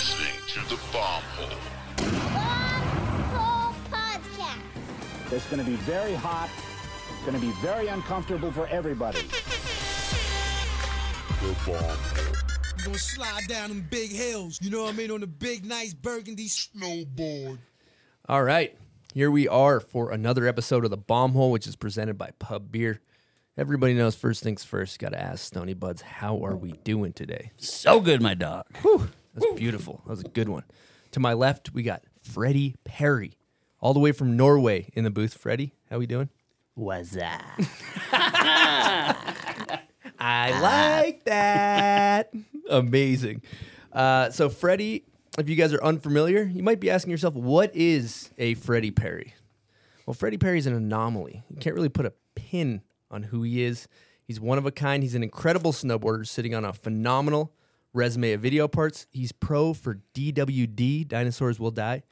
listening 0.00 0.32
to 0.48 0.60
the 0.70 0.80
Bomb 0.94 1.22
Hole. 1.36 1.58
Hole 3.36 3.74
Podcast. 3.90 5.30
It's 5.30 5.44
going 5.50 5.62
to 5.62 5.70
be 5.70 5.76
very 5.76 6.14
hot. 6.14 6.48
It's 7.12 7.26
going 7.26 7.38
to 7.38 7.46
be 7.46 7.52
very 7.60 7.88
uncomfortable 7.88 8.50
for 8.50 8.66
everybody. 8.68 9.20
The 11.42 11.54
Bomb 11.66 11.84
Hole. 11.84 12.34
Gonna 12.82 12.96
slide 12.96 13.46
down 13.46 13.68
them 13.68 13.86
big 13.90 14.10
hills, 14.10 14.58
you 14.62 14.70
know 14.70 14.84
what 14.84 14.94
I 14.94 14.96
mean, 14.96 15.10
on 15.10 15.20
the 15.20 15.26
big, 15.26 15.66
nice 15.66 15.92
burgundy 15.92 16.48
snowboard. 16.48 17.58
All 18.26 18.42
right. 18.42 18.74
Here 19.12 19.30
we 19.30 19.48
are 19.48 19.80
for 19.80 20.12
another 20.12 20.46
episode 20.46 20.86
of 20.86 20.90
The 20.90 20.96
Bomb 20.96 21.32
Hole, 21.32 21.50
which 21.50 21.66
is 21.66 21.76
presented 21.76 22.16
by 22.16 22.30
Pub 22.38 22.72
Beer. 22.72 23.00
Everybody 23.58 23.92
knows 23.92 24.14
first 24.14 24.42
things 24.42 24.64
first. 24.64 24.98
Got 24.98 25.10
to 25.10 25.20
ask 25.20 25.44
Stony 25.44 25.74
Buds, 25.74 26.00
how 26.00 26.42
are 26.42 26.56
we 26.56 26.72
doing 26.84 27.12
today? 27.12 27.50
So 27.58 28.00
good, 28.00 28.22
my 28.22 28.32
dog. 28.32 28.64
That's 29.34 29.52
beautiful. 29.54 30.02
That 30.04 30.10
was 30.10 30.20
a 30.20 30.28
good 30.28 30.48
one. 30.48 30.64
To 31.12 31.20
my 31.20 31.32
left, 31.32 31.72
we 31.72 31.82
got 31.82 32.02
Freddy 32.22 32.76
Perry, 32.84 33.38
all 33.80 33.94
the 33.94 34.00
way 34.00 34.12
from 34.12 34.36
Norway 34.36 34.90
in 34.94 35.04
the 35.04 35.10
booth. 35.10 35.34
Freddy, 35.34 35.74
how 35.88 35.98
we 35.98 36.06
doing? 36.06 36.28
What's 36.74 37.10
that? 37.10 37.58
I 40.18 40.60
like 40.60 41.24
that. 41.24 42.32
Amazing. 42.68 43.42
Uh, 43.92 44.30
so, 44.30 44.48
Freddy, 44.48 45.04
if 45.38 45.48
you 45.48 45.56
guys 45.56 45.72
are 45.72 45.82
unfamiliar, 45.82 46.42
you 46.42 46.62
might 46.62 46.80
be 46.80 46.90
asking 46.90 47.10
yourself, 47.10 47.34
what 47.34 47.74
is 47.74 48.30
a 48.38 48.54
Freddy 48.54 48.90
Perry? 48.90 49.34
Well, 50.06 50.14
Freddy 50.14 50.38
Perry's 50.38 50.66
an 50.66 50.74
anomaly. 50.74 51.42
You 51.50 51.56
can't 51.56 51.74
really 51.74 51.88
put 51.88 52.06
a 52.06 52.12
pin 52.34 52.82
on 53.10 53.24
who 53.24 53.42
he 53.42 53.62
is. 53.62 53.88
He's 54.24 54.40
one 54.40 54.58
of 54.58 54.66
a 54.66 54.70
kind. 54.70 55.02
He's 55.02 55.14
an 55.14 55.22
incredible 55.22 55.72
snowboarder 55.72 56.26
sitting 56.26 56.54
on 56.54 56.64
a 56.64 56.72
phenomenal 56.72 57.52
resume 57.92 58.32
of 58.32 58.40
video 58.40 58.68
parts. 58.68 59.06
He's 59.10 59.32
pro 59.32 59.72
for 59.74 60.00
DWD, 60.14 61.08
Dinosaurs 61.08 61.58
Will 61.58 61.70
Die, 61.70 62.02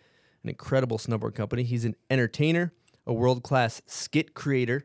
an 0.43 0.49
incredible 0.49 0.99
snowboard 0.99 1.35
company. 1.35 1.63
He's 1.63 1.85
an 1.85 1.97
entertainer, 2.11 2.73
a 3.07 3.13
world 3.13 3.43
class 3.43 3.83
skit 3.87 4.35
creator, 4.35 4.85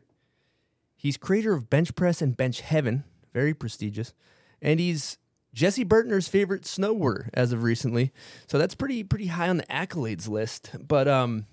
He's 1.04 1.18
creator 1.18 1.52
of 1.52 1.68
Bench 1.68 1.94
Press 1.94 2.22
and 2.22 2.34
Bench 2.34 2.62
Heaven, 2.62 3.04
very 3.34 3.52
prestigious, 3.52 4.14
and 4.62 4.80
he's 4.80 5.18
Jesse 5.52 5.84
Burtner's 5.84 6.28
favorite 6.28 6.62
snowboarder 6.62 7.28
as 7.34 7.52
of 7.52 7.62
recently. 7.62 8.10
So 8.46 8.56
that's 8.56 8.74
pretty 8.74 9.04
pretty 9.04 9.26
high 9.26 9.50
on 9.50 9.58
the 9.58 9.64
accolades 9.64 10.30
list. 10.30 10.70
But 10.80 11.06
um, 11.06 11.44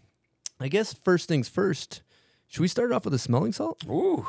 I 0.58 0.70
guess 0.70 0.94
first 0.94 1.28
things 1.28 1.50
first. 1.50 2.02
Should 2.48 2.61
we 2.61 2.70
start 2.70 2.94
off 2.94 3.03
with 3.03 3.14
a 3.14 3.20
smelling 3.20 3.52
salt? 3.52 3.83
Ooh. 3.89 4.26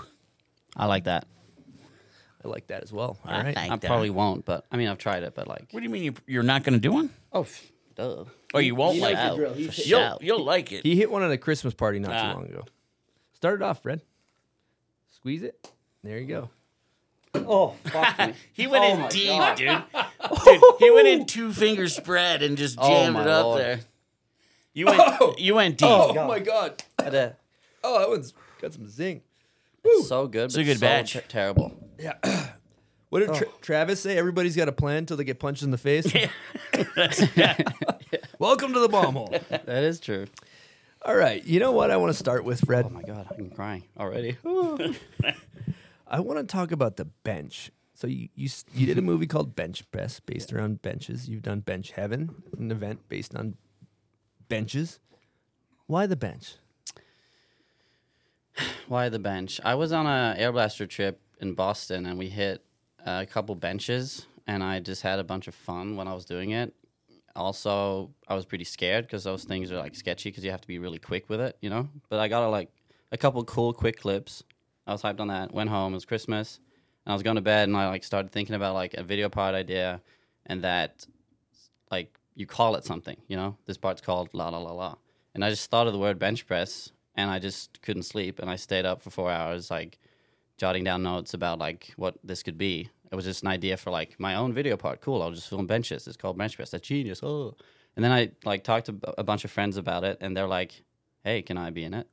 I 0.76 0.86
like 0.86 1.04
that. 1.04 1.28
I 2.44 2.48
like 2.48 2.66
that 2.68 2.82
as 2.82 2.92
well. 2.92 3.18
All 3.24 3.30
I 3.30 3.42
right. 3.44 3.56
like 3.56 3.70
I 3.70 3.76
that. 3.76 3.86
probably 3.86 4.10
won't, 4.10 4.44
but 4.44 4.64
I 4.72 4.76
mean, 4.76 4.88
I've 4.88 4.98
tried 4.98 5.22
it, 5.22 5.34
but 5.34 5.46
like, 5.48 5.68
What 5.70 5.80
do 5.80 5.84
you 5.84 5.90
mean 5.90 6.02
you, 6.02 6.14
you're 6.26 6.42
not 6.42 6.64
going 6.64 6.74
to 6.74 6.80
do 6.80 6.92
one? 6.92 7.10
oh, 7.32 7.42
f- 7.42 7.70
duh. 7.94 8.24
Oh, 8.54 8.58
you 8.58 8.74
won't 8.74 8.98
like 8.98 9.14
like 9.14 9.26
the 9.28 9.32
it. 9.32 9.36
drill. 9.36 9.54
He's- 9.54 9.86
You'll, 9.86 10.00
Shout. 10.00 10.22
you'll 10.22 10.44
like 10.44 10.72
it. 10.72 10.84
He 10.84 10.96
hit 10.96 11.10
one 11.10 11.22
at 11.22 11.30
a 11.30 11.38
Christmas 11.38 11.72
party 11.74 11.98
not 11.98 12.12
Ah. 12.12 12.32
too 12.32 12.38
long 12.38 12.46
ago. 12.48 12.64
Start 13.32 13.60
it 13.60 13.62
off, 13.62 13.82
Fred. 13.82 14.00
Squeeze 15.14 15.42
it. 15.42 15.68
There 16.02 16.18
you 16.18 16.26
go. 16.26 16.50
Oh, 17.34 17.76
fuck 17.84 18.18
me. 18.18 18.34
He 18.52 18.66
went 18.66 18.84
Oh 18.84 18.92
in 18.94 19.00
my 19.00 19.08
deep, 19.08 19.28
God. 19.28 19.56
dude. 19.56 19.82
Dude, 20.44 20.60
he 20.80 20.90
went 20.90 21.08
in 21.08 21.26
two 21.26 21.52
fingers 21.52 21.94
spread 21.96 22.42
and 22.42 22.56
just 22.58 22.76
Oh, 22.80 22.88
jammed 22.88 23.14
my 23.14 23.22
it 23.22 23.28
up 23.28 23.44
Lord. 23.46 23.60
there. 23.60 23.80
You 24.74 24.86
went, 24.86 25.38
you 25.38 25.54
went 25.54 25.78
deep. 25.78 25.88
Oh 25.88 26.12
God. 26.12 26.28
my 26.28 26.38
god. 26.40 26.82
But, 26.96 27.14
uh, 27.14 27.30
Oh, 27.84 27.98
that 28.00 28.08
one's 28.08 28.32
got 28.60 28.72
some 28.72 28.86
zing. 28.88 29.22
it's 29.84 30.08
so 30.08 30.26
good. 30.26 30.44
It's 30.46 30.54
but 30.54 30.60
a 30.60 30.64
good 30.64 30.78
so 30.78 30.86
batch. 30.86 31.12
ter- 31.14 31.20
terrible. 31.22 31.72
What 33.10 33.18
did 33.20 33.34
Tra- 33.34 33.46
oh. 33.46 33.54
Travis 33.60 34.00
say? 34.00 34.16
Everybody's 34.16 34.56
got 34.56 34.68
a 34.68 34.72
plan 34.72 34.96
until 34.96 35.18
they 35.18 35.24
get 35.24 35.38
punched 35.38 35.62
in 35.62 35.70
the 35.70 35.76
face. 35.76 36.06
Welcome 38.38 38.72
to 38.72 38.80
the 38.80 38.88
bomb 38.88 39.16
hole. 39.16 39.28
That 39.50 39.84
is 39.84 40.00
true. 40.00 40.24
All 41.04 41.14
right. 41.14 41.44
You 41.44 41.60
know 41.60 41.72
what 41.72 41.90
I 41.90 41.98
want 41.98 42.14
to 42.14 42.18
start 42.18 42.42
with, 42.44 42.64
Fred? 42.64 42.86
Oh 42.86 42.88
my 42.88 43.02
god, 43.02 43.26
I'm 43.36 43.50
crying 43.50 43.84
already. 44.00 44.38
I 46.06 46.20
want 46.20 46.38
to 46.38 46.44
talk 46.44 46.72
about 46.72 46.96
the 46.96 47.04
bench. 47.04 47.70
So 47.94 48.06
you 48.06 48.30
you 48.34 48.46
s- 48.46 48.64
you 48.72 48.86
did 48.86 48.96
a 48.96 49.02
movie 49.02 49.26
called 49.26 49.54
Bench 49.54 49.84
Press 49.90 50.18
based 50.18 50.50
around 50.50 50.80
benches. 50.80 51.28
You've 51.28 51.42
done 51.42 51.60
Bench 51.60 51.90
Heaven, 51.90 52.42
an 52.58 52.70
event 52.70 53.06
based 53.10 53.36
on 53.36 53.56
benches. 54.48 55.00
Why 55.86 56.06
the 56.06 56.16
bench? 56.16 56.54
Why 58.88 59.10
the 59.10 59.18
bench? 59.18 59.60
I 59.64 59.74
was 59.74 59.92
on 59.92 60.06
a 60.06 60.34
Airblaster 60.38 60.88
trip 60.88 61.20
in 61.42 61.54
Boston, 61.54 62.06
and 62.06 62.18
we 62.18 62.28
hit 62.28 62.64
a 63.04 63.26
couple 63.26 63.54
benches, 63.54 64.26
and 64.46 64.62
I 64.62 64.80
just 64.80 65.02
had 65.02 65.18
a 65.18 65.24
bunch 65.24 65.48
of 65.48 65.54
fun 65.54 65.96
when 65.96 66.08
I 66.08 66.14
was 66.14 66.24
doing 66.24 66.50
it. 66.50 66.72
Also, 67.34 68.10
I 68.28 68.34
was 68.34 68.44
pretty 68.44 68.64
scared 68.64 69.06
because 69.06 69.24
those 69.24 69.44
things 69.44 69.72
are 69.72 69.78
like 69.78 69.94
sketchy 69.94 70.30
because 70.30 70.44
you 70.44 70.50
have 70.50 70.60
to 70.60 70.68
be 70.68 70.78
really 70.78 70.98
quick 70.98 71.28
with 71.28 71.40
it, 71.40 71.56
you 71.60 71.68
know. 71.68 71.88
But 72.08 72.20
I 72.20 72.28
got 72.28 72.44
a, 72.44 72.48
like 72.48 72.70
a 73.10 73.18
couple 73.18 73.42
cool 73.44 73.72
quick 73.72 74.00
clips. 74.00 74.44
I 74.86 74.92
was 74.92 75.02
hyped 75.02 75.20
on 75.20 75.28
that. 75.28 75.52
Went 75.52 75.70
home. 75.70 75.92
It 75.92 75.96
was 75.96 76.04
Christmas, 76.04 76.60
and 77.04 77.12
I 77.12 77.14
was 77.14 77.22
going 77.22 77.36
to 77.36 77.42
bed, 77.42 77.68
and 77.68 77.76
I 77.76 77.88
like 77.88 78.04
started 78.04 78.30
thinking 78.30 78.54
about 78.54 78.74
like 78.74 78.94
a 78.94 79.02
video 79.02 79.28
part 79.28 79.54
idea, 79.54 80.00
and 80.46 80.62
that 80.62 81.06
like 81.90 82.18
you 82.34 82.46
call 82.46 82.76
it 82.76 82.84
something, 82.84 83.16
you 83.26 83.36
know. 83.36 83.56
This 83.66 83.78
part's 83.78 84.00
called 84.00 84.28
la 84.32 84.48
la 84.48 84.58
la 84.58 84.72
la, 84.72 84.94
and 85.34 85.44
I 85.44 85.50
just 85.50 85.70
thought 85.70 85.86
of 85.86 85.92
the 85.92 85.98
word 85.98 86.18
bench 86.18 86.46
press, 86.46 86.92
and 87.16 87.30
I 87.30 87.38
just 87.40 87.82
couldn't 87.82 88.04
sleep, 88.04 88.38
and 88.38 88.48
I 88.48 88.56
stayed 88.56 88.86
up 88.86 89.02
for 89.02 89.10
four 89.10 89.30
hours, 89.30 89.70
like 89.70 89.98
jotting 90.58 90.84
down 90.84 91.02
notes 91.02 91.34
about 91.34 91.58
like 91.58 91.92
what 91.96 92.16
this 92.22 92.42
could 92.42 92.58
be. 92.58 92.88
It 93.10 93.16
was 93.16 93.24
just 93.24 93.42
an 93.42 93.48
idea 93.48 93.76
for 93.76 93.90
like 93.90 94.18
my 94.18 94.36
own 94.36 94.52
video 94.52 94.76
part. 94.76 95.00
Cool, 95.00 95.22
I'll 95.22 95.30
just 95.30 95.48
film 95.48 95.66
benches. 95.66 96.06
It's 96.06 96.16
called 96.16 96.38
bench 96.38 96.56
press. 96.56 96.70
That's 96.70 96.86
genius. 96.86 97.22
Oh, 97.22 97.54
and 97.96 98.04
then 98.04 98.12
I 98.12 98.30
like 98.44 98.64
talked 98.64 98.86
to 98.86 98.96
a 99.18 99.24
bunch 99.24 99.44
of 99.44 99.50
friends 99.50 99.76
about 99.76 100.04
it, 100.04 100.18
and 100.20 100.36
they're 100.36 100.48
like, 100.48 100.82
"Hey, 101.24 101.42
can 101.42 101.58
I 101.58 101.70
be 101.70 101.84
in 101.84 101.94
it?" 101.94 102.06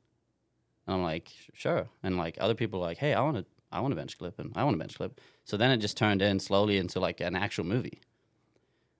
And 0.86 0.96
I'm 0.96 1.02
like, 1.02 1.30
"Sure." 1.54 1.88
And 2.02 2.18
like 2.18 2.36
other 2.40 2.54
people 2.54 2.80
are 2.80 2.86
like, 2.86 2.98
"Hey, 2.98 3.14
I 3.14 3.22
want 3.22 3.38
to, 3.38 3.46
I 3.72 3.80
want 3.80 3.92
a 3.92 3.96
bench 3.96 4.18
clip, 4.18 4.38
and 4.38 4.52
I 4.56 4.64
want 4.64 4.76
a 4.76 4.78
bench 4.78 4.96
clip." 4.96 5.20
So 5.44 5.56
then 5.56 5.70
it 5.70 5.78
just 5.78 5.96
turned 5.96 6.20
in 6.22 6.38
slowly 6.38 6.76
into 6.76 7.00
like 7.00 7.20
an 7.20 7.34
actual 7.34 7.64
movie. 7.64 8.00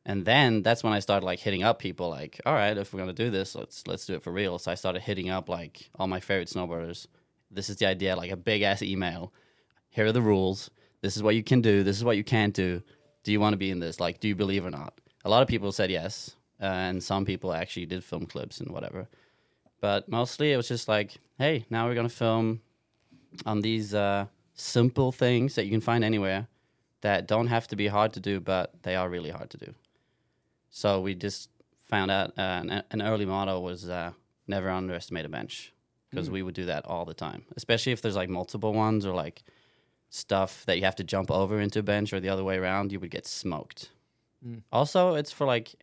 And 0.06 0.24
then 0.24 0.62
that's 0.62 0.82
when 0.82 0.92
I 0.92 1.00
started 1.00 1.26
like 1.26 1.40
hitting 1.40 1.62
up 1.62 1.78
people 1.78 2.08
like, 2.08 2.40
all 2.46 2.54
right, 2.54 2.76
if 2.76 2.92
we're 2.92 3.00
gonna 3.00 3.12
do 3.12 3.30
this, 3.30 3.54
let's 3.54 3.86
let's 3.86 4.06
do 4.06 4.14
it 4.14 4.22
for 4.22 4.32
real. 4.32 4.58
So 4.58 4.72
I 4.72 4.74
started 4.74 5.02
hitting 5.02 5.28
up 5.28 5.48
like 5.48 5.90
all 5.96 6.06
my 6.06 6.20
favorite 6.20 6.48
snowboarders. 6.48 7.06
This 7.50 7.68
is 7.68 7.76
the 7.76 7.86
idea, 7.86 8.16
like 8.16 8.30
a 8.30 8.36
big 8.36 8.62
ass 8.62 8.82
email. 8.82 9.32
Here 9.90 10.06
are 10.06 10.12
the 10.12 10.22
rules. 10.22 10.70
This 11.00 11.16
is 11.16 11.22
what 11.22 11.34
you 11.34 11.42
can 11.42 11.60
do. 11.60 11.82
This 11.82 11.96
is 11.96 12.04
what 12.04 12.16
you 12.16 12.24
can't 12.24 12.54
do. 12.54 12.82
Do 13.24 13.32
you 13.32 13.40
want 13.40 13.54
to 13.54 13.58
be 13.58 13.70
in 13.70 13.80
this? 13.80 14.00
Like, 14.00 14.20
do 14.20 14.28
you 14.28 14.36
believe 14.36 14.64
or 14.64 14.70
not? 14.70 15.00
A 15.24 15.30
lot 15.30 15.42
of 15.42 15.48
people 15.48 15.72
said 15.72 15.90
yes, 15.90 16.36
uh, 16.60 16.66
and 16.66 17.02
some 17.02 17.24
people 17.24 17.52
actually 17.52 17.86
did 17.86 18.04
film 18.04 18.26
clips 18.26 18.60
and 18.60 18.70
whatever. 18.70 19.08
But 19.80 20.08
mostly 20.08 20.52
it 20.52 20.56
was 20.56 20.68
just 20.68 20.88
like, 20.88 21.16
hey, 21.38 21.66
now 21.70 21.86
we're 21.86 21.94
gonna 21.94 22.08
film 22.08 22.60
on 23.46 23.60
these 23.60 23.94
uh, 23.94 24.26
simple 24.54 25.12
things 25.12 25.54
that 25.54 25.64
you 25.64 25.70
can 25.70 25.80
find 25.80 26.04
anywhere 26.04 26.48
that 27.00 27.26
don't 27.26 27.46
have 27.46 27.66
to 27.68 27.76
be 27.76 27.88
hard 27.88 28.12
to 28.12 28.20
do, 28.20 28.40
but 28.40 28.82
they 28.82 28.94
are 28.94 29.08
really 29.08 29.30
hard 29.30 29.50
to 29.50 29.56
do. 29.56 29.74
So 30.70 31.00
we 31.00 31.14
just 31.14 31.50
found 31.88 32.10
out 32.10 32.30
uh, 32.38 32.62
an, 32.62 32.82
an 32.90 33.02
early 33.02 33.24
motto 33.26 33.58
was 33.58 33.88
uh, 33.88 34.12
never 34.46 34.70
underestimate 34.70 35.24
a 35.24 35.28
bench 35.28 35.72
because 36.10 36.26
hmm. 36.26 36.34
we 36.34 36.43
would 36.43 36.54
do 36.54 36.66
that 36.66 36.84
all 36.87 37.04
the 37.04 37.15
time, 37.15 37.44
especially 37.56 37.93
if 37.93 38.03
there's 38.03 38.16
like 38.16 38.28
multiple 38.28 38.72
ones 38.72 39.06
or 39.06 39.15
like 39.15 39.43
stuff 40.10 40.65
that 40.66 40.76
you 40.76 40.84
have 40.84 40.97
to 40.97 41.04
jump 41.04 41.31
over 41.31 41.60
into 41.60 41.78
a 41.78 41.82
bench 41.82 42.12
or 42.12 42.21
the 42.21 42.28
other 42.28 42.44
way 42.44 42.56
around, 42.56 42.93
you 42.93 43.00
would 43.00 43.10
get 43.10 43.26
smoked. 43.26 43.91
Hmm. 44.44 44.59
Also, 44.72 45.15
it's 45.15 45.32
for 45.32 45.47
like 45.47 45.75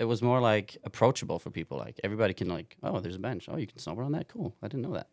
it 0.00 0.04
was 0.04 0.22
more 0.22 0.40
like 0.40 0.78
approachable 0.84 1.38
for 1.38 1.50
people. 1.50 1.78
Like 1.78 2.00
everybody 2.02 2.34
can 2.34 2.48
like, 2.48 2.76
oh, 2.82 3.00
there's 3.00 3.16
a 3.16 3.20
bench. 3.20 3.48
Oh, 3.48 3.56
you 3.56 3.66
can 3.66 3.76
snowboard 3.76 4.06
on 4.06 4.12
that. 4.12 4.28
Cool. 4.28 4.54
I 4.62 4.68
didn't 4.68 4.82
know 4.82 4.94
that. 4.94 5.08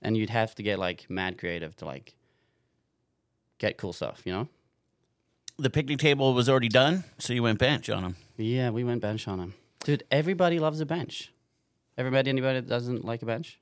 And 0.00 0.16
you'd 0.16 0.30
have 0.30 0.54
to 0.56 0.62
get 0.62 0.78
like 0.78 1.08
mad 1.10 1.38
creative 1.38 1.76
to 1.76 1.84
like 1.84 2.14
get 3.58 3.76
cool 3.76 3.92
stuff, 3.92 4.22
you 4.24 4.32
know? 4.32 4.48
The 5.58 5.70
picnic 5.70 5.98
table 5.98 6.34
was 6.34 6.48
already 6.48 6.68
done, 6.68 7.04
so 7.18 7.32
you 7.32 7.42
went 7.42 7.58
bench 7.58 7.88
on 7.88 8.02
him. 8.02 8.16
Yeah, 8.36 8.70
we 8.70 8.82
went 8.82 9.00
bench 9.00 9.28
on 9.28 9.38
him. 9.38 9.54
Dude, 9.84 10.02
everybody 10.10 10.58
loves 10.58 10.80
a 10.80 10.86
bench. 10.86 11.32
Everybody, 11.96 12.28
anybody 12.30 12.60
that 12.60 12.68
doesn't 12.68 13.04
like 13.04 13.22
a 13.22 13.26
bench? 13.26 13.60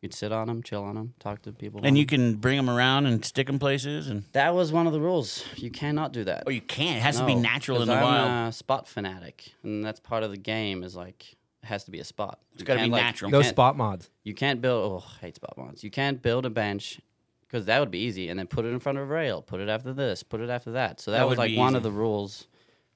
You'd 0.00 0.14
sit 0.14 0.30
on 0.30 0.46
them, 0.46 0.62
chill 0.62 0.84
on 0.84 0.94
them, 0.94 1.14
talk 1.18 1.42
to 1.42 1.52
people. 1.52 1.80
on 1.80 1.86
And 1.86 1.96
you 1.98 2.02
'em. 2.02 2.08
can 2.08 2.34
bring 2.36 2.56
them 2.56 2.70
around 2.70 3.06
and 3.06 3.24
stick 3.24 3.48
them 3.48 3.58
places. 3.58 4.06
And 4.06 4.22
That 4.32 4.54
was 4.54 4.70
one 4.72 4.86
of 4.86 4.92
the 4.92 5.00
rules. 5.00 5.44
You 5.56 5.70
cannot 5.70 6.12
do 6.12 6.22
that. 6.24 6.44
oh, 6.46 6.50
you 6.50 6.60
can't. 6.60 6.98
It 6.98 7.00
has 7.02 7.18
to 7.18 7.26
be 7.26 7.34
No, 7.34 7.40
natural 7.40 7.78
in 7.82 7.88
'cause 7.88 7.88
the 7.88 7.94
I'm 7.94 8.02
wild. 8.02 8.48
a 8.50 8.52
spot 8.52 8.86
fanatic, 8.86 9.54
and 9.64 9.84
that's 9.84 9.98
part 9.98 10.22
of 10.22 10.30
the 10.30 10.36
game. 10.36 10.84
Is 10.84 10.94
like 10.94 11.32
it 11.62 11.66
has 11.66 11.82
to 11.84 11.90
be 11.90 11.98
a 11.98 12.04
spot. 12.04 12.38
It's 12.54 12.62
gotta 12.62 12.82
be 12.82 12.88
natural. 12.88 13.30
No 13.32 13.40
can't- 13.40 13.50
spot 13.50 13.76
mods. 13.76 14.08
You 14.22 14.34
can't 14.34 14.60
build. 14.60 15.02
Oh, 15.02 15.04
I 15.16 15.26
hate 15.26 15.34
spot 15.34 15.54
mods. 15.58 15.82
You 15.82 15.90
can't 15.90 16.22
build 16.22 16.46
a 16.46 16.50
bench 16.50 17.00
because 17.40 17.66
that 17.66 17.80
would 17.80 17.90
be 17.90 17.98
easy, 17.98 18.28
and 18.28 18.38
then 18.38 18.46
put 18.46 18.64
it 18.64 18.68
in 18.68 18.78
front 18.78 18.98
of 18.98 19.02
a 19.04 19.06
rail. 19.12 19.42
Put 19.42 19.58
it 19.60 19.68
after 19.68 19.92
this. 19.92 20.22
Put 20.22 20.40
it 20.40 20.48
after 20.48 20.70
that. 20.70 21.00
So 21.00 21.10
that, 21.10 21.18
That 21.18 21.24
was 21.24 21.30
would 21.38 21.38
like 21.38 21.50
be 21.50 21.56
one 21.58 21.70
easy. 21.72 21.76
of 21.78 21.82
the 21.82 21.90
rules 21.90 22.46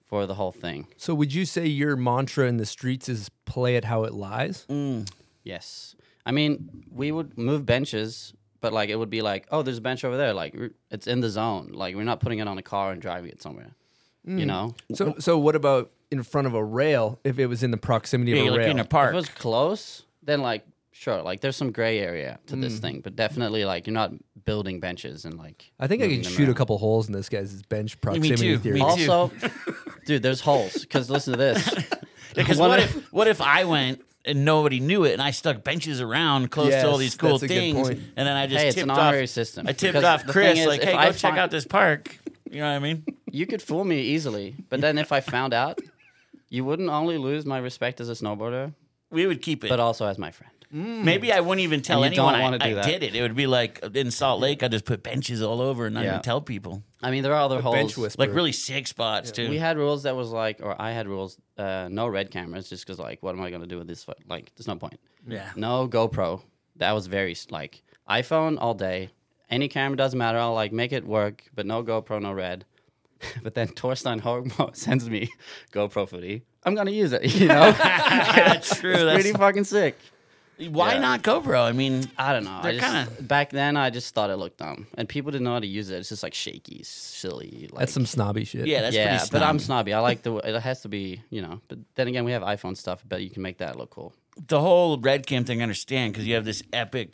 for 0.04 0.25
the 0.26 0.34
whole 0.37 0.52
thing. 0.52 0.87
So 0.96 1.14
would 1.16 1.34
you 1.34 1.46
say 1.46 1.66
your 1.66 1.96
mantra 1.96 2.46
in 2.46 2.58
the 2.58 2.66
streets 2.66 3.08
is 3.08 3.28
play 3.44 3.75
it 3.75 3.87
how 3.87 4.04
it 4.04 4.12
lies? 4.14 4.66
Mm. 4.69 5.10
Yes. 5.43 5.96
I 6.25 6.31
mean, 6.33 6.85
we 6.91 7.11
would 7.13 7.37
move 7.37 7.67
benches, 7.67 8.33
but 8.61 8.73
like 8.73 8.89
it 8.91 8.97
would 8.97 9.11
be 9.11 9.23
like, 9.23 9.47
oh, 9.51 9.63
there's 9.63 9.79
a 9.79 9.83
bench 9.83 10.05
over 10.05 10.17
there. 10.17 10.33
Like 10.33 10.55
it's 10.91 11.07
in 11.07 11.21
the 11.21 11.29
zone. 11.31 11.73
Like 11.75 11.97
we're 11.97 12.05
not 12.05 12.21
putting 12.21 12.39
it 12.39 12.47
on 12.49 12.59
a 12.59 12.63
car 12.63 12.93
and 12.93 13.01
driving 13.03 13.31
it 13.31 13.43
somewhere. 13.43 13.75
You 14.25 14.47
know? 14.47 14.75
So 14.95 15.17
so 15.19 15.37
what 15.37 15.57
about 15.57 15.91
in 16.13 16.23
front 16.23 16.47
of 16.47 16.55
a 16.55 16.63
rail 16.63 17.19
if 17.25 17.39
it 17.41 17.47
was 17.47 17.63
in 17.65 17.73
the 17.73 17.77
proximity 17.77 18.33
Yeah, 18.33 18.43
of 18.43 18.47
a 18.47 18.51
like 18.53 18.59
rail. 18.61 18.71
in 18.71 18.79
a 18.79 18.85
park? 18.85 19.09
If 19.11 19.15
it 19.15 19.17
was 19.17 19.29
close, 19.31 20.03
then 20.23 20.43
like 20.43 20.65
sure, 20.93 21.23
like 21.23 21.41
there's 21.41 21.57
some 21.57 21.73
gray 21.73 21.99
area 21.99 22.39
to 22.47 22.55
Mm. 22.55 22.61
this 22.61 22.79
thing, 22.79 23.01
but 23.01 23.17
definitely 23.17 23.65
like 23.65 23.89
you're 23.89 23.95
not 23.95 24.13
building 24.45 24.79
benches 24.79 25.25
and 25.25 25.37
like. 25.39 25.73
I 25.81 25.89
think 25.89 26.03
I 26.05 26.07
can 26.07 26.19
could 26.19 26.27
them 26.27 26.33
shoot 26.35 26.49
a 26.49 26.55
couple 26.55 26.79
holes 26.79 27.09
in 27.09 27.13
this 27.15 27.29
guy's 27.29 27.63
bench 27.63 27.97
Me 27.97 28.01
proximity 28.01 28.37
too, 28.37 28.59
theory. 28.59 28.75
me 28.75 28.81
too. 29.05 29.11
Also, 29.11 29.33
dude, 30.07 30.23
there's 30.23 30.41
holes. 30.41 30.73
Because 30.83 31.11
listen 31.11 31.33
to 31.33 31.39
this. 31.39 31.69
Because 32.35 32.57
One 32.59 32.71
what 32.71 32.79
of- 32.79 32.97
if 32.97 33.13
what 33.13 33.29
if 33.29 33.41
I 33.43 33.65
went 33.65 34.01
and 34.25 34.45
nobody 34.45 34.79
knew 34.81 35.05
it 35.05 35.13
and 35.13 35.23
I 35.23 35.31
stuck 35.33 35.65
benches 35.65 36.01
around 36.01 36.51
close 36.51 36.71
to 36.71 36.89
all 36.89 36.97
these 36.97 37.17
cool 37.17 37.39
that's 37.39 37.43
a 37.45 37.49
good 37.49 37.55
things 37.55 37.89
and 37.89 37.99
then 38.17 38.29
I 38.29 38.47
just 38.47 38.61
Hey, 38.63 38.69
it's 38.69 38.75
tipped 38.77 38.85
an 38.85 38.91
off 38.91 38.99
honorary 38.99 39.27
system. 39.27 39.67
I 39.67 39.73
tipped 39.73 39.95
Because 39.95 40.05
off 40.05 40.27
Chris 40.27 40.59
is, 40.61 40.67
like, 40.67 40.83
hey, 40.83 40.93
go 40.93 40.99
I 40.99 41.07
check 41.13 41.21
find- 41.23 41.39
out 41.39 41.51
this 41.51 41.67
park. 41.67 42.17
You 42.51 42.61
know 42.61 42.69
what 42.71 42.77
I 42.77 42.79
mean? 42.81 43.05
You 43.31 43.47
could 43.47 43.63
fool 43.63 43.83
me 43.85 44.01
easily, 44.01 44.55
but 44.69 44.81
then 44.83 44.99
if 44.99 45.11
I 45.11 45.21
found 45.21 45.55
out, 45.55 45.81
you 46.51 46.65
wouldn't 46.65 46.91
only 46.91 47.17
lose 47.19 47.47
my 47.47 47.57
respect 47.59 47.99
as 48.01 48.11
a 48.11 48.13
snowboarder, 48.13 48.75
We 49.11 49.27
would 49.27 49.41
keep 49.41 49.65
it. 49.65 49.69
but 49.71 49.81
also 49.81 50.07
as 50.07 50.19
my 50.19 50.31
friend. 50.31 50.51
Maybe 50.75 51.31
I 51.33 51.41
wouldn't 51.41 51.61
even 51.63 51.83
tell 51.83 52.03
And 52.03 52.15
you 52.15 52.23
anyone 52.23 52.33
don't 52.33 52.41
I, 52.41 52.45
wanna 52.45 52.59
do 52.59 52.71
I 52.71 52.75
that. 52.75 52.85
did 52.87 53.03
it. 53.03 53.15
It 53.15 53.21
would 53.21 53.37
be 53.37 53.47
like 53.47 53.79
in 53.95 54.11
Salt 54.11 54.41
Lake, 54.41 54.63
I 54.63 54.69
just 54.69 54.87
put 54.87 55.03
benches 55.03 55.43
all 55.43 55.61
over 55.61 55.85
and 55.87 55.95
not 55.95 56.05
Yeah. 56.05 56.11
even 56.13 56.23
tell 56.23 56.41
people. 56.41 56.83
I 57.03 57.11
mean, 57.11 57.23
there 57.23 57.35
are 57.35 57.43
other 57.43 57.61
holes. 57.61 57.75
bench 57.75 57.97
whisperer. 57.99 58.27
Like 58.27 58.35
really 58.35 58.53
sick 58.53 58.87
spots 58.87 59.31
too. 59.33 59.51
We 59.51 59.59
had 59.59 59.77
rules 59.77 60.05
that 60.05 60.17
was 60.17 60.31
like, 60.31 60.61
or 60.63 60.75
I 60.81 60.93
had 60.93 61.07
rules, 61.07 61.37
uh, 61.59 61.89
no 61.91 62.09
red 62.09 62.31
cameras, 62.31 62.71
just 62.71 62.87
because 62.87 62.99
like, 62.99 63.23
what 63.23 63.35
am 63.35 63.43
I 63.43 63.51
gonna 63.51 63.67
do 63.67 63.77
with 63.79 63.87
this? 63.87 64.03
fu- 64.05 64.13
Like, 64.27 64.51
there's 64.57 64.67
no 64.67 64.77
point. 64.77 64.99
yeah. 65.29 65.51
No 65.57 65.87
GoPro. 65.89 66.41
That 66.77 66.93
was 66.93 67.07
very 67.07 67.33
s- 67.33 67.49
like 67.51 67.83
iPhone 68.09 68.57
all 68.59 68.73
day. 68.75 69.11
Any 69.51 69.69
camera 69.69 69.97
doesn't 69.99 70.19
matter. 70.19 70.39
I'll 70.39 70.55
like 70.55 70.73
make 70.73 70.93
it 70.93 71.07
work, 71.07 71.45
but 71.55 71.67
no 71.67 71.83
GoPro, 71.85 72.23
no 72.23 72.33
red. 72.33 72.65
but 73.43 73.55
then 73.55 73.69
Torstein 73.69 74.23
Horgmo 74.23 74.75
sends 74.85 75.11
me 75.11 75.29
GoPro 75.73 76.09
footy. 76.09 76.45
I'm 76.65 76.75
gonna 76.75 76.93
use 76.93 77.13
it. 77.13 77.25
You 77.35 77.49
know, 77.49 77.73
That's 77.73 78.79
true. 78.81 78.93
That's, 78.97 79.15
pretty 79.23 79.33
fucking 79.37 79.65
sick. 79.65 79.99
Why 80.58 80.94
yeah. 80.94 80.99
not 81.00 81.22
GoPro? 81.22 81.60
I 81.64 81.72
mean, 81.72 82.04
I 82.16 82.32
don't 82.32 82.44
know. 82.44 82.50
I 82.52 82.62
They're 82.62 82.81
just, 82.81 82.93
kinda- 83.08 83.22
back 83.22 83.50
then 83.50 83.76
I 83.76 83.90
just 83.90 84.14
thought 84.14 84.31
it 84.31 84.37
looked 84.37 84.58
dumb, 84.58 84.87
and 84.94 85.08
people 85.08 85.31
didn't 85.32 85.44
know 85.44 85.54
how 85.54 85.58
to 85.60 85.66
use 85.66 85.90
it. 85.90 85.96
It's 85.96 86.08
just 86.10 86.22
like 86.22 86.34
shaky, 86.34 86.82
silly. 86.84 87.69
Like, 87.72 87.81
That's 87.81 87.93
some 87.93 88.06
snobby 88.06 88.44
shit. 88.44 88.66
yeah, 88.66 88.82
that's 88.82 88.94
yeah, 88.94 89.19
pretty. 89.19 89.31
but 89.32 89.43
I'm 89.43 89.58
snobby. 89.58 89.90
snobby. 89.90 89.94
I 89.94 90.00
like 90.00 90.22
the. 90.22 90.37
It 90.37 90.60
has 90.60 90.82
to 90.82 90.88
be, 90.88 91.22
you 91.31 91.43
know. 91.43 91.60
But 91.69 91.78
then 91.96 92.08
again, 92.08 92.25
we 92.25 92.32
have 92.32 92.43
iPhone 92.43 92.76
stuff. 92.76 93.02
But 93.08 93.22
you 93.22 93.31
can 93.31 93.43
make 93.43 93.58
that 93.58 93.76
look 93.76 93.90
cool. 93.90 94.12
the 94.49 94.60
whole 94.60 94.99
red 94.99 95.26
cam 95.26 95.44
thing. 95.44 95.60
I 95.60 95.62
understand 95.64 96.12
because 96.12 96.26
you 96.26 96.34
have 96.34 96.44
this 96.44 96.62
epic 96.72 97.10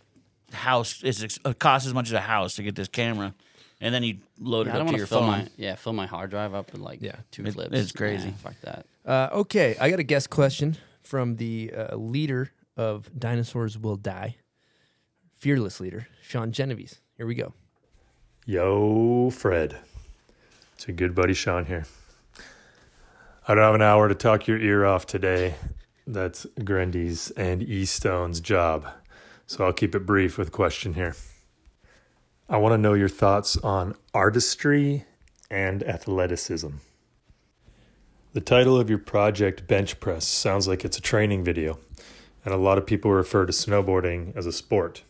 house. 0.53 1.01
It's, 1.03 1.23
ex- 1.23 1.39
it 1.45 1.59
costs 1.59 1.87
as 1.87 1.95
much 1.95 2.07
as 2.09 2.13
a 2.15 2.21
house 2.21 2.55
to 2.57 2.63
get 2.63 2.75
this 2.75 2.89
camera, 2.89 3.35
and 3.81 3.95
then 3.95 4.03
you 4.03 4.19
load 4.41 4.67
Yeah, 4.67 4.73
it 4.73 4.77
I 4.77 4.79
up 4.79 4.79
don't 4.81 4.87
to 4.87 4.93
want 4.93 4.99
your 4.99 5.07
fill 5.07 5.21
phone. 5.21 5.29
my 5.31 5.49
yeah 5.57 5.75
fill 5.77 5.93
my 5.93 6.07
hard 6.07 6.31
drive 6.31 6.55
up 6.55 6.73
with 6.73 6.81
like 6.81 7.01
Yeah. 7.03 7.17
two 7.31 7.45
It- 7.47 7.55
clips. 7.55 7.71
it's 7.79 7.93
crazy. 7.93 8.29
Nah, 8.31 8.37
fuck 8.37 8.55
that. 8.63 8.87
Uh, 9.07 9.29
okay, 9.33 9.77
I 9.81 9.89
got 9.91 10.01
a 10.01 10.05
guest 10.05 10.29
question 10.29 10.77
from 11.03 11.37
the 11.37 11.73
uh, 11.75 11.97
leader 11.97 12.51
of 12.79 13.11
Dinosaurs 13.19 13.77
Will 13.77 13.97
Die, 13.97 14.37
fearless 15.35 15.81
leader, 15.81 16.09
Sean 16.23 16.53
Genovese. 16.53 17.01
Here 17.17 17.27
we 17.27 17.35
go. 17.35 17.53
Yo, 18.47 19.29
Fred. 19.31 19.77
It's 20.75 20.89
a 20.89 20.93
good 20.93 21.15
buddy 21.15 21.35
Sean 21.35 21.67
here. 21.67 21.85
I 23.47 23.55
don't 23.55 23.65
have 23.65 23.75
an 23.75 23.83
hour 23.83 24.09
to 24.09 24.15
talk 24.15 24.47
your 24.47 24.59
ear 24.59 24.87
off 24.87 25.05
today. 25.07 25.57
That's 26.07 26.47
Grendy's 26.61 27.31
and 27.33 27.63
E 27.63 27.85
Stone's 27.85 28.41
job. 28.41 28.87
So 29.47 29.65
I'll 29.65 29.73
keep 29.73 29.95
it 29.95 30.07
brief 30.07 30.39
with 30.39 30.49
a 30.49 30.53
question 30.53 30.95
here. 30.95 31.17
I 32.49 32.59
want 32.59 32.73
to 32.73 32.79
know 32.79 32.95
your 32.95 33.09
thoughts 33.09 33.57
on 33.59 33.95
artistry 34.15 35.05
and 35.51 35.83
athleticism. 35.83 36.71
The 38.35 38.41
title 38.41 38.79
of 38.79 38.89
your 38.89 38.99
project, 38.99 39.67
Bench 39.67 39.99
Press, 40.01 40.27
sounds 40.27 40.69
like 40.69 40.85
it's 40.85 40.99
a 40.99 41.03
training 41.03 41.45
video, 41.45 41.79
and 42.49 42.55
a 42.55 42.65
lot 42.65 42.79
of 42.79 42.87
people 42.87 43.11
refer 43.11 43.45
to 43.45 43.53
snowboarding 43.53 44.35
as 44.35 44.47
a 44.47 44.53
sport 44.53 45.03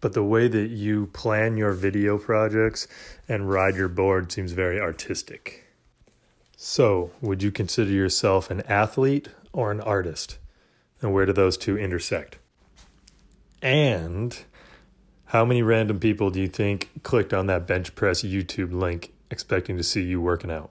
but 0.00 0.12
the 0.12 0.22
way 0.22 0.46
that 0.46 0.68
you 0.68 1.06
plan 1.08 1.56
your 1.56 1.72
video 1.72 2.16
projects 2.16 2.86
and 3.28 3.50
ride 3.50 3.74
your 3.74 3.88
board 3.88 4.30
seems 4.30 4.52
very 4.52 4.80
artistic. 4.80 5.64
So, 6.56 7.10
would 7.20 7.42
you 7.42 7.50
consider 7.50 7.90
yourself 7.90 8.48
an 8.48 8.60
athlete 8.62 9.30
or 9.52 9.72
an 9.72 9.80
artist? 9.80 10.38
And 11.00 11.12
where 11.12 11.26
do 11.26 11.32
those 11.32 11.56
two 11.56 11.76
intersect? 11.76 12.38
And 13.60 14.38
how 15.24 15.44
many 15.44 15.62
random 15.62 15.98
people 15.98 16.30
do 16.30 16.40
you 16.40 16.48
think 16.48 17.02
clicked 17.02 17.34
on 17.34 17.46
that 17.46 17.66
bench 17.66 17.94
press 17.94 18.22
YouTube 18.22 18.72
link 18.72 19.12
expecting 19.30 19.76
to 19.76 19.82
see 19.82 20.02
you 20.02 20.20
working 20.20 20.52
out? 20.52 20.70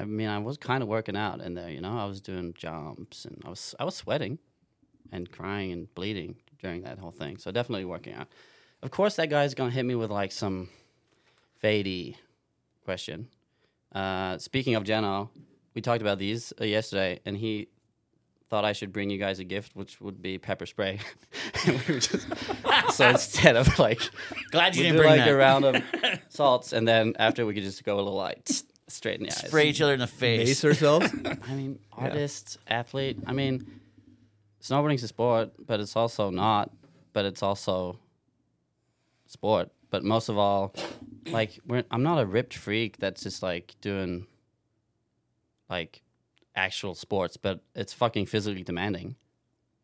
I 0.00 0.04
mean, 0.04 0.28
I 0.28 0.38
was 0.38 0.56
kind 0.58 0.82
of 0.82 0.88
working 0.88 1.16
out 1.16 1.40
in 1.40 1.54
there. 1.54 1.70
You 1.70 1.80
know, 1.80 1.96
I 1.98 2.04
was 2.06 2.20
doing 2.20 2.54
jumps 2.56 3.24
and 3.24 3.40
I 3.44 3.48
was 3.50 3.74
I 3.80 3.84
was 3.84 3.94
sweating 3.94 4.38
and 5.12 5.30
crying 5.30 5.72
and 5.72 5.92
bleeding 5.94 6.36
during 6.62 6.82
that 6.82 6.98
whole 6.98 7.10
thing. 7.12 7.36
So 7.38 7.50
definitely 7.50 7.84
working 7.84 8.14
out. 8.14 8.28
Of 8.82 8.90
course, 8.90 9.16
that 9.16 9.30
guy's 9.30 9.54
gonna 9.54 9.70
hit 9.70 9.84
me 9.84 9.94
with 9.94 10.10
like 10.10 10.32
some 10.32 10.68
fadey 11.62 12.16
question. 12.84 13.28
Uh, 13.92 14.38
speaking 14.38 14.74
of 14.74 14.84
Geno, 14.84 15.30
we 15.74 15.80
talked 15.80 16.02
about 16.02 16.18
these 16.18 16.52
uh, 16.60 16.64
yesterday, 16.64 17.20
and 17.24 17.36
he 17.36 17.68
thought 18.50 18.64
I 18.64 18.72
should 18.72 18.92
bring 18.92 19.10
you 19.10 19.18
guys 19.18 19.38
a 19.38 19.44
gift, 19.44 19.74
which 19.74 20.00
would 20.00 20.20
be 20.22 20.38
pepper 20.38 20.66
spray. 20.66 20.98
We 21.66 21.98
just- 22.00 22.26
so 22.92 23.08
instead 23.08 23.56
of 23.56 23.78
like, 23.78 24.00
Glad 24.50 24.76
you 24.76 24.84
didn't 24.84 24.98
bring 24.98 25.10
like 25.10 25.20
that. 25.20 25.28
a 25.30 25.36
round 25.36 25.64
of 25.64 25.82
salts, 26.28 26.72
and 26.72 26.86
then 26.86 27.14
after 27.18 27.44
we 27.46 27.54
could 27.54 27.62
just 27.64 27.82
go 27.84 27.96
a 27.96 27.98
little 27.98 28.14
like 28.14 28.48
straight 28.88 29.18
in 29.20 29.26
the 29.26 29.32
eyes. 29.32 29.48
Spray 29.48 29.68
each 29.68 29.80
other 29.80 29.94
in 29.94 30.00
the 30.00 30.06
face. 30.06 30.48
Ace 30.48 30.64
ourselves. 30.64 31.08
I 31.48 31.54
mean, 31.54 31.78
artist, 31.92 32.58
athlete. 32.68 33.18
I 33.26 33.32
mean, 33.32 33.66
snowboarding's 34.62 35.02
a 35.02 35.08
sport, 35.08 35.52
but 35.64 35.80
it's 35.80 35.96
also 35.96 36.30
not. 36.30 36.70
But 37.12 37.24
it's 37.24 37.42
also 37.42 37.98
sport. 39.26 39.70
But 39.90 40.04
most 40.04 40.28
of 40.28 40.38
all, 40.38 40.74
like 41.30 41.58
we're, 41.66 41.84
I'm 41.90 42.02
not 42.02 42.20
a 42.20 42.26
ripped 42.26 42.54
freak 42.54 42.98
that's 42.98 43.22
just 43.22 43.42
like 43.42 43.74
doing 43.80 44.26
like 45.70 46.02
actual 46.54 46.94
sports, 46.94 47.36
but 47.36 47.60
it's 47.74 47.92
fucking 47.92 48.26
physically 48.26 48.62
demanding. 48.62 49.16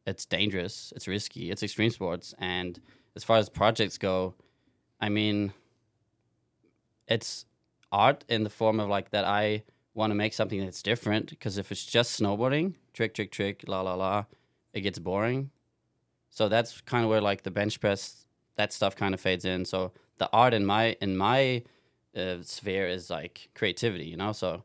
It's 0.06 0.26
dangerous. 0.26 0.92
It's 0.96 1.06
risky. 1.06 1.50
It's 1.50 1.62
extreme 1.62 1.90
sports. 1.90 2.34
And 2.38 2.80
as 3.14 3.24
far 3.24 3.38
as 3.38 3.48
projects 3.48 3.98
go, 3.98 4.34
I 5.00 5.08
mean, 5.08 5.52
it's 7.06 7.46
art 7.92 8.24
in 8.28 8.42
the 8.42 8.50
form 8.50 8.80
of 8.80 8.88
like 8.88 9.10
that 9.10 9.24
I 9.24 9.62
want 9.94 10.10
to 10.10 10.14
make 10.14 10.32
something 10.32 10.60
that's 10.64 10.82
different 10.82 11.28
because 11.28 11.58
if 11.58 11.70
it's 11.70 11.84
just 11.84 12.20
snowboarding, 12.20 12.74
trick, 12.94 13.14
trick, 13.14 13.30
trick, 13.30 13.64
la, 13.68 13.82
la, 13.82 13.94
la, 13.94 14.24
it 14.72 14.80
gets 14.80 14.98
boring. 14.98 15.50
So 16.30 16.48
that's 16.48 16.80
kind 16.80 17.04
of 17.04 17.10
where 17.10 17.20
like 17.20 17.42
the 17.42 17.50
bench 17.50 17.78
press, 17.78 18.26
that 18.56 18.72
stuff 18.72 18.96
kind 18.96 19.12
of 19.12 19.20
fades 19.20 19.44
in. 19.44 19.64
So 19.66 19.92
the 20.18 20.30
art 20.32 20.54
in 20.54 20.64
my 20.64 20.96
in 21.00 21.16
my 21.16 21.62
uh, 22.16 22.36
sphere 22.42 22.86
is 22.86 23.10
like 23.10 23.50
creativity, 23.54 24.06
you 24.06 24.16
know. 24.16 24.32
So 24.32 24.64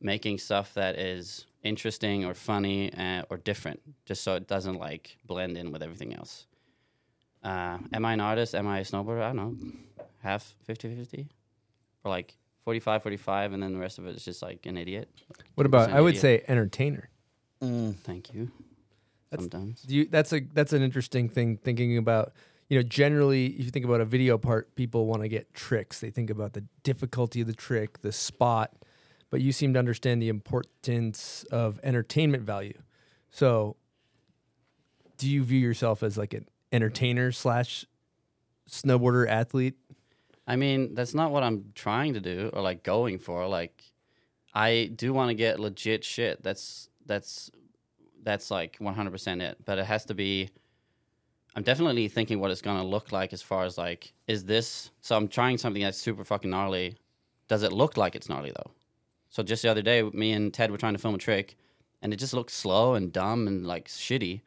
making 0.00 0.38
stuff 0.38 0.74
that 0.74 0.96
is 0.96 1.46
interesting 1.62 2.24
or 2.24 2.34
funny 2.34 2.94
uh, 2.94 3.22
or 3.30 3.36
different, 3.36 3.80
just 4.04 4.22
so 4.22 4.36
it 4.36 4.46
doesn't 4.46 4.78
like 4.78 5.18
blend 5.26 5.58
in 5.58 5.72
with 5.72 5.82
everything 5.82 6.14
else. 6.14 6.46
Uh, 7.42 7.78
am 7.92 8.04
I 8.04 8.12
an 8.12 8.20
artist? 8.20 8.54
Am 8.54 8.66
I 8.66 8.78
a 8.80 8.84
snowboarder? 8.84 9.22
I 9.22 9.32
don't 9.32 9.36
know. 9.36 9.56
Half 10.22 10.54
50 10.64 10.94
50? 10.94 11.28
Or 12.04 12.10
like 12.10 12.36
45 12.68 13.02
45, 13.02 13.54
and 13.54 13.62
then 13.62 13.72
the 13.72 13.78
rest 13.78 13.98
of 13.98 14.06
it 14.06 14.14
is 14.14 14.22
just 14.22 14.42
like 14.42 14.66
an 14.66 14.76
idiot. 14.76 15.08
What 15.54 15.64
about? 15.64 15.88
2% 15.88 15.92
I 15.94 16.02
would 16.02 16.16
idiot. 16.16 16.20
say 16.20 16.44
entertainer. 16.48 17.08
Mm, 17.62 17.96
thank 18.00 18.34
you. 18.34 18.50
Sometimes. 19.34 19.80
Do 19.80 19.96
you, 19.96 20.04
that's 20.04 20.34
a 20.34 20.40
that's 20.52 20.74
an 20.74 20.82
interesting 20.82 21.30
thing. 21.30 21.56
Thinking 21.56 21.96
about 21.96 22.34
you 22.68 22.78
know 22.78 22.82
generally, 22.82 23.46
if 23.46 23.64
you 23.64 23.70
think 23.70 23.86
about 23.86 24.02
a 24.02 24.04
video 24.04 24.36
part, 24.36 24.74
people 24.74 25.06
want 25.06 25.22
to 25.22 25.28
get 25.28 25.54
tricks. 25.54 26.00
They 26.00 26.10
think 26.10 26.28
about 26.28 26.52
the 26.52 26.62
difficulty 26.82 27.40
of 27.40 27.46
the 27.46 27.54
trick, 27.54 28.02
the 28.02 28.12
spot, 28.12 28.74
but 29.30 29.40
you 29.40 29.50
seem 29.50 29.72
to 29.72 29.78
understand 29.78 30.20
the 30.20 30.28
importance 30.28 31.46
of 31.50 31.80
entertainment 31.82 32.42
value. 32.42 32.78
So, 33.30 33.76
do 35.16 35.26
you 35.26 35.42
view 35.42 35.58
yourself 35.58 36.02
as 36.02 36.18
like 36.18 36.34
an 36.34 36.46
entertainer 36.70 37.32
slash 37.32 37.86
snowboarder 38.68 39.26
athlete? 39.26 39.76
I 40.48 40.56
mean, 40.56 40.94
that's 40.94 41.14
not 41.14 41.30
what 41.30 41.42
I'm 41.42 41.72
trying 41.74 42.14
to 42.14 42.20
do 42.20 42.50
or 42.54 42.62
like 42.62 42.82
going 42.82 43.18
for. 43.18 43.46
Like, 43.46 43.84
I 44.54 44.90
do 44.96 45.12
want 45.12 45.28
to 45.28 45.34
get 45.34 45.60
legit 45.60 46.02
shit. 46.02 46.42
That's 46.42 46.88
that's 47.04 47.50
that's 48.22 48.50
like 48.50 48.78
100% 48.78 49.42
it. 49.42 49.58
But 49.64 49.78
it 49.78 49.84
has 49.84 50.06
to 50.06 50.14
be. 50.14 50.48
I'm 51.54 51.62
definitely 51.62 52.08
thinking 52.08 52.40
what 52.40 52.50
it's 52.50 52.62
gonna 52.62 52.84
look 52.84 53.12
like 53.12 53.34
as 53.34 53.42
far 53.42 53.64
as 53.64 53.76
like, 53.76 54.14
is 54.26 54.46
this? 54.46 54.90
So 55.02 55.16
I'm 55.16 55.28
trying 55.28 55.58
something 55.58 55.82
that's 55.82 55.98
super 55.98 56.24
fucking 56.24 56.50
gnarly. 56.50 56.96
Does 57.48 57.62
it 57.62 57.72
look 57.72 57.98
like 57.98 58.16
it's 58.16 58.28
gnarly 58.28 58.52
though? 58.56 58.70
So 59.28 59.42
just 59.42 59.62
the 59.62 59.68
other 59.68 59.82
day, 59.82 60.02
me 60.02 60.32
and 60.32 60.52
Ted 60.52 60.70
were 60.70 60.78
trying 60.78 60.94
to 60.94 60.98
film 60.98 61.14
a 61.14 61.18
trick, 61.18 61.56
and 62.00 62.14
it 62.14 62.16
just 62.16 62.32
looked 62.32 62.52
slow 62.52 62.94
and 62.94 63.12
dumb 63.12 63.46
and 63.46 63.66
like 63.66 63.88
shitty. 63.88 64.40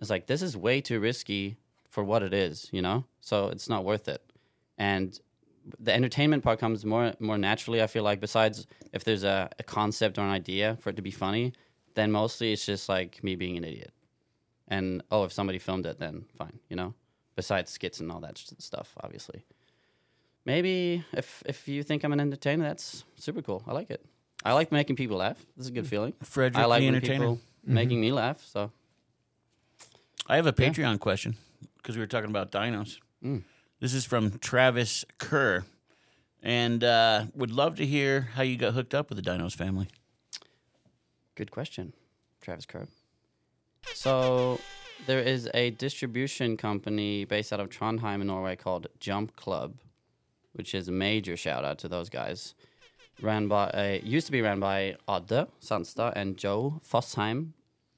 It's 0.00 0.10
like 0.10 0.26
this 0.26 0.42
is 0.42 0.56
way 0.56 0.80
too 0.80 0.98
risky 0.98 1.58
for 1.90 2.02
what 2.02 2.24
it 2.24 2.34
is, 2.34 2.68
you 2.72 2.82
know. 2.82 3.04
So 3.20 3.48
it's 3.48 3.68
not 3.68 3.84
worth 3.84 4.08
it. 4.08 4.20
And 4.76 5.18
the 5.78 5.92
entertainment 5.92 6.42
part 6.42 6.58
comes 6.58 6.84
more 6.84 7.14
more 7.20 7.38
naturally. 7.38 7.82
I 7.82 7.86
feel 7.86 8.02
like 8.02 8.20
besides 8.20 8.66
if 8.92 9.04
there's 9.04 9.24
a, 9.24 9.50
a 9.58 9.62
concept 9.62 10.18
or 10.18 10.22
an 10.22 10.30
idea 10.30 10.76
for 10.80 10.90
it 10.90 10.96
to 10.96 11.02
be 11.02 11.10
funny, 11.10 11.52
then 11.94 12.12
mostly 12.12 12.52
it's 12.52 12.66
just 12.66 12.88
like 12.88 13.22
me 13.22 13.34
being 13.34 13.56
an 13.56 13.64
idiot. 13.64 13.92
And 14.68 15.02
oh, 15.10 15.24
if 15.24 15.32
somebody 15.32 15.58
filmed 15.58 15.86
it, 15.86 15.98
then 15.98 16.24
fine, 16.36 16.58
you 16.68 16.76
know. 16.76 16.94
Besides 17.36 17.70
skits 17.70 18.00
and 18.00 18.12
all 18.12 18.20
that 18.20 18.38
stuff, 18.38 18.94
obviously. 19.02 19.44
Maybe 20.44 21.04
if 21.12 21.42
if 21.46 21.68
you 21.68 21.82
think 21.82 22.04
I'm 22.04 22.12
an 22.12 22.20
entertainer, 22.20 22.64
that's 22.64 23.04
super 23.16 23.42
cool. 23.42 23.64
I 23.66 23.72
like 23.72 23.90
it. 23.90 24.04
I 24.44 24.52
like 24.52 24.70
making 24.70 24.96
people 24.96 25.16
laugh. 25.16 25.38
This 25.56 25.66
is 25.66 25.70
a 25.70 25.72
good 25.72 25.86
feeling. 25.86 26.12
Fredrik 26.22 26.56
I 26.56 26.66
like 26.66 26.80
the 26.80 26.88
entertainer. 26.88 27.24
people 27.24 27.40
making 27.64 28.00
me 28.00 28.12
laugh. 28.12 28.44
So 28.44 28.70
I 30.26 30.36
have 30.36 30.46
a 30.46 30.52
Patreon 30.52 31.00
question 31.00 31.36
because 31.78 31.96
we 31.96 32.00
were 32.00 32.06
talking 32.06 32.30
about 32.30 32.52
dinos. 32.52 32.98
Mm. 33.24 33.42
This 33.80 33.92
is 33.92 34.04
from 34.04 34.38
Travis 34.38 35.04
Kerr, 35.18 35.64
and 36.42 36.82
uh, 36.84 37.26
would 37.34 37.50
love 37.50 37.76
to 37.76 37.84
hear 37.86 38.28
how 38.34 38.42
you 38.42 38.56
got 38.56 38.72
hooked 38.72 38.94
up 38.94 39.08
with 39.08 39.22
the 39.22 39.30
Dinos 39.30 39.54
family. 39.54 39.88
Good 41.34 41.50
question, 41.50 41.92
Travis 42.40 42.66
Kerr. 42.66 42.86
So, 43.92 44.60
there 45.06 45.18
is 45.18 45.50
a 45.52 45.70
distribution 45.70 46.56
company 46.56 47.24
based 47.24 47.52
out 47.52 47.60
of 47.60 47.68
Trondheim 47.68 48.20
in 48.20 48.28
Norway 48.28 48.54
called 48.54 48.86
Jump 49.00 49.34
Club, 49.34 49.74
which 50.52 50.74
is 50.74 50.88
a 50.88 50.92
major 50.92 51.36
shout 51.36 51.64
out 51.64 51.78
to 51.78 51.88
those 51.88 52.08
guys. 52.08 52.54
Ran 53.20 53.48
by 53.48 53.64
uh, 53.70 53.98
used 54.02 54.26
to 54.26 54.32
be 54.32 54.40
ran 54.40 54.60
by 54.60 54.96
Adde 55.08 55.48
Sandstad 55.60 56.12
and 56.14 56.36
Joe 56.36 56.80
Fossheim, 56.88 57.50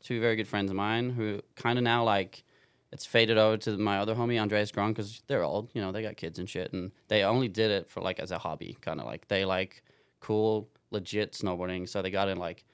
two 0.03 0.21
very 0.21 0.37
good 0.37 0.49
friends 0.49 0.71
of 0.71 0.77
mine 0.77 1.11
who 1.11 1.43
kind 1.55 1.79
of 1.79 1.85
now 1.85 2.03
like 2.03 2.45
it's 2.93 3.05
faded 3.05 3.39
over 3.39 3.57
to 3.59 3.77
my 3.77 3.99
other 3.99 4.15
homie 4.15 4.41
Andreas 4.41 4.71
Gron 4.71 4.89
because 4.89 5.23
they're 5.27 5.43
old, 5.43 5.71
you 5.75 5.81
know, 5.81 5.93
they 5.93 6.03
got 6.03 6.17
kids 6.17 6.39
and 6.39 6.49
shit, 6.49 6.73
and 6.73 6.93
they 7.09 7.25
only 7.25 7.49
did 7.49 7.71
it 7.71 7.89
for 7.89 8.01
like 8.01 8.19
as 8.21 8.31
a 8.31 8.39
hobby, 8.39 8.77
kind 8.81 9.01
of 9.01 9.07
like 9.07 9.29
they 9.29 9.45
like 9.45 9.83
cool, 10.21 10.69
legit 10.91 11.33
snowboarding. 11.33 11.89
So 11.89 12.03
they 12.03 12.11
got 12.11 12.29
in 12.29 12.39
like 12.39 12.65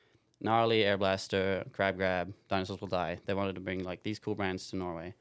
gnarly, 0.40 0.80
Airblaster, 0.80 1.70
crab 1.72 1.96
grab, 1.96 2.32
dinosaurs 2.48 2.80
will 2.80 2.88
die. 2.88 3.18
They 3.26 3.34
wanted 3.34 3.54
to 3.54 3.60
bring 3.60 3.84
like 3.84 4.02
these 4.02 4.18
cool 4.18 4.34
brands 4.34 4.68
to 4.70 4.76
Norway, 4.76 5.14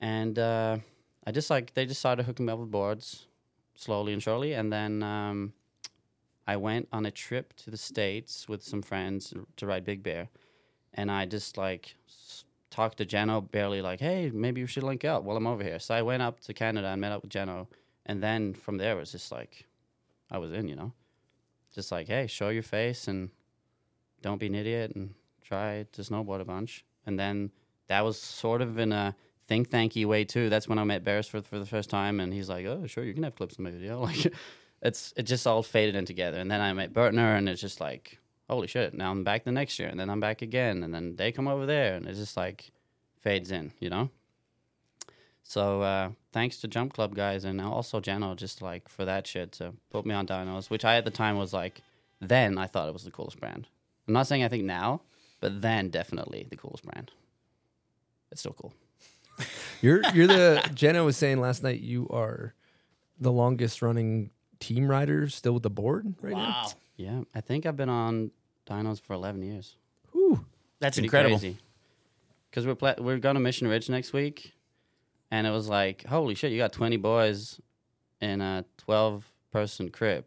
and 0.00 0.38
uh, 0.38 0.78
I 1.26 1.30
just 1.30 1.50
like 1.50 1.74
they 1.74 1.86
just 1.86 2.00
started 2.00 2.26
hooking 2.26 2.46
me 2.46 2.52
up 2.52 2.58
with 2.58 2.70
boards 2.70 3.26
slowly 3.74 4.12
and 4.12 4.22
surely, 4.22 4.52
and 4.54 4.72
then 4.72 5.02
um, 5.02 5.52
I 6.46 6.56
went 6.56 6.88
on 6.92 7.06
a 7.06 7.10
trip 7.10 7.54
to 7.58 7.70
the 7.70 7.76
states 7.76 8.48
with 8.48 8.62
some 8.62 8.82
friends 8.82 9.32
to 9.56 9.66
ride 9.66 9.84
Big 9.84 10.02
Bear, 10.02 10.28
and 10.92 11.10
I 11.10 11.26
just 11.26 11.56
like 11.56 11.94
talked 12.70 12.98
to 12.98 13.04
Geno 13.04 13.40
barely 13.40 13.82
like, 13.82 14.00
hey, 14.00 14.30
maybe 14.32 14.62
we 14.62 14.66
should 14.66 14.82
link 14.82 15.04
up 15.04 15.22
while 15.22 15.36
I'm 15.36 15.46
over 15.46 15.62
here. 15.62 15.78
So 15.78 15.94
I 15.94 16.02
went 16.02 16.22
up 16.22 16.40
to 16.40 16.54
Canada 16.54 16.88
and 16.88 17.00
met 17.00 17.12
up 17.12 17.22
with 17.22 17.30
Geno, 17.30 17.68
and 18.06 18.22
then 18.22 18.54
from 18.54 18.78
there 18.78 18.96
it 18.96 19.00
was 19.00 19.12
just 19.12 19.32
like, 19.32 19.66
I 20.30 20.38
was 20.38 20.52
in, 20.52 20.68
you 20.68 20.76
know, 20.76 20.92
just 21.74 21.90
like, 21.92 22.08
hey, 22.08 22.26
show 22.26 22.48
your 22.48 22.62
face 22.62 23.08
and 23.08 23.30
don't 24.22 24.38
be 24.38 24.46
an 24.46 24.54
idiot 24.54 24.92
and 24.94 25.14
try 25.42 25.86
to 25.92 26.02
snowboard 26.02 26.40
a 26.40 26.44
bunch. 26.44 26.84
And 27.06 27.18
then 27.18 27.50
that 27.88 28.04
was 28.04 28.20
sort 28.20 28.62
of 28.62 28.78
in 28.78 28.92
a 28.92 29.14
think 29.46 29.68
tanky 29.68 30.06
way 30.06 30.24
too. 30.24 30.48
That's 30.48 30.68
when 30.68 30.78
I 30.78 30.84
met 30.84 31.04
Barris 31.04 31.26
for 31.26 31.42
for 31.42 31.58
the 31.58 31.66
first 31.66 31.90
time, 31.90 32.20
and 32.20 32.32
he's 32.32 32.48
like, 32.48 32.64
"Oh, 32.66 32.86
sure, 32.86 33.04
you 33.04 33.14
can 33.14 33.24
have 33.24 33.34
clips 33.34 33.56
in 33.56 33.64
my 33.64 33.70
video." 33.70 34.00
Like, 34.00 34.32
it's 34.82 35.12
it 35.16 35.24
just 35.24 35.46
all 35.46 35.62
faded 35.62 35.96
in 35.96 36.06
together. 36.06 36.38
And 36.38 36.50
then 36.50 36.60
I 36.60 36.72
met 36.72 36.94
Burtner, 36.94 37.36
and 37.36 37.48
it's 37.48 37.60
just 37.60 37.80
like, 37.80 38.18
holy 38.50 38.66
shit! 38.66 38.94
Now 38.94 39.10
I'm 39.10 39.24
back 39.24 39.44
the 39.44 39.52
next 39.52 39.78
year, 39.78 39.88
and 39.88 39.98
then 39.98 40.10
I'm 40.10 40.20
back 40.20 40.42
again, 40.42 40.82
and 40.82 40.92
then 40.92 41.16
they 41.16 41.32
come 41.32 41.48
over 41.48 41.66
there, 41.66 41.94
and 41.94 42.06
it 42.06 42.14
just 42.14 42.36
like 42.36 42.70
fades 43.20 43.50
in, 43.50 43.72
you 43.78 43.90
know. 43.90 44.10
So 45.42 45.82
uh, 45.82 46.10
thanks 46.32 46.58
to 46.58 46.68
Jump 46.68 46.92
Club 46.92 47.14
guys 47.14 47.44
and 47.44 47.60
also 47.60 47.98
Geno 47.98 48.34
just 48.34 48.62
like 48.62 48.88
for 48.88 49.04
that 49.04 49.26
shit 49.26 49.50
to 49.52 49.74
put 49.90 50.06
me 50.06 50.14
on 50.14 50.26
Dinos, 50.26 50.70
which 50.70 50.84
I 50.84 50.96
at 50.96 51.04
the 51.04 51.10
time 51.10 51.36
was 51.36 51.52
like, 51.52 51.82
then 52.20 52.56
I 52.56 52.66
thought 52.66 52.88
it 52.88 52.92
was 52.92 53.04
the 53.04 53.10
coolest 53.10 53.40
brand. 53.40 53.66
I'm 54.06 54.14
not 54.14 54.26
saying 54.26 54.44
I 54.44 54.48
think 54.48 54.64
now, 54.64 55.02
but 55.40 55.60
then 55.60 55.88
definitely 55.88 56.46
the 56.48 56.56
coolest 56.56 56.84
brand. 56.84 57.10
It's 58.30 58.42
still 58.42 58.52
cool. 58.52 58.72
You're 59.82 60.02
you're 60.12 60.26
the 60.26 60.70
Geno 60.74 61.04
was 61.06 61.16
saying 61.16 61.40
last 61.40 61.62
night 61.62 61.80
you 61.80 62.06
are 62.10 62.54
the 63.18 63.32
longest 63.32 63.80
running 63.80 64.30
team 64.58 64.88
rider 64.88 65.28
still 65.30 65.54
with 65.54 65.62
the 65.62 65.70
board 65.70 66.14
right 66.20 66.36
now. 66.36 66.66
Yeah, 66.96 67.22
I 67.34 67.40
think 67.40 67.64
I've 67.64 67.78
been 67.78 67.88
on 67.88 68.30
Dinos 68.70 69.00
for 69.00 69.14
11 69.14 69.42
years. 69.42 69.76
That's 70.80 70.96
Pretty 70.96 71.06
incredible. 71.06 71.40
Because 72.50 72.66
we're 72.66 72.74
pla- 72.74 72.94
we're 72.98 73.18
going 73.18 73.34
to 73.34 73.40
Mission 73.40 73.68
Ridge 73.68 73.90
next 73.90 74.12
week, 74.12 74.52
and 75.30 75.46
it 75.46 75.50
was 75.50 75.68
like, 75.68 76.04
holy 76.06 76.34
shit, 76.34 76.52
you 76.52 76.58
got 76.58 76.72
20 76.72 76.96
boys 76.96 77.60
in 78.20 78.40
a 78.40 78.64
12 78.78 79.30
person 79.52 79.90
crib. 79.90 80.24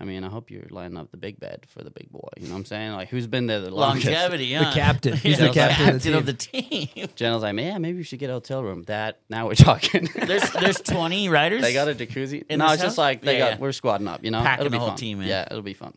I 0.00 0.04
mean, 0.04 0.22
I 0.22 0.28
hope 0.28 0.50
you're 0.50 0.66
lining 0.70 0.96
up 0.96 1.10
the 1.10 1.16
big 1.16 1.40
bed 1.40 1.66
for 1.66 1.82
the 1.82 1.90
big 1.90 2.08
boy. 2.12 2.28
You 2.36 2.44
know 2.46 2.52
what 2.52 2.58
I'm 2.58 2.64
saying? 2.66 2.92
Like, 2.92 3.08
who's 3.08 3.26
been 3.26 3.46
there 3.46 3.60
the 3.60 3.70
longest? 3.72 4.06
Longevity, 4.06 4.52
huh? 4.54 4.68
The 4.70 4.74
captain. 4.78 5.16
He's 5.16 5.40
Yeah, 5.40 5.46
the 5.48 5.52
captain 5.54 5.88
of 5.96 6.02
the 6.02 6.18
of 6.18 6.26
the 6.26 6.34
team. 6.34 7.08
General's 7.16 7.42
like, 7.42 7.56
yeah, 7.58 7.78
maybe 7.78 7.96
we 7.98 8.04
should 8.04 8.20
get 8.20 8.30
a 8.30 8.34
hotel 8.34 8.62
room. 8.62 8.82
That 8.84 9.20
now 9.28 9.46
we're 9.48 9.54
talking. 9.54 10.08
there's 10.14 10.48
there's 10.52 10.80
20 10.82 11.30
riders. 11.30 11.62
they 11.62 11.72
got 11.72 11.88
a 11.88 11.94
jacuzzi. 11.94 12.44
In 12.48 12.58
no, 12.60 12.66
this 12.66 12.74
it's 12.74 12.82
just 12.82 12.98
like 12.98 13.22
they 13.22 13.38
Yeah, 13.38 13.46
got. 13.46 13.50
yeah. 13.54 13.58
We're 13.58 13.72
squatting 13.72 14.06
up. 14.06 14.22
You 14.22 14.30
know, 14.30 14.40
Packing 14.42 14.66
it'll 14.66 14.70
be 14.72 14.76
the 14.76 14.80
whole 14.80 14.88
fun. 14.90 14.98
team 14.98 15.20
in. 15.22 15.26
Yeah, 15.26 15.46
it'll 15.50 15.62
be 15.62 15.74
fun. 15.74 15.94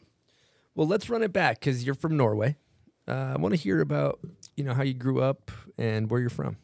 Well, 0.76 0.88
let's 0.88 1.10
run 1.10 1.22
it 1.22 1.34
back 1.34 1.60
because 1.60 1.84
you're 1.84 1.96
from 1.96 2.16
Norway. 2.16 2.56
Uh, 3.08 3.34
I 3.36 3.38
want 3.38 3.54
to 3.54 3.60
hear 3.60 3.82
about 3.82 4.20
you 4.56 4.64
know 4.64 4.74
how 4.74 4.84
you 4.84 4.94
grew 4.94 5.22
up 5.22 5.52
and 5.78 6.10
where 6.10 6.20
you're 6.20 6.30
from. 6.30 6.58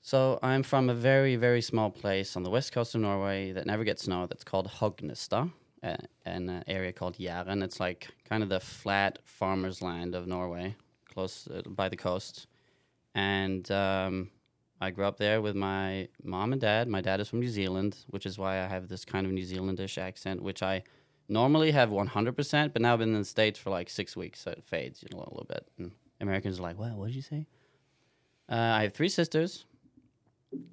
So 0.00 0.38
I'm 0.42 0.62
from 0.64 0.90
a 0.90 0.94
very, 0.94 1.36
very 1.36 1.62
small 1.62 1.88
place 1.88 2.36
on 2.36 2.42
the 2.42 2.50
west 2.50 2.72
coast 2.72 2.94
of 2.96 3.00
Norway 3.00 3.52
that 3.52 3.66
never 3.66 3.84
gets 3.84 4.02
snow. 4.02 4.26
That's 4.26 4.42
called 4.42 4.68
Hognestad, 4.68 5.52
uh, 5.82 5.96
an 6.24 6.64
area 6.66 6.92
called 6.92 7.18
Jæren. 7.18 7.62
It's 7.62 7.78
like 7.78 8.08
kind 8.28 8.42
of 8.42 8.48
the 8.48 8.58
flat 8.58 9.20
farmers' 9.24 9.80
land 9.80 10.16
of 10.16 10.26
Norway, 10.26 10.74
close 11.08 11.46
uh, 11.46 11.62
by 11.66 11.88
the 11.88 11.96
coast. 11.96 12.48
And 13.14 13.70
um, 13.70 14.30
I 14.80 14.90
grew 14.90 15.04
up 15.04 15.18
there 15.18 15.40
with 15.40 15.54
my 15.54 16.08
mom 16.24 16.52
and 16.52 16.60
dad. 16.60 16.88
My 16.88 17.00
dad 17.00 17.20
is 17.20 17.28
from 17.28 17.38
New 17.38 17.48
Zealand, 17.48 17.98
which 18.08 18.26
is 18.26 18.38
why 18.38 18.60
I 18.60 18.66
have 18.66 18.88
this 18.88 19.04
kind 19.04 19.24
of 19.24 19.32
New 19.32 19.44
Zealandish 19.44 19.98
accent, 19.98 20.42
which 20.42 20.64
I 20.64 20.82
normally 21.28 21.70
have 21.70 21.90
100%, 21.90 22.72
but 22.72 22.82
now 22.82 22.92
I've 22.92 22.98
been 22.98 23.14
in 23.14 23.20
the 23.20 23.24
States 23.24 23.58
for 23.58 23.70
like 23.70 23.88
six 23.88 24.16
weeks, 24.16 24.40
so 24.40 24.50
it 24.50 24.64
fades 24.64 25.02
you 25.02 25.16
know, 25.16 25.22
a 25.22 25.30
little 25.30 25.46
bit. 25.48 25.66
And 25.78 25.92
Americans 26.20 26.58
are 26.58 26.62
like, 26.62 26.78
"Well, 26.78 26.96
what 26.96 27.06
did 27.06 27.16
you 27.16 27.22
say?" 27.22 27.46
Uh, 28.48 28.54
I 28.54 28.82
have 28.82 28.92
three 28.92 29.08
sisters 29.08 29.64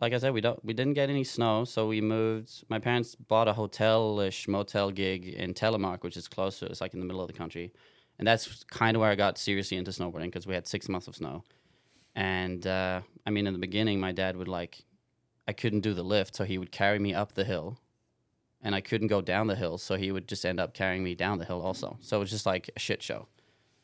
like 0.02 0.14
I 0.14 0.18
said, 0.18 0.34
we 0.34 0.42
don't 0.42 0.64
we 0.64 0.74
didn't 0.74 0.94
get 0.94 1.10
any 1.10 1.24
snow, 1.24 1.64
so 1.66 1.88
we 1.88 2.02
moved. 2.02 2.64
My 2.70 2.80
parents 2.80 3.16
bought 3.16 3.48
a 3.48 3.54
hotel-ish 3.54 4.48
motel 4.48 4.92
gig 4.92 5.28
in 5.28 5.54
Telemark, 5.54 6.04
which 6.04 6.18
is 6.18 6.28
closer. 6.28 6.66
It's 6.66 6.82
like 6.82 6.94
in 6.94 7.00
the 7.00 7.06
middle 7.06 7.22
of 7.22 7.28
the 7.28 7.34
country, 7.34 7.72
and 8.18 8.28
that's 8.28 8.64
kind 8.66 8.96
of 8.96 9.02
where 9.02 9.12
I 9.12 9.16
got 9.16 9.38
seriously 9.38 9.78
into 9.78 9.92
snowboarding 9.92 10.26
because 10.26 10.48
we 10.48 10.54
had 10.54 10.68
six 10.68 10.90
months 10.90 11.08
of 11.08 11.16
snow. 11.16 11.44
And 12.16 12.66
uh, 12.68 13.02
I 13.26 13.30
mean, 13.30 13.48
in 13.48 13.54
the 13.54 13.60
beginning, 13.60 14.00
my 14.00 14.12
dad 14.12 14.36
would 14.36 14.48
like, 14.48 14.84
I 15.48 15.54
couldn't 15.54 15.82
do 15.82 15.94
the 15.94 16.04
lift, 16.04 16.36
so 16.36 16.44
he 16.44 16.58
would 16.58 16.72
carry 16.72 17.00
me 17.00 17.14
up 17.14 17.34
the 17.34 17.46
hill, 17.46 17.78
and 18.62 18.76
I 18.76 18.82
couldn't 18.82 19.08
go 19.08 19.22
down 19.22 19.48
the 19.48 19.56
hill, 19.56 19.78
so 19.78 19.96
he 19.96 20.12
would 20.12 20.28
just 20.28 20.46
end 20.46 20.60
up 20.60 20.74
carrying 20.74 21.04
me 21.04 21.16
down 21.16 21.38
the 21.38 21.46
hill 21.46 21.62
also. 21.62 21.98
So 22.02 22.18
it 22.18 22.20
was 22.20 22.30
just 22.30 22.46
like 22.46 22.70
a 22.76 22.80
shit 22.80 23.02
show. 23.02 23.28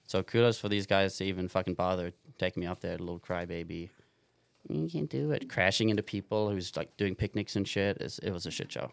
So 0.06 0.22
kudos 0.22 0.60
for 0.60 0.70
these 0.70 0.86
guys 0.86 1.18
to 1.18 1.26
even 1.26 1.48
fucking 1.48 1.74
bother 1.74 2.14
taking 2.38 2.62
me 2.62 2.68
up 2.68 2.82
there, 2.82 2.98
little 2.98 3.20
crybaby 3.20 3.90
you 4.70 4.90
can't 4.90 5.10
do 5.10 5.32
it. 5.32 5.50
Crashing 5.50 5.90
into 5.90 6.04
people 6.04 6.50
who's 6.50 6.76
like 6.76 6.96
doing 6.98 7.16
picnics 7.16 7.56
and 7.56 7.68
shit. 7.68 7.98
It 7.98 8.32
was 8.32 8.46
a 8.46 8.52
shit 8.52 8.72
show. 8.72 8.92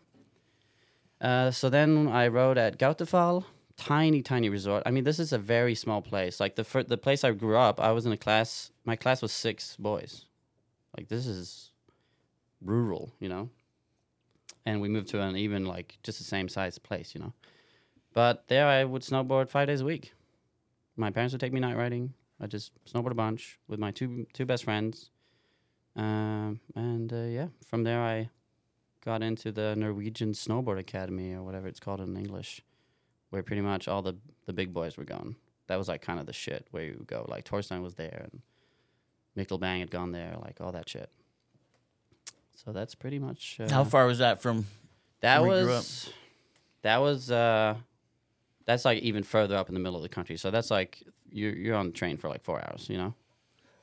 Uh, 1.21 1.51
so 1.51 1.71
then 1.71 2.09
I 2.09 2.29
rode 2.29 2.59
at 2.59 2.79
Gautefall, 2.79 3.45
tiny, 3.77 4.23
tiny 4.23 4.49
resort. 4.49 4.83
I 4.85 4.91
mean, 4.91 5.05
this 5.05 5.19
is 5.19 5.33
a 5.33 5.39
very 5.39 5.75
small 5.75 6.03
place. 6.03 6.41
Like 6.41 6.57
the 6.57 6.65
fir- 6.65 6.83
the 6.83 6.99
place 6.99 7.25
I 7.25 7.31
grew 7.33 7.57
up, 7.57 7.81
I 7.81 7.93
was 7.93 8.07
in 8.07 8.13
a 8.13 8.17
class. 8.17 8.71
My 8.85 8.97
class 8.97 9.23
was 9.23 9.33
six 9.33 9.77
boys. 9.77 10.27
Like 10.97 11.09
this 11.09 11.27
is 11.27 11.71
rural, 12.61 13.13
you 13.21 13.29
know. 13.29 13.51
And 14.65 14.81
we 14.81 14.89
moved 14.89 15.09
to 15.09 15.21
an 15.21 15.37
even 15.37 15.67
like 15.67 15.99
just 16.03 16.19
the 16.19 16.25
same 16.25 16.49
size 16.49 16.79
place, 16.79 17.15
you 17.15 17.21
know. 17.21 17.33
But 18.13 18.49
there, 18.49 18.67
I 18.67 18.85
would 18.85 19.03
snowboard 19.03 19.49
five 19.49 19.67
days 19.67 19.81
a 19.81 19.85
week. 19.85 20.13
My 20.97 21.11
parents 21.11 21.33
would 21.33 21.41
take 21.41 21.53
me 21.53 21.61
night 21.61 21.77
riding. 21.77 22.15
I 22.41 22.47
just 22.47 22.73
snowboard 22.85 23.13
a 23.13 23.15
bunch 23.15 23.59
with 23.69 23.79
my 23.79 23.91
two 23.91 24.27
two 24.33 24.45
best 24.45 24.65
friends. 24.65 25.11
Um, 25.97 26.61
and 26.75 27.13
uh, 27.13 27.25
yeah, 27.25 27.49
from 27.67 27.85
there 27.85 28.01
I 28.01 28.31
got 29.05 29.23
into 29.23 29.53
the 29.53 29.75
Norwegian 29.77 30.33
Snowboard 30.33 30.79
Academy 30.79 31.33
or 31.33 31.43
whatever 31.43 31.69
it's 31.69 31.81
called 31.81 32.01
in 32.01 32.17
English, 32.17 32.63
where 33.31 33.43
pretty 33.43 33.63
much 33.63 33.89
all 33.89 34.03
the 34.03 34.17
the 34.47 34.53
big 34.53 34.73
boys 34.73 34.97
were 34.97 35.05
going. 35.05 35.37
That 35.69 35.79
was 35.79 35.89
like 35.89 36.03
kind 36.03 36.21
of 36.21 36.27
the 36.27 36.33
shit 36.33 36.67
where 36.71 36.85
you 36.85 37.05
go. 37.07 37.25
Like 37.29 37.45
Torstein 37.45 37.83
was 37.83 37.95
there, 37.95 38.29
and 38.31 38.43
Mikkel 39.37 39.61
Bang 39.61 39.81
had 39.81 39.91
gone 39.91 40.13
there, 40.13 40.37
like 40.43 40.61
all 40.61 40.73
that 40.73 40.89
shit. 40.89 41.11
So 42.55 42.73
that's 42.73 42.95
pretty 42.95 43.19
much 43.19 43.59
uh, 43.61 43.69
How 43.71 43.85
far 43.85 44.07
was 44.07 44.19
that 44.19 44.41
from? 44.43 44.67
that 45.21 45.43
where 45.43 45.59
you 45.61 45.65
grew 45.65 45.75
was. 45.75 46.11
That 46.83 46.99
was 46.99 47.31
uh, 47.31 47.75
that's 48.67 48.85
like 48.85 49.03
even 49.03 49.23
further 49.23 49.57
up 49.57 49.69
in 49.69 49.75
the 49.75 49.81
middle 49.81 49.97
of 49.97 50.03
the 50.03 50.09
country. 50.09 50.37
So 50.37 50.51
that's 50.51 50.71
like 50.71 51.03
you're 51.31 51.55
you're 51.55 51.77
on 51.77 51.87
the 51.87 51.93
train 51.93 52.17
for 52.17 52.29
like 52.29 52.43
four 52.43 52.61
hours. 52.61 52.87
You 52.89 52.99
know, 52.99 53.15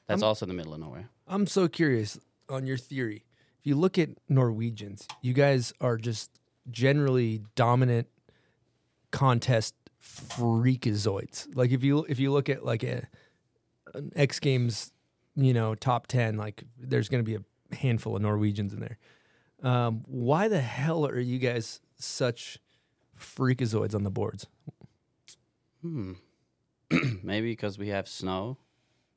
that's 0.07 0.21
I'm- 0.21 0.27
also 0.27 0.45
in 0.45 0.49
the 0.49 0.55
middle 0.55 0.73
of 0.73 0.79
nowhere. 0.79 1.09
I'm 1.27 1.45
so 1.47 1.67
curious 1.67 2.17
on 2.49 2.65
your 2.65 2.77
theory. 2.77 3.25
if 3.59 3.67
you 3.67 3.75
look 3.75 3.97
at 3.99 4.09
Norwegians, 4.27 5.07
you 5.21 5.33
guys 5.33 5.73
are 5.79 5.97
just 5.97 6.31
generally 6.71 7.41
dominant 7.55 8.07
contest 9.11 9.75
freakazoids. 10.01 11.47
Like 11.55 11.71
if 11.71 11.83
you 11.83 12.05
if 12.09 12.19
you 12.19 12.31
look 12.31 12.49
at 12.49 12.65
like 12.65 12.83
a 12.83 13.07
an 13.93 14.11
X 14.15 14.39
Games, 14.39 14.91
you 15.35 15.53
know, 15.53 15.75
top 15.75 16.07
ten, 16.07 16.37
like 16.37 16.63
there's 16.77 17.09
going 17.09 17.23
to 17.23 17.25
be 17.29 17.35
a 17.35 17.43
handful 17.71 18.15
of 18.15 18.21
Norwegians 18.21 18.73
in 18.73 18.79
there. 18.79 18.97
Um, 19.61 20.03
why 20.07 20.47
the 20.47 20.61
hell 20.61 21.05
are 21.05 21.19
you 21.19 21.37
guys 21.37 21.81
such 21.97 22.59
freakazoids 23.17 23.93
on 23.93 24.03
the 24.03 24.11
boards? 24.11 24.47
Hmm. 25.81 26.13
Maybe 27.23 27.51
because 27.51 27.77
we 27.77 27.89
have 27.89 28.07
snow. 28.07 28.57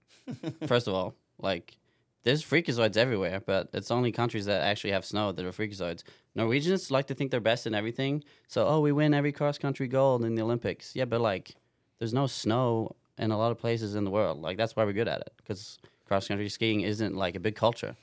First 0.66 0.88
of 0.88 0.94
all, 0.94 1.14
like 1.38 1.78
there's 2.24 2.44
freakazoids 2.44 2.96
everywhere, 2.96 3.40
but 3.44 3.68
it's 3.72 3.90
only 3.90 4.12
countries 4.12 4.46
that 4.46 4.62
actually 4.62 4.92
have 4.92 5.04
snow 5.04 5.32
that 5.32 5.44
are 5.44 5.52
freakazoids. 5.52 6.02
Norwegians 6.34 6.90
like 6.90 7.06
to 7.06 7.14
think 7.14 7.30
they're 7.30 7.40
best 7.40 7.66
in 7.66 7.74
everything. 7.74 8.22
So, 8.46 8.66
oh, 8.66 8.80
we 8.80 8.92
win 8.92 9.14
every 9.14 9.32
cross 9.32 9.58
country 9.58 9.88
gold 9.88 10.24
in 10.24 10.34
the 10.34 10.42
Olympics. 10.42 10.94
Yeah, 10.94 11.04
but 11.04 11.20
like 11.20 11.56
there's 11.98 12.14
no 12.14 12.26
snow 12.26 12.96
in 13.18 13.30
a 13.30 13.38
lot 13.38 13.52
of 13.52 13.58
places 13.58 13.94
in 13.94 14.04
the 14.04 14.10
world. 14.10 14.40
Like 14.40 14.56
that's 14.56 14.76
why 14.76 14.84
we're 14.84 14.92
good 14.92 15.08
at 15.08 15.20
it 15.20 15.32
because 15.36 15.78
cross 16.06 16.28
country 16.28 16.48
skiing 16.48 16.82
isn't 16.82 17.16
like 17.16 17.34
a 17.36 17.40
big 17.40 17.56
culture. 17.56 17.96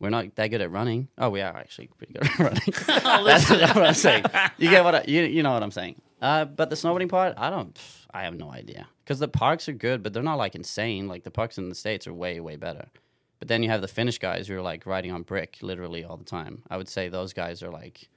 We're 0.00 0.10
not 0.10 0.34
that 0.36 0.48
good 0.48 0.60
at 0.60 0.70
running. 0.70 1.08
Oh, 1.18 1.30
we 1.30 1.40
are 1.40 1.56
actually 1.56 1.88
pretty 1.88 2.12
good 2.14 2.24
at 2.24 2.38
running. 2.38 2.60
That's 3.26 3.50
what 3.50 3.86
I'm 3.86 3.94
saying. 3.94 4.24
You 4.56 4.70
get 4.70 4.84
what 4.84 4.94
I, 4.94 5.04
you 5.08 5.22
you 5.22 5.42
know 5.42 5.52
what 5.52 5.62
I'm 5.62 5.70
saying. 5.72 6.00
Uh, 6.20 6.44
but 6.44 6.70
the 6.70 6.76
snowboarding 6.76 7.08
part, 7.08 7.34
I 7.36 7.50
don't. 7.50 7.78
I 8.12 8.22
have 8.22 8.34
no 8.34 8.50
idea 8.50 8.88
because 9.04 9.18
the 9.18 9.28
parks 9.28 9.68
are 9.68 9.72
good, 9.72 10.02
but 10.02 10.12
they're 10.12 10.22
not 10.22 10.38
like 10.38 10.54
insane. 10.54 11.08
Like 11.08 11.24
the 11.24 11.30
parks 11.30 11.58
in 11.58 11.68
the 11.68 11.74
states 11.74 12.06
are 12.06 12.14
way 12.14 12.40
way 12.40 12.56
better. 12.56 12.88
But 13.38 13.48
then 13.48 13.62
you 13.62 13.70
have 13.70 13.80
the 13.82 13.88
Finnish 13.88 14.18
guys 14.18 14.48
who 14.48 14.56
are 14.56 14.62
like 14.62 14.86
riding 14.86 15.12
on 15.12 15.22
brick 15.22 15.58
literally 15.62 16.04
all 16.04 16.16
the 16.16 16.24
time. 16.24 16.62
I 16.70 16.76
would 16.76 16.88
say 16.88 17.08
those 17.08 17.32
guys 17.32 17.62
are 17.62 17.70
like 17.70 18.08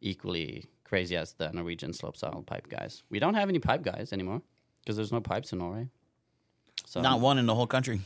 equally 0.00 0.66
crazy 0.84 1.16
as 1.16 1.32
the 1.34 1.50
Norwegian 1.52 1.92
slopestyle 1.92 2.44
pipe 2.44 2.68
guys. 2.68 3.02
We 3.10 3.18
don't 3.18 3.34
have 3.34 3.48
any 3.48 3.58
pipe 3.58 3.82
guys 3.82 4.12
anymore 4.12 4.42
because 4.82 4.96
there's 4.96 5.12
no 5.12 5.20
pipes 5.20 5.52
in 5.52 5.58
Norway. 5.58 5.88
So 6.86 7.00
Not 7.00 7.20
one 7.20 7.38
in 7.38 7.46
the 7.46 7.54
whole 7.54 7.66
country. 7.66 8.00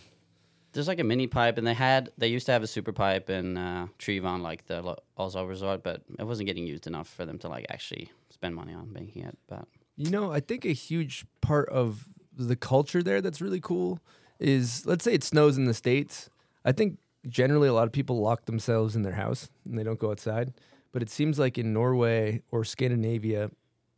There's 0.76 0.88
like 0.88 1.00
a 1.00 1.04
mini 1.04 1.26
pipe, 1.26 1.58
and 1.58 1.66
they 1.66 1.74
had 1.74 2.10
they 2.18 2.28
used 2.28 2.46
to 2.46 2.52
have 2.52 2.62
a 2.62 2.66
super 2.66 2.92
pipe 2.92 3.30
in 3.30 3.56
uh, 3.56 3.86
Tryvann, 3.98 4.42
like 4.42 4.66
the 4.66 4.82
Lo- 4.82 4.98
Oslo 5.16 5.44
resort, 5.44 5.82
but 5.82 6.02
it 6.18 6.24
wasn't 6.24 6.46
getting 6.46 6.66
used 6.66 6.86
enough 6.86 7.08
for 7.08 7.24
them 7.26 7.38
to 7.38 7.48
like 7.48 7.66
actually 7.70 8.10
spend 8.30 8.54
money 8.54 8.74
on 8.74 8.92
making 8.92 9.24
it. 9.24 9.36
But 9.48 9.66
You 9.96 10.10
know, 10.10 10.30
I 10.32 10.40
think 10.40 10.64
a 10.64 10.72
huge 10.72 11.24
part 11.40 11.68
of 11.70 12.08
the 12.36 12.56
culture 12.56 13.02
there 13.02 13.20
that's 13.22 13.40
really 13.40 13.60
cool 13.60 13.98
is 14.38 14.84
let's 14.86 15.02
say 15.02 15.14
it 15.14 15.24
snows 15.24 15.56
in 15.56 15.64
the 15.64 15.74
States. 15.74 16.28
I 16.64 16.72
think 16.72 16.98
generally 17.26 17.68
a 17.68 17.72
lot 17.72 17.86
of 17.86 17.92
people 17.92 18.20
lock 18.20 18.44
themselves 18.44 18.94
in 18.94 19.02
their 19.02 19.14
house 19.14 19.48
and 19.64 19.78
they 19.78 19.82
don't 19.82 19.98
go 19.98 20.10
outside. 20.10 20.52
But 20.92 21.02
it 21.02 21.10
seems 21.10 21.38
like 21.38 21.58
in 21.58 21.72
Norway 21.72 22.42
or 22.50 22.64
Scandinavia 22.64 23.50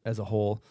as 0.04 0.18
a 0.18 0.25
whole, 0.25 0.62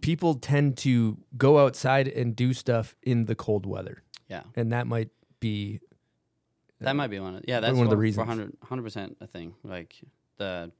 people 0.00 0.34
tend 0.34 0.76
to 0.78 1.18
go 1.36 1.58
outside 1.58 2.08
and 2.08 2.34
do 2.34 2.52
stuff 2.52 2.94
in 3.02 3.26
the 3.26 3.34
cold 3.34 3.66
weather. 3.66 4.02
yeah, 4.28 4.42
And 4.54 4.72
that 4.72 4.86
might 4.86 5.10
be 5.40 5.80
that 6.80 6.94
might 6.94 7.08
be 7.08 7.18
one. 7.20 7.36
Of, 7.36 7.44
yeah, 7.48 7.60
that's 7.60 7.74
one 7.74 7.84
of 7.86 7.90
the 7.90 7.96
reasons. 7.96 8.26
For 8.28 8.34
100 8.34 8.82
percent 8.82 9.16
a 9.20 9.26
thing. 9.26 9.54
Like 9.64 9.96
the 10.36 10.70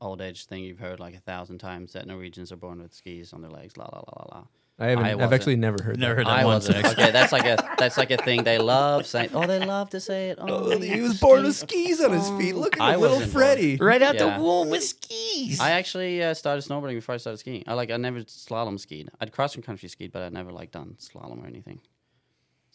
old 0.00 0.20
age 0.20 0.46
thing 0.46 0.64
you've 0.64 0.78
heard 0.78 0.98
like 1.00 1.14
a 1.14 1.20
thousand 1.20 1.58
times 1.58 1.92
that 1.92 2.06
Norwegians 2.06 2.50
are 2.52 2.56
born 2.56 2.80
with 2.82 2.94
skis 2.94 3.32
on 3.32 3.42
their 3.42 3.50
legs. 3.50 3.76
La 3.76 3.84
la 3.84 3.98
la 3.98 4.24
la 4.30 4.38
la. 4.38 4.44
I 4.78 4.86
haven't 4.86 5.04
I 5.04 5.10
I've 5.22 5.32
actually 5.34 5.56
never 5.56 5.80
heard 5.82 5.98
Never 5.98 6.14
that. 6.14 6.16
heard 6.16 6.26
that 6.26 6.38
I 6.38 6.44
once. 6.46 6.66
wasn't. 6.66 6.86
Okay, 6.98 7.10
that's 7.12 7.30
like 7.30 7.44
a 7.44 7.56
that's 7.78 7.98
like 7.98 8.10
a 8.10 8.16
thing 8.16 8.42
they 8.42 8.58
love 8.58 9.06
saying. 9.06 9.30
Oh, 9.34 9.46
they 9.46 9.58
love 9.64 9.90
to 9.90 10.00
say 10.00 10.30
it. 10.30 10.38
Oh, 10.40 10.72
Oh, 10.72 10.78
he 10.80 11.00
was 11.02 11.20
born 11.20 11.44
with 11.44 11.54
skis. 11.54 11.98
skis 11.98 12.00
on 12.00 12.12
his 12.12 12.28
feet. 12.30 12.56
Look 12.56 12.76
at 12.76 12.82
I 12.82 12.96
little 12.96 13.16
wasn't 13.18 13.32
born. 13.34 13.44
Freddy. 13.44 13.76
Right 13.76 14.00
out 14.02 14.14
Yeah. 14.14 14.36
the 14.38 14.42
womb 14.42 14.70
with 14.70 14.82
skis. 14.82 15.60
I 15.60 15.72
actually 15.72 16.22
uh, 16.22 16.32
started 16.34 16.64
snowboarding 16.64 16.94
before 16.94 17.14
I 17.14 17.18
started 17.18 17.36
skiing. 17.38 17.62
I 17.66 17.74
like 17.74 17.90
I 17.90 17.98
never 17.98 18.20
slalom 18.20 18.80
skied. 18.80 19.10
I'd 19.20 19.30
cross 19.30 19.54
country 19.56 19.88
skied, 19.90 20.10
but 20.10 20.22
I'd 20.22 20.32
never 20.32 20.50
like 20.50 20.70
done 20.72 20.96
slalom 20.98 21.44
or 21.44 21.46
anything. 21.46 21.80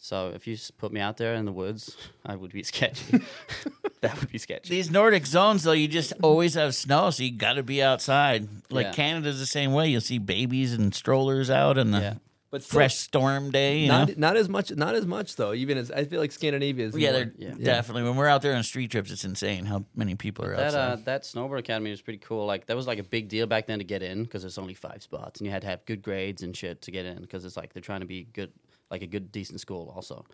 So 0.00 0.30
if 0.34 0.46
you 0.46 0.54
s- 0.54 0.70
put 0.70 0.92
me 0.92 1.00
out 1.00 1.16
there 1.16 1.34
in 1.34 1.44
the 1.44 1.52
woods, 1.52 1.96
I 2.24 2.36
would 2.36 2.52
be 2.52 2.62
sketchy. 2.62 3.20
that 4.00 4.18
would 4.20 4.30
be 4.30 4.38
sketchy. 4.38 4.70
These 4.70 4.90
Nordic 4.90 5.26
zones, 5.26 5.64
though, 5.64 5.72
you 5.72 5.88
just 5.88 6.12
always 6.22 6.54
have 6.54 6.74
snow, 6.74 7.10
so 7.10 7.22
you 7.24 7.32
got 7.32 7.54
to 7.54 7.62
be 7.62 7.82
outside. 7.82 8.48
Like 8.70 8.86
Yeah. 8.86 8.92
Canada's 8.92 9.38
the 9.40 9.46
same 9.46 9.72
way. 9.72 9.88
You'll 9.88 10.00
see 10.00 10.18
babies 10.18 10.72
and 10.72 10.94
strollers 10.94 11.50
out 11.50 11.78
on 11.78 11.90
the 11.90 11.98
Yeah. 12.00 12.14
But 12.50 12.62
still- 12.62 12.78
fresh 12.78 12.94
storm 12.96 13.50
day. 13.50 13.80
You 13.80 13.88
know? 13.88 14.04
Not 14.04 14.16
not 14.16 14.36
as 14.38 14.48
much 14.48 14.74
not 14.74 14.94
as 14.94 15.04
much 15.04 15.36
though. 15.36 15.52
Even 15.52 15.76
as 15.76 15.90
I 15.90 16.04
feel 16.04 16.18
like 16.20 16.32
Scandinavia 16.32 16.86
is 16.86 16.96
yeah, 16.96 17.10
more- 17.10 17.24
they're 17.24 17.32
Yeah. 17.36 17.54
definitely. 17.62 18.04
When 18.04 18.16
we're 18.16 18.28
out 18.28 18.40
there 18.40 18.54
on 18.56 18.62
street 18.62 18.90
trips, 18.92 19.10
it's 19.10 19.24
insane 19.24 19.66
how 19.66 19.84
many 19.94 20.14
people 20.14 20.46
are 20.46 20.56
That 20.56 20.74
uh, 20.74 20.78
outside. 20.78 21.04
that 21.06 21.22
snowboard 21.24 21.58
academy 21.58 21.90
was 21.90 22.00
pretty 22.00 22.20
cool. 22.20 22.46
Like 22.46 22.64
that 22.66 22.76
was 22.76 22.86
like 22.86 22.98
a 23.00 23.02
big 23.02 23.28
deal 23.28 23.46
back 23.46 23.66
then 23.66 23.80
to 23.80 23.84
get 23.84 24.02
in 24.02 24.22
because 24.22 24.42
there's 24.42 24.56
only 24.56 24.72
five 24.74 25.02
spots 25.02 25.40
and 25.40 25.46
you 25.46 25.50
had 25.52 25.60
to 25.62 25.68
have 25.68 25.84
good 25.84 26.00
grades 26.02 26.42
and 26.42 26.56
shit 26.56 26.80
to 26.82 26.90
get 26.90 27.04
in 27.04 27.20
because 27.20 27.44
it's 27.44 27.56
like 27.56 27.74
they're 27.74 27.82
trying 27.82 28.00
to 28.00 28.06
be 28.06 28.24
good, 28.32 28.50
like 28.90 29.02
a 29.02 29.06
good 29.06 29.30
decent 29.32 29.60
school 29.60 29.92
also. 29.94 30.24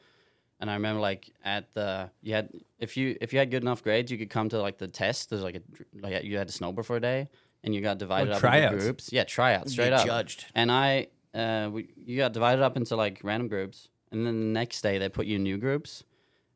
And 0.61 0.71
I 0.71 0.75
remember 0.75 1.01
like 1.01 1.31
at 1.45 1.73
the 1.75 2.11
you 2.23 2.35
had 2.35 2.49
if 2.79 2.97
you 2.97 3.17
if 3.21 3.33
you 3.33 3.39
had 3.39 3.51
good 3.51 3.63
enough 3.63 3.83
grades 3.83 4.11
you 4.11 4.19
could 4.19 4.31
come 4.31 4.49
to 4.51 4.61
like 4.61 4.79
the 4.79 4.89
test. 4.89 5.31
There's 5.31 5.43
like 5.43 5.57
a 5.57 5.63
like 6.01 6.25
you 6.25 6.39
had 6.39 6.49
to 6.49 6.55
snowboard 6.59 6.85
for 6.85 6.97
a 6.97 7.01
day 7.01 7.29
and 7.63 7.75
you 7.75 7.81
got 7.81 7.99
divided 7.99 8.33
up 8.33 8.43
into 8.45 8.79
groups. 8.79 9.13
Yeah, 9.13 9.25
tryouts 9.25 9.73
straight 9.73 9.91
Get 9.91 9.93
up. 9.95 10.07
judged. 10.07 10.47
And 10.55 10.71
I 10.71 11.09
uh 11.35 11.71
we, 11.73 11.89
you 11.97 12.17
got 12.17 12.33
divided 12.33 12.63
up 12.63 12.77
into 12.77 12.95
like 12.97 13.21
random 13.25 13.49
groups 13.49 13.89
and 14.13 14.25
then 14.27 14.39
the 14.39 14.47
next 14.61 14.81
day 14.83 14.99
they 14.99 15.09
put 15.09 15.27
you 15.27 15.37
in 15.37 15.43
new 15.43 15.59
groups. 15.59 16.05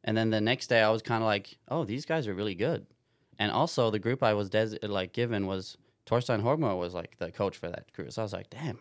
And 0.05 0.17
then 0.17 0.31
the 0.31 0.41
next 0.41 0.69
day 0.69 0.81
I 0.81 0.91
was 0.91 1.03
kind 1.03 1.23
of 1.23 1.27
like, 1.27 1.59
oh, 1.69 1.85
these 1.85 2.07
guys 2.07 2.29
are 2.29 2.35
really 2.35 2.55
good. 2.55 2.87
And 3.39 3.51
also 3.53 3.91
the 3.91 3.99
group 3.99 4.23
I 4.23 4.33
was 4.35 4.49
des- 4.49 4.79
like 4.83 5.13
given 5.13 5.47
was 5.47 5.77
Torstein 6.07 6.43
Horgmo 6.43 6.79
was 6.79 6.95
like 6.95 7.19
the 7.19 7.31
coach 7.31 7.57
for 7.57 7.69
that 7.69 7.93
crew. 7.93 8.11
So 8.11 8.23
I 8.23 8.25
was 8.25 8.33
like, 8.33 8.49
damn, 8.49 8.79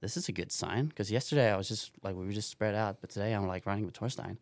this 0.00 0.16
is 0.16 0.28
a 0.28 0.32
good 0.32 0.52
sign. 0.52 0.86
Because 0.86 1.10
yesterday 1.10 1.50
I 1.52 1.56
was 1.56 1.68
just 1.68 1.92
like 2.02 2.14
we 2.16 2.24
were 2.26 2.32
just 2.32 2.50
spread 2.50 2.74
out, 2.74 2.98
but 3.00 3.10
today 3.10 3.32
I'm 3.32 3.46
like 3.46 3.66
running 3.66 3.84
with 3.84 3.94
Torstein. 3.98 4.36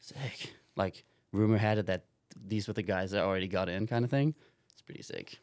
Sick. 0.00 0.52
Like 0.76 1.04
rumor 1.32 1.58
had 1.58 1.78
it 1.78 1.86
that 1.86 2.04
these 2.36 2.66
were 2.66 2.74
the 2.74 2.82
guys 2.82 3.10
that 3.10 3.22
already 3.22 3.48
got 3.48 3.68
in, 3.68 3.86
kind 3.86 4.04
of 4.04 4.10
thing. 4.10 4.34
It's 4.72 4.82
pretty 4.82 5.02
sick. 5.02 5.38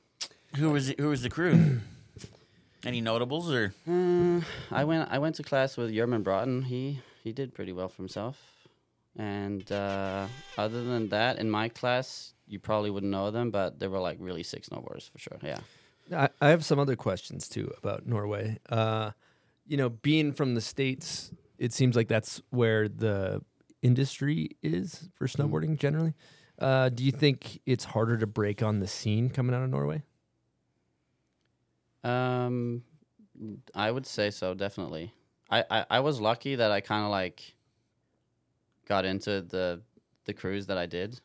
Who 0.57 0.71
was 0.71 0.89
who 0.97 1.09
was 1.09 1.21
the 1.21 1.29
crew? 1.29 1.79
Any 2.85 3.01
notables 3.01 3.51
or 3.51 3.73
Uh, 3.87 4.41
I 4.71 4.85
went 4.85 5.09
I 5.11 5.19
went 5.19 5.35
to 5.35 5.43
class 5.43 5.77
with 5.77 5.91
Yerman 5.91 6.23
Broughton. 6.23 6.63
He 6.63 7.01
he 7.23 7.31
did 7.33 7.53
pretty 7.53 7.73
well 7.73 7.89
for 7.89 7.97
himself. 8.01 8.41
And 9.17 9.69
uh, 9.71 10.27
other 10.57 10.83
than 10.83 11.09
that, 11.09 11.39
in 11.39 11.49
my 11.49 11.67
class, 11.67 12.33
you 12.47 12.57
probably 12.59 12.89
wouldn't 12.89 13.11
know 13.11 13.31
them, 13.31 13.51
but 13.51 13.79
they 13.79 13.87
were 13.87 13.99
like 13.99 14.17
really 14.19 14.43
sick 14.43 14.63
snowboarders 14.65 15.09
for 15.09 15.19
sure. 15.19 15.37
Yeah. 15.43 15.59
I, 16.15 16.29
I 16.39 16.49
have 16.49 16.63
some 16.63 16.79
other 16.79 16.95
questions 16.95 17.49
too 17.49 17.71
about 17.77 18.07
Norway. 18.07 18.57
Uh, 18.69 19.11
you 19.69 19.77
know, 19.77 19.89
being 19.89 20.33
from 20.33 20.55
the 20.55 20.61
states, 20.61 21.31
it 21.59 21.71
seems 21.71 21.95
like 21.95 22.07
that's 22.07 22.41
where 22.49 22.89
the 22.89 23.41
industry 23.83 24.49
is 24.63 25.09
for 25.13 25.27
snowboarding 25.27 25.77
generally. 25.77 26.15
Uh, 26.57 26.89
do 26.89 27.03
you 27.05 27.11
think 27.11 27.61
it's 27.67 27.85
harder 27.85 28.17
to 28.17 28.27
break 28.27 28.63
on 28.63 28.79
the 28.79 28.87
scene 28.87 29.29
coming 29.29 29.55
out 29.55 29.61
of 29.61 29.69
Norway? 29.69 30.01
Um, 32.03 32.81
I 33.75 33.91
would 33.91 34.07
say 34.07 34.31
so, 34.31 34.55
definitely. 34.55 35.13
I, 35.51 35.63
I, 35.69 35.85
I 35.89 35.99
was 35.99 36.19
lucky 36.19 36.55
that 36.55 36.71
I 36.71 36.81
kind 36.81 37.05
of 37.05 37.11
like 37.11 37.55
got 38.87 39.05
into 39.05 39.41
the 39.41 39.81
the 40.25 40.33
cruise 40.33 40.67
that 40.67 40.77
I 40.77 40.85
did, 40.85 41.21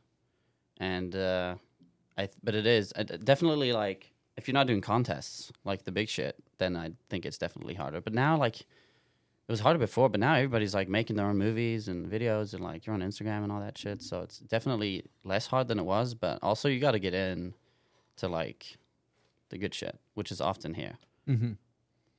and 0.79 1.15
uh, 1.15 1.57
I 2.17 2.27
th- 2.27 2.39
but 2.43 2.55
it 2.55 2.67
is 2.67 2.93
definitely 3.25 3.73
like 3.73 4.13
if 4.37 4.49
you're 4.49 4.55
not 4.55 4.67
doing 4.67 4.81
contests 4.81 5.53
like 5.65 5.85
the 5.85 5.93
big 5.93 6.09
shit, 6.09 6.43
then 6.59 6.77
I 6.77 6.93
think 7.09 7.27
it's 7.27 7.39
definitely 7.39 7.75
harder. 7.75 8.01
But 8.01 8.15
now 8.15 8.37
like 8.37 8.61
it 8.61 9.53
was 9.53 9.61
harder 9.61 9.79
before, 9.79 10.09
but 10.09 10.21
now 10.21 10.35
everybody's 10.35 10.75
like 10.75 10.89
making 10.89 11.17
their 11.17 11.27
own 11.27 11.37
movies 11.37 11.89
and 11.89 12.11
videos 12.11 12.55
and 12.55 12.65
like 12.65 12.87
you're 12.87 12.95
on 12.95 13.03
Instagram 13.03 13.43
and 13.43 13.53
all 13.53 13.61
that 13.61 13.77
shit. 13.77 14.03
So 14.03 14.23
it's 14.23 14.39
definitely 14.39 15.05
less 15.23 15.47
hard 15.47 15.69
than 15.69 15.79
it 15.79 15.85
was, 15.85 16.15
but 16.15 16.39
also 16.43 16.69
you 16.69 16.81
got 16.81 16.93
to 16.93 16.99
get 16.99 17.13
in 17.13 17.53
to 18.17 18.29
like 18.29 18.79
the 19.51 19.59
good 19.59 19.75
shit, 19.75 19.99
which 20.15 20.33
is 20.33 20.41
often 20.41 20.75
here. 20.75 20.95
Mm-hmm. 21.29 21.53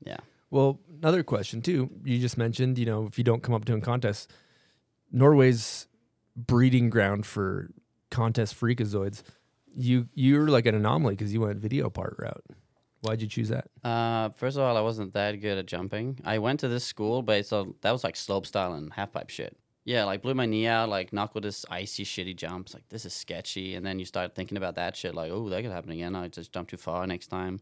Yeah. 0.05 0.17
Well, 0.51 0.79
another 1.01 1.23
question 1.23 1.61
too. 1.61 1.89
You 2.03 2.19
just 2.19 2.37
mentioned, 2.37 2.77
you 2.77 2.85
know, 2.85 3.07
if 3.07 3.17
you 3.17 3.23
don't 3.23 3.41
come 3.41 3.55
up 3.55 3.65
doing 3.65 3.81
contests, 3.81 4.27
Norway's 5.11 5.87
breeding 6.35 6.89
ground 6.89 7.25
for 7.25 7.71
contest 8.11 8.59
freakazoids. 8.59 9.23
You 9.75 10.07
you're 10.13 10.47
like 10.47 10.65
an 10.65 10.75
anomaly 10.75 11.15
because 11.15 11.33
you 11.33 11.41
went 11.41 11.57
video 11.57 11.89
part 11.89 12.15
route. 12.19 12.45
Why'd 13.05 13.21
you 13.21 13.27
choose 13.27 13.49
that? 13.49 13.67
Uh, 13.83 14.29
first 14.29 14.57
of 14.57 14.63
all, 14.63 14.75
I 14.75 14.81
wasn't 14.81 15.13
that 15.13 15.39
good 15.39 15.59
at 15.59 15.67
jumping. 15.67 16.19
I 16.25 16.39
went 16.39 16.59
to 16.61 16.67
this 16.67 16.83
school, 16.83 17.21
but 17.21 17.37
it's 17.37 17.51
that 17.51 17.91
was 17.91 18.03
like 18.03 18.15
slope 18.15 18.47
style 18.47 18.73
and 18.73 18.91
half 18.93 19.11
pipe 19.11 19.29
shit. 19.29 19.55
Yeah, 19.83 20.05
like 20.05 20.23
blew 20.23 20.33
my 20.33 20.47
knee 20.47 20.65
out, 20.65 20.89
like 20.89 21.13
knocked 21.13 21.35
with 21.35 21.43
this 21.43 21.63
icy 21.69 22.03
shitty 22.03 22.35
jumps. 22.35 22.73
Like 22.73 22.89
this 22.89 23.05
is 23.05 23.13
sketchy, 23.13 23.75
and 23.75 23.85
then 23.85 23.99
you 23.99 24.05
start 24.05 24.33
thinking 24.33 24.57
about 24.57 24.75
that 24.75 24.95
shit. 24.95 25.13
Like, 25.13 25.31
oh, 25.31 25.47
that 25.49 25.61
could 25.61 25.71
happen 25.71 25.91
again. 25.91 26.15
I 26.15 26.27
just 26.27 26.51
jump 26.51 26.69
too 26.69 26.77
far 26.77 27.05
next 27.05 27.27
time, 27.27 27.59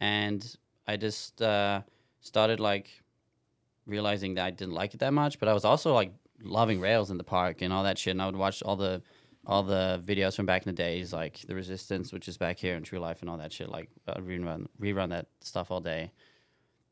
and 0.00 0.56
I 0.86 0.96
just 0.96 1.42
uh, 1.42 1.82
started 2.20 2.58
like 2.58 3.02
realizing 3.86 4.34
that 4.36 4.46
I 4.46 4.50
didn't 4.50 4.74
like 4.74 4.94
it 4.94 5.00
that 5.00 5.12
much. 5.12 5.38
But 5.38 5.50
I 5.50 5.52
was 5.52 5.66
also 5.66 5.92
like 5.92 6.12
loving 6.42 6.80
rails 6.80 7.10
in 7.10 7.18
the 7.18 7.24
park 7.24 7.60
and 7.60 7.74
all 7.74 7.84
that 7.84 7.98
shit, 7.98 8.12
and 8.12 8.22
I 8.22 8.26
would 8.26 8.36
watch 8.36 8.62
all 8.62 8.76
the 8.76 9.02
all 9.46 9.62
the 9.62 10.02
videos 10.04 10.34
from 10.34 10.44
back 10.44 10.66
in 10.66 10.74
the 10.74 10.76
days, 10.76 11.12
like 11.12 11.38
the 11.46 11.54
Resistance, 11.54 12.12
which 12.12 12.28
is 12.28 12.36
back 12.36 12.58
here 12.58 12.74
in 12.74 12.82
True 12.82 12.98
Life 12.98 13.20
and 13.20 13.30
all 13.30 13.38
that 13.38 13.52
shit. 13.52 13.68
Like 13.68 13.88
uh, 14.08 14.14
rerun 14.14 14.66
rerun 14.80 15.10
that 15.10 15.26
stuff 15.40 15.70
all 15.70 15.80
day, 15.80 16.10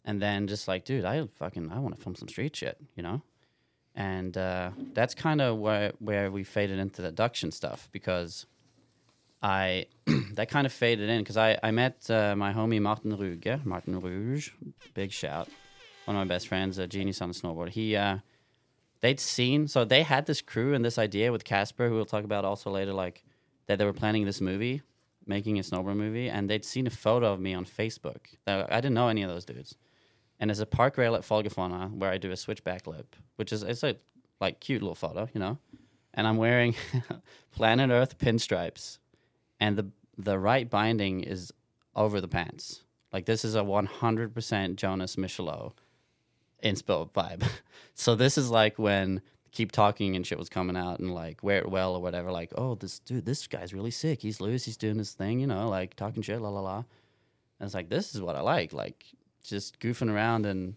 and 0.05 0.23
then 0.23 0.47
just 0.47 0.69
like, 0.69 0.85
dude, 0.85 1.05
I 1.05 1.27
fucking 1.35 1.71
I 1.73 1.81
want 1.81 1.97
to 1.97 2.01
film 2.01 2.15
some 2.15 2.29
street 2.29 2.55
shit, 2.55 2.79
you 2.95 3.03
know. 3.03 3.23
And 3.97 4.37
uh, 4.37 4.71
that's 4.93 5.15
kind 5.15 5.41
of 5.41 5.59
where 5.59 5.93
where 5.99 6.31
we 6.31 6.45
faded 6.45 6.79
into 6.79 7.03
the 7.03 7.13
Duction 7.13 7.53
stuff 7.53 7.89
because 7.91 8.47
I 9.43 9.87
that 10.35 10.49
kind 10.49 10.67
of 10.67 10.73
faded 10.73 11.11
in 11.11 11.19
because 11.19 11.37
I 11.37 11.59
I 11.63 11.73
met 11.73 12.09
uh, 12.09 12.37
my 12.37 12.53
homie 12.53 12.81
Martin 12.81 13.17
Ruge, 13.17 13.65
Martin 13.65 14.01
Rouge, 14.01 14.51
big 14.95 15.11
shout, 15.11 15.49
one 16.05 16.17
of 16.17 16.21
my 16.21 16.33
best 16.33 16.47
friends, 16.47 16.79
a 16.79 16.87
genius 16.87 17.21
on 17.21 17.31
the 17.31 17.35
snowboard. 17.35 17.71
He 17.71 17.97
uh, 17.97 18.19
they'd 19.05 19.21
seen 19.21 19.69
so 19.69 19.85
they 19.85 20.03
had 20.03 20.25
this 20.25 20.41
crew 20.41 20.73
and 20.73 20.83
this 20.83 20.97
idea 20.97 21.31
with 21.31 21.45
Casper, 21.45 21.91
who 21.91 21.95
we'll 21.95 22.07
talk 22.07 22.25
about 22.25 22.47
also 22.47 22.71
later, 22.71 22.95
like 22.95 23.23
that 23.67 23.79
they 23.79 23.85
were 23.85 23.93
planning 23.93 24.25
this 24.25 24.41
movie, 24.41 24.81
making 25.27 25.59
a 25.59 25.63
snowboard 25.63 25.97
movie, 25.97 26.31
and 26.31 26.49
they'd 26.49 26.65
seen 26.65 26.87
a 26.87 26.91
photo 26.91 27.31
of 27.31 27.39
me 27.39 27.53
on 27.53 27.67
Facebook. 27.67 28.21
Now, 28.47 28.67
I 28.67 28.77
didn't 28.77 28.95
know 28.95 29.09
any 29.09 29.23
of 29.23 29.29
those 29.29 29.45
dudes, 29.45 29.77
and 30.41 30.49
there's 30.49 30.61
a 30.61 30.65
park 30.65 30.97
rail 30.97 31.15
at 31.17 31.21
Folgefonna 31.21 31.93
where 31.93 32.11
I 32.11 32.17
do 32.17 32.31
a 32.31 32.37
switchback 32.37 32.87
lip, 32.87 33.15
which 33.37 33.53
is 33.53 33.63
it's 33.63 33.83
a 33.83 33.97
like 34.41 34.61
cute 34.61 34.81
little 34.81 34.95
photo, 34.95 35.29
you 35.35 35.39
know, 35.39 35.59
and 36.15 36.27
I'm 36.27 36.39
wearing 36.39 36.75
Planet 37.51 37.91
Earth 37.91 38.17
pinstripes, 38.17 39.01
and 39.61 39.77
the 39.77 39.91
the 40.17 40.39
right 40.39 40.71
binding 40.71 41.21
is 41.21 41.53
over 41.95 42.23
the 42.23 42.29
pants. 42.29 42.85
Like 43.13 43.27
this 43.27 43.45
is 43.45 43.55
a 43.55 43.61
100% 43.61 44.77
Jonas 44.77 45.19
Michilot 45.19 45.75
inspo 46.65 47.11
vibe. 47.11 47.47
so 47.95 48.15
this 48.15 48.39
is 48.39 48.51
like 48.51 48.79
when 48.79 49.23
keep 49.55 49.71
talking 49.71 50.17
and 50.17 50.27
shit 50.27 50.37
was 50.37 50.49
coming 50.49 50.77
out 50.77 50.99
and 50.99 51.15
like 51.15 51.43
wear 51.43 51.59
it 51.59 51.71
well 51.71 51.95
or 51.95 52.03
whatever. 52.03 52.33
Like, 52.33 52.53
oh, 52.57 52.75
this 52.75 52.99
dude, 52.99 53.25
this 53.25 53.47
guy's 53.47 53.73
really 53.73 53.93
sick. 53.93 54.21
He's 54.21 54.41
loose. 54.41 54.65
He's 54.65 54.77
doing 54.77 54.99
his 54.99 55.13
thing, 55.13 55.39
you 55.41 55.47
know, 55.47 55.69
like 55.69 55.95
talking 55.95 56.23
shit, 56.23 56.41
la 56.41 56.49
la 56.49 56.61
la. 56.61 56.77
And 57.61 57.67
it's 57.67 57.75
like 57.75 57.89
this 57.89 58.15
is 58.15 58.21
what 58.21 58.37
I 58.37 58.41
like, 58.41 58.73
like 58.73 59.07
just 59.45 59.79
goofing 59.79 60.13
around 60.13 60.45
and 60.45 60.75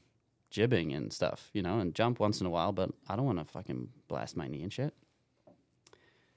jibbing 0.51 0.93
and 0.93 1.11
stuff, 1.11 1.49
you 1.53 1.61
know, 1.61 1.79
and 1.79 1.95
jump 1.95 2.19
once 2.19 2.39
in 2.39 2.45
a 2.45 2.51
while. 2.51 2.71
But 2.71 2.91
I 3.09 3.15
don't 3.15 3.25
want 3.25 3.39
to 3.39 3.45
fucking 3.45 3.89
blast 4.07 4.37
my 4.37 4.47
knee 4.47 4.61
and 4.61 4.71
shit. 4.71 4.93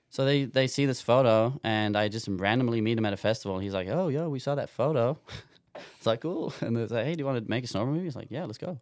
So 0.08 0.24
they 0.24 0.44
they 0.44 0.66
see 0.66 0.86
this 0.86 1.00
photo 1.00 1.60
and 1.62 1.96
I 1.96 2.08
just 2.08 2.26
randomly 2.26 2.80
meet 2.80 2.98
him 2.98 3.04
at 3.04 3.12
a 3.12 3.18
festival. 3.18 3.56
And 3.56 3.62
he's 3.62 3.74
like, 3.74 3.88
oh, 3.88 4.08
yo, 4.08 4.30
we 4.30 4.38
saw 4.38 4.54
that 4.54 4.70
photo. 4.70 5.18
it's 5.96 6.06
like 6.06 6.22
cool. 6.22 6.54
And 6.62 6.74
they're 6.74 6.86
like, 6.86 7.04
hey, 7.04 7.14
do 7.14 7.18
you 7.20 7.26
want 7.26 7.44
to 7.44 7.48
make 7.50 7.64
a 7.64 7.66
snowboard 7.66 7.88
movie? 7.88 8.04
He's 8.04 8.16
like, 8.16 8.30
yeah, 8.30 8.46
let's 8.46 8.58
go. 8.58 8.78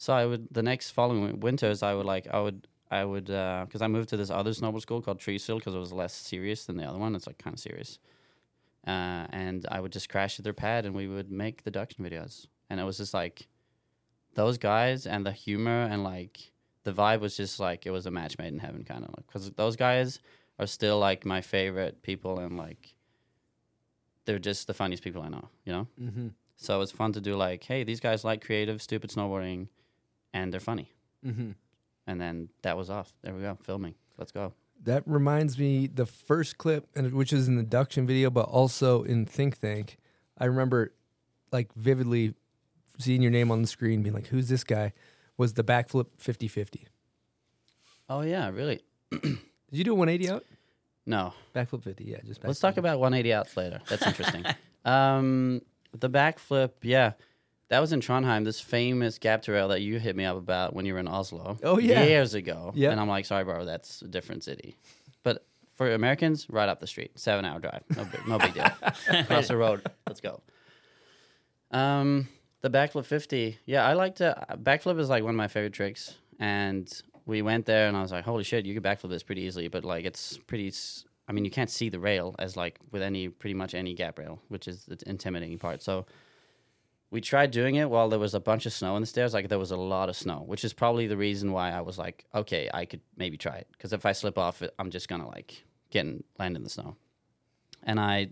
So 0.00 0.14
I 0.14 0.24
would 0.24 0.48
the 0.50 0.62
next 0.62 0.92
following 0.92 1.40
winters 1.40 1.82
I 1.82 1.92
would 1.92 2.06
like 2.06 2.26
I 2.32 2.40
would 2.40 2.66
I 2.90 3.04
would 3.04 3.26
because 3.26 3.82
I 3.82 3.86
moved 3.86 4.08
to 4.08 4.16
this 4.16 4.30
other 4.30 4.52
snowboard 4.52 4.80
school 4.80 5.02
called 5.02 5.20
Trysil 5.20 5.58
because 5.58 5.74
it 5.74 5.78
was 5.78 5.92
less 5.92 6.14
serious 6.14 6.64
than 6.64 6.78
the 6.78 6.84
other 6.84 6.98
one. 6.98 7.14
It's 7.14 7.26
like 7.26 7.36
kind 7.36 7.52
of 7.52 7.60
serious, 7.60 7.98
uh, 8.86 9.26
and 9.28 9.66
I 9.70 9.78
would 9.78 9.92
just 9.92 10.08
crash 10.08 10.38
at 10.38 10.44
their 10.44 10.54
pad 10.54 10.86
and 10.86 10.94
we 10.94 11.06
would 11.06 11.30
make 11.30 11.64
the 11.64 11.70
duction 11.70 11.98
videos. 12.00 12.46
And 12.70 12.80
it 12.80 12.84
was 12.84 12.96
just 12.96 13.12
like 13.12 13.46
those 14.36 14.56
guys 14.56 15.06
and 15.06 15.26
the 15.26 15.32
humor 15.32 15.82
and 15.82 16.02
like 16.02 16.50
the 16.84 16.94
vibe 16.94 17.20
was 17.20 17.36
just 17.36 17.60
like 17.60 17.84
it 17.84 17.90
was 17.90 18.06
a 18.06 18.10
match 18.10 18.38
made 18.38 18.54
in 18.54 18.58
heaven 18.58 18.84
kind 18.84 19.04
of 19.04 19.10
like 19.10 19.26
because 19.26 19.50
those 19.50 19.76
guys 19.76 20.18
are 20.58 20.66
still 20.66 20.98
like 20.98 21.26
my 21.26 21.42
favorite 21.42 22.00
people 22.00 22.38
and 22.38 22.56
like 22.56 22.94
they're 24.24 24.38
just 24.38 24.66
the 24.66 24.72
funniest 24.72 25.04
people 25.04 25.20
I 25.20 25.28
know, 25.28 25.50
you 25.66 25.72
know. 25.74 25.86
Mm-hmm. 26.00 26.28
So 26.56 26.74
it 26.74 26.78
was 26.78 26.90
fun 26.90 27.12
to 27.12 27.20
do 27.20 27.34
like, 27.34 27.64
hey, 27.64 27.84
these 27.84 28.00
guys 28.00 28.24
like 28.24 28.42
creative, 28.42 28.80
stupid 28.80 29.10
snowboarding, 29.10 29.68
and 30.32 30.52
they're 30.52 30.60
funny. 30.60 30.92
Mm-hmm. 31.26 31.52
And 32.06 32.20
then 32.20 32.48
that 32.62 32.76
was 32.76 32.90
off. 32.90 33.12
There 33.22 33.34
we 33.34 33.42
go, 33.42 33.58
filming. 33.62 33.94
Let's 34.18 34.32
go. 34.32 34.52
That 34.84 35.02
reminds 35.06 35.58
me 35.58 35.86
the 35.86 36.06
first 36.06 36.58
clip, 36.58 36.88
and 36.96 37.12
which 37.12 37.32
is 37.32 37.48
an 37.48 37.58
induction 37.58 38.06
video, 38.06 38.30
but 38.30 38.46
also 38.46 39.02
in 39.02 39.26
Think 39.26 39.58
Thank. 39.58 39.98
I 40.38 40.46
remember 40.46 40.92
like 41.52 41.72
vividly 41.74 42.34
seeing 42.98 43.22
your 43.22 43.30
name 43.30 43.50
on 43.50 43.62
the 43.62 43.68
screen, 43.68 44.02
being 44.02 44.14
like, 44.14 44.28
"Who's 44.28 44.48
this 44.48 44.64
guy?" 44.64 44.92
Was 45.36 45.54
the 45.54 45.64
backflip 45.64 46.06
50-50. 46.22 46.84
Oh 48.10 48.20
yeah, 48.20 48.50
really? 48.50 48.82
Did 49.10 49.38
you 49.70 49.84
do 49.84 49.92
a 49.92 49.94
180 49.94 50.30
out? 50.30 50.44
No. 51.06 51.32
Backflip 51.54 51.82
50, 51.82 52.04
yeah. 52.04 52.18
Just 52.26 52.44
Let's 52.44 52.60
talk 52.60 52.76
about 52.76 52.98
180 53.00 53.32
outs 53.32 53.56
later. 53.56 53.80
That's 53.88 54.06
interesting. 54.06 54.44
um, 54.84 55.62
the 55.98 56.10
backflip, 56.10 56.72
yeah. 56.82 57.12
That 57.70 57.78
was 57.78 57.92
in 57.92 58.00
Trondheim, 58.00 58.44
this 58.44 58.60
famous 58.60 59.18
gap 59.18 59.42
to 59.42 59.52
rail 59.52 59.68
that 59.68 59.80
you 59.80 60.00
hit 60.00 60.16
me 60.16 60.24
up 60.24 60.36
about 60.36 60.74
when 60.74 60.86
you 60.86 60.92
were 60.92 60.98
in 60.98 61.06
Oslo. 61.06 61.56
Oh, 61.62 61.78
yeah. 61.78 62.02
Years 62.02 62.34
ago. 62.34 62.72
Yeah. 62.74 62.90
And 62.90 63.00
I'm 63.00 63.08
like, 63.08 63.24
sorry, 63.24 63.44
bro, 63.44 63.64
that's 63.64 64.02
a 64.02 64.08
different 64.08 64.42
city. 64.42 64.76
But 65.22 65.46
for 65.76 65.94
Americans, 65.94 66.48
right 66.50 66.68
up 66.68 66.80
the 66.80 66.88
street, 66.88 67.12
seven 67.14 67.44
hour 67.44 67.60
drive. 67.60 67.82
No 67.96 68.04
big, 68.04 68.26
no 68.26 68.38
big 68.38 68.54
deal. 68.54 68.66
Across 69.20 69.48
the 69.48 69.56
road. 69.56 69.82
Let's 70.04 70.20
go. 70.20 70.42
Um, 71.70 72.26
the 72.60 72.70
backflip 72.70 73.04
50. 73.06 73.58
Yeah, 73.66 73.86
I 73.86 73.92
like 73.92 74.16
to. 74.16 74.46
Backflip 74.60 74.98
is 74.98 75.08
like 75.08 75.22
one 75.22 75.30
of 75.30 75.38
my 75.38 75.48
favorite 75.48 75.72
tricks. 75.72 76.16
And 76.40 76.92
we 77.24 77.40
went 77.40 77.66
there 77.66 77.86
and 77.86 77.96
I 77.96 78.02
was 78.02 78.10
like, 78.10 78.24
holy 78.24 78.42
shit, 78.42 78.66
you 78.66 78.74
can 78.74 78.82
backflip 78.82 79.10
this 79.10 79.22
pretty 79.22 79.42
easily. 79.42 79.68
But 79.68 79.84
like, 79.84 80.04
it's 80.04 80.38
pretty. 80.38 80.72
I 81.28 81.32
mean, 81.32 81.44
you 81.44 81.52
can't 81.52 81.70
see 81.70 81.88
the 81.88 82.00
rail 82.00 82.34
as 82.40 82.56
like 82.56 82.80
with 82.90 83.02
any, 83.02 83.28
pretty 83.28 83.54
much 83.54 83.76
any 83.76 83.94
gap 83.94 84.18
rail, 84.18 84.40
which 84.48 84.66
is 84.66 84.86
the 84.86 84.98
intimidating 85.06 85.58
part. 85.58 85.84
So 85.84 86.06
we 87.10 87.20
tried 87.20 87.50
doing 87.50 87.74
it 87.74 87.90
while 87.90 88.08
there 88.08 88.18
was 88.18 88.34
a 88.34 88.40
bunch 88.40 88.66
of 88.66 88.72
snow 88.72 88.96
in 88.96 89.02
the 89.02 89.06
stairs. 89.06 89.34
Like, 89.34 89.48
there 89.48 89.58
was 89.58 89.72
a 89.72 89.76
lot 89.76 90.08
of 90.08 90.16
snow, 90.16 90.44
which 90.46 90.64
is 90.64 90.72
probably 90.72 91.06
the 91.06 91.16
reason 91.16 91.52
why 91.52 91.72
I 91.72 91.80
was 91.80 91.98
like, 91.98 92.24
okay, 92.34 92.70
I 92.72 92.84
could 92.84 93.00
maybe 93.16 93.36
try 93.36 93.56
it. 93.56 93.66
Because 93.72 93.92
if 93.92 94.06
I 94.06 94.12
slip 94.12 94.38
off 94.38 94.62
I'm 94.78 94.90
just 94.90 95.08
going 95.08 95.20
to 95.20 95.26
like 95.26 95.64
get 95.90 96.06
in, 96.06 96.22
land 96.38 96.56
in 96.56 96.62
the 96.62 96.70
snow. 96.70 96.96
And 97.82 97.98
I, 97.98 98.30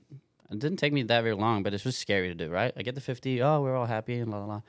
it 0.51 0.59
didn't 0.59 0.77
take 0.77 0.93
me 0.93 1.03
that 1.05 1.23
very 1.23 1.35
long, 1.35 1.63
but 1.63 1.75
it's 1.75 1.83
just 1.83 1.99
scary 1.99 2.29
to 2.29 2.35
do, 2.35 2.51
right? 2.51 2.73
I 2.77 2.83
get 2.83 2.95
the 2.95 3.01
50, 3.01 3.43
oh, 3.43 3.63
we're 3.63 3.75
all 3.77 3.87
happy 3.87 4.19
and 4.21 4.31
la 4.31 4.39
la 4.39 4.45
la. 4.47 4.61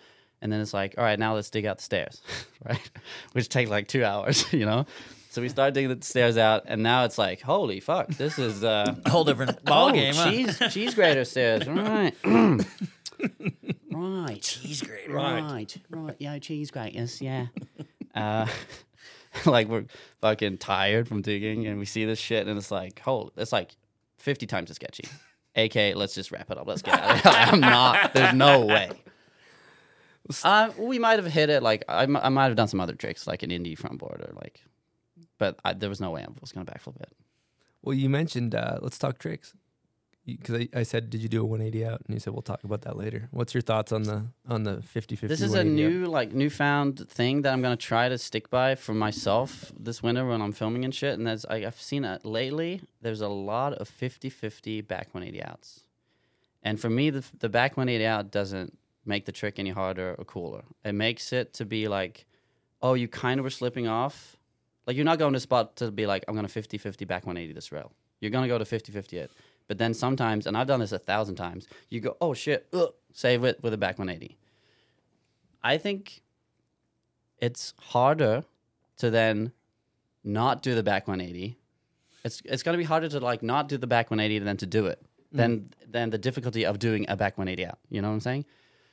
And 0.42 0.52
then 0.52 0.62
it's 0.62 0.74
like, 0.74 0.96
all 0.98 1.04
right, 1.04 1.20
now 1.20 1.36
let's 1.36 1.50
dig 1.50 1.66
out 1.66 1.78
the 1.78 1.84
stairs, 1.84 2.22
right? 2.66 2.92
Which 3.34 3.50
take 3.50 3.70
like 3.70 3.88
two 3.88 4.04
hours, 4.04 4.52
you 4.54 4.66
know? 4.66 4.86
So 5.32 5.44
we 5.44 5.50
start 5.50 5.76
digging 5.76 5.96
the 5.96 6.04
stairs 6.04 6.38
out, 6.38 6.64
and 6.66 6.82
now 6.82 7.04
it's 7.04 7.20
like, 7.20 7.40
holy 7.42 7.80
fuck, 7.82 8.08
this 8.08 8.40
is 8.40 8.64
uh, 8.64 8.96
A 9.06 9.10
whole 9.12 9.24
different 9.24 9.64
ball 9.64 9.90
oh, 9.90 9.92
game. 9.92 10.16
huh? 10.16 10.32
cheese 10.32 10.60
cheese 10.72 10.96
grater 10.96 11.24
stairs, 11.24 11.68
right? 11.68 12.14
right, 13.92 14.42
Cheese 14.42 14.82
grater. 14.82 15.14
right, 15.14 15.78
right. 15.90 16.16
Yeah, 16.20 16.40
cheese 16.40 16.72
graters, 16.72 17.22
yeah. 17.22 17.48
Uh, 18.16 18.48
like 19.46 19.68
we're 19.68 19.86
fucking 20.20 20.58
tired 20.58 21.08
from 21.08 21.22
digging, 21.22 21.68
and 21.68 21.78
we 21.78 21.86
see 21.86 22.06
this 22.06 22.18
shit, 22.18 22.48
and 22.48 22.58
it's 22.58 22.72
like, 22.72 23.00
holy, 23.00 23.30
it's 23.38 23.52
like 23.54 23.76
fifty 24.18 24.48
times 24.48 24.72
as 24.72 24.78
sketchy. 24.78 25.04
AK, 25.56 25.96
let's 25.96 26.16
just 26.16 26.32
wrap 26.32 26.50
it 26.50 26.58
up. 26.58 26.68
Let's 26.68 26.82
get 26.82 27.00
out 27.00 27.12
of 27.18 27.22
here. 27.22 27.32
I'm 27.36 27.60
not. 27.60 28.14
There's 28.14 28.34
no 28.34 28.66
way. 28.66 28.90
Uh, 30.44 30.72
we 30.78 31.00
might 31.00 31.18
have 31.20 31.32
hit 31.32 31.50
it. 31.50 31.62
Like 31.64 31.84
I, 31.88 32.04
m- 32.04 32.18
I 32.18 32.30
might 32.30 32.46
have 32.48 32.56
done 32.56 32.68
some 32.68 32.80
other 32.80 32.94
tricks, 32.94 33.28
like 33.28 33.44
an 33.44 33.52
indie 33.52 33.78
front 33.78 34.00
board, 34.00 34.22
or 34.28 34.34
like, 34.36 34.64
but 35.38 35.60
I, 35.64 35.74
there 35.74 35.90
was 35.90 36.02
no 36.02 36.10
way 36.12 36.24
I 36.24 36.28
was 36.42 36.52
gonna 36.52 36.66
backflip 36.66 37.00
it. 37.02 37.12
Well, 37.84 37.96
you 37.96 38.10
mentioned 38.10 38.56
uh, 38.56 38.80
let's 38.82 38.98
talk 38.98 39.20
tricks 39.20 39.54
because 40.38 40.56
I, 40.56 40.80
I 40.80 40.84
said, 40.84 41.10
did 41.10 41.22
you 41.22 41.30
do 41.30 41.42
a 41.42 41.46
180 41.46 41.86
out? 41.86 42.02
And 42.06 42.16
you 42.16 42.20
said 42.20 42.34
we'll 42.34 42.42
talk 42.42 42.64
about 42.64 42.82
that 42.84 42.98
later. 42.98 43.28
What's 43.32 43.54
your 43.54 43.62
thoughts 43.62 43.92
on 43.92 44.04
the 44.04 44.26
on 44.48 44.64
the 44.64 44.82
50 44.82 45.16
50? 45.16 45.28
This 45.28 45.42
is 45.42 45.54
a 45.54 45.64
new, 45.64 46.06
like, 46.06 46.34
newfound 46.34 47.10
thing 47.10 47.42
that 47.44 47.54
I'm 47.54 47.62
gonna 47.62 47.76
try 47.76 48.10
to 48.10 48.18
stick 48.18 48.50
by 48.50 48.76
for 48.76 48.94
myself 48.94 49.72
this 49.80 50.02
winter 50.04 50.28
when 50.28 50.42
I'm 50.42 50.52
filming 50.54 50.86
and 50.86 50.94
shit. 50.94 51.18
And 51.18 51.28
as 51.28 51.46
I, 51.50 51.66
I've 51.66 51.82
seen 51.82 52.06
it 52.06 52.26
lately. 52.26 52.82
There's 53.02 53.22
a 53.22 53.30
lot 53.30 53.74
of 53.74 53.90
50-50 53.90 54.86
back 54.86 55.14
180 55.14 55.44
outs, 55.44 55.86
and 56.62 56.80
for 56.80 56.90
me, 56.90 57.10
the 57.10 57.24
the 57.40 57.50
back 57.50 57.78
180 57.78 58.06
out 58.06 58.32
doesn't 58.32 58.78
make 59.06 59.26
the 59.26 59.32
trick 59.32 59.60
any 59.60 59.72
harder 59.72 60.16
or 60.18 60.26
cooler. 60.26 60.64
It 60.86 60.94
makes 60.94 61.34
it 61.34 61.54
to 61.54 61.66
be 61.66 61.88
like, 61.88 62.26
oh, 62.82 62.94
you 62.94 63.08
kind 63.08 63.40
of 63.40 63.44
were 63.44 63.50
slipping 63.50 63.88
off. 63.88 64.38
Like 64.86 64.96
you're 64.96 65.06
not 65.06 65.20
going 65.20 65.34
to 65.34 65.40
spot 65.40 65.76
to 65.78 65.92
be 65.92 66.06
like, 66.06 66.24
I'm 66.28 66.36
gonna 66.36 66.48
50-50 66.48 67.08
back 67.08 67.26
180 67.26 67.54
this 67.54 67.72
rail. 67.72 67.92
You're 68.22 68.32
gonna 68.32 68.48
go 68.48 68.58
to 68.58 68.66
50-50 68.66 69.14
it. 69.14 69.32
But 69.70 69.78
then 69.78 69.94
sometimes, 69.94 70.48
and 70.48 70.58
I've 70.58 70.66
done 70.66 70.80
this 70.80 70.92
a 70.92 71.00
thousand 71.00 71.36
times, 71.36 71.68
you 71.90 72.02
go, 72.02 72.18
oh 72.20 72.34
shit, 72.34 72.68
ugh, 72.74 72.92
save 73.14 73.44
it 73.44 73.62
with 73.62 73.72
a 73.72 73.78
back 73.78 74.00
180. 74.00 74.36
I 75.64 75.78
think 75.78 76.24
it's 77.38 77.76
harder 77.78 78.44
to 78.98 79.12
then 79.12 79.52
not 80.24 80.64
do 80.64 80.74
the 80.74 80.82
back 80.82 81.08
180. 81.08 81.56
It's 82.26 82.42
it's 82.46 82.64
gonna 82.64 82.80
be 82.80 82.84
harder 82.84 83.08
to 83.10 83.20
like 83.20 83.44
not 83.44 83.70
do 83.70 83.78
the 83.78 83.88
back 83.88 84.10
180 84.10 84.44
than 84.44 84.58
to 84.58 84.66
do 84.66 84.88
it. 84.88 85.02
Mm. 85.34 85.38
Than 85.38 85.74
than 85.88 86.10
the 86.10 86.18
difficulty 86.18 86.66
of 86.66 86.80
doing 86.80 87.06
a 87.08 87.16
back 87.16 87.38
180 87.38 87.70
out. 87.70 87.78
You 87.90 88.02
know 88.02 88.08
what 88.10 88.16
I'm 88.16 88.20
saying? 88.22 88.46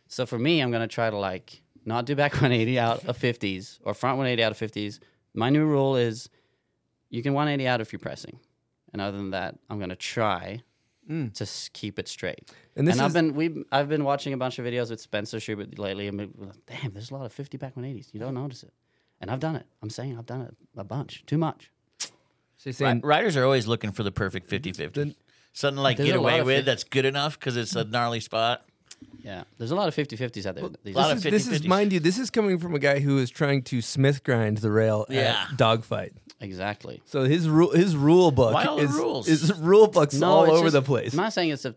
So 0.09 0.27
for 0.27 0.39
me, 0.39 0.61
I'm 0.61 0.71
gonna 0.71 0.87
try 0.87 1.09
to 1.09 1.17
like 1.17 1.63
not 1.87 2.05
do 2.05 2.15
back 2.15 2.33
180 2.35 2.79
out 2.79 3.05
of 3.07 3.19
50s 3.19 3.79
or 3.83 3.95
front 3.95 4.19
180 4.19 4.43
out 4.45 4.53
of 4.53 4.59
50s. 4.59 4.99
My 5.33 5.49
new 5.49 5.65
rule 5.65 5.97
is 5.97 6.29
you 7.09 7.23
can 7.23 7.33
180 7.33 7.67
out 7.67 7.81
if 7.81 7.93
you're 7.93 7.99
pressing. 7.99 8.39
And 8.93 9.03
other 9.03 9.17
than 9.17 9.31
that, 9.31 9.59
I'm 9.69 9.79
gonna 9.81 9.97
try 9.97 10.63
mm. 11.11 11.33
to 11.35 11.43
s- 11.45 11.69
keep 11.73 11.99
it 11.99 12.09
straight. 12.09 12.49
And 12.77 12.87
this 12.87 12.99
I've 12.99 13.09
is- 13.09 13.13
been 13.15 13.35
we 13.35 13.65
I've 13.73 13.89
been 13.89 14.05
watching 14.05 14.33
a 14.33 14.37
bunch 14.37 14.59
of 14.59 14.65
videos 14.65 14.91
with 14.91 15.01
Spencer 15.01 15.41
Schubert 15.41 15.79
lately, 15.79 16.09
and 16.09 16.19
we're 16.35 16.47
like, 16.47 16.67
damn, 16.67 16.93
there's 16.93 17.11
a 17.11 17.15
lot 17.15 17.27
of 17.27 17.33
50 17.33 17.59
back 17.59 17.75
180s. 17.77 18.13
You 18.13 18.21
don't 18.21 18.35
notice 18.35 18.63
it, 18.63 18.73
and 19.21 19.31
I've 19.31 19.41
done 19.41 19.57
it. 19.57 19.67
I'm 19.83 19.91
saying 19.91 20.17
I've 20.19 20.27
done 20.27 20.43
it 20.43 20.55
a 20.77 20.85
bunch, 20.85 21.25
too 21.27 21.39
much. 21.39 21.71
So 21.99 22.11
you're 22.65 22.71
Ri- 22.71 22.73
saying 22.73 23.01
Riders 23.05 23.37
are 23.37 23.45
always 23.45 23.67
looking 23.67 23.93
for 23.93 24.03
the 24.03 24.13
perfect 24.13 24.47
50 24.49 24.73
50. 24.73 25.01
Then- 25.01 25.15
Something 25.53 25.83
like 25.83 25.97
There's 25.97 26.11
get 26.11 26.17
away 26.17 26.43
with 26.43 26.57
fif- 26.59 26.65
that's 26.67 26.85
good 26.85 27.07
enough 27.07 27.39
because 27.41 27.57
it's 27.57 27.75
a 27.75 27.85
gnarly 27.85 28.21
spot. 28.21 28.67
Yeah, 29.23 29.45
there's 29.57 29.71
a 29.71 29.75
lot 29.75 29.89
of 29.89 29.95
50-50s 29.97 30.45
out 30.47 30.55
there. 30.55 30.69
these 30.85 30.95
lot 30.95 31.09
days. 31.15 31.25
of 31.25 31.33
this 31.33 31.43
is, 31.45 31.49
this 31.49 31.61
is 31.61 31.67
50-50s. 31.67 31.69
mind 31.69 31.93
you, 31.95 32.01
this 32.01 32.19
is 32.19 32.29
coming 32.31 32.59
from 32.59 32.75
a 32.75 32.79
guy 32.79 33.01
who 33.01 33.17
is 33.19 33.31
trying 33.31 33.63
to 33.65 33.81
Smith 33.81 34.23
grind 34.23 34.59
the 34.59 34.71
rail 34.71 35.07
Yeah. 35.09 35.47
at 35.51 35.57
dogfight. 35.57 36.13
Exactly. 36.41 37.03
So 37.07 37.25
his 37.25 37.49
rule 37.49 37.71
his 37.73 37.97
rule 37.97 38.31
book 38.31 38.55
Why 38.55 38.65
all 38.65 38.77
the 38.77 38.83
is 38.85 38.93
rules? 38.93 39.29
is 39.29 39.53
rule 39.59 39.87
books 39.89 40.21
all 40.23 40.51
over 40.51 40.65
just- 40.65 40.73
the 40.75 40.83
place. 40.83 41.13
I'm 41.13 41.19
not 41.19 41.33
saying 41.33 41.51
it's 41.51 41.65
a 41.65 41.75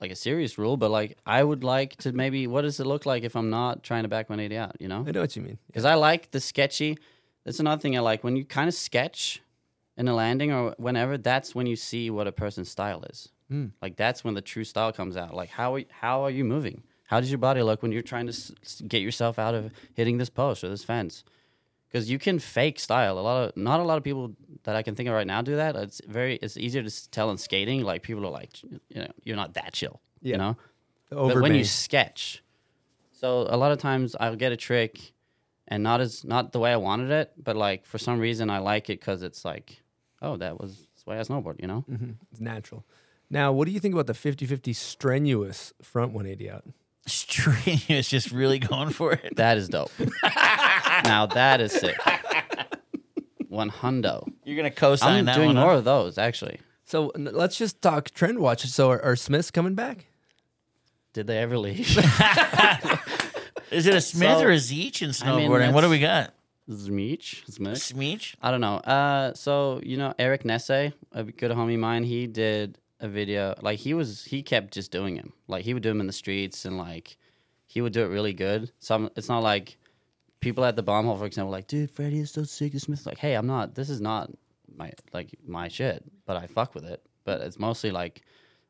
like 0.00 0.10
a 0.10 0.16
serious 0.16 0.58
rule, 0.58 0.76
but 0.76 0.90
like 0.90 1.16
I 1.24 1.42
would 1.42 1.64
like 1.64 1.96
to 1.98 2.12
maybe 2.12 2.46
what 2.46 2.62
does 2.62 2.78
it 2.80 2.86
look 2.86 3.06
like 3.06 3.22
if 3.22 3.36
I'm 3.36 3.50
not 3.50 3.82
trying 3.82 4.02
to 4.02 4.08
back 4.08 4.28
180 4.28 4.56
out? 4.58 4.76
You 4.80 4.88
know, 4.88 5.04
I 5.06 5.10
know 5.10 5.20
what 5.20 5.34
you 5.36 5.42
mean. 5.42 5.58
because 5.66 5.84
I 5.84 5.94
like 5.94 6.30
the 6.30 6.40
sketchy. 6.40 6.98
That's 7.44 7.60
another 7.60 7.80
thing 7.80 7.96
I 7.96 8.00
like 8.00 8.24
when 8.24 8.36
you 8.36 8.44
kind 8.44 8.68
of 8.68 8.74
sketch 8.74 9.42
in 9.96 10.08
a 10.08 10.14
landing 10.14 10.52
or 10.52 10.74
whenever. 10.78 11.16
That's 11.18 11.54
when 11.54 11.66
you 11.66 11.76
see 11.76 12.10
what 12.10 12.26
a 12.26 12.32
person's 12.32 12.70
style 12.70 13.02
is. 13.04 13.28
Hmm. 13.48 13.66
Like 13.80 13.96
that's 13.96 14.24
when 14.24 14.34
the 14.34 14.40
true 14.42 14.64
style 14.64 14.92
comes 14.92 15.16
out. 15.16 15.34
Like 15.34 15.50
how 15.50 15.74
are, 15.76 15.82
how 15.90 16.22
are 16.24 16.30
you 16.30 16.44
moving? 16.44 16.82
How 17.06 17.20
does 17.20 17.30
your 17.30 17.38
body 17.38 17.62
look 17.62 17.82
when 17.82 17.92
you're 17.92 18.02
trying 18.02 18.26
to 18.26 18.32
s- 18.32 18.82
get 18.88 19.02
yourself 19.02 19.38
out 19.38 19.54
of 19.54 19.70
hitting 19.94 20.16
this 20.18 20.30
post 20.30 20.64
or 20.64 20.68
this 20.70 20.82
fence? 20.84 21.22
Because 21.94 22.10
you 22.10 22.18
can 22.18 22.40
fake 22.40 22.80
style. 22.80 23.20
A 23.20 23.22
lot 23.22 23.44
of 23.44 23.56
not 23.56 23.78
a 23.78 23.84
lot 23.84 23.98
of 23.98 24.02
people 24.02 24.34
that 24.64 24.74
I 24.74 24.82
can 24.82 24.96
think 24.96 25.08
of 25.08 25.14
right 25.14 25.28
now 25.28 25.42
do 25.42 25.54
that. 25.54 25.76
It's 25.76 26.00
very 26.08 26.34
it's 26.42 26.56
easier 26.56 26.82
to 26.82 27.10
tell 27.10 27.30
in 27.30 27.38
skating. 27.38 27.84
Like 27.84 28.02
people 28.02 28.26
are 28.26 28.32
like, 28.32 28.60
you 28.64 28.78
know, 28.96 29.12
you're 29.22 29.36
not 29.36 29.54
that 29.54 29.74
chill. 29.74 30.00
Yeah. 30.20 30.32
You 30.32 30.38
know, 30.38 30.56
Over 31.12 31.34
but 31.34 31.42
when 31.44 31.54
you 31.54 31.62
sketch, 31.62 32.42
so 33.12 33.46
a 33.48 33.56
lot 33.56 33.70
of 33.70 33.78
times 33.78 34.16
I'll 34.18 34.34
get 34.34 34.50
a 34.50 34.56
trick, 34.56 35.12
and 35.68 35.84
not 35.84 36.00
as 36.00 36.24
not 36.24 36.50
the 36.50 36.58
way 36.58 36.72
I 36.72 36.76
wanted 36.78 37.12
it, 37.12 37.30
but 37.40 37.54
like 37.54 37.86
for 37.86 37.98
some 37.98 38.18
reason 38.18 38.50
I 38.50 38.58
like 38.58 38.90
it 38.90 38.98
because 38.98 39.22
it's 39.22 39.44
like, 39.44 39.80
oh, 40.20 40.36
that 40.38 40.60
was 40.60 40.88
the 41.04 41.10
way 41.12 41.18
I 41.20 41.20
snowboard. 41.20 41.60
You 41.60 41.68
know, 41.68 41.84
mm-hmm. 41.88 42.10
it's 42.32 42.40
natural. 42.40 42.84
Now, 43.30 43.52
what 43.52 43.66
do 43.66 43.70
you 43.70 43.78
think 43.78 43.94
about 43.94 44.08
the 44.08 44.14
50-50 44.14 44.74
strenuous 44.74 45.72
front 45.80 46.12
180 46.12 46.50
out? 46.50 46.64
Strenuous, 47.06 48.08
just 48.10 48.30
really 48.30 48.58
going 48.58 48.90
for 48.90 49.12
it. 49.12 49.36
that 49.36 49.58
is 49.58 49.68
dope. 49.68 49.90
now 51.04 51.26
that 51.26 51.60
is 51.60 51.72
sick. 51.72 51.96
One 53.48 53.70
hundo. 53.70 54.26
You're 54.44 54.56
gonna 54.56 54.70
co-sign 54.70 55.08
that 55.08 55.10
one. 55.10 55.18
I'm 55.18 55.24
that 55.26 55.34
doing 55.36 55.46
one. 55.48 55.56
more 55.56 55.72
Huh? 55.72 55.78
of 55.78 55.84
those 55.84 56.18
actually. 56.18 56.60
So 56.84 57.10
n- 57.10 57.28
let's 57.32 57.56
just 57.56 57.80
talk 57.82 58.10
trend 58.10 58.38
watch. 58.38 58.66
So 58.66 58.90
are, 58.90 59.02
are 59.02 59.16
Smiths 59.16 59.50
coming 59.50 59.74
back? 59.74 60.06
Did 61.12 61.26
they 61.28 61.38
ever 61.38 61.56
leave? 61.58 61.86
Is 63.70 63.86
it 63.86 63.94
a 63.94 64.00
Smith 64.00 64.38
So- 64.38 64.44
or 64.44 64.50
a 64.50 64.56
Zeech 64.56 65.02
in 65.02 65.10
I 65.28 65.36
mean, 65.36 65.48
snowboarding? 65.50 65.72
what 65.72 65.80
do 65.82 65.88
we 65.88 65.98
got? 66.00 66.32
Smeech? 66.70 67.44
Smith? 67.50 67.74
Smeech? 67.78 68.36
I 68.42 68.50
don't 68.50 68.60
know. 68.62 68.76
Uh, 68.76 69.34
so 69.34 69.80
you 69.82 69.96
know 69.98 70.14
Eric 70.18 70.44
Nesse, 70.44 70.92
a 71.12 71.22
good 71.24 71.50
homie 71.50 71.74
of 71.74 71.80
mine. 71.80 72.04
He 72.04 72.26
did 72.26 72.78
a 73.04 73.08
video. 73.08 73.54
Like 73.60 73.78
he 73.78 73.94
was, 73.94 74.24
he 74.24 74.42
kept 74.42 74.72
just 74.72 74.90
doing 74.90 75.16
him. 75.16 75.32
Like 75.46 75.64
he 75.64 75.74
would 75.74 75.82
do 75.82 75.90
him 75.90 76.00
in 76.00 76.06
the 76.06 76.12
streets, 76.12 76.64
and 76.64 76.76
like 76.78 77.16
he 77.66 77.80
would 77.80 77.92
do 77.92 78.02
it 78.02 78.08
really 78.08 78.32
good. 78.32 78.72
Some, 78.80 79.10
it's 79.16 79.28
not 79.28 79.42
like 79.42 79.76
people 80.40 80.64
at 80.64 80.76
the 80.76 80.82
bomb 80.82 81.06
hole, 81.06 81.16
for 81.16 81.26
example, 81.26 81.52
like, 81.52 81.66
dude, 81.66 81.90
Freddy 81.90 82.20
is 82.20 82.30
so 82.30 82.44
sick. 82.44 82.72
This 82.72 82.82
Smith, 82.82 83.06
like, 83.06 83.18
hey, 83.18 83.34
I'm 83.34 83.46
not. 83.46 83.74
This 83.74 83.90
is 83.90 84.00
not 84.00 84.30
my 84.76 84.92
like 85.12 85.30
my 85.46 85.68
shit, 85.68 86.04
but 86.26 86.36
I 86.36 86.46
fuck 86.46 86.74
with 86.74 86.84
it. 86.84 87.02
But 87.24 87.40
it's 87.42 87.58
mostly 87.58 87.90
like 87.90 88.22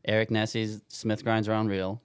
Eric 0.05 0.31
Nessie's 0.31 0.83
Smith 0.88 1.25
grinds 1.25 1.49
are 1.49 1.55
unreal. 1.55 2.03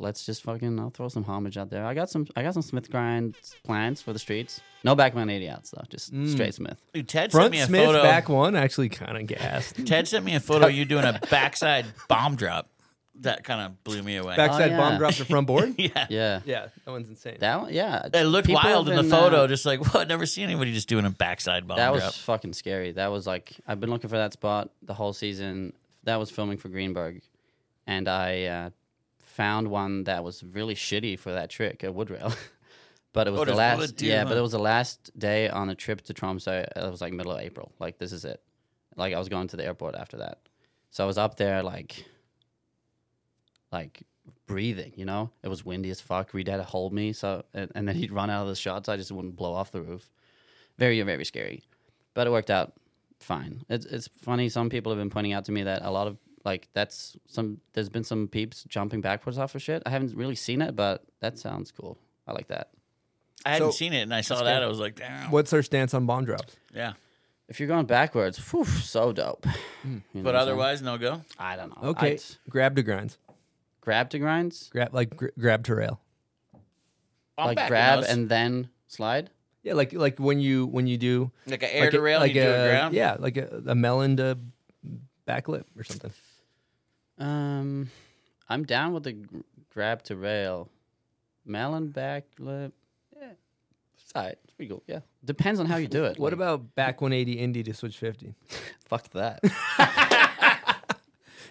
Let's 0.00 0.24
just 0.24 0.42
fucking. 0.44 0.78
I'll 0.78 0.90
throw 0.90 1.08
some 1.08 1.24
homage 1.24 1.58
out 1.58 1.70
there. 1.70 1.84
I 1.84 1.92
got 1.92 2.08
some. 2.08 2.26
I 2.36 2.42
got 2.42 2.54
some 2.54 2.62
Smith 2.62 2.88
grind 2.88 3.36
plans 3.64 4.00
for 4.00 4.12
the 4.12 4.18
streets. 4.20 4.60
No 4.84 4.94
back 4.94 5.12
180 5.12 5.50
outs 5.50 5.70
though. 5.70 5.82
Just 5.88 6.12
straight 6.30 6.54
Smith. 6.54 6.80
Dude, 6.92 7.08
Ted 7.08 7.32
sent 7.32 7.50
me 7.50 7.60
a 7.60 7.66
Smith, 7.66 7.84
photo. 7.84 8.02
back 8.02 8.28
one, 8.28 8.54
actually 8.54 8.90
kind 8.90 9.16
of 9.18 9.26
gassed. 9.26 9.74
Ted 9.86 10.06
sent 10.06 10.24
me 10.24 10.36
a 10.36 10.40
photo 10.40 10.68
of 10.68 10.72
you 10.72 10.84
doing 10.84 11.04
a 11.04 11.18
backside 11.30 11.86
bomb 12.08 12.36
drop. 12.36 12.68
That 13.22 13.42
kind 13.42 13.60
of 13.60 13.82
blew 13.82 14.00
me 14.04 14.14
away. 14.14 14.36
Backside 14.36 14.70
yeah. 14.70 14.76
bomb 14.76 14.98
drop 14.98 15.14
to 15.14 15.24
front 15.24 15.48
board. 15.48 15.74
yeah. 15.78 16.06
Yeah. 16.08 16.40
yeah, 16.44 16.68
that 16.84 16.90
one's 16.92 17.08
insane. 17.08 17.38
That 17.40 17.60
one, 17.62 17.74
yeah. 17.74 18.08
It 18.14 18.22
looked 18.22 18.46
People 18.46 18.62
wild 18.62 18.88
in 18.88 18.94
the 18.94 19.02
photo, 19.02 19.38
uh, 19.38 19.48
just 19.48 19.66
like 19.66 19.82
what? 19.92 20.06
Never 20.06 20.26
seen 20.26 20.44
anybody 20.44 20.72
just 20.72 20.88
doing 20.88 21.04
a 21.04 21.10
backside 21.10 21.66
bomb 21.66 21.78
that 21.78 21.92
was 21.92 22.02
drop. 22.02 22.14
fucking 22.14 22.52
scary. 22.52 22.92
That 22.92 23.08
was 23.08 23.26
like 23.26 23.56
I've 23.66 23.80
been 23.80 23.90
looking 23.90 24.10
for 24.10 24.18
that 24.18 24.32
spot 24.32 24.70
the 24.82 24.94
whole 24.94 25.12
season. 25.12 25.72
That 26.04 26.20
was 26.20 26.30
filming 26.30 26.58
for 26.58 26.68
Greenberg, 26.68 27.20
and 27.88 28.06
I 28.06 28.44
uh, 28.44 28.70
found 29.38 29.68
one 29.68 30.04
that 30.04 30.24
was 30.24 30.42
really 30.42 30.74
shitty 30.74 31.16
for 31.18 31.32
that 31.32 31.48
trick 31.48 31.84
at 31.84 31.92
Woodrail. 31.94 32.34
but 33.12 33.26
it 33.28 33.30
was 33.30 33.40
Oh, 33.42 33.44
the 33.44 33.54
last, 33.54 33.78
wood 33.78 33.96
too, 33.96 34.06
yeah. 34.06 34.22
huh? 34.24 34.28
But 34.30 34.36
it 34.36 34.40
was 34.40 34.52
the 34.52 34.58
last 34.58 35.16
day 35.16 35.48
on 35.48 35.70
a 35.70 35.76
trip 35.76 36.02
to 36.02 36.12
Tromsø. 36.14 36.54
Uh, 36.76 36.86
it 36.86 36.90
was 36.90 37.00
like 37.00 37.12
middle 37.12 37.32
of 37.32 37.40
April. 37.40 37.70
Like 37.78 37.98
this 37.98 38.12
is 38.12 38.24
it. 38.24 38.40
Like 38.96 39.14
I 39.14 39.18
was 39.18 39.28
going 39.28 39.46
to 39.48 39.56
the 39.56 39.64
airport 39.64 39.94
after 39.94 40.16
that, 40.18 40.38
so 40.90 41.04
I 41.04 41.06
was 41.06 41.18
up 41.18 41.36
there 41.36 41.62
like, 41.62 42.04
like 43.70 44.02
breathing. 44.46 44.92
You 44.96 45.04
know, 45.04 45.30
it 45.44 45.48
was 45.48 45.64
windy 45.64 45.90
as 45.90 46.00
fuck. 46.00 46.34
Reed 46.34 46.48
had 46.48 46.56
to 46.56 46.64
hold 46.64 46.92
me, 46.92 47.12
so 47.12 47.44
and, 47.54 47.70
and 47.76 47.86
then 47.86 47.94
he'd 47.94 48.10
run 48.12 48.30
out 48.30 48.42
of 48.42 48.48
the 48.48 48.56
shot, 48.56 48.86
so 48.86 48.92
I 48.92 48.96
just 48.96 49.12
wouldn't 49.12 49.36
blow 49.36 49.54
off 49.54 49.70
the 49.70 49.82
roof. 49.82 50.10
Very 50.78 51.00
very 51.02 51.24
scary, 51.24 51.62
but 52.14 52.26
it 52.26 52.30
worked 52.30 52.50
out 52.50 52.72
fine. 53.20 53.62
It's 53.68 53.86
it's 53.86 54.08
funny. 54.20 54.48
Some 54.48 54.68
people 54.68 54.90
have 54.90 54.98
been 54.98 55.10
pointing 55.10 55.32
out 55.32 55.44
to 55.44 55.52
me 55.52 55.62
that 55.62 55.82
a 55.82 55.90
lot 55.92 56.08
of 56.08 56.16
like 56.48 56.68
that's 56.72 57.16
some. 57.26 57.60
There's 57.74 57.88
been 57.88 58.04
some 58.04 58.28
peeps 58.28 58.64
jumping 58.68 59.00
backwards 59.00 59.38
off 59.38 59.54
of 59.54 59.62
shit. 59.62 59.82
I 59.86 59.90
haven't 59.90 60.14
really 60.16 60.34
seen 60.34 60.60
it, 60.62 60.74
but 60.74 61.04
that 61.20 61.38
sounds 61.38 61.70
cool. 61.70 61.98
I 62.26 62.32
like 62.32 62.48
that. 62.48 62.70
I 63.46 63.50
hadn't 63.52 63.68
So- 63.72 63.76
seen 63.76 63.92
it, 63.92 64.02
and 64.02 64.14
I 64.14 64.22
saw 64.22 64.42
that. 64.42 64.62
I 64.62 64.66
was 64.66 64.78
like, 64.80 64.96
damn. 64.96 65.30
What's 65.30 65.52
our 65.52 65.62
stance 65.62 65.94
on 65.94 66.06
bomb 66.06 66.24
drops? 66.24 66.56
Yeah. 66.74 66.94
If 67.48 67.60
you're 67.60 67.68
going 67.68 67.86
backwards, 67.86 68.36
whew, 68.52 68.64
so 68.66 69.12
dope. 69.12 69.46
Hmm. 69.46 69.52
You 69.84 69.90
know 69.90 70.00
But 70.14 70.24
what 70.24 70.34
I'm 70.34 70.40
saying? 70.40 70.42
otherwise, 70.48 70.82
no 70.82 70.98
go. 70.98 71.22
I 71.38 71.56
don't 71.56 71.70
know. 71.82 71.88
Okay, 71.90 72.12
I'd 72.14 72.22
grab 72.50 72.76
to 72.76 72.82
grinds. 72.82 73.16
grab 73.80 74.10
to 74.10 74.18
grinds, 74.18 74.68
Grab 74.70 74.92
like 74.92 75.16
gr- 75.16 75.34
grab 75.38 75.64
to 75.64 75.74
rail. 75.74 76.00
I'm 77.38 77.46
like 77.46 77.56
backing 77.56 77.68
grab 77.70 78.00
those. 78.00 78.08
and 78.10 78.28
then 78.28 78.68
slide. 78.88 79.30
Yeah, 79.62 79.74
like 79.74 79.92
like 79.92 80.18
when 80.18 80.40
you 80.40 80.66
when 80.66 80.86
you 80.86 80.98
do 80.98 81.30
like 81.46 81.62
an 81.62 81.70
air 81.72 81.82
like 81.84 81.90
to 81.92 81.98
a- 81.98 82.02
rail, 82.02 82.20
like 82.20 82.34
you 82.34 82.42
do 82.42 82.48
a, 82.48 82.64
a 82.64 82.68
ground. 82.70 82.94
yeah, 82.94 83.16
like 83.18 83.36
a, 83.36 83.62
a 83.68 83.74
melon 83.74 84.16
to 84.18 84.36
back 85.24 85.48
lip 85.48 85.66
or 85.76 85.84
something. 85.84 86.10
Um, 87.18 87.90
I'm 88.48 88.64
down 88.64 88.92
with 88.92 89.02
the 89.04 89.12
gr- 89.12 89.38
grab 89.72 90.02
to 90.04 90.16
rail, 90.16 90.68
melon 91.44 91.88
back 91.88 92.24
lip. 92.38 92.72
Yeah, 93.18 93.30
side. 94.12 94.36
It's 94.44 94.52
pretty 94.52 94.70
cool. 94.70 94.82
Yeah, 94.86 95.00
depends 95.24 95.58
on 95.60 95.66
how 95.66 95.76
you 95.76 95.88
do 95.88 96.04
it. 96.04 96.18
What 96.18 96.32
Like, 96.32 96.32
about 96.34 96.74
back 96.74 97.00
180 97.00 97.38
Indy 97.38 97.62
to 97.64 97.74
switch 97.74 97.98
50? 97.98 98.34
fuck 98.86 99.08
that? 99.10 99.40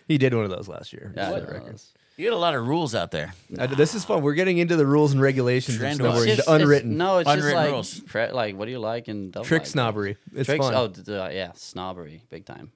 He 0.08 0.17
did 0.17 0.34
one 0.34 0.45
of 0.45 0.49
those 0.49 0.69
last 0.69 0.93
year. 0.93 1.12
Yeah, 1.17 1.32
just 1.32 1.36
I 1.36 1.39
the 1.41 1.60
know. 1.60 1.75
You 2.15 2.30
got 2.30 2.36
a 2.38 2.39
lot 2.39 2.56
of 2.56 2.65
rules 2.65 2.95
out 2.95 3.12
there. 3.12 3.34
Uh, 3.60 3.67
this 3.67 3.93
is 3.93 4.06
fun. 4.06 4.21
We're 4.23 4.36
getting 4.36 4.58
into 4.58 4.77
the 4.77 4.86
rules 4.86 5.12
and 5.12 5.21
regulations 5.21 5.75
of 5.75 5.82
Trend 5.82 5.99
snowboarding, 5.99 6.38
watch. 6.38 6.45
the 6.45 6.51
unwritten 6.53 6.91
It's, 6.91 6.97
no, 6.97 7.17
it's 7.17 7.30
Unwritten 7.30 7.51
just 7.51 7.56
like 7.65 7.71
rules. 7.73 7.99
pre- 7.99 8.32
like 8.32 8.56
what 8.56 8.65
do 8.65 8.71
you 8.71 8.80
like 8.80 9.10
and 9.10 9.34
don't 9.34 9.43
trick 9.43 9.63
like? 9.63 9.67
snobbery. 9.67 10.15
It's 10.34 10.45
Tricks. 10.45 10.63
fun. 10.65 10.73
Oh, 10.75 10.88
d- 10.88 11.01
d- 11.03 11.13
uh, 11.13 11.27
yeah, 11.30 11.51
snobbery, 11.56 12.21
big 12.30 12.45
time. 12.45 12.71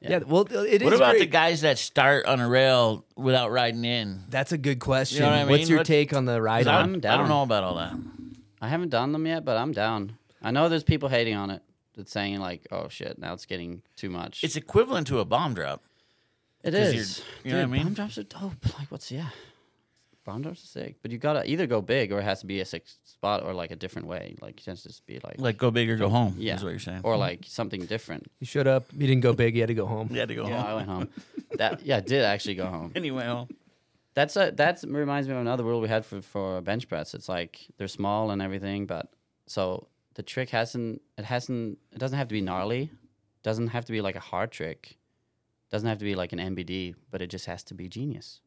Yeah. 0.00 0.18
Well, 0.26 0.42
it 0.50 0.80
is. 0.80 0.84
What 0.84 0.94
about 0.94 1.18
the 1.18 1.26
guys 1.26 1.60
that 1.62 1.78
start 1.78 2.26
on 2.26 2.40
a 2.40 2.48
rail 2.48 3.04
without 3.16 3.50
riding 3.50 3.84
in? 3.84 4.24
That's 4.28 4.52
a 4.52 4.58
good 4.58 4.78
question. 4.80 5.16
You 5.18 5.22
know 5.24 5.30
what 5.30 5.38
I 5.38 5.44
What's 5.44 5.68
your 5.68 5.78
What- 5.78 5.86
take 5.86 6.12
on 6.14 6.24
the 6.24 6.40
ride? 6.40 6.66
on? 6.66 6.74
I'm 6.74 6.94
I 6.96 7.16
don't 7.16 7.28
know 7.28 7.42
about 7.42 7.64
all 7.64 7.76
that. 7.76 7.94
I 8.60 8.68
haven't 8.68 8.90
done 8.90 9.12
them 9.12 9.26
yet, 9.26 9.44
but 9.44 9.56
I'm 9.56 9.72
down. 9.72 10.16
I 10.42 10.50
know 10.50 10.68
there's 10.68 10.84
people 10.84 11.08
hating 11.08 11.34
on 11.36 11.50
it. 11.50 11.62
That's 11.96 12.12
saying 12.12 12.38
like, 12.40 12.66
oh 12.70 12.88
shit, 12.88 13.18
now 13.18 13.34
it's 13.34 13.46
getting 13.46 13.82
too 13.96 14.10
much. 14.10 14.42
It's 14.44 14.56
equivalent 14.56 15.06
to 15.08 15.18
a 15.18 15.24
bomb 15.24 15.54
drop. 15.54 15.82
It 16.62 16.74
is. 16.74 16.92
you're- 16.92 16.98
is. 17.00 17.22
you 17.44 17.50
know 17.52 17.56
what 17.56 17.62
I 17.62 17.64
Dude, 17.64 17.70
mean? 17.72 17.82
Bomb 17.84 17.94
drops 17.94 18.18
are 18.18 18.22
dope. 18.22 18.78
Like, 18.78 18.90
what's 18.90 19.10
yeah? 19.10 19.28
Bomb 20.24 20.42
drops 20.42 20.62
are 20.62 20.66
sick, 20.66 20.96
but 21.02 21.10
you 21.10 21.18
gotta 21.18 21.48
either 21.50 21.66
go 21.66 21.80
big 21.80 22.12
or 22.12 22.18
it 22.20 22.24
has 22.24 22.40
to 22.40 22.46
be 22.46 22.60
a 22.60 22.64
sick 22.64 22.84
spot 23.04 23.42
or 23.42 23.54
like 23.54 23.70
a 23.70 23.76
different 23.76 24.06
way. 24.06 24.36
Like, 24.42 24.60
it 24.60 24.66
has 24.66 24.82
to 24.82 24.88
just 24.88 25.06
be 25.06 25.18
like, 25.24 25.40
Like 25.40 25.56
go 25.56 25.70
big 25.70 25.88
or 25.88 25.96
go 25.96 26.10
home. 26.10 26.34
yeah, 26.38 26.56
is 26.56 26.62
what 26.62 26.70
you're 26.70 26.78
saying. 26.78 27.00
or 27.04 27.16
like 27.16 27.44
something 27.46 27.86
different. 27.86 28.30
He 28.38 28.44
showed 28.44 28.66
up. 28.66 28.90
He 28.92 29.06
didn't 29.06 29.22
go 29.22 29.32
big. 29.32 29.54
He 29.54 29.60
had 29.60 29.68
to 29.68 29.74
go 29.74 29.86
home. 29.86 30.08
you 30.10 30.18
had 30.20 30.28
to 30.28 30.34
go 30.34 30.46
Yeah, 30.46 30.62
I 30.64 30.74
went 30.74 30.88
home. 30.88 31.08
That 31.56 31.82
yeah, 31.86 31.96
I 31.96 32.00
did 32.00 32.22
actually 32.24 32.54
go 32.56 32.66
home. 32.66 32.92
Anyway, 32.96 33.24
home. 33.24 33.48
That's 34.14 34.36
a 34.36 34.50
that 34.56 34.82
reminds 34.86 35.26
me 35.28 35.34
of 35.34 35.40
another 35.40 35.64
rule 35.64 35.80
we 35.80 35.88
had 35.88 36.04
for 36.04 36.20
for 36.20 36.60
bench 36.60 36.86
press. 36.88 37.14
It's 37.14 37.28
like 37.28 37.66
they're 37.78 37.88
small 37.88 38.30
and 38.30 38.42
everything, 38.42 38.86
but 38.86 39.12
so 39.46 39.88
the 40.14 40.22
trick 40.22 40.50
hasn't 40.50 41.00
it 41.16 41.24
hasn't 41.24 41.78
it 41.92 41.98
doesn't 41.98 42.18
have 42.18 42.28
to 42.28 42.34
be 42.34 42.40
gnarly, 42.40 42.90
doesn't 43.42 43.68
have 43.68 43.84
to 43.86 43.92
be 43.92 44.00
like 44.00 44.16
a 44.16 44.20
hard 44.20 44.50
trick, 44.50 44.98
doesn't 45.70 45.88
have 45.88 45.98
to 45.98 46.04
be 46.04 46.14
like 46.14 46.32
an 46.32 46.38
NBD, 46.40 46.94
but 47.10 47.22
it 47.22 47.28
just 47.28 47.46
has 47.46 47.62
to 47.64 47.74
be 47.74 47.88
genius. 47.88 48.40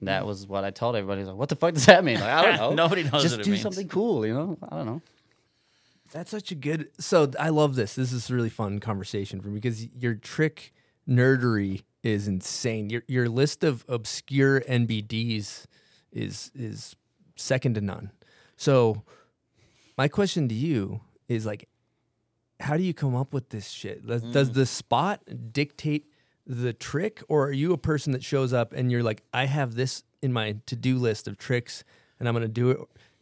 And 0.00 0.08
that 0.08 0.26
was 0.26 0.46
what 0.46 0.64
I 0.64 0.70
told 0.70 0.94
everybody. 0.96 1.24
Like, 1.24 1.36
what 1.36 1.48
the 1.48 1.56
fuck 1.56 1.74
does 1.74 1.86
that 1.86 2.04
mean? 2.04 2.20
Like, 2.20 2.28
I 2.30 2.56
don't 2.56 2.56
know. 2.76 2.84
Nobody 2.84 3.02
knows 3.04 3.22
just 3.22 3.34
what 3.36 3.40
it 3.40 3.44
do 3.44 3.50
means. 3.52 3.62
something 3.62 3.88
cool, 3.88 4.26
you 4.26 4.34
know? 4.34 4.58
I 4.68 4.76
don't 4.76 4.86
know. 4.86 5.02
That's 6.12 6.30
such 6.30 6.50
a 6.52 6.54
good. 6.54 6.88
So 7.00 7.30
I 7.38 7.48
love 7.48 7.74
this. 7.74 7.94
This 7.94 8.12
is 8.12 8.30
a 8.30 8.34
really 8.34 8.48
fun 8.50 8.78
conversation 8.78 9.40
for 9.40 9.48
me 9.48 9.54
because 9.54 9.86
your 9.94 10.14
trick 10.14 10.72
nerdery 11.08 11.82
is 12.02 12.28
insane. 12.28 12.90
Your 12.90 13.02
your 13.08 13.28
list 13.28 13.64
of 13.64 13.84
obscure 13.88 14.60
NBDs 14.62 15.64
is 16.12 16.50
is 16.54 16.94
second 17.34 17.74
to 17.74 17.80
none. 17.80 18.12
So 18.56 19.02
my 19.98 20.06
question 20.08 20.48
to 20.48 20.54
you 20.54 21.00
is 21.28 21.44
like, 21.44 21.68
how 22.60 22.76
do 22.76 22.82
you 22.84 22.94
come 22.94 23.16
up 23.16 23.34
with 23.34 23.48
this 23.50 23.68
shit? 23.68 24.06
Does, 24.06 24.22
Mm. 24.22 24.32
does 24.32 24.52
the 24.52 24.64
spot 24.66 25.20
dictate 25.52 26.06
the 26.46 26.72
trick, 26.72 27.22
or 27.28 27.46
are 27.48 27.52
you 27.52 27.72
a 27.72 27.78
person 27.78 28.12
that 28.12 28.22
shows 28.22 28.52
up 28.52 28.72
and 28.72 28.90
you're 28.90 29.02
like, 29.02 29.22
I 29.32 29.46
have 29.46 29.74
this 29.74 30.04
in 30.22 30.32
my 30.32 30.56
to 30.66 30.76
do 30.76 30.98
list 30.98 31.26
of 31.28 31.36
tricks, 31.38 31.84
and 32.18 32.28
I'm 32.28 32.34
gonna 32.34 32.48
do 32.48 32.70
it? 32.70 32.78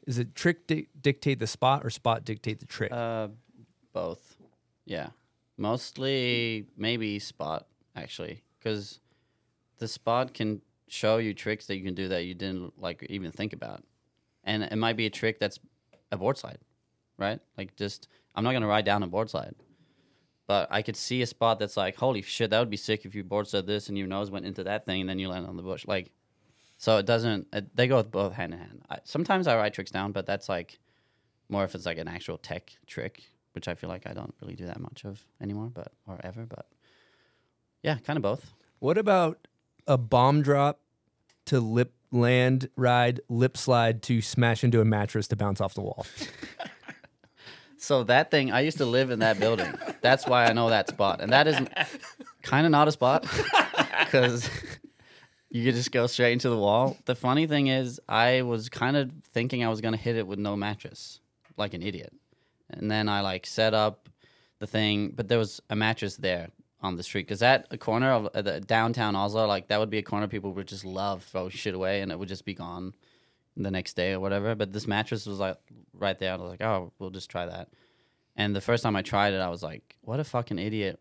Is 0.07 0.19
it 0.19 0.35
trick 0.35 0.67
di- 0.67 0.89
dictate 1.01 1.39
the 1.39 1.47
spot, 1.47 1.85
or 1.85 1.91
spot 1.91 2.25
dictate 2.25 2.61
the 2.61 2.67
trick? 2.67 2.93
Uh, 2.93 3.29
both. 3.93 4.37
Yeah. 4.85 5.09
Mostly 5.57 6.67
maybe 6.77 7.19
spot 7.19 7.67
actually, 7.97 8.43
because 8.59 9.01
the 9.79 9.89
spot 9.89 10.35
can 10.35 10.61
show 10.89 11.17
you 11.17 11.33
tricks 11.33 11.67
that 11.67 11.77
you 11.77 11.85
can 11.85 11.95
do 11.95 12.09
that 12.09 12.25
you 12.25 12.35
didn't 12.35 12.79
like 12.81 13.03
even 13.09 13.31
think 13.33 13.53
about, 13.53 13.83
and 14.43 14.63
it 14.63 14.77
might 14.77 14.97
be 14.97 15.07
a 15.07 15.11
trick 15.11 15.39
that's 15.39 15.59
a 16.13 16.17
board 16.17 16.37
slide, 16.37 16.59
right? 17.17 17.41
Like 17.57 17.75
just 17.77 18.09
I'm 18.35 18.45
not 18.45 18.53
gonna 18.53 18.67
ride 18.67 18.85
down 18.85 19.03
a 19.03 19.07
board 19.07 19.31
slide, 19.31 19.55
but 20.47 20.69
I 20.71 20.83
could 20.83 20.97
see 20.97 21.23
a 21.23 21.27
spot 21.27 21.59
that's 21.59 21.77
like, 21.77 21.97
holy 21.97 22.23
shit, 22.23 22.51
that 22.51 22.59
would 22.59 22.71
be 22.71 22.77
sick 22.77 23.05
if 23.05 23.15
you 23.15 23.25
board 23.25 23.49
said 23.49 23.67
this 23.67 23.89
and 23.89 23.97
your 23.97 24.07
nose 24.07 24.31
went 24.31 24.45
into 24.45 24.65
that 24.65 24.85
thing 24.85 25.01
and 25.01 25.09
then 25.09 25.19
you 25.19 25.29
land 25.29 25.47
on 25.47 25.57
the 25.57 25.63
bush, 25.63 25.87
like. 25.87 26.11
So 26.77 26.99
it 26.99 27.07
doesn't. 27.07 27.47
It, 27.53 27.75
they 27.75 27.87
go 27.87 28.03
both 28.03 28.33
hand 28.33 28.53
in 28.53 28.59
hand. 28.59 28.83
I, 28.91 28.99
sometimes 29.05 29.47
I 29.47 29.57
write 29.57 29.73
tricks 29.73 29.93
down, 29.93 30.13
but 30.13 30.27
that's 30.27 30.49
like 30.49 30.81
more 31.49 31.65
if 31.65 31.75
it's 31.75 31.87
like 31.87 31.99
an 31.99 32.09
actual 32.09 32.37
tech 32.37 32.77
trick, 32.87 33.23
which 33.53 33.69
I 33.69 33.75
feel 33.75 33.89
like 33.89 34.07
I 34.07 34.13
don't 34.13 34.35
really 34.43 34.57
do 34.57 34.67
that 34.67 34.81
much 34.81 35.05
of 35.05 35.25
anymore, 35.41 35.71
but 35.73 35.93
or 36.07 36.19
ever. 36.25 36.45
But 36.45 36.67
yeah, 37.83 37.97
kind 37.99 38.17
of 38.17 38.23
both. 38.23 38.53
What 38.81 38.99
about 38.99 39.47
a 39.87 39.97
bomb 39.97 40.43
drop 40.43 40.81
to 41.47 41.61
lip 41.61 41.93
land 42.11 42.69
ride, 42.77 43.21
lip 43.29 43.57
slide 43.57 44.03
to 44.03 44.21
smash 44.21 44.65
into 44.65 44.81
a 44.81 44.85
mattress 44.85 45.29
to 45.29 45.37
bounce 45.37 45.61
off 45.61 45.75
the 45.75 45.83
wall? 45.83 46.07
So 47.85 48.03
that 48.05 48.31
thing, 48.31 48.51
I 48.51 48.61
used 48.61 48.79
to 48.79 48.87
live 48.87 49.11
in 49.11 49.19
that 49.19 49.39
building. 49.39 49.71
That's 50.01 50.27
why 50.27 50.47
I 50.47 50.55
know 50.55 50.71
that 50.71 50.89
spot, 50.89 51.21
and 51.21 51.31
that 51.35 51.47
is 51.47 51.57
kind 52.43 52.65
of 52.65 52.73
not 52.73 52.89
a 52.89 52.93
spot 52.93 53.27
because 53.99 54.49
you 55.51 55.65
could 55.65 55.75
just 55.75 55.93
go 55.93 56.07
straight 56.07 56.33
into 56.33 56.49
the 56.49 56.57
wall. 56.57 56.97
The 57.05 57.15
funny 57.15 57.47
thing 57.47 57.67
is, 57.67 58.01
I 58.09 58.41
was 58.41 58.71
kind 58.71 58.97
of 58.97 59.11
thinking 59.35 59.63
I 59.63 59.69
was 59.69 59.83
gonna 59.83 59.99
hit 59.99 60.17
it 60.17 60.27
with 60.27 60.39
no 60.39 60.57
mattress, 60.57 61.21
like 61.59 61.75
an 61.75 61.83
idiot, 61.83 62.15
and 62.71 62.91
then 62.91 63.07
I 63.07 63.21
like 63.21 63.45
set 63.45 63.75
up 63.75 64.09
the 64.61 64.67
thing, 64.67 65.13
but 65.15 65.29
there 65.29 65.39
was 65.39 65.61
a 65.69 65.77
mattress 65.77 66.17
there 66.17 66.49
on 66.81 66.97
the 66.97 67.03
street 67.03 67.27
because 67.27 67.41
that 67.41 67.67
a 67.71 67.77
corner 67.77 68.13
of 68.13 68.31
uh, 68.35 68.41
the 68.41 68.61
downtown 68.61 69.15
Oslo, 69.15 69.47
like 69.47 69.69
that 69.69 69.79
would 69.79 69.91
be 69.91 69.99
a 69.99 70.03
corner 70.03 70.27
people 70.27 70.55
would 70.55 70.69
just 70.69 70.87
love 70.87 71.23
throw 71.23 71.51
shit 71.51 71.75
away, 71.75 72.01
and 72.01 72.11
it 72.11 72.19
would 72.19 72.29
just 72.29 72.47
be 72.47 72.55
gone 72.55 72.95
the 73.57 73.71
next 73.71 73.95
day 73.95 74.13
or 74.13 74.21
whatever. 74.21 74.55
But 74.55 74.73
this 74.73 74.87
mattress 74.87 75.27
was 75.27 75.39
like 75.39 75.59
right 75.93 76.19
there. 76.19 76.33
I 76.33 76.37
was 76.37 76.51
like, 76.51 76.63
oh, 76.63 76.93
we'll 76.99 77.11
just 77.11 77.31
try 77.31 77.47
that. 77.47 77.69
And 78.37 78.55
the 78.55 78.61
first 78.61 78.83
time 78.83 78.97
I 78.97 79.03
tried 79.03 79.33
it, 79.33 79.39
I 79.39 79.49
was 79.49 79.63
like, 79.63 79.97
what 80.01 80.21
a 80.21 80.25
fucking 80.25 80.59
idiot 80.59 81.01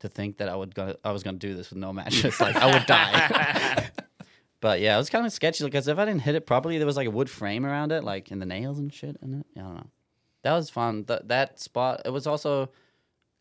to 0.00 0.08
think 0.08 0.38
that 0.38 0.48
I 0.48 0.56
would 0.56 0.74
go, 0.74 0.96
I 1.04 1.12
was 1.12 1.22
gonna 1.22 1.38
do 1.38 1.54
this 1.54 1.70
with 1.70 1.78
no 1.78 1.92
mattress. 1.92 2.40
like 2.40 2.56
I 2.56 2.72
would 2.72 2.86
die. 2.86 3.90
but 4.60 4.80
yeah, 4.80 4.94
it 4.94 4.98
was 4.98 5.10
kind 5.10 5.24
of 5.24 5.32
sketchy 5.32 5.64
because 5.64 5.88
if 5.88 5.98
I 5.98 6.04
didn't 6.04 6.22
hit 6.22 6.34
it 6.34 6.46
properly, 6.46 6.78
there 6.78 6.86
was 6.86 6.96
like 6.96 7.08
a 7.08 7.10
wood 7.10 7.30
frame 7.30 7.64
around 7.64 7.92
it, 7.92 8.04
like 8.04 8.30
in 8.30 8.38
the 8.38 8.46
nails 8.46 8.78
and 8.78 8.92
shit 8.92 9.16
in 9.22 9.40
it. 9.40 9.46
Yeah, 9.56 9.62
I 9.62 9.66
don't 9.66 9.76
know. 9.76 9.90
That 10.42 10.52
was 10.52 10.68
fun. 10.68 11.04
Th- 11.04 11.22
that 11.24 11.58
spot. 11.58 12.02
It 12.04 12.10
was 12.10 12.26
also 12.26 12.68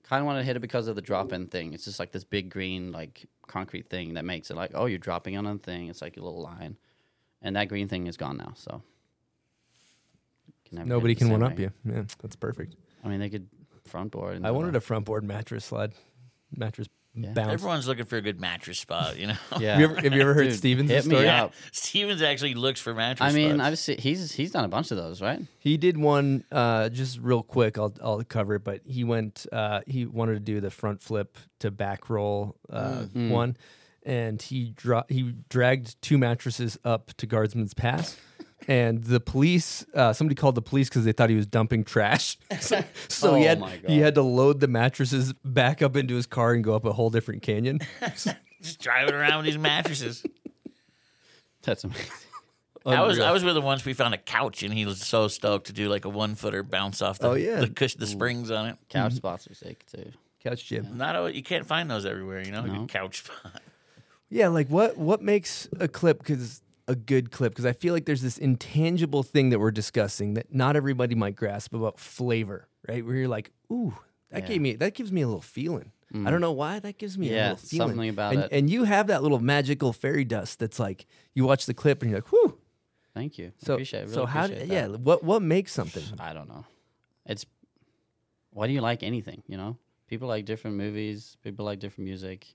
kind 0.03 0.21
of 0.21 0.25
wanted 0.25 0.39
to 0.39 0.45
hit 0.45 0.55
it 0.55 0.61
because 0.61 0.87
of 0.87 0.95
the 0.95 1.01
drop 1.01 1.33
in 1.33 1.47
thing. 1.47 1.73
It's 1.73 1.85
just 1.85 1.99
like 1.99 2.11
this 2.11 2.23
big 2.23 2.49
green 2.49 2.91
like 2.91 3.25
concrete 3.47 3.89
thing 3.89 4.13
that 4.13 4.25
makes 4.25 4.49
it 4.49 4.55
like, 4.55 4.71
oh, 4.73 4.85
you're 4.85 4.99
dropping 4.99 5.37
on 5.37 5.45
a 5.45 5.57
thing. 5.57 5.89
It's 5.89 6.01
like 6.01 6.17
a 6.17 6.21
little 6.21 6.41
line, 6.41 6.77
and 7.43 7.55
that 7.55 7.67
green 7.69 7.87
thing 7.87 8.07
is 8.07 8.17
gone 8.17 8.37
now. 8.37 8.53
So 8.55 8.81
can 10.65 10.87
Nobody 10.87 11.15
can 11.15 11.27
same 11.27 11.39
one 11.39 11.43
up 11.43 11.59
you. 11.59 11.71
Yeah, 11.85 12.03
that's 12.21 12.35
perfect. 12.35 12.75
I 13.03 13.07
mean, 13.09 13.19
they 13.19 13.29
could 13.29 13.47
front 13.85 14.11
board. 14.11 14.37
And 14.37 14.47
I 14.47 14.51
wanted 14.51 14.73
that. 14.73 14.77
a 14.77 14.81
front 14.81 15.05
board 15.05 15.23
mattress 15.23 15.65
slide, 15.65 15.91
mattress 16.55 16.87
Yeah. 17.13 17.31
bounce. 17.33 17.51
Everyone's 17.53 17.87
looking 17.87 18.05
for 18.05 18.15
a 18.17 18.21
good 18.21 18.39
mattress 18.39 18.79
spot, 18.79 19.19
you 19.19 19.27
know. 19.27 19.35
Yeah. 19.59 19.73
Have 19.73 19.79
you 19.79 19.85
ever, 19.85 19.95
have 20.01 20.13
you 20.13 20.21
ever 20.21 20.33
heard 20.33 20.47
Dude, 20.49 20.57
Stevens' 20.57 20.89
hit 20.89 21.05
me 21.05 21.15
story? 21.15 21.27
up. 21.29 21.53
Stevens 21.73 22.21
actually 22.21 22.53
looks 22.55 22.79
for 22.79 22.93
mattress. 22.93 23.29
I 23.31 23.35
mean, 23.35 23.55
spots. 23.55 23.67
I've 23.67 23.77
seen 23.79 23.97
he's 23.99 24.31
he's 24.31 24.51
done 24.51 24.63
a 24.65 24.69
bunch 24.69 24.89
of 24.91 24.97
those, 24.97 25.21
right? 25.21 25.41
He 25.59 25.77
did 25.77 25.97
one 25.97 26.43
uh, 26.51 26.89
just 26.89 27.19
real 27.19 27.43
quick. 27.43 27.77
I'll 27.77 27.93
I'll 28.01 28.23
cover 28.23 28.55
it, 28.55 28.63
but 28.63 28.81
he 28.85 29.03
went. 29.03 29.45
Uh, 29.51 29.81
he 29.85 30.05
wanted 30.05 30.33
to 30.35 30.39
do 30.39 30.59
the 30.61 30.71
front 30.71 31.01
flip 31.01 31.37
to 31.59 31.69
back 31.69 32.09
roll 32.09 32.55
uh, 32.69 33.03
Mm. 33.13 33.29
one, 33.29 33.57
and 34.05 34.41
he 34.41 34.71
dra- 34.75 35.05
he 35.09 35.33
dragged 35.49 36.01
two 36.01 36.17
mattresses 36.17 36.77
up 36.83 37.13
to 37.17 37.25
Guardsman's 37.27 37.73
Pass, 37.73 38.17
and 38.67 39.03
the 39.03 39.19
police. 39.19 39.85
Uh, 39.93 40.13
somebody 40.13 40.35
called 40.35 40.55
the 40.55 40.61
police 40.61 40.89
because 40.89 41.05
they 41.05 41.11
thought 41.11 41.29
he 41.29 41.35
was 41.35 41.45
dumping 41.47 41.83
trash. 41.83 42.37
so 42.59 42.83
so 43.07 43.35
he 43.35 43.45
Oh 43.47 43.47
had 43.65 43.81
he 43.87 43.99
had 43.99 44.15
to 44.15 44.21
load 44.21 44.59
the 44.59 44.67
mattresses 44.67 45.33
back 45.45 45.81
up 45.81 45.95
into 45.95 46.15
his 46.15 46.25
car 46.25 46.53
and 46.53 46.63
go 46.63 46.75
up 46.75 46.85
a 46.85 46.93
whole 46.93 47.09
different 47.09 47.41
canyon. 47.41 47.79
just 48.61 48.79
driving 48.79 49.15
around 49.15 49.37
with 49.37 49.45
these 49.47 49.57
mattresses. 49.57 50.23
That's 51.63 51.83
amazing. 51.83 52.11
I 52.85 53.01
was 53.01 53.17
I 53.19 53.31
was 53.31 53.45
with 53.45 53.55
him 53.55 53.63
once. 53.63 53.85
We 53.85 53.93
found 53.93 54.13
a 54.13 54.17
couch, 54.17 54.61
and 54.63 54.73
he 54.73 54.85
was 54.85 54.99
so 54.99 55.29
stoked 55.29 55.67
to 55.67 55.73
do 55.73 55.87
like 55.87 56.03
a 56.03 56.09
one 56.09 56.35
footer 56.35 56.63
bounce 56.63 57.01
off 57.01 57.17
the 57.19 57.29
Oh, 57.29 57.33
yeah. 57.35 57.61
the 57.61 57.69
cush, 57.69 57.93
the 57.95 58.05
springs 58.07 58.51
on 58.51 58.65
it. 58.67 58.77
Couch 58.89 59.13
spots 59.13 59.49
are 59.49 59.53
sick 59.53 59.85
too. 59.89 60.11
couch 60.43 60.65
gym. 60.65 60.97
Not 60.97 61.15
a, 61.15 61.33
you 61.33 61.41
can't 61.43 61.65
find 61.65 61.89
those 61.89 62.05
everywhere, 62.05 62.43
you 62.43 62.51
know. 62.51 62.63
A 62.63 62.67
No. 62.67 62.79
good 62.81 62.89
couch 62.89 63.23
spot. 63.25 63.61
Yeah, 64.33 64.47
like 64.47 64.67
what 64.67 64.97
what 64.97 65.21
makes 65.21 65.69
a 65.79 65.87
clip 65.87 66.17
because 66.17 66.63
a 66.87 66.95
good 66.95 67.31
clip? 67.31 67.51
Because 67.51 67.67
I 67.67 67.71
feel 67.71 67.93
like 67.93 68.05
there's 68.05 68.23
this 68.23 68.39
intangible 68.39 69.21
thing 69.21 69.51
that 69.51 69.59
we're 69.59 69.69
discussing 69.69 70.33
that 70.33 70.51
not 70.51 70.75
everybody 70.75 71.13
might 71.13 71.35
grasp 71.35 71.71
about 71.75 71.99
flavor, 71.99 72.67
right? 72.89 73.05
Where 73.05 73.15
you're 73.15 73.27
like, 73.27 73.51
ooh, 73.71 73.95
that 74.31 74.41
Yeah. 74.41 74.47
gave 74.47 74.61
me 74.61 74.75
that 74.75 74.95
gives 74.95 75.11
me 75.11 75.21
a 75.21 75.27
little 75.27 75.41
feeling. 75.41 75.91
I 76.11 76.17
mm. 76.17 76.31
don't 76.31 76.41
know 76.41 76.51
why 76.51 76.79
that 76.79 76.97
gives 76.97 77.15
me 77.15 77.29
a 77.29 77.35
Yeah, 77.35 77.43
little 77.51 77.57
feeling. 77.57 77.89
something 77.89 78.09
about 78.09 78.33
and, 78.33 78.43
it. 78.43 78.51
And 78.51 78.69
you 78.71 78.85
have 78.85 79.05
that 79.07 79.21
little 79.21 79.39
magical 79.39 79.93
fairy 79.93 80.25
dust 80.25 80.57
that's 80.57 80.79
like 80.79 81.05
you 81.35 81.45
watch 81.45 81.67
the 81.67 81.75
clip 81.75 82.01
and 82.01 82.09
you're 82.09 82.17
like, 82.17 82.31
whew. 82.31 82.57
Thank 83.13 83.37
you. 83.37 83.51
So 83.57 83.75
appreciate 83.75 83.99
it. 83.99 84.03
Really 84.05 84.15
so 84.15 84.25
how? 84.25 84.45
Yeah, 84.45 84.87
what 84.87 85.23
what 85.23 85.43
makes 85.43 85.71
something? 85.71 86.03
I 86.19 86.33
don't 86.33 86.47
know. 86.47 86.65
It's 87.27 87.45
why 88.49 88.65
do 88.65 88.73
you 88.73 88.81
like 88.81 89.03
anything? 89.03 89.43
You 89.45 89.57
know, 89.57 89.77
people 90.07 90.27
like 90.27 90.45
different 90.45 90.75
movies. 90.77 91.37
People 91.43 91.65
like 91.65 91.77
different 91.77 92.05
music. 92.05 92.47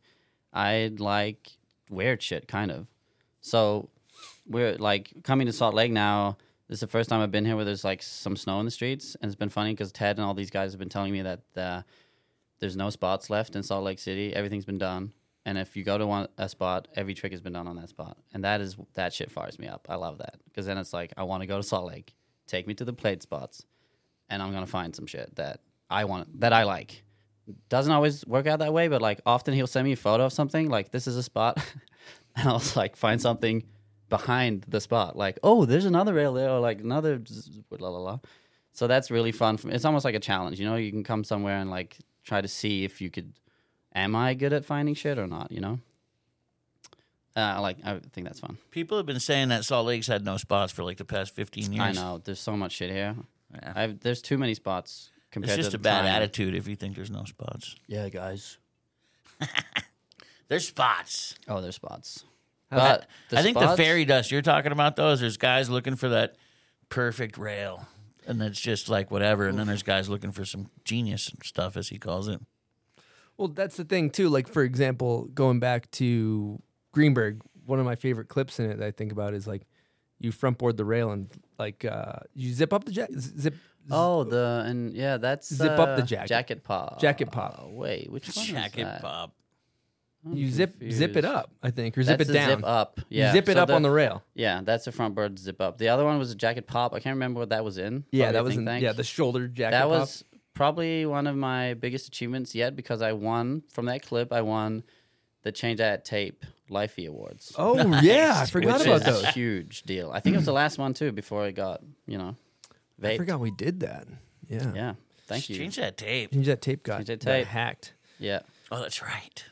I 0.52 0.90
like 0.98 1.58
weird 1.90 2.22
shit, 2.22 2.48
kind 2.48 2.70
of. 2.70 2.87
So 3.40 3.88
we're 4.46 4.77
like 4.77 5.12
coming 5.22 5.46
to 5.46 5.53
Salt 5.53 5.74
Lake 5.74 5.92
now. 5.92 6.37
This 6.68 6.77
is 6.77 6.81
the 6.81 6.87
first 6.87 7.09
time 7.09 7.20
I've 7.20 7.31
been 7.31 7.46
here 7.46 7.57
where 7.57 7.64
there's 7.64 7.85
like 7.85 8.03
some 8.03 8.37
snow 8.37 8.59
in 8.61 8.64
the 8.64 8.70
streets, 8.70 9.16
and 9.20 9.29
it's 9.29 9.37
been 9.37 9.48
funny 9.48 9.72
because 9.72 9.90
Ted 9.92 10.18
and 10.18 10.27
all 10.27 10.35
these 10.35 10.51
guys 10.51 10.72
have 10.72 10.79
been 10.79 10.88
telling 10.88 11.12
me 11.12 11.22
that 11.22 11.40
uh, 11.57 11.83
there's 12.61 12.77
no 12.77 12.90
spots 12.90 13.31
left 13.31 13.57
in 13.57 13.62
Salt 13.62 13.85
Lake 13.85 13.98
City. 13.98 14.35
Everything's 14.35 14.66
been 14.66 14.79
done, 14.79 15.12
and 15.46 15.57
if 15.57 15.77
you 15.77 15.85
go 15.85 15.96
to 15.96 16.07
one 16.07 16.29
a 16.37 16.48
spot, 16.48 16.88
every 16.94 17.14
trick 17.14 17.33
has 17.33 17.40
been 17.40 17.55
done 17.55 17.66
on 17.66 17.77
that 17.77 17.88
spot, 17.88 18.18
and 18.35 18.44
that 18.44 18.61
is 18.61 18.77
that 18.94 19.12
shit 19.14 19.31
fires 19.31 19.59
me 19.59 19.66
up. 19.66 19.87
I 19.88 19.94
love 19.94 20.18
that 20.18 20.35
because 20.44 20.66
then 20.66 20.77
it's 20.77 20.92
like 20.92 21.12
I 21.16 21.22
want 21.22 21.42
to 21.42 21.46
go 21.46 21.57
to 21.57 21.62
Salt 21.62 21.87
Lake, 21.87 22.14
take 22.46 22.66
me 22.66 22.74
to 22.74 22.85
the 22.85 22.92
played 22.92 23.22
spots, 23.22 23.64
and 24.29 24.42
I'm 24.42 24.53
gonna 24.53 24.66
find 24.66 24.94
some 24.94 25.07
shit 25.07 25.37
that 25.37 25.61
I 25.88 26.05
want 26.05 26.40
that 26.40 26.53
I 26.53 26.64
like. 26.64 27.03
Doesn't 27.68 27.92
always 27.92 28.26
work 28.26 28.46
out 28.46 28.58
that 28.58 28.72
way, 28.72 28.88
but 28.88 29.00
like 29.00 29.20
often 29.24 29.54
he'll 29.54 29.66
send 29.66 29.87
me 29.87 29.92
a 29.92 29.96
photo 29.96 30.26
of 30.26 30.32
something 30.32 30.68
like 30.68 30.90
this 30.90 31.06
is 31.06 31.16
a 31.16 31.22
spot, 31.22 31.58
and 32.37 32.48
I'll 32.48 32.62
like 32.76 32.96
find 32.96 33.20
something 33.20 33.64
behind 34.08 34.64
the 34.68 34.80
spot, 34.80 35.16
like 35.16 35.38
oh 35.42 35.64
there's 35.64 35.84
another 35.84 36.14
rail 36.14 36.32
there, 36.32 36.50
or 36.50 36.61
like 36.61 36.80
another 36.80 37.22
la 37.70 37.88
la 37.88 37.98
la. 37.98 38.18
So 38.72 38.87
that's 38.87 39.11
really 39.11 39.32
fun. 39.32 39.56
For 39.56 39.66
me. 39.66 39.74
It's 39.74 39.84
almost 39.84 40.04
like 40.04 40.14
a 40.14 40.20
challenge, 40.20 40.61
you 40.61 40.66
know. 40.66 40.76
You 40.76 40.92
can 40.92 41.02
come 41.02 41.24
somewhere 41.24 41.56
and 41.56 41.68
like 41.68 41.98
try 42.24 42.40
to 42.40 42.48
see 42.48 42.84
if 42.84 43.00
you 43.00 43.11
could. 43.11 43.32
Am 43.94 44.14
I 44.14 44.34
good 44.34 44.52
at 44.52 44.64
finding 44.64 44.94
shit 44.94 45.18
or 45.18 45.26
not? 45.26 45.50
You 45.50 45.61
know. 45.61 45.80
Uh, 47.34 47.61
like 47.61 47.78
I 47.84 48.00
think 48.12 48.26
that's 48.26 48.40
fun. 48.40 48.58
People 48.70 48.96
have 48.96 49.06
been 49.06 49.20
saying 49.20 49.48
that 49.48 49.64
Salt 49.64 49.87
Lake's 49.87 50.06
had 50.06 50.24
no 50.24 50.37
spots 50.37 50.72
for 50.72 50.84
like 50.84 50.96
the 50.96 51.04
past 51.04 51.34
fifteen 51.34 51.72
years. 51.72 51.98
I 51.98 52.00
know 52.00 52.20
there's 52.22 52.40
so 52.40 52.56
much 52.56 52.72
shit 52.72 52.90
here. 52.90 53.16
Yeah. 53.52 53.72
I've, 53.74 54.00
there's 54.00 54.22
too 54.22 54.38
many 54.38 54.54
spots 54.54 55.11
compared 55.30 55.58
It's 55.58 55.66
just 55.66 55.70
to 55.72 55.76
a 55.76 55.80
bad 55.80 56.02
time. 56.02 56.10
attitude 56.10 56.54
if 56.54 56.66
you 56.68 56.76
think 56.76 56.96
there's 56.96 57.10
no 57.10 57.24
spots. 57.24 57.76
Yeah, 57.86 58.08
guys. 58.08 58.58
There's 60.48 60.66
spots. 60.66 61.35
Oh, 61.46 61.60
there's 61.60 61.74
spots. 61.74 62.24
How's 62.70 62.81
But 63.31 63.38
I 63.38 63.42
think 63.42 63.58
the 63.58 63.76
fairy 63.76 64.06
dust 64.06 64.31
you're 64.31 64.40
talking 64.40 64.72
about, 64.72 64.96
those 64.96 65.20
there's 65.20 65.37
guys 65.37 65.68
looking 65.68 65.94
for 65.94 66.08
that 66.08 66.37
perfect 66.88 67.37
rail, 67.37 67.87
and 68.26 68.40
it's 68.42 68.58
just 68.60 68.88
like 68.88 69.10
whatever. 69.10 69.46
And 69.46 69.58
then 69.58 69.66
there's 69.66 69.83
guys 69.83 70.08
looking 70.08 70.33
for 70.33 70.46
some 70.46 70.70
genius 70.87 71.31
stuff, 71.42 71.76
as 71.76 71.88
he 71.88 71.98
calls 71.98 72.29
it. 72.29 72.40
Well, 73.37 73.48
that's 73.48 73.76
the 73.76 73.85
thing 73.85 74.08
too. 74.08 74.31
Like 74.31 74.48
for 74.48 74.62
example, 74.62 75.26
going 75.35 75.60
back 75.60 75.90
to 75.92 76.62
Greenberg, 76.92 77.42
one 77.66 77.79
of 77.79 77.85
my 77.85 77.94
favorite 77.94 78.29
clips 78.29 78.58
in 78.58 78.70
it 78.70 78.79
that 78.79 78.87
I 78.87 78.90
think 78.90 79.12
about 79.12 79.35
is 79.35 79.46
like 79.46 79.66
you 80.18 80.33
front 80.33 80.56
board 80.56 80.79
the 80.79 80.85
rail 80.87 81.10
and 81.10 81.29
like 81.58 81.85
uh, 81.85 82.20
you 82.35 82.54
zip 82.54 82.72
up 82.72 82.85
the 82.85 82.92
jack, 82.92 83.10
zip. 83.18 83.54
Oh, 83.90 84.24
the 84.24 84.64
and 84.66 84.94
yeah, 84.94 85.16
that's 85.16 85.52
Zip 85.52 85.72
up 85.78 85.96
the 85.96 86.02
uh, 86.02 86.06
jacket. 86.06 86.28
Jacket 86.28 86.64
pop. 86.64 87.00
Jacket 87.00 87.30
pop. 87.30 87.60
Uh, 87.64 87.68
wait, 87.68 88.10
which 88.10 88.34
one 88.34 88.46
Jacket 88.46 88.80
is 88.80 88.84
that? 88.86 89.00
pop. 89.02 89.34
I'm 90.26 90.34
you 90.34 90.48
zip 90.50 90.72
zip 90.90 91.10
it 91.10 91.22
confused. 91.22 91.26
up, 91.26 91.50
I 91.62 91.70
think, 91.70 91.96
or 91.96 92.02
zip 92.02 92.18
That's 92.18 92.28
it 92.28 92.32
the 92.32 92.38
down. 92.38 92.48
Zip 92.58 92.60
up. 92.66 93.00
You 93.08 93.20
Yeah. 93.20 93.32
zip 93.32 93.48
it 93.48 93.54
so 93.54 93.62
up 93.62 93.70
on 93.70 93.82
the 93.82 93.90
rail. 93.90 94.22
Yeah, 94.34 94.60
that's 94.64 94.84
the 94.84 94.92
front 94.92 95.14
bird 95.14 95.38
zip 95.38 95.60
up. 95.60 95.78
The 95.78 95.88
other 95.88 96.04
one 96.04 96.18
was 96.18 96.32
a 96.32 96.34
jacket 96.34 96.66
pop. 96.66 96.92
I 96.92 96.98
can't 97.00 97.14
remember 97.14 97.38
what 97.40 97.50
that 97.50 97.64
was 97.64 97.78
in. 97.78 98.04
Yeah, 98.10 98.24
Probably 98.24 98.32
that 98.32 98.38
a 98.38 98.42
was 98.42 98.50
think 98.54 98.60
in, 98.60 98.66
tank. 98.66 98.82
yeah 98.82 98.92
the 98.92 99.04
shoulder 99.04 99.46
jacket. 99.46 99.70
that 99.72 99.82
pop. 99.82 99.90
was 99.90 100.24
probably 100.54 101.06
one 101.06 101.28
of 101.28 101.36
my 101.36 101.74
biggest 101.74 102.08
achievements 102.08 102.52
yet 102.54 102.74
because 102.74 103.00
I 103.00 103.12
won 103.12 103.62
from 103.72 103.86
that 103.86 104.02
clip. 104.04 104.32
I 104.32 104.40
won 104.42 104.82
the 105.44 105.52
Change 105.52 105.78
That 105.78 106.04
Tape 106.04 106.44
Lifey 106.68 107.06
Awards. 107.08 107.52
Oh 107.56 107.76
yeah, 108.02 108.34
I 108.42 108.46
forgot 108.46 108.80
which 108.80 108.88
about 108.88 109.00
is 109.00 109.06
those. 109.06 109.22
a 109.22 109.30
huge 109.30 109.84
deal. 109.84 110.10
I 110.12 110.18
think 110.18 110.34
it 110.34 110.38
was 110.38 110.46
the 110.46 110.52
last 110.52 110.78
one 110.78 110.94
too 110.94 111.12
before 111.12 111.44
I 111.44 111.52
got 111.52 111.80
you 112.06 112.18
know. 112.18 112.34
I 113.03 113.17
forgot 113.17 113.40
we 113.40 113.51
did 113.51 113.81
that. 113.81 114.07
Yeah. 114.49 114.73
Yeah, 114.75 114.94
thank 115.27 115.49
you. 115.49 115.57
Change 115.57 115.77
that 115.77 115.96
tape. 115.96 116.33
Change 116.33 116.46
that 116.46 116.63
tape 116.63 116.83
got, 116.83 116.99
Change 116.99 117.09
that 117.09 117.25
got 117.25 117.44
hacked. 117.44 117.94
Yeah. 118.19 118.40
Oh, 118.71 118.81
that's 118.81 119.03
right. 119.03 119.44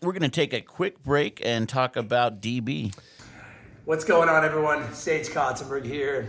We're 0.00 0.12
going 0.12 0.22
to 0.22 0.28
take 0.28 0.52
a 0.52 0.60
quick 0.60 1.02
break 1.02 1.40
and 1.44 1.68
talk 1.68 1.96
about 1.96 2.40
DB. 2.40 2.94
What's 3.84 4.04
going 4.04 4.28
on, 4.28 4.44
everyone? 4.44 4.92
Sage 4.94 5.28
Kotzenberg 5.28 5.84
here. 5.84 6.28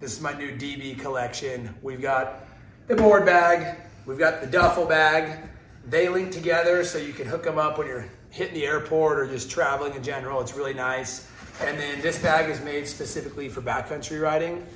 This 0.00 0.12
is 0.12 0.20
my 0.20 0.32
new 0.32 0.50
DB 0.52 0.98
collection. 0.98 1.72
We've 1.82 2.02
got 2.02 2.46
the 2.88 2.96
board 2.96 3.24
bag, 3.24 3.76
we've 4.06 4.18
got 4.18 4.40
the 4.40 4.46
duffel 4.46 4.86
bag. 4.86 5.48
They 5.86 6.08
link 6.08 6.32
together 6.32 6.84
so 6.84 6.98
you 6.98 7.12
can 7.12 7.26
hook 7.26 7.44
them 7.44 7.58
up 7.58 7.78
when 7.78 7.86
you're 7.86 8.08
hitting 8.30 8.54
the 8.54 8.66
airport 8.66 9.18
or 9.18 9.26
just 9.26 9.50
traveling 9.50 9.94
in 9.94 10.02
general. 10.02 10.40
It's 10.40 10.54
really 10.54 10.74
nice. 10.74 11.28
And 11.60 11.78
then 11.78 12.00
this 12.00 12.18
bag 12.20 12.50
is 12.50 12.60
made 12.60 12.88
specifically 12.88 13.48
for 13.48 13.62
backcountry 13.62 14.20
riding. 14.20 14.66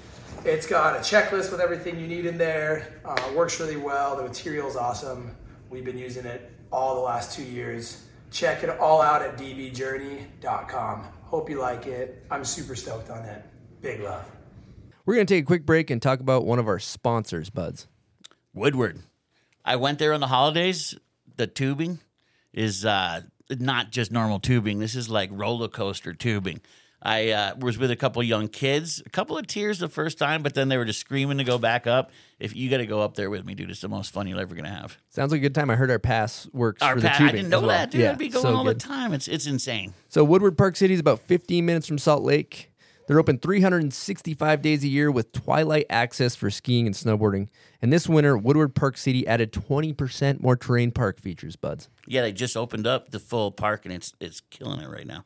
It's 0.46 0.64
got 0.64 0.94
a 0.94 1.00
checklist 1.00 1.50
with 1.50 1.60
everything 1.60 1.98
you 1.98 2.06
need 2.06 2.24
in 2.24 2.38
there. 2.38 3.00
Uh, 3.04 3.32
works 3.34 3.58
really 3.58 3.76
well. 3.76 4.16
The 4.16 4.22
material's 4.22 4.76
awesome. 4.76 5.34
We've 5.70 5.84
been 5.84 5.98
using 5.98 6.24
it 6.24 6.52
all 6.70 6.94
the 6.94 7.00
last 7.00 7.34
two 7.34 7.42
years. 7.42 8.04
Check 8.30 8.62
it 8.62 8.70
all 8.78 9.02
out 9.02 9.22
at 9.22 9.36
dbjourney.com. 9.36 11.04
Hope 11.24 11.50
you 11.50 11.58
like 11.58 11.88
it. 11.88 12.24
I'm 12.30 12.44
super 12.44 12.76
stoked 12.76 13.10
on 13.10 13.24
it. 13.24 13.44
Big 13.82 14.00
love. 14.00 14.24
We're 15.04 15.14
gonna 15.14 15.24
take 15.24 15.42
a 15.42 15.46
quick 15.46 15.66
break 15.66 15.90
and 15.90 16.00
talk 16.00 16.20
about 16.20 16.46
one 16.46 16.60
of 16.60 16.68
our 16.68 16.78
sponsors, 16.78 17.50
buds. 17.50 17.88
Woodward. 18.54 19.00
I 19.64 19.74
went 19.74 19.98
there 19.98 20.12
on 20.12 20.20
the 20.20 20.28
holidays. 20.28 20.94
The 21.38 21.48
tubing 21.48 21.98
is 22.52 22.84
uh, 22.84 23.22
not 23.50 23.90
just 23.90 24.12
normal 24.12 24.38
tubing. 24.38 24.78
This 24.78 24.94
is 24.94 25.08
like 25.08 25.28
roller 25.32 25.66
coaster 25.66 26.12
tubing. 26.14 26.60
I 27.06 27.30
uh, 27.30 27.54
was 27.60 27.78
with 27.78 27.92
a 27.92 27.96
couple 27.96 28.20
young 28.24 28.48
kids, 28.48 29.00
a 29.06 29.10
couple 29.10 29.38
of 29.38 29.46
tears 29.46 29.78
the 29.78 29.88
first 29.88 30.18
time, 30.18 30.42
but 30.42 30.54
then 30.54 30.68
they 30.68 30.76
were 30.76 30.84
just 30.84 30.98
screaming 30.98 31.38
to 31.38 31.44
go 31.44 31.56
back 31.56 31.86
up. 31.86 32.10
If 32.40 32.56
you 32.56 32.68
got 32.68 32.78
to 32.78 32.86
go 32.86 33.00
up 33.00 33.14
there 33.14 33.30
with 33.30 33.46
me, 33.46 33.54
dude, 33.54 33.70
it's 33.70 33.80
the 33.80 33.88
most 33.88 34.12
fun 34.12 34.26
you're 34.26 34.40
ever 34.40 34.56
gonna 34.56 34.68
have. 34.68 34.98
Sounds 35.10 35.30
like 35.30 35.38
a 35.38 35.42
good 35.42 35.54
time. 35.54 35.70
I 35.70 35.76
heard 35.76 35.88
our 35.92 36.00
pass 36.00 36.48
works 36.52 36.82
Our 36.82 36.96
for 36.96 37.00
the 37.02 37.08
tubing. 37.10 37.28
I 37.28 37.32
didn't 37.32 37.50
know 37.50 37.60
well. 37.60 37.68
that, 37.68 37.92
dude. 37.92 38.00
Yeah, 38.00 38.10
I'd 38.10 38.18
be 38.18 38.28
going 38.28 38.42
so 38.42 38.56
all 38.56 38.64
good. 38.64 38.80
the 38.80 38.80
time. 38.80 39.12
It's 39.12 39.28
it's 39.28 39.46
insane. 39.46 39.94
So 40.08 40.24
Woodward 40.24 40.58
Park 40.58 40.74
City 40.74 40.94
is 40.94 41.00
about 41.00 41.20
15 41.20 41.64
minutes 41.64 41.86
from 41.86 41.98
Salt 41.98 42.24
Lake. 42.24 42.72
They're 43.06 43.20
open 43.20 43.38
365 43.38 44.60
days 44.62 44.82
a 44.82 44.88
year 44.88 45.12
with 45.12 45.30
twilight 45.30 45.86
access 45.88 46.34
for 46.34 46.50
skiing 46.50 46.86
and 46.86 46.94
snowboarding. 46.94 47.48
And 47.80 47.92
this 47.92 48.08
winter, 48.08 48.36
Woodward 48.36 48.74
Park 48.74 48.96
City 48.96 49.24
added 49.28 49.52
20% 49.52 50.42
more 50.42 50.56
terrain 50.56 50.90
park 50.90 51.20
features, 51.20 51.54
buds. 51.54 51.88
Yeah, 52.08 52.22
they 52.22 52.32
just 52.32 52.56
opened 52.56 52.84
up 52.84 53.12
the 53.12 53.20
full 53.20 53.52
park 53.52 53.84
and 53.84 53.94
it's 53.94 54.12
it's 54.20 54.40
killing 54.50 54.80
it 54.80 54.88
right 54.88 55.06
now. 55.06 55.24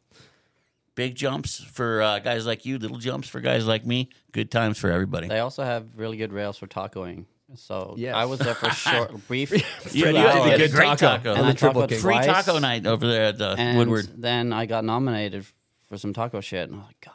Big 0.97 1.15
jumps 1.15 1.63
for 1.63 2.03
uh, 2.03 2.19
guys 2.19 2.47
like 2.47 2.67
you, 2.67 2.79
little 2.79 2.99
jumps 2.99 3.29
for 3.29 3.41
guys 3.41 3.67
like 3.67 3.87
me. 3.87 4.09
Good 4.33 4.51
times 4.51 4.77
for 4.79 4.91
everybody. 4.91 5.29
They 5.29 5.39
also 5.39 5.63
have 5.63 5.97
really 5.97 6.17
good 6.17 6.33
rails 6.33 6.59
for 6.59 6.67
tacoing. 6.67 7.25
So 7.57 7.95
Yes. 7.97 8.15
I 8.15 8.27
was 8.27 8.39
there 8.41 8.55
for 8.55 8.67
a 8.67 8.75
short, 8.75 9.27
brief. 9.29 9.51
You, 9.51 9.59
few 9.59 10.07
you 10.09 10.15
had 10.15 10.37
hours. 10.37 10.53
a 10.53 10.57
good 10.59 10.71
great 10.73 10.87
taco. 10.99 11.07
taco. 11.17 11.31
And 11.31 11.41
And 11.41 11.49
the 11.49 11.55
Triple 11.55 11.83
tacoed 11.83 11.89
King. 11.89 11.99
Free 12.01 12.15
twice, 12.15 12.27
taco 12.27 12.59
night 12.59 12.87
over 12.87 13.07
there 13.07 13.25
at 13.27 13.39
the 13.39 13.55
and 13.59 13.79
Woodward. 13.79 14.09
Then 14.21 14.53
I 14.53 14.67
got 14.67 14.85
nominated 14.85 15.47
for 15.89 15.97
some 15.99 16.13
taco 16.13 16.41
shit, 16.41 16.69
and 16.69 16.75
I 16.75 16.79
was 16.79 16.87
like, 16.89 17.01
God. 17.01 17.15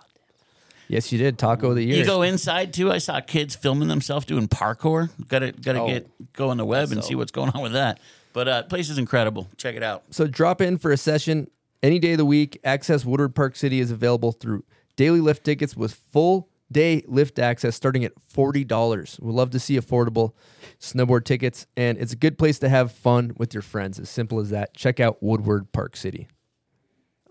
Yes, 0.87 1.11
you 1.11 1.17
did. 1.17 1.37
Taco 1.39 1.69
of 1.71 1.75
the 1.77 1.83
year. 1.83 1.97
You 1.97 2.05
go 2.05 2.21
inside 2.21 2.71
too. 2.73 2.91
I 2.91 2.99
saw 2.99 3.19
kids 3.19 3.55
filming 3.55 3.87
themselves 3.87 4.25
doing 4.25 4.47
parkour. 4.47 5.09
Got 5.27 5.39
to 5.39 5.51
got 5.51 5.73
to 5.73 5.81
Oh. 5.81 5.87
get 5.87 6.33
go 6.33 6.49
on 6.49 6.57
the 6.57 6.65
web 6.65 6.91
and 6.91 7.03
see 7.03 7.15
what's 7.15 7.31
going 7.31 7.49
on 7.51 7.61
with 7.63 7.73
that. 7.73 7.99
But 8.33 8.47
uh, 8.47 8.63
place 8.63 8.89
is 8.89 8.97
incredible. 8.99 9.47
Check 9.57 9.75
it 9.75 9.81
out. 9.83 10.03
So 10.11 10.27
drop 10.27 10.61
in 10.61 10.77
for 10.77 10.91
a 10.91 10.97
session 10.97 11.49
any 11.83 11.99
day 11.99 12.13
of 12.13 12.17
the 12.17 12.25
week. 12.25 12.59
Access 12.63 13.05
Woodward 13.05 13.35
Park 13.35 13.55
City 13.55 13.79
is 13.79 13.91
available 13.91 14.31
through 14.31 14.63
daily 14.95 15.19
lift 15.19 15.43
tickets 15.43 15.75
with 15.75 15.93
full 15.93 16.49
day 16.71 17.03
lift 17.07 17.39
access 17.39 17.75
starting 17.75 18.03
at 18.03 18.13
$40. 18.33 19.19
We 19.21 19.31
love 19.31 19.51
to 19.51 19.59
see 19.59 19.79
affordable 19.79 20.33
snowboard 20.79 21.25
tickets, 21.25 21.67
and 21.77 21.97
it's 21.97 22.13
a 22.13 22.17
good 22.17 22.37
place 22.37 22.59
to 22.59 22.69
have 22.69 22.91
fun 22.91 23.33
with 23.37 23.53
your 23.53 23.63
friends. 23.63 23.99
As 23.99 24.09
simple 24.09 24.39
as 24.39 24.49
that. 24.49 24.73
Check 24.73 24.99
out 24.99 25.21
Woodward 25.21 25.71
Park 25.71 25.95
City. 25.95 26.27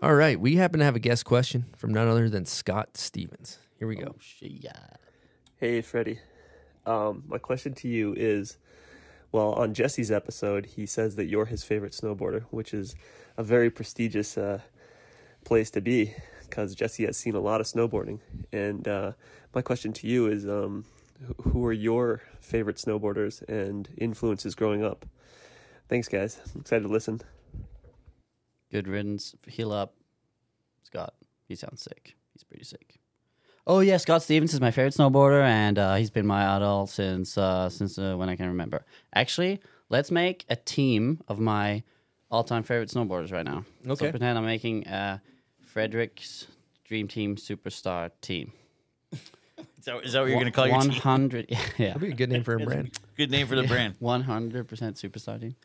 All 0.01 0.15
right, 0.15 0.39
we 0.39 0.55
happen 0.55 0.79
to 0.79 0.85
have 0.85 0.95
a 0.95 0.99
guest 0.99 1.25
question 1.25 1.65
from 1.75 1.93
none 1.93 2.07
other 2.07 2.29
than 2.29 2.45
Scott 2.45 2.97
Stevens. 2.97 3.59
Here 3.79 3.87
we 3.87 3.95
go. 3.95 4.15
Oh, 4.15 4.15
yeah. 4.41 4.71
Hey, 5.57 5.81
Freddy. 5.81 6.19
Um, 6.85 7.23
my 7.27 7.37
question 7.37 7.73
to 7.75 7.87
you 7.87 8.13
is 8.15 8.57
well, 9.35 9.51
on 9.51 9.73
Jesse's 9.73 10.11
episode, 10.11 10.65
he 10.65 10.85
says 10.85 11.17
that 11.17 11.25
you're 11.25 11.45
his 11.45 11.61
favorite 11.61 11.91
snowboarder, 11.91 12.43
which 12.51 12.73
is 12.73 12.95
a 13.37 13.43
very 13.43 13.69
prestigious 13.69 14.37
uh, 14.37 14.59
place 15.43 15.69
to 15.71 15.81
be 15.81 16.13
because 16.41 16.75
Jesse 16.75 17.05
has 17.05 17.17
seen 17.17 17.35
a 17.35 17.39
lot 17.39 17.61
of 17.61 17.67
snowboarding. 17.67 18.19
And 18.51 18.87
uh, 18.87 19.11
my 19.53 19.61
question 19.61 19.93
to 19.93 20.07
you 20.07 20.27
is 20.27 20.47
um, 20.47 20.85
who 21.41 21.65
are 21.65 21.73
your 21.73 22.21
favorite 22.39 22.77
snowboarders 22.77 23.41
and 23.47 23.89
influences 23.97 24.55
growing 24.55 24.83
up? 24.83 25.05
Thanks, 25.87 26.07
guys. 26.07 26.39
I'm 26.53 26.61
excited 26.61 26.83
to 26.83 26.89
listen. 26.89 27.21
Good 28.71 28.87
riddance. 28.87 29.35
Heal 29.47 29.71
up. 29.71 29.95
Scott. 30.83 31.13
He 31.47 31.55
sounds 31.55 31.81
sick. 31.81 32.15
He's 32.33 32.43
pretty 32.43 32.63
sick. 32.63 32.99
Oh 33.67 33.79
yeah, 33.79 33.97
Scott 33.97 34.21
Stevens 34.21 34.53
is 34.53 34.61
my 34.61 34.69
favorite 34.69 34.93
snowboarder, 34.93 35.41
and 35.41 35.79
uh, 35.79 35.95
he's 35.95 36.11
been 36.11 36.27
my 36.27 36.55
idol 36.55 36.85
since 36.85 37.35
uh, 37.35 37.67
since 37.69 37.97
uh, 37.97 38.15
when 38.15 38.29
I 38.29 38.35
can 38.35 38.47
remember. 38.47 38.85
Actually, 39.13 39.59
let's 39.89 40.11
make 40.11 40.45
a 40.49 40.55
team 40.55 41.21
of 41.27 41.39
my 41.39 41.83
all-time 42.31 42.63
favorite 42.63 42.89
snowboarders 42.89 43.31
right 43.31 43.45
now. 43.45 43.65
Okay. 43.85 44.05
So 44.05 44.11
pretend 44.11 44.37
I'm 44.37 44.45
making 44.45 44.87
a 44.87 45.21
Fredrik's 45.73 46.47
Dream 46.83 47.07
Team 47.07 47.35
Superstar 47.35 48.11
team. 48.21 48.53
Is 49.77 49.85
that, 49.85 50.03
is 50.03 50.13
that 50.13 50.21
what 50.21 50.29
you're 50.29 50.39
going 50.39 50.45
to 50.47 50.51
call 50.51 50.67
your 50.67 50.81
team? 50.81 50.91
hundred. 50.93 51.45
Yeah. 51.77 51.89
That'd 51.89 52.01
be 52.01 52.09
a 52.09 52.15
good 52.15 52.31
name 52.31 52.43
for 52.43 52.55
a 52.55 52.59
brand. 52.59 52.97
Good 53.15 53.29
name 53.29 53.45
for 53.45 53.55
the 53.55 53.67
brand. 53.67 53.93
One 53.99 54.21
hundred 54.23 54.67
percent 54.67 54.95
superstar 54.95 55.39
team. 55.39 55.55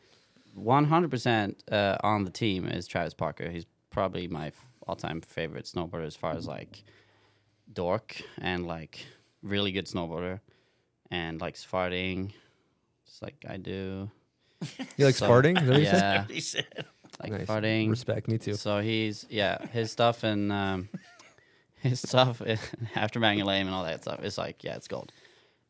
One 0.53 0.85
hundred 0.85 1.09
percent 1.09 1.63
uh, 1.71 1.97
on 2.03 2.23
the 2.23 2.29
team 2.29 2.67
is 2.67 2.85
Travis 2.85 3.15
Parker. 3.15 3.49
He's 3.49 3.65
probably 3.89 4.27
my 4.27 4.51
all-time 4.85 5.21
favorite 5.21 5.65
snowboarder 5.65 6.05
as 6.05 6.15
far 6.15 6.33
as 6.33 6.45
like 6.45 6.83
dork 7.73 8.21
and 8.37 8.67
like 8.67 9.07
really 9.41 9.71
good 9.71 9.87
snowboarder 9.87 10.39
and 11.09 11.41
likes 11.41 11.65
farting, 11.65 12.31
just 13.07 13.23
like 13.23 13.43
I 13.49 13.57
do. 13.57 14.11
You 14.97 15.05
likes 15.05 15.17
So, 15.17 15.27
farting? 15.29 15.57
Is 15.61 15.67
that 15.67 15.69
what 15.69 15.79
you 15.79 15.85
said? 15.85 16.01
Yeah, 16.01 16.25
He 16.33 16.39
said, 16.41 16.85
like 17.21 17.31
Nice. 17.31 17.47
farting. 17.47 17.89
Respect 17.89 18.27
me 18.27 18.37
too. 18.37 18.53
So 18.55 18.79
he's 18.81 19.25
yeah, 19.29 19.65
his 19.67 19.91
stuff 19.91 20.23
and 20.23 20.51
um, 20.51 20.89
his 21.75 21.99
stuff 21.99 22.41
after 22.95 23.19
banging 23.19 23.45
lame 23.45 23.67
and 23.67 23.75
all 23.75 23.83
that 23.83 24.01
stuff. 24.03 24.19
It's 24.23 24.37
like 24.37 24.63
yeah, 24.63 24.75
it's 24.75 24.87
gold. 24.87 25.11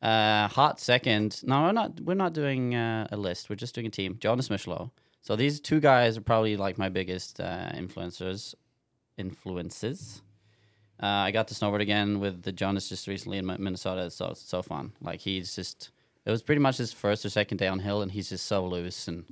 Uh, 0.02 0.48
hot 0.48 0.80
second. 0.80 1.42
No, 1.44 1.62
we're 1.64 1.72
not. 1.72 2.00
We're 2.02 2.14
not 2.16 2.34
doing 2.34 2.74
uh, 2.76 3.08
a 3.12 3.18
list. 3.18 3.50
We're 3.50 3.56
just 3.56 3.76
doing 3.76 3.88
a 3.88 3.92
team. 3.92 4.18
Jonas 4.20 4.50
Michilot. 4.50 4.90
So 5.22 5.36
these 5.36 5.60
two 5.60 5.80
guys 5.80 6.18
are 6.18 6.22
probably 6.22 6.58
like 6.58 6.78
my 6.80 6.90
biggest 6.90 7.40
uh, 7.40 7.70
influencers. 7.76 8.56
Influences. 9.18 10.22
Uh, 11.02 11.06
I 11.06 11.32
got 11.32 11.48
to 11.50 11.54
snowboard 11.54 11.82
again 11.82 12.20
with 12.20 12.44
the 12.44 12.52
Jonas 12.52 12.90
just 12.90 13.08
recently 13.08 13.38
in 13.38 13.46
Mi- 13.46 13.58
Minnesota. 13.60 14.10
So 14.10 14.30
it's 14.30 14.42
so 14.42 14.62
fun. 14.62 14.94
Like 15.02 15.20
he's 15.22 15.56
just. 15.56 15.92
It 16.26 16.32
was 16.32 16.44
pretty 16.44 16.62
much 16.62 16.78
his 16.78 16.94
first 16.94 17.26
or 17.26 17.30
second 17.30 17.58
downhill, 17.58 18.02
and 18.02 18.12
he's 18.12 18.30
just 18.30 18.46
so 18.46 18.66
loose 18.66 19.08
and 19.08 19.26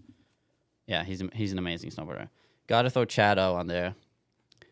yeah, 0.87 1.03
he's 1.03 1.21
he's 1.33 1.51
an 1.51 1.59
amazing 1.59 1.91
snowboarder. 1.91 2.29
Got 2.67 2.81
to 2.83 2.89
throw 2.89 3.05
Chado 3.05 3.53
on 3.55 3.67
there. 3.67 3.93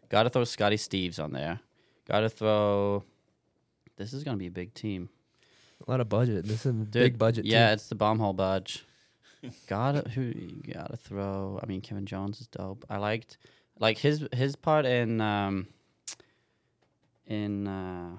Got 0.09 0.23
to 0.23 0.29
throw 0.29 0.43
Scotty 0.43 0.77
Steves 0.77 1.23
on 1.23 1.31
there. 1.31 1.59
Got 2.07 2.21
to 2.21 2.29
throw. 2.29 3.03
This 3.97 4.13
is 4.13 4.23
gonna 4.23 4.37
be 4.37 4.47
a 4.47 4.51
big 4.51 4.73
team. 4.73 5.09
A 5.85 5.89
lot 5.91 6.01
of 6.01 6.09
budget. 6.09 6.45
This 6.45 6.65
is 6.65 6.67
a 6.67 6.73
Dude, 6.73 6.91
big 6.91 7.17
budget. 7.17 7.45
Yeah, 7.45 7.67
too. 7.67 7.73
it's 7.73 7.87
the 7.89 7.95
bomb 7.95 8.19
hole 8.19 8.33
budge. 8.33 8.85
gotta 9.67 10.09
who 10.09 10.33
gotta 10.71 10.97
throw. 10.97 11.59
I 11.61 11.65
mean, 11.67 11.81
Kevin 11.81 12.05
Jones 12.05 12.41
is 12.41 12.47
dope. 12.47 12.85
I 12.89 12.97
liked 12.97 13.37
like 13.79 13.97
his 13.99 14.27
his 14.33 14.55
part 14.55 14.85
in 14.85 15.21
um 15.21 15.67
in 17.27 17.67
uh 17.67 18.17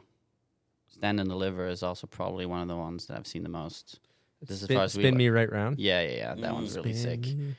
Stand 0.98 1.20
and 1.20 1.28
Deliver 1.28 1.68
is 1.68 1.82
also 1.82 2.06
probably 2.06 2.44
one 2.44 2.60
of 2.60 2.68
the 2.68 2.76
ones 2.76 3.06
that 3.06 3.16
I've 3.16 3.26
seen 3.26 3.44
the 3.44 3.48
most. 3.48 4.00
This 4.40 4.50
is 4.50 4.62
as 4.62 4.66
spin, 4.66 4.76
far 4.76 4.84
as 4.84 4.92
spin 4.92 5.04
like- 5.06 5.14
me 5.14 5.28
right 5.28 5.50
round. 5.50 5.78
Yeah, 5.78 6.00
yeah, 6.02 6.10
yeah. 6.16 6.34
That 6.34 6.52
one's 6.54 6.76
really 6.76 6.92
mm, 6.92 6.96
Spin 7.02 7.22
sick. 7.24 7.36
me- 7.36 7.54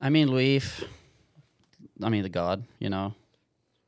I 0.00 0.08
mean, 0.10 0.34
Leaf. 0.34 0.82
I 2.02 2.08
mean, 2.08 2.22
the 2.22 2.28
God. 2.30 2.64
You 2.78 2.88
know, 2.90 3.14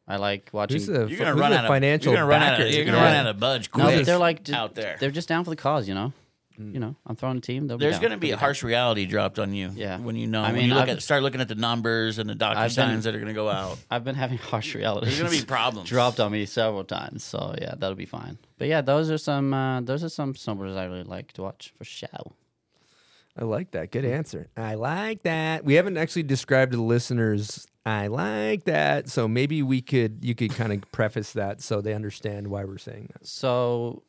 I 0.07 0.16
like 0.16 0.51
watching. 0.53 0.77
Who's 0.77 0.87
the, 0.87 1.07
you're 1.07 1.18
going 1.18 1.35
to 1.35 1.41
run 1.41 1.53
out 1.55 1.64
of 1.64 1.68
financial 1.68 2.12
You're 2.12 2.20
going 2.27 2.29
to 2.29 2.35
run 2.35 2.43
out 2.43 2.53
of. 2.55 2.59
backers? 2.59 2.77
You're 2.77 2.85
going 2.85 2.95
to 2.97 3.01
Yeah. 3.01 3.07
run 3.07 3.16
out 3.16 3.27
of 3.29 3.41
budge. 3.41 3.70
no, 3.74 3.85
quick 3.85 3.97
but 3.97 4.07
they're 4.07 4.18
like 4.18 4.45
just, 4.45 4.57
out 4.59 4.74
there. 4.74 4.97
They're 5.01 5.11
just 5.11 5.29
down 5.29 5.45
for 5.45 5.51
the 5.51 5.57
cause. 5.57 5.89
You 5.89 5.95
know. 5.95 6.12
You 6.59 6.80
know, 6.80 6.96
I'm 7.07 7.16
throwing 7.16 7.38
a 7.38 7.40
team. 7.40 7.66
There's 7.66 7.98
going 7.98 8.12
to 8.12 8.16
be 8.16 8.28
They'll 8.28 8.34
a 8.34 8.36
down. 8.36 8.40
harsh 8.40 8.62
reality 8.62 9.04
dropped 9.07 9.38
on 9.38 9.52
you. 9.52 9.70
Yeah. 9.74 9.98
When 9.98 10.16
you 10.16 10.26
know, 10.26 10.42
I 10.42 10.46
when 10.46 10.54
mean, 10.57 10.68
you 10.68 10.74
look 10.74 10.84
I've- 10.84 10.92
at 10.92 11.02
start 11.02 11.22
looking 11.22 11.40
at 11.40 11.48
the 11.48 11.54
numbers 11.54 12.18
and 12.18 12.28
the 12.30 12.34
docu 12.34 12.57
I've 12.57 12.62
been- 12.68 12.70
signs 12.70 13.04
that 13.04 13.14
are 13.14 13.18
going 13.18 13.28
to 13.28 13.34
go 13.34 13.48
out. 13.48 13.78
I've 13.90 14.04
been 14.04 14.14
having 14.14 14.38
harsh 14.38 14.74
reality. 14.74 15.07
There's 15.07 15.18
going 15.18 15.30
to 15.32 15.38
be 15.38 15.44
problems. 15.46 15.88
dropped 15.88 16.18
on 16.20 16.32
me 16.32 16.46
several 16.46 16.84
times. 16.84 17.24
So 17.24 17.54
yeah, 17.61 17.74
that'll 17.76 17.94
be 17.94 18.07
fine. 18.07 18.38
But 18.59 18.68
yeah, 18.68 18.80
those 18.80 19.11
are 19.11 19.18
some 19.18 19.52
uh, 19.52 19.80
those 19.82 20.02
are 20.02 20.09
some 20.09 20.34
snowboarders 20.34 20.76
I 20.76 20.84
really 20.86 21.02
like 21.04 21.32
to 21.32 21.42
watch 21.42 21.72
for 21.76 21.84
show. 21.84 22.32
I 23.38 23.44
like 23.44 23.72
that. 23.72 23.90
Good 23.90 24.07
answer. 24.07 24.48
I 24.57 24.76
like 24.76 25.22
that. 25.24 25.62
We 25.64 25.74
haven't 25.74 25.98
actually 25.98 26.22
described 26.22 26.70
to 26.72 26.78
the 26.78 26.82
listeners. 26.82 27.66
I 27.84 28.07
like 28.07 28.64
that. 28.64 29.11
So 29.11 29.28
maybe 29.28 29.62
we 29.62 29.82
could 29.82 30.24
you 30.24 30.34
could 30.34 30.52
kind 30.54 30.72
of 30.72 30.90
preface 30.90 31.34
that 31.34 31.61
so 31.61 31.80
they 31.82 31.92
understand 31.92 32.48
why 32.48 32.64
we're 32.64 32.78
saying 32.78 33.11
that. 33.12 33.26
So 33.26 34.02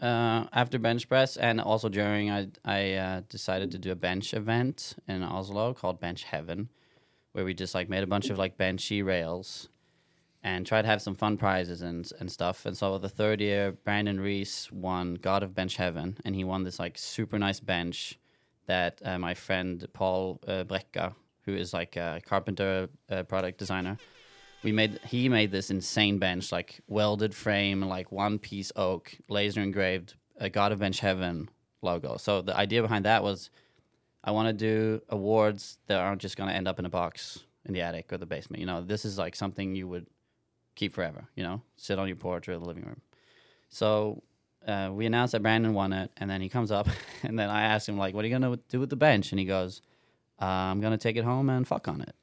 uh, 0.00 0.46
after 0.52 0.78
bench 0.78 1.08
press 1.08 1.36
and 1.36 1.60
also 1.60 1.88
during, 1.88 2.30
I 2.30 2.48
I 2.64 2.92
uh, 2.94 3.20
decided 3.28 3.70
to 3.72 3.78
do 3.78 3.90
a 3.90 3.96
bench 3.96 4.34
event 4.34 4.96
in 5.08 5.22
Oslo 5.22 5.74
called 5.74 6.00
Bench 6.00 6.24
Heaven, 6.24 6.68
where 7.32 7.44
we 7.44 7.54
just 7.54 7.74
like 7.74 7.88
made 7.88 8.02
a 8.02 8.06
bunch 8.06 8.30
of 8.30 8.38
like 8.38 8.56
benchy 8.56 9.04
rails, 9.04 9.68
and 10.42 10.66
tried 10.66 10.82
to 10.82 10.88
have 10.88 11.02
some 11.02 11.14
fun 11.14 11.36
prizes 11.36 11.82
and 11.82 12.10
and 12.20 12.30
stuff. 12.30 12.64
And 12.64 12.76
so 12.76 12.98
the 12.98 13.08
third 13.08 13.40
year, 13.40 13.72
Brandon 13.72 14.20
Reis 14.20 14.70
won 14.70 15.14
God 15.14 15.42
of 15.42 15.54
Bench 15.54 15.76
Heaven, 15.76 16.18
and 16.24 16.34
he 16.34 16.44
won 16.44 16.62
this 16.62 16.78
like 16.78 16.96
super 16.96 17.38
nice 17.38 17.60
bench 17.60 18.18
that 18.66 19.00
uh, 19.04 19.18
my 19.18 19.34
friend 19.34 19.86
Paul 19.92 20.40
uh, 20.46 20.64
Brecka, 20.64 21.14
who 21.42 21.54
is 21.54 21.72
like 21.72 21.96
a 21.96 22.20
carpenter 22.24 22.88
uh, 23.10 23.24
product 23.24 23.58
designer 23.58 23.96
we 24.62 24.72
made 24.72 24.98
he 25.04 25.28
made 25.28 25.50
this 25.50 25.70
insane 25.70 26.18
bench 26.18 26.50
like 26.50 26.80
welded 26.88 27.34
frame 27.34 27.82
like 27.82 28.10
one 28.10 28.38
piece 28.38 28.72
oak 28.76 29.16
laser 29.28 29.60
engraved 29.60 30.14
a 30.38 30.50
god 30.50 30.72
of 30.72 30.78
bench 30.78 31.00
heaven 31.00 31.48
logo. 31.82 32.16
So 32.16 32.42
the 32.42 32.56
idea 32.56 32.82
behind 32.82 33.04
that 33.04 33.22
was 33.22 33.50
i 34.24 34.30
want 34.30 34.48
to 34.48 34.52
do 34.52 35.00
awards 35.08 35.78
that 35.86 36.00
aren't 36.00 36.20
just 36.20 36.36
going 36.36 36.48
to 36.48 36.54
end 36.54 36.66
up 36.66 36.78
in 36.78 36.84
a 36.84 36.90
box 36.90 37.40
in 37.64 37.72
the 37.72 37.80
attic 37.82 38.12
or 38.12 38.18
the 38.18 38.26
basement 38.26 38.60
you 38.60 38.66
know? 38.66 38.82
This 38.82 39.04
is 39.04 39.18
like 39.18 39.36
something 39.36 39.74
you 39.74 39.86
would 39.88 40.06
keep 40.74 40.92
forever 40.92 41.28
you 41.36 41.42
know? 41.42 41.62
Sit 41.76 41.98
on 41.98 42.08
your 42.08 42.16
porch 42.16 42.48
or 42.48 42.58
the 42.58 42.64
living 42.64 42.84
room. 42.84 43.00
So 43.68 44.22
uh, 44.66 44.90
we 44.92 45.06
announced 45.06 45.32
that 45.32 45.42
brandon 45.42 45.72
won 45.72 45.92
it 45.92 46.10
and 46.16 46.28
then 46.28 46.40
he 46.40 46.48
comes 46.48 46.72
up 46.72 46.88
and 47.22 47.38
then 47.38 47.48
i 47.48 47.62
asked 47.62 47.88
him 47.88 47.96
like 47.96 48.14
what 48.14 48.24
are 48.24 48.28
you 48.28 48.38
going 48.38 48.56
to 48.56 48.62
do 48.68 48.80
with 48.80 48.90
the 48.90 48.96
bench? 48.96 49.30
And 49.30 49.38
he 49.38 49.44
goes 49.44 49.82
uh, 50.40 50.46
i'm 50.46 50.80
going 50.80 50.92
to 50.92 50.98
take 50.98 51.16
it 51.16 51.24
home 51.24 51.48
and 51.48 51.66
fuck 51.66 51.86
on 51.86 52.00
it. 52.00 52.14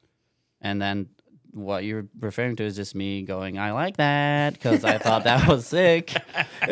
And 0.60 0.80
then 0.80 1.08
what 1.56 1.84
you're 1.84 2.06
referring 2.20 2.54
to 2.56 2.64
is 2.64 2.76
just 2.76 2.94
me 2.94 3.22
going, 3.22 3.58
I 3.58 3.72
like 3.72 3.96
that 3.96 4.52
because 4.52 4.84
I 4.84 4.98
thought 4.98 5.24
that 5.24 5.48
was 5.48 5.66
sick. 5.66 6.14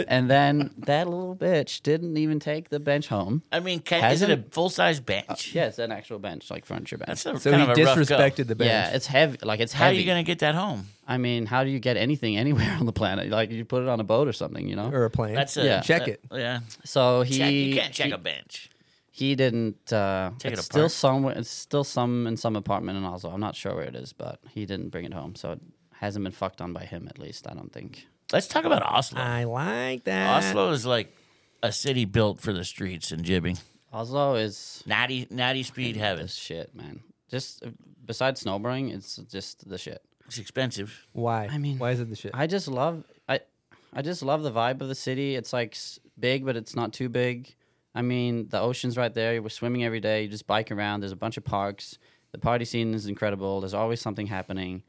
And 0.09 0.29
then 0.29 0.71
that 0.79 1.09
little 1.09 1.37
bitch 1.37 1.83
didn't 1.83 2.17
even 2.17 2.41
take 2.41 2.69
the 2.69 2.81
bench 2.81 3.07
home. 3.09 3.43
I 3.53 3.61
mean, 3.61 3.79
can, 3.81 4.11
is 4.13 4.23
it 4.23 4.31
a 4.31 4.43
full 4.51 4.69
size 4.69 4.99
bench? 4.99 5.55
Yeah, 5.55 5.67
it's 5.67 5.79
an 5.79 5.93
actual 5.93 6.19
bench, 6.19 6.51
like 6.51 6.65
furniture 6.65 6.99
bench. 6.99 7.23
That's 7.23 7.27
a, 7.27 7.41
So 7.41 7.51
kind 7.53 7.63
he 7.63 7.71
of 7.71 7.79
a 7.79 7.85
rough 7.85 7.97
go. 7.97 8.03
disrespected 8.17 8.47
the 8.49 8.57
bench. 8.57 8.69
yeah, 8.71 8.91
it's 8.95 9.07
heavy. 9.07 9.39
Like 9.43 9.61
it's 9.61 9.73
How 9.73 9.85
are 9.85 9.89
heavy. 9.89 9.99
you 10.01 10.07
going 10.07 10.25
to 10.25 10.27
get 10.27 10.41
that 10.41 10.55
home? 10.55 10.89
I 11.07 11.19
mean, 11.19 11.47
how 11.47 11.63
do 11.65 11.71
you 11.71 11.79
get 11.79 11.97
anything 11.97 12.37
anywhere 12.45 12.77
on 12.81 12.87
the 12.87 12.93
planet? 12.93 13.29
Like 13.31 13.51
you 13.53 13.65
put 13.65 13.83
it 13.83 13.89
on 13.89 14.01
a 14.01 14.05
boat 14.05 14.27
or 14.27 14.33
something, 14.33 14.67
you 14.67 14.75
know? 14.75 14.91
or 14.91 15.05
a 15.05 15.11
plane. 15.11 15.35
That's 15.35 15.57
a, 15.57 15.65
Yeah. 15.65 15.81
Check 15.81 16.03
uh, 16.03 16.13
it. 16.13 16.21
Yeah. 16.33 16.61
So 16.85 17.23
he 17.23 17.39
Check, 17.39 17.53
you 17.53 17.75
can't 17.77 17.95
check 17.95 18.07
he, 18.07 18.13
a 18.13 18.19
bench. 18.19 18.71
He 19.17 19.37
didn't. 19.37 19.93
Uh, 19.93 20.33
Take 20.41 20.53
it 20.55 20.59
it's 20.59 20.65
still 20.65 20.81
apart. 20.83 20.91
somewhere. 20.93 21.35
It's 21.39 21.49
still 21.49 21.85
some 21.85 22.27
in 22.27 22.37
some 22.37 22.57
apartment 22.57 22.99
in 22.99 23.05
Oslo. 23.05 23.31
I'm 23.31 23.39
not 23.41 23.55
sure 23.55 23.73
where 23.77 23.85
it 23.85 23.95
is, 23.95 24.13
but 24.13 24.41
he 24.51 24.67
didn't 24.67 24.89
bring 24.89 25.05
it 25.05 25.15
home, 25.15 25.37
so 25.37 25.53
it 25.53 25.61
hasn't 25.93 26.25
been 26.25 26.33
fucked 26.33 26.61
on 26.61 26.73
by 26.73 26.85
him. 26.85 27.07
At 27.09 27.21
least 27.21 27.47
I 27.49 27.55
don't 27.55 27.73
think. 27.73 28.09
Let's 28.33 28.49
talk 28.49 28.65
about 28.65 28.83
Oslo. 28.83 29.21
I 29.21 29.45
like 29.45 30.03
that. 30.05 30.45
Oslo 30.45 30.71
is 30.73 30.85
like 30.85 31.15
a 31.63 31.71
city 31.71 32.05
built 32.07 32.41
for 32.41 32.53
the 32.53 32.65
streets 32.65 33.13
and 33.13 33.23
jibbing. 33.25 33.59
Oslo 33.93 34.35
is 34.35 34.83
Natty, 34.85 35.29
natty 35.31 35.63
speed 35.63 35.97
heaven. 35.97 36.25
this 36.25 36.35
shit, 36.35 36.75
man. 36.75 37.05
Just 37.31 37.65
uh, 37.65 37.69
besides 38.05 38.43
snowboarding, 38.43 38.93
it's 38.93 39.17
just 39.31 39.69
the 39.69 39.79
shit. 39.79 40.03
It's 40.27 40.39
expensive. 40.39 41.07
Why? 41.13 41.49
I 41.49 41.59
mean, 41.59 41.79
why 41.79 41.93
is 41.93 42.01
it 42.01 42.11
the 42.11 42.17
shit? 42.17 42.33
I 42.35 42.49
just 42.49 42.67
love 42.67 43.05
I 43.29 43.39
I 43.93 44.03
just 44.03 44.23
love 44.25 44.43
the 44.43 44.51
vibe 44.51 44.81
of 44.81 44.89
the 44.89 44.95
city. 44.97 45.37
It's 45.37 45.53
like 45.53 45.75
s- 45.75 46.01
big, 46.19 46.45
but 46.45 46.57
it's 46.57 46.75
not 46.75 46.93
too 46.93 47.09
big. 47.09 47.55
I 47.95 48.03
mean, 48.03 48.49
the 48.49 48.61
ocean's 48.61 48.97
right 48.97 49.13
there. 49.13 49.41
We're 49.41 49.49
swimming 49.49 49.85
every 49.85 50.01
day. 50.01 50.23
You 50.23 50.29
just 50.29 50.47
bike 50.47 50.73
around. 50.73 51.01
There's 51.01 51.13
a 51.13 51.17
bunch 51.17 51.37
of 51.37 51.45
parks. 51.45 51.99
The 52.33 52.39
party 52.39 52.65
scene 52.65 52.95
is 52.95 53.07
incredible. 53.07 53.61
There's 53.61 53.75
always 53.75 54.01
something 54.01 54.27
happening. 54.27 54.83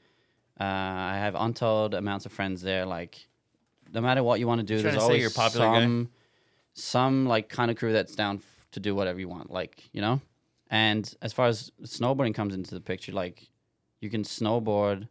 Uh, 0.59 0.63
I 0.63 1.17
have 1.17 1.35
untold 1.35 1.93
amounts 1.93 2.25
of 2.25 2.31
friends 2.31 2.61
there. 2.61 2.85
Like, 2.85 3.27
no 3.93 4.01
matter 4.01 4.23
what 4.23 4.39
you 4.39 4.47
want 4.47 4.61
to 4.61 4.65
do, 4.65 4.81
there's 4.81 4.95
to 4.95 5.01
always 5.01 5.21
you're 5.21 5.29
a 5.29 5.33
popular 5.33 5.67
guy? 5.67 5.81
some 5.81 6.09
some 6.73 7.25
like 7.27 7.47
kind 7.47 7.69
of 7.69 7.77
crew 7.77 7.93
that's 7.93 8.15
down 8.15 8.37
f- 8.37 8.67
to 8.71 8.79
do 8.79 8.95
whatever 8.95 9.19
you 9.19 9.29
want. 9.29 9.51
Like, 9.51 9.83
you 9.91 10.01
know. 10.01 10.21
And 10.71 11.13
as 11.21 11.31
far 11.31 11.47
as 11.47 11.71
snowboarding 11.83 12.33
comes 12.33 12.55
into 12.55 12.73
the 12.73 12.81
picture, 12.81 13.11
like 13.11 13.47
you 14.01 14.09
can 14.09 14.23
snowboard 14.23 15.07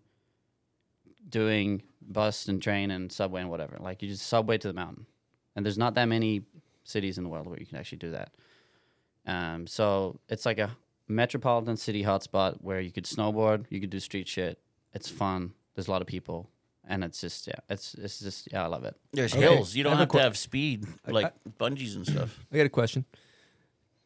doing 1.28 1.82
bus 2.03 2.49
and 2.49 2.61
train 2.61 2.90
and 2.90 3.11
subway 3.12 3.40
and 3.40 3.51
whatever. 3.51 3.76
Like 3.78 4.03
you 4.03 4.09
just 4.09 4.26
subway 4.26 4.59
to 4.59 4.68
the 4.68 4.74
mountain, 4.74 5.07
and 5.55 5.64
there's 5.64 5.78
not 5.78 5.95
that 5.95 6.07
many 6.07 6.42
cities 6.85 7.18
in 7.18 7.24
the 7.24 7.30
world 7.30 7.47
where 7.47 7.59
you 7.59 7.66
can 7.66 7.76
actually 7.78 7.99
do 7.99 8.11
that. 8.12 8.30
Um, 9.26 9.66
so 9.66 10.20
it's 10.28 10.47
like 10.47 10.59
a 10.59 10.70
metropolitan 11.09 11.76
city 11.76 12.03
hotspot 12.05 12.59
where 12.62 12.80
you 12.80 12.93
could 12.93 13.05
snowboard, 13.05 13.64
you 13.70 13.80
could 13.80 13.91
do 13.91 13.99
street 14.01 14.28
shit. 14.28 14.59
It's 14.93 15.09
fun. 15.09 15.53
There's 15.74 15.89
a 15.89 15.91
lot 15.91 16.03
of 16.03 16.07
people, 16.07 16.49
and 16.87 17.03
it's 17.03 17.20
just 17.20 17.47
yeah, 17.49 17.55
it's 17.68 17.95
it's 17.95 18.20
just 18.20 18.49
yeah, 18.53 18.62
I 18.62 18.66
love 18.66 18.85
it. 18.85 18.95
There's 19.12 19.32
Okay. 19.35 19.43
hills. 19.43 19.74
You 19.74 19.82
don't 19.82 19.93
have 19.93 20.01
a 20.01 20.03
have, 20.03 20.09
que- 20.11 20.18
to 20.20 20.24
have 20.24 20.39
speed 20.39 20.87
like 21.07 21.32
bungees 21.59 21.97
and 21.97 22.07
stuff. 22.07 22.39
I 22.53 22.57
got 22.59 22.66
a 22.66 22.68
question. 22.68 23.05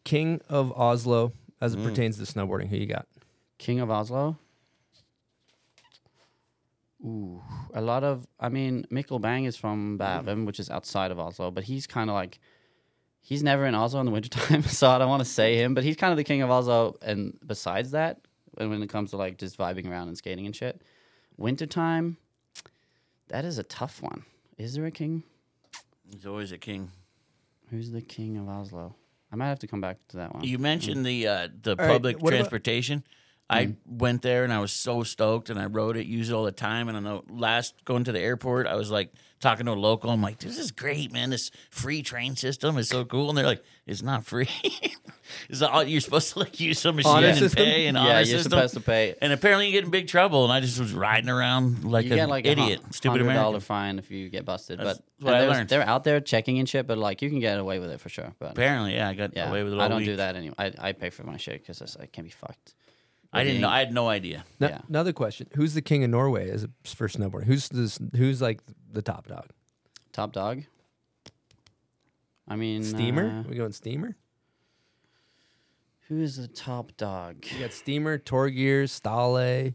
King 0.04 0.40
of 0.48 0.72
Oslo, 0.72 1.32
as 1.60 1.76
Mm. 1.76 1.80
it 1.80 1.88
pertains 1.90 2.16
to 2.16 2.22
snowboarding, 2.24 2.68
who 2.68 2.76
you 2.76 2.86
got? 2.86 3.06
King 3.58 3.80
of 3.80 3.90
Oslo. 3.90 4.38
Ooh, 7.04 7.42
a 7.74 7.80
lot 7.80 8.02
of. 8.02 8.26
I 8.40 8.48
mean, 8.48 8.86
Mikkel 8.90 9.20
Bang 9.20 9.44
is 9.44 9.56
from 9.56 9.98
Bærum, 9.98 10.46
which 10.46 10.58
is 10.58 10.68
outside 10.70 11.10
of 11.10 11.18
Oslo, 11.18 11.50
but 11.50 11.64
he's 11.64 11.86
kind 11.86 12.10
of 12.10 12.14
like. 12.14 12.38
He's 13.28 13.42
never 13.42 13.66
in 13.66 13.74
Oslo 13.74 14.00
in 14.00 14.06
the 14.06 14.12
wintertime, 14.12 14.62
so 14.78 14.88
I 14.88 14.96
don't 14.96 15.10
want 15.10 15.20
to 15.20 15.28
say 15.28 15.56
him, 15.56 15.74
but 15.74 15.84
he's 15.84 15.96
kind 15.96 16.12
of 16.12 16.16
the 16.16 16.24
king 16.24 16.40
of 16.40 16.50
Oslo. 16.50 16.96
And 17.02 17.36
besides 17.46 17.90
that, 17.90 18.22
when 18.54 18.70
when 18.70 18.82
it 18.82 18.88
comes 18.88 19.10
to 19.10 19.18
like 19.18 19.36
just 19.36 19.58
vibing 19.58 19.86
around 19.86 20.08
and 20.08 20.16
skating 20.16 20.46
and 20.46 20.56
shit, 20.56 20.80
wintertime, 21.36 22.16
that 23.28 23.44
is 23.44 23.58
a 23.58 23.62
tough 23.64 24.00
one. 24.00 24.24
Is 24.56 24.72
there 24.72 24.86
a 24.86 24.90
king? 24.90 25.24
He's 26.10 26.24
always 26.24 26.52
a 26.52 26.56
king. 26.56 26.90
Who's 27.70 27.90
the 27.90 28.00
king 28.00 28.38
of 28.38 28.48
Oslo? 28.48 28.94
I 29.30 29.36
might 29.36 29.48
have 29.48 29.58
to 29.58 29.66
come 29.66 29.82
back 29.82 29.98
to 30.08 30.16
that 30.16 30.34
one. 30.34 30.44
You 30.44 30.58
mentioned 30.58 31.04
the 31.04 31.26
uh, 31.28 31.48
the 31.62 31.76
right, 31.76 31.86
public 31.86 32.18
transportation. 32.18 33.00
about- 33.00 33.14
I 33.50 33.66
mm-hmm. 33.66 33.98
went 33.98 34.22
there 34.22 34.44
and 34.44 34.52
I 34.52 34.60
was 34.60 34.72
so 34.72 35.02
stoked 35.02 35.48
and 35.48 35.58
I 35.58 35.66
rode 35.66 35.96
it, 35.96 36.06
use 36.06 36.30
it 36.30 36.34
all 36.34 36.44
the 36.44 36.52
time. 36.52 36.88
And 36.88 36.96
on 36.96 37.04
the 37.04 37.22
last 37.32 37.84
going 37.84 38.04
to 38.04 38.12
the 38.12 38.20
airport, 38.20 38.66
I 38.66 38.74
was 38.74 38.90
like 38.90 39.10
talking 39.40 39.66
to 39.66 39.72
a 39.72 39.74
local. 39.74 40.10
I'm 40.10 40.20
like, 40.20 40.38
"This 40.38 40.58
is 40.58 40.70
great, 40.70 41.12
man! 41.12 41.30
This 41.30 41.50
free 41.70 42.02
train 42.02 42.36
system 42.36 42.76
is 42.76 42.88
so 42.88 43.04
cool." 43.04 43.28
And 43.30 43.38
they're 43.38 43.46
like, 43.46 43.64
"It's 43.86 44.02
not 44.02 44.26
free. 44.26 44.48
it's 45.48 45.62
all, 45.62 45.82
you're 45.82 46.00
supposed 46.00 46.34
to 46.34 46.40
like 46.40 46.60
use 46.60 46.78
some 46.78 46.96
machine 46.96 47.10
Honor 47.10 47.28
and 47.28 47.38
system? 47.38 47.64
pay 47.64 47.86
and 47.86 47.96
yeah, 47.96 48.02
honor 48.02 48.16
you're 48.18 48.24
system." 48.24 48.50
supposed 48.50 48.74
to 48.74 48.80
pay. 48.80 49.14
And 49.22 49.32
apparently, 49.32 49.66
you 49.66 49.72
get 49.72 49.84
in 49.84 49.90
big 49.90 50.08
trouble. 50.08 50.44
And 50.44 50.52
I 50.52 50.60
just 50.60 50.78
was 50.78 50.92
riding 50.92 51.30
around 51.30 51.84
like 51.84 52.04
you 52.04 52.12
an 52.12 52.16
get 52.16 52.28
like 52.28 52.46
idiot, 52.46 52.80
a 52.88 52.92
stupid 52.92 53.20
hundred 53.20 53.34
dollar 53.34 53.48
American. 53.48 53.60
fine 53.60 53.98
if 53.98 54.10
you 54.10 54.28
get 54.28 54.44
busted. 54.44 54.78
That's 54.78 55.00
but 55.18 55.24
what 55.24 55.34
I 55.34 55.48
learned. 55.48 55.68
They're 55.68 55.82
out 55.82 56.04
there 56.04 56.20
checking 56.20 56.58
and 56.58 56.68
shit, 56.68 56.86
but 56.86 56.98
like 56.98 57.22
you 57.22 57.30
can 57.30 57.40
get 57.40 57.58
away 57.58 57.78
with 57.78 57.90
it 57.90 58.00
for 58.00 58.08
sure. 58.08 58.34
But 58.38 58.52
Apparently, 58.52 58.94
yeah, 58.94 59.08
I 59.08 59.14
got 59.14 59.34
yeah, 59.34 59.48
away 59.48 59.62
with 59.62 59.72
it 59.72 59.80
I 59.80 59.88
don't 59.88 59.98
week. 59.98 60.06
do 60.06 60.16
that 60.16 60.36
anymore. 60.36 60.56
I, 60.58 60.72
I 60.78 60.92
pay 60.92 61.10
for 61.10 61.24
my 61.24 61.36
shit 61.36 61.66
because 61.66 61.96
I 61.98 62.06
can't 62.06 62.26
be 62.26 62.30
fucked. 62.30 62.74
I 63.32 63.44
didn't 63.44 63.60
know. 63.60 63.68
I 63.68 63.78
had 63.80 63.92
no 63.92 64.08
idea. 64.08 64.44
No- 64.58 64.68
Yeah. 64.68 64.80
Another 64.88 65.12
question: 65.12 65.48
Who's 65.54 65.74
the 65.74 65.82
king 65.82 66.02
of 66.04 66.10
Norway 66.10 66.50
as 66.50 66.64
a, 66.64 66.70
for 66.84 67.08
snowboarding? 67.08 67.44
Who's 67.44 67.68
this, 67.68 67.98
Who's 68.16 68.40
like 68.40 68.60
the 68.90 69.02
top 69.02 69.26
dog? 69.28 69.46
Top 70.12 70.32
dog. 70.32 70.62
I 72.48 72.56
mean, 72.56 72.82
Steamer? 72.82 73.44
uh, 73.46 73.48
we 73.48 73.56
going 73.56 73.72
steamer? 73.72 74.16
who 76.08 76.22
is 76.22 76.36
the 76.36 76.48
top 76.48 76.96
dog? 76.96 77.44
You 77.52 77.60
got 77.60 77.72
steamer, 77.74 78.16
Torgeir, 78.18 78.88
Stale, 78.88 79.74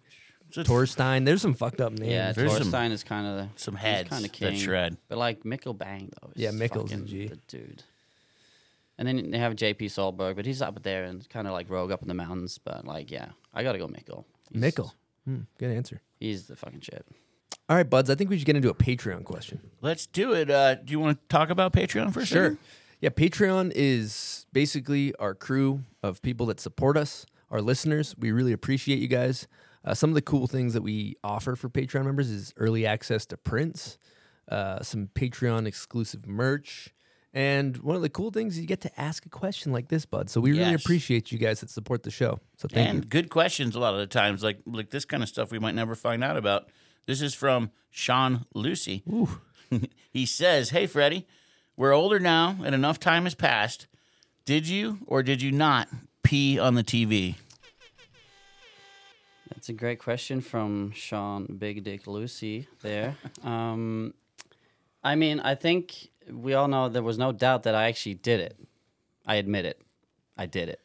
Just 0.50 0.68
Torstein. 0.70 1.26
There's 1.26 1.44
some 1.44 1.54
fucked 1.54 1.80
up 1.80 1.94
names. 1.94 2.12
Yeah, 2.12 2.32
There's 2.32 2.52
some- 2.58 2.72
Torstein 2.72 2.92
is 2.92 3.04
kind 3.04 3.28
of 3.28 3.50
some 3.56 3.76
heads 3.76 4.10
kind 4.10 4.26
of 4.26 4.32
that 4.32 4.38
king. 4.38 4.56
shred. 4.58 4.98
But 5.08 5.20
like 5.20 5.44
Mikkel 5.44 5.78
Bang 5.78 6.10
though. 6.22 6.30
Is 6.36 6.42
Yeah, 6.42 6.50
Mikkel's 6.50 6.92
a 6.92 6.96
the 6.98 7.38
dude. 7.48 7.84
And 8.98 9.08
then 9.08 9.32
they 9.32 9.38
have 9.40 9.54
JP 9.56 9.78
Solberg, 9.86 10.36
but 10.36 10.46
he's 10.46 10.62
up 10.62 10.82
there 10.84 11.04
and 11.04 11.28
kind 11.30 11.48
of 11.48 11.54
like 11.54 11.70
rogue 11.70 11.92
up 11.92 12.02
in 12.02 12.08
the 12.08 12.14
mountains. 12.16 12.58
But 12.64 12.86
like, 12.86 13.12
yeah, 13.12 13.30
I 13.54 13.64
gotta 13.64 13.78
go 13.78 13.88
Mikkel. 13.88 14.26
He's- 14.52 14.64
Mikkel. 14.74 14.92
Hmm, 15.26 15.42
good 15.58 15.72
answer. 15.72 16.02
He's 16.20 16.48
the 16.48 16.56
fucking 16.56 16.82
shit. 16.82 17.06
All 17.70 17.78
right, 17.78 17.90
buds. 17.90 18.10
I 18.10 18.16
think 18.16 18.30
we 18.30 18.38
should 18.38 18.46
get 18.46 18.56
into 18.58 18.70
a 18.70 18.74
Patreon 18.74 19.24
question. 19.24 19.62
Let's 19.82 20.06
do 20.06 20.34
it. 20.34 20.50
Uh, 20.50 20.76
do 20.76 20.92
you 20.92 21.00
want 21.00 21.18
to 21.20 21.28
talk 21.30 21.50
about 21.50 21.72
Patreon 21.72 22.12
for 22.14 22.20
a 22.22 22.26
Sure. 22.26 22.44
second? 22.52 22.58
Yeah, 23.00 23.10
Patreon 23.10 23.72
is 23.76 24.46
basically 24.54 25.14
our 25.16 25.34
crew 25.34 25.84
of 26.02 26.22
people 26.22 26.46
that 26.48 26.60
support 26.60 26.98
us, 26.98 27.26
our 27.52 27.62
listeners. 27.62 28.16
We 28.18 28.32
really 28.32 28.52
appreciate 28.54 29.00
you 29.00 29.08
guys. 29.08 29.48
Uh, 29.86 29.94
some 29.94 30.10
of 30.10 30.14
the 30.16 30.22
cool 30.22 30.48
things 30.48 30.74
that 30.74 30.82
we 30.82 31.16
offer 31.24 31.56
for 31.56 31.70
Patreon 31.70 32.06
members 32.06 32.30
is 32.30 32.54
early 32.58 32.86
access 32.86 33.26
to 33.28 33.38
prints, 33.38 33.98
uh, 34.50 34.82
some 34.82 35.08
Patreon 35.16 35.66
exclusive 35.66 36.26
merch, 36.28 36.93
and 37.34 37.78
one 37.78 37.96
of 37.96 38.04
the 38.04 38.10
cool 38.10 38.30
things 38.30 38.54
is 38.54 38.60
you 38.60 38.68
get 38.68 38.82
to 38.82 39.02
ask 39.02 39.26
a 39.26 39.30
question 39.30 39.72
like 39.72 39.88
this, 39.88 40.06
bud. 40.06 40.30
So 40.30 40.40
we 40.40 40.52
really 40.52 40.76
appreciate 40.76 41.32
you 41.32 41.40
guys 41.40 41.62
that 41.62 41.70
support 41.70 42.04
the 42.04 42.12
show. 42.12 42.40
So 42.58 42.68
thank 42.68 42.86
you. 42.86 42.92
and 42.92 43.04
you. 43.04 43.10
good 43.10 43.30
questions 43.30 43.76
a 43.76 43.80
lot 43.80 43.94
of 43.94 44.00
the 44.00 44.08
times, 44.08 44.44
like 44.44 44.60
like 44.66 44.92
this 44.92 45.06
kind 45.06 45.24
of 45.24 45.30
stuff 45.30 45.52
we 45.52 45.60
might 45.60 45.76
never 45.76 45.96
find 45.96 46.24
out 46.24 46.38
about. 46.38 46.70
This 47.06 47.22
is 47.22 47.34
from 47.34 47.72
Sean 47.90 48.46
Lucy. 48.54 49.04
he 50.12 50.26
says, 50.26 50.70
"Hey 50.70 50.86
Freddy, 50.86 51.26
we're 51.76 51.94
older 51.94 52.20
now, 52.20 52.58
and 52.64 52.76
enough 52.76 53.00
time 53.00 53.24
has 53.24 53.34
passed 53.34 53.88
Did 54.46 54.68
you 54.68 55.00
or 55.08 55.24
did 55.24 55.42
you 55.42 55.52
not 55.52 55.90
pee 56.22 56.60
on 56.60 56.76
the 56.76 56.84
TV? 56.84 57.36
That's 59.50 59.70
a 59.70 59.74
great 59.74 60.00
question 60.00 60.42
from 60.42 60.92
Sean 60.92 61.46
Big 61.46 61.84
Dick 61.84 62.06
Lucy 62.06 62.68
there. 62.82 63.16
um, 63.44 64.14
I 65.04 65.16
mean, 65.16 65.40
I 65.40 65.56
think 65.56 66.10
we 66.32 66.54
all 66.54 66.68
know 66.68 66.90
there 66.90 67.04
was 67.04 67.18
no 67.18 67.32
doubt 67.32 67.64
that 67.64 67.76
I 67.76 67.88
actually 67.88 68.16
did 68.16 68.40
it. 68.40 68.58
I 69.26 69.36
admit 69.36 69.66
it. 69.66 69.80
I 70.38 70.46
did 70.46 70.70
it. 70.70 70.80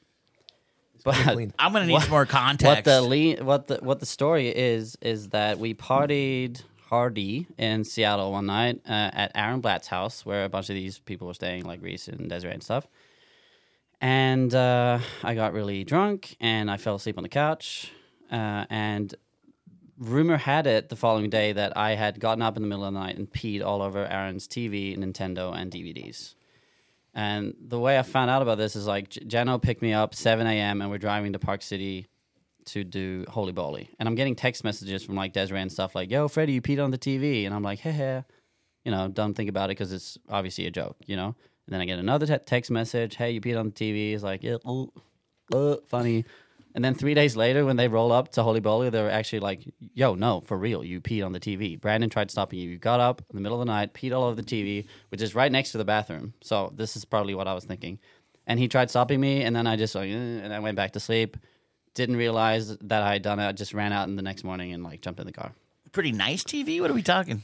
But. 1.05 1.17
I'm 1.59 1.73
gonna 1.73 1.87
need 1.87 1.93
What- 1.93 2.03
some 2.03 2.11
more 2.11 2.21
what 2.23 2.29
context. 2.29 2.85
the 2.85 3.01
le- 3.03 3.45
what 3.45 3.69
the 3.69 3.77
what 3.77 4.01
the 4.01 4.07
story 4.07 4.49
is 4.49 4.97
is 5.01 5.29
that 5.31 5.59
we 5.59 5.73
partied 5.75 6.63
hardy 6.89 7.47
in 7.57 7.85
Seattle 7.85 8.33
one 8.33 8.47
night 8.47 8.81
uh, 8.87 9.11
at 9.13 9.33
Aaron 9.35 9.61
Blatt's 9.61 9.89
house, 9.89 10.25
where 10.27 10.45
a 10.45 10.49
bunch 10.49 10.71
of 10.71 10.75
these 10.75 10.99
people 10.99 11.27
were 11.29 11.35
staying, 11.35 11.65
like 11.65 11.81
Reis 11.83 12.09
and 12.09 12.29
Desiree 12.29 12.53
and 12.55 12.63
stuff. 12.63 12.87
And 14.01 14.55
uh, 14.55 15.01
I 15.23 15.35
got 15.35 15.53
really 15.53 15.85
drunk, 15.85 16.37
and 16.41 16.71
I 16.71 16.77
fell 16.77 16.95
asleep 16.97 17.17
on 17.19 17.23
the 17.23 17.29
couch. 17.29 17.91
Uh, 18.31 18.65
and 18.71 19.15
rumor 19.99 20.37
had 20.37 20.67
it 20.67 20.89
the 20.89 20.97
following 20.97 21.29
day 21.31 21.53
that 21.53 21.77
I 21.77 21.95
had 21.95 22.21
gotten 22.21 22.43
up 22.43 22.57
in 22.57 22.63
the 22.63 22.69
middle 22.69 22.85
of 22.85 22.95
the 22.95 23.01
night 23.01 23.17
and 23.17 23.31
peed 23.31 23.65
all 23.65 23.83
over 23.83 24.07
Aaron's 24.07 24.47
TV, 24.47 24.97
Nintendo, 24.97 25.55
and 25.55 25.71
DVDs. 25.71 26.35
And 27.15 27.55
the 27.61 27.79
way 27.79 27.99
I 27.99 28.03
found 28.03 28.31
out 28.31 28.43
about 28.43 28.59
this 28.59 28.77
is 28.77 28.87
like 28.87 29.09
J- 29.09 29.25
Geno 29.25 29.59
picked 29.59 29.83
me 29.83 29.93
up 29.93 30.15
7 30.15 30.47
a.m. 30.47 30.81
and 30.81 30.91
we're 30.91 30.99
driving 30.99 31.33
to 31.33 31.39
Park 31.39 31.63
City 31.63 32.07
to 32.67 32.85
do 32.85 33.25
Holy 33.29 33.53
Bowly. 33.53 33.91
And 33.99 34.09
I'm 34.09 34.15
getting 34.15 34.37
text 34.37 34.63
messages 34.63 35.03
from 35.03 35.17
like 35.17 35.33
Desiree 35.33 35.61
and 35.61 35.73
stuff 35.73 35.95
like, 35.95 36.11
"Yo, 36.11 36.29
Freddy, 36.29 36.53
you 36.53 36.63
peed 36.63 36.83
on 36.83 36.91
the 36.91 36.99
TV," 36.99 37.47
and 37.47 37.55
I'm 37.55 37.63
like, 37.63 37.81
"Heh 37.81 37.93
heh," 37.93 38.23
you 38.85 38.93
know, 38.93 39.09
don't 39.09 39.35
think 39.35 39.49
about 39.49 39.71
it 39.71 39.79
because 39.79 39.93
it's 39.93 40.19
obviously 40.29 40.67
a 40.67 40.71
joke, 40.71 40.97
you 41.07 41.17
know. 41.17 41.35
And 41.67 41.75
then 41.75 41.81
I 41.81 41.87
get 41.87 41.99
another 41.99 42.27
te- 42.27 42.45
text 42.45 42.71
message, 42.71 43.17
"Hey, 43.17 43.33
you 43.33 43.41
peed 43.41 43.59
on 43.59 43.67
the 43.67 43.73
TV." 43.73 44.13
It's 44.13 44.23
like, 44.23 44.43
"Yeah, 44.43 44.59
uh, 45.53 45.77
funny." 45.87 46.25
And 46.79 46.85
then 46.85 46.95
three 46.95 47.15
days 47.15 47.35
later, 47.35 47.65
when 47.65 47.77
they 47.77 47.89
roll 47.89 48.13
up 48.13 48.31
to 48.35 48.45
Holy 48.45 48.61
Bowly, 48.61 48.89
they 48.89 49.03
were 49.03 49.11
actually 49.11 49.41
like, 49.41 49.65
"Yo, 49.95 50.15
no, 50.15 50.41
for 50.43 50.57
real, 50.57 50.85
you 50.85 51.01
peed 51.01 51.27
on 51.27 51.33
the 51.33 51.41
TV." 51.41 51.75
Brandon 51.75 52.09
tried 52.09 52.31
stopping 52.31 52.61
you. 52.61 52.71
You 52.71 52.79
got 52.79 53.01
up 53.01 53.21
in 53.29 53.35
the 53.35 53.41
middle 53.43 53.61
of 53.61 53.67
the 53.67 53.73
night, 53.73 53.95
peed 53.95 54.17
all 54.17 54.23
over 54.23 54.37
the 54.37 54.45
TV, 54.45 54.87
which 55.09 55.21
is 55.21 55.35
right 55.35 55.51
next 55.51 55.73
to 55.73 55.79
the 55.79 55.85
bathroom. 55.85 56.35
So 56.41 56.73
this 56.77 56.95
is 56.95 57.05
probably 57.05 57.35
what 57.35 57.49
I 57.49 57.55
was 57.55 57.65
thinking. 57.65 57.99
And 58.47 58.61
he 58.61 58.69
tried 58.69 58.91
stopping 58.91 59.21
me, 59.21 59.43
and 59.43 59.57
then 59.57 59.67
I 59.67 59.75
just 59.75 59.93
like, 59.97 60.09
eh, 60.09 60.15
and 60.15 60.55
I 60.55 60.61
went 60.61 60.77
back 60.77 60.93
to 60.93 61.01
sleep. 61.01 61.37
Didn't 61.95 62.15
realize 62.15 62.77
that 62.77 63.03
I 63.03 63.15
had 63.15 63.23
done 63.23 63.41
it. 63.41 63.49
I 63.49 63.51
just 63.51 63.75
ran 63.75 63.93
out 63.93 64.07
in 64.07 64.15
the 64.15 64.23
next 64.23 64.45
morning 64.45 64.73
and 64.73 64.85
like 64.85 65.01
jumped 65.01 65.19
in 65.19 65.27
the 65.27 65.33
car. 65.33 65.57
Pretty 65.91 66.13
nice 66.13 66.45
TV. 66.45 66.81
What 66.81 66.93
are 66.93 66.95
we 66.95 67.03
talking? 67.03 67.43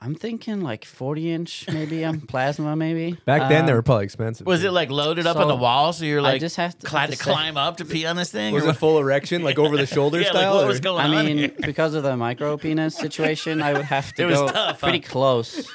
I'm 0.00 0.14
thinking 0.14 0.60
like 0.60 0.84
40 0.84 1.32
inch, 1.32 1.64
maybe. 1.72 2.04
um, 2.04 2.20
plasma, 2.28 2.76
maybe. 2.76 3.12
Back 3.24 3.48
then, 3.48 3.66
they 3.66 3.72
Um, 3.72 3.76
were 3.76 3.82
probably 3.82 4.04
expensive. 4.04 4.46
Was 4.46 4.62
it 4.62 4.70
like 4.72 4.90
loaded 4.90 5.26
up 5.26 5.36
on 5.36 5.42
So, 5.44 5.48
the 5.48 5.56
wall? 5.56 5.92
So 5.92 6.04
you're 6.04 6.20
I 6.20 6.24
like 6.24 6.40
just 6.40 6.56
have 6.56 6.78
to- 6.78 6.88
had 6.90 6.98
have 7.00 7.10
to 7.10 7.16
to 7.16 7.22
say- 7.22 7.30
climb 7.32 7.56
up 7.56 7.78
to 7.78 7.84
pee 7.84 8.06
on 8.06 8.14
this 8.16 8.30
thing? 8.30 8.54
was 8.54 8.62
or 8.62 8.66
it 8.66 8.68
what? 8.70 8.76
full 8.78 8.98
erection, 9.04 9.42
like 9.42 9.58
over 9.58 9.76
the 9.76 9.86
shoulder 9.86 10.18
Yeah, 10.20 10.28
like, 10.28 10.36
style? 10.36 10.54
what 10.56 10.64
or- 10.64 10.68
was 10.68 10.80
going 10.80 11.06
I 11.12 11.18
on 11.18 11.26
mean, 11.26 11.38
here? 11.38 11.52
because 11.62 11.94
of 11.94 12.02
the 12.02 12.16
micro 12.16 12.56
penis 12.64 12.94
situation, 12.96 13.62
I 13.62 13.72
would 13.72 13.86
have 13.86 14.12
to 14.14 14.22
It 14.22 14.26
was 14.26 14.38
go 14.38 14.48
tough, 14.48 14.80
huh? 14.80 14.86
pretty 14.86 15.00
close 15.00 15.68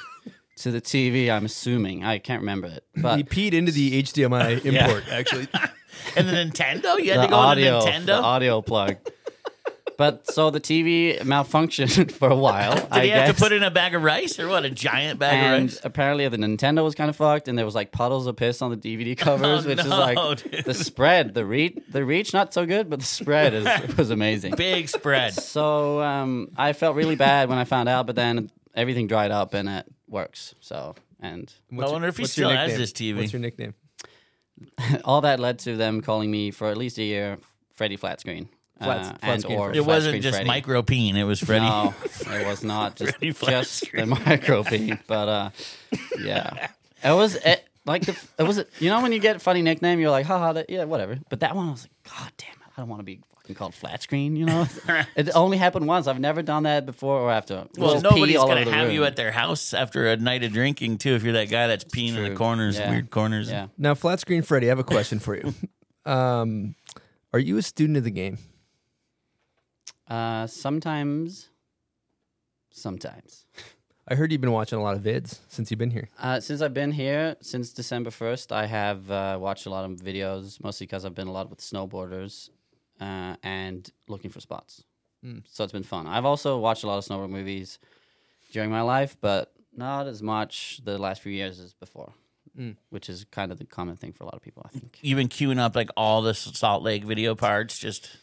to 0.58 0.70
the 0.70 0.80
TV. 0.80 1.30
I'm 1.30 1.44
assuming. 1.44 2.04
I 2.04 2.18
can't 2.18 2.40
remember 2.40 2.68
it, 2.68 2.84
but 2.96 3.16
he 3.18 3.24
peed 3.24 3.52
into 3.52 3.72
the 3.72 4.02
HDMI 4.02 4.64
import. 4.64 5.04
Actually, 5.10 5.48
And 6.16 6.28
the 6.28 6.32
Nintendo? 6.32 6.98
You 7.02 7.10
had 7.12 7.18
the 7.20 7.24
to 7.24 7.28
go 7.28 7.36
audio, 7.36 7.80
to 7.84 7.90
Nintendo? 7.90 8.06
the 8.06 8.14
audio 8.22 8.62
plug. 8.62 8.96
But 9.96 10.30
so 10.30 10.50
the 10.50 10.60
TV 10.60 11.18
malfunctioned 11.20 12.10
for 12.18 12.28
a 12.28 12.34
while. 12.34 12.74
Did 12.74 12.86
I 12.90 13.04
he 13.04 13.08
have 13.10 13.26
guess. 13.28 13.36
to 13.36 13.42
put 13.42 13.52
in 13.52 13.62
a 13.62 13.70
bag 13.70 13.94
of 13.94 14.02
rice 14.02 14.38
or 14.40 14.48
what? 14.48 14.64
A 14.64 14.70
giant 14.70 15.18
bag 15.20 15.34
of 15.38 15.44
and 15.60 15.64
rice? 15.70 15.80
apparently 15.84 16.26
the 16.28 16.36
Nintendo 16.36 16.82
was 16.82 16.94
kind 16.94 17.08
of 17.08 17.16
fucked, 17.16 17.46
and 17.48 17.56
there 17.56 17.64
was 17.64 17.74
like 17.74 17.92
puddles 17.92 18.26
of 18.26 18.34
piss 18.36 18.60
on 18.62 18.70
the 18.70 18.76
DVD 18.76 19.16
covers, 19.18 19.64
Oh, 19.64 19.68
which 19.68 19.78
is 19.78 19.86
no, 19.86 19.98
like 19.98 20.42
dude. 20.42 20.64
the 20.64 20.74
spread, 20.74 21.34
the 21.34 21.44
reach, 21.46 21.78
the 21.90 22.04
reach 22.04 22.32
not 22.34 22.52
so 22.52 22.66
good, 22.66 22.90
but 22.90 22.98
the 23.00 23.04
spread 23.06 23.54
is 23.54 23.96
was 23.96 24.10
amazing. 24.10 24.54
Big 24.56 24.88
spread. 24.88 25.34
So 25.34 26.00
um, 26.02 26.50
I 26.56 26.72
felt 26.72 26.96
really 26.96 27.16
bad 27.16 27.48
when 27.48 27.58
I 27.58 27.64
found 27.64 27.88
out, 27.88 28.06
but 28.06 28.16
then 28.16 28.50
everything 28.74 29.06
dried 29.06 29.30
up 29.30 29.54
and 29.54 29.68
it 29.68 29.86
works. 30.08 30.54
So 30.60 30.96
and 31.20 31.52
What's 31.70 31.92
wonder 31.92 32.08
if 32.08 32.16
he 32.16 32.22
what's 32.24 32.36
your 32.36 32.48
still 32.48 32.56
has 32.56 32.68
nickname? 32.70 32.80
this 32.80 32.92
TV. 32.92 33.16
What's 33.16 33.32
your 33.32 33.40
nickname? 33.40 33.74
all 35.04 35.20
that 35.22 35.40
led 35.40 35.58
to 35.60 35.76
them 35.76 36.00
calling 36.00 36.30
me 36.30 36.50
for 36.50 36.68
at 36.68 36.76
least 36.76 36.98
a 36.98 37.02
year 37.02 37.38
Freddy 37.72 37.96
Flat 37.96 38.20
Screen. 38.20 38.48
Flat- 38.78 38.98
uh, 39.06 39.18
flat 39.18 39.44
or 39.44 39.66
Freddy. 39.66 39.78
It 39.78 39.86
wasn't 39.86 40.22
just 40.22 40.36
Freddy. 40.36 40.48
micro 40.48 40.82
peen. 40.82 41.16
It 41.16 41.24
was 41.24 41.40
Freddy. 41.40 41.64
No, 41.64 41.94
it 42.30 42.46
was 42.46 42.64
not 42.64 42.96
just 42.96 43.12
Freddy 43.12 43.32
Flat 43.32 43.50
just 43.64 43.80
the 43.80 43.86
Screen. 43.86 44.08
micro 44.08 44.62
beat, 44.64 44.98
but 45.06 45.28
uh, 45.28 45.50
yeah, 46.20 46.68
it 47.04 47.12
was 47.12 47.36
it, 47.36 47.64
like 47.86 48.04
the 48.06 48.18
it 48.38 48.42
was 48.42 48.64
you 48.80 48.90
know 48.90 49.00
when 49.00 49.12
you 49.12 49.20
get 49.20 49.36
a 49.36 49.38
funny 49.38 49.62
nickname, 49.62 50.00
you're 50.00 50.10
like, 50.10 50.26
haha, 50.26 50.54
that, 50.54 50.70
yeah, 50.70 50.84
whatever. 50.84 51.18
But 51.28 51.40
that 51.40 51.54
one, 51.54 51.68
I 51.68 51.70
was 51.70 51.84
like, 51.84 52.18
God 52.18 52.32
damn 52.36 52.50
it, 52.50 52.72
I 52.76 52.80
don't 52.80 52.88
want 52.88 53.00
to 53.00 53.04
be 53.04 53.20
fucking 53.36 53.54
called 53.54 53.74
flat 53.74 54.02
screen. 54.02 54.34
You 54.36 54.46
know, 54.46 54.66
it 55.16 55.30
only 55.36 55.56
happened 55.56 55.86
once. 55.86 56.06
I've 56.08 56.18
never 56.18 56.42
done 56.42 56.64
that 56.64 56.84
before 56.84 57.20
or 57.20 57.30
after. 57.30 57.66
Well, 57.78 58.00
nobody's 58.00 58.36
gonna 58.36 58.52
over 58.52 58.64
the 58.64 58.72
have 58.72 58.90
you 58.92 59.04
at 59.04 59.14
their 59.16 59.30
house 59.30 59.72
after 59.72 60.08
a 60.08 60.16
night 60.16 60.42
of 60.42 60.52
drinking 60.52 60.98
too. 60.98 61.14
If 61.14 61.22
you're 61.22 61.34
that 61.34 61.48
guy 61.48 61.68
that's 61.68 61.84
peeing 61.84 62.16
in 62.16 62.24
the 62.24 62.34
corners, 62.34 62.76
Yeah. 62.78 62.90
weird 62.90 63.10
corners. 63.10 63.48
Yeah. 63.50 63.68
Now, 63.78 63.94
flat 63.94 64.18
screen 64.18 64.42
Freddy, 64.42 64.66
I 64.66 64.70
have 64.70 64.78
a 64.80 64.84
question 64.84 65.20
for 65.20 65.36
you. 65.36 65.54
um, 66.10 66.74
are 67.32 67.38
you 67.38 67.56
a 67.58 67.62
student 67.62 67.96
of 67.98 68.04
the 68.04 68.10
game? 68.10 68.38
Uh, 70.08 70.46
sometimes, 70.46 71.48
sometimes. 72.70 73.46
I 74.08 74.16
heard 74.16 74.30
you've 74.32 74.42
been 74.42 74.52
watching 74.52 74.78
a 74.78 74.82
lot 74.82 74.96
of 74.96 75.02
vids 75.02 75.38
since 75.48 75.70
you've 75.70 75.78
been 75.78 75.90
here. 75.90 76.10
Uh, 76.18 76.38
since 76.38 76.60
I've 76.60 76.74
been 76.74 76.92
here, 76.92 77.36
since 77.40 77.72
December 77.72 78.10
1st, 78.10 78.52
I 78.52 78.66
have 78.66 79.10
uh, 79.10 79.38
watched 79.40 79.64
a 79.64 79.70
lot 79.70 79.86
of 79.86 79.92
videos, 79.92 80.62
mostly 80.62 80.86
because 80.86 81.06
I've 81.06 81.14
been 81.14 81.26
a 81.28 81.32
lot 81.32 81.48
with 81.48 81.60
snowboarders 81.60 82.50
uh, 83.00 83.36
and 83.42 83.90
looking 84.06 84.30
for 84.30 84.40
spots. 84.40 84.84
Mm. 85.24 85.42
So 85.50 85.64
it's 85.64 85.72
been 85.72 85.84
fun. 85.84 86.06
I've 86.06 86.26
also 86.26 86.58
watched 86.58 86.84
a 86.84 86.86
lot 86.86 86.98
of 86.98 87.04
snowboard 87.06 87.30
movies 87.30 87.78
during 88.52 88.70
my 88.70 88.82
life, 88.82 89.16
but 89.22 89.54
not 89.74 90.06
as 90.06 90.22
much 90.22 90.82
the 90.84 90.98
last 90.98 91.22
few 91.22 91.32
years 91.32 91.58
as 91.58 91.72
before, 91.72 92.12
Mm. 92.58 92.76
which 92.90 93.08
is 93.08 93.24
kind 93.30 93.50
of 93.50 93.58
the 93.58 93.64
common 93.64 93.96
thing 93.96 94.12
for 94.12 94.24
a 94.24 94.26
lot 94.26 94.34
of 94.34 94.42
people, 94.42 94.62
I 94.66 94.68
think. 94.68 94.98
You've 95.00 95.16
been 95.16 95.28
queuing 95.30 95.58
up 95.58 95.74
like 95.74 95.88
all 95.96 96.20
the 96.20 96.34
Salt 96.34 96.82
Lake 96.82 97.04
video 97.04 97.34
parts, 97.34 97.78
just 97.78 98.16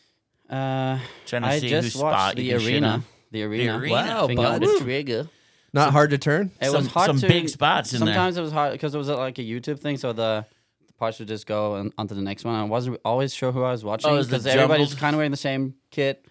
Uh, 0.52 1.00
trying 1.26 1.44
to 1.44 1.48
I 1.48 1.60
see 1.60 1.70
just 1.70 1.94
whose 1.94 2.02
watched 2.02 2.18
spot 2.20 2.36
the 2.36 2.44
you 2.44 2.52
can 2.52 2.60
shit 2.60 2.74
arena. 2.74 2.88
on. 2.90 3.04
The 3.32 3.44
arena. 3.44 3.78
arena. 3.80 3.94
Wow, 3.94 4.28
Finger 4.28 4.46
on 4.46 4.60
bud. 4.60 4.68
the 4.68 4.84
trigger. 4.84 5.30
Not 5.74 5.92
hard 5.94 6.10
to 6.10 6.18
turn. 6.18 6.52
It 6.62 6.66
Some- 6.66 6.76
was 6.76 6.88
hard 6.88 7.08
some 7.08 7.20
to, 7.22 7.28
big 7.30 7.48
spots 7.48 7.94
in 7.94 8.00
there. 8.04 8.08
Sometimes 8.14 8.38
it 8.38 8.42
was 8.42 8.52
hard 8.52 8.74
because 8.74 8.94
it 8.94 8.98
was 8.98 9.10
uh, 9.10 9.16
like 9.18 9.40
a 9.40 9.42
YouTube 9.44 9.80
thing, 9.80 9.96
so 9.96 10.12
the, 10.12 10.46
the 10.86 10.94
parts 10.94 11.20
would 11.20 11.30
just 11.30 11.48
go 11.48 11.76
on, 11.76 11.94
onto 11.98 12.14
the 12.14 12.22
next 12.22 12.44
one. 12.44 12.56
I 12.56 12.66
wasn't 12.66 13.00
always 13.06 13.34
sure 13.34 13.54
who 13.54 13.64
I 13.64 13.72
was 13.72 13.86
watching 13.86 14.12
Oh, 14.12 14.16
it 14.16 14.18
was 14.18 14.28
the 14.28 14.32
because 14.38 14.48
everybody's 14.48 14.88
jumbled- 14.90 15.00
kind 15.00 15.14
of 15.16 15.18
wearing 15.20 15.32
the 15.32 15.38
same 15.38 15.76
kit, 15.92 16.26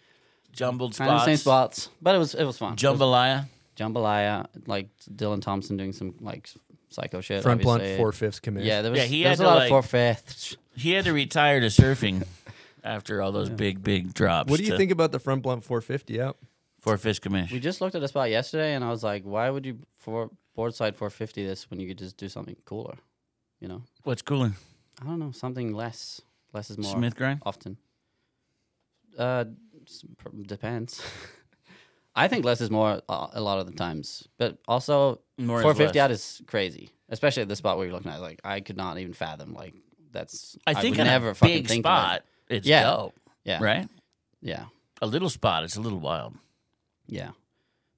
Jumbled 0.53 0.95
kind 0.97 1.09
of 1.11 1.15
the 1.15 1.19
spots. 1.21 1.25
same 1.27 1.37
spots. 1.37 1.89
But 2.03 2.15
it 2.17 2.19
was 2.19 2.35
it 2.35 2.45
was 2.45 2.59
fun. 2.59 2.75
It 2.75 2.83
was 2.85 2.99
Jambalaya. 3.01 3.47
jambalaya, 3.79 4.47
like 4.67 4.89
Dylan 5.11 5.41
Thompson 5.41 5.77
doing 5.79 5.93
some 5.95 6.15
like 6.21 6.51
psycho 6.91 7.21
shit. 7.23 7.43
Front 7.43 7.63
blunt, 7.63 7.81
obviously. 7.83 7.97
four 8.03 8.13
fifths 8.13 8.41
commish. 8.41 8.65
Yeah, 8.65 8.83
there 8.83 8.91
was, 8.91 8.99
Yeah, 9.01 9.07
he 9.07 9.23
there 9.23 9.31
was 9.31 9.41
a 9.41 9.45
to, 9.45 9.49
lot 9.49 9.55
like- 9.57 9.65
of 9.65 9.69
four 9.71 9.83
fifths. 9.83 10.57
He 10.77 10.93
had 10.93 11.05
to 11.07 11.13
retire 11.13 11.61
to 11.61 11.67
surfing 11.67 12.25
after 12.85 13.21
all 13.23 13.33
those 13.33 13.51
big, 13.51 13.83
big 13.83 14.15
drops. 14.15 14.51
What 14.51 14.59
do 14.59 14.65
you 14.65 14.71
to 14.73 14.77
think 14.77 14.91
about 14.91 15.13
the 15.13 15.19
front 15.19 15.43
blunt 15.43 15.65
450 15.65 16.21
out? 16.21 16.37
For 16.81 16.97
fish 16.97 17.21
commish. 17.21 17.53
We 17.53 17.61
just 17.61 17.81
looked 17.83 17.95
at 17.95 18.03
a 18.03 18.09
spot 18.09 18.31
yesterday, 18.31 18.73
and 18.75 18.83
I 18.83 18.89
was 18.89 19.03
like, 19.05 19.23
why 19.25 19.51
would 19.51 19.67
you 19.67 19.81
for 19.97 20.31
board 20.55 20.75
side 20.75 20.97
450 20.97 21.45
this 21.47 21.69
when 21.71 21.79
you 21.79 21.87
could 21.87 21.99
just 21.99 22.17
do 22.17 22.27
something 22.29 22.57
cooler? 22.65 22.95
You 23.61 23.69
know, 23.69 23.83
What's 24.05 24.23
cooler? 24.23 24.53
I 25.01 25.05
don't 25.05 25.19
know, 25.19 25.31
something 25.31 25.75
less. 25.75 26.23
Less 26.55 26.71
is 26.71 26.79
more. 26.79 26.93
Smith 26.97 27.17
grind. 27.17 27.43
often. 27.45 27.77
Uh, 29.19 29.45
s- 29.87 30.05
pr- 30.17 30.29
depends. 30.43 31.03
I 32.15 32.29
think 32.29 32.45
less 32.45 32.61
is 32.61 32.71
more 32.71 33.03
uh, 33.09 33.29
a 33.33 33.41
lot 33.41 33.59
of 33.61 33.67
the 33.67 33.73
times, 33.73 34.27
but 34.39 34.59
also 34.67 35.21
More 35.39 35.59
is 35.59 35.63
450 35.63 35.99
less. 35.99 36.05
out 36.05 36.11
is 36.11 36.43
crazy, 36.47 36.91
especially 37.09 37.43
at 37.43 37.49
the 37.49 37.57
spot 37.57 37.77
where 37.77 37.87
you're 37.87 37.95
looking 37.95 38.11
at. 38.11 38.21
Like 38.21 38.41
I 38.45 38.61
could 38.61 38.77
not 38.77 38.99
even 38.99 39.13
fathom. 39.13 39.53
Like 39.55 39.75
that's 40.11 40.57
I 40.67 40.75
think 40.75 40.95
would 40.97 41.01
in 41.03 41.07
never 41.07 41.31
a 41.31 41.35
fucking 41.35 41.57
big 41.57 41.69
think 41.69 41.87
of 41.87 41.91
spot, 41.91 42.25
it's 42.51 42.67
Yeah. 42.67 42.83
dope, 42.85 43.15
Yeah, 43.45 43.63
right? 43.63 43.89
Yeah, 44.43 44.67
A 45.03 45.07
little 45.07 45.31
spot, 45.31 45.65
it's 45.65 45.77
a 45.77 45.81
little 45.81 46.01
wild. 46.01 46.37
yeah. 47.07 47.31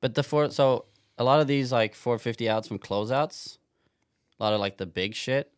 But 0.00 0.14
the 0.14 0.22
four, 0.22 0.50
so 0.50 0.86
a 1.18 1.24
lot 1.24 1.40
of 1.40 1.46
these 1.46 1.70
like 1.72 1.94
450 1.94 2.48
outs 2.48 2.66
from 2.68 2.78
closeouts, 2.80 3.58
a 4.38 4.42
lot 4.42 4.52
of 4.52 4.60
like 4.60 4.76
the 4.78 4.86
big 4.86 5.14
shit. 5.14 5.52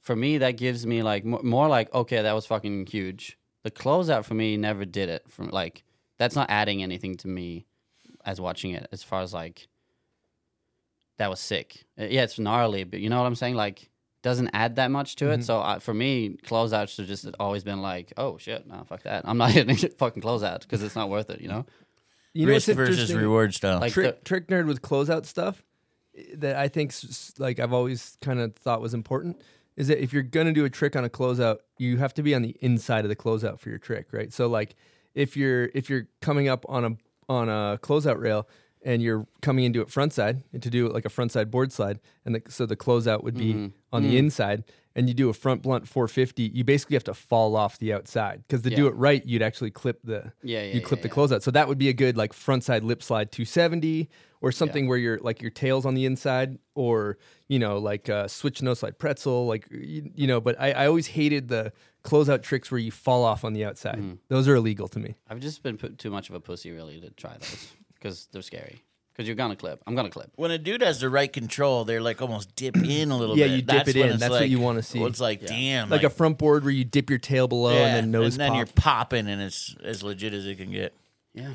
For 0.00 0.16
me, 0.16 0.38
that 0.38 0.52
gives 0.56 0.86
me 0.86 1.02
like 1.02 1.24
more, 1.24 1.42
more 1.42 1.68
like 1.68 1.92
okay, 1.94 2.22
that 2.22 2.32
was 2.34 2.46
fucking 2.46 2.86
huge. 2.86 3.36
The 3.64 3.70
closeout 3.70 4.24
for 4.24 4.34
me 4.34 4.56
never 4.56 4.84
did 4.86 5.08
it. 5.10 5.28
From 5.28 5.48
like 5.50 5.82
that's 6.16 6.34
not 6.36 6.48
adding 6.48 6.82
anything 6.82 7.16
to 7.16 7.28
me 7.28 7.66
as 8.24 8.40
watching 8.40 8.70
it. 8.70 8.86
As 8.92 9.02
far 9.02 9.20
as 9.20 9.34
like 9.34 9.68
that 11.18 11.28
was 11.28 11.40
sick. 11.40 11.84
Uh, 11.98 12.04
Yeah, 12.04 12.22
it's 12.22 12.38
gnarly, 12.38 12.84
but 12.84 13.00
you 13.00 13.08
know 13.10 13.18
what 13.20 13.26
I'm 13.26 13.34
saying. 13.34 13.56
Like 13.56 13.90
doesn't 14.26 14.50
add 14.52 14.76
that 14.76 14.90
much 14.90 15.14
to 15.16 15.30
it. 15.30 15.40
Mhm. 15.40 15.44
So 15.44 15.60
uh, 15.60 15.78
for 15.78 15.94
me, 15.94 16.36
closeouts 16.44 16.96
have 16.98 17.06
just 17.06 17.26
always 17.38 17.62
been 17.64 17.80
like, 17.80 18.12
oh 18.16 18.36
shit, 18.38 18.66
no, 18.66 18.82
fuck 18.88 19.04
that. 19.04 19.22
I'm 19.24 19.38
not 19.38 19.50
hitting 19.56 19.70
a 19.74 19.88
fucking 19.90 20.22
closeout 20.22 20.60
because 20.62 20.82
it's 20.82 20.96
not 20.96 21.08
worth 21.08 21.30
it. 21.30 21.40
You 21.40 21.48
know. 21.48 21.64
You 22.34 22.44
know 22.46 22.52
Risk 22.52 22.68
what's 22.68 22.76
versus 22.76 23.14
reward 23.14 23.54
style. 23.54 23.80
Like 23.80 23.92
trick, 23.92 24.18
the- 24.18 24.24
trick 24.24 24.48
nerd 24.48 24.66
with 24.66 24.82
closeout 24.82 25.24
stuff 25.26 25.62
eh, 26.18 26.24
that 26.38 26.56
I 26.56 26.68
think 26.68 26.90
s- 26.90 27.04
s- 27.08 27.34
like 27.38 27.60
I've 27.60 27.72
always 27.72 28.18
kind 28.20 28.40
of 28.40 28.54
thought 28.56 28.82
was 28.82 28.92
important 28.92 29.40
is 29.76 29.88
that 29.88 30.02
if 30.02 30.12
you're 30.12 30.22
gonna 30.36 30.52
do 30.52 30.64
a 30.64 30.70
trick 30.70 30.96
on 30.96 31.04
a 31.04 31.08
closeout, 31.08 31.58
you 31.78 31.96
have 31.98 32.12
to 32.14 32.22
be 32.22 32.34
on 32.34 32.42
the 32.42 32.54
inside 32.60 33.04
of 33.04 33.08
the 33.08 33.16
closeout 33.16 33.60
for 33.60 33.68
your 33.70 33.78
trick, 33.78 34.08
right? 34.12 34.32
So 34.32 34.48
like 34.48 34.74
if 35.14 35.36
you're 35.36 35.70
if 35.72 35.88
you're 35.88 36.08
coming 36.20 36.48
up 36.48 36.66
on 36.68 36.84
a 36.84 36.90
on 37.28 37.48
a 37.48 37.78
closeout 37.82 38.18
rail 38.20 38.48
and 38.86 39.02
you're 39.02 39.26
coming 39.42 39.64
into 39.64 39.82
it 39.82 39.90
front 39.90 40.12
side 40.14 40.42
and 40.52 40.62
to 40.62 40.70
do 40.70 40.86
it 40.86 40.94
like 40.94 41.04
a 41.04 41.10
front 41.10 41.32
side 41.32 41.50
board 41.50 41.72
slide, 41.72 41.98
and 42.24 42.34
the, 42.36 42.42
so 42.48 42.64
the 42.64 42.76
closeout 42.76 43.22
would 43.24 43.36
be 43.36 43.52
Mhm. 43.52 43.72
on 43.92 44.02
the 44.04 44.14
Mm. 44.14 44.18
inside, 44.18 44.64
and 44.94 45.08
you 45.08 45.14
do 45.14 45.28
a 45.28 45.34
front 45.34 45.60
blunt 45.62 45.86
450, 45.88 46.44
you 46.54 46.64
basically 46.64 46.94
have 46.94 47.04
to 47.04 47.12
fall 47.12 47.56
off 47.56 47.78
the 47.78 47.92
outside 47.92 48.44
because 48.46 48.62
to 48.62 48.70
do 48.70 48.86
it 48.86 48.94
right, 48.94 49.26
you'd 49.26 49.42
actually 49.42 49.70
clip 49.70 49.98
the 50.04 50.32
Yeah, 50.42 50.62
yeah, 50.62 50.74
you 50.74 50.80
clip 50.80 51.00
yeah, 51.00 51.02
the 51.02 51.08
closeout. 51.10 51.42
So 51.42 51.50
that 51.50 51.66
would 51.68 51.78
be 51.78 51.88
a 51.88 51.92
good 51.92 52.16
like 52.16 52.32
front 52.32 52.62
side 52.64 52.84
lip 52.84 53.02
slide 53.02 53.30
270 53.32 54.08
or 54.40 54.52
something 54.52 54.86
where 54.86 54.96
you're 54.98 55.18
like 55.18 55.42
your 55.42 55.50
tail's 55.50 55.84
on 55.84 55.94
the 55.94 56.04
inside 56.06 56.58
or 56.74 57.18
you 57.48 57.58
know 57.58 57.78
like 57.78 58.08
uh, 58.08 58.28
switch 58.28 58.62
no 58.62 58.72
slide 58.74 58.98
pretzel 58.98 59.46
like 59.46 59.66
you, 59.70 60.10
you 60.14 60.26
know. 60.28 60.40
But 60.40 60.58
I, 60.60 60.70
I 60.72 60.86
always 60.86 61.08
hated 61.08 61.48
the 61.48 61.72
closeout 62.04 62.42
tricks 62.42 62.70
where 62.70 62.78
you 62.78 62.92
fall 62.92 63.24
off 63.24 63.44
on 63.44 63.52
the 63.52 63.64
outside. 63.64 63.98
Mm. 63.98 64.18
Those 64.28 64.46
are 64.46 64.54
illegal 64.54 64.86
to 64.88 64.98
me. 65.00 65.16
I've 65.28 65.40
just 65.40 65.62
been 65.64 65.76
put 65.76 65.98
too 65.98 66.10
much 66.10 66.28
of 66.28 66.36
a 66.36 66.40
pussy 66.40 66.70
really 66.70 67.00
to 67.00 67.10
try 67.10 67.32
those 67.38 67.72
because 67.98 68.28
they're 68.32 68.42
scary. 68.42 68.82
Because 69.12 69.26
you're 69.26 69.36
gonna 69.36 69.56
clip. 69.56 69.82
I'm 69.86 69.94
gonna 69.94 70.10
clip. 70.10 70.30
When 70.36 70.50
a 70.50 70.58
dude 70.58 70.82
has 70.82 71.00
the 71.00 71.08
right 71.08 71.32
control, 71.32 71.84
they're 71.86 72.02
like 72.02 72.20
almost 72.20 72.54
dip 72.54 72.76
in 72.84 73.10
a 73.10 73.16
little 73.16 73.36
Yeah, 73.38 73.46
bit. 73.46 73.50
you 73.52 73.62
dip 73.62 73.66
That's 73.66 73.88
it 73.88 73.96
when 73.96 74.04
in. 74.08 74.10
it's 74.12 74.20
That's 74.20 74.30
what 74.30 74.40
like- 74.42 74.50
you 74.50 74.60
wanna 74.60 74.82
see. 74.82 74.98
well, 74.98 75.08
It's 75.08 75.20
like, 75.20 75.46
damn. 75.46 75.88
like, 75.88 76.02
a 76.02 76.10
front 76.10 76.36
board 76.36 76.64
where 76.64 76.72
you 76.72 76.84
dip 76.84 77.08
your 77.08 77.18
tail 77.18 77.48
below 77.48 77.72
yeah, 77.72 77.86
and 77.86 77.96
then 77.96 78.10
nose 78.10 78.34
and 78.34 78.40
then 78.42 78.48
pop. 78.50 78.56
you're 78.58 78.66
popping, 78.66 79.26
and 79.28 79.40
it's 79.40 79.74
as 79.82 80.02
legit 80.02 80.34
as 80.34 80.44
it 80.46 80.56
can 80.58 80.70
get. 80.70 80.94
Yeah. 81.32 81.52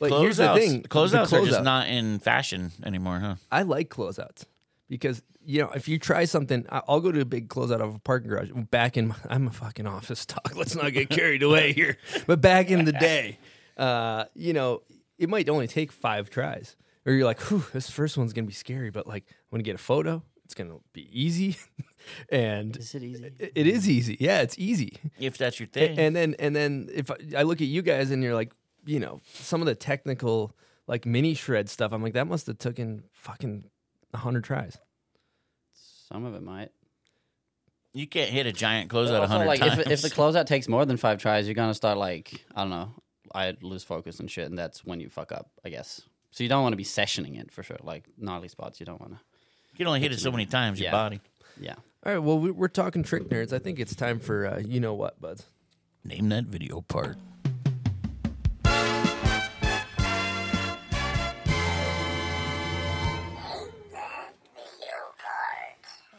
But 0.00 0.10
here's 0.20 0.38
the 0.38 0.52
thing, 0.54 0.82
the 0.82 0.88
Closeouts 0.88 1.32
are 1.32 1.40
closeout. 1.40 1.46
just 1.46 1.62
not 1.62 1.86
in 1.88 2.18
fashion 2.18 2.72
anymore, 2.84 3.20
huh? 3.20 3.36
I 3.50 3.62
like 3.62 3.88
closeouts 3.90 4.44
because 4.90 5.22
you 5.46 5.62
know 5.62 5.70
if 5.70 5.86
you 5.86 6.00
try 6.00 6.24
something, 6.24 6.66
I- 6.68 6.82
I'll 6.88 7.00
go 7.00 7.12
to 7.12 7.20
a 7.20 7.24
big 7.24 7.48
closeout 7.48 7.80
of 7.80 7.94
a 7.94 7.98
parking 8.00 8.28
garage. 8.28 8.50
Back 8.52 8.96
in, 8.96 9.08
my, 9.08 9.14
I'm 9.30 9.46
a 9.46 9.52
fucking 9.52 9.86
office 9.86 10.26
talk. 10.26 10.52
Let's 10.56 10.74
not 10.74 10.92
get 10.92 11.10
carried 11.10 11.44
away 11.44 11.72
here. 11.72 11.96
But 12.26 12.40
back 12.40 12.70
in 12.72 12.84
the 12.86 12.92
day, 12.92 13.38
uh, 13.76 14.24
you 14.34 14.52
know, 14.52 14.82
it 15.18 15.28
might 15.28 15.48
only 15.48 15.66
take 15.66 15.92
five 15.92 16.30
tries, 16.30 16.76
or 17.06 17.12
you're 17.12 17.24
like, 17.24 17.40
Whew, 17.42 17.64
this 17.72 17.90
first 17.90 18.16
one's 18.18 18.32
gonna 18.32 18.46
be 18.46 18.52
scary, 18.52 18.90
but 18.90 19.06
like 19.06 19.24
when 19.50 19.60
you 19.60 19.64
get 19.64 19.74
a 19.74 19.78
photo, 19.78 20.22
it's 20.44 20.54
gonna 20.54 20.76
be 20.92 21.08
easy. 21.12 21.56
and 22.30 22.76
Is 22.76 22.94
it 22.94 23.02
easy? 23.02 23.32
it- 23.38 23.52
it 23.54 23.66
is 23.66 23.88
easy. 23.88 24.16
Yeah, 24.20 24.40
it's 24.42 24.58
easy. 24.58 24.98
If 25.18 25.38
that's 25.38 25.58
your 25.58 25.68
thing. 25.68 25.98
And 25.98 26.14
then 26.14 26.34
and 26.38 26.54
then 26.54 26.88
if 26.92 27.10
I, 27.10 27.16
I 27.38 27.42
look 27.42 27.60
at 27.60 27.66
you 27.68 27.82
guys 27.82 28.10
and 28.10 28.22
you're 28.22 28.34
like, 28.34 28.52
you 28.86 29.00
know, 29.00 29.20
some 29.34 29.60
of 29.62 29.66
the 29.66 29.74
technical 29.74 30.54
like 30.86 31.06
mini 31.06 31.32
shred 31.34 31.70
stuff, 31.70 31.92
I'm 31.92 32.02
like, 32.02 32.12
that 32.14 32.26
must 32.26 32.46
have 32.46 32.58
taken 32.58 33.04
fucking 33.12 33.64
hundred 34.14 34.44
tries. 34.44 34.76
Some 35.72 36.24
of 36.26 36.34
it 36.34 36.42
might. 36.42 36.68
you 37.94 38.06
can't 38.06 38.28
hit 38.30 38.46
a 38.46 38.52
giant 38.52 38.90
closeout 38.90 39.10
a 39.12 39.20
Also, 39.22 39.26
hundred 39.32 39.46
like 39.46 39.60
times. 39.60 39.78
if, 39.78 39.90
if 39.90 40.02
the 40.02 40.10
closeout 40.10 40.46
takes 40.46 40.68
more 40.68 40.84
than 40.84 40.96
five 40.98 41.18
tries, 41.20 41.46
you're 41.46 41.54
gonna 41.54 41.72
start 41.74 41.96
like 41.96 42.44
I 42.54 42.60
don't 42.62 42.70
know. 42.70 42.92
I 43.34 43.56
lose 43.60 43.82
focus 43.84 44.20
and 44.20 44.30
shit, 44.30 44.46
and 44.48 44.56
that's 44.58 44.84
when 44.84 45.00
you 45.00 45.08
fuck 45.08 45.32
up, 45.32 45.50
I 45.64 45.68
guess. 45.68 46.02
So 46.30 46.42
you 46.44 46.48
don't 46.48 46.62
want 46.62 46.72
to 46.72 46.76
be 46.76 46.84
sessioning 46.84 47.38
it 47.40 47.50
for 47.52 47.62
sure. 47.62 47.78
Like 47.82 48.04
gnarly 48.18 48.48
spots, 48.48 48.80
you 48.80 48.86
don't 48.86 49.00
want 49.00 49.12
to. 49.14 49.18
you 49.72 49.78
can 49.78 49.86
only 49.88 50.00
hit 50.00 50.12
it 50.12 50.20
so 50.20 50.30
many 50.30 50.46
times, 50.46 50.78
your 50.78 50.86
Yeah. 50.86 50.92
body. 50.92 51.20
Yeah. 51.60 51.74
All 52.06 52.12
right, 52.12 52.18
well, 52.18 52.38
we- 52.38 52.50
we're 52.50 52.68
talking 52.68 53.02
trick 53.02 53.28
nerds. 53.28 53.52
I 53.52 53.58
think 53.58 53.78
it's 53.80 53.94
time 53.94 54.18
for 54.20 54.46
uh, 54.46 54.58
you 54.58 54.78
know 54.80 54.94
what, 54.94 55.20
buds. 55.20 55.46
Name 56.04 56.28
that 56.30 56.44
video 56.44 56.80
part. 56.82 57.16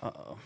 Uh 0.02 0.12
oh. 0.16 0.38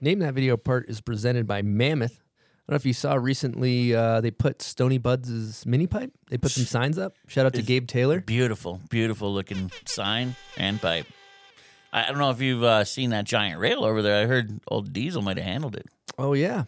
Name 0.00 0.18
that 0.20 0.34
video 0.34 0.56
part 0.56 0.86
is 0.88 1.00
presented 1.00 1.46
by 1.46 1.62
Mammoth. 1.62 2.20
I 2.68 2.72
don't 2.72 2.74
know 2.74 2.76
if 2.78 2.86
you 2.86 2.94
saw 2.94 3.14
recently 3.14 3.94
uh, 3.94 4.20
they 4.20 4.32
put 4.32 4.60
Stony 4.60 4.98
Buds' 4.98 5.64
mini 5.64 5.86
pipe. 5.86 6.10
They 6.30 6.36
put 6.36 6.50
some 6.50 6.64
signs 6.64 6.98
up. 6.98 7.16
Shout 7.28 7.46
out 7.46 7.52
to 7.52 7.60
It's 7.60 7.68
Gabe 7.68 7.86
Taylor. 7.86 8.20
Beautiful, 8.20 8.80
beautiful 8.90 9.32
looking 9.32 9.70
sign 9.84 10.34
and 10.56 10.82
pipe. 10.82 11.06
I 11.92 12.02
I 12.02 12.08
don't 12.08 12.18
know 12.18 12.30
if 12.30 12.40
you've 12.40 12.64
uh, 12.64 12.84
seen 12.84 13.10
that 13.10 13.24
giant 13.24 13.60
rail 13.60 13.84
over 13.84 14.02
there. 14.02 14.20
I 14.20 14.26
heard 14.26 14.58
old 14.66 14.92
Diesel 14.92 15.22
might 15.22 15.36
have 15.36 15.46
handled 15.46 15.76
it. 15.76 15.86
Oh 16.18 16.32
yeah, 16.32 16.64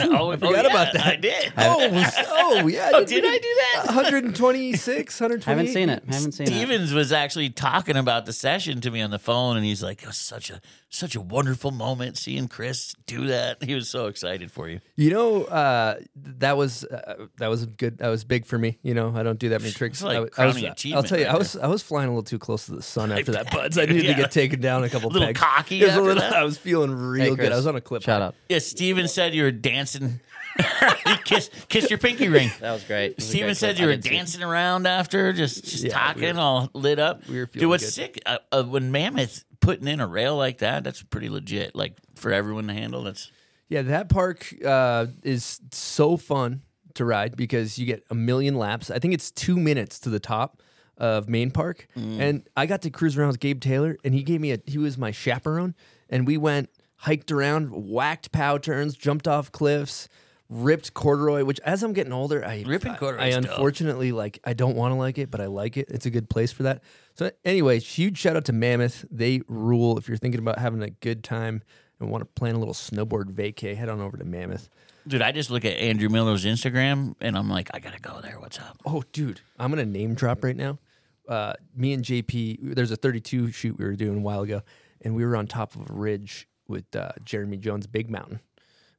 oh, 0.00 0.30
I 0.32 0.36
forgot 0.36 0.64
yeah, 0.64 0.70
about 0.70 0.92
that. 0.92 1.06
I 1.06 1.16
did. 1.16 1.52
Oh, 1.56 1.88
was- 1.92 2.14
oh 2.28 2.66
yeah. 2.66 2.90
Oh, 2.94 3.04
did 3.04 3.24
I 3.24 3.38
do 3.38 3.56
that? 3.74 3.82
126, 3.94 5.20
128. 5.20 5.44
Haven't 5.56 5.72
seen 5.72 5.88
it. 5.88 6.02
Haven't 6.12 6.32
seen 6.32 6.46
it. 6.46 6.50
Stevens 6.50 6.92
was 6.92 7.12
actually 7.12 7.50
talking 7.50 7.96
about 7.96 8.26
the 8.26 8.32
session 8.32 8.80
to 8.82 8.90
me 8.90 9.00
on 9.00 9.10
the 9.10 9.18
phone, 9.18 9.56
and 9.56 9.64
he's 9.64 9.82
like, 9.82 10.02
"It 10.02 10.06
was 10.06 10.16
such 10.16 10.50
a 10.50 10.60
such 10.90 11.14
a 11.16 11.20
wonderful 11.20 11.70
moment 11.70 12.16
seeing 12.16 12.48
Chris 12.48 12.94
do 13.06 13.26
that." 13.28 13.62
He 13.62 13.74
was 13.74 13.88
so 13.88 14.06
excited 14.06 14.50
for 14.50 14.68
you. 14.68 14.80
You 14.96 15.10
know, 15.10 15.44
uh, 15.44 16.00
that 16.16 16.56
was 16.56 16.84
uh, 16.84 17.26
that 17.38 17.48
was 17.48 17.66
good. 17.66 17.98
That 17.98 18.08
was 18.08 18.24
big 18.24 18.46
for 18.46 18.58
me. 18.58 18.78
You 18.82 18.94
know, 18.94 19.12
I 19.16 19.22
don't 19.22 19.38
do 19.38 19.48
that 19.50 19.60
many 19.60 19.72
tricks. 19.72 20.02
like 20.02 20.10
I, 20.12 20.14
w- 20.14 20.30
I 20.32 20.34
crowning 20.34 20.64
was, 20.64 20.92
I'll 20.94 21.02
tell 21.02 21.18
you, 21.18 21.26
right 21.26 21.34
I 21.34 21.38
was 21.38 21.56
I 21.56 21.66
was 21.66 21.82
flying 21.82 22.08
a 22.08 22.10
little 22.12 22.22
too 22.22 22.38
close 22.38 22.66
to 22.66 22.72
the 22.76 22.82
sun 22.82 23.12
after 23.12 23.32
that, 23.32 23.44
bet. 23.46 23.52
buds. 23.54 23.78
I 23.78 23.86
needed 23.86 24.04
Yeah. 24.04 24.14
to 24.16 24.22
get 24.22 24.30
taken 24.30 24.60
down 24.60 24.84
a 24.84 24.88
couple 24.88 25.10
Little 25.10 25.28
pegs. 25.28 25.40
cocky 25.40 25.80
It 25.82 25.86
was 25.86 25.96
a 25.96 26.00
little- 26.02 26.20
that? 26.20 26.32
I 26.34 26.44
was 26.44 26.58
feeling 26.58 26.94
real 26.94 27.30
Hey, 27.30 27.36
good. 27.36 27.52
I 27.52 27.56
was 27.56 27.66
on 27.66 27.76
a 27.76 27.80
clip. 27.80 28.02
Shout 28.02 28.22
out. 28.22 28.34
Yeah, 28.48 28.58
Steven 28.58 29.08
said 29.08 29.34
you 29.34 29.44
were 29.44 29.50
dancing. 29.54 30.20
you 31.06 31.16
kissed 31.24 31.50
kissed 31.68 31.90
your 31.90 31.98
pinky 31.98 32.28
ring. 32.28 32.50
That 32.60 32.72
was 32.72 32.84
great. 32.84 33.16
Was 33.16 33.26
Steven 33.28 33.54
said 33.54 33.78
you 33.78 33.86
were 33.86 33.96
dancing 33.96 34.42
around 34.42 34.86
after, 34.86 35.32
just 35.32 35.64
just 35.64 35.82
Yeah, 35.84 35.90
talking, 35.92 36.22
we 36.22 36.32
were- 36.32 36.38
all 36.40 36.70
lit 36.74 36.98
up. 36.98 37.26
we 37.28 37.38
were 37.38 37.46
Dude, 37.46 37.68
what's 37.68 37.84
good. 37.84 37.92
sick 37.92 38.22
uh, 38.26 38.38
uh, 38.52 38.62
when 38.62 38.92
Mammoth 38.92 39.44
putting 39.60 39.88
in 39.88 40.00
a 40.00 40.06
rail 40.06 40.36
like 40.36 40.58
that? 40.58 40.84
That's 40.84 41.02
pretty 41.02 41.28
legit. 41.28 41.74
Like 41.74 41.96
for 42.14 42.32
everyone 42.32 42.66
to 42.68 42.74
handle. 42.74 43.02
That's 43.02 43.30
Yeah, 43.68 43.82
that 43.82 44.08
park 44.08 44.54
uh, 44.64 45.06
is 45.24 45.60
so 45.72 46.16
fun 46.16 46.62
to 46.94 47.04
ride 47.04 47.36
because 47.36 47.76
you 47.78 47.86
get 47.86 48.04
a 48.10 48.14
million 48.14 48.54
laps. 48.54 48.90
I 48.90 49.00
think 49.00 49.14
it's 49.14 49.32
two 49.32 49.56
minutes 49.56 49.98
to 50.00 50.10
the 50.10 50.20
top 50.20 50.62
of 50.96 51.28
Main 51.28 51.50
Park, 51.50 51.88
and 51.96 52.48
I 52.56 52.66
got 52.66 52.82
to 52.82 52.90
cruise 52.90 53.18
around 53.18 53.28
with 53.28 53.40
Gabe 53.40 53.60
Taylor, 53.60 53.96
and 54.04 54.14
he 54.14 54.22
gave 54.22 54.40
me 54.40 54.52
a 54.52 54.58
he 54.64 54.78
was 54.78 54.96
my 54.96 55.10
chaperone, 55.10 55.74
and 56.08 56.24
we 56.24 56.36
went 56.36 56.68
hiked 57.04 57.30
around, 57.30 57.68
whacked 57.70 58.32
pow 58.32 58.58
turns, 58.58 58.96
jumped 58.96 59.28
off 59.28 59.52
cliffs. 59.52 60.08
Ripped 60.50 60.92
corduroy, 60.92 61.42
which 61.42 61.58
as 61.60 61.82
I'm 61.82 61.94
getting 61.94 62.12
older, 62.12 62.44
I 62.44 62.64
Ripping 62.66 62.94
corduroy 62.96 63.22
I, 63.24 63.30
dope. 63.30 63.44
unfortunately 63.44 64.12
like. 64.12 64.40
I 64.44 64.52
don't 64.52 64.76
want 64.76 64.92
to 64.92 64.96
like 64.96 65.16
it, 65.16 65.30
but 65.30 65.40
I 65.40 65.46
like 65.46 65.78
it. 65.78 65.88
It's 65.88 66.04
a 66.04 66.10
good 66.10 66.28
place 66.28 66.52
for 66.52 66.64
that. 66.64 66.82
So 67.14 67.30
anyway, 67.46 67.80
huge 67.80 68.18
shout 68.18 68.36
out 68.36 68.44
to 68.44 68.52
Mammoth. 68.52 69.06
They 69.10 69.40
rule. 69.48 69.96
If 69.96 70.06
you're 70.06 70.18
thinking 70.18 70.38
about 70.38 70.58
having 70.58 70.82
a 70.82 70.90
good 70.90 71.24
time 71.24 71.62
and 71.98 72.10
want 72.10 72.20
to 72.22 72.26
plan 72.26 72.56
a 72.56 72.58
little 72.58 72.74
snowboard 72.74 73.32
vacay, 73.32 73.74
head 73.74 73.88
on 73.88 74.02
over 74.02 74.18
to 74.18 74.24
Mammoth. 74.24 74.68
dude. 75.08 75.22
I 75.22 75.32
just 75.32 75.50
look 75.50 75.64
at 75.64 75.78
Andrew 75.78 76.10
Miller's 76.10 76.44
Instagram 76.44 77.14
and 77.22 77.38
I'm 77.38 77.48
like, 77.48 77.70
I 77.72 77.78
gotta 77.78 77.98
go 78.00 78.20
there. 78.20 78.38
What's 78.38 78.58
up? 78.58 78.76
Oh, 78.84 79.02
dude, 79.12 79.40
I'm 79.58 79.70
gonna 79.70 79.86
name 79.86 80.14
drop 80.14 80.44
right 80.44 80.56
now. 80.56 80.78
Uh, 81.26 81.54
me 81.74 81.94
and 81.94 82.04
JP, 82.04 82.74
there's 82.74 82.90
a 82.90 82.96
32 82.96 83.50
shoot 83.50 83.78
we 83.78 83.86
were 83.86 83.96
doing 83.96 84.18
a 84.18 84.20
while 84.20 84.42
ago, 84.42 84.60
and 85.00 85.16
we 85.16 85.24
were 85.24 85.36
on 85.36 85.46
top 85.46 85.74
of 85.74 85.88
a 85.88 85.92
ridge 85.94 86.46
with 86.68 86.94
uh, 86.96 87.12
Jeremy 87.24 87.56
Jones 87.56 87.86
Big 87.86 88.10
Mountain. 88.10 88.40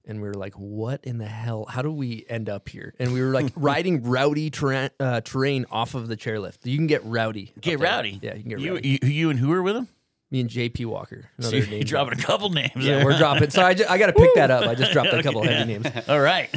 And 0.08 0.22
we 0.22 0.28
were 0.28 0.36
like, 0.36 0.54
"What 0.54 1.04
in 1.04 1.18
the 1.18 1.26
hell? 1.26 1.66
How 1.66 1.82
do 1.82 1.92
we 1.92 2.26
end 2.30 2.48
up 2.48 2.70
here?" 2.70 2.94
And 3.00 3.12
we 3.12 3.22
were 3.22 3.32
like 3.32 3.52
riding 3.56 4.04
rowdy 4.04 4.52
terrain, 4.52 4.92
uh, 5.00 5.22
terrain 5.22 5.66
off 5.72 5.96
of 5.96 6.08
the 6.08 6.16
chairlift. 6.16 6.60
You 6.64 6.78
can 6.78 6.86
get 6.86 7.04
rowdy. 7.04 7.54
Get 7.60 7.80
rowdy. 7.80 8.20
Yeah, 8.22 8.36
you 8.36 8.42
can 8.42 8.50
get 8.52 8.60
you, 8.60 8.74
rowdy. 8.76 9.00
You, 9.02 9.10
you 9.10 9.30
and 9.32 9.40
who 9.40 9.52
are 9.52 9.64
with 9.64 9.76
him? 9.76 9.88
Me 10.30 10.42
and 10.42 10.50
JP 10.50 10.86
Walker. 10.88 11.30
So 11.40 11.56
you're 11.56 11.66
name 11.68 11.84
dropping 11.84 12.20
a 12.20 12.22
couple 12.22 12.50
names. 12.50 12.72
Yeah, 12.78 13.04
we're 13.04 13.18
dropping. 13.18 13.50
So 13.50 13.64
I, 13.64 13.70
I 13.90 13.98
got 13.98 14.08
to 14.08 14.14
pick 14.14 14.34
that 14.36 14.52
up. 14.52 14.68
I 14.68 14.76
just 14.76 14.92
dropped 14.92 15.10
a 15.10 15.24
couple 15.24 15.44
heavy 15.44 15.74
names. 15.74 15.88
All 16.08 16.20
right. 16.22 16.50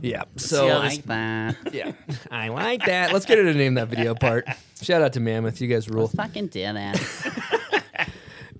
Yeah. 0.00 0.24
So 0.36 0.68
I 0.68 0.76
like 0.78 1.02
that. 1.04 1.56
yeah, 1.72 1.92
I 2.30 2.48
like 2.48 2.84
that. 2.86 3.12
Let's 3.12 3.26
get 3.26 3.38
her 3.38 3.44
to 3.44 3.54
name 3.54 3.74
that 3.74 3.88
video 3.88 4.14
part. 4.14 4.46
Shout 4.80 5.02
out 5.02 5.12
to 5.14 5.20
Mammoth. 5.20 5.60
You 5.60 5.66
guys 5.66 5.88
rule. 5.88 6.02
Let's 6.04 6.14
fucking 6.14 6.48
do 6.48 6.60
that. 6.62 7.58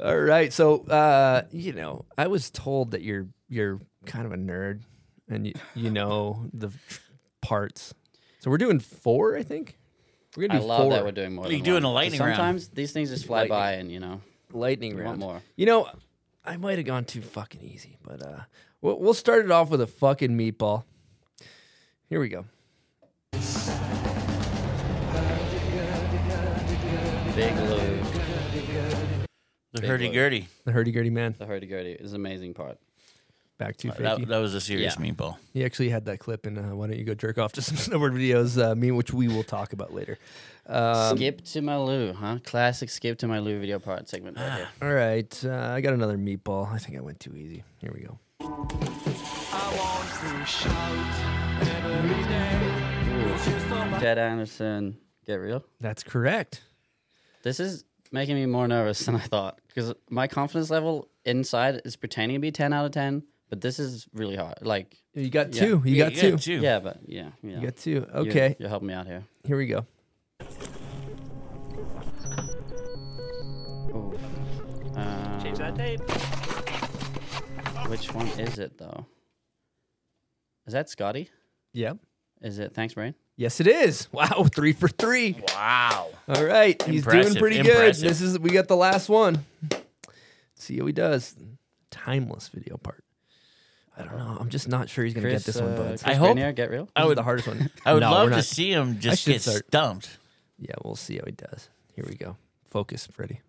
All 0.03 0.19
right. 0.19 0.53
So, 0.53 0.81
uh, 0.87 1.43
you 1.53 1.73
know, 1.73 2.05
I 2.19 2.27
was 2.27 2.51
told 2.51 2.91
that 2.91 3.03
you're 3.03 3.29
you're 3.49 3.81
kind 4.05 4.27
of 4.27 4.33
a 4.33 4.37
nerd, 4.37 4.81
and 5.29 5.47
you 5.47 5.55
you 5.75 5.91
know 5.91 6.47
the 6.53 6.71
parts. 7.41 7.95
So 8.41 8.51
we're 8.51 8.59
doing 8.59 8.81
four, 8.81 9.37
I 9.37 9.43
think. 9.45 9.79
We're 10.37 10.45
I 10.45 10.47
gonna 10.49 10.61
do 10.61 10.67
love 10.67 10.81
four. 10.83 10.93
that 10.95 11.05
we're 11.05 11.13
doing 11.13 11.35
more. 11.35 11.45
You're 11.47 11.59
than 11.59 11.65
doing 11.65 11.85
one. 11.85 11.93
a 11.93 11.95
lightning 11.95 12.21
round. 12.21 12.35
Sometimes 12.37 12.69
these 12.69 12.91
things 12.93 13.11
just 13.11 13.27
fly 13.27 13.41
Lightning. 13.43 13.51
by, 13.57 13.73
and 13.75 13.93
you 13.93 14.01
know, 14.01 14.21
lightning 14.53 14.97
we 14.97 15.03
round. 15.03 15.21
want 15.21 15.33
more. 15.35 15.43
You 15.57 15.67
know, 15.67 15.89
I 16.45 16.57
might 16.57 16.79
have 16.79 16.87
gone 16.87 17.05
too 17.05 17.21
fucking 17.23 17.61
easy, 17.63 17.99
but 18.03 18.23
uh, 18.27 18.41
we'll, 18.81 18.99
we'll 18.99 19.15
start 19.15 19.45
it 19.45 19.51
off 19.53 19.71
with 19.71 19.81
a 19.81 19.87
fucking 19.87 20.31
meatball. 20.31 20.83
Here 22.09 22.19
we 22.19 22.29
go. 22.29 22.45
Big 27.35 27.57
Luke, 27.57 27.82
back 33.59 33.77
to 33.79 33.89
that, 33.89 34.19
fakey. 34.19 34.27
that 34.29 34.39
was 34.39 34.55
a 34.55 34.61
serious 34.61 34.97
Yeah. 34.99 35.05
meatball. 35.05 35.37
He 35.53 35.65
actually 35.65 35.89
had 35.91 36.05
that 36.07 36.19
clip, 36.19 36.47
and 36.47 36.59
uh, 36.59 36.77
why 36.77 36.89
don't 36.89 36.99
you 36.99 37.05
go 37.05 37.15
jerk 37.15 37.39
off 37.39 37.53
to 37.57 37.63
some 37.63 37.77
snowboard 37.77 38.13
videos, 38.13 38.61
uh, 38.63 38.75
me, 38.75 38.91
which 38.91 39.13
we 39.13 39.29
will 39.29 39.45
talk 39.45 39.73
about 39.73 39.95
later. 39.95 40.19
Um, 40.67 41.17
skip 41.17 41.45
to 41.47 41.63
my 41.63 41.77
loo, 41.77 42.13
huh? 42.13 42.39
Classic 42.45 42.89
skip 42.91 43.19
to 43.19 43.29
my 43.29 43.39
loo 43.39 43.59
video 43.61 43.79
part 43.79 44.09
segment 44.09 44.37
right 44.37 44.53
here. 44.53 44.69
All 44.83 44.93
right, 44.95 45.45
uh, 45.45 45.73
I 45.73 45.81
got 45.81 45.95
another 45.95 46.19
meatball. 46.19 46.71
I 46.71 46.79
think 46.79 46.97
I 46.97 47.01
went 47.01 47.21
too 47.21 47.35
easy. 47.37 47.63
Here 47.79 47.93
we 47.95 48.01
go. 48.03 48.19
Ted 54.01 54.19
Anderson, 54.19 54.97
get 55.27 55.35
real. 55.35 55.65
That's 55.81 56.03
correct. 56.03 56.63
This 57.43 57.61
is 57.61 57.85
making 58.13 58.37
me 58.37 58.47
more 58.47 58.69
nervous 58.69 59.05
than 59.07 59.17
I 59.17 59.21
thought 59.21 59.59
because 59.69 59.95
my 60.11 60.27
confidence 60.29 60.71
level 60.71 61.09
inside 61.25 61.81
is 61.85 61.97
pretending 61.97 62.37
to 62.37 62.41
be 62.41 62.53
10 62.53 62.73
out 62.73 62.85
of 62.87 62.93
10, 62.93 63.23
but 63.49 63.61
this 63.61 63.79
is 63.79 64.07
really 64.13 64.37
hard. 64.37 64.59
Like, 64.63 64.97
You 65.15 65.29
got 65.31 65.55
Yeah. 65.55 65.61
two. 65.67 65.83
You 65.85 65.95
Yeah, 65.97 66.05
got 66.05 66.13
you 66.15 66.21
two. 66.21 66.31
got 66.33 66.41
two. 66.41 66.61
yeah, 66.61 66.79
but 66.81 66.99
yeah, 67.07 67.31
yeah. 67.43 67.57
You 67.57 67.63
got 67.67 67.77
two. 67.77 67.91
You- 67.91 68.07
Okay, 68.15 68.57
You're, 68.59 68.69
helping 68.69 68.89
me 68.89 68.95
out 68.95 69.07
here. 69.07 69.25
here 69.45 69.57
we 69.57 69.67
go. 69.67 69.87
Ooh. 73.95 74.15
Uh, 74.97 75.41
Change 75.43 75.59
that 75.59 75.75
tape. 75.77 76.01
Which 77.91 78.13
one 78.15 78.27
is 78.41 78.59
it, 78.59 78.79
though? 78.79 79.07
Is 80.67 80.73
that 80.73 80.89
Scotty? 80.89 81.29
Yep. 81.75 81.99
Is 82.41 82.59
it 82.59 82.73
Thanks, 82.75 82.95
Brain? 82.95 83.15
Yes, 83.37 83.61
it 83.61 83.67
is. 83.67 84.09
Wow, 84.13 84.45
three 84.55 84.73
for 84.73 84.89
three. 84.89 85.37
Wow. 85.55 86.09
All 86.29 86.45
right, 86.45 86.81
he's 86.83 87.05
doing 87.05 87.35
pretty 87.35 87.59
impressive. 87.59 88.03
good. 88.03 88.11
This 88.11 88.21
is 88.21 88.39
we 88.39 88.51
got 88.51 88.69
the 88.69 88.77
last 88.77 89.09
one. 89.09 89.45
Let's 89.71 89.85
see 90.57 90.79
how 90.79 90.87
he 90.87 90.93
does. 90.93 91.35
Timeless 91.91 92.49
video 92.49 92.77
part. 92.77 93.03
I 93.97 94.05
don't 94.05 94.17
know. 94.17 94.37
I'm 94.41 94.49
just 94.49 94.69
not 94.69 94.89
sure 94.89 95.05
he's 95.05 95.13
gonna 95.15 95.29
Chris, 95.29 95.45
get 95.45 95.53
this 95.53 95.61
one, 95.63 95.73
uh, 95.73 95.77
bud. 95.77 95.89
Chris 95.89 96.05
I 96.05 96.15
hope- 96.15 96.35
Grenier, 96.35 96.53
get 96.53 96.71
real. 96.71 96.89
I 96.97 97.01
I 97.01 97.05
would 97.05 97.09
would- 97.11 97.19
the 97.19 97.23
hardest 97.25 97.49
one. 97.49 97.71
I 97.85 97.93
would 97.95 98.01
No, 98.01 98.11
love 98.11 98.25
we're 98.27 98.31
to 98.31 98.37
not- 98.37 98.45
see 98.45 98.73
him 98.73 98.99
just 99.01 99.23
should 99.25 99.33
get 99.33 99.43
start- 99.43 99.67
stumped. 99.67 100.19
Yeah, 100.59 100.75
we'll 100.85 100.97
see 100.97 101.17
how 101.19 101.25
he 101.27 101.33
does. 101.33 101.69
Here 101.95 102.05
we 102.09 102.15
go. 102.15 102.37
Focus, 102.71 103.07
Freddy. 103.11 103.41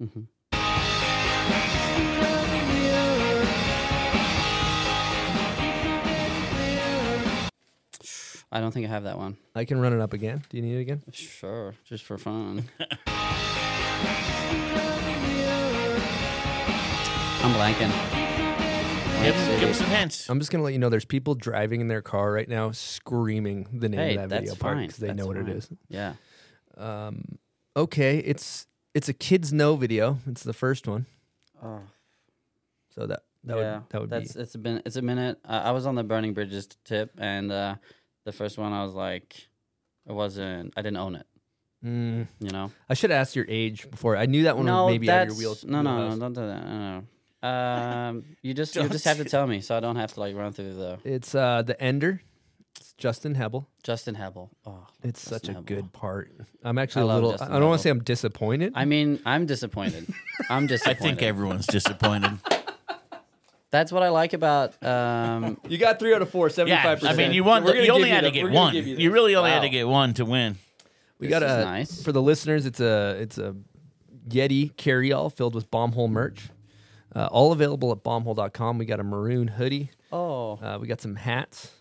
I 8.55 8.59
don't 8.61 8.71
think 8.71 8.85
I 8.85 8.89
have 8.89 9.03
that 9.05 9.17
one. 9.17 9.35
I 9.55 9.65
can 9.65 9.81
run 9.81 9.93
it 9.93 9.99
up 9.99 10.13
again. 10.13 10.43
Do 10.49 10.57
you 10.57 10.63
need 10.63 10.75
it 10.75 10.81
again? 10.81 11.01
Sure, 11.11 11.73
just 11.85 12.03
for 12.03 12.19
fun. 12.19 12.65
I'm 17.45 17.51
blanking. 17.55 17.91
Give 19.23 19.35
him, 19.35 19.59
give 19.59 19.69
him 19.69 19.73
some 19.73 19.87
hints. 19.87 20.29
I'm 20.29 20.39
just 20.39 20.51
gonna 20.51 20.63
let 20.63 20.73
you 20.73 20.79
know. 20.79 20.89
There's 20.89 21.03
people 21.05 21.35
driving 21.35 21.81
in 21.81 21.87
their 21.87 22.01
car 22.01 22.31
right 22.31 22.47
now, 22.47 22.71
screaming 22.71 23.67
the 23.73 23.89
name 23.89 23.99
Hey, 23.99 24.15
of 24.15 24.21
that 24.21 24.29
that's 24.29 24.41
video 24.51 24.55
part 24.55 24.75
fine. 24.77 24.83
because 24.87 24.97
they 24.99 25.07
That's 25.07 25.17
know 25.17 25.27
what 25.27 25.37
it 25.37 25.45
fine. 25.45 25.55
is. 25.55 25.69
Yeah. 25.89 26.13
Um, 26.77 27.23
okay, 27.75 28.19
it's 28.19 28.67
it's 28.93 29.09
a 29.09 29.13
kids 29.13 29.51
know 29.51 29.75
video. 29.75 30.19
It's 30.27 30.43
the 30.43 30.53
first 30.53 30.87
one, 30.87 31.05
Oh, 31.61 31.81
so 32.95 33.07
that 33.07 33.23
that 33.45 33.57
yeah. 33.57 33.73
would 33.79 33.89
that 33.89 34.01
would 34.01 34.09
That's 34.09 34.33
be 34.33 34.39
it's 34.41 34.55
been 34.55 34.81
it's 34.85 34.95
a 34.95 35.01
minute. 35.01 35.39
Uh, 35.43 35.61
I 35.65 35.71
was 35.71 35.85
on 35.85 35.95
the 35.95 36.03
burning 36.03 36.33
bridges 36.33 36.67
tip, 36.85 37.11
and 37.17 37.51
uh, 37.51 37.75
the 38.25 38.31
first 38.31 38.57
one 38.57 38.73
I 38.73 38.83
was 38.83 38.93
like, 38.93 39.35
it 40.07 40.11
wasn't. 40.13 40.73
I 40.77 40.81
didn't 40.81 40.97
own 40.97 41.15
it. 41.15 41.25
Mm, 41.85 42.27
You 42.39 42.49
know. 42.51 42.71
I 42.89 42.93
should 42.93 43.11
ask 43.11 43.35
your 43.35 43.45
age 43.49 43.89
before. 43.91 44.15
I 44.15 44.25
knew 44.25 44.43
that 44.43 44.55
one 44.55 44.65
no, 44.65 44.85
was 44.85 44.93
maybe 44.93 45.09
out 45.11 45.23
of 45.23 45.27
your 45.29 45.37
wheels. 45.37 45.65
no, 45.65 45.81
no, 45.81 46.09
no, 46.09 46.17
don't 46.19 46.33
do 46.33 46.47
that. 46.47 46.65
No, 46.65 46.77
no. 46.99 47.03
Um, 47.43 48.23
you 48.41 48.53
just 48.53 48.73
you 48.77 48.87
just 48.87 49.03
have 49.03 49.17
to 49.17 49.25
tell 49.25 49.45
me, 49.45 49.59
so 49.59 49.75
I 49.75 49.81
don't 49.81 49.97
have 49.97 50.13
to 50.13 50.21
like 50.21 50.33
run 50.33 50.53
through 50.53 50.75
the 50.75 50.99
It's 51.03 51.35
uh 51.35 51.61
the 51.61 51.77
Ender. 51.81 52.21
It's 52.79 52.93
Justin 52.93 53.35
Hebel. 53.35 53.67
Justin 53.83 54.15
Hebel. 54.15 54.49
Oh, 54.65 54.87
It's 55.03 55.19
such 55.21 55.49
a 55.49 55.51
Hebel. 55.51 55.63
good 55.63 55.91
part. 55.91 56.31
I'm 56.63 56.77
actually 56.77 57.01
a 57.01 57.13
little. 57.13 57.31
Justin 57.31 57.51
I 57.51 57.59
don't 57.59 57.67
want 57.67 57.79
to 57.79 57.83
say 57.83 57.89
I'm 57.89 58.01
disappointed. 58.01 58.71
I 58.75 58.85
mean, 58.85 59.19
I'm 59.25 59.45
disappointed. 59.45 60.07
I'm 60.49 60.67
disappointed. 60.67 60.97
I 61.01 61.03
think 61.05 61.21
everyone's 61.21 61.67
disappointed. 61.67 62.31
That's 63.73 63.91
what 63.91 64.03
I 64.03 64.09
like 64.09 64.33
about. 64.33 64.81
Um, 64.85 65.57
you 65.67 65.79
got 65.79 65.97
three 65.97 66.13
out 66.13 66.21
of 66.21 66.29
four, 66.29 66.47
yeah, 66.47 66.53
75 66.93 67.03
I 67.05 67.13
mean, 67.15 67.33
you 67.33 67.43
won. 67.43 67.63
We're 67.63 67.69
The, 67.69 67.73
gonna 67.73 67.85
you 67.87 67.91
only 67.93 68.07
give 68.09 68.15
had 68.15 68.23
to 68.25 68.31
get 68.31 68.51
one. 68.51 68.71
give 68.73 68.85
You, 68.87 69.11
really 69.11 69.33
only 69.35 69.49
had 69.49 69.63
to 69.63 69.69
get 69.69 69.87
one 69.87 70.13
to 70.13 70.25
win. 70.25 70.57
We 71.17 71.25
This 71.25 71.39
got 71.39 71.43
is 71.43 71.51
a 71.51 71.65
nice. 71.65 72.03
for 72.03 72.11
the 72.11 72.21
listeners. 72.21 72.67
It's 72.67 72.79
a 72.79 73.17
it's 73.19 73.39
a 73.39 73.55
Yeti 74.29 74.77
carry-all 74.77 75.31
filled 75.31 75.55
with 75.55 75.71
Bombhole 75.71 76.07
merch. 76.09 76.49
Uh, 77.15 77.27
all 77.31 77.51
available 77.51 77.91
at 77.91 78.03
bombhole.com. 78.03 78.77
We 78.77 78.85
got 78.85 78.99
a 78.99 79.03
maroon 79.03 79.47
hoodie. 79.47 79.89
oh, 80.11 80.53
Uh, 80.61 80.77
we 80.79 80.87
got 80.87 81.01
some 81.01 81.15
hats. 81.15 81.71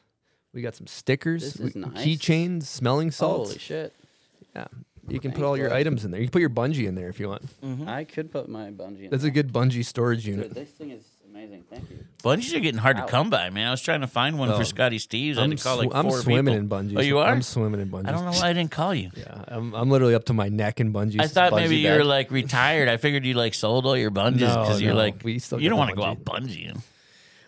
We 0.55 0.63
got 0.63 0.75
some 0.75 0.87
stickers. 0.87 1.43
This 1.43 1.57
we- 1.59 1.67
is 1.69 1.77
nice. 1.77 1.93
Keychains, 2.07 2.63
smelling 2.65 3.11
salts. 3.11 3.51
holy 3.51 3.59
shit! 3.59 3.95
Yeah, 4.57 4.67
you 5.09 5.21
can 5.21 5.33
put 5.33 5.45
all 5.45 5.57
your 5.59 5.69
bud. 5.71 5.77
items 5.77 6.05
in 6.07 6.11
there. 6.11 6.21
You 6.21 6.27
can 6.27 6.33
put 6.33 6.41
your 6.41 6.51
bungee 6.51 6.87
in 6.87 6.95
there 6.95 7.09
if 7.11 7.21
you 7.21 7.29
want. 7.29 7.43
I 7.87 8.05
could 8.05 8.31
put 8.33 8.49
my 8.49 8.71
bungee. 8.71 9.05
In 9.05 9.11
That's 9.11 9.25
a 9.25 9.31
good 9.31 9.53
bungee 9.53 9.85
storage 9.85 10.27
unit. 10.27 10.49
Dude, 10.49 10.55
this 10.57 10.71
thing 10.71 10.91
is 10.91 11.05
amazing. 11.45 11.65
Thank 11.71 11.91
you. 11.91 11.99
Bungees 12.23 12.55
are 12.55 12.61
getting 12.61 12.79
hard 12.79 12.97
Ow. 12.99 13.05
to 13.05 13.11
come 13.11 13.31
by, 13.31 13.51
man. 13.51 13.67
I 13.69 13.71
was 13.73 13.83
trying 13.83 14.03
to 14.03 14.07
find 14.07 14.39
one 14.39 14.51
Oh. 14.51 14.57
for 14.59 14.65
Scotty 14.65 14.99
Steves. 14.99 15.39
I 15.39 15.43
I'm, 15.43 15.51
had 15.51 15.59
to 15.59 15.65
call 15.65 15.77
like 15.79 15.91
sw- 15.91 15.95
I'm 15.95 16.11
swimming 16.11 16.55
people. 16.55 16.79
in 16.79 16.89
bungees. 16.91 16.99
Oh, 16.99 17.01
you 17.03 17.19
are? 17.19 17.29
I'm 17.29 17.43
swimming 17.43 17.81
in 17.81 17.89
bungees. 17.91 18.09
I 18.09 18.13
don't 18.13 18.25
know 18.25 18.31
why 18.33 18.49
I 18.51 18.53
didn't 18.53 18.71
call 18.71 18.95
you. 18.95 19.11
Yeah, 19.17 19.45
I'm, 19.49 19.75
I'm 19.75 19.91
literally 19.91 20.15
up 20.15 20.25
to 20.27 20.33
my 20.33 20.49
neck 20.49 20.79
in 20.81 20.93
bungees. 20.93 21.21
I 21.21 21.27
thought 21.27 21.53
maybe 21.53 21.79
Bungee 21.83 21.93
you 21.93 21.99
were 21.99 22.05
like 22.05 22.31
retired. 22.31 22.89
I 22.89 22.97
figured 22.97 23.25
you 23.25 23.35
like 23.35 23.55
sold 23.55 23.87
all 23.87 23.97
your 23.97 24.11
bungees 24.11 24.41
No, 24.41 24.63
because 24.63 24.81
you're 24.81 24.93
no, 24.93 24.99
like 24.99 25.23
we 25.25 25.39
still 25.41 25.61
you 25.61 25.69
don't 25.69 25.79
want 25.79 25.91
to 25.91 25.97
go 25.97 26.05
out 26.05 26.25
bungeeing. 26.25 26.81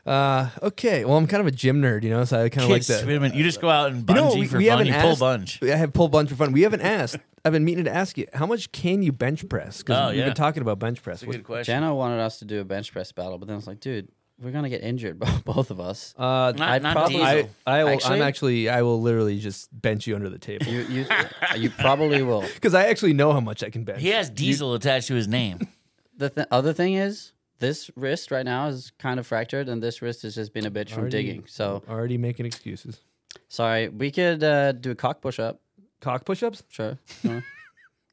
Uh, 0.07 0.51
okay. 0.63 1.05
Well, 1.05 1.17
I'm 1.17 1.27
kind 1.27 1.41
of 1.41 1.47
a 1.47 1.51
gym 1.51 1.81
nerd, 1.81 2.03
you 2.03 2.11
know, 2.11 2.25
so 2.25 2.43
I 2.43 2.49
kind 2.49 2.65
of 2.65 2.71
like 2.71 2.79
Kids 2.81 2.89
that. 2.89 3.03
swimming. 3.03 3.35
You 3.35 3.43
just 3.43 3.61
go 3.61 3.71
out 3.71 3.91
and 3.91 4.01
You 4.01 4.05
bungee 4.07 4.17
know, 4.17 4.35
we, 4.35 4.47
for 4.47 4.59
we 4.59 4.69
fun. 4.69 4.79
haven't 4.79 4.87
You 4.95 5.01
pull 5.01 5.11
asked, 5.13 5.21
bunge. 5.21 5.59
I 5.63 5.77
have 5.77 5.93
pull 5.93 6.09
bunch 6.09 6.29
for 6.31 6.37
fun. 6.37 6.53
We 6.53 6.63
haven't 6.63 6.83
asked. 6.83 7.17
I've 7.45 7.53
been 7.53 7.65
meaning 7.65 7.85
to 7.85 7.95
ask 7.95 8.17
you, 8.19 8.27
how 8.35 8.47
much 8.47 8.73
can 8.73 9.03
you 9.03 9.13
bench 9.13 9.49
press? 9.49 9.79
Because 9.79 9.99
Oh, 9.99 10.09
we've 10.11 10.19
yeah. 10.19 10.25
been 10.27 10.35
talking 10.35 10.63
about 10.63 10.79
bench 10.79 11.03
press. 11.03 11.21
That's 11.21 11.33
a 11.35 11.37
good 11.37 11.45
question. 11.45 11.73
Jenna 11.75 11.95
wanted 11.95 12.21
us 12.21 12.39
to 12.39 12.45
do 12.45 12.61
a 12.61 12.65
bench 12.65 12.93
press 12.93 13.13
battle, 13.13 13.39
but 13.39 13.47
then 13.49 13.55
I 13.55 13.57
was 13.57 13.67
like, 13.67 13.81
dude, 13.81 14.09
we're 14.41 14.51
gonna 14.51 14.69
get 14.71 14.83
injured, 14.83 15.19
both 15.45 15.71
of 15.71 15.79
us. 15.81 16.15
Uh, 16.19 16.53
Not, 16.57 16.61
I'd 16.61 16.83
not 16.83 16.97
probably- 16.97 17.17
diesel. 17.17 17.51
I, 17.67 17.79
I 17.79 17.85
will, 17.85 17.91
Actually- 17.91 18.17
I'm 18.17 18.23
actually, 18.23 18.69
I 18.69 18.83
will 18.83 19.01
literally 19.01 19.39
just 19.39 19.69
bench 19.81 20.07
you 20.07 20.15
under 20.17 20.29
the 20.31 20.39
table 20.39 20.67
You 20.67 20.81
you 20.83 21.07
you 21.57 21.71
probably 21.71 22.23
will. 22.23 22.41
because 22.55 22.75
I 22.75 22.87
actually 22.87 23.13
know 23.15 23.33
how 23.33 23.41
much 23.41 23.63
I 23.63 23.71
can 23.71 23.85
bench. 23.85 24.01
he 24.03 24.09
has 24.09 24.29
diesel 24.31 24.75
attached 24.75 25.09
to 25.09 25.15
his 25.15 25.29
name. 25.29 25.61
The 26.17 26.31
th- 26.31 26.47
other 26.53 26.73
thing 26.73 26.95
is, 26.95 27.33
this 27.65 27.91
wrist 27.97 28.31
right 28.31 28.45
now 28.45 28.69
is 28.69 28.93
kind 28.99 29.19
of 29.21 29.27
fractured, 29.27 29.69
and 29.69 29.83
this 29.83 30.03
wrist 30.03 30.23
has 30.23 30.35
just 30.35 30.53
been 30.53 30.67
a 30.67 30.71
bitch 30.71 30.91
from 30.91 31.09
digging. 31.09 31.45
So 31.47 31.83
already 31.89 32.19
making 32.19 32.47
excuses. 32.47 33.01
sorry. 33.49 33.89
We 33.89 34.11
could 34.11 34.43
uh, 34.45 34.73
do 34.73 34.91
a 34.91 34.95
cock 34.95 35.21
push 35.21 35.39
up. 35.39 35.61
Cock 36.01 36.25
push-ups. 36.25 36.63
Sure. 36.69 36.99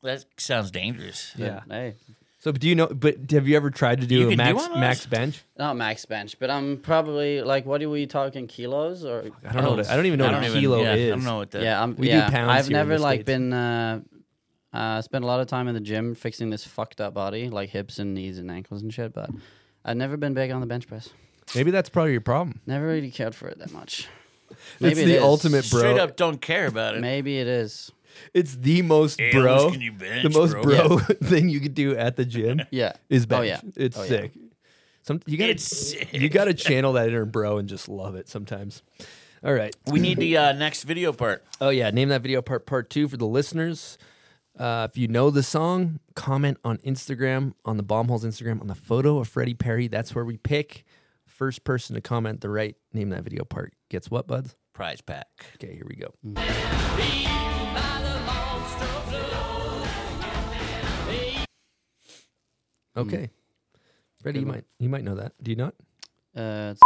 Uh, 0.03 0.07
That 0.07 0.25
sounds 0.37 0.71
dangerous. 0.71 1.31
Yeah. 1.37 1.59
Hey, 1.69 1.93
So, 2.39 2.51
do 2.51 2.67
you 2.67 2.73
know? 2.73 2.87
But 2.87 3.29
have 3.31 3.47
you 3.47 3.55
ever 3.55 3.69
tried 3.69 4.01
to 4.01 4.07
do 4.07 4.15
You 4.15 4.25
a 4.27 4.29
can 4.35 4.37
do 4.39 4.43
max 4.43 4.55
one 4.55 4.65
of 4.65 4.71
those? 4.71 4.79
max 4.81 5.05
bench? 5.05 5.43
not 5.59 5.75
max 5.77 6.05
bench, 6.07 6.39
but 6.39 6.49
I'm 6.49 6.77
probably 6.77 7.41
like, 7.43 7.67
what 7.67 7.83
are 7.83 7.89
we 7.89 8.07
talking 8.07 8.47
kilos 8.47 9.05
or? 9.05 9.25
I 9.47 9.53
don't 9.53 9.63
know. 9.63 9.69
What 9.75 9.85
a, 9.87 9.91
I 9.91 9.95
don't 9.95 10.07
even 10.07 10.17
know 10.17 10.25
I 10.25 10.31
what 10.31 10.33
don't 10.41 10.43
a 10.45 10.47
even- 10.47 10.61
kilo 10.61 10.81
yeah, 10.81 10.93
is. 10.95 11.11
I 11.11 11.15
don't 11.15 11.23
know 11.25 11.37
what 11.37 11.51
that. 11.51 11.61
Yeah, 11.61 11.83
I'm. 11.83 11.95
We 11.97 12.07
do 12.07 12.13
yeah, 12.17 12.29
pounds 12.31 12.49
I've 12.51 12.65
here 12.67 12.77
in 12.77 12.79
never 12.81 12.97
the 12.97 13.03
like 13.03 13.17
States. 13.17 13.25
been. 13.27 13.53
Uh, 13.53 14.01
uh, 14.73 15.01
spent 15.01 15.23
a 15.23 15.27
lot 15.27 15.39
of 15.39 15.47
time 15.47 15.67
in 15.67 15.73
the 15.73 15.81
gym 15.81 16.15
fixing 16.15 16.49
this 16.49 16.65
fucked 16.65 17.01
up 17.01 17.13
body, 17.13 17.49
like 17.49 17.69
hips 17.69 17.99
and 17.99 18.13
knees 18.13 18.37
and 18.37 18.49
ankles 18.51 18.81
and 18.81 18.93
shit. 18.93 19.13
But 19.13 19.29
I've 19.83 19.97
never 19.97 20.17
been 20.17 20.33
big 20.33 20.51
on 20.51 20.61
the 20.61 20.67
bench 20.67 20.87
press. 20.87 21.09
Maybe 21.55 21.71
that's 21.71 21.89
probably 21.89 22.11
your 22.13 22.21
problem. 22.21 22.61
Never 22.65 22.87
really 22.87 23.11
cared 23.11 23.35
for 23.35 23.47
it 23.49 23.59
that 23.59 23.71
much. 23.71 24.07
It's 24.49 24.59
Maybe 24.79 25.01
it 25.01 25.05
the 25.05 25.15
is. 25.17 25.23
ultimate 25.23 25.69
bro. 25.69 25.79
Straight 25.79 25.99
up, 25.99 26.15
don't 26.15 26.41
care 26.41 26.67
about 26.67 26.95
it. 26.95 27.01
Maybe 27.01 27.39
it 27.39 27.47
is. 27.47 27.91
It's 28.33 28.55
the 28.55 28.81
most 28.81 29.19
Hey, 29.19 29.31
how 29.31 29.41
bro, 29.41 29.63
much 29.65 29.73
can 29.73 29.81
you 29.81 29.91
bench, 29.93 30.23
the 30.23 30.29
most 30.37 30.51
bro? 30.53 30.63
bro 30.63 30.97
thing 31.23 31.47
you 31.49 31.59
could 31.61 31.73
do 31.73 31.95
at 31.95 32.15
the 32.17 32.25
gym 32.25 32.61
Yeah. 32.71 32.93
is 33.09 33.25
bench. 33.25 33.39
Oh 33.39 33.43
yeah. 33.43 33.61
It's 33.77 33.97
Oh, 33.97 34.03
yeah. 34.03 34.07
sick. 34.09 34.31
Some 35.03 35.21
you 35.25 35.37
gotta 35.37 35.51
It's 35.51 35.63
sick. 35.63 36.13
you 36.13 36.29
gotta 36.29 36.53
channel 36.53 36.93
that 36.93 37.07
inner 37.07 37.25
bro 37.25 37.57
and 37.57 37.67
just 37.69 37.87
love 37.89 38.15
it 38.15 38.27
sometimes. 38.29 38.83
All 39.43 39.53
right. 39.53 39.75
We 39.87 39.99
need 39.99 40.17
the 40.19 40.37
uh, 40.37 40.51
next 40.53 40.83
video 40.83 41.11
part. 41.13 41.43
Oh 41.61 41.69
yeah, 41.69 41.89
name 41.89 42.09
that 42.09 42.21
video 42.21 42.41
part 42.41 42.65
part 42.65 42.89
two 42.89 43.07
for 43.07 43.17
the 43.17 43.25
listeners. 43.25 43.97
Uh, 44.61 44.87
if 44.87 44.95
you 44.95 45.07
know 45.07 45.31
the 45.31 45.41
song, 45.41 45.99
comment 46.13 46.55
on 46.63 46.77
Instagram 46.79 47.55
on 47.65 47.77
the 47.77 47.83
Bombholes 47.83 48.23
Instagram 48.23 48.61
on 48.61 48.67
the 48.67 48.75
photo 48.75 49.17
of 49.17 49.27
Freddy 49.27 49.55
Perry. 49.55 49.87
That's 49.87 50.13
where 50.13 50.23
we 50.23 50.37
pick. 50.37 50.83
First 51.25 51.63
person 51.63 51.95
to 51.95 52.01
comment 52.01 52.41
the 52.41 52.49
right 52.51 52.75
name 52.93 53.09
that 53.09 53.23
video 53.23 53.43
part 53.43 53.73
gets 53.89 54.11
what, 54.11 54.27
buds? 54.27 54.55
Prize 54.75 55.01
pack. 55.01 55.25
Okay, 55.55 55.73
here 55.73 55.87
we 55.89 55.95
go. 55.95 56.13
Okay, 62.97 63.29
Freddy, 64.21 64.41
you 64.41 64.45
might 64.45 64.65
you 64.79 64.89
might 64.89 65.03
know 65.03 65.15
that. 65.15 65.31
Do 65.41 65.51
you 65.51 65.55
not? 65.57 65.73
Uh, 66.35 66.73
it's- 66.75 66.79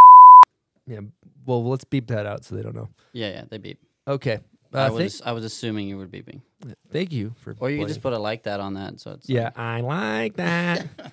Yeah. 0.86 1.00
Well, 1.44 1.64
let's 1.64 1.84
beep 1.84 2.06
that 2.08 2.26
out 2.26 2.44
so 2.44 2.54
they 2.54 2.62
don't 2.62 2.74
know. 2.76 2.88
yeah, 3.12 3.28
yeah. 3.30 3.44
They 3.50 3.58
beep. 3.58 3.78
Okay. 4.06 4.38
I, 4.72 4.88
think, 4.88 5.00
was 5.00 5.22
I 5.22 5.32
was 5.32 5.44
assuming 5.44 5.88
you 5.88 5.96
were 5.96 6.06
beeping. 6.06 6.40
Thank 6.90 7.12
you 7.12 7.34
for. 7.38 7.54
Or 7.58 7.70
you 7.70 7.78
could 7.78 7.88
just 7.88 8.02
put 8.02 8.12
a 8.12 8.18
like 8.18 8.44
that 8.44 8.60
on 8.60 8.74
that. 8.74 9.00
So 9.00 9.12
it's 9.12 9.28
yeah, 9.28 9.44
like, 9.44 9.58
I 9.58 9.80
like 9.80 10.36
that. 10.36 10.86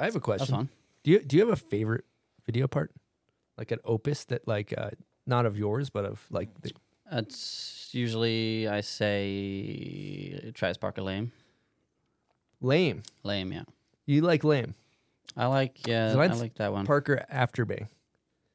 I 0.00 0.04
have 0.04 0.16
a 0.16 0.20
question. 0.20 0.70
Do 1.04 1.10
you 1.10 1.20
do 1.20 1.36
you 1.36 1.42
have 1.42 1.52
a 1.52 1.56
favorite 1.56 2.04
video 2.46 2.66
part, 2.66 2.90
like 3.58 3.70
an 3.70 3.80
opus 3.84 4.24
that 4.26 4.48
like 4.48 4.72
uh, 4.76 4.90
not 5.26 5.44
of 5.44 5.58
yours 5.58 5.90
but 5.90 6.06
of 6.06 6.26
like? 6.30 6.48
The- 6.62 6.72
usually 7.92 8.68
I 8.68 8.80
say 8.80 10.52
try 10.54 10.72
Spark 10.72 10.96
a 10.98 11.02
Lame 11.02 11.32
lame? 12.60 13.02
Lame, 13.22 13.52
yeah. 13.52 13.62
You 14.06 14.22
like 14.22 14.44
lame? 14.44 14.74
I 15.36 15.46
like 15.46 15.86
yeah, 15.86 16.10
I 16.10 16.26
like 16.26 16.54
that 16.56 16.72
one. 16.72 16.86
Parker 16.86 17.24
Afterbang. 17.32 17.86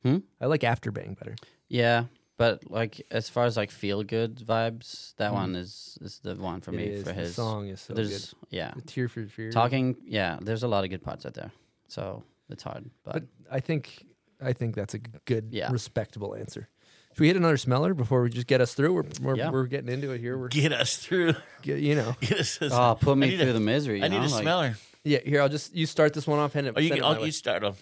Hmm? 0.03 0.17
I 0.41 0.45
like 0.47 0.61
Afterbang 0.61 1.17
better. 1.17 1.35
yeah, 1.69 2.05
but 2.37 2.69
like 2.69 3.01
as 3.11 3.29
far 3.29 3.45
as 3.45 3.55
like 3.57 3.71
feel 3.71 4.03
good 4.03 4.35
vibes, 4.37 5.15
that 5.15 5.33
one 5.33 5.55
is 5.55 5.97
is 6.01 6.19
the 6.19 6.35
one 6.35 6.61
for 6.61 6.71
Mm. 6.71 6.75
It 6.75 6.77
me 6.77 6.83
is. 6.95 7.03
for 7.03 7.09
The 7.09 7.13
his 7.13 7.35
song 7.35 7.67
is 7.69 7.81
so 7.81 7.93
there's, 7.93 8.33
good. 8.33 8.39
Yeah, 8.49 8.71
The 8.75 8.81
Tear 8.81 9.07
for 9.07 9.25
Fear. 9.25 9.51
talking. 9.51 9.95
Yeah, 10.05 10.37
there's 10.41 10.63
a 10.63 10.67
lot 10.67 10.83
of 10.83 10.89
good 10.89 11.01
parts 11.03 11.25
out 11.25 11.33
there, 11.33 11.51
so 11.87 12.23
it's 12.49 12.63
hard. 12.63 12.89
But, 13.03 13.13
but 13.13 13.23
I 13.49 13.59
think 13.61 14.05
I 14.41 14.51
think 14.51 14.75
that's 14.75 14.93
a 14.93 14.99
good, 14.99 15.47
Yeah. 15.51 15.71
respectable 15.71 16.35
answer. 16.35 16.67
Should 17.15 17.21
we 17.21 17.27
hit 17.27 17.37
another 17.37 17.55
smeller 17.57 17.93
before 17.93 18.21
we 18.23 18.29
just 18.29 18.45
get 18.45 18.59
us 18.59 18.73
through? 18.73 18.93
We're 18.93 19.03
we're, 19.21 19.37
Yeah. 19.37 19.49
we're 19.49 19.67
getting 19.67 19.89
into 19.89 20.11
it 20.11 20.19
here. 20.19 20.37
We're 20.37 20.49
Get 20.49 20.73
us 20.73 20.97
through. 20.97 21.33
get, 21.61 21.79
you 21.79 21.95
know. 21.95 22.13
Get 22.21 22.39
us. 22.41 22.57
oh, 22.61 22.97
put 22.99 23.13
I 23.13 23.15
me 23.15 23.29
need 23.29 23.39
through 23.39 23.51
a- 23.51 23.53
the 23.53 23.59
misery. 23.61 24.01
I 24.01 24.07
you 24.07 24.09
need 24.11 24.17
know? 24.17 24.25
a 24.25 24.27
like- 24.27 24.41
smeller. 24.43 24.77
Yeah, 25.05 25.19
here 25.23 25.41
I'll 25.41 25.47
just 25.47 25.73
you 25.73 25.85
start 25.85 26.13
this 26.13 26.27
one 26.27 26.39
off 26.39 26.55
and 26.55 26.67
Oh, 26.75 26.79
you 26.79 26.89
send 26.89 26.97
it 26.99 27.01
my 27.03 27.07
I'll, 27.09 27.19
way. 27.21 27.25
you 27.27 27.31
start 27.31 27.63
off. 27.63 27.81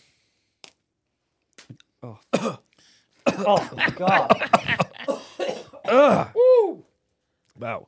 Oh 2.04 2.20
god. 3.96 4.30
Wow. 7.60 7.88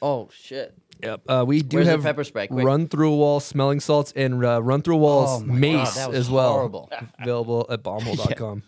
Oh 0.00 0.28
shit! 0.32 0.74
Yep. 1.02 1.22
Uh, 1.28 1.44
we 1.46 1.62
do 1.62 1.76
Where's 1.76 1.86
the 1.86 1.92
have 1.92 2.02
pepper 2.02 2.24
spray? 2.24 2.46
Quick. 2.46 2.64
run 2.64 2.88
through 2.88 3.12
a 3.12 3.16
wall 3.16 3.38
smelling 3.40 3.80
salts 3.80 4.12
and 4.16 4.42
uh, 4.44 4.62
run 4.62 4.82
through 4.82 4.96
walls 4.96 5.42
Oh 5.42 5.46
my 5.46 5.52
God, 5.54 5.60
mace 5.60 5.94
that 5.96 6.08
was 6.10 6.18
as 6.20 6.30
well. 6.30 6.52
horrible. 6.52 6.90
Available 7.20 7.66
at 7.68 7.82
bombhole.com. 7.84 8.62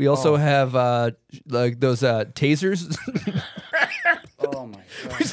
We 0.00 0.06
also 0.06 0.32
Oh. 0.32 0.36
have 0.36 0.74
uh, 0.74 1.10
like 1.46 1.78
those 1.78 2.02
uh, 2.02 2.24
tasers. 2.32 2.96
Oh 4.42 4.66
my 4.66 4.78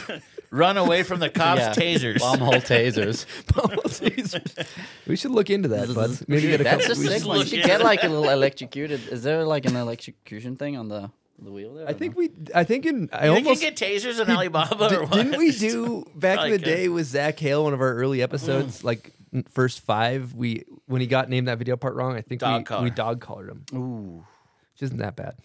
god! 0.07 0.21
Run 0.51 0.77
away 0.77 1.03
from 1.03 1.19
the 1.19 1.29
cops. 1.29 1.59
Yeah. 1.61 1.73
Tasers. 1.73 2.19
Bomb 2.19 2.39
hole 2.39 2.53
tasers. 2.55 3.25
Bombhole 3.47 3.87
tasers. 3.87 4.67
We 5.07 5.15
should 5.15 5.31
look 5.31 5.49
into 5.49 5.69
that, 5.69 5.93
bud. 5.93 6.19
Maybe 6.27 6.47
get 6.47 6.61
a 6.61 6.63
That's 6.65 6.87
couple. 6.87 7.03
a 7.03 7.07
we 7.07 7.17
should- 7.17 7.27
one. 7.27 7.37
You 7.39 7.45
should 7.45 7.63
get 7.63 7.81
like 7.81 8.03
a 8.03 8.09
little 8.09 8.29
electrocuted. 8.29 9.07
Is 9.07 9.23
there 9.23 9.43
like 9.45 9.65
an 9.65 9.75
electrocution 9.75 10.55
thing 10.57 10.75
on 10.77 10.89
the 10.89 11.09
the 11.39 11.51
wheel 11.51 11.73
there? 11.73 11.87
I 11.87 11.93
think 11.93 12.15
we. 12.17 12.29
I 12.53 12.63
think 12.65 12.85
in. 12.85 13.09
I 13.13 13.25
You 13.27 13.31
almost. 13.35 13.61
can 13.61 13.73
get 13.73 13.77
tasers 13.77 14.19
in 14.21 14.29
Alibaba. 14.29 14.89
Di- 14.89 14.95
or 14.97 15.03
what? 15.03 15.13
didn't 15.13 15.37
we 15.37 15.51
do 15.51 16.05
back 16.15 16.33
in 16.33 16.37
Probably 16.37 16.51
the 16.51 16.57
could. 16.59 16.65
day 16.65 16.89
with 16.89 17.05
Zach 17.07 17.39
Hale, 17.39 17.63
one 17.63 17.73
of 17.73 17.79
our 17.81 17.93
early 17.95 18.21
episodes, 18.21 18.83
like 18.83 19.13
first 19.49 19.79
five? 19.81 20.33
We 20.33 20.65
when 20.85 20.99
he 21.01 21.07
got 21.07 21.29
named 21.29 21.47
that 21.47 21.57
video 21.59 21.77
part 21.77 21.95
wrong, 21.95 22.15
I 22.17 22.21
think 22.21 22.41
Dog 22.41 22.59
we, 22.61 22.63
collar. 22.65 22.83
we 22.83 22.89
dog 22.89 23.21
collared 23.21 23.49
him. 23.49 23.63
Ooh. 23.73 24.25
Which 24.77 24.83
isn't 24.83 24.97
that 24.99 25.15
bad. 25.15 25.35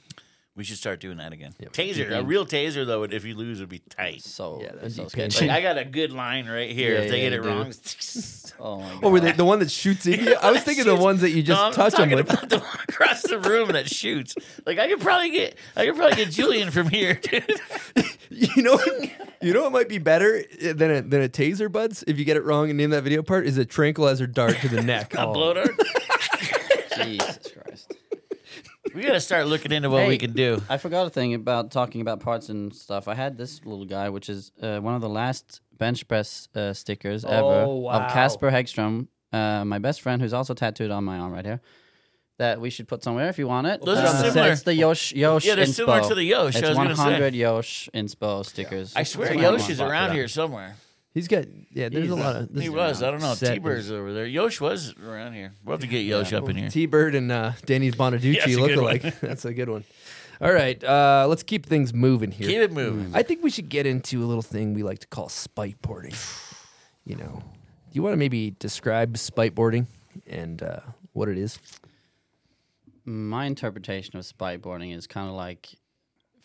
We 0.55 0.65
should 0.65 0.77
start 0.77 1.01
doing 1.01 1.17
that 1.17 1.33
again. 1.33 1.55
Yep. 1.59 1.73
Taser, 1.73 2.11
a 2.19 2.23
real 2.23 2.45
taser 2.45 2.87
though, 2.87 3.05
if 3.05 3.25
you 3.25 3.35
lose, 3.35 3.61
would 3.61 3.71
be 3.71 3.79
tight. 3.79 4.23
So 4.23 4.61
Yeah, 4.61 4.73
that'd 4.73 4.93
so 4.93 5.05
be 5.05 5.09
sketchy. 5.09 5.47
Like 5.47 5.57
I 5.57 5.63
got 5.63 5.79
a 5.79 5.85
good 5.87 6.13
line 6.13 6.47
right 6.47 6.71
here. 6.71 6.93
Yeah, 6.93 7.01
if 7.01 7.11
they 7.11 7.23
yeah, 7.23 7.31
get 7.31 7.33
it 7.33 7.37
you 7.37 7.43
do. 7.43 7.49
wrong, 7.49 7.73
Oh 8.61 8.77
my 8.81 8.89
god. 8.91 9.01
Oh, 9.03 9.11
were 9.11 9.21
they 9.21 9.33
the 9.33 9.47
one 9.47 9.61
that 9.61 9.71
shoots 9.71 10.05
in 10.05 10.21
you? 10.21 10.35
I 10.35 10.51
was 10.51 10.63
thinking 10.63 10.85
the 10.85 10.95
ones 10.95 11.23
that 11.23 11.31
you 11.31 11.43
just 11.43 11.59
No, 11.59 11.69
I'm 11.69 11.73
touch 11.73 11.95
them 11.95 12.11
talking 12.11 12.17
with. 12.17 12.31
about 12.31 12.51
the 12.51 12.59
one 12.59 12.79
across 12.87 13.23
the 13.23 13.39
room 13.39 13.69
that 13.73 13.89
shoots. 13.89 14.35
Like 14.67 14.79
I 14.79 14.89
could 14.89 15.01
probably 15.01 15.31
get, 15.31 15.57
I 15.75 15.87
could 15.87 15.97
probably 15.97 16.17
get 16.17 16.31
Julian 16.31 16.71
from 16.71 16.91
here, 16.91 17.15
dude. 17.15 17.61
You 18.29 18.63
know, 18.63 18.79
you 19.41 19.53
know 19.55 19.63
what 19.63 19.73
might 19.73 19.89
be 19.89 19.99
better 19.99 20.43
than 20.61 20.91
a, 20.91 21.01
than 21.03 21.23
a 21.23 21.29
taser, 21.31 21.73
buds. 21.73 22.05
If 22.07 22.19
you 22.19 22.25
get 22.27 22.37
it 22.37 22.45
wrong 22.45 22.69
and 22.69 22.77
name 22.77 22.91
that 22.91 23.03
video 23.05 23.23
part, 23.23 23.47
is 23.47 23.57
a 23.57 23.65
tranquilizer 23.65 24.27
dart 24.27 24.57
to 24.59 24.69
the 24.69 24.83
neck. 24.83 25.15
A 25.15 25.27
oh. 25.27 25.33
blow 25.33 25.55
dart. 25.55 25.71
Jesus 26.97 27.39
Christ. 27.53 27.95
We 28.95 29.03
gotta 29.03 29.21
start 29.21 29.47
looking 29.47 29.73
into 29.73 29.91
what 29.91 30.07
we 30.09 30.19
can 30.19 30.33
do. 30.33 30.61
I 30.69 30.77
forgot 30.77 31.07
a 31.07 31.11
thing 31.11 31.35
about 31.35 31.71
talking 31.71 32.01
about 32.01 32.21
parts 32.21 32.49
and 32.49 32.75
stuff. 32.75 33.09
I 33.09 33.15
had 33.15 33.39
this 33.39 33.65
little 33.65 33.85
guy, 33.87 34.09
which 34.11 34.29
is 34.29 34.53
uh, 34.63 34.81
one 34.81 34.95
of 34.95 35.01
the 35.01 35.09
last 35.09 35.61
bench 35.79 36.07
press 36.07 36.49
uh, 36.55 36.73
stickers 36.73 37.25
ever 37.25 37.65
Oh, 37.67 37.77
wow. 37.77 37.93
of 38.07 38.13
Casper 38.13 38.51
Hegstrom, 38.51 39.09
uh, 39.33 39.65
my 39.65 39.79
best 39.79 40.01
friend, 40.03 40.21
who's 40.21 40.33
also 40.35 40.55
tattooed 40.55 40.91
on 40.91 41.05
my 41.05 41.19
arm 41.19 41.33
right 41.33 41.45
here. 41.45 41.61
That 42.39 42.61
we 42.61 42.71
should 42.71 42.89
put 42.89 43.03
somewhere 43.05 43.29
if 43.29 43.39
you 43.39 43.47
want 43.47 43.67
it. 43.67 43.83
Those 43.85 43.99
are 43.99 44.07
Uh, 44.07 44.31
similar. 44.33 44.53
It's 44.53 44.63
the 44.63 44.75
Yosh 44.75 45.13
Yosh. 45.13 45.45
Yeah, 45.45 45.55
they're 45.55 45.67
inspo. 45.67 45.75
similar 45.75 46.09
to 46.09 46.15
the 46.15 46.25
Yosh, 46.25 46.57
I 46.57 46.59
It's 46.61 46.69
was 46.71 46.77
gonna 46.77 46.97
say. 46.97 47.03
100 47.03 47.35
Yosh 47.35 47.89
inspo 47.95 48.45
stickers. 48.45 48.95
I 48.97 49.05
swear, 49.05 49.29
That's 49.29 49.37
what 49.37 49.43
Yosh 49.53 49.61
want. 49.61 49.71
is 49.71 49.81
around 49.81 50.13
here 50.13 50.29
somewhere. 50.29 50.77
He's 51.15 51.29
got 51.29 51.45
yeah. 51.73 51.89
There's 51.89 52.09
a 52.11 52.15
lot 52.15 52.37
of 52.37 52.51
He 52.55 52.69
was. 52.69 53.03
I 53.03 53.11
don't 53.11 53.21
know. 53.21 53.35
T 53.35 53.59
Bird's 53.59 53.91
over 53.91 54.13
there. 54.13 54.27
Yosh 54.27 54.61
was 54.61 54.95
around 54.97 55.35
here. 55.35 55.53
We'll 55.65 55.75
have 55.75 55.81
to 55.81 55.87
get 55.87 56.01
Yosh 56.01 56.33
up 56.33 56.49
in 56.49 56.57
here. 56.57 56.71
T 56.71 56.87
Bird 56.87 57.15
and 57.15 57.31
uh, 57.31 57.53
Danny 57.67 57.91
Bonaducci 57.91 58.35
Yeah, 58.35 58.41
that's 58.47 58.57
a 58.57 58.61
look 58.61 58.69
good 58.69 58.79
alike. 58.79 59.03
That's 59.21 59.45
a 59.45 59.53
good 59.53 59.69
one. 59.69 59.85
All 60.41 60.53
right, 60.53 60.83
uh, 60.83 61.27
let's 61.29 61.43
keep 61.45 61.67
things 61.67 61.95
moving 61.95 62.33
here. 62.33 62.49
Keep 62.49 62.59
it 62.59 62.73
moving. 62.73 63.13
I 63.15 63.23
think 63.23 63.45
we 63.45 63.51
should 63.51 63.69
get 63.69 63.87
into 63.87 64.25
a 64.25 64.27
little 64.27 64.43
thing 64.43 64.75
we 64.75 64.83
like 64.83 64.99
to 65.01 65.07
call 65.07 65.29
spite 65.29 65.81
boarding. 65.83 66.15
You 67.05 67.17
know, 67.17 67.43
do 67.43 67.91
you 67.95 68.03
want 68.05 68.13
to 68.13 68.17
maybe 68.17 68.55
describe 68.61 69.19
spite 69.19 69.57
boarding 69.57 69.89
and 70.29 70.63
uh, 70.63 70.79
what 71.15 71.29
it 71.29 71.37
is? 71.37 71.59
my 73.05 73.47
interpretation 73.47 74.17
of 74.17 74.25
spiteboarding 74.25 74.95
is 74.97 75.09
kind 75.09 75.29
of 75.29 75.35
like 75.35 75.71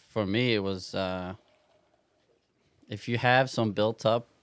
for 0.09 0.26
me 0.26 0.55
it 0.55 0.59
was 0.59 0.95
uh 0.95 1.36
if 2.89 3.07
you 3.07 3.18
have 3.18 3.49
some 3.49 3.72
built 3.74 4.05
up 4.05 4.28
s- 4.28 4.37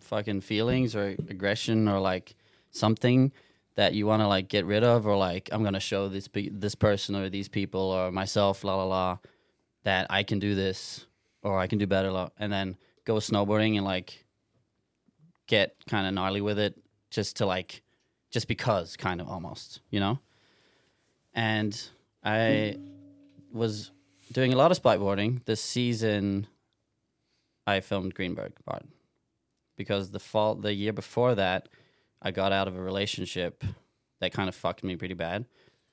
fucking 0.00 0.40
feelings 0.40 0.94
or 0.94 1.16
aggression 1.28 1.88
or 1.88 1.98
like 2.00 2.34
something 2.70 3.32
that 3.74 3.94
you 3.94 4.06
want 4.06 4.22
to 4.22 4.28
like 4.28 4.48
get 4.48 4.64
rid 4.64 4.82
of 4.82 5.06
or 5.06 5.16
like 5.16 5.48
i'm 5.52 5.62
gonna 5.62 5.80
show 5.80 6.08
this 6.08 6.28
pe- 6.28 6.48
this 6.48 6.74
person 6.74 7.14
or 7.14 7.28
these 7.28 7.48
people 7.48 7.80
or 7.80 8.10
myself 8.10 8.64
la 8.64 8.76
la 8.76 8.84
la 8.84 9.18
that 9.84 10.06
i 10.10 10.22
can 10.22 10.38
do 10.38 10.54
this 10.54 11.06
or 11.42 11.58
i 11.58 11.66
can 11.66 11.78
do 11.78 11.86
better 11.86 12.28
and 12.38 12.52
then 12.52 12.76
go 13.04 13.16
snowboarding 13.16 13.76
and 13.76 13.84
like 13.84 14.24
get 15.46 15.74
kind 15.88 16.06
of 16.06 16.14
gnarly 16.14 16.40
with 16.40 16.58
it 16.58 16.76
just 17.10 17.36
to 17.36 17.46
like 17.46 17.82
just 18.30 18.48
because 18.48 18.96
kind 18.96 19.20
of 19.20 19.28
almost 19.28 19.80
you 19.90 20.00
know 20.00 20.18
and 21.36 21.88
I 22.24 22.78
was 23.52 23.92
doing 24.32 24.52
a 24.52 24.56
lot 24.56 24.72
of 24.72 24.82
spiteboarding 24.82 25.44
this 25.44 25.62
season. 25.62 26.48
I 27.66 27.80
filmed 27.80 28.14
Greenberg 28.14 28.54
because 29.76 30.10
the 30.10 30.18
fall 30.18 30.54
the 30.54 30.72
year 30.72 30.92
before 30.92 31.34
that, 31.34 31.68
I 32.22 32.30
got 32.30 32.52
out 32.52 32.68
of 32.68 32.76
a 32.76 32.80
relationship 32.80 33.62
that 34.20 34.32
kind 34.32 34.48
of 34.48 34.54
fucked 34.54 34.82
me 34.82 34.96
pretty 34.96 35.14
bad. 35.14 35.46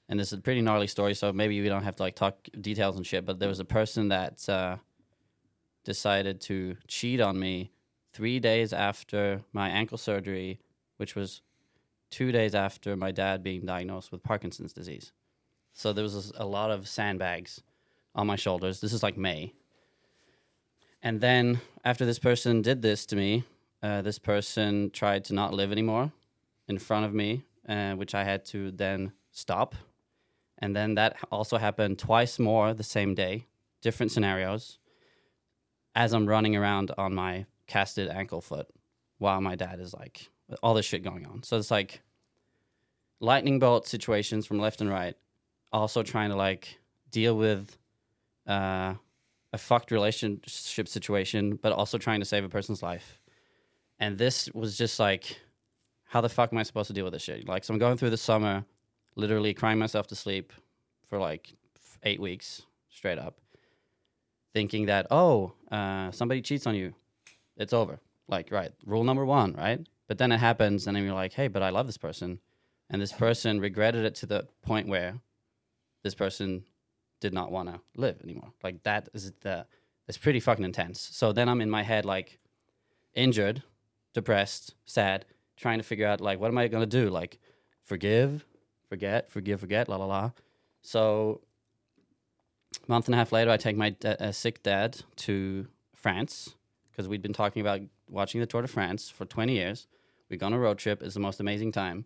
And 0.10 0.20
this 0.20 0.28
is 0.28 0.40
a 0.40 0.42
pretty 0.42 0.62
gnarly 0.62 0.88
story, 0.88 1.14
so 1.14 1.32
maybe 1.32 1.62
we 1.62 1.70
don't 1.70 1.84
have 1.84 1.96
to 1.98 2.04
like 2.04 2.16
talk 2.16 2.36
details 2.60 2.96
and 2.96 3.06
shit. 3.06 3.26
But 3.26 3.40
there 3.40 3.50
was 3.50 3.60
a 3.60 3.66
person 3.66 4.10
that 4.10 4.48
uh, 4.50 4.78
decided 5.84 6.42
to 6.42 6.78
cheat 6.88 7.22
on 7.22 7.40
me 7.40 7.72
three 8.14 8.40
days 8.40 8.74
after 8.74 9.42
my 9.54 9.70
ankle 9.70 9.98
surgery, 9.98 10.60
which 10.98 11.16
was 11.16 11.42
two 12.10 12.32
days 12.32 12.54
after 12.54 12.96
my 12.96 13.12
dad 13.12 13.44
being 13.44 13.66
diagnosed 13.66 14.12
with 14.12 14.24
Parkinson's 14.24 14.74
disease. 14.74 15.12
So 15.74 15.92
there 15.92 16.04
was 16.04 16.32
a 16.38 16.46
lot 16.46 16.70
of 16.70 16.88
sandbags 16.88 17.62
on 18.14 18.28
my 18.28 18.36
shoulders. 18.36 18.82
This 18.82 18.94
is 18.94 19.02
like 19.02 19.18
May. 19.18 19.54
And 21.02 21.20
then 21.20 21.60
after 21.84 22.06
this 22.06 22.20
person 22.20 22.62
did 22.62 22.82
this 22.82 23.06
to 23.08 23.16
me, 23.16 23.44
uh, 23.84 24.02
this 24.02 24.18
person 24.18 24.90
tried 24.92 25.26
to 25.26 25.34
not 25.34 25.54
live 25.54 25.72
anymore 25.72 26.12
in 26.68 26.80
front 26.80 27.06
of 27.06 27.14
me, 27.14 27.44
uh, 27.68 27.94
which 27.94 28.16
I 28.16 28.24
had 28.24 28.46
to 28.46 28.72
then 28.72 29.12
stop. 29.32 29.76
And 30.58 30.76
then 30.76 30.96
that 30.96 31.18
also 31.30 31.58
happened 31.58 32.00
twice 32.00 32.40
more 32.40 32.74
the 32.74 32.84
same 32.84 33.14
day, 33.14 33.48
different 33.82 34.12
scenarios, 34.12 34.80
as 35.94 36.14
I'm 36.14 36.26
running 36.26 36.56
around 36.56 36.92
on 36.98 37.14
my 37.14 37.46
casted 37.68 38.10
ankle 38.10 38.42
foot 38.42 38.68
while 39.18 39.42
my 39.42 39.56
dad 39.56 39.80
is 39.80 39.94
like, 39.94 40.30
all 40.62 40.74
this 40.74 40.86
shit 40.86 41.04
going 41.04 41.26
on. 41.26 41.44
So 41.44 41.58
it's 41.58 41.72
like 41.72 42.02
lightning 43.20 43.60
bolt 43.60 43.88
situations 43.88 44.46
from 44.46 44.60
left 44.60 44.82
and 44.82 44.90
right 44.90 45.16
also 45.74 46.04
trying 46.04 46.30
to 46.30 46.36
like 46.36 46.80
deal 47.12 47.36
with 47.36 47.78
uh, 48.48 48.94
a 49.52 49.58
fucked 49.58 49.92
relationship 49.92 50.88
situation, 50.88 51.56
but 51.62 51.74
also 51.74 51.98
trying 51.98 52.20
to 52.20 52.26
save 52.26 52.44
a 52.44 52.50
person's 52.50 52.84
life. 52.84 53.20
And 54.00 54.18
this 54.18 54.50
was 54.54 54.78
just 54.78 55.00
like, 55.00 55.40
how 56.06 56.22
the 56.22 56.30
fuck 56.30 56.52
am 56.52 56.58
I 56.58 56.64
supposed 56.64 56.88
to 56.88 56.94
deal 56.94 57.06
with 57.06 57.14
this 57.14 57.24
shit? 57.24 57.48
Like, 57.48 57.64
so 57.64 57.74
I'm 57.74 57.80
going 57.80 57.98
through 57.98 58.10
the 58.10 58.18
summer, 58.18 58.66
literally 59.16 59.54
crying 59.54 59.80
myself 59.80 60.08
to 60.08 60.16
sleep 60.16 60.54
for 61.08 61.18
like 61.18 61.54
eight 62.04 62.20
weeks 62.20 62.64
straight 62.90 63.18
up, 63.18 63.40
thinking 64.54 64.88
that, 64.88 65.08
oh, 65.10 65.54
uh, 65.72 66.12
somebody 66.12 66.42
cheats 66.42 66.68
on 66.68 66.76
you, 66.76 66.94
it's 67.58 67.74
over. 67.74 68.00
Like, 68.28 68.52
right, 68.52 68.72
rule 68.86 69.04
number 69.04 69.26
one, 69.26 69.54
right? 69.54 69.86
But 70.08 70.18
then 70.18 70.32
it 70.32 70.38
happens, 70.38 70.86
and 70.88 70.96
then 70.96 71.04
you're 71.04 71.14
like, 71.14 71.34
hey, 71.34 71.48
but 71.48 71.64
I 71.64 71.70
love 71.70 71.88
this 71.88 71.98
person. 71.98 72.40
And 72.90 73.02
this 73.02 73.12
person 73.14 73.60
regretted 73.60 74.06
it 74.06 74.16
to 74.16 74.26
the 74.26 74.48
point 74.62 74.88
where 74.88 75.20
this 76.04 76.14
person 76.14 76.66
did 77.20 77.34
not 77.34 77.52
want 77.52 77.70
to 77.70 77.80
live 77.96 78.22
anymore. 78.22 78.52
Like 78.64 78.84
that 78.84 79.10
is 79.14 79.32
the 79.42 79.66
it's 80.08 80.18
pretty 80.18 80.42
fucking 80.42 80.66
intense. 80.66 81.00
So 81.14 81.32
then 81.32 81.48
I'm 81.48 81.62
in 81.62 81.70
my 81.70 81.82
head 81.82 82.06
like 82.06 82.38
injured, 83.16 83.64
depressed, 84.14 84.76
sad, 84.86 85.26
trying 85.58 85.80
to 85.80 85.84
figure 85.84 86.08
out 86.08 86.22
like 86.22 86.40
what 86.40 86.48
am 86.50 86.58
I 86.58 86.68
gonna 86.68 86.86
do? 86.86 87.10
Like 87.10 87.40
forgive, 87.84 88.46
forget, 88.90 89.30
forgive, 89.30 89.60
forget, 89.60 89.90
la 89.90 89.98
la 89.98 90.06
la. 90.06 90.32
So 90.82 91.42
month 92.88 93.08
and 93.08 93.16
a 93.16 93.18
half 93.18 93.32
later, 93.32 93.52
I 93.52 93.58
take 93.58 93.76
my 93.78 93.92
da- 93.92 94.16
uh, 94.20 94.32
sick 94.32 94.64
dad 94.64 95.02
to 95.18 95.68
France 95.96 96.56
because 96.92 97.08
we'd 97.08 97.22
been 97.22 97.34
talking 97.34 97.62
about 97.62 97.82
watching 98.10 98.42
the 98.42 98.48
Tour 98.48 98.62
de 98.62 98.68
France 98.68 99.10
for 99.10 99.26
20 99.26 99.54
years. 99.54 99.88
We 100.30 100.38
go 100.38 100.46
on 100.46 100.54
a 100.54 100.60
road 100.60 100.78
trip. 100.78 101.02
It's 101.02 101.14
the 101.14 101.20
most 101.20 101.40
amazing 101.40 101.72
time. 101.72 102.06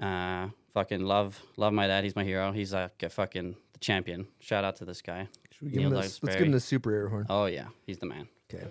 Uh, 0.00 0.48
fucking 0.72 1.00
love, 1.00 1.40
love 1.56 1.72
my 1.72 1.86
dad. 1.86 2.04
He's 2.04 2.16
my 2.16 2.24
hero. 2.24 2.52
He's 2.52 2.72
like 2.72 3.02
a 3.02 3.08
fucking 3.08 3.56
the 3.72 3.78
champion. 3.78 4.26
Shout 4.40 4.64
out 4.64 4.76
to 4.76 4.84
this 4.84 5.02
guy. 5.02 5.28
Should 5.52 5.62
we 5.62 5.70
give 5.70 5.82
him 5.84 5.90
this, 5.90 6.22
let's 6.22 6.36
give 6.36 6.46
him 6.46 6.52
the 6.52 6.60
super 6.60 6.92
air 6.92 7.08
horn. 7.08 7.26
Oh 7.28 7.46
yeah, 7.46 7.68
he's 7.86 7.98
the 7.98 8.06
man. 8.06 8.28
Okay. 8.52 8.66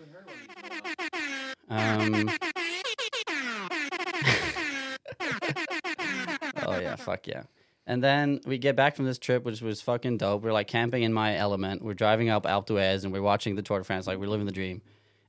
Um. 1.72 2.30
oh 6.68 6.80
yeah, 6.80 6.96
fuck 6.98 7.26
yeah. 7.28 7.44
And 7.88 8.04
then 8.04 8.42
we 8.46 8.58
get 8.58 8.76
back 8.76 8.96
from 8.96 9.06
this 9.06 9.18
trip, 9.18 9.46
which 9.46 9.62
was 9.62 9.82
fucking 9.82 10.18
dope. 10.18 10.44
We're 10.44 10.52
like 10.52 10.68
camping 10.68 11.04
in 11.04 11.14
my 11.14 11.38
element. 11.38 11.82
We're 11.82 11.94
driving 11.94 12.30
up 12.30 12.44
Alpe 12.44 12.68
d'Huez 12.68 13.06
and 13.06 13.14
we're 13.14 13.22
watching 13.22 13.56
the 13.56 13.62
Tour 13.62 13.80
de 13.80 13.86
France. 13.86 14.06
Like 14.06 14.20
we're 14.20 14.28
living 14.28 14.46
the 14.46 14.52
dream. 14.52 14.82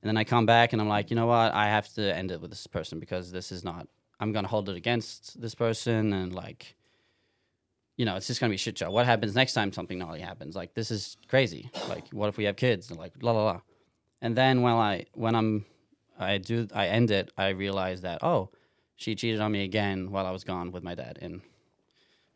And 0.02 0.08
then 0.08 0.16
I 0.16 0.24
come 0.24 0.44
back 0.44 0.72
and 0.72 0.82
I'm 0.82 0.88
like, 0.88 1.10
you 1.10 1.16
know 1.16 1.26
what? 1.26 1.54
I 1.54 1.68
have 1.68 1.88
to 1.94 2.14
end 2.14 2.32
it 2.32 2.40
with 2.40 2.50
this 2.50 2.66
person 2.66 2.98
because 2.98 3.30
this 3.30 3.52
is 3.52 3.62
not. 3.62 3.86
I'm 4.18 4.32
gonna 4.32 4.48
hold 4.48 4.68
it 4.68 4.76
against 4.76 5.40
this 5.40 5.54
person 5.54 6.12
and 6.12 6.34
like, 6.34 6.74
you 7.96 8.04
know, 8.04 8.16
it's 8.16 8.26
just 8.26 8.40
gonna 8.40 8.50
be 8.50 8.56
a 8.56 8.58
shit 8.58 8.76
show. 8.76 8.90
What 8.90 9.06
happens 9.06 9.36
next 9.36 9.52
time 9.52 9.72
something 9.72 9.98
gnarly 9.98 10.20
happens? 10.20 10.56
Like 10.56 10.74
this 10.74 10.90
is 10.90 11.16
crazy. 11.28 11.70
Like 11.88 12.08
what 12.10 12.28
if 12.28 12.36
we 12.36 12.44
have 12.44 12.56
kids? 12.56 12.90
And 12.90 12.98
like 12.98 13.12
la 13.22 13.30
la 13.30 13.44
la. 13.44 13.60
And 14.20 14.36
then 14.36 14.62
when 14.62 14.72
I 14.72 15.06
when 15.14 15.36
I'm 15.36 15.64
I 16.22 16.38
do 16.38 16.68
I 16.74 16.88
end 16.88 17.10
it, 17.10 17.32
I 17.36 17.48
realize 17.48 18.02
that 18.02 18.22
oh, 18.22 18.50
she 18.96 19.14
cheated 19.14 19.40
on 19.40 19.52
me 19.52 19.64
again 19.64 20.10
while 20.10 20.26
I 20.26 20.30
was 20.30 20.44
gone 20.44 20.72
with 20.72 20.82
my 20.82 20.94
dad 20.94 21.18
in 21.20 21.42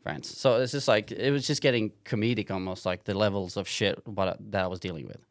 France. 0.03 0.37
So 0.37 0.57
it's 0.61 0.71
just 0.71 0.87
like 0.87 1.11
it 1.11 1.31
was 1.31 1.47
just 1.47 1.61
getting 1.61 1.91
comedic 2.05 2.51
almost 2.51 2.85
like 2.85 3.03
the 3.03 3.13
levels 3.13 3.57
of 3.57 3.67
shit 3.67 4.05
what 4.07 4.37
that 4.51 4.63
I 4.63 4.67
was 4.67 4.79
dealing 4.79 5.07
with. 5.07 5.25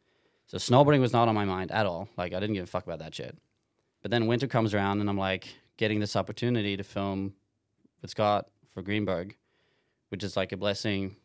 So 0.47 0.57
snowboarding 0.57 1.01
was 1.01 1.13
not 1.13 1.27
on 1.27 1.35
my 1.35 1.45
mind 1.45 1.71
at 1.71 1.85
all. 1.85 2.09
Like 2.17 2.33
I 2.33 2.39
didn't 2.39 2.55
give 2.55 2.63
a 2.63 2.67
fuck 2.67 2.85
about 2.85 2.99
that 2.99 3.13
shit. 3.13 3.37
But 4.01 4.11
then 4.11 4.27
winter 4.27 4.47
comes 4.47 4.73
around 4.73 5.01
and 5.01 5.09
I'm 5.09 5.17
like 5.17 5.47
getting 5.77 5.99
this 5.99 6.15
opportunity 6.15 6.77
to 6.77 6.83
film 6.83 7.33
with 8.01 8.11
Scott 8.11 8.47
for 8.73 8.81
Greenberg, 8.81 9.35
which 10.09 10.23
is 10.23 10.37
like 10.37 10.51
a 10.51 10.57
blessing 10.57 11.15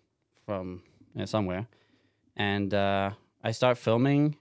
from 0.45 0.83
you 1.15 1.21
know, 1.21 1.25
somewhere. 1.27 1.67
And 2.37 2.73
uh, 2.73 3.11
I 3.45 3.51
start 3.53 3.79
filming, 3.79 4.37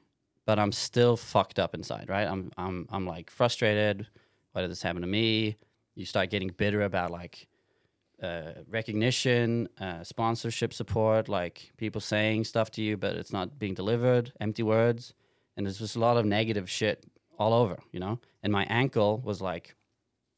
but 0.45 0.59
I'm 0.59 0.71
still 0.71 1.17
fucked 1.17 1.59
up 1.59 1.73
inside, 1.73 2.09
right? 2.09 2.27
I'm 2.27 2.51
I'm 2.57 2.87
I'm 2.91 3.05
like 3.05 3.29
frustrated. 3.29 4.07
Why 4.51 4.61
did 4.61 4.71
this 4.71 4.81
happen 4.81 5.01
to 5.01 5.07
me? 5.07 5.57
You 5.95 6.05
start 6.05 6.29
getting 6.29 6.49
bitter 6.49 6.81
about 6.81 7.11
like 7.11 7.47
uh, 8.21 8.53
recognition, 8.69 9.67
uh, 9.79 10.03
sponsorship 10.03 10.73
support, 10.73 11.27
like 11.27 11.71
people 11.77 12.01
saying 12.01 12.43
stuff 12.43 12.69
to 12.71 12.81
you, 12.81 12.97
but 12.97 13.15
it's 13.15 13.33
not 13.33 13.57
being 13.57 13.73
delivered, 13.73 14.31
empty 14.39 14.63
words. 14.63 15.13
And 15.57 15.65
there's 15.65 15.79
just 15.79 15.95
a 15.95 15.99
lot 15.99 16.17
of 16.17 16.25
negative 16.25 16.69
shit 16.69 17.05
all 17.37 17.53
over, 17.53 17.79
you 17.91 17.99
know? 17.99 18.19
And 18.43 18.53
my 18.53 18.65
ankle 18.65 19.21
was 19.23 19.41
like, 19.41 19.75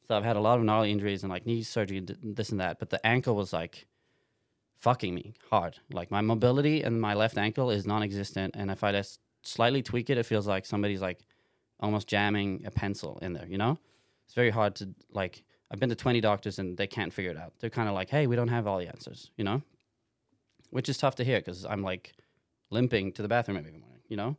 so 0.07 0.15
I've 0.15 0.23
had 0.23 0.35
a 0.35 0.41
lot 0.41 0.59
of 0.59 0.65
gnarly 0.65 0.91
injuries 0.91 1.23
and 1.23 1.31
like 1.31 1.45
knee 1.45 1.63
surgery, 1.63 1.97
and 1.97 2.35
this 2.35 2.49
and 2.49 2.59
that, 2.59 2.79
but 2.79 2.89
the 2.89 3.05
ankle 3.05 3.35
was 3.35 3.53
like 3.53 3.87
fucking 4.77 5.13
me 5.13 5.33
hard. 5.49 5.77
Like 5.91 6.11
my 6.11 6.21
mobility 6.21 6.83
and 6.83 6.99
my 6.99 7.13
left 7.13 7.37
ankle 7.37 7.69
is 7.69 7.85
non 7.85 8.03
existent. 8.03 8.55
And 8.57 8.69
if 8.69 8.83
I 8.83 8.91
just 8.91 9.19
slightly 9.43 9.81
tweak 9.81 10.09
it, 10.09 10.17
it 10.17 10.25
feels 10.25 10.47
like 10.47 10.65
somebody's 10.65 11.01
like 11.01 11.19
almost 11.79 12.07
jamming 12.07 12.63
a 12.65 12.71
pencil 12.71 13.19
in 13.21 13.33
there, 13.33 13.47
you 13.47 13.57
know? 13.57 13.77
It's 14.25 14.33
very 14.33 14.49
hard 14.49 14.75
to 14.75 14.89
like, 15.11 15.43
I've 15.71 15.79
been 15.79 15.89
to 15.89 15.95
20 15.95 16.21
doctors 16.21 16.59
and 16.59 16.77
they 16.77 16.87
can't 16.87 17.13
figure 17.13 17.31
it 17.31 17.37
out. 17.37 17.53
They're 17.59 17.69
kind 17.69 17.89
of 17.89 17.95
like, 17.95 18.09
hey, 18.09 18.27
we 18.27 18.35
don't 18.35 18.47
have 18.47 18.67
all 18.67 18.79
the 18.79 18.87
answers, 18.87 19.31
you 19.37 19.43
know? 19.43 19.61
Which 20.69 20.89
is 20.89 20.97
tough 20.97 21.15
to 21.15 21.23
hear 21.23 21.39
because 21.39 21.65
I'm 21.65 21.83
like 21.83 22.13
limping 22.69 23.11
to 23.13 23.21
the 23.21 23.27
bathroom 23.27 23.57
every 23.57 23.71
morning, 23.71 24.01
you 24.07 24.17
know? 24.17 24.37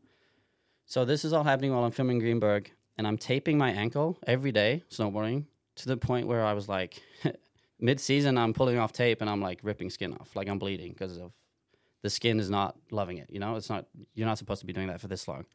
So 0.87 1.05
this 1.05 1.25
is 1.25 1.33
all 1.33 1.45
happening 1.45 1.73
while 1.73 1.85
I'm 1.85 1.93
filming 1.93 2.19
Greenberg 2.19 2.71
and 2.99 3.07
I'm 3.07 3.19
taping 3.19 3.59
my 3.59 3.71
ankle 3.71 4.19
every 4.27 4.53
day 4.53 4.83
snowboarding 4.91 5.45
to 5.77 5.89
the 5.89 5.97
point 5.97 6.27
where 6.27 6.45
I 6.45 6.53
was 6.53 6.69
like, 6.69 7.03
mid 7.81 8.01
season, 8.01 8.39
I'm 8.39 8.53
pulling 8.53 8.79
off 8.79 8.93
tape 8.93 9.21
and 9.21 9.29
I'm 9.29 9.41
like 9.41 9.61
ripping 9.63 9.91
skin 9.91 10.13
off. 10.15 10.35
Like 10.37 10.49
I'm 10.49 10.59
bleeding 10.59 10.93
because 10.93 11.19
of 11.19 11.33
the 12.05 12.11
skin 12.11 12.39
is 12.39 12.51
not 12.51 12.77
loving 12.91 13.17
it, 13.17 13.31
you 13.31 13.41
know? 13.41 13.57
It's 13.57 13.71
not, 13.71 13.87
you're 14.15 14.29
not 14.29 14.37
supposed 14.37 14.61
to 14.61 14.67
be 14.67 14.75
doing 14.75 14.89
that 14.89 15.01
for 15.01 15.09
this 15.09 15.27
long. 15.27 15.47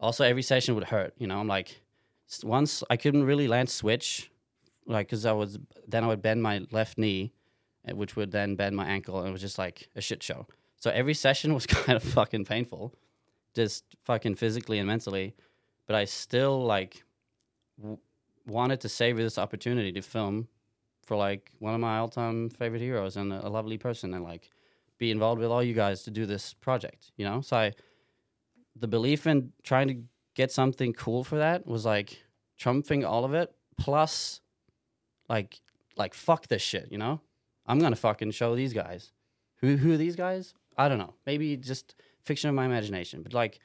Also, 0.00 0.24
every 0.24 0.42
session 0.42 0.74
would 0.74 0.82
hurt, 0.84 1.14
you 1.16 1.28
know? 1.28 1.38
I'm 1.38 1.46
like, 1.46 1.80
once 2.42 2.82
I 2.90 2.96
couldn't 2.96 3.22
really 3.22 3.46
land 3.46 3.70
switch 3.70 4.32
like 4.86 5.06
because 5.06 5.24
I 5.26 5.32
was 5.32 5.58
then 5.86 6.02
I 6.02 6.08
would 6.08 6.22
bend 6.22 6.42
my 6.42 6.66
left 6.72 6.98
knee, 6.98 7.32
eh, 7.86 7.92
which 7.92 8.16
would 8.16 8.32
then 8.32 8.56
bend 8.56 8.74
my 8.74 8.86
ankle, 8.86 9.20
and 9.20 9.28
it 9.28 9.32
was 9.32 9.40
just 9.40 9.58
like 9.58 9.88
a 9.94 10.00
shit 10.00 10.22
show. 10.22 10.46
So 10.76 10.90
every 10.90 11.14
session 11.14 11.54
was 11.58 11.66
kind 11.66 11.96
of 11.96 12.02
fucking 12.02 12.44
painful, 12.46 12.94
just 13.54 13.84
fucking 14.04 14.34
physically 14.34 14.78
and 14.78 14.86
mentally. 14.88 15.34
But 15.86 15.96
I 15.96 16.04
still 16.04 16.64
like 16.64 17.04
w- 17.80 17.98
wanted 18.46 18.80
to 18.80 18.88
savor 18.88 19.22
this 19.22 19.38
opportunity 19.38 19.92
to 19.92 20.02
film 20.02 20.48
for 21.06 21.16
like 21.16 21.52
one 21.60 21.74
of 21.74 21.80
my 21.80 21.98
all-time 21.98 22.50
favorite 22.50 22.80
heroes 22.80 23.16
and 23.16 23.32
a 23.32 23.48
lovely 23.48 23.78
person, 23.78 24.14
and 24.14 24.24
like 24.24 24.50
be 24.98 25.10
involved 25.10 25.40
with 25.40 25.50
all 25.50 25.62
you 25.62 25.74
guys 25.74 26.02
to 26.04 26.10
do 26.10 26.26
this 26.26 26.54
project. 26.54 27.12
You 27.16 27.24
know, 27.24 27.40
so 27.40 27.56
I 27.56 27.72
the 28.76 28.88
belief 28.88 29.26
in 29.26 29.52
trying 29.62 29.88
to 29.88 29.96
get 30.34 30.50
something 30.50 30.92
cool 30.92 31.24
for 31.24 31.36
that 31.36 31.66
was 31.66 31.84
like 31.84 32.24
trumping 32.58 33.04
all 33.04 33.24
of 33.24 33.34
it 33.34 33.52
plus 33.76 34.40
like 35.28 35.60
like 35.96 36.14
fuck 36.14 36.48
this 36.48 36.62
shit, 36.62 36.88
you 36.90 36.98
know? 36.98 37.20
I'm 37.66 37.78
gonna 37.78 37.96
fucking 37.96 38.32
show 38.32 38.54
these 38.54 38.72
guys. 38.72 39.12
Who 39.60 39.76
who 39.76 39.92
are 39.92 39.96
these 39.96 40.16
guys? 40.16 40.54
I 40.76 40.88
don't 40.88 40.98
know. 40.98 41.14
Maybe 41.26 41.56
just 41.56 41.94
fiction 42.24 42.48
of 42.48 42.54
my 42.54 42.64
imagination. 42.64 43.22
But 43.22 43.34
like 43.34 43.60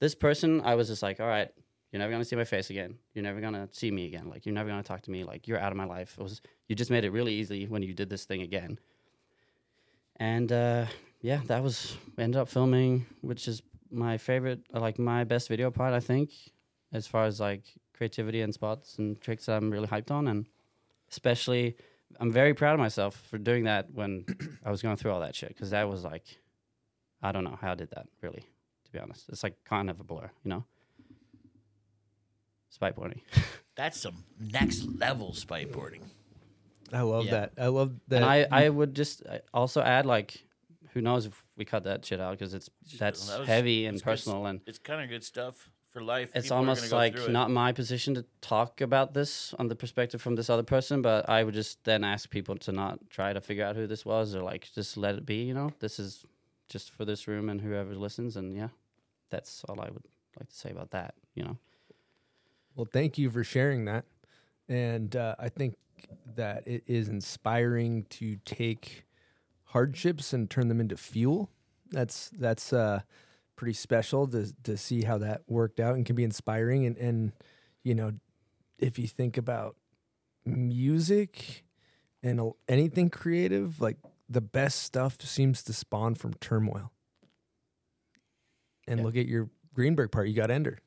this 0.00 0.14
person, 0.14 0.60
I 0.62 0.74
was 0.74 0.88
just 0.88 1.02
like, 1.02 1.20
all 1.20 1.26
right, 1.26 1.50
you're 1.90 1.98
never 1.98 2.12
gonna 2.12 2.24
see 2.24 2.36
my 2.36 2.44
face 2.44 2.70
again. 2.70 2.96
You're 3.14 3.24
never 3.24 3.40
gonna 3.40 3.68
see 3.72 3.90
me 3.90 4.06
again. 4.06 4.28
Like 4.28 4.46
you're 4.46 4.54
never 4.54 4.68
gonna 4.68 4.82
talk 4.82 5.02
to 5.02 5.10
me. 5.10 5.24
Like 5.24 5.46
you're 5.46 5.58
out 5.58 5.72
of 5.72 5.76
my 5.76 5.84
life. 5.84 6.16
It 6.18 6.22
was 6.22 6.40
you 6.68 6.74
just 6.74 6.90
made 6.90 7.04
it 7.04 7.10
really 7.10 7.34
easy 7.34 7.66
when 7.66 7.82
you 7.82 7.92
did 7.94 8.08
this 8.08 8.24
thing 8.24 8.42
again. 8.42 8.78
And 10.22 10.52
uh, 10.52 10.86
yeah, 11.20 11.40
that 11.46 11.64
was 11.64 11.96
ended 12.16 12.40
up 12.40 12.48
filming, 12.48 13.06
which 13.22 13.48
is 13.48 13.60
my 13.90 14.18
favorite, 14.18 14.60
like 14.72 14.96
my 14.96 15.24
best 15.24 15.48
video 15.48 15.68
part, 15.72 15.94
I 15.94 15.98
think, 15.98 16.30
as 16.92 17.08
far 17.08 17.24
as 17.24 17.40
like 17.40 17.64
creativity 17.92 18.40
and 18.40 18.54
spots 18.54 18.98
and 18.98 19.20
tricks 19.20 19.46
that 19.46 19.56
I'm 19.56 19.72
really 19.72 19.88
hyped 19.88 20.12
on, 20.12 20.28
and 20.28 20.46
especially 21.10 21.74
I'm 22.20 22.30
very 22.30 22.54
proud 22.54 22.74
of 22.74 22.78
myself 22.78 23.16
for 23.16 23.36
doing 23.36 23.64
that 23.64 23.90
when 23.92 24.24
I 24.64 24.70
was 24.70 24.80
going 24.80 24.94
through 24.94 25.10
all 25.10 25.18
that 25.22 25.34
shit 25.34 25.48
because 25.48 25.70
that 25.70 25.88
was 25.88 26.04
like, 26.04 26.38
I 27.20 27.32
don't 27.32 27.42
know 27.42 27.58
how 27.60 27.72
I 27.72 27.74
did 27.74 27.90
that 27.90 28.06
really, 28.20 28.46
to 28.84 28.92
be 28.92 29.00
honest. 29.00 29.28
It's 29.28 29.42
like 29.42 29.56
kind 29.64 29.90
of 29.90 29.98
a 29.98 30.04
blur, 30.04 30.30
you 30.44 30.50
know. 30.50 30.64
Spiteboarding. 32.80 33.22
That's 33.74 34.00
some 34.00 34.22
next 34.38 34.84
level 34.84 35.32
spiteboarding. 35.32 36.02
I 36.92 37.00
love 37.02 37.24
Yeah. 37.26 37.30
that. 37.32 37.52
I 37.58 37.66
love 37.68 37.92
that. 38.08 38.16
And 38.16 38.24
I, 38.24 38.46
I 38.50 38.68
would 38.68 38.94
just 38.94 39.24
uh, 39.26 39.38
also 39.54 39.80
add 39.82 40.04
like, 40.06 40.44
who 40.92 41.00
knows 41.00 41.26
if 41.26 41.44
we 41.56 41.64
cut 41.64 41.84
that 41.84 42.04
shit 42.04 42.20
out 42.20 42.32
because 42.38 42.54
it's 42.54 42.68
that's 42.98 43.28
That 43.28 43.40
was- 43.40 43.48
heavy 43.48 43.86
and 43.86 43.94
it's 43.94 44.02
good 44.04 44.10
personal 44.10 44.46
and 44.46 44.60
It's 44.66 44.78
kind 44.78 45.02
of 45.02 45.08
good 45.08 45.24
stuff 45.24 45.70
for 45.90 46.02
life. 46.02 46.30
it's 46.34 46.46
People 46.46 46.58
almost 46.58 46.92
like 46.92 47.14
through 47.16 47.24
it. 47.26 47.30
not 47.32 47.50
my 47.50 47.72
position 47.72 48.14
to 48.14 48.24
talk 48.40 48.80
about 48.80 49.12
this 49.14 49.54
on 49.58 49.68
the 49.68 49.74
perspective 49.76 50.20
from 50.22 50.34
this 50.36 50.48
other 50.50 50.62
person, 50.62 51.02
but 51.02 51.28
I 51.28 51.44
would 51.44 51.54
just 51.54 51.82
then 51.84 52.04
ask 52.04 52.28
people 52.30 52.56
to 52.56 52.72
not 52.72 52.98
try 53.10 53.32
to 53.32 53.40
figure 53.40 53.64
out 53.64 53.76
who 53.76 53.86
this 53.86 54.04
was 54.04 54.34
or 54.34 54.42
like 54.42 54.68
just 54.74 54.96
let 54.96 55.14
it 55.16 55.24
be. 55.26 55.42
You 55.44 55.54
know, 55.54 55.70
this 55.80 55.98
is 55.98 56.24
just 56.68 56.90
for 56.92 57.04
this 57.04 57.28
room 57.28 57.48
and 57.50 57.60
whoever 57.60 57.94
listens, 57.94 58.36
and 58.36 58.54
yeah, 58.56 58.68
that's 59.30 59.64
all 59.68 59.80
I 59.80 59.90
would 59.90 60.04
like 60.38 60.48
to 60.48 60.56
say 60.56 60.70
about 60.70 60.90
that. 60.92 61.14
You 61.34 61.44
know, 61.44 61.58
Well, 62.74 62.88
thank 62.90 63.18
you 63.18 63.28
for 63.30 63.44
sharing 63.44 63.84
that. 63.86 64.04
And 64.68 65.14
uh, 65.14 65.34
I 65.38 65.48
think 65.50 65.76
that 66.34 66.66
it 66.66 66.82
is 66.86 67.08
inspiring 67.08 68.04
to 68.10 68.36
take 68.44 69.04
hardships 69.64 70.32
and 70.32 70.50
turn 70.50 70.68
them 70.68 70.80
into 70.80 70.96
fuel. 70.96 71.50
That's 71.90 72.30
that's 72.38 72.72
uh, 72.72 73.02
pretty 73.56 73.74
special 73.74 74.26
to 74.28 74.52
to 74.64 74.76
see 74.76 75.02
how 75.02 75.18
that 75.18 75.42
worked 75.46 75.80
out 75.80 75.94
and 75.96 76.04
can 76.06 76.16
be 76.16 76.24
inspiring. 76.24 76.86
And 76.86 76.96
and 76.96 77.32
you 77.82 77.94
know, 77.94 78.12
if 78.78 78.98
you 78.98 79.06
think 79.06 79.36
about 79.36 79.76
music 80.44 81.64
and 82.22 82.52
anything 82.68 83.10
creative, 83.10 83.80
like 83.80 83.98
the 84.28 84.40
best 84.40 84.80
stuff 84.82 85.20
seems 85.20 85.62
to 85.64 85.72
spawn 85.72 86.14
from 86.14 86.34
turmoil. 86.34 86.92
And 88.88 89.00
Yeah. 89.00 89.04
look 89.06 89.16
at 89.16 89.26
your 89.26 89.50
Greenberg 89.74 90.10
part. 90.10 90.28
You 90.28 90.34
got 90.34 90.50
Ender. 90.50 90.78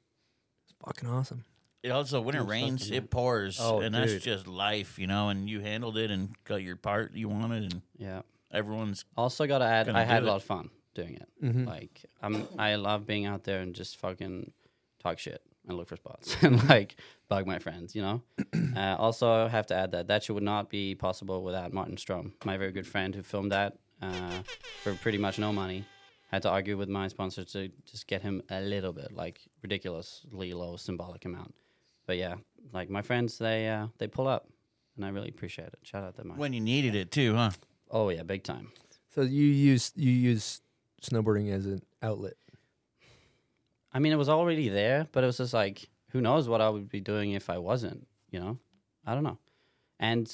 It's 0.66 0.76
fucking 0.86 1.08
awesome. 1.10 1.46
It 1.86 1.92
also 1.92 2.20
when 2.22 2.36
it 2.36 2.40
Dude, 2.40 2.50
rains, 2.50 2.82
fucking- 2.84 2.96
it 2.96 3.10
pours, 3.12 3.60
Oh, 3.62 3.80
and 3.80 3.94
that's 3.94 4.24
just 4.24 4.48
life, 4.48 4.98
you 4.98 5.08
know. 5.08 5.30
And 5.30 5.50
you 5.50 5.60
handled 5.62 5.98
it 5.98 6.10
and 6.12 6.36
got 6.44 6.58
your 6.64 6.76
part 6.76 7.14
you 7.14 7.30
wanted, 7.30 7.72
and 7.74 7.82
yeah. 7.98 8.22
everyone's 8.52 9.06
Also, 9.16 9.46
got 9.48 9.60
to 9.60 9.66
add, 9.66 9.86
Gonna 9.86 10.00
I 10.00 10.04
had 10.04 10.20
do 10.22 10.26
a 10.26 10.28
it. 10.28 10.32
lot 10.32 10.36
of 10.38 10.44
fun 10.44 10.70
doing 10.96 11.16
it. 11.16 11.30
Mhm. 11.44 11.68
Like, 11.68 12.06
I'm, 12.22 12.48
I 12.58 12.76
love 12.76 13.06
being 13.06 13.26
out 13.26 13.44
there 13.44 13.60
and 13.62 13.76
just 13.76 13.98
fucking 13.98 14.52
talk 15.04 15.20
shit 15.20 15.42
and 15.68 15.78
look 15.78 15.88
for 15.90 15.96
spots 15.98 16.36
and 16.42 16.68
like 16.70 16.96
bug 17.30 17.46
my 17.46 17.60
friends. 17.60 17.94
You 17.96 18.02
know. 18.02 18.22
uh, 18.76 18.96
also, 18.98 19.46
I 19.46 19.50
have 19.50 19.68
to 19.68 19.76
add 19.76 19.92
that 19.92 20.08
that 20.08 20.24
show 20.24 20.34
would 20.34 20.44
not 20.44 20.70
be 20.70 20.96
possible 20.96 21.44
without 21.44 21.72
Martin 21.74 21.98
Strom, 21.98 22.34
my 22.46 22.58
very 22.58 22.72
good 22.72 22.88
friend 22.88 23.14
who 23.14 23.22
filmed 23.24 23.52
that 23.52 23.78
uh, 24.02 24.40
for 24.84 24.94
pretty 24.96 25.18
much 25.20 25.38
no 25.38 25.54
money. 25.54 25.86
Had 26.32 26.42
to 26.42 26.50
argue 26.50 26.76
with 26.76 26.90
my 26.90 27.08
sponsor 27.08 27.44
to 27.44 27.70
just 27.86 28.08
get 28.08 28.22
him 28.24 28.42
a 28.50 28.60
little 28.60 28.92
bit, 28.92 29.12
like 29.14 29.42
ridiculously 29.62 30.54
low 30.54 30.76
symbolic 30.76 31.24
amount. 31.26 31.54
But 32.06 32.18
yeah, 32.18 32.36
like 32.74 32.90
my 32.90 33.02
friends, 33.02 33.38
they 33.38 33.68
uh, 33.68 33.88
they 33.98 34.08
pull 34.08 34.28
up, 34.28 34.48
and 34.96 35.06
I 35.06 35.10
really 35.10 35.30
appreciate 35.30 35.68
it. 35.68 35.80
Shout 35.84 36.04
out 36.04 36.16
to 36.18 36.24
my. 36.24 36.36
When 36.36 36.54
you 36.54 36.62
needed 36.62 36.96
it 36.96 37.12
too, 37.12 37.36
huh? 37.36 37.52
Oh 37.90 38.10
yeah, 38.10 38.24
big 38.24 38.44
time. 38.44 38.72
So 39.14 39.22
you 39.22 39.46
use 39.46 39.92
you 39.96 40.12
use 40.12 40.62
snowboarding 41.02 41.52
as 41.52 41.66
an 41.66 41.82
outlet. 42.02 42.34
I 43.94 44.00
mean, 44.00 44.12
it 44.12 44.18
was 44.18 44.28
already 44.30 44.68
there, 44.68 45.08
but 45.14 45.24
it 45.24 45.28
was 45.28 45.38
just 45.38 45.54
like, 45.54 45.88
who 46.10 46.20
knows 46.20 46.50
what 46.50 46.60
I 46.60 46.68
would 46.70 46.90
be 46.90 47.00
doing 47.00 47.32
if 47.32 47.50
I 47.50 47.58
wasn't, 47.60 48.06
you 48.30 48.42
know? 48.42 48.58
I 49.06 49.14
don't 49.14 49.24
know. 49.24 49.38
And 50.02 50.30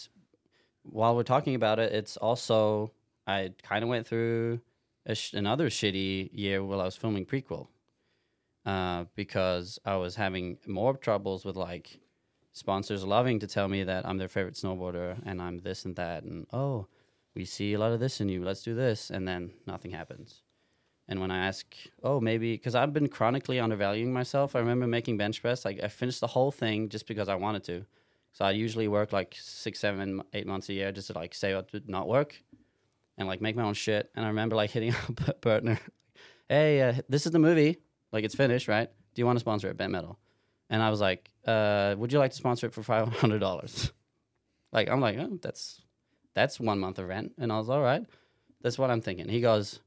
while 0.82 1.16
we're 1.16 1.22
talking 1.22 1.54
about 1.54 1.78
it, 1.78 1.94
it's 1.94 2.18
also, 2.18 2.92
I 3.28 3.54
kind 3.62 3.84
of 3.84 3.90
went 3.90 4.08
through 4.08 4.62
a 5.06 5.14
sh- 5.14 5.34
another 5.34 5.70
shitty 5.70 6.32
year 6.34 6.64
while 6.64 6.82
I 6.82 6.86
was 6.86 6.96
filming 6.96 7.24
prequel 7.24 7.68
uh, 8.66 9.06
because 9.16 9.80
I 9.86 9.96
was 9.96 10.16
having 10.16 10.58
more 10.68 10.96
troubles 10.96 11.46
with 11.46 11.56
like 11.56 12.00
sponsors 12.54 13.04
loving 13.04 13.40
to 13.40 13.48
tell 13.48 13.68
me 13.68 13.84
that 13.84 14.06
I'm 14.06 14.18
their 14.18 14.28
favorite 14.28 14.56
snowboarder 14.56 15.18
and 15.26 15.42
I'm 15.42 15.60
this 15.60 15.86
and 15.86 15.96
that. 15.96 16.24
And 16.24 16.46
oh, 16.54 16.88
we 17.36 17.46
see 17.46 17.74
a 17.74 17.80
lot 17.80 17.92
of 17.92 18.00
this 18.00 18.22
in 18.22 18.30
you. 18.30 18.44
Let's 18.44 18.64
do 18.64 18.76
this. 18.76 19.10
And 19.10 19.28
then 19.28 19.52
nothing 19.66 19.92
happens. 19.92 20.44
And 21.08 21.20
when 21.20 21.32
I 21.32 21.48
ask, 21.48 21.66
oh, 22.04 22.22
maybe 22.22 22.54
because 22.54 22.76
I've 22.76 22.94
been 22.94 23.10
chronically 23.10 23.60
undervaluing 23.60 24.14
myself, 24.14 24.56
I 24.56 24.60
remember 24.60 24.88
making 24.88 25.18
bench 25.18 25.42
press. 25.42 25.66
Like 25.66 25.82
I 25.84 25.88
finished 25.88 26.22
the 26.22 26.28
whole 26.28 26.52
thing 26.52 26.90
just 26.90 27.08
because 27.08 27.28
I 27.28 27.36
wanted 27.36 27.64
to. 27.66 27.86
So 28.34 28.46
I 28.46 28.52
usually 28.52 28.88
work 28.88 29.12
like 29.12 29.36
six, 29.38 29.80
seven, 29.80 30.22
eight 30.34 30.48
months 30.48 30.70
a 30.70 30.74
year 30.74 30.92
just 30.92 31.08
to 31.08 31.14
like 31.14 31.34
say 31.34 31.54
what 31.54 31.70
did 31.70 31.90
not 31.90 32.08
work, 32.08 32.42
and 33.18 33.28
like 33.28 33.42
make 33.42 33.58
my 33.58 33.64
own 33.64 33.74
shit. 33.74 34.10
And 34.16 34.24
I 34.24 34.30
remember 34.30 34.56
like 34.56 34.72
hitting 34.72 34.92
up 35.28 35.42
Burtner, 35.42 35.80
hey, 36.48 36.82
uh, 36.82 36.94
this 37.10 37.26
is 37.26 37.34
the 37.34 37.40
movie. 37.40 37.80
Like 38.12 38.24
it's 38.24 38.36
finished, 38.36 38.68
right? 38.68 38.90
Do 39.14 39.22
you 39.22 39.26
want 39.26 39.38
to 39.38 39.42
sponsor 39.42 39.70
it, 39.70 39.78
Bent 39.78 39.92
Metal? 39.92 40.20
And 40.70 40.82
I 40.82 40.90
was 40.90 41.02
like, 41.02 41.30
uh, 41.46 41.96
would 41.98 42.14
you 42.14 42.20
like 42.20 42.32
to 42.32 42.38
sponsor 42.38 42.68
it 42.68 42.74
for 42.74 42.84
five 42.84 43.08
hundred 43.08 43.40
dollars? 43.40 43.92
like 44.72 44.90
I'm 44.90 45.02
like, 45.02 45.18
oh, 45.18 45.38
that's 45.42 45.82
that's 46.34 46.60
one 46.60 46.80
month 46.80 47.00
of 47.00 47.08
rent. 47.08 47.34
And 47.38 47.52
I 47.52 47.58
was 47.58 47.70
all 47.70 47.82
right. 47.82 48.04
That's 48.62 48.78
what 48.78 48.92
I'm 48.92 49.02
thinking. 49.02 49.28
He 49.28 49.42
goes, 49.42 49.80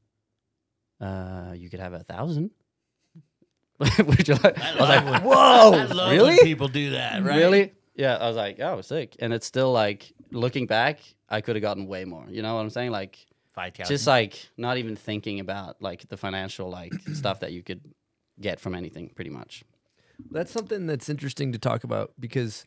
uh, 1.01 1.53
you 1.55 1.69
could 1.69 1.79
have 1.79 1.93
a 1.93 2.03
thousand. 2.03 2.51
Would 3.79 4.27
you 4.27 4.35
like? 4.35 4.57
I 4.57 4.71
was 4.71 4.89
like, 4.89 5.03
I 5.03 5.19
whoa, 5.19 5.69
love 5.93 6.11
really? 6.11 6.35
when 6.35 6.37
people 6.39 6.67
do 6.67 6.91
that, 6.91 7.23
right? 7.23 7.37
Really? 7.37 7.73
Yeah, 7.95 8.17
I 8.17 8.27
was 8.27 8.35
like, 8.35 8.59
oh, 8.59 8.81
sick. 8.81 9.15
And 9.19 9.33
it's 9.33 9.45
still 9.45 9.71
like 9.71 10.13
looking 10.31 10.65
back, 10.65 10.99
I 11.29 11.41
could 11.41 11.55
have 11.55 11.63
gotten 11.63 11.87
way 11.87 12.05
more. 12.05 12.25
You 12.29 12.41
know 12.41 12.55
what 12.55 12.61
I'm 12.61 12.69
saying? 12.69 12.91
Like, 12.91 13.25
just 13.85 14.05
like 14.05 14.49
not 14.57 14.77
even 14.77 14.95
thinking 14.95 15.39
about 15.39 15.81
like 15.81 16.07
the 16.09 16.17
financial 16.17 16.69
like 16.69 16.93
stuff 17.13 17.39
that 17.39 17.53
you 17.53 17.63
could 17.63 17.81
get 18.39 18.59
from 18.59 18.75
anything, 18.75 19.11
pretty 19.15 19.31
much. 19.31 19.63
That's 20.31 20.51
something 20.51 20.87
that's 20.87 21.09
interesting 21.09 21.51
to 21.51 21.59
talk 21.59 21.83
about 21.83 22.13
because 22.19 22.65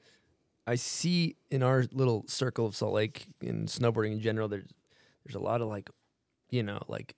I 0.66 0.74
see 0.74 1.36
in 1.50 1.62
our 1.62 1.86
little 1.92 2.24
circle 2.26 2.66
of 2.66 2.76
Salt 2.76 2.92
Lake 2.92 3.26
and 3.40 3.68
snowboarding 3.68 4.12
in 4.12 4.20
general, 4.20 4.48
there's 4.48 4.68
there's 5.24 5.34
a 5.34 5.40
lot 5.40 5.60
of 5.60 5.68
like, 5.68 5.90
you 6.50 6.62
know, 6.62 6.80
like 6.88 7.14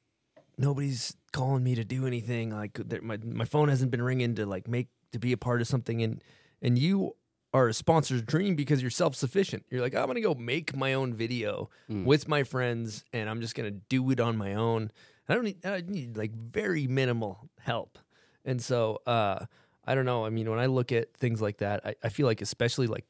nobody's 0.56 1.16
calling 1.32 1.64
me 1.64 1.74
to 1.74 1.84
do 1.84 2.06
anything. 2.06 2.50
Like 2.50 2.78
my 3.02 3.18
my 3.24 3.44
phone 3.44 3.68
hasn't 3.68 3.90
been 3.90 4.02
ringing 4.02 4.34
to 4.36 4.46
like 4.46 4.68
make 4.68 4.88
to 5.12 5.18
be 5.18 5.32
a 5.32 5.36
part 5.36 5.60
of 5.60 5.66
something, 5.66 6.02
and 6.02 6.22
and 6.62 6.78
you 6.78 7.16
are 7.52 7.68
a 7.68 7.74
sponsor's 7.74 8.22
dream 8.22 8.54
because 8.54 8.80
you're 8.80 8.90
self 8.90 9.16
sufficient. 9.16 9.64
You're 9.70 9.80
like 9.80 9.94
I'm 9.94 10.06
gonna 10.06 10.20
go 10.20 10.34
make 10.34 10.76
my 10.76 10.94
own 10.94 11.12
video 11.12 11.70
mm. 11.90 12.04
with 12.04 12.28
my 12.28 12.44
friends, 12.44 13.04
and 13.12 13.28
I'm 13.28 13.40
just 13.40 13.54
gonna 13.54 13.72
do 13.72 14.10
it 14.10 14.20
on 14.20 14.36
my 14.36 14.54
own. 14.54 14.90
I 15.28 15.34
don't 15.34 15.44
need 15.44 15.66
I 15.66 15.82
need 15.86 16.16
like 16.16 16.32
very 16.34 16.86
minimal 16.86 17.48
help, 17.60 17.98
and 18.44 18.60
so 18.62 19.00
uh, 19.06 19.44
I 19.84 19.94
don't 19.94 20.04
know. 20.04 20.24
I 20.24 20.30
mean, 20.30 20.48
when 20.50 20.58
I 20.58 20.66
look 20.66 20.92
at 20.92 21.14
things 21.14 21.40
like 21.40 21.58
that, 21.58 21.84
I, 21.84 21.94
I 22.04 22.08
feel 22.08 22.26
like 22.26 22.40
especially 22.40 22.86
like 22.86 23.04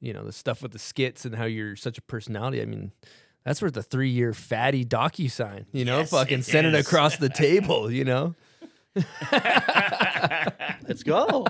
you 0.00 0.12
know 0.12 0.24
the 0.24 0.32
stuff 0.32 0.62
with 0.62 0.72
the 0.72 0.78
skits 0.78 1.24
and 1.24 1.34
how 1.34 1.44
you're 1.44 1.76
such 1.76 1.98
a 1.98 2.02
personality. 2.02 2.60
I 2.62 2.66
mean. 2.66 2.92
That's 3.42 3.62
worth 3.62 3.74
a 3.78 3.82
three-year 3.82 4.34
fatty 4.34 4.84
docu 4.84 5.30
sign, 5.30 5.64
you 5.72 5.86
know. 5.86 6.00
Yes, 6.00 6.10
fucking 6.10 6.40
it 6.40 6.44
send 6.44 6.66
it 6.66 6.74
is. 6.74 6.86
across 6.86 7.16
the 7.16 7.30
table, 7.30 7.90
you 7.90 8.04
know. 8.04 8.34
Let's 10.86 11.02
go. 11.02 11.46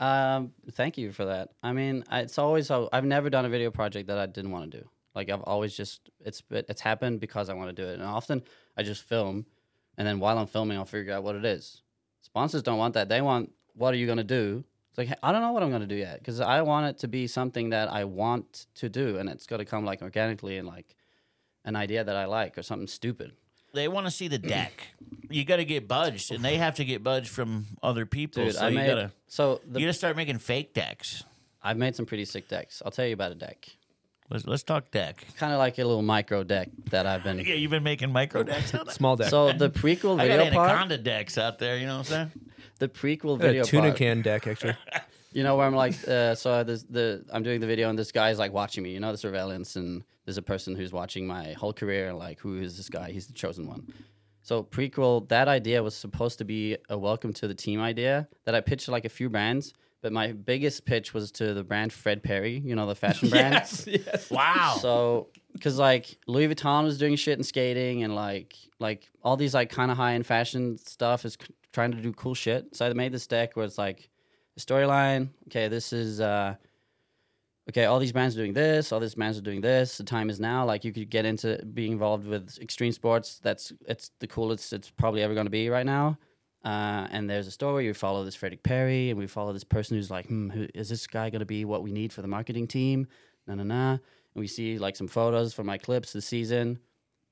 um, 0.00 0.52
thank 0.72 0.98
you 0.98 1.12
for 1.12 1.26
that. 1.26 1.50
I 1.62 1.72
mean, 1.72 2.04
it's 2.10 2.38
always 2.38 2.70
I've 2.70 3.04
never 3.04 3.30
done 3.30 3.44
a 3.44 3.48
video 3.48 3.70
project 3.70 4.08
that 4.08 4.18
I 4.18 4.26
didn't 4.26 4.50
want 4.50 4.70
to 4.72 4.80
do. 4.80 4.88
Like 5.14 5.30
I've 5.30 5.42
always 5.42 5.76
just 5.76 6.10
it's 6.24 6.42
it's 6.50 6.80
happened 6.80 7.20
because 7.20 7.48
I 7.48 7.54
want 7.54 7.74
to 7.74 7.82
do 7.82 7.88
it, 7.88 7.94
and 7.94 8.02
often 8.02 8.42
I 8.76 8.82
just 8.82 9.02
film, 9.02 9.46
and 9.98 10.06
then 10.06 10.18
while 10.20 10.38
I'm 10.38 10.46
filming, 10.46 10.78
I'll 10.78 10.84
figure 10.84 11.12
out 11.12 11.22
what 11.22 11.36
it 11.36 11.44
is. 11.44 11.81
Sponsors 12.22 12.62
don't 12.62 12.78
want 12.78 12.94
that. 12.94 13.08
They 13.08 13.20
want 13.20 13.52
what 13.74 13.92
are 13.92 13.96
you 13.96 14.06
gonna 14.06 14.24
do? 14.24 14.64
It's 14.90 14.98
like 14.98 15.18
I 15.22 15.32
don't 15.32 15.42
know 15.42 15.52
what 15.52 15.62
I'm 15.62 15.70
gonna 15.70 15.86
do 15.86 15.94
yet 15.94 16.18
because 16.18 16.40
I 16.40 16.62
want 16.62 16.86
it 16.86 16.98
to 16.98 17.08
be 17.08 17.26
something 17.26 17.70
that 17.70 17.90
I 17.92 18.04
want 18.04 18.66
to 18.76 18.88
do, 18.88 19.18
and 19.18 19.28
it's 19.28 19.46
got 19.46 19.58
to 19.58 19.64
come 19.64 19.84
like 19.84 20.02
organically 20.02 20.56
and 20.58 20.66
like 20.66 20.96
an 21.64 21.76
idea 21.76 22.04
that 22.04 22.16
I 22.16 22.26
like 22.26 22.58
or 22.58 22.62
something 22.62 22.86
stupid. 22.86 23.32
They 23.74 23.88
want 23.88 24.06
to 24.06 24.10
see 24.10 24.28
the 24.28 24.38
deck. 24.38 24.88
You 25.30 25.44
got 25.46 25.56
to 25.56 25.64
get 25.64 25.88
budged, 25.88 26.30
and 26.30 26.44
they 26.44 26.58
have 26.58 26.74
to 26.74 26.84
get 26.84 27.02
budged 27.02 27.30
from 27.30 27.68
other 27.82 28.04
people. 28.04 28.44
Dude, 28.44 28.54
so 28.54 28.66
I 28.66 28.68
you 28.68 28.76
made 28.76 28.86
gotta 28.86 29.12
so 29.28 29.60
you 29.72 29.80
gotta 29.80 29.92
start 29.94 30.16
making 30.16 30.38
fake 30.38 30.74
decks. 30.74 31.24
I've 31.62 31.78
made 31.78 31.96
some 31.96 32.04
pretty 32.04 32.24
sick 32.26 32.48
decks. 32.48 32.82
I'll 32.84 32.90
tell 32.90 33.06
you 33.06 33.14
about 33.14 33.32
a 33.32 33.36
deck. 33.36 33.68
Let's 34.30 34.46
let's 34.46 34.62
talk 34.62 34.90
deck. 34.90 35.24
kind 35.36 35.52
of 35.52 35.58
like 35.58 35.78
a 35.78 35.84
little 35.84 36.02
micro 36.02 36.42
deck 36.42 36.68
that 36.90 37.06
I've 37.06 37.22
been. 37.22 37.38
Yeah, 37.38 37.54
you've 37.54 37.70
been 37.70 37.82
making 37.82 38.12
micro 38.12 38.42
decks. 38.42 38.74
out 38.74 38.86
there. 38.86 38.94
Small 38.94 39.16
deck. 39.16 39.28
So 39.28 39.52
the 39.52 39.68
prequel 39.70 40.14
I 40.20 40.28
got 40.28 40.38
video 40.38 40.52
part, 40.52 40.70
anaconda 40.70 40.98
decks 40.98 41.36
out 41.36 41.58
there. 41.58 41.76
You 41.76 41.86
know 41.86 41.98
what 41.98 42.12
I'm 42.12 42.30
saying? 42.30 42.52
the 42.78 42.88
prequel 42.88 43.38
Got 43.38 43.44
a 43.44 43.48
video 43.48 43.64
tuna 43.64 43.82
part, 43.88 43.96
can 43.96 44.22
deck 44.22 44.46
actually. 44.46 44.76
you 45.32 45.42
know, 45.42 45.56
where 45.56 45.66
I'm 45.66 45.74
like, 45.74 45.94
uh, 46.08 46.34
so 46.34 46.64
this, 46.64 46.82
the 46.82 47.24
I'm 47.32 47.42
doing 47.42 47.60
the 47.60 47.66
video 47.66 47.88
and 47.88 47.98
this 47.98 48.12
guy's 48.12 48.38
like 48.38 48.52
watching 48.52 48.82
me, 48.82 48.90
you 48.92 49.00
know, 49.00 49.12
the 49.12 49.18
surveillance, 49.18 49.76
and 49.76 50.02
there's 50.24 50.38
a 50.38 50.42
person 50.42 50.74
who's 50.74 50.92
watching 50.92 51.26
my 51.26 51.52
whole 51.52 51.72
career, 51.72 52.08
and 52.08 52.18
like, 52.18 52.40
who 52.40 52.58
is 52.58 52.76
this 52.76 52.88
guy? 52.88 53.10
He's 53.12 53.26
the 53.26 53.32
chosen 53.32 53.66
one. 53.66 53.92
So 54.42 54.64
prequel, 54.64 55.28
that 55.28 55.46
idea 55.46 55.82
was 55.82 55.94
supposed 55.94 56.38
to 56.38 56.44
be 56.44 56.76
a 56.88 56.98
welcome 56.98 57.32
to 57.34 57.46
the 57.46 57.54
team 57.54 57.80
idea 57.80 58.28
that 58.44 58.54
I 58.54 58.60
pitched 58.60 58.86
to 58.86 58.90
like 58.90 59.04
a 59.04 59.08
few 59.08 59.30
brands, 59.30 59.72
but 60.02 60.12
my 60.12 60.32
biggest 60.32 60.84
pitch 60.84 61.14
was 61.14 61.30
to 61.32 61.54
the 61.54 61.62
brand 61.62 61.92
Fred 61.92 62.22
Perry, 62.22 62.58
you 62.58 62.74
know, 62.74 62.86
the 62.86 62.94
fashion 62.94 63.30
brand. 63.30 63.54
yes. 63.86 64.30
Wow. 64.30 64.76
So, 64.80 65.28
because 65.52 65.78
like 65.78 66.18
Louis 66.26 66.48
Vuitton 66.48 66.84
was 66.84 66.98
doing 66.98 67.16
shit 67.16 67.38
in 67.38 67.44
skating, 67.44 68.02
and 68.02 68.14
like 68.14 68.54
like 68.80 69.08
all 69.22 69.36
these 69.36 69.54
like 69.54 69.70
kind 69.70 69.90
of 69.90 69.96
high 69.96 70.14
end 70.14 70.26
fashion 70.26 70.76
stuff 70.76 71.24
is 71.24 71.38
c- 71.40 71.54
trying 71.72 71.92
to 71.92 71.98
do 72.00 72.12
cool 72.12 72.34
shit. 72.34 72.74
So 72.74 72.84
I 72.84 72.92
made 72.92 73.12
this 73.12 73.26
deck 73.26 73.54
where 73.56 73.64
it's 73.64 73.78
like 73.78 74.10
a 74.56 74.60
storyline. 74.60 75.28
Okay, 75.46 75.68
this 75.68 75.92
is 75.92 76.20
uh, 76.20 76.56
okay. 77.70 77.84
All 77.84 78.00
these 78.00 78.12
brands 78.12 78.34
are 78.36 78.40
doing 78.40 78.54
this. 78.54 78.90
All 78.90 78.98
these 79.00 79.14
brands 79.14 79.38
are 79.38 79.42
doing 79.42 79.60
this. 79.60 79.98
The 79.98 80.04
time 80.04 80.30
is 80.30 80.40
now. 80.40 80.64
Like 80.64 80.84
you 80.84 80.92
could 80.92 81.10
get 81.10 81.24
into 81.24 81.64
being 81.74 81.92
involved 81.92 82.26
with 82.26 82.58
extreme 82.60 82.92
sports. 82.92 83.38
That's 83.42 83.72
it's 83.86 84.10
the 84.18 84.26
coolest 84.26 84.72
it's 84.72 84.90
probably 84.90 85.22
ever 85.22 85.34
going 85.34 85.46
to 85.46 85.50
be 85.50 85.68
right 85.68 85.86
now. 85.86 86.18
Uh, 86.64 87.08
and 87.10 87.28
there's 87.28 87.46
a 87.46 87.50
story. 87.50 87.86
We 87.86 87.92
follow 87.92 88.24
this 88.24 88.36
Fredrik 88.36 88.62
Perry, 88.62 89.10
and 89.10 89.18
we 89.18 89.26
follow 89.26 89.52
this 89.52 89.64
person 89.64 89.96
who's 89.96 90.10
like, 90.10 90.26
hmm, 90.26 90.48
who, 90.50 90.68
is 90.74 90.88
this 90.88 91.06
guy 91.06 91.30
going 91.30 91.40
to 91.40 91.46
be 91.46 91.64
what 91.64 91.82
we 91.82 91.90
need 91.90 92.12
for 92.12 92.22
the 92.22 92.28
marketing 92.28 92.68
team? 92.68 93.08
Na 93.46 93.56
na 93.56 93.64
na. 93.64 93.90
And 93.92 94.00
we 94.40 94.46
see 94.46 94.78
like 94.78 94.96
some 94.96 95.08
photos 95.08 95.52
from 95.52 95.66
my 95.66 95.76
clips 95.76 96.12
this 96.12 96.26
season, 96.26 96.78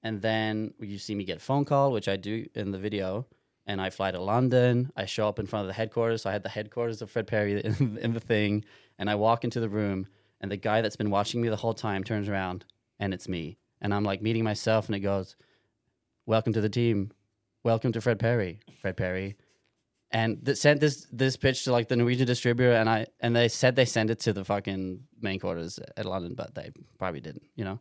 and 0.02 0.20
then 0.20 0.74
you 0.80 0.98
see 0.98 1.14
me 1.14 1.24
get 1.24 1.36
a 1.36 1.40
phone 1.40 1.64
call, 1.64 1.92
which 1.92 2.08
I 2.08 2.16
do 2.16 2.46
in 2.54 2.72
the 2.72 2.78
video. 2.78 3.26
And 3.66 3.80
I 3.80 3.90
fly 3.90 4.10
to 4.10 4.20
London. 4.20 4.90
I 4.96 5.04
show 5.04 5.28
up 5.28 5.38
in 5.38 5.46
front 5.46 5.62
of 5.62 5.68
the 5.68 5.74
headquarters. 5.74 6.22
So 6.22 6.30
I 6.30 6.32
had 6.32 6.42
the 6.42 6.48
headquarters 6.48 7.02
of 7.02 7.10
Fred 7.10 7.28
Perry 7.28 7.60
in, 7.64 7.98
in 7.98 8.14
the 8.14 8.20
thing, 8.20 8.64
and 8.98 9.08
I 9.08 9.14
walk 9.14 9.44
into 9.44 9.60
the 9.60 9.68
room, 9.68 10.08
and 10.40 10.50
the 10.50 10.56
guy 10.56 10.80
that's 10.80 10.96
been 10.96 11.10
watching 11.10 11.40
me 11.40 11.48
the 11.48 11.56
whole 11.56 11.74
time 11.74 12.02
turns 12.02 12.28
around, 12.28 12.64
and 12.98 13.14
it's 13.14 13.28
me. 13.28 13.58
And 13.80 13.94
I'm 13.94 14.04
like 14.04 14.22
meeting 14.22 14.42
myself, 14.42 14.86
and 14.86 14.96
it 14.96 15.00
goes, 15.00 15.36
"Welcome 16.26 16.52
to 16.54 16.60
the 16.60 16.68
team. 16.68 17.12
Welcome 17.62 17.92
to 17.92 18.00
Fred 18.00 18.18
Perry. 18.18 18.60
Fred 18.80 18.96
Perry." 18.96 19.36
And 20.12 20.44
th- 20.44 20.58
sent 20.58 20.80
this 20.80 21.06
this 21.12 21.36
pitch 21.36 21.64
to 21.64 21.72
like 21.72 21.88
the 21.88 21.96
Norwegian 21.96 22.26
distributor, 22.26 22.72
and 22.72 22.88
I 22.88 23.06
and 23.20 23.34
they 23.36 23.48
said 23.48 23.76
they 23.76 23.84
sent 23.84 24.10
it 24.10 24.20
to 24.20 24.32
the 24.32 24.44
fucking 24.44 25.04
main 25.20 25.38
quarters 25.38 25.78
at 25.96 26.04
London, 26.04 26.34
but 26.34 26.54
they 26.54 26.70
probably 26.98 27.20
didn't, 27.20 27.44
you 27.54 27.64
know. 27.64 27.78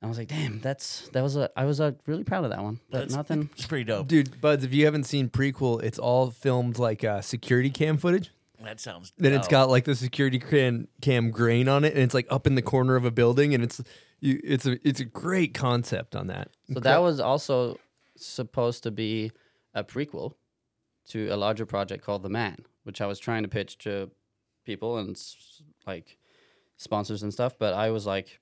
And 0.00 0.04
I 0.04 0.06
was 0.08 0.18
like, 0.18 0.28
damn, 0.28 0.60
that's 0.60 1.08
that 1.10 1.22
was 1.22 1.36
a 1.36 1.50
I 1.56 1.64
was 1.64 1.80
uh, 1.80 1.92
really 2.06 2.24
proud 2.24 2.44
of 2.44 2.50
that 2.50 2.62
one, 2.62 2.80
but 2.90 2.98
That's- 3.00 3.14
nothing. 3.14 3.50
It's 3.52 3.66
pretty 3.66 3.84
dope. 3.84 4.08
Dude, 4.08 4.40
buds, 4.40 4.64
if 4.64 4.72
you 4.72 4.84
haven't 4.86 5.04
seen 5.04 5.28
prequel, 5.28 5.82
it's 5.82 5.98
all 5.98 6.30
filmed 6.30 6.78
like 6.78 7.04
uh, 7.04 7.20
security 7.20 7.70
cam 7.70 7.98
footage. 7.98 8.30
That 8.62 8.80
sounds. 8.80 9.12
Then 9.18 9.34
it's 9.34 9.46
dope. 9.46 9.50
got 9.50 9.68
like 9.68 9.84
the 9.84 9.94
security 9.94 10.38
cam 10.38 10.88
cam 11.02 11.30
grain 11.30 11.68
on 11.68 11.84
it, 11.84 11.92
and 11.92 12.02
it's 12.02 12.14
like 12.14 12.26
up 12.30 12.46
in 12.46 12.54
the 12.54 12.62
corner 12.62 12.96
of 12.96 13.04
a 13.04 13.10
building, 13.10 13.52
and 13.52 13.62
it's 13.62 13.82
you. 14.20 14.40
It's 14.42 14.64
a 14.64 14.78
it's 14.88 15.00
a 15.00 15.04
great 15.04 15.52
concept 15.52 16.16
on 16.16 16.28
that. 16.28 16.48
So 16.72 16.80
that 16.80 17.02
was 17.02 17.20
also 17.20 17.78
supposed 18.16 18.82
to 18.84 18.90
be 18.90 19.32
a 19.74 19.84
prequel 19.84 20.34
to 21.08 21.28
a 21.28 21.36
larger 21.36 21.66
project 21.66 22.04
called 22.04 22.22
The 22.22 22.28
Man, 22.28 22.64
which 22.84 23.00
I 23.00 23.06
was 23.06 23.18
trying 23.18 23.42
to 23.42 23.48
pitch 23.48 23.78
to 23.78 24.10
people 24.64 24.98
and 24.98 25.20
like 25.86 26.18
sponsors 26.76 27.22
and 27.22 27.32
stuff. 27.32 27.56
But 27.58 27.74
I 27.74 27.90
was 27.90 28.06
like, 28.06 28.40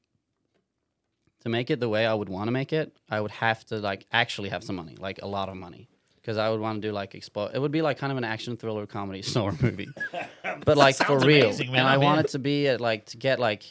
to 1.40 1.48
make 1.48 1.70
it 1.70 1.78
the 1.78 1.88
way 1.88 2.06
I 2.06 2.14
would 2.14 2.28
want 2.28 2.48
to 2.48 2.52
make 2.52 2.72
it, 2.72 2.96
I 3.10 3.20
would 3.20 3.30
have 3.32 3.64
to 3.66 3.76
like 3.78 4.06
actually 4.12 4.48
have 4.48 4.64
some 4.64 4.76
money, 4.76 4.96
like 4.98 5.20
a 5.22 5.26
lot 5.26 5.48
of 5.48 5.56
money. 5.56 5.88
Because 6.16 6.38
I 6.38 6.48
would 6.48 6.58
want 6.60 6.80
to 6.80 6.88
do 6.88 6.90
like 6.90 7.14
explode. 7.14 7.50
It 7.52 7.58
would 7.58 7.70
be 7.70 7.82
like 7.82 7.98
kind 7.98 8.10
of 8.10 8.16
an 8.16 8.24
action 8.24 8.56
thriller 8.56 8.86
comedy 8.86 9.20
snore 9.32 9.52
movie, 9.60 9.88
but 10.64 10.78
like 10.78 10.96
for 10.96 11.18
real. 11.18 11.44
amazing, 11.46 11.70
man. 11.70 11.80
And 11.80 11.88
I 11.88 11.94
I'm 11.94 12.00
want 12.00 12.20
it 12.20 12.28
to 12.28 12.38
be 12.38 12.66
at 12.68 12.80
like 12.80 13.04
to 13.06 13.18
get 13.18 13.38
like 13.38 13.64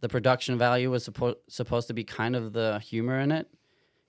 the 0.00 0.08
production 0.08 0.56
value 0.56 0.90
was 0.90 1.06
suppo- 1.06 1.36
supposed 1.48 1.88
to 1.88 1.94
be 1.94 2.02
kind 2.02 2.34
of 2.34 2.54
the 2.54 2.78
humor 2.82 3.20
in 3.20 3.30
it, 3.30 3.46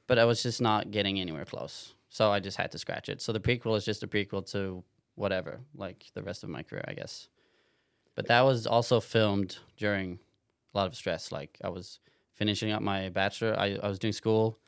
but 0.07 0.19
I 0.19 0.25
was 0.25 0.43
just 0.43 0.61
not 0.61 0.91
getting 0.91 1.19
anywhere 1.19 1.45
close. 1.45 1.93
So 2.09 2.31
I 2.31 2.39
just 2.39 2.57
had 2.57 2.71
to 2.71 2.77
scratch 2.77 3.09
it. 3.09 3.21
So 3.21 3.31
the 3.34 3.39
prequel 3.39 3.75
is 3.77 3.85
just 3.85 4.03
a 4.03 4.07
prequel 4.07 4.49
to 4.51 4.84
whatever, 5.15 5.59
like 5.75 6.05
the 6.13 6.21
rest 6.23 6.43
of 6.43 6.49
my 6.49 6.61
career, 6.63 6.84
I 6.88 6.93
guess. 6.93 7.27
But 8.15 8.27
that 8.27 8.41
was 8.41 8.67
also 8.67 8.99
filmed 8.99 9.57
during 9.77 10.19
a 10.73 10.77
lot 10.77 10.88
of 10.88 10.95
stress. 10.95 11.31
Like 11.31 11.57
I 11.63 11.69
was 11.69 11.99
finishing 12.34 12.71
up 12.71 12.81
my 12.81 13.09
bachelor. 13.09 13.55
I, 13.57 13.77
I 13.81 13.88
was 13.88 13.97
doing 13.99 14.13
school. 14.13 14.59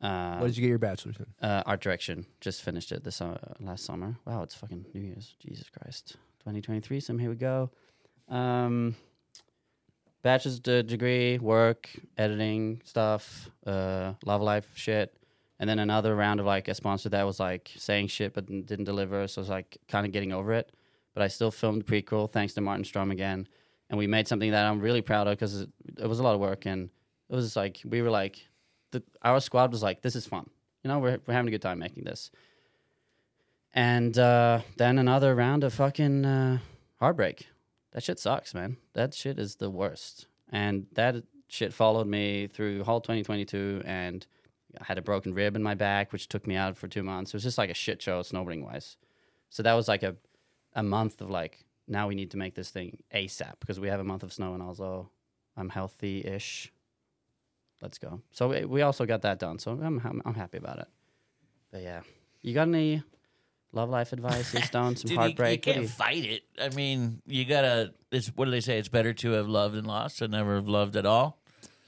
Uh, 0.00 0.36
What 0.38 0.46
did 0.48 0.56
you 0.56 0.60
get 0.60 0.68
your 0.68 0.78
bachelor's 0.78 1.16
in? 1.16 1.26
uh, 1.48 1.62
art 1.66 1.80
direction. 1.80 2.26
Just 2.40 2.62
finished 2.62 2.92
it 2.92 3.02
this 3.04 3.20
uh, 3.20 3.38
last 3.60 3.84
summer. 3.84 4.16
Wow, 4.26 4.42
it's 4.42 4.54
fucking 4.54 4.86
New 4.94 5.00
Year's. 5.00 5.34
Jesus 5.40 5.68
Christ. 5.70 6.16
2023. 6.40 7.00
So 7.00 7.16
here 7.16 7.30
we 7.30 7.36
go. 7.36 7.70
Um, 8.28 8.94
bachelor's 10.24 10.58
de- 10.58 10.82
degree, 10.82 11.38
work, 11.38 11.88
editing 12.18 12.80
stuff, 12.84 13.48
uh, 13.64 14.14
love 14.24 14.42
life 14.42 14.68
shit, 14.74 15.16
and 15.60 15.70
then 15.70 15.78
another 15.78 16.16
round 16.16 16.40
of 16.40 16.46
like 16.46 16.66
a 16.66 16.74
sponsor 16.74 17.08
that 17.10 17.22
was 17.22 17.38
like 17.38 17.70
saying 17.76 18.08
shit 18.08 18.34
but 18.34 18.46
didn't 18.46 18.84
deliver. 18.84 19.28
So 19.28 19.40
I 19.40 19.42
was 19.42 19.48
like 19.48 19.78
kind 19.86 20.04
of 20.04 20.10
getting 20.10 20.32
over 20.32 20.52
it. 20.52 20.72
But 21.14 21.22
I 21.22 21.28
still 21.28 21.52
filmed 21.52 21.86
prequel 21.86 22.28
thanks 22.28 22.54
to 22.54 22.60
Martin 22.60 22.84
Strom 22.84 23.12
again, 23.12 23.46
and 23.88 23.98
we 23.98 24.08
made 24.08 24.26
something 24.26 24.50
that 24.50 24.66
I'm 24.66 24.80
really 24.80 25.02
proud 25.02 25.28
of 25.28 25.38
because 25.38 25.60
it, 25.60 25.70
it 25.98 26.08
was 26.08 26.18
a 26.18 26.24
lot 26.24 26.34
of 26.34 26.40
work 26.40 26.66
and 26.66 26.90
it 27.30 27.34
was 27.34 27.54
like 27.56 27.80
we 27.84 28.02
were 28.02 28.10
like 28.10 28.48
the, 28.90 29.02
our 29.22 29.40
squad 29.40 29.70
was 29.70 29.82
like 29.82 30.02
this 30.02 30.16
is 30.16 30.26
fun 30.26 30.48
you 30.82 30.88
know 30.88 30.98
we're, 30.98 31.18
we're 31.26 31.34
having 31.34 31.48
a 31.48 31.50
good 31.50 31.62
time 31.62 31.78
making 31.78 32.04
this 32.04 32.30
and 33.72 34.18
uh, 34.18 34.60
then 34.76 34.98
another 34.98 35.34
round 35.34 35.64
of 35.64 35.74
fucking 35.74 36.24
uh, 36.24 36.58
heartbreak 37.00 37.48
that 37.94 38.02
shit 38.02 38.18
sucks 38.18 38.54
man 38.54 38.76
that 38.92 39.14
shit 39.14 39.38
is 39.38 39.56
the 39.56 39.70
worst 39.70 40.26
and 40.50 40.86
that 40.92 41.16
shit 41.48 41.72
followed 41.72 42.06
me 42.06 42.46
through 42.46 42.84
whole 42.84 43.00
2022 43.00 43.82
and 43.84 44.26
i 44.80 44.84
had 44.84 44.98
a 44.98 45.02
broken 45.02 45.32
rib 45.32 45.56
in 45.56 45.62
my 45.62 45.74
back 45.74 46.12
which 46.12 46.28
took 46.28 46.46
me 46.46 46.56
out 46.56 46.76
for 46.76 46.86
two 46.86 47.02
months 47.02 47.30
it 47.30 47.36
was 47.36 47.42
just 47.42 47.58
like 47.58 47.70
a 47.70 47.74
shit 47.74 48.02
show 48.02 48.20
snowboarding 48.20 48.62
wise 48.62 48.96
so 49.48 49.62
that 49.62 49.74
was 49.74 49.88
like 49.88 50.02
a, 50.02 50.14
a 50.74 50.82
month 50.82 51.20
of 51.20 51.30
like 51.30 51.64
now 51.88 52.08
we 52.08 52.14
need 52.14 52.30
to 52.30 52.36
make 52.36 52.54
this 52.54 52.70
thing 52.70 52.98
asap 53.14 53.54
because 53.60 53.80
we 53.80 53.88
have 53.88 54.00
a 54.00 54.04
month 54.04 54.22
of 54.22 54.32
snow 54.32 54.54
in 54.54 54.60
oslo 54.60 55.08
i'm 55.56 55.70
healthy-ish 55.70 56.72
let's 57.84 57.98
go. 57.98 58.20
So 58.32 58.48
we, 58.48 58.64
we 58.64 58.82
also 58.82 59.06
got 59.06 59.22
that 59.22 59.38
done. 59.38 59.58
So 59.60 59.72
I'm 59.72 60.22
I'm 60.24 60.34
happy 60.34 60.58
about 60.58 60.78
it. 60.80 60.88
But 61.70 61.82
yeah, 61.82 62.00
you 62.42 62.54
got 62.54 62.68
any 62.68 63.02
love 63.74 63.90
life 63.90 64.12
advice, 64.12 64.48
Stone? 64.66 64.96
Some 64.96 65.08
Dude, 65.08 65.10
you- 65.10 65.16
heartbreak? 65.18 65.66
You, 65.66 65.70
What 65.72 65.74
do 65.74 65.80
can't 65.82 65.90
fight 65.90 66.24
it. 66.24 66.42
I 66.60 66.68
mean, 66.74 67.20
you 67.26 67.44
gotta. 67.44 67.92
It's 68.10 68.28
what 68.28 68.44
do 68.46 68.50
they 68.50 68.60
say? 68.60 68.78
It's 68.78 68.88
better 68.88 69.12
to 69.14 69.30
have 69.32 69.48
loved 69.48 69.76
and 69.76 69.86
lost 69.86 70.20
than 70.20 70.30
never 70.32 70.54
have 70.56 70.68
loved 70.68 70.96
at 70.96 71.04
all. 71.06 71.38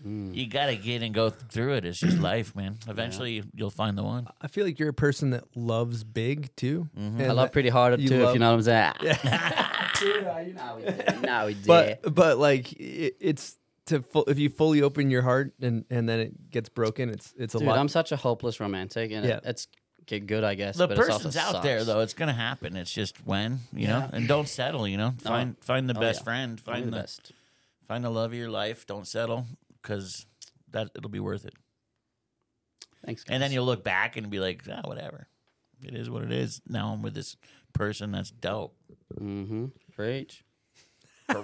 Mm. 0.07 0.35
You 0.35 0.47
gotta 0.47 0.77
get 0.77 1.03
and 1.03 1.15
go 1.15 1.31
through 1.31 1.73
it. 1.75 1.87
It's 1.87 1.99
just 1.99 2.19
life, 2.19 2.55
man. 2.55 2.77
Eventually, 2.87 3.43
you'll 3.55 3.71
find 3.71 3.97
the 3.97 4.03
one. 4.03 4.29
I 4.43 4.49
feel 4.49 4.65
like 4.67 4.79
you're 4.79 4.91
a 4.91 4.95
person 4.95 5.31
that 5.31 5.45
loves 5.57 6.05
big 6.05 6.55
too. 6.55 6.89
Mm-hmm. 6.99 7.23
I 7.23 7.29
love 7.29 7.51
pretty 7.53 7.71
hard 7.71 7.99
you 8.01 8.09
too, 8.09 8.27
if 8.29 8.35
you 8.35 8.39
know 8.39 8.51
what 8.55 8.57
I'm 8.57 8.63
saying. 8.63 8.93
you 10.03 10.53
know 10.53 10.75
we 10.77 10.83
did. 10.85 11.23
No, 11.23 11.47
we. 11.47 11.55
But 11.67 12.15
but 12.15 12.39
like 12.39 12.73
it, 12.75 13.17
it's 13.21 13.57
to 13.87 14.03
fu- 14.03 14.25
if 14.27 14.39
you 14.39 14.51
fully 14.51 14.83
open 14.83 15.11
your 15.11 15.23
heart 15.23 15.55
and 15.63 15.85
and 15.91 16.07
then 16.09 16.21
it 16.21 16.51
gets 16.51 16.69
broken, 16.69 17.09
it's 17.09 17.33
it's 17.39 17.55
a 17.55 17.59
Dude, 17.59 17.69
lot. 17.69 17.79
I'm 17.79 17.89
such 17.89 18.13
a 18.13 18.17
hopeless 18.17 18.61
romantic, 18.61 19.13
and 19.13 19.25
Yeah. 19.25 19.37
it, 19.39 19.45
it's 19.47 19.69
okay, 20.07 20.21
good, 20.21 20.45
I 20.45 20.55
guess. 20.55 20.77
The 20.77 20.87
but 20.89 20.99
it's 20.99 21.09
also 21.09 21.19
person's 21.29 21.37
out 21.37 21.63
there 21.63 21.85
though. 21.85 22.01
It's 22.01 22.15
gonna 22.15 22.33
happen. 22.33 22.77
It's 22.77 22.93
just 22.93 23.25
when 23.27 23.61
you 23.73 23.87
know, 23.89 24.09
and 24.13 24.27
don't 24.29 24.49
settle. 24.49 24.87
You 24.89 24.97
know, 24.97 25.15
find 25.21 25.57
find 25.61 25.89
the 25.89 25.97
Oh, 25.97 26.01
best 26.01 26.21
yeah. 26.21 26.25
friend. 26.25 26.61
Find 26.61 26.87
the 26.87 26.91
the 26.91 26.97
best. 26.97 27.33
find 27.89 28.05
the 28.05 28.11
love 28.11 28.33
of 28.33 28.39
your 28.39 28.51
life. 28.51 28.87
Don't 28.87 29.07
settle 29.07 29.47
because 29.83 30.27
that 30.71 30.91
it'll 30.97 31.11
be 31.11 31.21
worth 31.21 31.45
it. 31.45 31.55
Thanks. 33.05 33.25
And 33.29 33.43
then 33.43 33.53
you'll 33.53 33.67
look 33.67 33.85
back 33.85 34.17
and 34.17 34.31
be 34.31 34.41
like, 34.41 34.63
ah, 34.71 34.81
whatever. 34.85 35.29
It 35.85 35.95
is 35.95 36.09
what 36.11 36.23
it 36.23 36.33
is. 36.33 36.61
Now 36.67 36.89
I'm 36.93 37.03
with 37.03 37.15
this 37.15 37.37
person 37.73 38.11
that's 38.13 38.31
dope. 38.31 38.75
Mm-hmm. 39.21 39.67
Preach. 39.95 40.43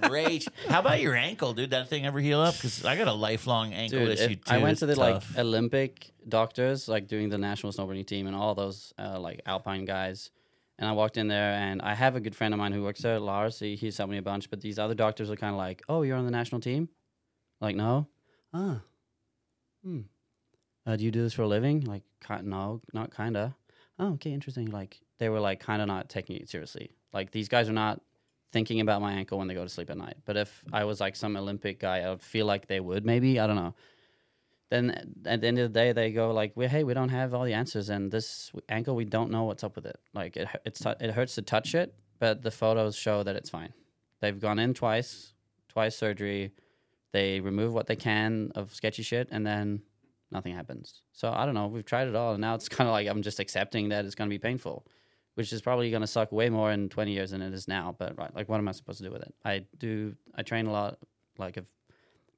Great. 0.02 0.46
How 0.68 0.80
about 0.80 1.00
your 1.00 1.14
ankle, 1.14 1.54
dude? 1.54 1.70
That 1.70 1.88
thing 1.88 2.06
ever 2.06 2.20
heal 2.20 2.40
up? 2.40 2.54
Because 2.54 2.84
I 2.84 2.96
got 2.96 3.09
a 3.09 3.12
lifelong 3.12 3.72
ankle 3.72 4.00
Dude, 4.00 4.10
issue 4.10 4.24
if- 4.32 4.44
too. 4.44 4.54
I 4.54 4.59
went 4.59 4.78
to 4.78 4.86
the 4.86 4.94
tough. 4.94 5.30
like 5.34 5.38
Olympic 5.38 6.10
doctors, 6.28 6.88
like 6.88 7.09
doing 7.09 7.28
the 7.28 7.38
national 7.38 7.72
snowboarding 7.72 8.06
team 8.06 8.26
and 8.26 8.36
all 8.36 8.54
those 8.54 8.92
uh, 8.98 9.18
like 9.18 9.40
alpine 9.46 9.84
guys. 9.84 10.30
And 10.78 10.88
I 10.88 10.92
walked 10.92 11.16
in 11.16 11.28
there, 11.28 11.52
and 11.52 11.80
I 11.82 11.94
have 11.94 12.16
a 12.16 12.20
good 12.20 12.34
friend 12.34 12.52
of 12.54 12.59
mine 12.59 12.72
who 12.72 12.82
works 12.82 13.02
there, 13.02 13.18
Lars. 13.20 13.59
He, 13.59 13.76
he's 13.76 13.96
helped 13.96 14.10
me 14.10 14.18
a 14.18 14.22
bunch. 14.22 14.50
But 14.50 14.60
these 14.60 14.78
other 14.78 14.94
doctors 14.94 15.30
are 15.30 15.36
kind 15.36 15.52
of 15.52 15.59
like, 15.59 15.82
"Oh, 15.88 16.02
you're 16.02 16.16
on 16.16 16.24
the 16.24 16.30
national 16.30 16.60
team?" 16.60 16.88
Like, 17.60 17.76
no. 17.76 18.09
Ah. 18.54 18.80
Hmm. 19.84 20.00
Uh, 20.86 20.96
do 20.96 21.04
you 21.04 21.10
do 21.10 21.22
this 21.22 21.32
for 21.34 21.42
a 21.42 21.46
living? 21.48 21.82
Like, 21.82 22.02
ki- 22.26 22.42
no, 22.44 22.80
not 22.92 23.14
kinda. 23.14 23.54
Oh, 23.98 24.14
okay, 24.14 24.32
interesting. 24.32 24.70
Like, 24.70 24.98
they 25.18 25.28
were 25.28 25.38
like 25.40 25.60
kind 25.60 25.80
of 25.82 25.88
not 25.88 26.09
taking 26.09 26.36
it 26.36 26.48
seriously. 26.48 26.90
Like, 27.12 27.30
these 27.30 27.48
guys 27.48 27.68
are 27.68 27.72
not 27.74 28.00
thinking 28.52 28.80
about 28.80 29.00
my 29.00 29.12
ankle 29.12 29.38
when 29.38 29.48
they 29.48 29.54
go 29.54 29.62
to 29.62 29.68
sleep 29.68 29.90
at 29.90 29.96
night. 29.96 30.16
But 30.24 30.36
if 30.36 30.62
I 30.72 30.84
was 30.84 31.00
like 31.00 31.16
some 31.16 31.36
Olympic 31.36 31.80
guy, 31.80 32.00
I 32.00 32.10
would 32.10 32.20
feel 32.20 32.46
like 32.46 32.66
they 32.66 32.80
would. 32.80 33.04
Maybe 33.04 33.40
I 33.40 33.46
don't 33.46 33.56
know. 33.56 33.74
Then 34.70 35.16
at 35.26 35.40
the 35.40 35.46
end 35.46 35.58
of 35.58 35.72
the 35.72 35.78
day 35.78 35.92
they 35.92 36.12
go 36.12 36.32
like 36.32 36.52
we 36.54 36.66
hey 36.66 36.84
we 36.84 36.94
don't 36.94 37.10
have 37.10 37.34
all 37.34 37.44
the 37.44 37.52
answers 37.52 37.90
and 37.90 38.10
this 38.10 38.52
ankle 38.68 38.94
we 38.94 39.04
don't 39.04 39.30
know 39.30 39.44
what's 39.44 39.64
up 39.64 39.76
with 39.76 39.86
it. 39.86 39.98
Like 40.14 40.36
it 40.36 40.48
it's 40.64 40.82
it 40.86 41.10
hurts 41.10 41.34
to 41.34 41.42
touch 41.42 41.74
it 41.74 41.94
but 42.18 42.42
the 42.42 42.50
photos 42.50 42.96
show 42.96 43.22
that 43.22 43.36
it's 43.36 43.50
fine. 43.50 43.72
They've 44.20 44.38
gone 44.38 44.58
in 44.58 44.74
twice 44.74 45.34
twice 45.68 45.96
surgery. 45.96 46.52
They 47.12 47.40
remove 47.40 47.74
what 47.74 47.86
they 47.86 47.96
can 47.96 48.52
of 48.54 48.74
sketchy 48.74 49.02
shit 49.02 49.28
and 49.30 49.46
then 49.46 49.82
nothing 50.30 50.54
happens. 50.54 51.02
So 51.12 51.30
i 51.30 51.44
don't 51.44 51.54
know 51.54 51.66
we've 51.66 51.84
tried 51.84 52.08
it 52.08 52.16
all 52.16 52.32
and 52.32 52.40
now 52.40 52.54
it's 52.54 52.68
kind 52.76 52.88
of 52.88 52.92
like 52.92 53.08
i'm 53.08 53.22
just 53.22 53.40
accepting 53.40 53.90
that 53.90 54.04
it's 54.04 54.14
going 54.14 54.28
to 54.28 54.34
be 54.34 54.38
painful 54.38 54.86
which 55.34 55.52
is 55.52 55.60
probably 55.62 55.90
going 55.90 56.00
to 56.02 56.06
suck 56.06 56.30
way 56.32 56.48
more 56.50 56.70
in 56.72 56.88
20 56.88 57.12
years 57.12 57.30
than 57.30 57.42
it 57.42 57.52
is 57.54 57.66
now 57.68 57.94
but 57.98 58.16
right 58.18 58.34
like 58.34 58.48
what 58.48 58.59
am 58.59 58.68
i 58.68 58.72
supposed 58.72 58.98
to 58.98 59.04
do 59.04 59.10
with 59.10 59.22
it 59.22 59.34
i 59.44 59.64
do 59.78 60.14
i 60.34 60.42
train 60.42 60.66
a 60.66 60.72
lot 60.72 60.98
like 61.38 61.56
of 61.56 61.66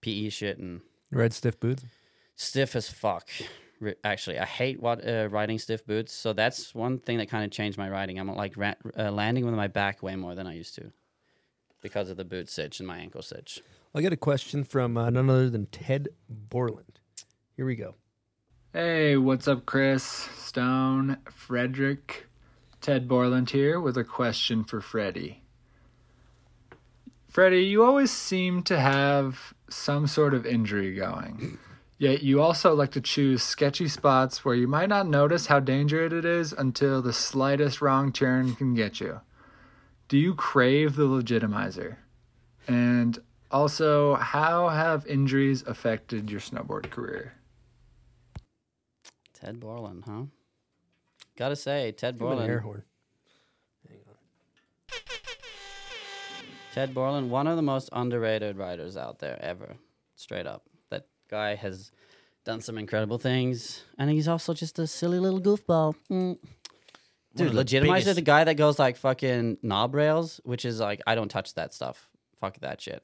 pe 0.00 0.28
shit 0.28 0.58
and 0.58 0.80
Red 1.10 1.32
stiff 1.32 1.58
boots. 1.60 1.84
stiff 2.34 2.74
as 2.74 2.88
fuck. 2.88 3.28
Actually, 4.02 4.38
I 4.38 4.44
hate 4.46 4.80
what 4.80 5.06
uh, 5.06 5.28
riding 5.30 5.58
stiff 5.58 5.86
boots. 5.86 6.12
So 6.12 6.32
that's 6.32 6.74
one 6.74 6.98
thing 6.98 7.18
that 7.18 7.28
kind 7.28 7.44
of 7.44 7.50
changed 7.50 7.76
my 7.78 7.88
riding. 7.90 8.18
I'm 8.18 8.28
like 8.34 8.56
ra- 8.56 8.74
uh, 8.98 9.10
landing 9.10 9.44
with 9.44 9.54
my 9.54 9.66
back 9.68 10.02
way 10.02 10.16
more 10.16 10.34
than 10.34 10.46
I 10.46 10.54
used 10.54 10.74
to 10.76 10.90
because 11.82 12.08
of 12.10 12.16
the 12.16 12.24
boot 12.24 12.48
sitch 12.48 12.80
and 12.80 12.86
my 12.86 12.98
ankle 12.98 13.20
sitch. 13.22 13.62
I 13.94 14.00
got 14.02 14.12
a 14.12 14.16
question 14.16 14.64
from 14.64 14.96
uh, 14.96 15.10
none 15.10 15.28
other 15.30 15.50
than 15.50 15.66
Ted 15.66 16.08
Borland. 16.28 16.98
Here 17.56 17.66
we 17.66 17.76
go. 17.76 17.94
Hey, 18.72 19.16
what's 19.16 19.46
up, 19.46 19.66
Chris, 19.66 20.02
Stone, 20.02 21.18
Fredrik? 21.30 22.26
Ted 22.84 23.08
Borland 23.08 23.48
here 23.48 23.80
with 23.80 23.96
a 23.96 24.04
question 24.04 24.62
for 24.62 24.82
Freddy. 24.82 25.40
Freddy, 27.30 27.62
you 27.62 27.82
always 27.82 28.10
seem 28.10 28.62
to 28.64 28.78
have 28.78 29.54
some 29.70 30.06
sort 30.06 30.34
of 30.34 30.44
injury 30.44 30.94
going. 30.94 31.56
Yet 31.96 32.22
you 32.22 32.42
also 32.42 32.74
like 32.74 32.90
to 32.90 33.00
choose 33.00 33.42
sketchy 33.42 33.88
spots 33.88 34.44
where 34.44 34.54
you 34.54 34.68
might 34.68 34.90
not 34.90 35.08
notice 35.08 35.46
how 35.46 35.60
dangerous 35.60 36.12
it 36.12 36.26
is 36.26 36.52
until 36.52 37.00
the 37.00 37.14
slightest 37.14 37.80
wrong 37.80 38.12
turn 38.12 38.54
can 38.54 38.74
get 38.74 39.00
you. 39.00 39.22
Do 40.08 40.18
you 40.18 40.34
crave 40.34 40.94
the 40.94 41.06
legitimizer? 41.06 41.96
And 42.68 43.18
also, 43.50 44.16
how 44.16 44.68
have 44.68 45.06
injuries 45.06 45.62
affected 45.62 46.30
your 46.30 46.40
snowboard 46.40 46.90
career? 46.90 47.32
Ted 49.32 49.58
Borland, 49.58 50.04
huh? 50.06 50.24
Gotta 51.36 51.56
say, 51.56 51.92
Ted 51.92 52.14
Give 52.18 52.22
him 52.22 52.26
an 52.28 52.32
Borland. 52.36 52.50
air 52.50 52.60
horn. 52.60 52.84
Ted 56.74 56.92
Borland, 56.92 57.30
one 57.30 57.46
of 57.46 57.54
the 57.56 57.62
most 57.62 57.88
underrated 57.92 58.56
riders 58.56 58.96
out 58.96 59.20
there 59.20 59.38
ever. 59.40 59.76
Straight 60.16 60.46
up. 60.46 60.64
That 60.90 61.06
guy 61.28 61.54
has 61.54 61.92
done 62.44 62.60
some 62.60 62.78
incredible 62.78 63.16
things. 63.18 63.84
And 63.96 64.10
he's 64.10 64.26
also 64.26 64.54
just 64.54 64.78
a 64.80 64.86
silly 64.88 65.20
little 65.20 65.40
goofball. 65.40 65.94
Mm. 66.10 66.38
Dude, 67.36 67.48
of 67.48 67.54
the 67.54 67.80
biggest- 67.80 68.14
the 68.16 68.22
guy 68.22 68.44
that 68.44 68.54
goes 68.56 68.78
like 68.78 68.96
fucking 68.96 69.58
knob 69.62 69.94
rails, 69.94 70.40
which 70.44 70.64
is 70.64 70.80
like, 70.80 71.00
I 71.06 71.14
don't 71.14 71.28
touch 71.28 71.54
that 71.54 71.72
stuff. 71.72 72.08
Fuck 72.40 72.58
that 72.60 72.80
shit. 72.80 73.02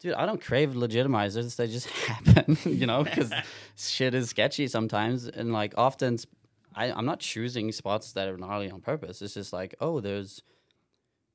Dude, 0.00 0.14
I 0.14 0.24
don't 0.24 0.40
crave 0.40 0.70
legitimizers. 0.70 1.56
They 1.56 1.66
just 1.66 1.88
happen, 2.06 2.56
you 2.64 2.86
know, 2.86 3.02
because 3.04 3.32
shit 3.76 4.14
is 4.14 4.30
sketchy 4.30 4.68
sometimes. 4.68 5.26
And 5.26 5.52
like 5.52 5.74
often, 5.76 6.14
s- 6.14 6.26
I, 6.74 6.92
I'm 6.92 7.06
not 7.06 7.20
choosing 7.20 7.72
spots 7.72 8.12
that 8.12 8.28
are 8.28 8.36
gnarly 8.36 8.70
on 8.70 8.80
purpose. 8.80 9.22
It's 9.22 9.34
just 9.34 9.52
like, 9.52 9.74
oh, 9.80 10.00
there's, 10.00 10.42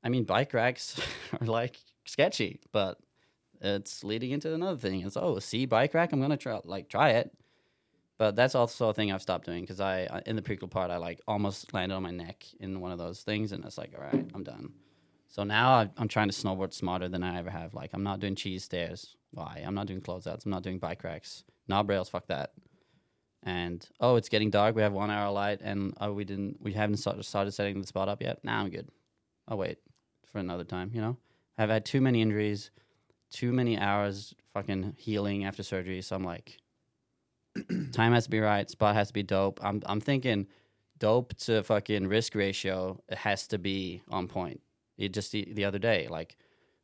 I 0.02 0.08
mean, 0.08 0.24
bike 0.24 0.54
racks 0.54 1.00
are 1.40 1.46
like 1.46 1.78
sketchy, 2.04 2.60
but 2.72 2.98
it's 3.60 4.04
leading 4.04 4.30
into 4.30 4.52
another 4.54 4.78
thing. 4.78 5.00
It's 5.00 5.16
oh, 5.16 5.38
see 5.38 5.66
bike 5.66 5.94
rack, 5.94 6.12
I'm 6.12 6.20
gonna 6.20 6.36
try 6.36 6.60
like 6.64 6.88
try 6.88 7.10
it, 7.10 7.32
but 8.18 8.36
that's 8.36 8.54
also 8.54 8.90
a 8.90 8.94
thing 8.94 9.12
I've 9.12 9.22
stopped 9.22 9.46
doing 9.46 9.62
because 9.62 9.80
I 9.80 10.22
in 10.26 10.36
the 10.36 10.42
prequel 10.42 10.70
part 10.70 10.90
I 10.90 10.96
like 10.96 11.20
almost 11.26 11.72
landed 11.74 11.94
on 11.94 12.02
my 12.02 12.10
neck 12.10 12.44
in 12.60 12.80
one 12.80 12.92
of 12.92 12.98
those 12.98 13.22
things, 13.22 13.52
and 13.52 13.64
it's 13.64 13.78
like, 13.78 13.92
all 13.96 14.04
right, 14.04 14.30
I'm 14.34 14.42
done. 14.42 14.72
So 15.28 15.42
now 15.42 15.90
I'm 15.96 16.08
trying 16.08 16.28
to 16.28 16.34
snowboard 16.34 16.72
smarter 16.72 17.08
than 17.08 17.22
I 17.22 17.38
ever 17.38 17.50
have. 17.50 17.74
Like 17.74 17.90
I'm 17.92 18.02
not 18.02 18.20
doing 18.20 18.34
cheese 18.34 18.64
stairs. 18.64 19.16
Why? 19.32 19.62
I'm 19.66 19.74
not 19.74 19.86
doing 19.86 20.00
closeouts. 20.00 20.44
I'm 20.46 20.50
not 20.50 20.62
doing 20.62 20.78
bike 20.78 21.04
racks. 21.04 21.44
Knob 21.68 21.90
rails. 21.90 22.08
Fuck 22.08 22.28
that. 22.28 22.52
And 23.46 23.88
oh, 24.00 24.16
it's 24.16 24.28
getting 24.28 24.50
dark. 24.50 24.74
We 24.74 24.82
have 24.82 24.92
one 24.92 25.08
hour 25.08 25.30
light, 25.30 25.60
and 25.62 25.94
oh, 26.00 26.12
we 26.12 26.24
didn't. 26.24 26.58
We 26.60 26.72
haven't 26.72 26.96
started 26.96 27.52
setting 27.52 27.80
the 27.80 27.86
spot 27.86 28.08
up 28.08 28.20
yet. 28.20 28.40
Now 28.42 28.60
I'm 28.60 28.70
good. 28.70 28.88
I'll 29.46 29.56
wait 29.56 29.78
for 30.24 30.38
another 30.38 30.64
time. 30.64 30.90
You 30.92 31.00
know, 31.00 31.16
I've 31.56 31.70
had 31.70 31.84
too 31.84 32.00
many 32.00 32.20
injuries, 32.20 32.72
too 33.30 33.52
many 33.52 33.78
hours 33.78 34.34
fucking 34.52 34.96
healing 34.98 35.44
after 35.44 35.62
surgery. 35.62 36.02
So 36.02 36.16
I'm 36.16 36.24
like, 36.24 36.58
time 37.92 38.12
has 38.12 38.24
to 38.24 38.30
be 38.30 38.40
right. 38.40 38.68
Spot 38.68 38.96
has 38.96 39.08
to 39.08 39.14
be 39.14 39.22
dope. 39.22 39.60
I'm 39.62 39.80
I'm 39.86 40.00
thinking 40.00 40.48
dope 40.98 41.34
to 41.38 41.62
fucking 41.62 42.08
risk 42.08 42.34
ratio. 42.34 43.00
It 43.08 43.18
has 43.18 43.46
to 43.48 43.58
be 43.58 44.02
on 44.08 44.26
point. 44.26 44.60
It 44.98 45.12
just 45.12 45.30
the, 45.30 45.46
the 45.52 45.64
other 45.66 45.78
day, 45.78 46.08
like, 46.10 46.36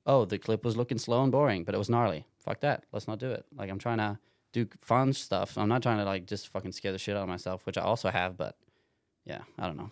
oh, 0.06 0.26
the 0.26 0.39
clip 0.39 0.64
was 0.64 0.76
looking 0.76 0.98
slow 0.98 1.24
and 1.24 1.32
boring, 1.32 1.64
but 1.64 1.74
it 1.74 1.78
was 1.78 1.90
gnarly. 1.90 2.24
Fuck 2.39 2.60
that. 2.60 2.84
Let's 2.93 3.09
not 3.09 3.18
do 3.18 3.32
it. 3.32 3.44
Like 3.56 3.68
I'm 3.68 3.80
trying 3.80 3.98
to 3.98 4.18
do 4.53 4.66
fun 4.81 5.12
stuff. 5.12 5.57
I'm 5.57 5.69
not 5.69 5.83
trying 5.83 5.99
to 5.99 6.05
like 6.05 6.27
just 6.27 6.49
fucking 6.49 6.73
scare 6.73 6.93
the 6.93 6.99
shit 6.99 7.16
out 7.16 7.23
of 7.23 7.29
myself, 7.29 7.66
which 7.66 7.79
I 7.79 7.83
also 7.83 8.11
have, 8.11 8.37
but 8.37 8.57
yeah, 9.24 9.41
I 9.59 9.66
don't 9.66 9.77
know. 9.77 9.91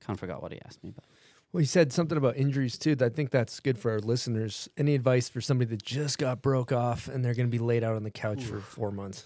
Kind 0.00 0.16
of 0.16 0.20
forgot 0.20 0.42
what 0.42 0.52
he 0.52 0.60
asked 0.64 0.82
me, 0.84 0.92
but 0.94 1.04
Well, 1.52 1.60
he 1.60 1.66
said 1.66 1.92
something 1.92 2.18
about 2.18 2.36
injuries 2.36 2.78
too. 2.78 2.96
I 3.00 3.08
think 3.08 3.30
that's 3.30 3.58
good 3.60 3.78
for 3.78 3.90
our 3.92 4.00
listeners. 4.00 4.68
Any 4.76 4.94
advice 4.94 5.28
for 5.28 5.40
somebody 5.40 5.70
that 5.70 5.82
just 5.82 6.18
got 6.18 6.42
broke 6.42 6.72
off 6.72 7.08
and 7.08 7.24
they're 7.24 7.34
going 7.34 7.46
to 7.46 7.50
be 7.50 7.58
laid 7.58 7.82
out 7.82 7.96
on 7.96 8.02
the 8.04 8.10
couch 8.10 8.44
for 8.44 8.60
four 8.60 8.90
months? 8.90 9.24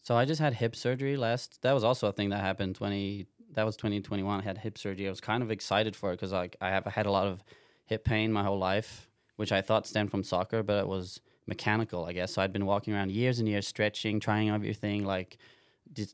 So 0.00 0.16
I 0.16 0.24
just 0.24 0.40
had 0.40 0.54
hip 0.54 0.74
surgery 0.74 1.16
last. 1.16 1.60
That 1.62 1.72
was 1.72 1.84
also 1.84 2.08
a 2.08 2.12
thing 2.12 2.30
that 2.30 2.40
happened 2.40 2.76
twenty. 2.76 3.26
That 3.54 3.66
was 3.66 3.76
twenty 3.76 4.00
twenty 4.00 4.22
one. 4.22 4.40
I 4.40 4.44
had 4.44 4.58
hip 4.58 4.78
surgery. 4.78 5.06
I 5.06 5.10
was 5.10 5.20
kind 5.20 5.42
of 5.42 5.50
excited 5.50 5.96
for 5.96 6.12
it 6.12 6.14
because 6.14 6.32
like 6.32 6.56
I 6.60 6.70
have 6.70 6.84
had 6.86 7.06
a 7.06 7.10
lot 7.10 7.26
of 7.26 7.42
hip 7.84 8.04
pain 8.04 8.32
my 8.32 8.44
whole 8.44 8.58
life, 8.58 9.08
which 9.36 9.52
I 9.52 9.60
thought 9.60 9.86
stemmed 9.86 10.10
from 10.10 10.22
soccer, 10.22 10.62
but 10.62 10.78
it 10.78 10.86
was 10.86 11.20
mechanical, 11.48 12.04
I 12.04 12.12
guess. 12.12 12.34
So 12.34 12.42
I'd 12.42 12.52
been 12.52 12.66
walking 12.66 12.94
around 12.94 13.10
years 13.10 13.38
and 13.38 13.48
years, 13.48 13.66
stretching, 13.66 14.20
trying 14.20 14.50
everything, 14.50 15.04
like 15.04 15.38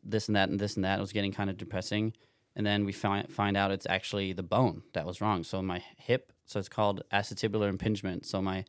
this 0.05 0.29
and 0.29 0.37
that 0.37 0.49
and 0.49 0.59
this 0.59 0.77
and 0.77 0.85
that. 0.85 0.99
It 0.99 1.01
was 1.01 1.13
getting 1.13 1.33
kind 1.33 1.51
of 1.51 1.57
depressing. 1.57 2.15
And 2.57 2.65
then 2.65 2.85
we 2.85 2.93
find 2.93 3.31
find 3.31 3.57
out 3.57 3.73
it's 3.73 3.87
actually 3.91 4.33
the 4.33 4.45
bone 4.45 4.83
that 4.93 5.05
was 5.05 5.21
wrong. 5.21 5.43
So 5.43 5.61
my 5.61 5.83
hip, 5.97 6.33
so 6.47 6.61
it's 6.61 6.69
called 6.69 7.03
acetabular 7.13 7.69
impingement. 7.69 8.25
So 8.25 8.41
my 8.41 8.65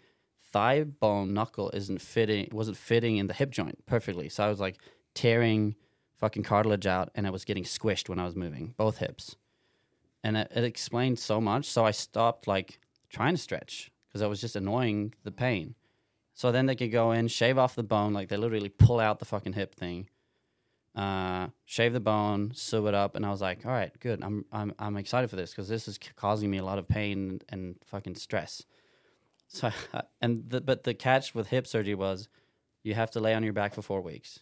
thigh 0.52 0.84
bone 0.84 1.34
knuckle 1.34 1.70
isn't 1.72 2.02
fitting 2.02 2.50
wasn't 2.52 2.78
fitting 2.78 3.18
in 3.18 3.28
the 3.28 3.34
hip 3.34 3.52
joint 3.52 3.86
perfectly. 3.86 4.28
So 4.28 4.44
I 4.44 4.50
was 4.50 4.60
like 4.60 4.80
tearing 5.14 5.76
fucking 6.18 6.44
cartilage 6.44 6.88
out 6.88 7.10
and 7.14 7.28
I 7.28 7.30
was 7.30 7.46
getting 7.46 7.64
squished 7.64 8.10
when 8.10 8.20
I 8.20 8.26
was 8.26 8.36
moving, 8.36 8.74
both 8.76 8.98
hips. 8.98 9.36
And 10.24 10.36
it, 10.38 10.52
it 10.56 10.64
explained 10.64 11.20
so 11.20 11.40
much. 11.40 11.66
So 11.66 11.86
I 11.86 11.92
stopped 11.92 12.48
like 12.48 12.80
trying 13.10 13.36
to 13.36 13.42
stretch 13.42 13.92
because 14.08 14.24
I 14.24 14.28
was 14.28 14.42
just 14.42 14.56
annoying 14.56 15.14
the 15.24 15.32
pain. 15.32 15.76
So 16.36 16.52
then 16.52 16.66
they 16.66 16.76
could 16.76 16.92
go 16.92 17.14
in, 17.14 17.30
shave 17.30 17.58
off 17.58 17.76
the 17.76 17.84
bone, 17.84 18.14
like 18.14 18.28
they 18.28 18.36
literally 18.36 18.70
pull 18.70 19.00
out 19.00 19.20
the 19.20 19.26
fucking 19.26 19.54
hip 19.54 19.74
thing, 19.74 20.10
uh, 20.94 21.48
shave 21.64 21.94
the 21.94 22.02
bone, 22.02 22.52
sew 22.54 22.88
it 22.88 22.94
up, 22.94 23.16
and 23.16 23.26
I 23.26 23.30
was 23.30 23.42
like, 23.42 23.66
all 23.66 23.72
right, 23.72 23.98
good. 24.02 24.22
I'm 24.22 24.44
I'm 24.52 24.74
I'm 24.78 24.98
excited 24.98 25.30
for 25.30 25.38
this 25.38 25.52
because 25.52 25.70
this 25.70 25.88
is 25.88 25.98
causing 26.18 26.52
me 26.52 26.58
a 26.58 26.66
lot 26.66 26.78
of 26.78 26.90
pain 26.90 27.40
and 27.48 27.78
fucking 27.86 28.16
stress. 28.16 28.64
So 29.48 29.72
and 30.22 30.50
the, 30.50 30.60
but 30.60 30.84
the 30.84 30.94
catch 30.94 31.34
with 31.34 31.48
hip 31.48 31.66
surgery 31.68 31.96
was 31.96 32.28
you 32.84 32.96
have 32.96 33.12
to 33.12 33.22
lay 33.22 33.34
on 33.34 33.42
your 33.42 33.54
back 33.54 33.74
for 33.74 33.82
four 33.82 34.02
weeks, 34.02 34.42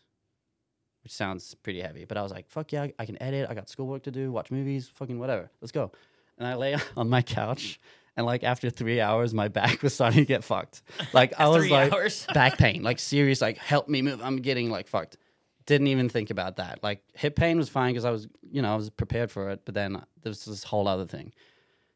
which 1.04 1.14
sounds 1.14 1.54
pretty 1.54 1.82
heavy. 1.82 2.06
But 2.06 2.18
I 2.18 2.24
was 2.24 2.32
like, 2.32 2.50
fuck 2.50 2.72
yeah, 2.72 2.88
I 2.98 3.06
can 3.06 3.22
edit. 3.22 3.48
I 3.52 3.54
got 3.54 3.70
schoolwork 3.70 4.02
to 4.04 4.12
do, 4.12 4.32
watch 4.32 4.50
movies, 4.50 4.90
fucking 4.96 5.20
whatever. 5.20 5.52
Let's 5.62 5.72
go. 5.72 5.92
And 6.40 6.48
I 6.48 6.56
lay 6.56 6.76
on 6.98 7.08
my 7.08 7.22
couch. 7.22 7.80
And 8.16 8.26
like 8.26 8.44
after 8.44 8.70
three 8.70 9.02
hours, 9.02 9.34
my 9.34 9.48
back 9.48 9.82
was 9.84 9.94
starting 9.94 10.20
to 10.20 10.26
get 10.26 10.44
fucked. 10.44 10.82
Like 11.14 11.40
I 11.40 11.48
was 11.48 11.70
like 11.70 11.92
hours? 11.92 12.28
back 12.34 12.58
pain, 12.58 12.84
like 12.84 13.00
serious, 13.00 13.42
like 13.42 13.58
help 13.58 13.88
me 13.88 14.02
move. 14.02 14.22
I'm 14.22 14.38
getting 14.38 14.70
like 14.70 14.88
fucked. 14.88 15.18
Didn't 15.66 15.88
even 15.88 16.10
think 16.10 16.30
about 16.30 16.58
that. 16.58 16.84
Like 16.84 17.02
hip 17.14 17.36
pain 17.36 17.58
was 17.58 17.70
fine 17.70 17.94
because 17.94 18.06
I 18.06 18.12
was, 18.12 18.28
you 18.52 18.62
know, 18.62 18.74
I 18.74 18.76
was 18.76 18.90
prepared 18.90 19.32
for 19.32 19.50
it. 19.50 19.62
But 19.66 19.74
then 19.74 20.04
there's 20.22 20.46
this 20.46 20.64
whole 20.64 20.88
other 20.88 21.06
thing. 21.06 21.34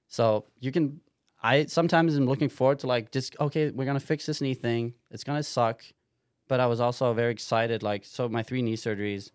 So 0.07 0.45
you 0.60 0.72
can, 0.72 1.02
I 1.44 1.65
sometimes 1.65 2.18
am 2.18 2.26
looking 2.26 2.49
forward 2.49 2.80
to 2.80 2.88
like 2.88 3.11
just 3.11 3.35
okay, 3.39 3.69
we're 3.69 3.85
gonna 3.85 3.99
fix 3.99 4.26
this 4.26 4.41
knee 4.41 4.56
thing. 4.56 4.94
It's 5.11 5.23
gonna 5.23 5.44
suck, 5.44 5.84
but 6.48 6.60
I 6.60 6.65
was 6.65 6.80
also 6.80 7.14
very 7.14 7.31
excited. 7.31 7.84
Like 7.84 8.06
so, 8.06 8.27
my 8.27 8.41
three 8.41 8.61
knee 8.64 8.77
surgeries, 8.77 9.31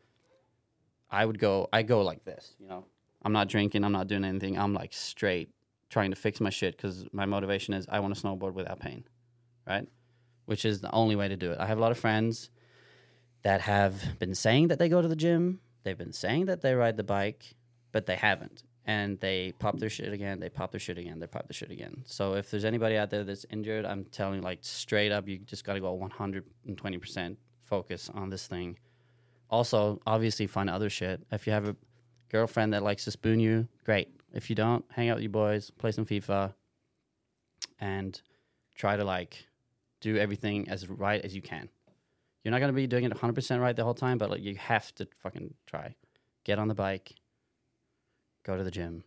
I 1.10 1.26
would 1.26 1.38
go, 1.38 1.68
I 1.72 1.82
go 1.82 2.02
like 2.02 2.24
this. 2.24 2.56
You 2.58 2.66
know, 2.66 2.86
I'm 3.22 3.32
not 3.32 3.48
drinking, 3.48 3.84
I'm 3.84 3.92
not 3.92 4.08
doing 4.08 4.24
anything. 4.24 4.58
I'm 4.58 4.72
like 4.72 4.94
straight 4.94 5.50
trying 5.92 6.10
to 6.10 6.16
fix 6.16 6.40
my 6.40 6.48
shit 6.48 6.74
because 6.74 7.06
my 7.12 7.26
motivation 7.26 7.74
is 7.74 7.84
I 7.88 8.00
want 8.00 8.14
to 8.14 8.20
snowboard 8.20 8.54
without 8.54 8.80
pain, 8.80 9.04
right? 9.66 9.86
Which 10.46 10.64
is 10.64 10.80
the 10.80 10.90
only 10.90 11.16
way 11.16 11.28
to 11.28 11.36
do 11.36 11.52
it. 11.52 11.58
I 11.60 11.66
have 11.66 11.76
a 11.76 11.80
lot 11.82 11.92
of 11.92 11.98
friends 11.98 12.50
that 13.42 13.60
have 13.60 14.18
been 14.18 14.34
saying 14.34 14.68
that 14.68 14.78
they 14.78 14.88
go 14.88 15.02
to 15.02 15.08
the 15.08 15.16
gym, 15.16 15.60
they've 15.84 15.98
been 15.98 16.14
saying 16.14 16.46
that 16.46 16.62
they 16.62 16.74
ride 16.74 16.96
the 16.96 17.04
bike, 17.04 17.54
but 17.92 18.06
they 18.06 18.16
haven't. 18.16 18.62
And 18.86 19.20
they 19.20 19.52
pop 19.58 19.78
their 19.78 19.90
shit 19.90 20.12
again, 20.12 20.40
they 20.40 20.48
pop 20.48 20.70
their 20.70 20.80
shit 20.80 20.96
again, 20.96 21.20
they 21.20 21.26
pop 21.26 21.46
their 21.46 21.54
shit 21.54 21.70
again. 21.70 22.02
So 22.06 22.34
if 22.34 22.50
there's 22.50 22.64
anybody 22.64 22.96
out 22.96 23.10
there 23.10 23.22
that's 23.22 23.44
injured, 23.50 23.84
I'm 23.84 24.04
telling 24.06 24.36
you, 24.36 24.40
like 24.40 24.60
straight 24.62 25.12
up, 25.12 25.28
you 25.28 25.38
just 25.38 25.62
got 25.62 25.74
to 25.74 25.80
go 25.80 25.96
120% 25.96 27.36
focus 27.60 28.10
on 28.12 28.30
this 28.30 28.46
thing. 28.46 28.78
Also, 29.50 30.00
obviously, 30.06 30.46
find 30.46 30.70
other 30.70 30.88
shit. 30.88 31.20
If 31.30 31.46
you 31.46 31.52
have 31.52 31.68
a 31.68 31.76
girlfriend 32.30 32.72
that 32.72 32.82
likes 32.82 33.04
to 33.04 33.10
spoon 33.10 33.38
you, 33.38 33.68
great. 33.84 34.08
If 34.32 34.48
you 34.48 34.56
don't, 34.56 34.84
hang 34.90 35.08
out 35.08 35.16
with 35.16 35.22
your 35.22 35.30
boys, 35.30 35.70
play 35.70 35.92
some 35.92 36.06
FIFA, 36.06 36.54
and 37.80 38.20
try 38.74 38.96
to 38.96 39.04
like 39.04 39.46
do 40.00 40.16
everything 40.16 40.68
as 40.68 40.88
right 40.88 41.20
as 41.22 41.34
you 41.34 41.42
can. 41.42 41.68
You're 42.42 42.52
not 42.52 42.60
gonna 42.60 42.72
be 42.72 42.86
doing 42.86 43.04
it 43.04 43.12
100% 43.12 43.60
right 43.60 43.76
the 43.76 43.84
whole 43.84 43.94
time, 43.94 44.18
but 44.18 44.30
like 44.30 44.42
you 44.42 44.56
have 44.56 44.94
to 44.96 45.06
fucking 45.22 45.54
try. 45.66 45.94
Get 46.44 46.58
on 46.58 46.68
the 46.68 46.74
bike, 46.74 47.14
go 48.44 48.56
to 48.56 48.64
the 48.64 48.70
gym, 48.70 49.04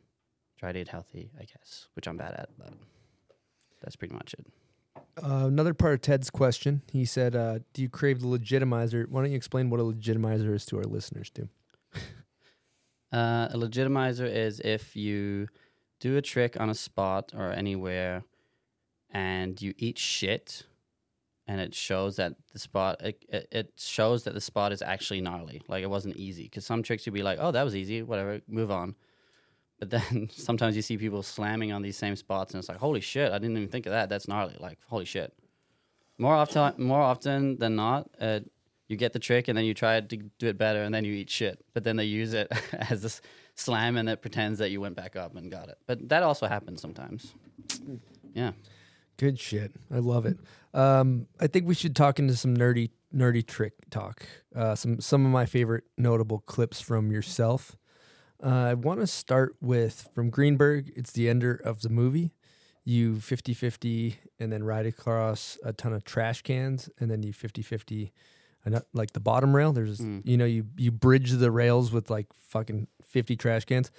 try 0.57 0.71
to 0.71 0.79
eat 0.79 0.87
healthy, 0.87 1.31
I 1.37 1.43
guess, 1.43 1.87
which 1.95 2.07
I'm 2.07 2.17
bad 2.17 2.33
at, 2.33 2.49
but 2.57 2.73
that's 3.81 3.95
pretty 3.95 4.13
much 4.13 4.33
it. 4.35 4.45
Uh, 5.21 5.47
another 5.47 5.73
part 5.73 5.93
of 5.93 6.01
Ted's 6.01 6.29
question, 6.29 6.81
he 6.91 7.05
said, 7.05 7.35
uh, 7.35 7.59
"Do 7.73 7.81
you 7.81 7.89
crave 7.89 8.21
the 8.21 8.27
legitimizer? 8.27 9.07
Why 9.07 9.21
don't 9.21 9.31
you 9.31 9.37
explain 9.37 9.69
what 9.69 9.79
a 9.79 9.83
legitimizer 9.83 10.53
is 10.53 10.65
to 10.67 10.77
our 10.77 10.83
listeners, 10.83 11.29
too?" 11.29 11.49
Uh, 13.15 13.47
a 13.53 13.57
legitimizer 13.57 14.29
is 14.29 14.59
if 14.59 14.93
you 14.93 15.47
do 16.01 16.17
a 16.17 16.21
trick 16.21 16.59
on 16.59 16.69
a 16.69 16.73
spot 16.73 17.31
or 17.33 17.49
anywhere 17.53 18.23
and 19.09 19.61
you 19.61 19.73
eat 19.77 19.97
shit 19.97 20.63
and 21.47 21.61
it 21.61 21.73
shows 21.73 22.17
that 22.17 22.33
the 22.51 22.59
spot 22.59 23.01
it, 23.01 23.23
it, 23.29 23.47
it 23.53 23.71
shows 23.77 24.25
that 24.25 24.33
the 24.33 24.41
spot 24.41 24.73
is 24.73 24.81
actually 24.81 25.21
gnarly. 25.21 25.61
Like 25.69 25.81
it 25.81 25.89
wasn't 25.89 26.17
easy. 26.17 26.43
Because 26.43 26.65
some 26.65 26.83
tricks 26.83 27.05
you'd 27.05 27.13
be 27.13 27.23
like 27.23 27.37
oh 27.39 27.51
that 27.51 27.63
was 27.63 27.73
easy. 27.73 28.03
Whatever. 28.03 28.41
Move 28.49 28.69
on. 28.69 28.95
But 29.79 29.91
then 29.91 30.27
sometimes 30.33 30.75
you 30.75 30.81
see 30.81 30.97
people 30.97 31.23
slamming 31.23 31.71
on 31.71 31.81
these 31.81 31.95
same 31.95 32.17
spots 32.17 32.53
and 32.53 32.59
it's 32.59 32.67
like 32.67 32.79
holy 32.79 32.99
shit. 32.99 33.31
I 33.31 33.37
didn't 33.37 33.55
even 33.55 33.69
think 33.69 33.85
of 33.85 33.93
that. 33.93 34.09
That's 34.09 34.27
gnarly. 34.27 34.57
Like 34.59 34.79
holy 34.89 35.05
shit. 35.05 35.33
More 36.17 36.35
often 36.35 36.73
more 36.83 37.01
often 37.01 37.59
than 37.59 37.77
not 37.77 38.09
uh, 38.19 38.41
you 38.87 38.97
get 38.97 39.13
the 39.13 39.19
trick 39.19 39.47
and 39.47 39.57
then 39.57 39.65
you 39.65 39.73
try 39.73 39.99
to 39.99 40.17
do 40.17 40.47
it 40.47 40.57
better 40.57 40.83
and 40.83 40.93
then 40.93 41.03
you 41.05 41.13
eat 41.13 41.29
shit 41.29 41.63
but 41.73 41.83
then 41.83 41.95
they 41.95 42.05
use 42.05 42.33
it 42.33 42.51
as 42.89 43.01
this 43.01 43.21
slam 43.55 43.97
and 43.97 44.09
it 44.09 44.21
pretends 44.21 44.59
that 44.59 44.69
you 44.69 44.81
went 44.81 44.95
back 44.95 45.15
up 45.15 45.35
and 45.35 45.51
got 45.51 45.69
it 45.69 45.77
but 45.87 46.09
that 46.09 46.23
also 46.23 46.47
happens 46.47 46.81
sometimes 46.81 47.33
yeah 48.33 48.51
Good 49.17 49.39
shit. 49.39 49.71
I 49.93 49.99
love 49.99 50.25
it. 50.25 50.37
Um, 50.73 51.27
I 51.39 51.47
think 51.47 51.65
we 51.67 51.73
should 51.73 51.95
talk 51.95 52.19
into 52.19 52.35
some 52.35 52.55
nerdy 52.55 52.89
nerdy 53.13 53.45
trick 53.45 53.73
talk. 53.89 54.25
Uh, 54.53 54.75
some 54.75 54.99
some 54.99 55.25
of 55.25 55.31
my 55.31 55.45
favorite 55.45 55.85
notable 55.97 56.39
clips 56.39 56.81
from 56.81 57.11
yourself. 57.11 57.77
Uh, 58.43 58.49
I 58.49 58.73
want 58.73 58.99
to 58.99 59.07
start 59.07 59.55
with 59.61 60.09
from 60.13 60.29
Greenberg. 60.29 60.91
It's 60.97 61.13
the 61.13 61.29
ender 61.29 61.55
of 61.63 61.81
the 61.81 61.89
movie. 61.89 62.33
You 62.87 63.15
50-50 63.15 64.17
and 64.39 64.53
then 64.53 64.63
ride 64.63 64.85
across 64.85 65.57
a 65.63 65.73
ton 65.73 65.91
of 65.91 66.03
trash 66.03 66.43
cans 66.43 66.87
and 66.99 67.09
then 67.09 67.23
you 67.23 67.33
50-50 67.33 68.11
and 68.65 68.81
like 68.93 69.13
the 69.13 69.19
bottom 69.19 69.55
rail. 69.55 69.71
There's 69.71 69.99
you 69.99 70.37
know 70.37 70.45
you 70.45 70.65
you 70.75 70.91
bridge 70.91 71.31
the 71.31 71.51
rails 71.51 71.91
with 71.91 72.09
like 72.09 72.27
fucking 72.33 72.87
50 73.03 73.35
trash 73.35 73.65
cans. 73.65 73.91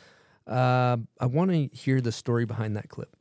Uh, 0.47 0.99
I 1.21 1.27
want 1.27 1.51
to 1.51 1.69
hear 1.77 2.01
the 2.01 2.13
story 2.13 2.45
behind 2.45 2.77
that 2.77 2.89
clip. 2.89 3.17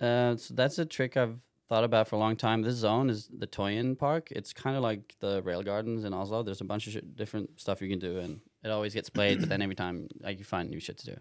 Uh, 0.00 0.36
so 0.36 0.54
that's 0.54 0.78
a 0.78 0.86
trick 0.86 1.16
I've 1.16 1.40
thought 1.68 1.84
about 1.84 2.08
for 2.08 2.16
a 2.16 2.18
long 2.18 2.36
time. 2.36 2.62
This 2.62 2.76
zone 2.76 3.10
is 3.10 3.28
the 3.32 3.46
Tøyen 3.46 3.96
Park. 3.96 4.28
It's 4.32 4.52
kind 4.52 4.76
of 4.76 4.82
like 4.82 5.14
the 5.20 5.42
rail 5.42 5.62
gardens 5.62 6.04
in 6.04 6.12
Oslo. 6.12 6.42
There's 6.42 6.60
a 6.60 6.64
bunch 6.64 6.86
of 6.86 6.94
shit, 6.94 7.16
different 7.16 7.60
stuff 7.60 7.80
you 7.80 7.88
can 7.88 7.98
do, 7.98 8.18
and 8.18 8.40
it 8.64 8.70
always 8.70 8.94
gets 8.94 9.08
played, 9.08 9.40
but 9.40 9.48
then 9.48 9.62
every 9.62 9.74
time 9.74 10.08
like 10.20 10.38
you 10.38 10.44
find 10.44 10.68
new 10.68 10.80
shit 10.80 10.98
to 10.98 11.06
do. 11.06 11.16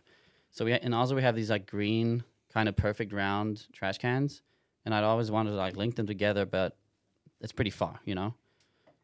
So 0.51 0.65
we 0.65 0.73
in 0.73 0.93
Oslo 0.93 1.15
we 1.15 1.21
have 1.21 1.35
these 1.35 1.49
like 1.49 1.67
green 1.67 2.23
kind 2.51 2.67
of 2.67 2.75
perfect 2.75 3.13
round 3.13 3.67
trash 3.73 3.97
cans, 3.99 4.41
and 4.85 4.95
I'd 4.95 5.03
always 5.03 5.29
wanted 5.29 5.51
to 5.51 5.57
like 5.57 5.75
link 5.75 5.95
them 5.95 6.07
together, 6.07 6.45
but 6.45 6.75
it's 7.41 7.51
pretty 7.51 7.71
far, 7.71 7.99
you 8.05 8.15
know. 8.15 8.33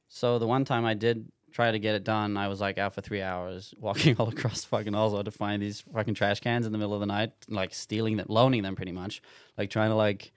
So 0.07 0.39
the 0.39 0.47
one 0.47 0.65
time 0.65 0.85
I 0.85 0.93
did 0.93 1.31
try 1.51 1.71
to 1.71 1.79
get 1.79 1.95
it 1.95 2.03
done, 2.03 2.35
I 2.37 2.47
was 2.47 2.59
like 2.59 2.77
out 2.77 2.93
for 2.93 3.01
three 3.01 3.21
hours 3.21 3.73
walking 3.79 4.15
all 4.17 4.29
across 4.29 4.65
fucking 4.65 4.93
Oslo 4.93 5.23
to 5.23 5.31
find 5.31 5.61
these 5.61 5.81
fucking 5.93 6.13
trash 6.13 6.41
cans 6.41 6.65
in 6.65 6.71
the 6.71 6.77
middle 6.77 6.93
of 6.93 6.99
the 6.99 7.05
night, 7.05 7.31
like 7.47 7.73
stealing 7.73 8.17
them, 8.17 8.25
loaning 8.29 8.61
them 8.61 8.75
pretty 8.75 8.91
much, 8.91 9.21
like 9.57 9.69
trying 9.69 9.89
to 9.89 9.95
like 9.95 10.31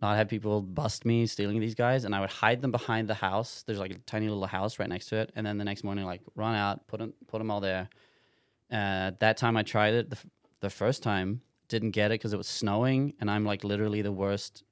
not 0.00 0.16
have 0.16 0.28
people 0.28 0.60
bust 0.60 1.04
me 1.04 1.26
stealing 1.26 1.60
these 1.60 1.74
guys, 1.76 2.04
and 2.04 2.14
I 2.14 2.20
would 2.20 2.30
hide 2.30 2.60
them 2.60 2.72
behind 2.72 3.08
the 3.08 3.14
house. 3.14 3.62
There's 3.66 3.78
like 3.78 3.92
a 3.92 3.98
tiny 3.98 4.28
little 4.28 4.46
house 4.46 4.78
right 4.78 4.88
next 4.88 5.06
to 5.06 5.16
it, 5.16 5.32
and 5.36 5.46
then 5.46 5.58
the 5.58 5.64
next 5.64 5.84
morning 5.84 6.04
like 6.04 6.20
run 6.34 6.54
out, 6.54 6.86
put 6.88 6.98
them 6.98 7.12
put 7.28 7.38
them 7.38 7.50
all 7.50 7.60
there. 7.60 7.88
Uh, 8.70 9.12
that 9.20 9.36
time 9.36 9.56
I 9.56 9.62
tried 9.62 9.94
it 9.94 10.10
the, 10.10 10.18
the 10.60 10.70
first 10.70 11.02
time, 11.02 11.42
didn't 11.68 11.90
get 11.90 12.10
it 12.10 12.14
because 12.14 12.32
it 12.32 12.36
was 12.36 12.48
snowing, 12.48 13.14
and 13.20 13.30
I'm 13.30 13.44
like 13.44 13.64
literally 13.64 14.02
the 14.02 14.12
worst 14.12 14.64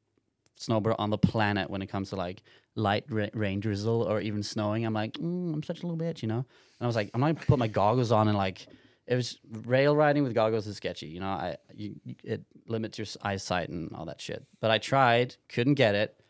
snowboarder 0.61 0.97
on 0.99 1.11
the 1.11 1.19
planet 1.19 1.71
when 1.71 1.83
it 1.83 1.87
comes 1.87 2.11
to 2.11 2.17
like 2.17 2.43
light 2.75 3.05
ra- 3.09 3.27
rain 3.35 3.61
drizzle 3.61 4.03
or 4.03 4.21
even 4.21 4.43
snowing. 4.43 4.85
I'm 4.85 4.95
like, 4.95 5.15
mm, 5.15 5.53
I'm 5.53 5.63
such 5.63 5.83
a 5.83 5.87
little 5.87 5.99
bitch, 5.99 6.23
you 6.23 6.29
know. 6.29 6.39
And 6.39 6.47
I 6.81 6.87
was 6.87 6.97
like, 6.97 7.11
I'm 7.15 7.21
not 7.21 7.35
gonna 7.35 7.47
put 7.47 7.59
my 7.59 7.69
goggles 7.69 8.13
on 8.13 8.29
and 8.29 8.37
like, 8.37 8.67
it 9.07 9.17
was 9.17 9.39
rail 9.65 9.97
riding 9.97 10.23
with 10.23 10.35
goggles 10.35 10.67
is 10.67 10.77
sketchy, 10.77 11.07
you 11.07 11.19
know. 11.21 11.27
I 11.27 11.57
you, 11.75 11.97
it 12.23 12.43
limits 12.69 12.99
your 12.99 13.07
eyesight 13.23 13.69
and 13.69 13.93
all 13.95 14.05
that 14.05 14.21
shit. 14.21 14.45
But 14.61 14.71
I 14.71 14.79
tried, 14.79 15.35
couldn't 15.49 15.75
get 15.75 15.95
it, 15.95 16.21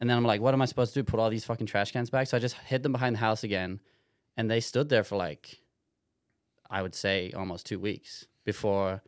and 0.00 0.08
then 0.08 0.16
I'm 0.16 0.24
like, 0.24 0.40
what 0.40 0.54
am 0.54 0.62
I 0.62 0.64
supposed 0.64 0.94
to 0.94 1.00
do? 1.00 1.04
Put 1.04 1.20
all 1.20 1.28
these 1.28 1.44
fucking 1.44 1.66
trash 1.66 1.92
cans 1.92 2.08
back? 2.08 2.26
So 2.28 2.36
I 2.36 2.40
just 2.40 2.56
hid 2.56 2.82
them 2.82 2.92
behind 2.92 3.16
the 3.16 3.20
house 3.20 3.44
again, 3.44 3.80
and 4.36 4.50
they 4.50 4.60
stood 4.60 4.88
there 4.88 5.04
for 5.04 5.16
like, 5.16 5.60
I 6.70 6.80
would 6.80 6.94
say 6.94 7.32
almost 7.36 7.66
two 7.66 7.78
weeks 7.78 8.26
before 8.44 9.02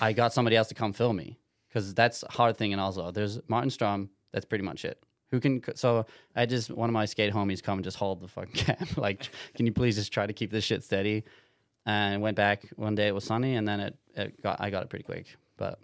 I 0.00 0.12
got 0.12 0.32
somebody 0.32 0.56
else 0.56 0.68
to 0.68 0.74
come 0.74 0.92
fill 0.92 1.12
me 1.12 1.38
because 1.74 1.92
that's 1.92 2.22
a 2.22 2.30
hard 2.30 2.56
thing 2.56 2.70
in 2.70 2.78
Oslo. 2.78 3.10
There's 3.10 3.40
Martin 3.48 3.70
Strom. 3.70 4.10
That's 4.32 4.44
pretty 4.44 4.62
much 4.64 4.84
it. 4.84 5.02
Who 5.32 5.40
can? 5.40 5.60
So 5.74 6.06
I 6.36 6.46
just 6.46 6.70
one 6.70 6.88
of 6.88 6.92
my 6.92 7.04
skate 7.04 7.32
homies 7.32 7.62
come 7.62 7.78
and 7.78 7.84
just 7.84 7.96
hold 7.96 8.20
the 8.20 8.28
fucking 8.28 8.52
cam. 8.54 8.86
like, 8.96 9.28
can 9.54 9.66
you 9.66 9.72
please 9.72 9.96
just 9.96 10.12
try 10.12 10.26
to 10.26 10.32
keep 10.32 10.52
this 10.52 10.64
shit 10.64 10.84
steady? 10.84 11.24
And 11.86 12.22
went 12.22 12.36
back 12.36 12.64
one 12.76 12.94
day. 12.94 13.08
It 13.08 13.14
was 13.14 13.24
sunny, 13.24 13.56
and 13.56 13.68
then 13.68 13.80
it, 13.80 13.98
it 14.14 14.42
got 14.42 14.60
I 14.60 14.70
got 14.70 14.84
it 14.84 14.88
pretty 14.88 15.02
quick. 15.02 15.36
But 15.58 15.78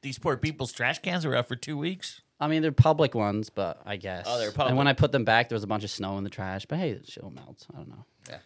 These 0.00 0.18
poor 0.18 0.36
people's 0.38 0.72
trash 0.72 1.00
cans 1.00 1.26
were 1.26 1.36
out 1.36 1.48
for 1.48 1.56
two 1.56 1.76
weeks. 1.76 2.22
I 2.40 2.48
mean, 2.48 2.62
they're 2.62 2.72
public 2.72 3.14
ones, 3.14 3.50
but 3.50 3.80
I 3.84 3.96
guess. 3.96 4.24
Oh, 4.26 4.38
they're 4.38 4.52
public. 4.52 4.70
And 4.70 4.78
when 4.78 4.88
I 4.88 4.92
put 4.94 5.12
them 5.12 5.24
back, 5.24 5.48
there 5.48 5.56
was 5.56 5.62
a 5.62 5.66
bunch 5.66 5.84
of 5.84 5.90
snow 5.90 6.16
in 6.16 6.24
the 6.24 6.30
trash. 6.30 6.64
But 6.66 6.78
hey, 6.78 6.90
it 6.90 7.18
will 7.20 7.30
melt. 7.30 7.66
I 7.74 7.76
don't 7.76 7.88
know. 7.88 8.06
Yeah. 8.28 8.38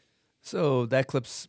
So 0.43 0.86
that 0.86 1.06
clip's 1.06 1.47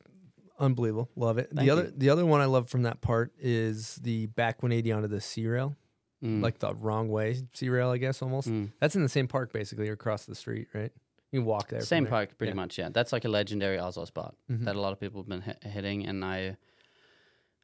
unbelievable. 0.59 1.09
Love 1.15 1.37
it. 1.37 1.49
Thank 1.53 1.65
the 1.65 1.71
other 1.71 1.83
you. 1.85 1.93
the 1.97 2.09
other 2.09 2.25
one 2.25 2.41
I 2.41 2.45
love 2.45 2.69
from 2.69 2.83
that 2.83 3.01
part 3.01 3.31
is 3.39 3.95
the 3.95 4.27
back 4.27 4.61
180 4.61 4.91
onto 4.91 5.07
the 5.07 5.21
C 5.21 5.47
rail. 5.47 5.75
Mm. 6.23 6.41
Like 6.43 6.59
the 6.59 6.73
wrong 6.75 7.07
way 7.09 7.37
C 7.53 7.69
rail, 7.69 7.89
I 7.89 7.97
guess 7.97 8.21
almost. 8.21 8.49
Mm. 8.49 8.71
That's 8.79 8.95
in 8.95 9.03
the 9.03 9.09
same 9.09 9.27
park 9.27 9.53
basically, 9.53 9.87
or 9.89 9.93
across 9.93 10.25
the 10.25 10.35
street, 10.35 10.67
right? 10.73 10.91
You 11.31 11.43
walk 11.43 11.69
there. 11.69 11.81
Same 11.81 12.03
there. 12.03 12.09
park, 12.11 12.37
pretty 12.37 12.51
Yeah. 12.51 12.55
much. 12.55 12.77
Yeah, 12.77 12.89
that's 12.89 13.13
like 13.13 13.23
a 13.23 13.29
legendary 13.29 13.79
Oslo 13.79 14.03
spot 14.05 14.35
Mhm. 14.51 14.65
that 14.65 14.75
a 14.75 14.81
lot 14.81 14.91
of 14.93 14.99
people 14.99 15.21
have 15.21 15.29
been 15.29 15.41
hit, 15.41 15.63
hitting, 15.63 16.05
and 16.05 16.25
I, 16.25 16.57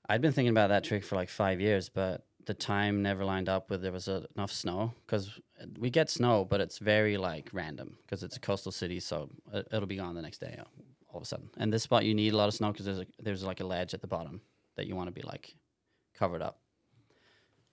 I'd 0.07 0.21
been 0.21 0.31
thinking 0.31 0.51
about 0.51 0.67
that 0.69 0.83
trick 0.83 1.03
for 1.03 1.15
like 1.15 1.29
five 1.29 1.59
years, 1.59 1.89
but 1.89 2.25
the 2.45 2.53
time 2.53 3.01
never 3.01 3.25
lined 3.25 3.49
up 3.49 3.71
with 3.71 3.81
there 3.81 3.91
was 3.91 4.07
uh, 4.07 4.25
enough 4.35 4.51
snow 4.51 4.93
because 5.05 5.39
we 5.79 5.89
get 5.89 6.11
snow, 6.11 6.45
but 6.45 6.61
it's 6.61 6.77
very 6.77 7.17
like 7.17 7.49
random 7.53 7.97
because 8.03 8.21
it's 8.23 8.37
a 8.37 8.39
coastal 8.39 8.71
city, 8.71 8.99
so 8.99 9.31
it, 9.51 9.67
it'll 9.71 9.87
be 9.87 9.95
gone 9.95 10.13
the 10.13 10.21
next 10.21 10.37
day 10.39 10.55
uh, 10.59 10.63
all 11.15 11.19
of 11.19 11.23
a 11.23 11.27
sudden. 11.27 11.49
And 11.57 11.71
this 11.71 11.83
spot 11.83 12.05
you 12.05 12.13
need 12.13 12.33
a 12.33 12.37
lot 12.37 12.47
of 12.47 12.53
snow 12.53 12.71
because 12.71 12.85
there's 12.85 12.99
a, 12.99 13.05
there's 13.21 13.43
like 13.43 13.61
a 13.61 13.65
ledge 13.65 13.93
at 13.93 14.01
the 14.01 14.07
bottom 14.07 14.41
that 14.75 14.85
you 14.85 14.95
want 14.95 15.07
to 15.07 15.11
be 15.11 15.21
like 15.21 15.55
covered 16.13 16.41
up. 16.41 16.59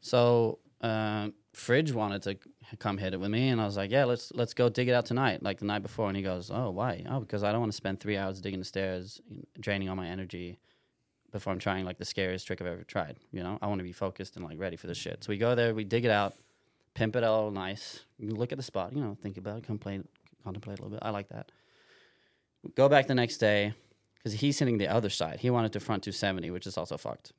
So 0.00 0.60
uh, 0.80 1.28
Fridge 1.52 1.92
wanted 1.92 2.22
to 2.22 2.76
come 2.78 2.98
hit 2.98 3.14
it 3.14 3.20
with 3.20 3.30
me, 3.30 3.48
and 3.48 3.60
I 3.60 3.64
was 3.64 3.76
like, 3.76 3.90
"Yeah, 3.90 4.04
let's 4.04 4.32
let's 4.34 4.54
go 4.54 4.68
dig 4.68 4.88
it 4.88 4.92
out 4.92 5.06
tonight, 5.06 5.42
like 5.42 5.58
the 5.58 5.64
night 5.64 5.82
before." 5.82 6.08
And 6.08 6.16
he 6.16 6.22
goes, 6.22 6.50
"Oh, 6.52 6.70
why? 6.70 7.04
Oh, 7.08 7.20
because 7.20 7.44
I 7.44 7.52
don't 7.52 7.60
want 7.60 7.72
to 7.72 7.76
spend 7.76 8.00
three 8.00 8.16
hours 8.16 8.40
digging 8.40 8.58
the 8.58 8.64
stairs, 8.64 9.20
draining 9.60 9.88
all 9.88 9.96
my 9.96 10.08
energy 10.08 10.58
before 11.30 11.52
I'm 11.52 11.58
trying 11.58 11.84
like 11.84 11.98
the 11.98 12.04
scariest 12.04 12.46
trick 12.46 12.60
I've 12.60 12.66
ever 12.66 12.84
tried. 12.84 13.16
You 13.32 13.42
know, 13.42 13.58
I 13.62 13.66
want 13.66 13.78
to 13.78 13.84
be 13.84 13.92
focused 13.92 14.36
and 14.36 14.44
like 14.44 14.58
ready 14.58 14.76
for 14.76 14.86
this 14.86 14.98
shit." 14.98 15.22
So 15.24 15.30
we 15.30 15.38
go 15.38 15.54
there, 15.54 15.74
we 15.74 15.84
dig 15.84 16.04
it 16.04 16.10
out, 16.10 16.34
pimp 16.94 17.16
it 17.16 17.24
all 17.24 17.50
nice, 17.50 18.00
look 18.18 18.52
at 18.52 18.58
the 18.58 18.64
spot, 18.64 18.92
you 18.92 19.02
know, 19.02 19.16
think 19.22 19.36
about 19.36 19.58
it, 19.58 19.64
complain, 19.64 20.06
contemplate 20.42 20.78
a 20.78 20.82
little 20.82 20.96
bit. 20.96 21.00
I 21.02 21.10
like 21.10 21.28
that. 21.28 21.52
Go 22.74 22.88
back 22.88 23.06
the 23.06 23.14
next 23.14 23.38
day 23.38 23.74
because 24.16 24.40
he's 24.40 24.58
hitting 24.58 24.78
the 24.78 24.88
other 24.88 25.10
side. 25.10 25.40
He 25.40 25.50
wanted 25.50 25.72
to 25.72 25.80
front 25.80 26.04
270, 26.04 26.50
which 26.50 26.66
is 26.66 26.78
also 26.78 26.96
fucked 26.96 27.32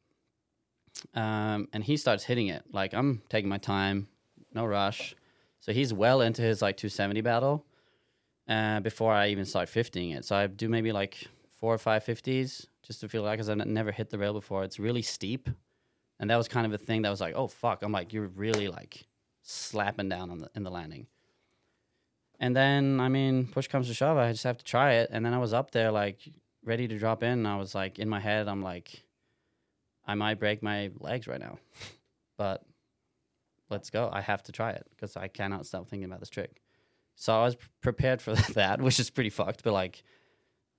um, 1.13 1.67
and 1.73 1.83
he 1.83 1.97
starts 1.97 2.23
hitting 2.23 2.47
it. 2.47 2.63
Like 2.71 2.93
I'm 2.93 3.21
taking 3.29 3.49
my 3.49 3.57
time, 3.57 4.07
no 4.53 4.65
rush. 4.65 5.15
So 5.59 5.71
he's 5.71 5.93
well 5.93 6.21
into 6.21 6.41
his 6.41 6.61
like 6.61 6.77
270 6.77 7.21
battle 7.21 7.65
uh, 8.47 8.79
before 8.81 9.13
I 9.13 9.29
even 9.29 9.45
start 9.45 9.69
50ing 9.69 10.15
it. 10.15 10.25
So 10.25 10.35
I 10.35 10.47
do 10.47 10.69
maybe 10.69 10.91
like 10.91 11.27
four 11.59 11.73
or 11.73 11.77
five 11.77 12.03
50s 12.03 12.67
just 12.85 13.01
to 13.01 13.09
feel 13.09 13.23
like 13.23 13.37
because 13.37 13.49
I've 13.49 13.65
never 13.65 13.91
hit 13.91 14.09
the 14.09 14.17
rail 14.17 14.33
before. 14.33 14.63
It's 14.63 14.79
really 14.79 15.01
steep, 15.01 15.49
and 16.19 16.29
that 16.29 16.35
was 16.35 16.47
kind 16.47 16.65
of 16.65 16.73
a 16.73 16.77
thing 16.77 17.03
that 17.03 17.09
was 17.09 17.21
like, 17.21 17.35
oh 17.35 17.47
fuck, 17.47 17.81
I'm 17.81 17.91
like 17.91 18.13
you're 18.13 18.27
really 18.27 18.67
like 18.67 19.05
slapping 19.41 20.09
down 20.09 20.29
on 20.29 20.39
the 20.39 20.49
in 20.55 20.63
the 20.63 20.71
landing. 20.71 21.07
And 22.43 22.53
then 22.53 22.99
I 22.99 23.07
mean, 23.07 23.47
push 23.47 23.67
comes 23.67 23.87
to 23.87 23.93
shove, 23.93 24.17
I 24.17 24.29
just 24.33 24.43
have 24.43 24.57
to 24.57 24.65
try 24.65 24.95
it. 24.95 25.09
And 25.13 25.25
then 25.25 25.33
I 25.33 25.37
was 25.37 25.53
up 25.53 25.71
there 25.71 25.91
like 25.91 26.19
ready 26.65 26.89
to 26.89 26.99
drop 26.99 27.23
in. 27.23 27.45
I 27.45 27.55
was 27.55 27.73
like 27.73 27.99
in 27.99 28.09
my 28.09 28.19
head, 28.19 28.49
I'm 28.49 28.61
like. 28.61 29.03
I 30.05 30.15
might 30.15 30.37
break 30.37 30.61
my 30.61 30.91
legs 30.99 31.27
right 31.27 31.39
now, 31.39 31.59
but 32.37 32.65
let's 33.69 33.89
go. 33.89 34.09
I 34.11 34.19
have 34.19 34.43
to 34.43 34.51
try 34.51 34.71
it 34.71 34.85
because 34.89 35.15
I 35.15 35.29
cannot 35.29 35.65
stop 35.65 35.87
thinking 35.87 36.03
about 36.03 36.19
this 36.19 36.29
trick. 36.29 36.61
So 37.15 37.33
I 37.33 37.45
was 37.45 37.55
prepared 37.81 38.21
for 38.21 38.33
that, 38.55 38.81
which 38.81 38.99
is 38.99 39.09
pretty 39.09 39.29
fucked, 39.29 39.63
but 39.63 39.71
like, 39.71 40.03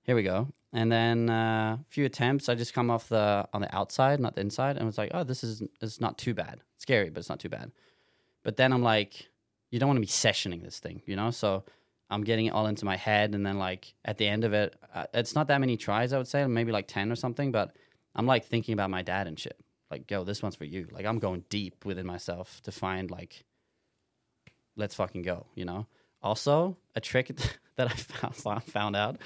here 0.03 0.15
we 0.15 0.21
go. 0.21 0.49
And 0.73 0.91
then 0.91 1.29
uh, 1.31 1.77
a 1.81 1.85
few 1.89 2.05
attempts, 2.05 2.49
I 2.49 2.53
just 2.53 2.75
come 2.75 2.91
off 2.91 3.09
the 3.09 3.47
on 3.51 3.61
the 3.61 3.75
outside, 3.75 4.19
not 4.19 4.35
the 4.35 4.41
inside, 4.41 4.77
and 4.77 4.85
was 4.85 4.99
like, 4.99 5.09
oh, 5.15 5.23
this 5.23 5.43
is 5.43 5.63
it's 5.81 5.99
not 5.99 6.19
too 6.19 6.35
bad. 6.35 6.61
Scary, 6.77 7.09
but 7.09 7.19
it's 7.19 7.29
not 7.29 7.39
too 7.39 7.49
bad. 7.49 7.71
But 8.43 8.57
then 8.57 8.71
I'm 8.71 8.83
like, 8.83 9.29
you 9.71 9.79
don't 9.79 9.87
want 9.87 9.97
to 9.97 10.01
be 10.01 10.07
sessioning 10.07 10.63
this 10.63 10.79
thing, 10.79 11.01
you 11.05 11.15
know? 11.15 11.31
So 11.31 11.63
I'm 12.09 12.23
getting 12.23 12.45
it 12.47 12.53
all 12.53 12.67
into 12.67 12.85
my 12.85 12.97
head, 12.97 13.35
and 13.35 13.45
then 13.45 13.57
like 13.57 13.93
at 14.03 14.17
the 14.17 14.27
end 14.27 14.43
of 14.43 14.53
it, 14.53 14.75
uh, 14.93 15.05
it's 15.13 15.35
not 15.35 15.47
that 15.47 15.59
many 15.59 15.77
tries, 15.77 16.13
I 16.13 16.17
would 16.17 16.27
say, 16.27 16.45
maybe 16.45 16.71
like 16.71 16.87
ten 16.87 17.11
or 17.11 17.15
something, 17.15 17.51
but 17.51 17.75
I'm 18.15 18.25
like 18.25 18.45
thinking 18.45 18.73
about 18.73 18.89
my 18.89 19.01
dad 19.01 19.27
and 19.27 19.39
shit. 19.39 19.57
Like, 19.91 20.09
yo, 20.09 20.23
this 20.23 20.41
one's 20.41 20.55
for 20.55 20.65
you. 20.65 20.87
Like, 20.91 21.05
I'm 21.05 21.19
going 21.19 21.45
deep 21.49 21.85
within 21.85 22.05
myself 22.05 22.61
to 22.63 22.71
find 22.71 23.11
like, 23.11 23.43
let's 24.75 24.95
fucking 24.95 25.23
go. 25.23 25.45
You 25.55 25.65
know. 25.65 25.87
Also, 26.21 26.77
a 26.95 27.01
trick 27.01 27.27
that 27.75 27.87
I 27.87 27.93
found 27.93 28.63
found 28.63 28.95
out 28.95 29.17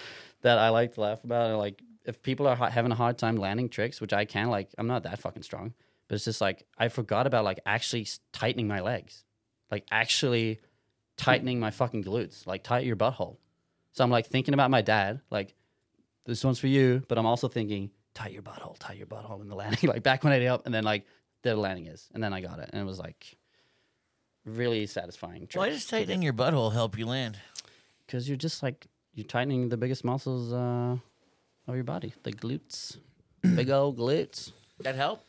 that 0.42 0.58
I 0.58 0.70
like 0.70 0.96
to 0.96 1.02
laugh 1.02 1.24
about. 1.24 1.58
Like, 1.58 1.82
if 2.06 2.22
people 2.22 2.48
are 2.48 2.56
ha- 2.56 2.70
having 2.70 2.92
a 2.92 2.96
hard 2.96 3.18
time 3.18 3.36
landing 3.36 3.70
tricks, 3.70 4.02
which 4.02 4.14
I 4.14 4.26
can, 4.26 4.50
like, 4.50 4.70
I'm 4.78 4.88
not 4.88 5.04
that 5.04 5.20
fucking 5.20 5.44
strong, 5.44 5.74
but 6.08 6.16
it's 6.16 6.26
just 6.26 6.42
like 6.42 6.66
I 6.78 6.90
forgot 6.90 7.28
about 7.28 7.46
like 7.46 7.60
actually 7.66 8.08
tightening 8.34 8.68
my 8.68 8.82
legs, 8.82 9.24
like 9.72 9.86
actually 9.92 10.60
tightening 11.18 11.60
my 11.60 11.72
fucking 11.72 12.04
glutes, 12.04 12.48
like 12.48 12.64
tight 12.64 12.86
your 12.86 12.96
butthole. 12.96 13.38
So 13.92 14.04
I'm 14.04 14.10
like 14.10 14.28
thinking 14.28 14.54
about 14.54 14.72
my 14.72 14.82
dad, 14.82 15.22
like 15.30 15.54
this 16.26 16.44
one's 16.44 16.60
for 16.60 16.68
you, 16.68 17.04
but 17.08 17.18
I'm 17.18 17.26
also 17.26 17.48
thinking 17.48 17.92
tie 18.14 18.30
your 18.30 18.42
butthole, 18.42 18.78
tie 18.80 18.94
your 18.94 19.08
butthole 19.08 19.42
in 19.42 19.50
the 19.50 19.56
landing, 19.56 19.80
like 19.90 20.04
back 20.04 20.24
when 20.24 20.34
I 20.34 20.40
did 20.40 20.48
up, 20.48 20.66
and 20.66 20.74
then 20.74 20.84
like 20.84 21.06
there 21.44 21.56
the 21.56 21.62
landing 21.62 21.88
is, 21.88 22.08
and 22.14 22.24
then 22.24 22.34
I 22.34 22.42
got 22.42 22.60
it, 22.60 22.70
and 22.72 22.82
it 22.82 22.86
was 22.86 23.00
like 23.00 23.38
really 24.46 24.86
satisfying. 24.86 25.48
Why 25.54 25.70
does 25.70 25.86
tightening 25.86 26.22
your 26.22 26.34
butthole 26.34 26.74
help 26.74 26.98
you 26.98 27.06
land? 27.06 27.38
Because 28.06 28.28
you're 28.28 28.38
just 28.38 28.64
like 28.64 28.88
you're 29.14 29.28
tightening 29.28 29.70
the 29.70 29.78
biggest 29.78 30.04
muscles 30.04 30.54
uh, 30.54 30.98
of 31.68 31.76
your 31.76 31.84
body, 31.84 32.14
the 32.24 32.32
glutes, 32.32 32.98
big 33.42 33.70
old 33.70 33.98
glutes. 33.98 34.52
That 34.82 34.96
help? 34.96 35.22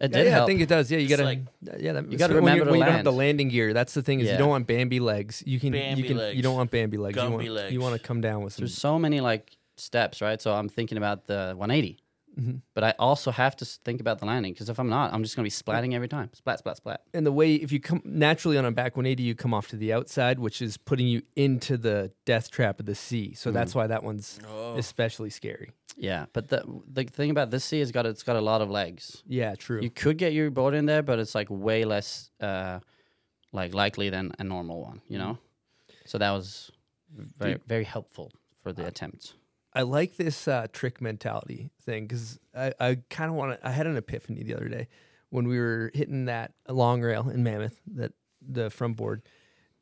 It 0.00 0.10
Yeah, 0.12 0.16
did 0.18 0.24
yeah, 0.26 0.32
help. 0.32 0.42
I 0.44 0.46
think 0.46 0.60
it 0.62 0.68
does. 0.68 0.90
Yeah, 0.90 0.98
you 0.98 1.04
It's 1.04 1.10
gotta. 1.10 1.24
like- 1.24 1.40
yeah, 1.78 1.92
that, 1.92 2.10
You 2.10 2.16
gotta 2.16 2.32
when 2.34 2.42
remember 2.44 2.56
you're- 2.56 2.64
to 2.66 2.70
when 2.70 2.80
you 2.80 2.86
don't 2.86 2.94
have 2.94 3.04
the 3.04 3.12
landing 3.12 3.48
gear. 3.48 3.74
That's 3.74 3.92
the 3.92 4.02
thing 4.02 4.20
is 4.20 4.26
Yeah. 4.26 4.32
you 4.32 4.38
don't 4.38 4.48
want 4.48 4.66
Bambi 4.66 4.98
legs. 4.98 5.42
You 5.46 5.60
can. 5.60 5.72
Bambi 5.72 6.00
you 6.00 6.08
can. 6.08 6.16
legs. 6.16 6.36
You 6.36 6.42
don't 6.42 6.54
want 6.56 6.70
Bambi 6.70 6.96
legs. 6.96 7.18
Gumby 7.18 7.24
you 7.24 7.32
want, 7.32 7.48
legs. 7.50 7.72
You 7.74 7.80
want 7.80 8.00
to 8.00 8.06
come 8.06 8.20
down 8.22 8.42
with 8.42 8.54
some. 8.54 8.62
There's 8.62 8.74
so 8.76 8.98
many 8.98 9.20
like 9.20 9.56
steps, 9.76 10.22
right? 10.22 10.40
So 10.40 10.52
I'm 10.54 10.68
thinking 10.70 10.96
about 10.96 11.26
the 11.26 11.54
180, 11.56 11.98
Mhm. 12.40 12.62
but 12.74 12.82
I 12.84 12.94
also 12.98 13.30
have 13.30 13.54
to 13.56 13.64
think 13.64 14.00
about 14.00 14.18
the 14.20 14.26
landing 14.26 14.52
because 14.54 14.68
if 14.70 14.78
I'm 14.78 14.88
not, 14.88 15.12
I'm 15.12 15.22
just 15.22 15.36
gonna 15.36 15.44
be 15.44 15.50
splatting 15.50 15.92
every 15.94 16.08
time, 16.08 16.30
splat, 16.32 16.58
splat, 16.58 16.76
splat. 16.78 17.02
and 17.12 17.26
the 17.26 17.32
way 17.32 17.54
if 17.54 17.70
you 17.72 17.80
come 17.80 18.00
naturally 18.04 18.56
on 18.56 18.64
a 18.64 18.70
back 18.72 18.96
180 18.96 19.22
you 19.22 19.34
come 19.34 19.52
off 19.52 19.68
to 19.68 19.76
the 19.76 19.92
outside 19.92 20.38
which 20.38 20.62
is 20.62 20.76
putting 20.76 21.06
you 21.06 21.22
into 21.36 21.76
the 21.76 22.10
death 22.24 22.50
trap 22.50 22.80
of 22.80 22.86
the 22.86 22.94
C 22.94 23.34
so 23.34 23.50
that's 23.50 23.74
why 23.74 23.86
that 23.86 24.02
one's 24.02 24.38
Oh. 24.46 24.76
especially 24.76 25.30
scary 25.30 25.70
Yeah, 25.96 26.26
but 26.32 26.48
the 26.48 26.64
the 26.90 27.04
thing 27.04 27.30
about 27.30 27.50
this 27.50 27.64
C 27.64 27.80
is 27.80 27.90
got 27.92 28.06
it's 28.06 28.22
got 28.22 28.36
a 28.36 28.40
lot 28.40 28.62
of 28.62 28.70
legs. 28.70 29.22
yeah 29.26 29.54
true 29.54 29.80
You 29.82 29.90
could 29.90 30.16
get 30.16 30.32
your 30.32 30.50
board 30.50 30.74
in 30.74 30.86
there, 30.86 31.02
but 31.02 31.18
it's 31.18 31.34
like 31.34 31.48
way 31.50 31.84
less 31.84 32.30
uh, 32.40 32.78
like 33.52 33.74
likely 33.74 34.08
than 34.10 34.32
a 34.38 34.44
normal 34.44 34.80
one, 34.80 35.00
you 35.08 35.18
know. 35.18 35.36
So 36.06 36.16
that 36.18 36.30
was 36.30 36.70
very 37.38 37.58
very 37.66 37.84
helpful 37.84 38.30
for 38.62 38.72
the 38.72 38.86
attempts. 38.86 39.34
I 39.72 39.82
like 39.82 40.16
this 40.16 40.48
uh, 40.48 40.66
trick 40.72 41.00
mentality 41.00 41.70
thing 41.82 42.06
because 42.06 42.38
I, 42.56 42.72
I 42.80 42.98
kind 43.08 43.30
of 43.30 43.36
want 43.36 43.60
to. 43.60 43.66
I 43.66 43.70
had 43.70 43.86
an 43.86 43.96
epiphany 43.96 44.42
the 44.42 44.54
other 44.54 44.68
day 44.68 44.88
when 45.30 45.46
we 45.46 45.58
were 45.60 45.90
hitting 45.94 46.24
that 46.24 46.52
long 46.68 47.02
rail 47.02 47.28
in 47.28 47.42
Mammoth, 47.44 47.80
that 47.94 48.12
the 48.46 48.68
front 48.70 48.96
board, 48.96 49.22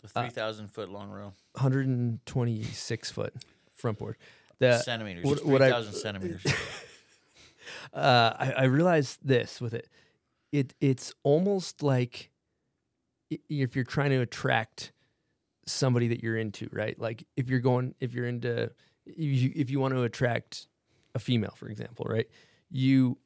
The 0.02 0.09
three 0.09 0.28
thousand 0.28 0.69
foot 0.69 0.90
long 0.90 1.10
rail, 1.10 1.35
126 1.52 3.10
foot 3.10 3.35
front 3.74 3.98
board. 3.98 4.16
The 4.59 4.78
Centimeters. 4.78 5.24
what- 5.24 5.40
Three 5.40 5.59
thousand 5.59 5.94
centimeters. 5.94 6.44
uh, 7.94 8.35
I, 8.39 8.52
I 8.59 8.65
realized 8.65 9.19
this 9.23 9.60
with 9.60 9.74
it. 9.74 9.89
It 10.52 10.74
it's 10.81 11.15
almost 11.23 11.82
like 11.82 12.31
if 13.31 13.74
you're 13.77 13.85
trying 13.85 14.10
to 14.10 14.20
attract 14.20 14.93
somebody 15.66 16.09
that 16.09 16.23
you're 16.23 16.36
into, 16.39 16.69
right? 16.73 16.98
Like 16.98 17.24
if 17.36 17.48
you're 17.51 17.60
going, 17.60 17.94
if 18.01 18.15
you're 18.15 18.27
into, 18.27 18.70
if 19.09 19.43
you, 19.43 19.52
if 19.55 19.70
you 19.70 19.80
want 19.80 19.94
to 19.94 20.02
attract 20.02 20.66
a 21.14 21.18
female, 21.18 21.55
for 21.56 21.68
example, 21.68 22.06
right? 22.09 22.28
You 22.70 23.18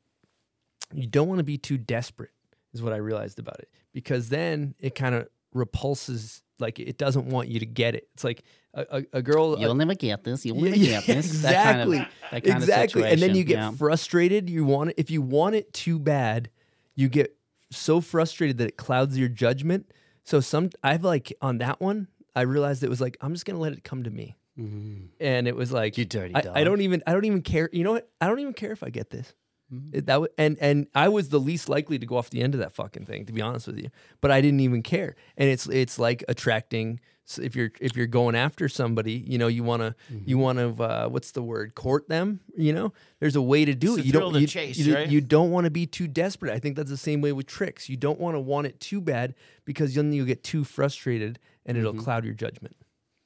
you 0.93 1.07
don't 1.07 1.29
want 1.29 1.39
to 1.39 1.45
be 1.45 1.59
too 1.59 1.79
desperate, 1.79 2.31
is 2.73 2.83
what 2.83 2.93
I 2.93 2.97
realized 2.97 3.39
about 3.39 3.59
it, 3.61 3.69
because 3.93 4.29
then 4.29 4.75
it 4.79 4.95
kind 4.95 5.15
of 5.15 5.29
repulses. 5.55 6.43
Like 6.59 6.79
it 6.79 6.97
doesn't 6.97 7.27
want 7.27 7.49
you 7.49 7.59
to 7.59 7.67
get 7.67 7.97
it. 7.97 8.09
It's 8.15 8.23
like 8.23 8.45
a, 8.75 8.87
a, 8.91 9.19
a 9.19 9.23
girl. 9.23 9.59
You'll 9.59 9.73
a- 9.73 9.75
never 9.75 9.95
get 9.95 10.23
this. 10.23 10.47
You'll 10.47 10.59
yeah, 10.59 10.65
never 10.65 10.77
yeah, 10.77 11.01
get 11.01 11.17
this. 11.17 11.43
That 11.43 11.65
kind 11.65 11.81
of- 11.81 11.89
Exactly. 11.89 12.31
that 12.31 12.45
kind 12.45 12.57
of 12.57 12.63
exactly. 12.63 13.05
and 13.05 13.21
then 13.21 13.35
you 13.35 13.45
get 13.45 13.59
yeah. 13.59 13.71
frustrated. 13.73 14.49
You 14.49 14.65
want 14.65 14.91
it 14.91 14.95
if 14.99 15.11
you 15.11 15.23
want 15.23 15.57
it 15.57 15.73
too 15.73 15.99
bad, 15.99 16.51
you 16.95 17.09
get 17.09 17.37
so 17.71 18.01
frustrated 18.01 18.59
that 18.59 18.69
it 18.69 18.77
clouds 18.77 19.19
your 19.19 19.29
judgment. 19.29 19.91
So 20.25 20.41
some 20.41 20.71
I've 20.85 21.03
like 21.03 21.33
on 21.43 21.59
that 21.59 21.81
one, 21.81 22.07
I 22.37 22.43
realized 22.43 22.85
it 22.85 22.91
was 22.91 23.01
like 23.01 23.17
I'm 23.21 23.33
just 23.33 23.45
gonna 23.45 23.59
let 23.59 23.73
it 23.73 23.83
come 23.83 24.05
to 24.05 24.11
me. 24.11 24.37
And 24.57 25.49
it 25.49 25.57
was 25.57 25.73
like 25.73 25.97
You 25.99 26.05
dirty 26.05 26.35
I, 26.35 26.61
I 26.61 26.65
don't 26.65 26.81
even 26.83 27.03
I 27.07 27.13
don't 27.13 27.25
even 27.25 27.43
care. 27.43 27.69
You 27.73 27.85
know 27.85 27.93
what? 27.93 28.11
I 28.21 28.27
don't 28.27 28.41
even 28.41 28.53
care 28.55 28.73
if 28.73 28.83
I 28.83 28.91
get 28.91 29.11
this. 29.11 29.35
Mm-hmm. 29.73 29.97
It- 29.97 30.07
that 30.07 30.15
w- 30.15 30.33
and 30.37 30.59
and 30.61 30.87
I 30.95 31.09
was 31.09 31.31
the 31.31 31.41
least 31.41 31.69
likely 31.69 31.99
to 31.99 32.07
go 32.07 32.17
off 32.19 32.29
the 32.31 32.43
end 32.43 32.55
of 32.55 32.61
that 32.61 32.73
fucking 32.75 33.07
thing, 33.07 33.25
to 33.27 33.33
be 33.33 33.41
honest 33.41 33.67
with 33.67 33.79
you. 33.79 33.89
But 34.21 34.31
I 34.31 34.41
didn't 34.41 34.61
even 34.61 34.83
care. 34.83 35.17
And 35.37 35.49
it's 35.49 35.67
it's 35.69 35.99
like 35.99 36.25
attracting. 36.29 37.01
If 37.41 37.55
you're 37.57 37.71
if 37.81 37.97
you're 37.97 38.09
going 38.09 38.35
after 38.35 38.69
somebody, 38.69 39.13
you 39.13 39.39
know 39.39 39.47
you 39.47 39.63
want 39.63 39.81
to 39.81 39.95
Mm-hmm. 40.13 40.29
you 40.29 40.39
want 40.39 40.59
to 40.59 40.83
uh, 40.83 41.09
what's 41.09 41.31
the 41.31 41.43
word 41.43 41.75
court 41.75 42.09
them. 42.09 42.41
You 42.55 42.73
know, 42.75 42.93
there's 43.21 43.37
a 43.37 43.41
way 43.43 43.65
to 43.65 43.75
do 43.75 43.93
It's 43.93 44.01
it. 44.01 44.07
You 44.07 44.13
don't 44.13 44.35
you, 44.35 44.47
chase, 44.47 44.77
you, 44.77 44.95
right? 44.95 45.09
you 45.09 45.21
don't 45.23 45.51
want 45.53 45.65
to 45.65 45.71
be 45.71 45.87
too 45.87 46.09
desperate. 46.09 46.53
I 46.53 46.59
think 46.59 46.77
that's 46.77 46.91
the 46.91 46.97
same 46.97 47.21
way 47.23 47.33
with 47.33 47.47
tricks. 47.47 47.89
You 47.89 47.97
don't 47.97 48.19
want 48.21 48.35
to 48.35 48.41
want 48.41 48.67
it 48.67 48.81
too 48.81 49.01
bad 49.01 49.35
because 49.65 49.95
then 49.95 50.13
you 50.13 50.27
get 50.27 50.43
too 50.45 50.65
frustrated 50.65 51.39
and 51.65 51.79
it'll 51.79 51.93
Mm-hmm. 51.93 52.03
cloud 52.03 52.25
your 52.25 52.35
judgment. 52.35 52.77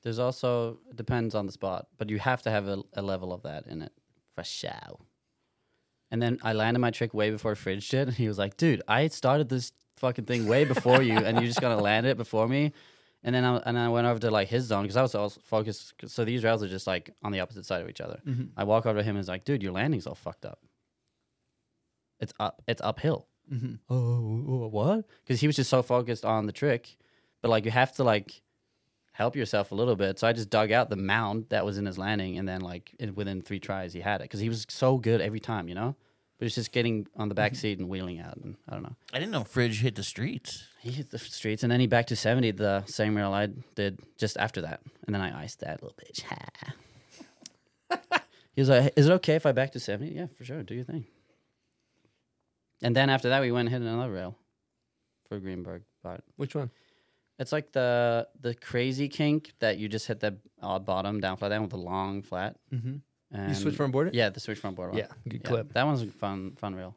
There's 0.07 0.21
also 0.21 0.79
depends 0.95 1.35
on 1.35 1.47
the 1.47 1.53
spot, 1.53 1.89
but 1.99 2.11
you 2.11 2.21
have 2.21 2.41
to 2.43 2.51
have 2.53 2.69
a, 2.69 2.81
a 2.93 3.03
level 3.03 3.33
of 3.33 3.43
that 3.43 3.67
in 3.67 3.83
it 3.83 3.91
for 4.37 4.45
show. 4.45 5.01
And 6.13 6.23
then 6.23 6.39
I 6.45 6.53
landed 6.53 6.79
my 6.79 6.93
trick 6.93 7.13
way 7.13 7.33
before 7.33 7.57
Fridge 7.57 7.89
did, 7.89 8.07
and 8.07 8.17
he 8.17 8.29
was 8.29 8.39
like, 8.39 8.57
"Dude, 8.57 8.83
I 8.87 9.09
started 9.09 9.49
this 9.49 9.73
fucking 9.97 10.27
thing 10.27 10.47
way 10.47 10.65
before 10.65 11.03
you, 11.03 11.17
and 11.17 11.39
you're 11.39 11.49
just 11.49 11.61
gonna 11.61 11.83
land 11.83 12.07
it 12.07 12.17
before 12.17 12.47
me." 12.47 12.73
And 13.25 13.35
then 13.35 13.45
I, 13.45 13.57
and 13.67 13.77
I 13.77 13.89
went 13.89 14.07
over 14.07 14.21
to 14.21 14.31
like 14.31 14.47
his 14.47 14.67
zone 14.67 14.83
because 14.83 14.97
I 14.97 15.03
was 15.03 15.17
also 15.17 15.41
focused. 15.41 15.95
So 16.07 16.25
these 16.25 16.45
rails 16.45 16.63
are 16.63 16.69
just 16.69 16.87
like 16.87 17.11
on 17.25 17.33
the 17.33 17.41
opposite 17.41 17.67
side 17.67 17.83
of 17.83 17.89
each 17.89 18.01
other. 18.01 18.21
Mm-hmm. 18.25 18.57
I 18.57 18.63
walk 18.63 18.87
over 18.87 19.01
to 19.01 19.03
him 19.03 19.17
and 19.17 19.25
he's 19.25 19.29
like, 19.29 19.45
"Dude, 19.45 19.61
your 19.61 19.73
landing's 19.73 20.07
all 20.07 20.15
fucked 20.15 20.45
up. 20.45 20.61
It's 22.21 22.33
up. 22.39 22.63
It's 22.69 22.81
uphill." 22.81 23.27
Mm-hmm. 23.53 23.93
Oh, 23.93 24.69
what? 24.69 25.05
because 25.25 25.41
he 25.41 25.49
was 25.49 25.57
just 25.57 25.69
so 25.69 25.83
focused 25.83 26.25
on 26.25 26.47
the 26.47 26.53
trick. 26.53 26.97
But 27.43 27.49
like 27.49 27.65
you 27.65 27.73
have 27.73 27.91
to 27.97 28.05
like 28.05 28.41
help 29.17 29.35
yourself 29.35 29.73
a 29.73 29.75
little 29.75 29.97
bit. 29.97 30.19
So 30.19 30.29
I 30.29 30.35
just 30.35 30.51
dug 30.51 30.71
out 30.71 30.91
the 30.91 30.97
mound 30.97 31.47
that 31.49 31.65
was 31.65 31.79
in 31.79 31.87
his 31.87 31.97
landing, 31.97 32.39
and 32.39 32.47
then 32.47 32.61
like 32.61 32.95
in, 32.99 33.15
within 33.15 33.41
three 33.41 33.59
tries 33.59 33.95
he 33.95 34.01
had 34.01 34.21
it 34.21 34.25
because 34.25 34.41
he 34.41 34.49
was 34.49 34.67
so 34.69 34.99
good 34.99 35.21
every 35.21 35.41
time, 35.41 35.69
you 35.69 35.75
know. 35.75 35.97
But 36.39 36.45
it's 36.45 36.55
just 36.55 36.71
getting 36.71 37.07
on 37.17 37.31
the 37.31 37.35
back 37.35 37.53
mm-hmm. 37.53 37.61
seat 37.61 37.79
and 37.79 37.89
wheeling 37.89 38.21
out, 38.21 38.37
and 38.37 38.57
I 38.69 38.75
don't 38.75 38.83
know. 38.83 38.95
I 39.15 39.19
didn't 39.19 39.33
know 39.33 39.45
Fridge 39.45 39.81
hit 39.81 39.95
the 39.95 40.03
streets. 40.03 40.67
He 40.81 40.91
hit 40.91 41.11
the 41.11 41.19
streets, 41.19 41.63
and 41.63 41.73
then 41.73 41.81
he 41.81 41.87
back 41.87 42.09
to 42.09 42.17
seventy 42.17 42.51
the 42.51 42.85
same 42.85 43.17
rail 43.17 43.33
I 43.33 43.49
did 43.75 44.01
just 44.19 44.37
after 44.37 44.61
that, 44.61 44.81
and 45.07 45.15
then 45.15 45.23
I 45.23 45.45
iced 45.45 45.61
that 45.61 45.83
little 45.83 45.97
bitch. 45.97 46.23
he 48.55 48.61
was 48.61 48.69
like, 48.69 48.93
"Is 48.97 49.07
it 49.07 49.13
okay 49.13 49.35
if 49.35 49.47
I 49.47 49.53
back 49.53 49.73
to 49.73 49.81
70? 49.81 50.13
Yeah, 50.13 50.27
for 50.27 50.45
sure. 50.45 50.63
Do 50.63 50.75
your 50.75 50.85
thing." 50.85 51.07
And 52.83 52.95
then 52.95 53.09
after 53.09 53.31
that, 53.31 53.41
we 53.41 53.51
went 53.51 53.69
and 53.69 53.83
hit 53.83 53.91
another 53.91 54.13
rail 54.13 54.37
for 55.27 55.39
Greenberg, 55.41 55.85
but 56.03 56.21
Which 56.37 56.55
one? 56.55 56.71
It's 57.39 57.53
like 57.53 57.73
the 57.73 58.29
the 58.41 58.55
crazy 58.55 59.09
kink 59.09 59.53
that 59.61 59.79
you 59.79 59.89
just 59.89 60.07
hit 60.07 60.21
the 60.21 60.37
uh, 60.63 60.79
bottom 60.79 61.21
down 61.21 61.37
flat 61.37 61.51
down 61.51 61.63
with 61.63 61.73
a 61.73 61.77
long 61.79 62.23
flat. 62.23 62.57
Mhm. 62.73 63.01
And 63.33 63.49
You 63.49 63.55
switch 63.55 63.75
front 63.77 63.93
board 63.93 64.09
it? 64.09 64.15
Yeah, 64.15 64.31
the 64.31 64.41
switch 64.41 64.59
front 64.59 64.77
board. 64.77 64.91
one. 64.91 64.99
Yeah, 64.99 65.09
good 65.29 65.43
clip. 65.45 65.73
That 65.73 65.85
one's 65.85 66.03
fun 66.15 66.53
fun 66.57 66.75
reel. 66.75 66.95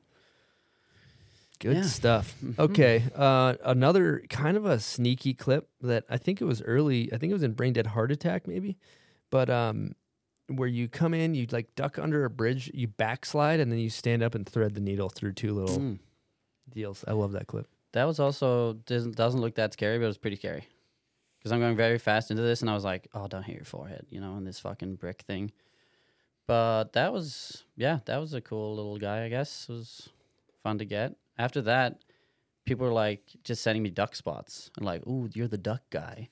Good 1.59 1.75
Yeah. 1.77 1.83
stuff. 1.83 2.35
Mhm. 2.41 2.57
Okay, 2.57 3.03
uh, 3.15 3.55
another 3.65 4.23
kind 4.29 4.55
of 4.55 4.65
a 4.65 4.79
sneaky 4.79 5.33
clip 5.33 5.67
that 5.81 6.05
I 6.09 6.17
think 6.17 6.39
it 6.41 6.45
was 6.45 6.61
early. 6.61 7.11
I 7.11 7.17
think 7.17 7.31
it 7.31 7.33
was 7.33 7.43
in 7.43 7.51
Brain 7.53 7.73
Dead 7.73 7.87
Heart 7.87 8.11
Attack, 8.13 8.47
maybe, 8.47 8.77
but 9.29 9.49
um, 9.49 9.93
where 10.47 10.69
you 10.69 10.87
come 10.87 11.13
in, 11.13 11.33
you 11.35 11.47
like 11.51 11.75
duck 11.75 11.99
under 11.99 12.23
a 12.23 12.29
bridge, 12.29 12.71
you 12.73 12.87
backslide, 12.87 13.59
and 13.59 13.69
then 13.71 13.79
you 13.79 13.89
stand 13.89 14.23
up 14.23 14.35
and 14.35 14.47
thread 14.47 14.73
the 14.73 14.79
needle 14.79 15.09
through 15.09 15.33
two 15.33 15.53
little 15.53 15.77
Mm. 15.79 15.99
deals. 16.69 17.03
I 17.07 17.11
love 17.11 17.33
that 17.33 17.47
clip. 17.47 17.67
That 17.93 18.05
was 18.05 18.19
also 18.19 18.73
doesn't 18.73 19.15
doesn't 19.15 19.41
look 19.41 19.55
that 19.55 19.73
scary, 19.73 19.97
but 19.97 20.05
it 20.05 20.07
was 20.07 20.17
pretty 20.17 20.37
scary. 20.37 20.67
Because 21.39 21.51
I'm 21.51 21.59
going 21.59 21.77
very 21.77 21.97
fast 21.97 22.31
into 22.31 22.43
this, 22.43 22.61
and 22.61 22.69
I 22.69 22.73
was 22.73 22.83
like, 22.83 23.07
"Oh, 23.13 23.27
don't 23.27 23.43
hit 23.43 23.55
your 23.55 23.65
forehead," 23.65 24.05
you 24.09 24.19
know, 24.19 24.37
in 24.37 24.43
this 24.43 24.59
fucking 24.59 24.95
brick 24.95 25.21
thing. 25.21 25.51
But 26.47 26.93
that 26.93 27.13
was, 27.13 27.63
yeah, 27.77 27.99
that 28.05 28.17
was 28.17 28.33
a 28.33 28.41
cool 28.41 28.75
little 28.75 28.97
guy. 28.97 29.23
I 29.23 29.29
guess 29.29 29.67
it 29.69 29.73
was 29.73 30.09
fun 30.63 30.79
to 30.79 30.85
get. 30.85 31.15
After 31.37 31.61
that, 31.61 32.03
people 32.65 32.85
were 32.85 32.93
like 32.93 33.23
just 33.43 33.63
sending 33.63 33.83
me 33.83 33.89
duck 33.89 34.15
spots 34.15 34.69
and 34.77 34.85
like, 34.85 35.05
"Ooh, 35.07 35.29
you're 35.33 35.47
the 35.47 35.57
duck 35.57 35.83
guy." 35.89 36.29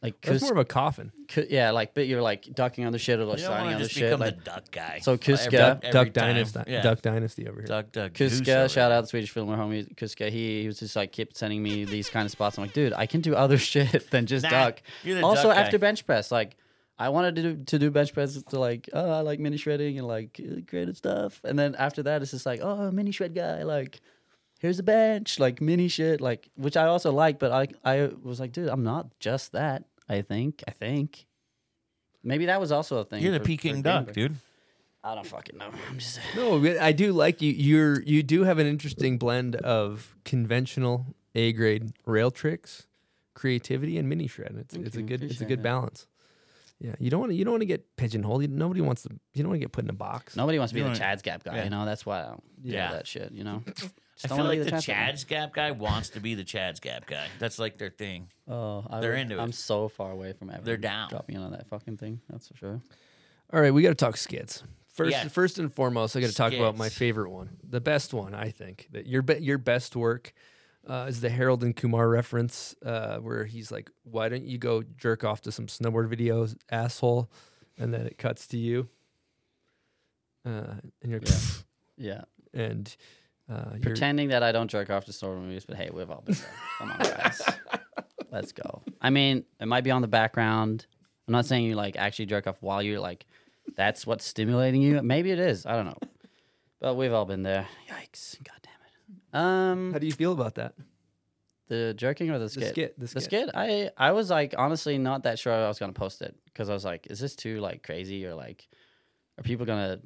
Like, 0.00 0.20
That's 0.20 0.34
cause, 0.34 0.42
more 0.42 0.52
of 0.52 0.58
a 0.58 0.64
coffin. 0.64 1.10
c- 1.28 1.46
yeah, 1.50 1.72
like, 1.72 1.92
but 1.92 2.06
you're 2.06 2.22
like 2.22 2.44
ducking 2.54 2.84
on 2.86 2.92
the 2.92 2.98
shit 3.00 3.18
or 3.18 3.24
like 3.24 3.38
You 3.38 3.44
don't 3.46 3.50
sliding 3.50 3.64
want 3.64 3.74
on 3.74 3.80
to 3.80 3.84
the 3.84 3.88
just 3.88 3.98
shit. 3.98 4.04
become 4.10 4.20
Like, 4.20 4.36
the 4.38 4.44
duck 4.44 4.70
guy. 4.70 4.98
So 5.02 5.12
Every- 5.14 5.24
Kuska- 5.34 5.50
Duck, 5.50 5.78
every 5.82 5.92
Duck 5.92 6.04
time. 6.14 6.34
Dynasty. 6.34 6.60
Yeah. 6.68 6.82
Duck 6.82 7.02
Dynasty 7.02 7.48
over 7.48 7.56
here. 7.60 7.66
Duck, 7.66 7.90
duck, 7.92 8.12
goose 8.14 8.40
Kuska, 8.40 8.70
shout 8.70 8.92
out 8.92 9.00
the 9.00 9.06
Swedish 9.08 9.30
filmer 9.30 9.56
homie 9.56 9.92
Kuska. 9.96 10.30
He, 10.30 10.60
he 10.62 10.66
was 10.68 10.78
just 10.78 10.94
like 10.94 11.10
kept 11.12 11.36
sending 11.36 11.62
me 11.62 11.84
these 11.84 12.08
kind 12.08 12.24
of 12.26 12.30
spots. 12.30 12.58
I'm 12.58 12.62
like, 12.64 12.72
dude, 12.72 12.92
I 12.92 13.06
can 13.06 13.20
do 13.22 13.34
other 13.34 13.58
shit 13.72 14.10
than 14.10 14.26
just 14.26 14.44
Nah, 14.44 14.50
duck. 14.50 14.82
you're 15.02 15.16
the 15.16 15.26
Also, 15.26 15.48
duck 15.48 15.56
guy. 15.56 15.62
after 15.62 15.78
bench 15.78 16.06
press, 16.06 16.30
like 16.30 16.56
I 17.00 17.08
wanted 17.08 17.34
to 17.36 17.42
do, 17.42 17.64
to 17.64 17.78
do 17.78 17.90
bench 17.90 18.12
press 18.12 18.40
to 18.40 18.58
like, 18.58 18.88
oh, 18.92 19.10
I 19.10 19.20
like 19.22 19.40
mini 19.40 19.56
shredding 19.56 19.98
and 19.98 20.06
like 20.06 20.40
uh, 20.40 20.60
creative 20.68 20.96
stuff. 20.96 21.40
And 21.44 21.58
then 21.58 21.74
after 21.76 22.02
that, 22.04 22.22
it's 22.22 22.30
just 22.32 22.46
like, 22.46 22.60
oh, 22.62 22.90
mini 22.92 23.10
shred 23.10 23.34
guy, 23.34 23.64
like. 23.64 24.00
Here's 24.58 24.78
a 24.78 24.82
bench, 24.82 25.38
like 25.38 25.60
mini 25.60 25.88
shit, 25.88 26.20
like 26.20 26.50
which 26.56 26.76
I 26.76 26.86
also 26.86 27.12
like, 27.12 27.38
but 27.38 27.52
I 27.52 27.68
I 27.84 28.10
was 28.22 28.40
like, 28.40 28.52
dude, 28.52 28.68
I'm 28.68 28.82
not 28.84 29.18
just 29.20 29.52
that. 29.52 29.84
I 30.08 30.22
think, 30.22 30.64
I 30.66 30.70
think, 30.72 31.26
maybe 32.24 32.46
that 32.46 32.60
was 32.60 32.72
also 32.72 32.98
a 32.98 33.04
thing. 33.04 33.22
You're 33.22 33.32
the 33.32 33.38
for- 33.38 33.44
for 33.44 33.48
Peking 33.48 33.82
duck, 33.82 34.06
Greenberg. 34.06 34.14
dude. 34.14 34.36
I 35.04 35.14
don't 35.14 35.26
fucking 35.26 35.56
know. 35.58 35.70
I'm 35.88 35.98
just 35.98 36.18
No, 36.34 36.62
I 36.80 36.90
do 36.92 37.12
like 37.12 37.40
you. 37.40 37.52
You're 37.52 38.02
you 38.02 38.22
do 38.24 38.42
have 38.44 38.58
an 38.58 38.66
interesting 38.66 39.16
blend 39.16 39.54
of 39.56 40.16
conventional 40.24 41.06
A 41.36 41.52
grade 41.52 41.92
rail 42.04 42.30
tricks, 42.32 42.86
creativity, 43.34 43.96
and 43.96 44.08
mini 44.08 44.26
shred. 44.26 44.56
It's 44.58 44.74
it's 44.74 44.96
a 44.96 45.00
you. 45.00 45.06
good 45.06 45.22
it's 45.22 45.40
a 45.40 45.44
good 45.44 45.60
that. 45.60 45.62
balance. 45.62 46.06
Yeah, 46.80 46.94
you 46.98 47.10
don't 47.10 47.20
want 47.20 47.30
to 47.30 47.36
you 47.36 47.44
don't 47.44 47.52
want 47.52 47.62
to 47.62 47.66
get 47.66 47.96
pigeonholed. 47.96 48.42
You, 48.42 48.48
nobody 48.48 48.80
wants 48.80 49.02
to. 49.02 49.10
You 49.34 49.42
don't 49.44 49.50
want 49.50 49.60
to 49.60 49.64
get 49.64 49.72
put 49.72 49.84
in 49.84 49.90
a 49.90 49.94
box. 49.94 50.34
Nobody 50.36 50.58
wants 50.58 50.72
to 50.72 50.74
be 50.74 50.82
the 50.82 50.94
Chad's 50.94 51.22
Gap 51.22 51.44
guy, 51.44 51.56
yeah. 51.56 51.64
you 51.64 51.70
know. 51.70 51.84
That's 51.84 52.04
why 52.04 52.20
I 52.22 52.26
don't 52.26 52.42
Yeah. 52.62 52.88
do 52.88 52.94
that 52.96 53.06
shit, 53.06 53.32
you 53.32 53.44
know. 53.44 53.62
Just 54.18 54.32
I 54.32 54.36
feel 54.36 54.46
like 54.46 54.58
be 54.58 54.64
the 54.70 54.80
Chad's 54.82 55.22
Gap 55.24 55.52
guy. 55.54 55.68
Gap 55.68 55.70
guy 55.70 55.70
wants 55.70 56.08
to 56.10 56.20
be 56.20 56.34
the 56.34 56.42
Chad's 56.44 56.80
Gap 56.80 57.06
guy. 57.06 57.26
That's 57.38 57.58
like 57.58 57.78
their 57.78 57.90
thing. 57.90 58.28
Oh, 58.48 58.84
I 58.90 59.00
They're 59.00 59.12
would- 59.12 59.20
into 59.20 59.38
it. 59.38 59.40
I'm 59.40 59.52
so 59.52 59.88
far 59.88 60.10
away 60.10 60.32
from 60.32 60.50
ever. 60.50 60.62
They're 60.62 60.76
down. 60.76 61.08
Dropping 61.10 61.36
in 61.36 61.42
on 61.42 61.52
that 61.52 61.68
fucking 61.68 61.98
thing. 61.98 62.20
That's 62.28 62.48
for 62.48 62.56
sure. 62.56 62.80
All 63.52 63.60
right, 63.60 63.72
we 63.72 63.82
got 63.82 63.90
to 63.90 63.94
talk 63.94 64.16
skits. 64.16 64.62
First, 64.92 65.12
Yeah. 65.12 65.28
first 65.28 65.60
and 65.60 65.72
foremost, 65.72 66.16
I 66.16 66.20
got 66.20 66.30
to 66.30 66.34
talk 66.34 66.52
about 66.52 66.76
my 66.76 66.88
favorite 66.88 67.30
one, 67.30 67.58
the 67.62 67.80
best 67.80 68.12
one. 68.12 68.34
I 68.34 68.50
think 68.50 68.88
that 68.90 69.06
your 69.06 69.22
be- 69.22 69.38
your 69.38 69.58
best 69.58 69.94
work 69.94 70.32
uh, 70.88 71.06
is 71.08 71.20
the 71.20 71.28
Harold 71.30 71.62
and 71.62 71.76
Kumar 71.76 72.08
reference, 72.08 72.74
uh, 72.84 73.18
where 73.18 73.44
he's 73.44 73.70
like, 73.70 73.90
"Why 74.02 74.28
don't 74.28 74.44
you 74.44 74.58
go 74.58 74.82
jerk 74.82 75.22
off 75.22 75.42
to 75.42 75.52
some 75.52 75.66
snowboard 75.68 76.12
videos, 76.12 76.56
asshole?" 76.70 77.30
And 77.78 77.94
then 77.94 78.06
it 78.06 78.18
cuts 78.18 78.48
to 78.48 78.56
you, 78.58 78.88
uh, 80.44 80.74
and 81.02 81.10
you're 81.12 81.20
Yeah. 81.24 81.36
Yeah. 81.96 82.22
and 82.54 82.96
uh, 83.50 83.76
Pretending 83.80 84.28
that 84.28 84.42
I 84.42 84.52
don't 84.52 84.68
jerk 84.68 84.90
off 84.90 85.04
to 85.06 85.12
store 85.12 85.36
movies, 85.36 85.64
but 85.66 85.76
hey, 85.76 85.90
we've 85.92 86.10
all 86.10 86.22
been 86.22 86.34
there. 86.34 86.44
Come 86.78 86.90
on, 86.92 86.98
guys. 86.98 87.42
Let's 88.30 88.52
go. 88.52 88.82
I 89.00 89.10
mean, 89.10 89.44
it 89.60 89.66
might 89.66 89.84
be 89.84 89.90
on 89.90 90.02
the 90.02 90.08
background. 90.08 90.86
I'm 91.26 91.32
not 91.32 91.46
saying 91.46 91.64
you 91.64 91.74
like 91.74 91.96
actually 91.96 92.26
jerk 92.26 92.46
off 92.46 92.56
while 92.60 92.82
you're 92.82 93.00
like, 93.00 93.24
that's 93.76 94.06
what's 94.06 94.24
stimulating 94.26 94.82
you. 94.82 95.02
Maybe 95.02 95.30
it 95.30 95.38
is. 95.38 95.64
I 95.66 95.72
don't 95.76 95.86
know. 95.86 95.98
But 96.80 96.94
we've 96.96 97.12
all 97.12 97.24
been 97.24 97.42
there. 97.42 97.66
Yikes. 97.90 98.36
God 98.44 98.58
damn 98.62 98.72
it. 98.84 99.38
Um, 99.44 99.92
How 99.92 99.98
do 99.98 100.06
you 100.06 100.12
feel 100.12 100.32
about 100.32 100.54
that? 100.56 100.74
The 101.68 101.92
jerking 101.94 102.30
or 102.30 102.38
the 102.38 102.48
skit? 102.48 102.62
The 102.62 102.68
skit, 102.70 102.94
the 102.98 103.00
The 103.06 103.08
skit. 103.08 103.22
skit. 103.24 103.50
I 103.54 103.90
I 103.96 104.12
was 104.12 104.30
like 104.30 104.54
honestly 104.56 104.96
not 104.96 105.24
that 105.24 105.38
sure 105.38 105.52
I 105.52 105.68
was 105.68 105.78
gonna 105.78 105.92
post 105.92 106.22
it 106.22 106.34
because 106.46 106.70
I 106.70 106.72
was 106.74 106.84
like, 106.84 107.06
is 107.10 107.18
this 107.20 107.36
too 107.36 107.60
like 107.60 107.82
crazy 107.82 108.24
or 108.24 108.34
like 108.34 108.68
are 109.38 109.42
people 109.42 109.66
gonna 109.66 110.00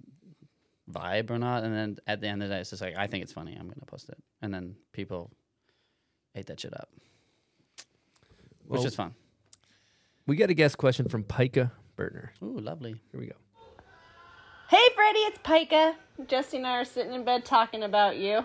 vibe 0.93 1.31
or 1.31 1.39
not? 1.39 1.65
And 1.65 1.75
then 1.75 1.97
at 2.07 2.21
the 2.21 2.29
end 2.29 2.43
of 2.43 2.49
the 2.49 2.55
day, 2.55 2.61
it's 2.61 2.71
just 2.71 2.83
like 2.83 2.97
I 2.97 3.07
think 3.07 3.23
it's 3.23 3.33
funny. 3.33 3.53
I'm 3.55 3.67
gonna 3.67 3.87
post 3.87 4.09
it, 4.09 4.19
and 4.41 4.53
then 4.53 4.77
people 4.93 5.31
ate 6.35 6.47
that 6.47 6.61
shit 6.61 6.75
up, 6.75 6.89
which 8.67 8.79
Well, 8.79 8.87
is 8.87 8.95
fun. 8.95 9.15
We 10.27 10.37
got 10.37 10.51
a 10.51 10.55
guest 10.55 10.79
question 10.79 11.09
from 11.09 11.25
Pika 11.25 11.71
Burtner. 11.97 12.31
Ooh, 12.43 12.59
lovely. 12.59 12.95
Here 13.11 13.21
we 13.21 13.27
go. 13.27 13.35
Hey, 14.69 14.89
Freddy, 14.95 15.19
it's 15.19 15.39
Pika. 15.39 15.95
Jesse 16.29 16.57
and 16.57 16.67
I 16.67 16.79
are 16.79 16.85
sitting 16.85 17.13
in 17.13 17.25
bed 17.25 17.45
talking 17.45 17.83
about 17.83 18.17
you, 18.17 18.45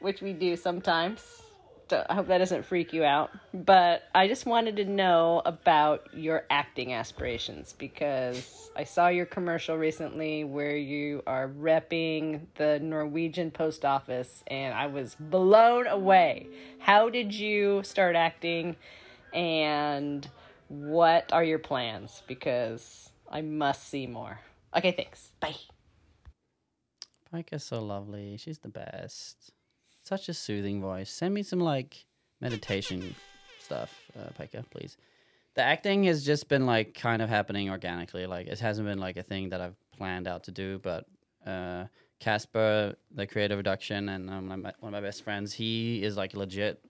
which 0.00 0.22
we 0.22 0.32
do 0.32 0.56
sometimes. 0.56 1.41
I 1.90 2.14
hope 2.14 2.28
that 2.28 2.38
doesn't 2.38 2.64
freak 2.64 2.92
you 2.92 3.04
out. 3.04 3.30
But 3.52 4.02
I 4.14 4.28
just 4.28 4.46
wanted 4.46 4.76
to 4.76 4.84
know 4.84 5.42
about 5.44 6.08
your 6.14 6.44
acting 6.50 6.92
aspirations 6.92 7.74
because 7.76 8.70
I 8.76 8.84
saw 8.84 9.08
your 9.08 9.26
commercial 9.26 9.76
recently 9.76 10.44
where 10.44 10.76
you 10.76 11.22
are 11.26 11.48
repping 11.48 12.46
the 12.56 12.78
Norwegian 12.80 13.50
post 13.50 13.84
office 13.84 14.42
and 14.46 14.74
I 14.74 14.86
was 14.86 15.16
blown 15.18 15.86
away. 15.86 16.48
How 16.78 17.08
did 17.08 17.34
you 17.34 17.82
start 17.84 18.16
acting 18.16 18.76
and 19.32 20.28
what 20.68 21.32
are 21.32 21.44
your 21.44 21.58
plans? 21.58 22.22
Because 22.26 23.10
I 23.30 23.42
must 23.42 23.88
see 23.88 24.06
more. 24.06 24.40
Okay, 24.76 24.92
thanks. 24.92 25.32
Bye. 25.40 25.56
Pike 27.30 27.50
is 27.52 27.64
so 27.64 27.80
lovely. 27.80 28.36
She's 28.36 28.58
the 28.58 28.68
best. 28.68 29.52
Such 30.02 30.28
a 30.28 30.34
soothing 30.34 30.80
voice. 30.80 31.10
Send 31.10 31.32
me 31.34 31.42
some 31.42 31.60
like 31.60 32.06
meditation 32.40 33.14
stuff, 33.60 34.10
uh, 34.18 34.30
Pika, 34.38 34.64
please. 34.70 34.96
The 35.54 35.62
acting 35.62 36.04
has 36.04 36.24
just 36.24 36.48
been 36.48 36.66
like 36.66 36.94
kind 36.94 37.22
of 37.22 37.28
happening 37.28 37.70
organically. 37.70 38.26
Like 38.26 38.46
it 38.46 38.58
hasn't 38.58 38.86
been 38.86 38.98
like 38.98 39.16
a 39.16 39.22
thing 39.22 39.50
that 39.50 39.60
I've 39.60 39.76
planned 39.96 40.26
out 40.26 40.44
to 40.44 40.50
do. 40.50 40.80
But 40.82 41.06
uh, 41.46 41.84
Casper, 42.18 42.94
the 43.14 43.26
creative 43.26 43.58
reduction, 43.58 44.08
and 44.08 44.30
um, 44.30 44.48
my, 44.48 44.56
one 44.56 44.74
of 44.82 44.92
my 44.92 45.00
best 45.00 45.22
friends, 45.22 45.52
he 45.52 46.02
is 46.02 46.16
like 46.16 46.34
legit. 46.34 46.84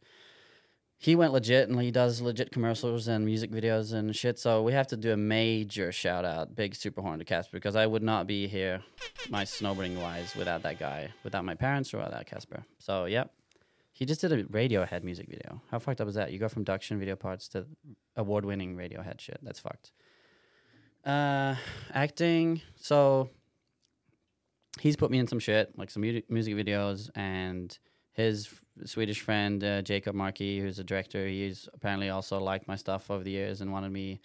He 1.03 1.17
went 1.17 1.33
legit 1.33 1.69
and 1.69 1.81
he 1.81 1.91
does 1.91 2.21
legit 2.21 2.53
commercials 2.53 3.09
and 3.09 3.25
music 3.25 3.51
videos 3.51 3.93
and 3.93 4.15
shit. 4.15 4.39
So 4.39 4.63
we 4.63 4.73
have 4.73 4.87
to 4.87 4.97
do 4.97 5.11
a 5.11 5.17
major 5.17 5.91
shout 5.91 6.25
out, 6.25 6.55
big 6.55 6.77
super 6.77 7.03
horn 7.03 7.19
to 7.19 7.25
Casper 7.25 7.57
because 7.57 7.75
I 7.75 7.87
would 7.87 8.05
not 8.05 8.29
be 8.29 8.47
here, 8.47 8.85
my 9.29 9.43
snowboarding 9.43 10.01
wise, 10.01 10.37
without 10.37 10.63
that 10.63 10.79
guy, 10.79 11.13
without 11.25 11.45
my 11.45 11.57
parents 11.57 11.93
or 11.93 11.97
without 11.97 12.25
Casper. 12.27 12.65
So 12.79 13.07
yep, 13.07 13.33
he 13.91 14.07
just 14.07 14.21
did 14.21 14.31
a 14.31 14.45
Radiohead 14.45 15.03
music 15.03 15.29
video. 15.29 15.61
How 15.73 15.81
fucked 15.81 16.01
up 16.01 16.07
is 16.07 16.15
that? 16.15 16.31
You 16.31 16.39
go 16.39 16.49
from 16.49 16.65
Duction 16.65 17.01
video 17.01 17.17
parts 17.17 17.49
to 17.49 17.67
award 18.15 18.45
winning 18.45 18.77
Radiohead 18.77 19.21
shit. 19.21 19.41
That's 19.43 19.59
fucked. 19.59 19.91
Uh, 21.05 21.57
acting. 21.93 22.63
So 22.77 23.29
he's 24.81 24.95
put 24.95 25.11
me 25.11 25.19
in 25.19 25.27
some 25.27 25.41
shit, 25.41 25.77
like 25.77 25.91
some 25.91 26.03
music 26.03 26.55
videos, 26.55 27.11
and 27.17 27.77
his 28.13 28.49
Swedish 28.85 29.21
friend 29.21 29.63
uh, 29.63 29.83
Jacob 29.83 30.15
Markey, 30.15 30.61
who's 30.61 30.79
a 30.79 30.85
director, 30.85 31.27
he's 31.27 31.69
apparently 31.75 32.09
also 32.09 32.39
liked 32.39 32.67
my 32.69 32.77
stuff 32.77 33.11
over 33.11 33.23
the 33.23 33.31
years 33.31 33.61
and 33.61 33.73
wanted 33.73 33.93
me 33.93 34.21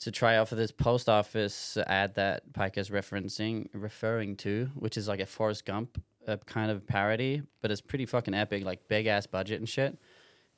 to 0.00 0.10
try 0.10 0.36
out 0.36 0.48
for 0.48 0.54
this 0.54 0.70
post 0.70 1.08
office 1.08 1.76
ad 1.86 2.14
that 2.14 2.52
Pike 2.52 2.78
is 2.78 2.90
referencing, 2.90 3.68
referring 3.72 4.36
to, 4.36 4.70
which 4.74 4.96
is 4.96 5.08
like 5.08 5.20
a 5.20 5.26
Forrest 5.26 5.64
Gump 5.64 6.00
uh, 6.26 6.36
kind 6.46 6.70
of 6.70 6.86
parody, 6.86 7.42
but 7.62 7.70
it's 7.70 7.80
pretty 7.80 8.06
fucking 8.06 8.34
epic, 8.34 8.64
like 8.64 8.86
big 8.88 9.06
ass 9.06 9.26
budget 9.26 9.58
and 9.58 9.68
shit. 9.68 9.98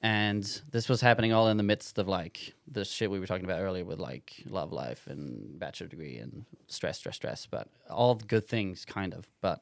And 0.02 0.42
this 0.70 0.88
was 0.88 1.02
happening 1.02 1.32
all 1.32 1.48
in 1.48 1.58
the 1.58 1.62
midst 1.62 1.98
of 1.98 2.08
like 2.08 2.54
the 2.66 2.84
shit 2.86 3.10
we 3.10 3.20
were 3.20 3.26
talking 3.26 3.44
about 3.44 3.60
earlier 3.60 3.84
with 3.84 3.98
like 3.98 4.42
love 4.48 4.72
life 4.72 5.06
and 5.06 5.58
bachelor 5.58 5.88
degree 5.88 6.16
and 6.16 6.46
stress, 6.68 6.98
stress, 6.98 7.16
stress, 7.16 7.46
but 7.46 7.68
all 7.90 8.14
good 8.14 8.46
things 8.46 8.86
kind 8.86 9.12
of. 9.12 9.28
But 9.42 9.60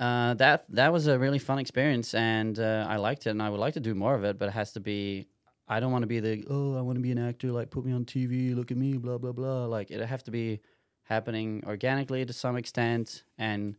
uh, 0.00 0.32
that 0.34 0.64
that 0.70 0.92
was 0.92 1.06
a 1.06 1.18
really 1.18 1.38
fun 1.38 1.58
experience, 1.58 2.14
and 2.14 2.58
uh, 2.58 2.86
I 2.88 2.96
liked 2.96 3.26
it, 3.26 3.30
and 3.30 3.42
I 3.42 3.50
would 3.50 3.60
like 3.60 3.74
to 3.74 3.80
do 3.80 3.94
more 3.94 4.14
of 4.14 4.24
it. 4.24 4.38
But 4.38 4.48
it 4.48 4.52
has 4.52 4.72
to 4.72 4.80
be. 4.80 5.28
I 5.68 5.78
don't 5.78 5.92
want 5.92 6.02
to 6.02 6.08
be 6.08 6.18
the 6.20 6.44
oh, 6.48 6.76
I 6.76 6.80
want 6.80 6.96
to 6.96 7.02
be 7.02 7.12
an 7.12 7.18
actor. 7.18 7.52
Like 7.52 7.70
put 7.70 7.84
me 7.84 7.92
on 7.92 8.06
TV, 8.06 8.56
look 8.56 8.70
at 8.70 8.78
me, 8.78 8.96
blah 8.96 9.18
blah 9.18 9.32
blah. 9.32 9.66
Like 9.66 9.90
it 9.90 10.00
have 10.00 10.24
to 10.24 10.30
be 10.30 10.60
happening 11.02 11.62
organically 11.66 12.24
to 12.24 12.32
some 12.32 12.56
extent, 12.56 13.24
and 13.36 13.76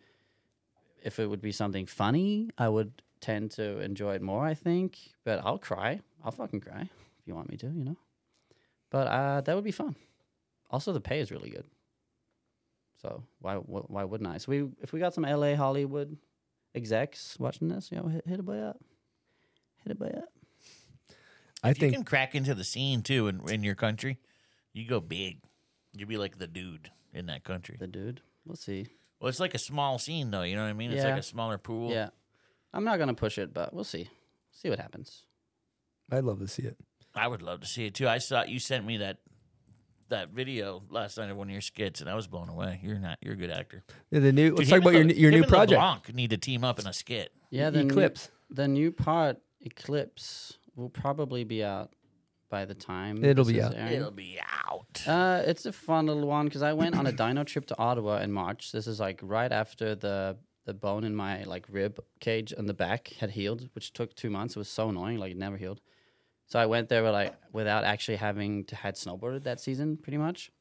if 1.01 1.17
it 1.19 1.27
would 1.27 1.41
be 1.41 1.51
something 1.51 1.87
funny, 1.87 2.51
I 2.55 2.69
would 2.69 3.01
tend 3.19 3.49
to 3.51 3.79
enjoy 3.79 4.13
it 4.13 4.21
more. 4.21 4.45
I 4.45 4.53
think, 4.53 4.99
but 5.23 5.41
I'll 5.43 5.57
cry. 5.57 6.01
I'll 6.23 6.31
fucking 6.31 6.61
cry 6.61 6.81
if 6.81 7.27
you 7.27 7.33
want 7.33 7.49
me 7.49 7.57
to, 7.57 7.67
you 7.67 7.83
know. 7.83 7.97
But 8.91 9.07
uh, 9.07 9.41
that 9.41 9.55
would 9.55 9.63
be 9.63 9.71
fun. 9.71 9.95
Also, 10.69 10.93
the 10.93 11.01
pay 11.01 11.19
is 11.19 11.31
really 11.31 11.49
good. 11.49 11.65
So 13.01 13.23
why 13.39 13.55
why 13.55 14.03
wouldn't 14.03 14.29
I? 14.29 14.37
So 14.37 14.51
we 14.51 14.67
if 14.81 14.93
we 14.93 14.99
got 14.99 15.13
some 15.13 15.23
LA 15.23 15.55
Hollywood 15.55 16.17
execs 16.75 17.37
watching 17.39 17.67
this, 17.67 17.91
you 17.91 17.97
know, 17.97 18.07
hit, 18.07 18.27
hit 18.27 18.39
a 18.39 18.43
boy 18.43 18.59
up, 18.59 18.79
hit 19.83 19.93
a 19.93 19.95
boy 19.95 20.13
up. 20.15 20.29
I 21.63 21.71
If 21.71 21.81
you 21.81 21.91
can 21.91 22.03
crack 22.03 22.35
into 22.35 22.53
the 22.55 22.63
scene 22.63 23.01
too 23.01 23.27
in, 23.27 23.47
in 23.49 23.63
your 23.63 23.75
country, 23.75 24.19
you 24.73 24.87
go 24.87 24.99
big. 24.99 25.39
You'd 25.93 26.09
be 26.09 26.17
like 26.17 26.37
the 26.37 26.47
dude 26.47 26.89
in 27.13 27.25
that 27.27 27.43
country. 27.43 27.77
The 27.79 27.87
dude. 27.87 28.21
We'll 28.45 28.55
see. 28.55 28.87
Well, 29.19 29.29
it's 29.29 29.39
like 29.39 29.53
a 29.53 29.59
small 29.59 29.97
scene 29.99 30.31
though. 30.31 30.43
You 30.43 30.55
know 30.55 30.63
what 30.63 30.69
I 30.69 30.73
mean? 30.73 30.91
It's 30.91 31.03
Yeah. 31.03 31.09
like 31.11 31.19
a 31.19 31.23
smaller 31.23 31.57
pool. 31.57 31.91
Yeah, 31.91 32.09
I'm 32.73 32.83
not 32.83 32.99
gonna 32.99 33.13
push 33.15 33.37
it, 33.37 33.53
but 33.53 33.73
we'll 33.73 33.83
see. 33.83 34.09
See 34.51 34.69
what 34.69 34.79
happens. 34.79 35.23
I'd 36.11 36.23
love 36.23 36.39
to 36.39 36.47
see 36.47 36.63
it. 36.63 36.77
I 37.15 37.27
would 37.27 37.41
love 37.41 37.61
to 37.61 37.67
see 37.67 37.85
it 37.85 37.95
too. 37.95 38.07
I 38.07 38.19
saw 38.19 38.43
you 38.43 38.59
sent 38.59 38.85
me 38.85 38.97
that 38.97 39.17
that 40.11 40.29
video 40.29 40.83
last 40.89 41.17
night 41.17 41.29
of 41.29 41.35
one 41.37 41.47
of 41.47 41.51
your 41.51 41.61
skits, 41.61 41.99
and 42.01 42.09
I 42.09 42.15
was 42.15 42.27
blown 42.27 42.47
away. 42.47 42.79
You're 42.83 42.99
not. 42.99 43.17
You're 43.21 43.33
a 43.33 43.37
good 43.37 43.49
actor. 43.51 43.83
Yeah, 44.11 44.19
the 44.19 44.31
new- 44.31 44.49
Dude, 44.51 44.59
let's 44.59 44.69
talk 44.69 44.79
about 44.81 44.95
and 44.95 45.09
your- 45.11 45.19
your 45.19 45.31
new 45.31 45.43
project. 45.43 45.71
LeBlanc 45.81 46.13
need 46.15 46.29
to 46.29 46.37
team 46.37 46.63
up 46.63 46.79
in 46.79 46.87
a 46.87 46.93
skit. 46.93 47.31
Yeah, 47.49 47.69
the 47.69 47.81
Eclipse. 47.85 48.29
New, 48.49 48.55
the 48.55 48.67
new 48.67 48.91
part 48.91 49.37
Eclipse 49.61 50.57
will 50.75 50.89
probably 50.89 51.43
be 51.43 51.63
out 51.63 51.91
by 52.49 52.65
the 52.65 52.73
time 52.75 53.23
It'll 53.23 53.45
be 53.45 53.61
out. 53.61 53.73
airing. 53.75 53.93
It'll 53.93 54.11
be 54.11 54.39
out. 54.67 55.03
Uh, 55.07 55.41
it's 55.45 55.65
a 55.65 55.71
fun 55.71 56.07
little 56.07 56.27
one 56.27 56.45
because 56.45 56.61
I 56.61 56.73
went 56.73 56.95
on 56.97 57.07
a 57.07 57.11
dino 57.11 57.43
trip 57.43 57.65
to 57.67 57.77
Ottawa 57.77 58.17
in 58.21 58.31
March. 58.31 58.71
This 58.71 58.87
is 58.87 58.99
like 58.99 59.19
right 59.23 59.51
after 59.51 59.95
the 59.95 60.37
the 60.65 60.73
bone 60.75 61.03
in 61.03 61.15
my 61.15 61.43
like 61.43 61.65
rib 61.69 61.99
cage 62.19 62.53
on 62.55 62.67
the 62.67 62.73
back 62.73 63.13
had 63.19 63.31
healed, 63.31 63.67
which 63.73 63.93
took 63.93 64.13
two 64.15 64.29
months. 64.29 64.55
It 64.55 64.59
was 64.59 64.69
so 64.69 64.89
annoying, 64.89 65.17
like 65.17 65.31
it 65.31 65.37
never 65.37 65.57
healed. 65.57 65.81
So 66.51 66.59
I 66.59 66.65
went 66.65 66.89
there 66.89 67.01
with, 67.01 67.13
like 67.13 67.33
without 67.53 67.85
actually 67.85 68.17
having 68.17 68.65
to 68.65 68.75
had 68.75 68.95
snowboarded 68.95 69.43
that 69.43 69.61
season, 69.61 69.95
pretty 69.95 70.17
much. 70.17 70.51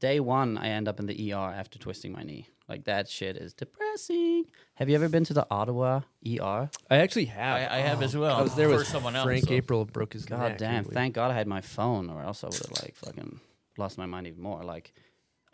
Day 0.00 0.18
one, 0.18 0.58
I 0.58 0.70
end 0.70 0.88
up 0.88 0.98
in 0.98 1.06
the 1.06 1.32
ER 1.32 1.54
after 1.54 1.78
twisting 1.78 2.10
my 2.10 2.24
knee. 2.24 2.48
Like 2.68 2.86
that 2.86 3.08
shit 3.08 3.36
is 3.36 3.54
depressing. 3.54 4.46
Have 4.74 4.88
you 4.88 4.96
ever 4.96 5.08
been 5.08 5.22
to 5.26 5.32
the 5.32 5.46
Ottawa 5.48 6.00
ER? 6.26 6.68
I 6.90 6.96
actually 6.96 7.26
have. 7.26 7.56
I, 7.58 7.76
I 7.76 7.78
have 7.78 8.02
as 8.02 8.16
well. 8.16 8.36
I 8.36 8.42
was 8.42 8.56
there 8.56 8.68
with 8.68 8.88
someone 8.88 9.14
else. 9.14 9.26
Frank 9.26 9.44
so- 9.44 9.52
April 9.52 9.84
broke 9.84 10.14
his 10.14 10.24
God 10.24 10.48
neck. 10.48 10.58
damn! 10.58 10.84
and 10.84 10.92
Thank 10.92 11.14
God 11.14 11.30
I 11.30 11.34
had 11.34 11.46
my 11.46 11.60
phone, 11.60 12.10
or 12.10 12.20
else 12.20 12.42
I 12.42 12.48
would 12.48 12.56
have 12.56 12.82
like 12.82 12.96
fucking 12.96 13.38
lost 13.78 13.96
my 13.96 14.06
mind 14.06 14.26
even 14.26 14.42
more. 14.42 14.64
Like, 14.64 14.94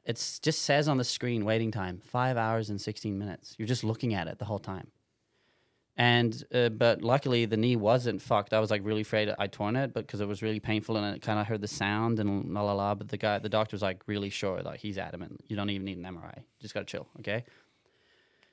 it's 0.06 0.38
just 0.38 0.62
says 0.62 0.88
on 0.88 0.96
the 0.96 1.04
screen 1.04 1.44
waiting 1.44 1.70
time 1.70 2.00
five 2.02 2.38
hours 2.38 2.70
and 2.70 2.80
sixteen 2.80 3.18
minutes. 3.18 3.56
You're 3.58 3.68
just 3.68 3.84
looking 3.84 4.14
at 4.14 4.26
it 4.26 4.38
the 4.38 4.46
whole 4.46 4.58
time. 4.58 4.86
And 6.00 6.42
uh, 6.54 6.70
but 6.70 7.02
luckily 7.02 7.44
the 7.44 7.58
knee 7.58 7.76
wasn't 7.76 8.22
fucked. 8.22 8.54
I 8.54 8.58
was 8.58 8.70
like 8.70 8.80
really 8.86 9.02
afraid 9.02 9.34
I 9.38 9.48
torn 9.48 9.76
it, 9.76 9.92
but 9.92 10.06
because 10.06 10.22
it 10.22 10.26
was 10.26 10.40
really 10.40 10.58
painful 10.58 10.96
and 10.96 11.14
it 11.14 11.20
kind 11.20 11.38
of 11.38 11.46
heard 11.46 11.60
the 11.60 11.68
sound 11.68 12.18
and 12.20 12.54
la 12.54 12.62
la 12.62 12.72
la. 12.72 12.94
But 12.94 13.08
the 13.08 13.18
guy, 13.18 13.38
the 13.38 13.50
doctor 13.50 13.74
was 13.74 13.82
like 13.82 14.00
really 14.06 14.30
sure, 14.30 14.62
like 14.62 14.80
he's 14.80 14.96
adamant. 14.96 15.44
You 15.46 15.56
don't 15.56 15.68
even 15.68 15.84
need 15.84 15.98
an 15.98 16.04
MRI. 16.04 16.38
You 16.38 16.62
just 16.62 16.72
gotta 16.72 16.86
chill, 16.86 17.06
okay? 17.18 17.44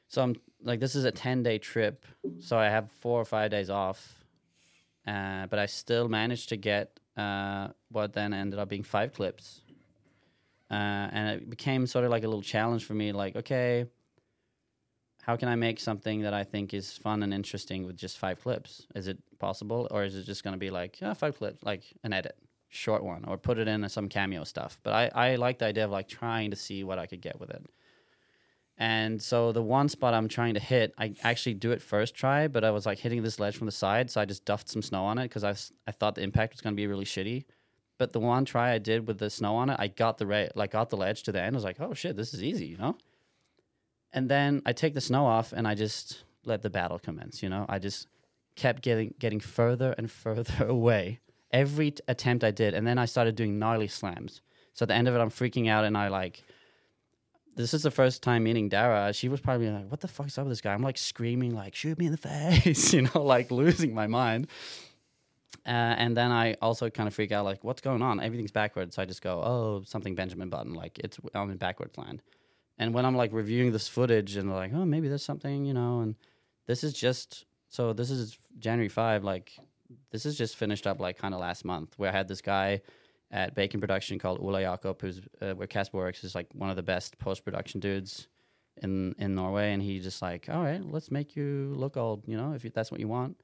So 0.10 0.22
I'm 0.22 0.36
like, 0.61 0.82
this 0.82 0.94
is 0.94 1.06
a 1.06 1.11
ten 1.11 1.41
day 1.41 1.57
trip, 1.57 2.06
so 2.41 2.57
I 2.57 2.65
have 2.65 2.91
four 2.99 3.22
or 3.22 3.26
five 3.26 3.49
days 3.49 3.69
off, 3.69 4.26
uh, 5.07 5.48
but 5.48 5.57
I 5.57 5.68
still 5.68 6.10
managed 6.10 6.49
to 6.49 6.57
get 6.57 6.99
uh, 7.15 7.69
what 7.90 8.11
then 8.11 8.34
ended 8.34 8.60
up 8.60 8.68
being 8.68 8.84
five 8.84 9.14
clips, 9.14 9.61
uh, 10.69 10.74
and 11.14 11.30
it 11.30 11.49
became 11.49 11.88
sort 11.88 12.03
of 12.03 12.11
like 12.11 12.26
a 12.26 12.28
little 12.28 12.41
challenge 12.41 12.84
for 12.84 12.94
me. 12.94 13.14
Like, 13.14 13.38
okay, 13.38 13.86
how 15.28 15.36
can 15.36 15.49
I 15.49 15.56
make 15.56 15.78
something 15.82 16.22
that 16.22 16.34
I 16.34 16.45
think 16.45 16.74
is 16.74 16.98
fun 16.98 17.22
and 17.22 17.34
interesting 17.34 17.86
with 17.86 17.98
just 17.98 18.18
five 18.18 18.41
clips? 18.41 18.88
Is 18.95 19.10
it 19.10 19.18
possible, 19.40 19.86
or 19.91 20.06
is 20.06 20.16
it 20.16 20.24
just 20.24 20.41
going 20.41 20.54
to 20.54 20.58
be 20.58 20.70
like 20.70 21.02
yeah, 21.02 21.14
five 21.14 21.38
clips, 21.38 21.62
like 21.64 21.84
an 22.06 22.14
edit, 22.14 22.38
short 22.70 23.04
one, 23.04 23.26
or 23.26 23.38
put 23.38 23.58
it 23.60 23.68
in 23.68 23.88
some 23.90 24.08
cameo 24.08 24.45
stuff? 24.45 24.80
But 24.84 24.94
I 24.94 25.32
I 25.32 25.36
like 25.36 25.60
the 25.60 25.66
idea 25.66 25.84
of 25.84 25.91
like 25.91 26.08
trying 26.08 26.52
to 26.52 26.56
see 26.56 26.86
what 26.86 26.98
I 26.98 27.08
could 27.08 27.20
get 27.20 27.41
with 27.41 27.49
it. 27.49 27.62
And 28.78 29.22
so 29.22 29.52
the 29.52 29.62
one 29.62 29.90
spot 29.90 30.14
I'm 30.14 30.30
trying 30.30 30.54
to 30.54 30.62
hit, 30.62 30.94
I 30.98 31.16
actually 31.24 31.56
do 31.56 31.72
it 31.72 31.82
first 31.82 32.16
try, 32.16 32.48
but 32.48 32.64
I 32.64 32.72
was 32.72 32.86
like 32.86 32.99
hitting 32.99 33.22
this 33.22 33.38
ledge 33.38 33.58
from 33.58 33.66
the 33.66 33.72
side, 33.72 34.10
so 34.10 34.22
I 34.22 34.26
just 34.26 34.45
duffed 34.45 34.70
some 34.70 34.82
snow 34.82 35.04
on 35.04 35.18
it 35.18 35.24
because 35.24 35.44
I 35.44 35.56
I 35.86 35.91
thought 35.91 36.16
the 36.16 36.24
impact 36.24 36.54
was 36.54 36.62
going 36.62 36.74
to 36.74 36.82
be 36.82 36.88
really 36.88 37.06
shitty. 37.06 37.44
But 37.98 38.14
the 38.14 38.22
one 38.22 38.45
try 38.45 38.72
I 38.72 38.78
did 38.78 39.08
with 39.08 39.18
the 39.18 39.30
snow 39.30 39.58
on 39.58 39.70
it, 39.72 39.76
I 39.78 39.88
got 39.90 40.20
the 40.20 40.26
ra- 40.26 40.54
like 40.56 40.72
got 40.72 40.90
the 40.90 40.98
ledge 40.98 41.24
to 41.24 41.34
the 41.34 41.41
end. 41.41 41.54
I 41.54 41.58
was 41.58 41.66
like, 41.66 41.82
oh 41.82 41.94
shit, 41.94 42.16
this 42.16 42.34
is 42.34 42.41
easy, 42.41 42.68
you 42.68 42.78
know. 42.78 42.95
And 44.18 44.30
then 44.30 44.64
I 44.65 44.73
take 44.73 44.95
the 44.95 45.02
snow 45.02 45.27
off 45.27 45.53
and 45.53 45.68
I 45.68 45.76
just 45.76 46.23
let 46.44 46.64
the 46.64 46.72
battle 46.72 46.98
commence. 46.98 47.44
You 47.44 47.49
know, 47.49 47.68
I 47.69 47.77
just 47.77 48.07
kept 48.56 48.81
getting 48.81 49.14
getting 49.19 49.39
further 49.39 49.94
and 49.95 50.10
further 50.26 50.65
away 50.65 51.19
every 51.52 51.91
t- 51.91 52.02
attempt 52.07 52.44
I 52.44 52.49
did, 52.52 52.73
and 52.73 52.85
then 52.85 52.98
I 52.98 53.06
started 53.06 53.35
doing 53.35 53.60
gnarly 53.60 53.88
slams. 53.88 54.41
So 54.73 54.84
at 54.84 54.88
the 54.89 54.95
end 54.95 55.07
of 55.07 55.15
it, 55.15 55.19
I'm 55.19 55.30
freaking 55.30 55.69
out 55.69 55.85
and 55.85 55.95
I 55.95 56.07
like 56.07 56.44
this 57.56 57.73
is 57.76 57.84
the 57.84 57.91
first 57.91 58.22
time 58.23 58.44
meeting 58.44 58.69
Dara. 58.69 59.14
She 59.14 59.30
was 59.30 59.39
probably 59.39 59.69
like, 59.69 59.89
"What 59.91 60.02
the 60.02 60.07
fuck 60.07 60.27
is 60.27 60.38
up 60.39 60.45
with 60.45 60.52
this 60.52 60.61
guy?" 60.61 60.73
I'm 60.73 60.81
like 60.81 60.98
screaming, 60.98 61.53
like, 61.53 61.76
"Shoot 61.76 61.99
me 61.99 62.07
in 62.07 62.11
the 62.11 62.18
face!" 62.30 62.94
you 62.95 63.03
know, 63.03 63.22
like 63.22 63.52
losing 63.52 63.94
my 63.94 64.07
mind. 64.07 64.48
Uh, 65.65 65.94
and 66.03 66.18
then 66.18 66.31
I 66.31 66.53
also 66.56 66.89
kind 66.89 67.07
of 67.07 67.14
freak 67.14 67.31
out, 67.31 67.45
like, 67.45 67.64
"What's 67.64 67.81
going 67.81 68.02
on? 68.02 68.19
Everything's 68.19 68.52
backwards." 68.52 68.95
So 68.95 69.02
I 69.03 69.06
just 69.06 69.22
go, 69.22 69.44
"Oh, 69.44 69.84
something 69.85 70.15
Benjamin 70.15 70.49
Button, 70.49 70.73
like 70.73 70.98
it's 70.98 71.19
I'm 71.35 71.52
in 71.52 71.57
backwards 71.57 71.98
land." 71.99 72.23
And 72.78 72.94
when 72.94 73.06
I'm 73.06 73.16
like 73.16 73.34
reviewing 73.34 73.72
this 73.72 73.88
footage 73.88 74.36
and 74.36 74.52
like, 74.52 74.72
"Oh, 74.74 74.86
maybe 74.86 75.08
there's 75.08 75.26
something," 75.26 75.66
you 75.66 75.74
know, 75.74 76.02
and 76.02 76.16
this 76.68 76.84
is 76.84 76.94
just 76.94 77.45
so 77.70 77.94
this 77.94 78.10
is 78.10 78.38
January 78.60 78.90
five, 78.90 79.24
like 79.24 79.58
this 80.12 80.26
is 80.26 80.38
just 80.38 80.56
finished 80.56 80.86
up 80.86 80.99
like 80.99 81.18
kind 81.18 81.34
of 81.34 81.40
last 81.40 81.66
month 81.66 81.94
where 81.98 82.10
I 82.10 82.14
had 82.14 82.28
this 82.28 82.41
guy 82.41 82.82
at 83.32 83.56
Bacon 83.56 83.80
Production 83.82 84.20
called 84.20 84.40
Ola 84.40 84.62
Jakob, 84.62 85.02
who's 85.02 85.22
uh, 85.41 85.54
where 85.54 85.68
Casper 85.68 85.98
works, 85.98 86.24
is 86.24 86.36
like 86.36 86.48
one 86.54 86.70
of 86.70 86.76
the 86.76 86.84
best 86.84 87.18
post 87.18 87.44
production 87.44 87.80
dudes 87.80 88.28
in 88.82 89.16
in 89.18 89.36
Norway, 89.36 89.74
and 89.74 89.82
he 89.82 89.99
just 89.99 90.22
like, 90.22 90.48
all 90.49 90.64
right, 90.64 90.84
let's 90.84 91.12
make 91.12 91.36
you 91.36 91.74
look 91.76 91.98
old, 91.98 92.24
you 92.28 92.38
know, 92.38 92.54
if 92.54 92.64
you, 92.64 92.72
that's 92.74 92.91
what 92.91 92.99
you 92.99 93.08
want. 93.08 93.38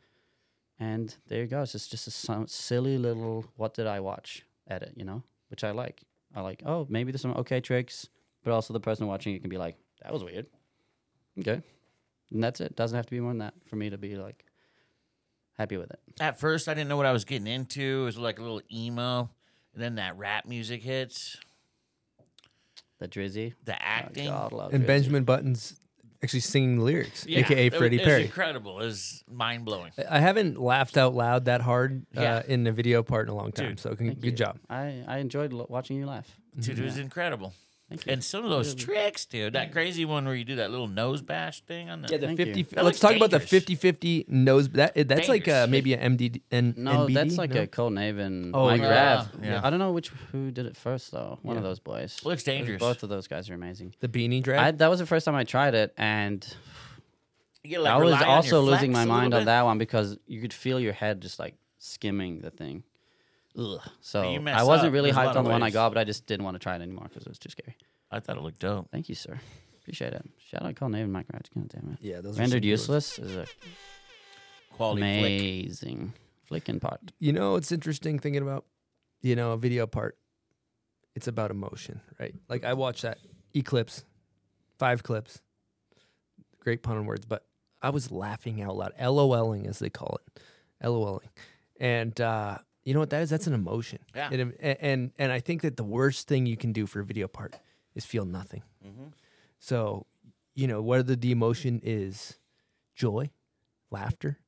And 0.79 1.15
there 1.27 1.41
you 1.41 1.47
go. 1.47 1.61
It's 1.61 1.71
just 1.71 1.91
just 1.91 2.07
a 2.07 2.45
silly 2.47 2.97
little 2.97 3.45
what 3.55 3.73
did 3.73 3.87
I 3.87 3.99
watch 3.99 4.43
edit, 4.67 4.93
you 4.95 5.05
know, 5.05 5.23
which 5.49 5.63
I 5.63 5.71
like. 5.71 6.03
I 6.35 6.41
like. 6.41 6.63
Oh, 6.65 6.87
maybe 6.89 7.11
there's 7.11 7.21
some 7.21 7.33
okay 7.33 7.61
tricks, 7.61 8.09
but 8.43 8.51
also 8.53 8.73
the 8.73 8.79
person 8.79 9.07
watching 9.07 9.35
it 9.35 9.39
can 9.41 9.49
be 9.49 9.57
like, 9.57 9.75
that 10.01 10.11
was 10.13 10.23
weird. 10.23 10.45
Okay, 11.39 11.61
and 12.31 12.43
that's 12.43 12.61
it. 12.61 12.75
Doesn't 12.75 12.95
have 12.95 13.05
to 13.05 13.11
be 13.11 13.19
more 13.19 13.31
than 13.31 13.39
that 13.39 13.53
for 13.65 13.75
me 13.75 13.89
to 13.89 13.97
be 13.97 14.15
like 14.15 14.45
happy 15.57 15.77
with 15.77 15.89
it. 15.91 15.99
At 16.19 16.39
first, 16.39 16.67
I 16.67 16.73
didn't 16.73 16.89
know 16.89 16.97
what 16.97 17.05
I 17.05 17.11
was 17.11 17.25
getting 17.25 17.47
into. 17.47 18.01
It 18.01 18.05
was 18.05 18.17
like 18.17 18.39
a 18.39 18.41
little 18.41 18.61
emo, 18.71 19.29
and 19.73 19.81
then 19.83 19.95
that 19.95 20.17
rap 20.17 20.45
music 20.45 20.83
hits. 20.83 21.37
The 22.99 23.07
Drizzy, 23.07 23.53
the 23.65 23.81
acting, 23.81 24.27
God, 24.29 24.53
love 24.53 24.73
and 24.73 24.83
Drizzy. 24.83 24.87
Benjamin 24.87 25.23
Button's 25.25 25.75
actually 26.23 26.39
singing 26.39 26.77
the 26.77 26.83
lyrics, 26.85 27.25
Yeah, 27.27 27.39
aka 27.39 27.69
Freddy 27.69 27.97
it 27.97 27.99
was 27.99 28.05
Perry. 28.07 28.23
incredible. 28.23 28.79
It 28.79 28.85
was 28.85 29.23
mind 29.29 29.65
blowing. 29.65 29.91
I 30.09 30.19
haven't 30.19 30.57
laughed 30.57 30.95
out 30.95 31.13
loud 31.13 31.45
that 31.45 31.59
hard 31.61 32.05
Yeah. 32.13 32.35
uh, 32.37 32.43
in 32.47 32.65
a 32.65 32.71
video 32.71 33.03
part 33.03 33.27
in 33.27 33.33
a 33.33 33.35
long 33.35 33.51
time. 33.51 33.69
Dude, 33.69 33.79
so 33.81 33.89
con- 33.95 34.07
Thank 34.07 34.21
good 34.21 34.25
you. 34.27 34.31
job. 34.45 34.57
I, 34.69 35.03
I 35.05 35.17
enjoyed 35.17 35.51
lo- 35.51 35.65
watching 35.67 35.97
you 35.97 36.05
laugh. 36.05 36.29
Dude, 36.57 36.79
it 36.79 36.85
was 36.85 36.97
incredible. 36.97 37.53
Thank 37.95 38.05
you. 38.07 38.13
And 38.13 38.23
some 38.23 38.43
of 38.43 38.49
those 38.49 38.73
Really. 38.73 38.85
tricks, 38.85 39.25
dude. 39.25 39.53
That 39.53 39.71
crazy 39.71 40.05
one 40.05 40.25
where 40.25 40.35
you 40.35 40.43
do 40.43 40.55
that 40.57 40.71
little 40.71 40.87
nose 40.87 41.21
bash 41.21 41.61
thing 41.61 41.89
on 41.89 42.01
the 42.01 42.09
Yeah, 42.09 42.17
the 42.17 42.27
Thank 42.27 42.37
50. 42.37 42.59
you. 42.59 42.65
That 42.65 42.83
Let's 42.83 42.85
looks 42.85 42.99
talk 42.99 43.15
about 43.15 43.31
the 43.31 43.39
dangerous. 43.39 43.65
50-50 43.65 44.29
nose. 44.29 44.69
That 44.69 44.93
that's 45.07 45.29
like 45.29 45.47
uh, 45.47 45.65
Dangerous. 45.67 45.69
maybe 45.69 45.93
an 45.93 46.17
MD 46.17 46.41
and 46.51 46.77
No, 46.77 47.05
NBD, 47.07 47.13
that's 47.13 47.37
like 47.37 47.51
no? 47.53 47.61
a 47.61 47.67
Cole 47.67 47.91
Navin. 47.91 48.51
Oh, 48.53 48.65
Mike 48.65 48.81
yeah. 48.81 49.15
Rav. 49.15 49.29
Yeah. 49.43 49.61
I 49.63 49.69
don't 49.69 49.79
know 49.79 49.91
which 49.91 50.09
who 50.31 50.51
did 50.51 50.65
it 50.65 50.75
first 50.75 51.11
though. 51.11 51.39
One 51.43 51.57
of 51.57 51.63
those 51.63 51.79
boys. 51.79 52.19
Looks 52.23 52.43
Those- 52.43 52.53
dangerous. 52.55 52.79
Both 52.79 53.03
of 53.03 53.09
those 53.09 53.27
guys 53.27 53.49
are 53.49 53.53
amazing. 53.53 53.93
the 53.99 54.07
beanie 54.07 54.41
drag. 54.43 54.59
I, 54.59 54.71
that 54.71 54.87
was 54.89 54.99
the 54.99 55.05
first 55.05 55.25
time 55.25 55.35
I 55.35 55.43
tried 55.43 55.75
it, 55.75 55.93
and 55.97 56.45
You 57.63 57.71
gotta, 57.77 57.83
like, 57.83 57.93
I 57.93 57.97
was 57.97 58.03
rely 58.05 58.17
on 58.17 58.21
your 58.27 58.29
also 58.35 58.61
losing 58.61 58.91
flex 58.91 58.93
my 58.93 59.01
a 59.01 59.05
little 59.05 59.15
mind 59.21 59.33
on 59.35 59.39
bit. 59.41 59.45
that 59.45 59.61
one 59.63 59.77
because 59.77 60.17
you 60.27 60.41
could 60.41 60.53
feel 60.53 60.79
your 60.79 60.93
head 60.93 61.21
just 61.21 61.39
like 61.39 61.55
skimming 61.77 62.39
the 62.41 62.49
thing. 62.49 62.83
Ugh. 63.57 63.79
So 64.01 64.21
I 64.21 64.63
wasn't 64.63 64.87
up. 64.87 64.93
really 64.93 65.11
There's 65.11 65.27
hyped 65.27 65.35
on 65.35 65.43
the 65.43 65.49
one 65.51 65.61
I 65.61 65.67
ways. 65.67 65.73
got, 65.73 65.89
but 65.93 65.99
I 65.99 66.03
just 66.03 66.25
didn't 66.25 66.43
want 66.45 66.55
to 66.55 66.59
try 66.59 66.75
it 66.75 66.81
anymore 66.81 67.05
because 67.07 67.23
it 67.23 67.29
was 67.29 67.39
too 67.39 67.49
scary. 67.49 67.77
I 68.11 68.19
thought 68.19 68.37
it 68.37 68.41
looked 68.43 68.59
dope. 68.59 68.89
Thank 68.91 69.09
you, 69.09 69.15
sir. 69.15 69.39
Appreciate 69.81 70.13
it. 70.13 70.25
Shout 70.37 70.63
out 70.65 70.75
Cole 70.75 70.89
Navin, 70.89 71.09
Mike 71.09 71.25
Rats. 71.33 71.49
God 71.53 71.67
damn 71.69 71.91
it. 71.93 71.97
yeah, 72.01 72.21
those 72.21 72.37
are 72.37 72.41
Rendered 72.41 72.63
some 72.63 72.69
good 72.69 72.69
ones. 72.71 72.79
Useless 72.79 73.19
is 73.19 73.35
a 73.35 73.45
Quality 74.71 75.01
flick. 75.01 75.17
amazing 75.41 76.13
flicking 76.45 76.79
part. 76.79 76.99
You 77.19 77.33
know, 77.33 77.55
it's 77.57 77.71
interesting 77.71 78.17
thinking 78.19 78.41
about, 78.41 78.65
you 79.21 79.35
know, 79.35 79.51
a 79.51 79.57
video 79.57 79.85
part. 79.87 80.17
It's 81.15 81.27
about 81.27 81.51
emotion, 81.51 82.01
right? 82.19 82.33
Like 82.49 82.63
I 82.63 82.73
watched 82.73 83.03
that 83.03 83.19
Eclipse, 83.53 84.03
five 84.79 85.03
clips. 85.03 85.41
Great 86.59 86.81
pun 86.81 86.97
on 86.97 87.05
words, 87.05 87.25
but 87.25 87.45
I 87.81 87.89
was 87.91 88.09
laughing 88.11 88.61
out 88.61 88.75
loud, 88.77 88.93
LOLing 88.99 89.67
as 89.67 89.77
they 89.79 89.89
call 89.89 90.17
it, 90.25 90.41
LOLing, 90.83 91.27
and 91.79 92.19
uh, 92.21 92.59
you 92.83 92.93
know 92.93 92.99
what 92.99 93.09
that 93.11 93.21
is? 93.21 93.29
That's 93.29 93.47
an 93.47 93.53
emotion. 93.53 93.99
Yeah. 94.15 94.29
And, 94.31 94.53
and 94.61 95.11
and 95.17 95.31
I 95.31 95.39
think 95.39 95.61
that 95.61 95.77
the 95.77 95.83
worst 95.83 96.27
thing 96.27 96.45
you 96.45 96.57
can 96.57 96.73
do 96.73 96.85
for 96.85 96.99
a 96.99 97.05
video 97.05 97.27
part 97.27 97.55
is 97.95 98.05
feel 98.05 98.25
nothing. 98.25 98.63
Mm-hmm. 98.85 99.05
So, 99.59 100.05
you 100.55 100.67
know, 100.67 100.81
whether 100.81 101.15
the 101.15 101.31
emotion 101.31 101.79
is 101.83 102.37
joy, 102.95 103.29
laughter, 103.91 104.39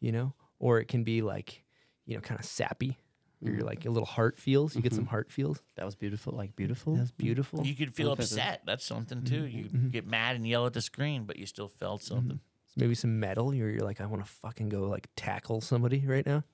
you 0.00 0.12
know, 0.12 0.34
or 0.58 0.78
it 0.78 0.86
can 0.88 1.02
be 1.04 1.22
like, 1.22 1.64
you 2.06 2.14
know, 2.14 2.20
kind 2.20 2.38
of 2.40 2.46
sappy, 2.46 2.98
Mm-hmm. 3.44 3.54
you're 3.56 3.66
like 3.66 3.84
a 3.86 3.90
little 3.90 4.06
heart 4.06 4.38
feels. 4.38 4.76
You 4.76 4.82
get 4.82 4.94
some 4.94 5.06
heart 5.06 5.32
feels. 5.32 5.60
That 5.74 5.84
was 5.84 5.96
beautiful. 5.96 6.32
Like 6.32 6.54
beautiful. 6.54 6.94
That's 6.94 7.10
beautiful. 7.10 7.66
You 7.66 7.74
could 7.74 7.92
feel 7.92 8.10
Look 8.10 8.20
upset. 8.20 8.62
That's 8.64 8.84
something 8.84 9.24
too. 9.24 9.46
You 9.46 9.64
Mm-hmm. 9.64 9.88
get 9.88 10.06
mad 10.06 10.36
and 10.36 10.46
yell 10.46 10.64
at 10.66 10.74
the 10.74 10.80
screen, 10.80 11.24
but 11.24 11.36
you 11.36 11.46
still 11.46 11.66
felt 11.66 12.04
something. 12.04 12.38
Maybe 12.76 12.94
some 12.94 13.18
metal. 13.18 13.52
You're, 13.52 13.68
you're 13.70 13.80
like, 13.84 14.00
I 14.00 14.06
want 14.06 14.24
to 14.24 14.30
fucking 14.30 14.68
go 14.68 14.82
like 14.82 15.08
tackle 15.16 15.60
somebody 15.60 16.06
right 16.06 16.24
now. 16.24 16.44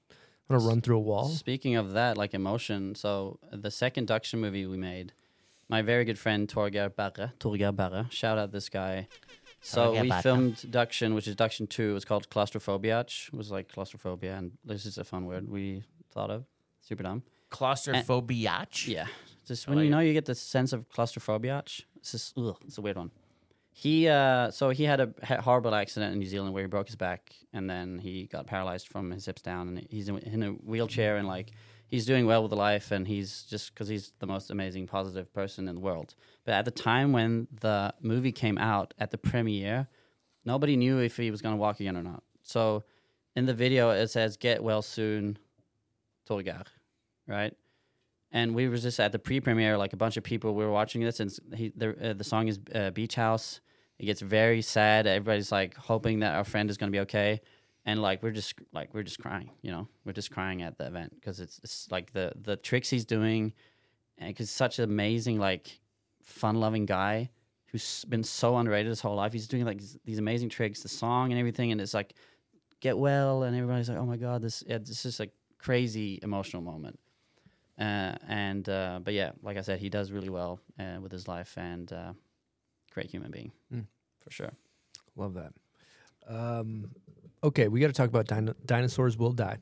I 0.48 0.54
want 0.54 0.62
to 0.62 0.68
run 0.68 0.80
through 0.80 0.96
a 0.96 1.00
wall. 1.00 1.28
Speaking 1.28 1.76
of 1.76 1.92
that, 1.92 2.16
like 2.16 2.32
emotion, 2.34 2.94
so 2.94 3.38
uh, 3.52 3.56
the 3.56 3.70
second 3.70 4.08
Duction 4.08 4.38
movie 4.38 4.66
we 4.66 4.76
made, 4.78 5.12
my 5.68 5.82
very 5.82 6.04
good 6.04 6.18
friend 6.18 6.48
Torgeir 6.48 6.94
Barre, 6.94 7.32
Torgeir 7.38 7.74
Barre, 7.74 8.06
shout 8.10 8.38
out 8.38 8.50
this 8.52 8.68
guy. 8.68 9.08
So 9.60 9.92
Torgeir 9.92 10.02
we 10.02 10.08
Barre. 10.08 10.22
filmed 10.22 10.56
Duction, 10.70 11.14
which 11.14 11.28
is 11.28 11.36
Duction 11.36 11.68
2. 11.68 11.90
It 11.90 11.92
was 11.92 12.04
called 12.06 12.30
Claustrophobia. 12.30 13.00
It 13.00 13.30
was 13.32 13.50
like 13.50 13.68
claustrophobia, 13.68 14.36
and 14.36 14.52
this 14.64 14.86
is 14.86 14.96
a 14.96 15.04
fun 15.04 15.26
word 15.26 15.48
we 15.50 15.82
thought 16.12 16.30
of. 16.30 16.44
Super 16.80 17.02
dumb. 17.02 17.22
Claustrophobia. 17.50 18.66
Yeah. 18.86 19.06
Just 19.46 19.66
when 19.68 19.76
like 19.76 19.84
you 19.84 19.88
it. 19.88 19.90
know 19.90 20.00
you 20.00 20.12
get 20.12 20.26
the 20.26 20.34
sense 20.34 20.72
of 20.72 20.88
claustrophobia, 20.88 21.62
it's 21.96 22.12
just, 22.12 22.38
ugh, 22.38 22.56
it's 22.66 22.78
a 22.78 22.80
weird 22.80 22.96
one. 22.96 23.10
He, 23.70 24.08
uh, 24.08 24.50
so 24.50 24.70
he 24.70 24.84
had 24.84 25.00
a 25.00 25.40
horrible 25.40 25.74
accident 25.74 26.12
in 26.12 26.18
New 26.18 26.26
Zealand 26.26 26.52
where 26.52 26.64
he 26.64 26.68
broke 26.68 26.88
his 26.88 26.96
back 26.96 27.32
and 27.52 27.70
then 27.70 27.98
he 27.98 28.26
got 28.26 28.46
paralyzed 28.46 28.88
from 28.88 29.12
his 29.12 29.24
hips 29.24 29.42
down 29.42 29.68
and 29.68 29.86
he's 29.88 30.08
in, 30.08 30.42
a 30.42 30.48
wheelchair 30.48 31.16
and 31.16 31.28
like, 31.28 31.52
he's 31.86 32.04
doing 32.04 32.26
well 32.26 32.42
with 32.42 32.52
life 32.52 32.90
and 32.90 33.06
he's 33.06 33.44
just 33.44 33.72
because 33.72 33.88
he's 33.88 34.12
the 34.18 34.26
most 34.26 34.50
amazing 34.50 34.86
positive 34.86 35.32
person 35.32 35.68
in 35.68 35.74
the 35.74 35.80
world. 35.80 36.14
But 36.44 36.54
at 36.54 36.64
the 36.64 36.70
time 36.70 37.12
when 37.12 37.46
the 37.60 37.94
movie 38.00 38.32
came 38.32 38.58
out 38.58 38.94
at 38.98 39.10
the 39.10 39.18
premiere, 39.18 39.88
nobody 40.44 40.76
knew 40.76 40.98
if 40.98 41.16
he 41.16 41.30
was 41.30 41.40
going 41.40 41.54
to 41.54 41.60
walk 41.60 41.78
again 41.78 41.96
or 41.96 42.02
not. 42.02 42.22
So 42.42 42.84
in 43.36 43.46
the 43.46 43.54
video, 43.54 43.90
it 43.90 44.08
says, 44.08 44.36
get 44.36 44.62
well 44.62 44.82
soon, 44.82 45.38
Torgeir, 46.28 46.64
right? 47.26 47.54
And 48.32 48.55
we 48.55 48.68
were 48.68 48.76
just 48.76 49.00
at 49.00 49.12
the 49.12 49.18
pre-premiere, 49.18 49.78
like 49.78 49.92
a 49.92 49.96
bunch 49.96 50.16
of 50.16 50.24
people. 50.24 50.55
We 50.55 50.64
were 50.64 50.70
watching 50.70 51.02
this, 51.02 51.20
and 51.20 51.30
he, 51.55 51.72
the 51.74 52.10
uh, 52.10 52.12
the 52.14 52.24
song 52.24 52.48
is 52.48 52.59
uh, 52.74 52.90
"Beach 52.90 53.14
House." 53.14 53.60
It 53.98 54.06
gets 54.06 54.20
very 54.20 54.62
sad. 54.62 55.06
Everybody's 55.06 55.50
like 55.50 55.74
hoping 55.76 56.20
that 56.20 56.36
our 56.36 56.44
friend 56.44 56.70
is 56.70 56.76
gonna 56.76 56.92
be 56.92 57.00
okay, 57.00 57.40
and 57.84 58.00
like 58.00 58.22
we're 58.22 58.30
just 58.32 58.55
like 58.72 58.92
we're 58.94 59.02
just 59.02 59.18
crying. 59.18 59.50
You 59.62 59.72
know, 59.72 59.88
we're 60.05 60.12
just 60.12 60.30
crying 60.30 60.62
at 60.62 60.78
the 60.78 60.86
event 60.86 61.14
because 61.14 61.40
it's 61.40 61.59
it's 61.64 61.90
like 61.90 62.12
the 62.12 62.32
the 62.40 62.56
tricks 62.56 62.90
he's 62.90 63.05
doing, 63.05 63.55
and 64.18 64.28
because 64.28 64.50
such 64.50 64.78
an 64.78 64.84
amazing 64.84 65.38
like 65.38 65.80
fun-loving 66.22 66.84
guy 66.84 67.30
who's 67.66 68.05
been 68.06 68.22
so 68.24 68.56
underrated 68.56 68.88
his 68.88 69.00
whole 69.00 69.16
life. 69.16 69.32
He's 69.32 69.48
doing 69.48 69.64
like 69.64 69.80
these- 70.05 70.18
amazing 70.18 70.48
tricks, 70.50 70.82
the 70.82 70.88
song 70.88 71.32
and 71.32 71.38
everything, 71.38 71.72
and 71.72 71.80
it's 71.80 71.94
like 71.94 72.14
get 72.80 72.96
well, 72.98 73.42
and 73.42 73.56
everybody's 73.56 73.88
like, 73.88 73.98
oh 73.98 74.06
my 74.06 74.16
god, 74.16 74.42
this 74.42 74.62
yeah, 74.66 74.78
this 74.78 75.05
is 75.05 75.18
a 75.20 75.28
crazy 75.59 76.20
emotional 76.22 76.62
moment. 76.62 76.98
Uh, 77.78 78.14
and 78.28 78.68
uh, 78.68 78.98
but 79.02 79.14
yeah, 79.14 79.30
like 79.42 79.56
I 79.56 79.60
said, 79.62 79.78
he 79.78 79.88
does 79.88 80.10
really 80.10 80.28
well 80.30 80.59
uh, 80.78 80.98
with 81.00 81.12
his 81.12 81.28
life 81.28 81.56
and 81.56 81.92
uh, 81.92 82.12
great 82.92 83.10
human 83.10 83.30
being 83.30 83.52
Mm. 83.72 83.86
for 84.20 84.30
sure. 84.30 84.52
Love 85.16 85.34
that. 85.34 85.52
Um, 86.26 86.90
okay, 87.42 87.68
we 87.68 87.80
got 87.80 87.86
to 87.88 87.92
talk 87.92 88.09
about 88.09 88.26
dino- 88.26 88.55
dinosaurs 88.66 89.16
will 89.16 89.32
die. 89.32 89.59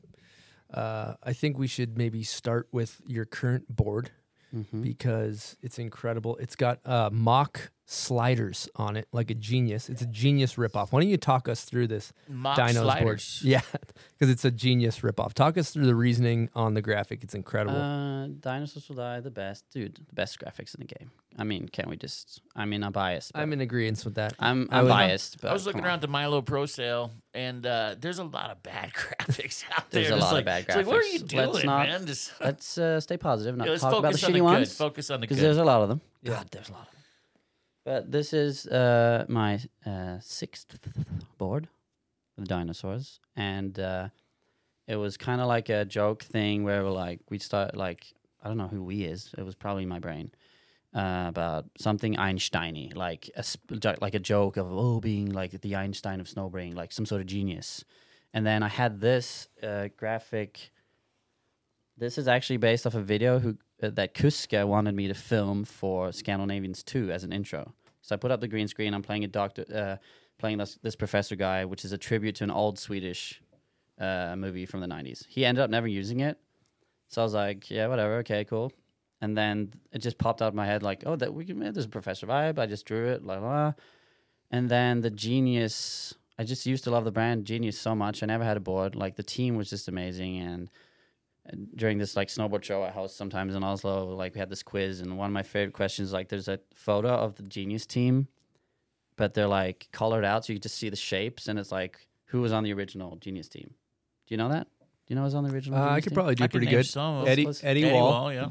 Uh, 0.73 1.13
I 1.23 1.33
think 1.33 1.57
we 1.57 1.67
should 1.67 1.97
maybe 1.97 2.23
start 2.23 2.67
with 2.71 3.01
your 3.07 3.25
current 3.25 3.67
board 3.73 4.11
Mm-hmm. 4.55 4.81
because 4.81 5.57
it's 5.61 5.77
incredible. 5.77 6.37
It's 6.37 6.55
got 6.55 6.79
uh, 6.85 7.09
mock 7.11 7.69
sliders 7.89 8.67
on 8.75 8.97
it, 8.97 9.07
like 9.13 9.31
a 9.31 9.33
genius. 9.33 9.89
It's 9.89 10.01
a 10.01 10.05
genius 10.05 10.55
ripoff. 10.55 10.91
Why 10.91 10.99
don't 11.01 11.09
you 11.09 11.17
talk 11.17 11.47
us 11.47 11.63
through 11.63 11.87
this 11.87 12.11
Mock 12.27 12.57
Dinos 12.57 13.01
board? 13.01 13.23
Yeah, 13.41 13.61
because 13.71 14.29
it's 14.29 14.43
a 14.45 14.51
genius 14.51 14.99
ripoff. 14.99 15.33
Talk 15.33 15.57
us 15.57 15.71
through 15.71 15.85
the 15.85 15.95
reasoning 15.95 16.49
on 16.53 16.73
the 16.73 16.81
graphic. 16.81 17.23
It's 17.23 17.33
incredible. 17.33 17.77
Uh, 17.79 18.27
Dinosaurs 18.39 18.87
will 18.89 18.97
die. 18.97 19.21
The 19.21 19.31
best, 19.31 19.63
dude. 19.71 19.95
The 19.95 20.13
best 20.13 20.37
graphics 20.39 20.75
in 20.75 20.81
the 20.81 20.85
game. 20.85 21.11
I 21.39 21.43
mean, 21.43 21.69
can't 21.69 21.87
we 21.87 21.95
just? 21.97 22.41
I 22.55 22.65
mean, 22.65 22.83
I'm 22.83 22.91
biased. 22.91 23.31
but 23.33 23.41
I'm 23.41 23.53
in 23.53 23.61
agreement 23.61 24.03
with 24.03 24.15
that. 24.15 24.33
I'm 24.39 24.67
I 24.71 24.79
I'm 24.79 24.83
would- 24.85 24.89
biased. 24.89 25.39
But 25.41 25.49
I 25.51 25.53
was 25.53 25.65
looking 25.65 25.79
come 25.79 25.85
on. 25.85 25.91
around 25.91 26.01
the 26.01 26.07
Milo 26.07 26.41
Pro 26.41 26.65
sale, 26.65 27.11
and 27.33 27.65
uh, 27.65 27.95
there's 27.99 28.19
a 28.19 28.23
lot 28.23 28.49
of 28.49 28.61
bad 28.63 28.91
graphics 28.93 29.63
out 29.75 29.89
there. 29.91 30.03
There's 30.03 30.11
a 30.13 30.17
lot 30.17 30.33
like- 30.33 30.41
of 30.41 30.45
bad 30.45 30.67
graphics. 30.67 30.75
like, 30.77 30.87
what 30.87 30.97
are 30.97 31.03
you 31.07 31.19
doing, 31.19 31.49
Let's 31.51 31.65
not- 31.65 31.87
man? 31.87 32.05
Just 32.05 32.33
Let's 32.41 32.77
uh, 32.77 32.99
stay 32.99 33.17
positive. 33.17 33.55
Not 33.55 33.65
Yeah, 33.65 33.71
let's 33.71 33.83
talk 33.83 33.99
about 33.99 34.11
the 34.13 34.17
focus 34.17 34.23
on 34.25 34.29
shitty 34.31 34.33
the 34.33 34.39
good. 34.39 34.43
ones. 34.43 34.75
Focus 34.77 35.09
on 35.11 35.21
the 35.21 35.27
good. 35.27 35.35
because 35.35 35.41
there's 35.43 35.57
a 35.57 35.63
lot 35.63 35.81
of 35.83 35.89
them. 35.89 36.01
Yeah. 36.23 36.33
God, 36.33 36.47
there's 36.51 36.69
a 36.69 36.73
lot 36.73 36.81
of 36.81 36.87
them. 36.87 36.93
But 37.87 38.11
this 38.11 38.33
is 38.33 38.67
uh, 38.67 39.25
my 39.29 39.61
uh, 39.85 40.19
sixth 40.19 40.77
board 41.37 41.69
of 42.37 42.45
dinosaurs, 42.45 43.21
and 43.37 43.79
uh, 43.79 44.09
it 44.87 44.97
was 44.97 45.15
kind 45.15 45.39
of 45.39 45.47
like 45.47 45.69
a 45.69 45.85
joke 45.85 46.23
thing 46.23 46.65
where 46.65 46.83
we're 46.83 46.91
like 46.91 47.21
we 47.29 47.39
start 47.39 47.77
like 47.77 48.13
I 48.43 48.49
don't 48.49 48.57
know 48.57 48.67
who 48.67 48.83
we 48.83 49.05
is. 49.05 49.33
It 49.37 49.43
was 49.43 49.55
probably 49.55 49.85
my 49.85 49.99
brain. 49.99 50.31
uh, 50.93 51.25
about 51.29 51.65
something 51.77 52.15
Einsteiny, 52.15 52.95
like 52.95 53.29
a 53.35 53.43
sp- 53.43 53.79
like 54.01 54.15
a 54.15 54.19
joke 54.19 54.57
of 54.57 54.67
oh 54.71 54.99
being 54.99 55.31
like 55.31 55.61
the 55.61 55.75
Einstein 55.75 56.19
of 56.19 56.27
snowboarding, 56.27 56.75
like 56.75 56.91
some 56.91 57.05
sort 57.05 57.21
of 57.21 57.27
genius. 57.27 57.85
And 58.33 58.45
then 58.45 58.63
I 58.63 58.69
had 58.69 58.99
this 59.01 59.47
uh, 59.63 59.89
graphic. 59.97 60.71
This 61.97 62.17
is 62.17 62.27
actually 62.27 62.57
based 62.57 62.85
off 62.87 62.95
a 62.95 63.01
video 63.01 63.39
who 63.39 63.57
uh, 63.81 63.91
that 63.91 64.13
Kuska 64.13 64.67
wanted 64.67 64.95
me 64.95 65.07
to 65.07 65.13
film 65.13 65.65
for 65.65 66.11
Scandinavians 66.11 66.83
2 66.83 67.11
as 67.11 67.23
an 67.23 67.33
intro. 67.33 67.73
So 68.07 68.15
I 68.15 68.17
put 68.17 68.31
up 68.31 68.39
the 68.39 68.47
green 68.47 68.69
screen. 68.69 68.93
I'm 68.93 69.03
playing 69.03 69.25
a 69.25 69.27
doctor, 69.27 69.65
uh, 69.73 69.97
playing 70.39 70.59
this, 70.59 70.79
this 70.81 70.95
professor 70.95 71.35
guy, 71.35 71.65
which 71.65 71.83
is 71.83 71.91
a 71.91 71.97
tribute 71.97 72.35
to 72.35 72.45
an 72.45 72.51
old 72.51 72.79
Swedish 72.79 73.41
uh, 73.99 74.33
movie 74.37 74.65
from 74.65 74.79
the 74.79 74.87
90s. 74.87 75.25
He 75.27 75.45
ended 75.45 75.61
up 75.61 75.69
never 75.69 75.87
using 75.87 76.21
it. 76.21 76.39
So 77.09 77.21
I 77.21 77.25
was 77.25 77.33
like, 77.33 77.69
yeah, 77.69 77.87
whatever. 77.87 78.15
Okay, 78.19 78.45
cool. 78.45 78.71
And 79.19 79.37
then 79.37 79.73
it 79.91 79.99
just 79.99 80.17
popped 80.17 80.41
out 80.41 80.47
of 80.47 80.55
my 80.55 80.65
head 80.65 80.83
like, 80.83 81.03
oh, 81.05 81.17
that 81.17 81.33
we 81.33 81.43
can 81.43 81.59
there's 81.59 81.83
a 81.83 81.89
professor 81.89 82.25
vibe. 82.27 82.59
I 82.59 82.65
just 82.65 82.85
drew 82.85 83.09
it, 83.09 83.25
la 83.25 83.39
la. 83.39 83.47
la. 83.65 83.73
And 84.51 84.69
then 84.69 85.01
the 85.01 85.09
genius, 85.09 86.13
I 86.39 86.45
just 86.45 86.65
used 86.65 86.85
to 86.85 86.91
love 86.91 87.03
the 87.03 87.11
brand 87.11 87.43
Genius 87.43 87.77
so 87.77 87.93
much. 87.93 88.23
I 88.23 88.27
never 88.27 88.45
had 88.45 88.55
a 88.55 88.61
board. 88.61 88.95
Like 88.95 89.17
the 89.17 89.23
team 89.23 89.57
was 89.57 89.69
just 89.69 89.89
amazing. 89.89 90.37
And 90.37 90.69
during 91.75 91.97
this 91.97 92.15
like 92.15 92.27
snowboard 92.27 92.63
show 92.63 92.83
I 92.83 92.89
host 92.89 93.17
sometimes 93.17 93.55
in 93.55 93.63
Oslo, 93.63 94.13
like 94.15 94.33
we 94.33 94.39
had 94.39 94.49
this 94.49 94.63
quiz, 94.63 95.01
and 95.01 95.17
one 95.17 95.27
of 95.27 95.33
my 95.33 95.43
favorite 95.43 95.73
questions, 95.73 96.11
like 96.13 96.29
there's 96.29 96.47
a 96.47 96.59
photo 96.73 97.09
of 97.09 97.35
the 97.35 97.43
Genius 97.43 97.85
team, 97.85 98.27
but 99.15 99.33
they're 99.33 99.47
like 99.47 99.87
colored 99.91 100.25
out, 100.25 100.45
so 100.45 100.53
you 100.53 100.59
just 100.59 100.75
see 100.75 100.89
the 100.89 100.95
shapes, 100.95 101.47
and 101.47 101.57
it's 101.59 101.71
like 101.71 102.07
who 102.25 102.41
was 102.41 102.51
on 102.51 102.63
the 102.63 102.73
original 102.73 103.15
Genius 103.17 103.47
team. 103.47 103.73
Do 104.27 104.33
you 104.33 104.37
know 104.37 104.49
that? 104.49 104.67
Do 105.05 105.13
you 105.13 105.15
know 105.15 105.23
who's 105.23 105.35
on 105.35 105.43
the 105.45 105.53
original? 105.53 105.79
Uh, 105.79 105.89
I 105.89 106.01
could 106.01 106.09
team? 106.09 106.15
probably 106.15 106.35
do 106.35 106.43
I 106.43 106.47
pretty 106.47 106.65
good. 106.67 106.85
some 106.85 107.25
Eddie, 107.27 107.47
Eddie, 107.47 107.85
Eddie 107.85 107.93
Wall, 107.93 108.09
Wall, 108.11 108.33
yeah. 108.33 108.49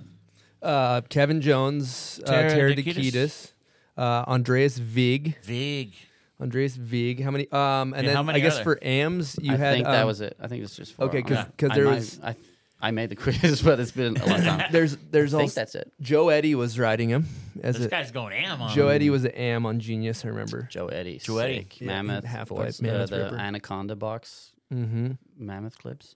uh, 0.63 1.01
Kevin 1.03 1.41
Jones, 1.43 2.21
Tara 2.25 2.47
uh, 2.47 2.55
Tara 2.55 2.75
Dakides. 2.75 3.13
Dakides, 3.13 3.53
uh, 3.99 4.25
Andreas 4.27 4.79
Wiig, 4.81 5.35
Wiig. 5.47 5.93
Andreas 6.41 6.77
Wiig. 6.79 7.23
How 7.23 7.31
many? 7.31 7.51
Um, 7.53 7.93
and 7.95 7.97
Yeah, 7.97 8.03
then 8.09 8.17
how 8.17 8.23
many 8.23 8.39
I 8.39 8.43
guess 8.43 8.59
are 8.61 8.63
for 8.65 8.79
AMS, 8.83 9.39
you 9.43 9.53
I 9.53 9.57
had. 9.57 9.69
I 9.69 9.75
think 9.75 9.87
that 9.87 10.01
um, 10.03 10.07
was 10.07 10.21
it. 10.23 10.37
I 10.41 10.47
think 10.49 10.61
it 10.61 10.63
was 10.65 10.77
just 10.77 10.93
four. 10.95 11.07
okay, 11.07 11.23
'cause- 11.23 11.31
Yeah. 11.33 11.47
'cause 11.59 11.71
I 11.71 11.75
there 11.75 11.85
might- 11.87 11.95
was- 11.95 12.21
I, 12.23 12.37
I 12.81 12.91
made 12.91 13.09
the 13.11 13.17
quiz, 13.23 13.63
but 13.63 13.81
it's 13.81 13.91
been 13.91 14.17
a 14.17 14.27
long 14.27 14.43
time. 14.43 14.69
There's 14.73 14.97
there's 15.11 15.33
I 15.35 15.39
think 15.39 15.49
also 15.49 15.61
that's 15.61 15.75
it. 15.75 15.93
Joe 16.01 16.29
Eddie 16.29 16.55
was 16.55 16.79
riding 16.79 17.09
him 17.09 17.27
as 17.63 17.77
This 17.77 17.87
a 17.87 17.89
guy's 17.89 18.11
going 18.11 18.33
am 18.35 18.61
on 18.63 18.75
Joe 18.75 18.89
him. 18.89 18.95
Eddie 18.97 19.11
was 19.11 19.25
an 19.25 19.33
AM 19.35 19.65
on 19.67 19.81
Genius. 19.81 20.25
I 20.25 20.29
remember. 20.29 20.69
Joe 20.71 20.87
Eddie. 20.89 21.19
Joe 21.19 21.39
Eddie. 21.39 21.59
sick. 21.61 21.81
Yeah, 21.81 21.87
Mammoth. 21.87 22.25
half 22.25 22.51
what's, 22.51 22.81
pipe, 22.81 22.89
uh, 22.89 22.93
Mammoth 22.93 23.11
the 23.11 23.19
Ripper. 23.25 23.37
Anaconda 23.37 23.97
box. 23.97 24.53
Mm-hmm. 24.73 25.13
Mammoth 25.39 25.79
clips. 25.79 26.15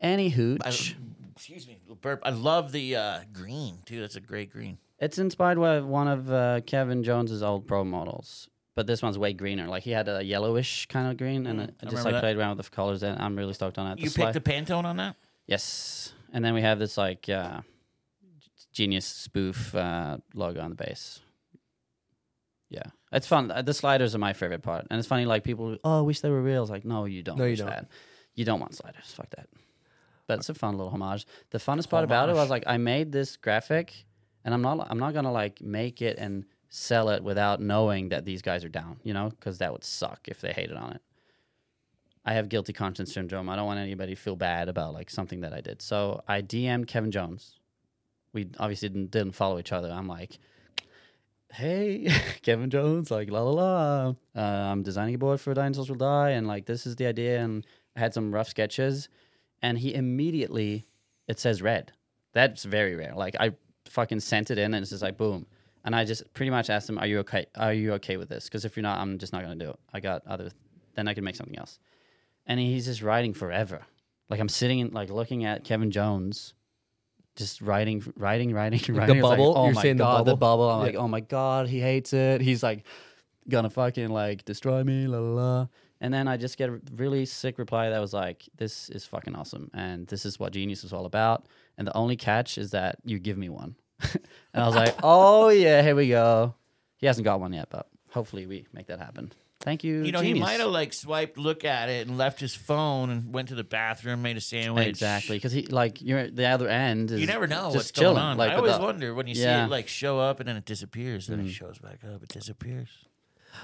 Any 0.00 0.28
hooch. 0.30 0.60
I- 0.64 0.96
excuse 1.36 1.66
me, 1.68 1.78
little 1.82 1.96
burp. 1.96 2.20
I 2.24 2.30
love 2.30 2.72
the 2.72 2.96
uh, 2.96 3.20
green 3.32 3.78
too. 3.86 4.00
That's 4.00 4.16
a 4.16 4.20
great 4.20 4.50
green. 4.52 4.78
It's 4.98 5.18
inspired 5.18 5.58
by 5.58 5.80
one 5.80 6.08
of 6.08 6.32
uh, 6.32 6.60
Kevin 6.66 7.02
Jones's 7.04 7.42
old 7.42 7.66
pro 7.66 7.84
models, 7.84 8.48
but 8.74 8.86
this 8.86 9.02
one's 9.02 9.18
way 9.18 9.32
greener. 9.32 9.66
Like 9.68 9.82
he 9.84 9.90
had 9.92 10.08
a 10.08 10.22
yellowish 10.22 10.86
kind 10.86 11.10
of 11.10 11.16
green, 11.16 11.46
and 11.46 11.60
I 11.60 11.66
just 11.66 11.76
remember 11.82 12.02
like 12.04 12.12
that. 12.14 12.20
played 12.22 12.36
around 12.36 12.56
with 12.56 12.66
the 12.66 12.74
colors. 12.74 13.02
And 13.02 13.20
I'm 13.20 13.36
really 13.36 13.54
stoked 13.54 13.78
on 13.78 13.90
it. 13.92 13.98
You 14.00 14.10
sli- 14.10 14.32
picked 14.32 14.44
the 14.44 14.50
Pantone 14.52 14.84
on 14.84 14.96
that? 14.98 15.16
Yes, 15.52 16.12
and 16.32 16.44
then 16.44 16.54
we 16.54 16.62
have 16.62 16.78
this 16.78 16.96
like 16.96 17.28
uh, 17.28 17.60
genius 18.72 19.06
spoof 19.06 19.74
uh, 19.74 20.16
logo 20.34 20.60
on 20.60 20.70
the 20.70 20.76
base. 20.86 21.20
Yeah, 22.70 22.88
it's 23.12 23.26
fun. 23.26 23.50
Uh, 23.50 23.62
The 23.62 23.74
sliders 23.74 24.14
are 24.14 24.18
my 24.18 24.32
favorite 24.32 24.62
part, 24.62 24.86
and 24.90 24.98
it's 24.98 25.08
funny. 25.08 25.26
Like 25.26 25.44
people, 25.44 25.76
oh, 25.84 25.98
I 25.98 26.00
wish 26.00 26.20
they 26.20 26.30
were 26.30 26.42
real. 26.42 26.62
It's 26.62 26.70
like, 26.70 26.84
no, 26.84 27.04
you 27.04 27.22
don't. 27.22 27.36
No, 27.38 27.44
you 27.44 27.50
wish 27.50 27.58
don't. 27.58 27.68
That. 27.68 27.88
You 28.34 28.44
don't 28.46 28.60
want 28.60 28.74
sliders. 28.74 29.12
Fuck 29.14 29.30
that. 29.36 29.48
But 30.26 30.38
it's 30.38 30.48
a 30.48 30.54
fun 30.54 30.78
little 30.78 30.90
homage. 30.90 31.26
The 31.50 31.58
funnest 31.58 31.90
part 31.90 32.04
about 32.04 32.30
it 32.30 32.34
was 32.34 32.48
like 32.48 32.64
I 32.66 32.78
made 32.78 33.12
this 33.12 33.36
graphic, 33.36 34.06
and 34.44 34.54
I'm 34.54 34.62
not 34.62 34.86
I'm 34.90 34.98
not 34.98 35.12
gonna 35.12 35.32
like 35.32 35.60
make 35.60 36.00
it 36.00 36.16
and 36.18 36.44
sell 36.70 37.10
it 37.10 37.22
without 37.22 37.60
knowing 37.60 38.08
that 38.08 38.24
these 38.24 38.40
guys 38.40 38.64
are 38.64 38.70
down. 38.70 39.00
You 39.02 39.12
know, 39.12 39.28
because 39.28 39.58
that 39.58 39.70
would 39.72 39.84
suck 39.84 40.20
if 40.28 40.40
they 40.40 40.52
hated 40.52 40.76
on 40.76 40.92
it. 40.96 41.02
I 42.24 42.34
have 42.34 42.48
guilty 42.48 42.72
conscience 42.72 43.12
syndrome. 43.12 43.48
I 43.48 43.56
don't 43.56 43.66
want 43.66 43.80
anybody 43.80 44.14
to 44.14 44.20
feel 44.20 44.36
bad 44.36 44.68
about 44.68 44.94
like 44.94 45.10
something 45.10 45.40
that 45.40 45.52
I 45.52 45.60
did. 45.60 45.82
So 45.82 46.22
I 46.28 46.40
DM'd 46.40 46.86
Kevin 46.86 47.10
Jones. 47.10 47.58
We 48.32 48.48
obviously 48.58 48.88
didn't, 48.88 49.10
didn't 49.10 49.32
follow 49.32 49.58
each 49.58 49.72
other. 49.72 49.90
I'm 49.90 50.06
like, 50.06 50.38
hey, 51.52 52.08
Kevin 52.42 52.70
Jones, 52.70 53.10
like 53.10 53.30
la 53.30 53.42
la 53.42 53.50
la. 53.50 54.14
Uh, 54.36 54.40
I'm 54.40 54.82
designing 54.82 55.14
a 55.14 55.18
board 55.18 55.40
for 55.40 55.52
Dinosaurs 55.52 55.88
Will 55.88 55.96
Die, 55.96 56.30
and 56.30 56.46
like 56.46 56.66
this 56.66 56.86
is 56.86 56.96
the 56.96 57.06
idea. 57.06 57.40
And 57.40 57.66
I 57.96 58.00
had 58.00 58.14
some 58.14 58.32
rough 58.32 58.48
sketches, 58.48 59.08
and 59.60 59.78
he 59.78 59.94
immediately 59.94 60.86
it 61.28 61.38
says 61.38 61.62
red. 61.62 61.92
That's 62.32 62.64
very 62.64 62.94
rare. 62.94 63.14
Like 63.14 63.36
I 63.38 63.52
fucking 63.86 64.20
sent 64.20 64.50
it 64.50 64.58
in, 64.58 64.74
and 64.74 64.82
it's 64.82 64.90
just 64.90 65.02
like 65.02 65.16
boom. 65.16 65.46
And 65.84 65.96
I 65.96 66.04
just 66.04 66.32
pretty 66.32 66.50
much 66.50 66.70
asked 66.70 66.88
him, 66.88 66.98
"Are 66.98 67.06
you 67.06 67.18
okay? 67.20 67.46
Are 67.56 67.72
you 67.74 67.94
okay 67.94 68.16
with 68.16 68.28
this? 68.28 68.44
Because 68.44 68.64
if 68.64 68.76
you're 68.76 68.82
not, 68.82 68.98
I'm 68.98 69.18
just 69.18 69.32
not 69.32 69.42
gonna 69.42 69.56
do 69.56 69.70
it. 69.70 69.80
I 69.92 70.00
got 70.00 70.26
other. 70.26 70.50
Then 70.94 71.08
I 71.08 71.14
can 71.14 71.24
make 71.24 71.36
something 71.36 71.58
else." 71.58 71.78
And 72.46 72.58
he's 72.58 72.86
just 72.86 73.02
writing 73.02 73.34
forever. 73.34 73.82
Like 74.28 74.40
I'm 74.40 74.48
sitting 74.48 74.80
and 74.80 74.92
like 74.92 75.10
looking 75.10 75.44
at 75.44 75.64
Kevin 75.64 75.90
Jones, 75.90 76.54
just 77.36 77.60
writing, 77.60 78.02
writing, 78.16 78.52
writing, 78.52 78.80
the 78.86 78.92
writing. 78.92 79.20
Like, 79.20 79.38
bubble? 79.38 79.54
oh 79.56 79.64
You're 79.66 79.74
my 79.74 79.82
saying 79.82 79.96
the 79.96 80.04
god, 80.04 80.24
the 80.26 80.36
bubble? 80.36 80.66
bubble. 80.66 80.70
I'm 80.70 80.80
Yeah. 80.80 80.86
like, 80.86 80.94
oh 80.96 81.08
my 81.08 81.20
god, 81.20 81.68
he 81.68 81.80
hates 81.80 82.12
it. 82.12 82.40
He's 82.40 82.62
like 82.62 82.84
gonna 83.48 83.70
fucking 83.70 84.08
like 84.08 84.44
destroy 84.44 84.82
me, 84.84 85.06
la 85.06 85.18
la 85.18 85.30
la. 85.42 85.66
And 86.00 86.12
then 86.12 86.26
I 86.26 86.36
just 86.36 86.58
get 86.58 86.68
a 86.68 86.80
really 86.96 87.24
sick 87.26 87.58
reply 87.58 87.90
that 87.90 88.00
was 88.00 88.12
like, 88.12 88.48
"This 88.56 88.88
is 88.90 89.04
fucking 89.06 89.36
awesome, 89.36 89.70
and 89.72 90.06
this 90.08 90.24
is 90.26 90.38
what 90.40 90.52
Genius 90.52 90.82
is 90.82 90.92
all 90.92 91.06
about." 91.06 91.46
And 91.78 91.86
the 91.86 91.96
only 91.96 92.16
catch 92.16 92.58
is 92.58 92.72
that 92.72 92.96
you 93.04 93.18
give 93.20 93.38
me 93.38 93.48
one. 93.48 93.76
and 94.00 94.62
I 94.62 94.66
was 94.66 94.74
like, 94.74 94.96
"Oh 95.04 95.48
yeah, 95.50 95.80
here 95.80 95.94
we 95.94 96.08
go." 96.08 96.54
He 96.96 97.06
hasn't 97.06 97.24
got 97.24 97.38
one 97.40 97.52
yet, 97.52 97.68
but 97.70 97.86
hopefully 98.10 98.46
we 98.46 98.66
make 98.72 98.88
that 98.88 98.98
happen. 98.98 99.32
Thank 99.62 99.84
you. 99.84 100.02
You 100.02 100.12
know, 100.12 100.20
he 100.20 100.34
might 100.34 100.60
have 100.60 100.70
like 100.70 100.92
swiped, 100.92 101.38
look 101.38 101.64
at 101.64 101.88
it, 101.88 102.06
and 102.08 102.18
left 102.18 102.40
his 102.40 102.54
phone 102.54 103.10
and 103.10 103.32
went 103.32 103.48
to 103.48 103.54
the 103.54 103.64
bathroom, 103.64 104.20
made 104.22 104.36
a 104.36 104.40
sandwich. 104.40 104.88
Exactly, 104.88 105.36
because 105.36 105.52
he 105.52 105.62
like 105.66 106.02
you're 106.02 106.18
at 106.18 106.36
the 106.36 106.46
other 106.46 106.68
end. 106.68 107.10
Is 107.12 107.20
You 107.20 107.26
never 107.26 107.46
know 107.46 107.66
just 107.66 107.76
what's 107.76 107.90
chilling, 107.92 108.16
going 108.16 108.26
on. 108.26 108.36
Like, 108.36 108.50
I 108.52 108.56
always 108.56 108.76
the- 108.76 108.82
wonder 108.82 109.14
when 109.14 109.26
you 109.28 109.34
see 109.36 109.44
it 109.44 109.70
like 109.70 109.88
show 109.88 110.18
up 110.18 110.40
and 110.40 110.48
then 110.48 110.56
it 110.56 110.64
disappears, 110.64 111.28
then 111.28 111.38
Mm. 111.42 111.46
it 111.46 111.52
shows 111.52 111.78
back 111.78 112.00
up, 112.04 112.22
it 112.22 112.28
disappears. 112.28 112.88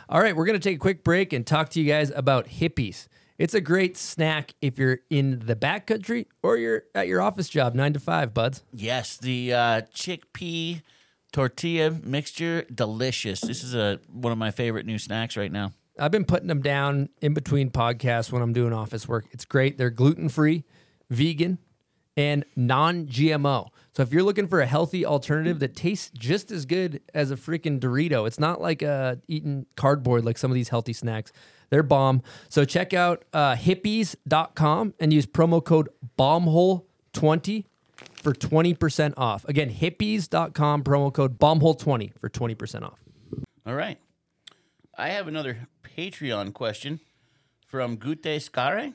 All 0.08 0.20
right, 0.20 0.36
we're 0.36 0.46
going 0.46 0.58
to 0.58 0.62
take 0.68 0.76
a 0.76 0.80
quick 0.80 1.02
break 1.02 1.32
and 1.32 1.46
talk 1.46 1.70
to 1.70 1.80
you 1.80 1.86
guys 1.86 2.10
about 2.14 2.46
Hippeas. 2.46 3.08
It's 3.38 3.54
a 3.54 3.60
great 3.60 3.96
snack 3.96 4.54
if 4.60 4.78
you're 4.78 4.98
in 5.10 5.38
the 5.46 5.56
backcountry 5.56 6.26
or 6.42 6.56
you're 6.58 6.82
at 6.94 7.06
your 7.08 7.22
office 7.22 7.48
job, 7.48 7.74
nine 7.74 7.92
to 7.94 8.00
five, 8.00 8.34
buds. 8.34 8.62
Yes, 8.72 9.16
the 9.16 9.52
uh, 9.54 9.80
chickpea 9.94 10.82
tortilla 11.32 11.90
mixture, 12.02 12.62
delicious. 12.74 13.40
This 13.40 13.62
is 13.62 13.74
a 13.74 14.00
one 14.12 14.32
of 14.32 14.38
my 14.38 14.50
favorite 14.50 14.86
new 14.86 14.98
snacks 14.98 15.36
right 15.36 15.52
now. 15.52 15.72
I've 15.98 16.10
been 16.10 16.24
putting 16.24 16.48
them 16.48 16.62
down 16.62 17.08
in 17.20 17.34
between 17.34 17.70
podcasts 17.70 18.32
when 18.32 18.42
I'm 18.42 18.52
doing 18.52 18.72
office 18.72 19.08
work. 19.08 19.26
It's 19.30 19.44
great. 19.44 19.78
They're 19.78 19.90
gluten 19.90 20.28
free, 20.28 20.64
vegan, 21.10 21.58
and 22.16 22.44
non 22.56 23.06
GMO. 23.06 23.68
So 23.92 24.02
if 24.02 24.12
you're 24.12 24.22
looking 24.22 24.46
for 24.46 24.60
a 24.60 24.66
healthy 24.66 25.04
alternative 25.04 25.58
that 25.60 25.74
tastes 25.74 26.10
just 26.16 26.50
as 26.50 26.66
good 26.66 27.00
as 27.14 27.30
a 27.30 27.36
freaking 27.36 27.80
Dorito, 27.80 28.26
it's 28.26 28.38
not 28.38 28.60
like 28.60 28.82
uh, 28.82 29.16
eating 29.26 29.66
cardboard 29.76 30.24
like 30.24 30.38
some 30.38 30.50
of 30.50 30.54
these 30.54 30.68
healthy 30.68 30.92
snacks. 30.92 31.32
They're 31.70 31.82
bomb. 31.82 32.22
So 32.48 32.64
check 32.64 32.94
out 32.94 33.24
uh, 33.32 33.54
hippeas.com 33.54 34.94
and 34.98 35.12
use 35.12 35.26
promo 35.26 35.62
code 35.64 35.88
bombhole20 36.18 37.64
for 38.22 38.32
20% 38.32 39.14
off. 39.16 39.44
Again, 39.46 39.70
hippeas.com, 39.70 40.82
promo 40.82 41.12
code 41.12 41.38
bombhole20 41.38 42.18
for 42.18 42.28
20% 42.28 42.82
off. 42.82 42.98
All 43.66 43.74
right. 43.74 43.98
I 44.96 45.10
have 45.10 45.28
another 45.28 45.68
Patreon 45.98 46.54
question 46.54 47.00
from 47.66 47.96
Gute 47.96 48.40
Scare. 48.40 48.92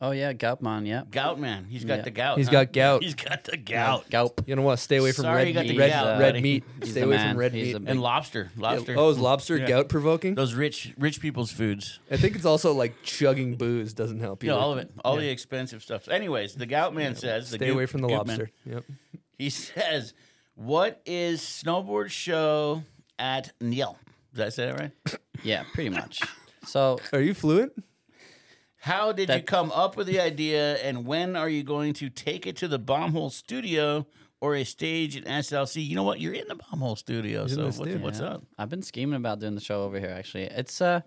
Oh 0.00 0.12
yeah, 0.12 0.32
Goutman. 0.32 0.86
Yeah, 0.86 1.02
Goutman. 1.10 1.68
He's 1.68 1.84
got 1.84 1.96
Yeah. 1.98 2.02
the 2.02 2.10
gout. 2.12 2.38
He's 2.38 2.46
huh? 2.46 2.52
got 2.52 2.72
gout. 2.72 3.02
He's 3.02 3.14
got 3.16 3.42
the 3.44 3.56
gout. 3.56 4.08
Gout. 4.10 4.34
You're 4.46 4.54
gonna 4.54 4.64
want 4.64 4.78
to 4.78 4.84
stay 4.84 4.98
away 4.98 5.10
from 5.10 5.22
Sorry 5.22 5.36
red 5.38 5.48
you 5.48 5.54
got 5.54 5.62
meat. 5.64 5.72
the 5.72 5.78
Red, 5.78 5.90
gout, 5.90 6.18
red 6.20 6.28
buddy. 6.34 6.40
meat. 6.42 6.64
He's 6.80 6.90
stay 6.92 7.00
the 7.00 7.06
away 7.06 7.16
man. 7.16 7.30
from 7.30 7.38
red 7.38 7.52
He's 7.52 7.74
meat. 7.74 7.84
the 7.84 7.90
And 7.90 8.00
lobster. 8.00 8.52
Lobster. 8.56 8.94
Oh, 8.96 9.08
is 9.08 9.18
lobster 9.18 9.56
Yeah. 9.56 9.66
gout 9.66 9.88
provoking? 9.88 10.36
Those 10.36 10.54
rich 10.54 10.92
rich 10.98 11.20
people's 11.20 11.50
foods. 11.50 11.98
I 12.12 12.16
think 12.16 12.36
it's 12.36 12.44
also 12.44 12.72
like 12.72 13.02
chugging 13.02 13.56
booze 13.56 13.92
doesn't 13.92 14.20
help 14.20 14.44
you. 14.44 14.50
You 14.50 14.54
know, 14.54 14.60
all 14.60 14.72
of 14.72 14.78
it. 14.78 14.90
All 15.04 15.16
the 15.16 15.28
expensive 15.28 15.82
stuff. 15.82 16.08
Anyways, 16.08 16.54
the 16.54 16.66
gout 16.66 16.94
man 16.94 17.16
says 17.16 17.50
the 17.50 17.56
Stay 17.56 17.66
goop- 17.66 17.74
away 17.74 17.86
from 17.86 18.02
the 18.02 18.08
goop 18.08 18.24
man, 18.28 18.36
lobster. 18.38 18.50
Yep. 18.66 18.84
He 19.36 19.50
says, 19.50 20.14
"What 20.54 21.00
is 21.06 21.40
snowboard 21.40 22.10
show 22.10 22.84
at 23.18 23.52
Neil?" 23.60 23.98
Did 24.36 24.44
I 24.46 24.48
say 24.50 24.66
that 24.66 24.78
right? 24.80 25.18
yeah, 25.42 25.64
pretty 25.74 25.90
much. 25.90 26.20
So 26.66 26.98
Are 27.12 27.20
you 27.20 27.34
fluent? 27.34 27.72
How 28.78 29.12
did 29.12 29.22
you 29.28 29.36
That- 29.36 29.46
come 29.46 29.72
up 29.72 29.96
with 29.96 30.06
the 30.06 30.20
idea, 30.20 30.76
and 30.76 31.06
when 31.06 31.34
are 31.36 31.48
you 31.48 31.62
going 31.64 31.94
to 31.94 32.08
take 32.08 32.46
it 32.46 32.56
to 32.58 32.68
the 32.68 32.78
Bombhole 32.78 33.32
Studio 33.32 34.06
or 34.40 34.54
a 34.54 34.64
stage 34.64 35.16
at 35.16 35.24
SLC? 35.24 35.84
You 35.86 35.96
know 35.96 36.02
what? 36.04 36.20
You're 36.20 36.34
in 36.34 36.46
the 36.48 36.56
Bombhole 36.56 36.96
Studio, 36.96 37.42
He's 37.42 37.52
in 37.52 37.56
so 37.56 37.62
the 37.62 37.66
what, 37.66 37.74
studio. 37.74 37.98
what's 37.98 38.20
Yeah. 38.20 38.26
up? 38.34 38.44
I've 38.58 38.68
been 38.68 38.82
scheming 38.82 39.16
about 39.16 39.40
doing 39.40 39.54
the 39.54 39.60
show 39.60 39.82
over 39.82 39.98
here. 39.98 40.10
Actually, 40.10 40.44
it's 40.44 40.80
uh, 40.80 41.00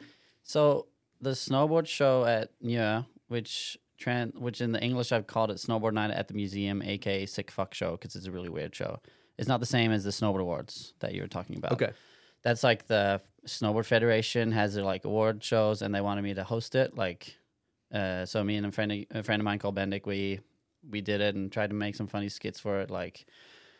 so 0.43 0.87
the 1.21 1.31
snowboard 1.31 1.87
show 1.87 2.25
at 2.25 2.49
Njø, 2.61 3.05
which 3.27 3.77
tran 4.01 4.33
which 4.35 4.59
in 4.61 4.71
the 4.71 4.81
English 4.81 5.11
I've 5.11 5.27
called 5.27 5.51
it 5.51 5.57
Snowboard 5.57 5.93
Night 5.93 6.11
at 6.11 6.27
the 6.27 6.33
Museum, 6.33 6.81
aka 6.81 7.25
Sick 7.25 7.51
Fuck 7.51 7.73
Show, 7.73 7.91
because 7.91 8.15
it's 8.15 8.25
a 8.27 8.31
really 8.31 8.49
weird 8.49 8.75
show. 8.75 8.99
It's 9.37 9.47
not 9.47 9.59
the 9.61 9.65
same 9.65 9.91
as 9.91 10.03
the 10.03 10.09
snowboard 10.09 10.41
awards 10.41 10.93
that 10.99 11.13
you 11.13 11.21
were 11.21 11.27
talking 11.27 11.55
about. 11.57 11.71
Okay. 11.73 11.91
That's 12.43 12.63
like 12.63 12.87
the 12.87 13.21
snowboard 13.45 13.85
federation 13.85 14.51
has 14.51 14.75
their 14.75 14.83
like 14.83 15.05
award 15.05 15.43
shows, 15.43 15.81
and 15.81 15.93
they 15.93 16.01
wanted 16.01 16.23
me 16.23 16.33
to 16.33 16.43
host 16.43 16.75
it. 16.75 16.97
Like, 16.97 17.37
uh, 17.93 18.25
so 18.25 18.43
me 18.43 18.55
and 18.55 18.65
a 18.65 18.71
friend, 18.71 19.05
a 19.11 19.23
friend 19.23 19.41
of 19.41 19.45
mine 19.45 19.59
called 19.59 19.75
Bendik, 19.75 20.05
we 20.05 20.39
we 20.89 21.01
did 21.01 21.21
it 21.21 21.35
and 21.35 21.51
tried 21.51 21.69
to 21.69 21.75
make 21.75 21.95
some 21.95 22.07
funny 22.07 22.29
skits 22.29 22.59
for 22.59 22.79
it, 22.79 22.89
like 22.89 23.25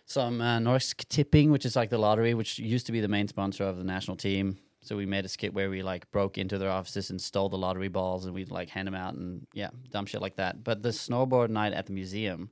some 0.06 0.41
uh, 0.41 0.57
Norsk 0.57 1.07
Tipping, 1.07 1.52
which 1.52 1.65
is 1.65 1.76
like 1.76 1.90
the 1.90 1.98
lottery, 1.98 2.34
which 2.34 2.60
used 2.60 2.86
to 2.88 2.91
be 2.91 2.99
the 2.99 3.07
main 3.07 3.27
sponsor 3.27 3.64
of 3.64 3.77
the 3.77 3.84
national 3.84 4.18
team. 4.18 4.57
So 4.81 4.95
we 4.95 5.06
made 5.06 5.26
a 5.26 5.30
skit 5.30 5.53
where 5.53 5.69
we 5.69 5.84
like 5.84 6.10
broke 6.11 6.38
into 6.38 6.57
their 6.57 6.72
offices 6.72 7.10
and 7.10 7.22
stole 7.22 7.49
the 7.49 7.57
lottery 7.57 7.90
balls, 7.90 8.26
and 8.26 8.34
we'd 8.34 8.52
like 8.52 8.69
hand 8.69 8.88
them 8.88 8.95
out 8.95 9.14
and 9.14 9.45
yeah, 9.53 9.69
dumb 9.91 10.06
shit 10.06 10.22
like 10.22 10.36
that. 10.38 10.64
But 10.64 10.84
the 10.84 10.90
snowboard 10.90 11.49
night 11.49 11.73
at 11.73 11.86
the 11.86 11.94
museum 11.94 12.49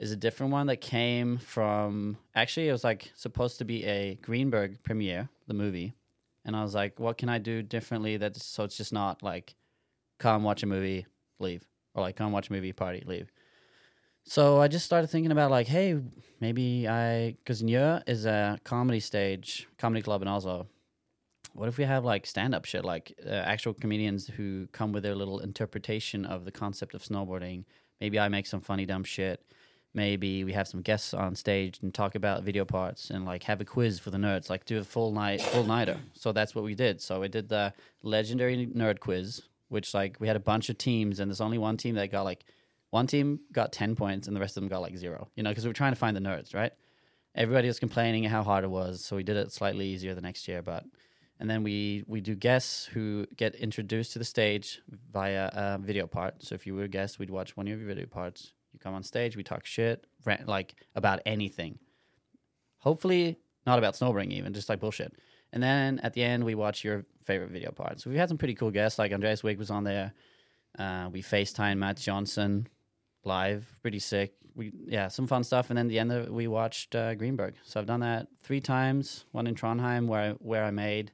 is 0.00 0.12
a 0.12 0.16
different 0.16 0.50
one 0.50 0.66
that 0.66 0.80
came 0.80 1.36
from 1.36 2.16
actually 2.34 2.68
it 2.68 2.72
was 2.72 2.82
like 2.82 3.12
supposed 3.14 3.58
to 3.58 3.64
be 3.66 3.84
a 3.84 4.18
Greenberg 4.22 4.82
premiere, 4.82 5.28
the 5.46 5.54
movie. 5.54 5.94
And 6.46 6.56
I 6.56 6.62
was 6.62 6.74
like, 6.74 6.98
what 6.98 7.18
can 7.18 7.28
I 7.28 7.36
do 7.36 7.62
differently 7.62 8.16
that 8.16 8.34
so 8.34 8.64
it's 8.64 8.78
just 8.78 8.94
not 8.94 9.22
like 9.22 9.54
come 10.18 10.42
watch 10.42 10.62
a 10.62 10.66
movie, 10.66 11.06
leave. 11.38 11.66
Or 11.94 12.02
like 12.02 12.16
come 12.16 12.32
watch 12.32 12.48
a 12.48 12.52
movie, 12.52 12.72
party, 12.72 13.04
leave. 13.06 13.30
So 14.24 14.58
I 14.58 14.68
just 14.68 14.86
started 14.86 15.08
thinking 15.08 15.32
about 15.32 15.50
like, 15.50 15.66
hey, 15.66 16.00
maybe 16.40 16.88
I 16.88 17.32
because 17.32 17.62
Njø 17.62 18.02
is 18.06 18.24
a 18.24 18.58
comedy 18.64 19.00
stage, 19.00 19.68
comedy 19.76 20.00
club 20.00 20.22
in 20.22 20.28
Oslo. 20.28 20.66
What 21.52 21.68
if 21.68 21.76
we 21.76 21.84
have 21.84 22.06
like 22.06 22.24
stand 22.26 22.54
up 22.54 22.64
shit, 22.64 22.86
like 22.86 23.12
uh, 23.26 23.30
actual 23.30 23.74
comedians 23.74 24.28
who 24.28 24.66
come 24.68 24.92
with 24.92 25.02
their 25.02 25.14
little 25.14 25.40
interpretation 25.40 26.24
of 26.24 26.46
the 26.46 26.52
concept 26.52 26.94
of 26.94 27.02
snowboarding? 27.02 27.64
Maybe 28.00 28.18
I 28.18 28.30
make 28.30 28.46
some 28.46 28.62
funny 28.62 28.86
dumb 28.86 29.04
shit. 29.04 29.44
Maybe 29.92 30.44
we 30.44 30.52
have 30.52 30.68
some 30.68 30.82
guests 30.82 31.12
on 31.12 31.34
stage 31.34 31.80
and 31.82 31.92
talk 31.92 32.14
about 32.14 32.44
video 32.44 32.64
parts 32.64 33.10
and 33.10 33.24
like 33.24 33.42
have 33.44 33.60
a 33.60 33.64
quiz 33.64 33.98
for 33.98 34.10
the 34.10 34.18
nerds, 34.18 34.48
like 34.48 34.64
do 34.64 34.78
a 34.78 34.84
full 34.84 35.10
night, 35.10 35.42
full 35.42 35.64
nighter. 35.64 35.98
So 36.14 36.30
that's 36.30 36.54
what 36.54 36.64
we 36.64 36.76
did. 36.76 37.00
So 37.00 37.20
we 37.20 37.28
did 37.28 37.48
the 37.48 37.72
legendary 38.02 38.68
nerd 38.68 39.00
quiz, 39.00 39.42
which 39.68 39.92
like 39.92 40.16
we 40.20 40.28
had 40.28 40.36
a 40.36 40.40
bunch 40.40 40.68
of 40.68 40.78
teams 40.78 41.18
and 41.18 41.28
there's 41.28 41.40
only 41.40 41.58
one 41.58 41.76
team 41.76 41.96
that 41.96 42.12
got 42.12 42.22
like 42.22 42.44
one 42.90 43.08
team 43.08 43.40
got 43.52 43.72
10 43.72 43.96
points 43.96 44.28
and 44.28 44.36
the 44.36 44.40
rest 44.40 44.56
of 44.56 44.62
them 44.62 44.68
got 44.68 44.80
like 44.80 44.96
zero, 44.96 45.28
you 45.34 45.42
know, 45.42 45.50
because 45.50 45.64
we 45.64 45.70
were 45.70 45.74
trying 45.74 45.92
to 45.92 45.98
find 45.98 46.16
the 46.16 46.20
nerds, 46.20 46.54
right? 46.54 46.72
Everybody 47.34 47.66
was 47.66 47.80
complaining 47.80 48.24
how 48.24 48.44
hard 48.44 48.62
it 48.62 48.70
was. 48.70 49.04
So 49.04 49.16
we 49.16 49.24
did 49.24 49.36
it 49.36 49.52
slightly 49.52 49.86
easier 49.86 50.14
the 50.14 50.20
next 50.20 50.46
year. 50.46 50.62
But, 50.62 50.84
and 51.38 51.48
then 51.48 51.62
we, 51.62 52.04
we 52.06 52.20
do 52.20 52.34
guests 52.36 52.86
who 52.86 53.26
get 53.36 53.54
introduced 53.56 54.12
to 54.12 54.18
the 54.18 54.24
stage 54.24 54.82
via 55.12 55.50
a 55.52 55.78
video 55.78 56.06
part. 56.06 56.42
So 56.42 56.54
if 56.54 56.66
you 56.66 56.74
were 56.74 56.84
a 56.84 56.88
guest, 56.88 57.18
we'd 57.18 57.30
watch 57.30 57.56
one 57.56 57.66
of 57.68 57.78
your 57.78 57.88
video 57.88 58.06
parts. 58.06 58.52
You 58.72 58.78
come 58.78 58.94
on 58.94 59.02
stage, 59.02 59.36
we 59.36 59.42
talk 59.42 59.66
shit, 59.66 60.06
rant, 60.24 60.46
like 60.46 60.74
about 60.94 61.20
anything. 61.26 61.78
Hopefully, 62.78 63.38
not 63.66 63.78
about 63.78 63.94
snowboarding, 63.94 64.32
even, 64.32 64.52
just 64.52 64.68
like 64.68 64.80
bullshit. 64.80 65.12
And 65.52 65.62
then 65.62 65.98
at 66.00 66.14
the 66.14 66.22
end, 66.22 66.44
we 66.44 66.54
watch 66.54 66.84
your 66.84 67.04
favorite 67.24 67.50
video 67.50 67.72
part. 67.72 68.00
So 68.00 68.10
we 68.10 68.16
had 68.16 68.28
some 68.28 68.38
pretty 68.38 68.54
cool 68.54 68.70
guests, 68.70 68.98
like 68.98 69.12
Andreas 69.12 69.42
Wiig 69.42 69.58
was 69.58 69.70
on 69.70 69.84
there. 69.84 70.12
Uh, 70.78 71.08
we 71.12 71.22
FaceTime 71.22 71.78
Matt 71.78 71.96
Johnson 71.96 72.68
live, 73.24 73.76
pretty 73.82 73.98
sick. 73.98 74.34
We 74.54 74.72
yeah, 74.86 75.08
some 75.08 75.26
fun 75.26 75.44
stuff. 75.44 75.70
And 75.70 75.78
then 75.78 75.86
at 75.86 75.90
the 75.90 75.98
end 75.98 76.12
of 76.12 76.26
it, 76.26 76.32
we 76.32 76.46
watched 76.46 76.94
uh, 76.94 77.14
Greenberg. 77.14 77.54
So 77.64 77.80
I've 77.80 77.86
done 77.86 78.00
that 78.00 78.28
three 78.40 78.60
times. 78.60 79.24
One 79.32 79.46
in 79.46 79.54
Trondheim, 79.54 80.06
where 80.06 80.20
I, 80.20 80.30
where 80.34 80.64
I 80.64 80.70
made 80.70 81.12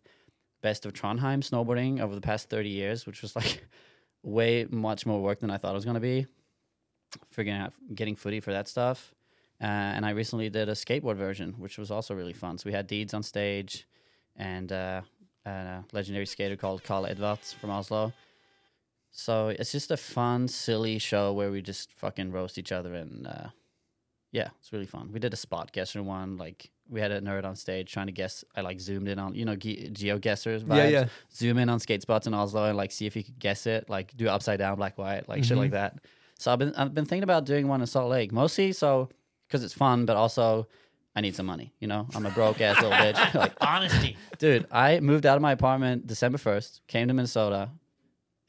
best 0.63 0.87
of 0.87 0.93
Trondheim 0.93 1.49
snowboarding 1.49 2.01
over 2.01 2.15
the 2.15 2.21
past 2.21 2.51
thirty 2.51 2.71
years, 2.71 3.07
which 3.07 3.23
was 3.23 3.35
like 3.35 3.67
way 4.23 4.67
much 4.71 5.07
more 5.07 5.23
work 5.23 5.41
than 5.41 5.51
I 5.51 5.57
thought 5.57 5.73
it 5.73 5.75
was 5.75 5.85
going 5.85 5.95
to 5.95 6.01
be. 6.01 6.27
Figuring 7.31 7.59
out 7.61 7.73
getting 7.95 8.17
footy 8.17 8.41
for 8.41 8.53
that 8.53 8.69
stuff. 8.69 9.13
Uh, 9.61 9.65
and 9.65 10.05
I 10.05 10.11
recently 10.11 10.51
did 10.51 10.69
a 10.69 10.73
skateboard 10.73 11.17
version, 11.17 11.55
which 11.59 11.79
was 11.79 11.91
also 11.91 12.15
really 12.15 12.33
fun. 12.35 12.59
So 12.59 12.65
we 12.67 12.73
had 12.73 12.87
Deeds 12.87 13.15
on 13.15 13.23
stage, 13.23 13.87
and 14.37 14.71
uh, 14.71 15.01
a 15.47 15.83
legendary 15.93 16.27
skater 16.27 16.57
called 16.57 16.83
Carl 16.85 17.05
Edvards 17.07 17.55
from 17.55 17.71
Oslo. 17.71 18.13
So 19.13 19.49
it's 19.49 19.73
just 19.73 19.91
a 19.91 19.97
fun, 19.97 20.47
silly 20.49 20.99
show 20.99 21.33
where 21.33 21.51
we 21.51 21.63
just 21.63 21.91
fucking 21.93 22.33
roast 22.33 22.59
each 22.59 22.71
other, 22.71 22.95
and 22.95 23.27
uh, 23.27 23.47
yeah, 24.31 24.49
it's 24.61 24.73
really 24.75 24.85
fun. 24.87 25.11
We 25.11 25.21
did 25.21 25.33
a 25.33 25.37
spot 25.37 25.73
guesser 25.73 26.03
one, 26.03 26.37
like 26.37 26.71
we 26.89 27.01
had 27.01 27.11
a 27.11 27.21
nerd 27.23 27.45
on 27.47 27.57
stage 27.57 27.91
trying 27.91 28.07
to 28.07 28.13
guess. 28.13 28.45
I 28.55 28.61
like 28.61 28.79
zoomed 28.79 29.09
in 29.09 29.19
on, 29.19 29.35
you 29.35 29.47
know, 29.47 29.57
ge- 29.57 29.91
geo 29.93 30.19
guessers. 30.19 30.63
Vibes. 30.65 30.77
Yeah, 30.77 30.89
yeah. 30.89 31.07
Zoom 31.35 31.57
in 31.59 31.71
on 31.71 31.81
skate 31.81 32.03
spots 32.03 32.27
in 32.27 32.35
Oslo 32.35 32.65
and 32.67 32.77
like 32.77 32.93
see 32.93 33.07
if 33.07 33.17
you 33.17 33.25
could 33.25 33.39
guess 33.39 33.67
it, 33.67 33.89
like 33.89 34.15
do 34.17 34.29
upside 34.29 34.59
down, 34.59 34.77
black 34.77 34.99
white, 34.99 35.27
like 35.29 35.45
shit 35.45 35.57
Mhm. 35.57 35.61
like 35.63 35.71
that. 35.71 35.99
So 36.39 36.53
I've 36.53 36.59
been 36.59 36.75
I've 36.75 36.95
been 36.95 37.05
thinking 37.05 37.25
about 37.25 37.45
doing 37.47 37.69
one 37.69 37.81
in 37.81 37.87
Salt 37.87 38.11
Lake, 38.11 38.33
mostly 38.33 38.73
so 38.73 39.09
because 39.47 39.65
it's 39.65 39.75
fun, 39.75 40.07
but 40.07 40.17
also 40.17 40.67
I 41.15 41.21
need 41.23 41.35
some 41.35 41.47
money. 41.47 41.73
You 41.81 41.89
know, 41.89 42.07
I'm 42.15 42.27
a 42.27 42.31
broke 42.31 42.61
ass 42.61 42.77
little 42.77 42.93
bitch. 42.93 43.35
like, 43.35 43.55
Honesty. 43.61 44.17
dude, 44.39 44.67
I 44.71 45.01
moved 45.01 45.25
out 45.25 45.37
of 45.37 45.43
my 45.43 45.53
apartment 45.53 46.07
December 46.07 46.39
first, 46.39 46.83
came 46.89 47.09
to 47.09 47.15
Minnesota, 47.15 47.71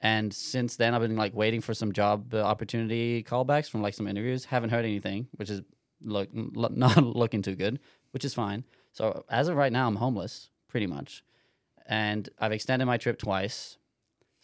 and 0.02 0.34
since 0.34 0.76
then 0.76 0.94
I've 0.94 1.02
been 1.02 1.16
like 1.16 1.34
waiting 1.34 1.62
for 1.62 1.74
some 1.74 1.94
job 1.94 2.34
opportunity 2.34 3.24
callbacks 3.24 3.70
from 3.70 3.82
like 3.82 3.94
some 3.94 4.08
interviews. 4.08 4.46
Haven't 4.46 4.72
heard 4.72 4.86
anything, 4.86 5.28
which 5.32 5.50
is 5.50 5.62
look 6.02 6.30
not 6.34 6.98
looking 7.04 7.42
too 7.42 7.56
good, 7.56 7.80
which 8.12 8.26
is 8.26 8.34
fine. 8.34 8.66
So 8.92 9.24
as 9.30 9.48
of 9.48 9.56
right 9.56 9.72
now, 9.72 9.88
I'm 9.88 9.96
homeless 9.96 10.50
pretty 10.68 10.88
much, 10.88 11.24
and 11.86 12.28
I've 12.38 12.52
extended 12.52 12.86
my 12.86 12.98
trip 12.98 13.18
twice. 13.18 13.78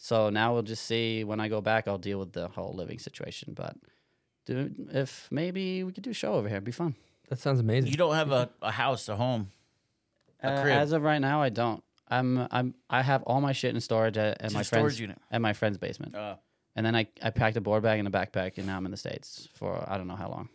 So 0.03 0.29
now 0.29 0.51
we'll 0.53 0.63
just 0.63 0.83
see 0.85 1.23
when 1.23 1.39
I 1.39 1.47
go 1.47 1.61
back. 1.61 1.87
I'll 1.87 1.97
deal 1.97 2.19
with 2.19 2.33
the 2.33 2.49
whole 2.49 2.73
living 2.75 2.99
situation, 2.99 3.53
but. 3.53 3.75
Dude, 4.45 4.89
if 4.91 5.29
maybe 5.31 5.85
we 5.85 5.93
could 5.93 6.03
do 6.03 6.09
a 6.09 6.13
show 6.13 6.33
over 6.33 6.49
here, 6.49 6.57
it'd 6.57 6.65
be 6.65 6.73
fun. 6.73 6.95
That 7.29 7.39
sounds 7.39 7.61
amazing. 7.61 7.89
You 7.91 7.95
don't 7.95 8.15
have 8.15 8.33
a, 8.33 8.49
a 8.61 8.71
house, 8.71 9.07
a 9.07 9.15
home. 9.15 9.51
A 10.41 10.47
Uh, 10.49 10.61
crib. 10.61 10.75
as 10.75 10.91
of 10.91 11.01
right 11.03 11.19
now, 11.21 11.41
I 11.41 11.47
don't. 11.47 11.81
I'm 12.09 12.45
I'm 12.51 12.73
I 12.89 13.01
have 13.03 13.23
all 13.23 13.39
my 13.39 13.53
shit 13.53 13.73
in 13.73 13.79
storage 13.79 14.17
at, 14.17 14.41
at 14.41 14.45
It's 14.47 14.53
my 14.53 14.59
a 14.59 14.63
friend's 14.65 14.95
storage 14.95 14.99
unit. 14.99 15.17
at 15.31 15.39
my 15.39 15.53
friend's 15.53 15.77
basement. 15.77 16.13
Uh, 16.13 16.35
and 16.75 16.85
then 16.85 16.93
I, 16.93 17.07
I 17.21 17.29
packed 17.29 17.55
a 17.55 17.61
board 17.61 17.83
bag 17.83 17.99
and 17.99 18.07
a 18.07 18.11
backpack, 18.11 18.57
and 18.57 18.67
now 18.67 18.75
I'm 18.75 18.83
in 18.83 18.91
the 18.91 18.97
states 18.97 19.47
for 19.53 19.81
I 19.87 19.97
don't 19.97 20.07
know 20.07 20.17
how 20.17 20.27
long. 20.29 20.49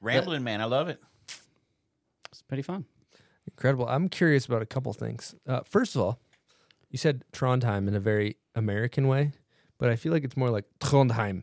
rambling, 0.00 0.42
man. 0.42 0.60
I 0.60 0.64
love 0.64 0.88
it. 0.88 1.00
It's 2.32 2.42
pretty 2.42 2.62
fun. 2.64 2.84
Incredible. 3.46 3.86
I'm 3.88 4.08
curious 4.08 4.46
about 4.46 4.62
a 4.62 4.66
couple 4.66 4.92
things. 4.94 5.36
Uh, 5.46 5.60
first 5.64 5.94
of 5.94 6.02
all, 6.02 6.18
you 6.90 6.98
said 6.98 7.24
Trondheim 7.32 7.88
in 7.88 7.94
a 7.94 8.00
very 8.00 8.36
American 8.54 9.08
way, 9.08 9.32
but 9.78 9.90
I 9.90 9.96
feel 9.96 10.12
like 10.12 10.24
it's 10.24 10.36
more 10.36 10.50
like 10.50 10.64
Trondheim. 10.80 11.42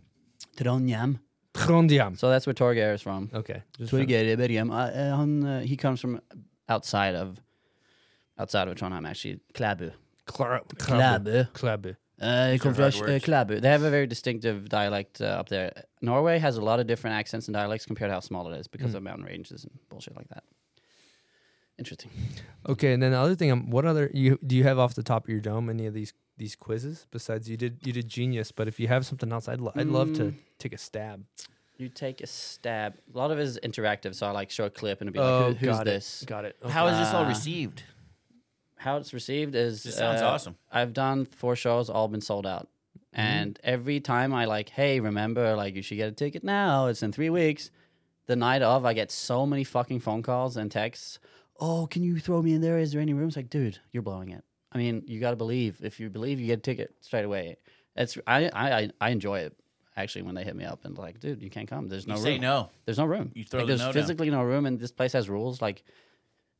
Trondheim. 0.57 1.19
Trondheim. 1.53 2.17
So 2.17 2.29
that's 2.29 2.45
where 2.47 2.53
Torgeir 2.53 2.93
is 2.93 3.01
from. 3.01 3.29
Okay. 3.33 3.61
Just 3.77 3.91
Torgeir 3.91 4.35
Bergrem. 4.37 4.69
Uh, 4.71 4.75
uh, 4.75 5.15
han, 5.17 5.43
uh, 5.45 5.59
he 5.61 5.75
comes 5.77 6.01
from 6.01 6.19
outside 6.67 7.15
of 7.15 7.39
outside 8.37 8.67
of 8.67 8.75
Trondheim, 8.75 9.07
actually. 9.07 9.39
Klæbu. 9.53 9.91
Klæbu. 10.27 10.67
Klæbu. 10.77 11.47
Klæbu. 11.53 11.95
Uh, 12.19 12.51
he 12.51 12.57
comes 12.59 12.75
from 12.77 12.85
uh, 12.85 12.91
words. 12.99 13.25
Klæbu. 13.25 13.61
They 13.61 13.69
have 13.69 13.83
a 13.83 13.89
very 13.89 14.07
distinctive 14.07 14.67
dialect 14.69 15.21
uh, 15.21 15.25
up 15.39 15.49
there. 15.49 15.71
Norway 16.01 16.37
has 16.39 16.57
a 16.57 16.61
lot 16.61 16.79
of 16.79 16.87
different 16.87 17.15
accents 17.15 17.47
and 17.47 17.53
dialects 17.53 17.85
compared 17.85 18.09
to 18.09 18.13
how 18.13 18.19
small 18.21 18.51
it 18.51 18.57
is 18.59 18.67
because 18.67 18.91
Mm. 18.93 18.97
of 18.97 19.03
mountain 19.03 19.25
ranges 19.25 19.63
and 19.63 19.73
bullshit 19.89 20.15
like 20.15 20.27
that. 20.29 20.43
Interesting. 21.77 22.09
Okay, 22.67 22.93
and 22.93 23.03
then 23.03 23.11
the 23.11 23.17
other 23.19 23.35
thing, 23.35 23.51
um, 23.51 23.69
what 23.69 23.85
other 23.85 24.09
you 24.13 24.39
do 24.45 24.55
you 24.55 24.63
have 24.63 24.79
off 24.79 24.95
the 24.95 25.03
top 25.03 25.25
of 25.25 25.29
your 25.29 25.41
dome 25.41 25.69
any 25.69 25.85
of 25.85 25.93
these 25.93 26.13
these 26.37 26.55
quizzes 26.55 27.05
besides 27.11 27.49
you 27.49 27.57
did 27.57 27.79
you 27.85 27.91
did 27.93 28.07
genius, 28.07 28.51
but 28.51 28.67
if 28.67 28.79
you 28.79 28.87
have 28.87 29.05
something 29.05 29.31
else, 29.31 29.47
I'd 29.49 29.59
lo- 29.59 29.73
I'd 29.75 29.87
love 29.87 30.13
to 30.13 30.23
Mm. 30.25 30.33
take 30.57 30.73
a 30.73 30.77
stab. 30.77 31.25
You 31.77 31.89
take 31.89 32.21
a 32.21 32.27
stab. 32.27 32.95
A 33.13 33.17
lot 33.17 33.31
of 33.31 33.39
it 33.39 33.43
is 33.43 33.59
interactive, 33.61 34.15
so 34.15 34.25
I 34.25 34.31
like 34.31 34.49
show 34.49 34.65
a 34.65 34.69
clip 34.69 35.01
and 35.01 35.09
it'd 35.09 35.13
be 35.13 35.19
Oh, 35.19 35.47
like, 35.49 35.57
Who, 35.57 35.67
who's 35.67 35.75
got 35.77 35.81
it, 35.87 35.91
this? 35.91 36.23
got 36.25 36.45
it. 36.45 36.55
How 36.69 36.87
is 36.87 36.97
this 36.97 37.13
all 37.13 37.25
Uh, 37.25 37.27
received? 37.27 37.83
How 38.77 38.95
it's 38.97 39.13
received 39.13 39.55
is 39.55 39.83
This 39.83 39.95
sounds 39.97 40.21
uh, 40.21 40.27
awesome. 40.29 40.55
I've 40.71 40.93
done 40.93 41.25
four 41.25 41.55
shows, 41.57 41.89
all 41.89 42.07
been 42.07 42.21
sold 42.21 42.45
out, 42.47 42.69
Mm-hmm. 43.13 43.21
and 43.21 43.59
every 43.63 43.99
time 43.99 44.33
I 44.33 44.45
like, 44.45 44.69
hey, 44.69 44.99
remember, 45.01 45.55
like 45.55 45.75
you 45.75 45.81
should 45.81 45.95
get 45.97 46.07
a 46.09 46.13
ticket 46.13 46.43
now. 46.43 46.87
It's 46.87 47.03
in 47.03 47.11
three 47.11 47.29
weeks. 47.29 47.71
The 48.27 48.35
night 48.35 48.61
of, 48.61 48.85
I 48.85 48.93
get 48.93 49.11
so 49.11 49.45
many 49.45 49.63
fucking 49.63 49.99
phone 49.99 50.23
calls 50.23 50.57
and 50.57 50.71
texts. 50.71 51.19
Oh, 51.59 51.87
can 51.87 52.03
you 52.03 52.19
throw 52.19 52.41
me 52.41 52.53
in 52.53 52.61
there? 52.61 52.77
Is 52.77 52.91
there 52.91 53.01
any 53.01 53.13
room? 53.13 53.27
It's 53.27 53.37
Like, 53.37 53.49
dude, 53.49 53.79
you're 53.91 54.03
blowing 54.03 54.29
it. 54.31 54.43
I 54.71 54.77
mean, 54.77 55.03
you 55.07 55.19
got 55.21 55.29
to 55.29 55.35
believe. 55.37 55.79
If 55.81 55.99
you 55.99 56.09
believe, 56.09 56.39
you 56.39 56.47
get 56.47 56.59
a 56.59 56.61
ticket 56.61 56.93
straight 57.01 57.23
away. 57.25 57.57
It's 57.95 58.17
I 58.27 58.49
I 58.49 58.79
I- 58.81 58.89
I 58.99 59.09
enjoy 59.11 59.39
it 59.39 59.57
actually 59.95 60.23
when 60.23 60.35
they 60.35 60.43
hit 60.43 60.55
me 60.55 60.65
up 60.65 60.83
and 60.83 60.97
like, 60.97 61.21
dude, 61.21 61.41
you 61.41 61.49
can't 61.49 61.69
come. 61.69 61.87
There's 61.87 62.05
no 62.07 62.15
You 62.15 62.17
room. 62.19 62.25
say 62.25 62.37
no. 62.39 62.69
There's 62.83 62.97
no 62.97 63.05
room. 63.05 63.31
You 63.33 63.45
throw 63.45 63.59
like, 63.61 63.67
the 63.67 63.71
there's 63.71 63.79
no 63.79 63.85
down. 63.85 63.93
physically 63.93 64.29
no 64.29 64.43
room, 64.43 64.65
and 64.65 64.77
this 64.79 64.91
place 64.91 65.13
has 65.13 65.29
rules. 65.29 65.61
Like 65.61 65.83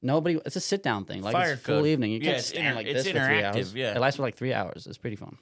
nobody. 0.02 0.40
It's 0.46 0.56
a 0.56 0.62
sit 0.62 0.82
down 0.82 1.04
thing. 1.04 1.22
Like 1.22 1.34
Fire 1.34 1.54
it's 1.54 1.62
full 1.62 1.86
evening. 1.86 2.12
You 2.12 2.20
Yeah, 2.20 2.24
can't 2.26 2.38
it's 2.38 2.48
stand 2.48 2.68
inter- 2.68 2.76
like 2.78 2.88
it's 2.88 3.04
this 3.04 3.08
for 3.08 3.20
three 3.20 3.20
interactive, 3.42 3.56
hours. 3.56 3.76
yeah. 3.76 3.96
it 3.96 4.00
lasts 4.00 4.16
for 4.18 4.24
like 4.24 4.36
three 4.38 4.54
hours. 4.54 4.88
It's 4.88 4.98
pretty 4.98 5.18
fun. 5.18 5.38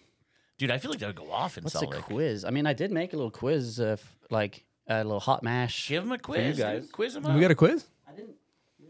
Dude, 0.58 0.72
I 0.72 0.78
feel 0.80 0.90
like 0.92 1.00
that 1.00 1.08
would 1.08 1.16
go 1.16 1.32
off 1.32 1.58
in 1.58 1.64
What's 1.64 1.74
Salt 1.74 1.86
a 1.94 1.98
Lake. 1.98 2.06
quiz? 2.06 2.46
I 2.46 2.50
mean, 2.50 2.66
I 2.66 2.74
did 2.74 2.92
make 2.92 3.14
a 3.14 3.16
little 3.18 3.32
quiz, 3.32 3.80
uh, 3.80 3.98
f- 4.00 4.18
like 4.30 4.64
a 4.88 5.04
little 5.04 5.20
hot 5.20 5.44
mash. 5.44 5.90
Give 5.90 6.04
them 6.04 6.12
a 6.12 6.16
for 6.18 6.38
you 6.38 6.44
quiz. 6.46 6.58
guys. 6.58 6.84
dude. 6.84 6.92
Quiz 6.92 7.14
them 7.16 7.24
We 7.36 7.42
got 7.42 7.52
a 7.52 7.56
quiz? 7.56 7.86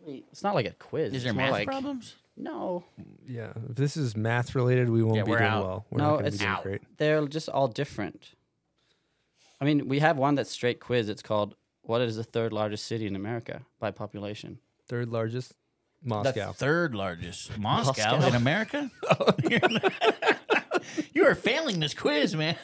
I 0.03 0.05
didn't 0.05 0.07
really. 0.07 0.25
It's 0.31 0.43
not 0.43 0.55
like 0.55 0.65
a 0.65 0.71
quiz. 0.73 1.13
Is 1.13 1.23
there 1.23 1.31
it's 1.31 1.35
more 1.35 1.45
math 1.45 1.51
like, 1.51 1.67
problems? 1.67 2.15
No, 2.35 2.83
Yeah, 3.27 3.51
if 3.69 3.75
this 3.75 3.95
is 3.95 4.17
math 4.17 4.55
related, 4.55 4.89
we 4.89 5.03
won't 5.03 5.17
Yeah, 5.17 5.23
be 5.23 5.31
we're 5.31 5.37
doing 5.37 5.49
out. 5.51 5.63
well. 5.63 5.85
We're 5.91 5.97
no, 5.99 6.03
not 6.03 6.11
going 6.13 6.23
to 6.23 6.27
it's 6.29 6.37
be 6.37 6.45
doing 6.45 6.57
great. 6.63 6.81
they're 6.97 7.27
just 7.27 7.47
all 7.47 7.67
different. 7.67 8.31
I 9.61 9.65
mean, 9.65 9.87
we 9.87 9.99
have 9.99 10.17
one 10.17 10.33
that's 10.35 10.49
straight 10.49 10.79
quiz. 10.79 11.09
It's 11.09 11.21
called 11.21 11.55
What 11.83 12.01
is 12.01 12.15
the 12.15 12.23
third 12.23 12.51
largest 12.51 12.87
city 12.87 13.05
in 13.05 13.15
America 13.15 13.61
by 13.79 13.91
population? 13.91 14.57
Third 14.87 15.09
largest, 15.09 15.53
Moscow. 16.03 16.47
The 16.47 16.53
third 16.53 16.95
largest. 16.95 17.55
Moscow, 17.57 17.91
Moscow. 18.15 18.27
in 18.27 18.35
America? 18.35 18.89
you 21.13 21.25
are 21.27 21.35
failing 21.35 21.79
this 21.79 21.93
quiz, 21.93 22.35
man. 22.35 22.55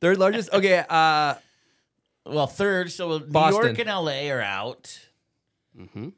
Third 0.00 0.18
largest. 0.18 0.52
Okay. 0.52 0.82
Uh, 0.88 1.34
Well, 2.26 2.46
third, 2.46 2.90
so 2.90 3.18
New 3.18 3.26
Boston. 3.26 3.64
York 3.76 3.78
and 3.80 3.88
LA 3.88 4.30
are 4.32 4.40
out. 4.40 4.98
Mm-hmm. 5.78 6.08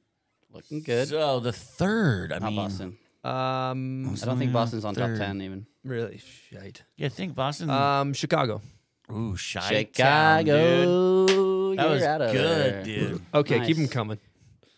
Looking 0.53 0.83
good. 0.83 1.09
So 1.09 1.41
the 1.41 1.53
third, 1.53 2.33
I 2.33 2.39
Not 2.39 2.47
mean, 2.53 2.57
Boston. 2.57 2.99
um, 3.25 4.17
I 4.23 4.25
don't 4.27 4.39
think 4.39 4.53
Boston's 4.53 4.85
on 4.85 4.95
top 4.95 5.07
third. 5.09 5.19
ten 5.19 5.41
even. 5.43 5.67
really 5.85 6.21
shite. 6.53 6.83
yeah, 6.97 7.07
I 7.07 7.09
think 7.09 7.35
Boston. 7.35 7.71
Um, 7.71 8.13
Chicago. 8.13 8.61
ooh, 9.11 9.33
Chi 9.33 9.61
Chicago. 9.61 11.27
That 11.75 11.83
you're 11.85 11.91
was 11.91 12.03
out 12.03 12.21
of 12.23 12.33
good, 12.33 12.75
there. 12.75 12.83
dude. 12.85 13.23
Okay, 13.35 13.65
keep 13.67 13.77
them 13.79 13.89
coming. 13.89 14.19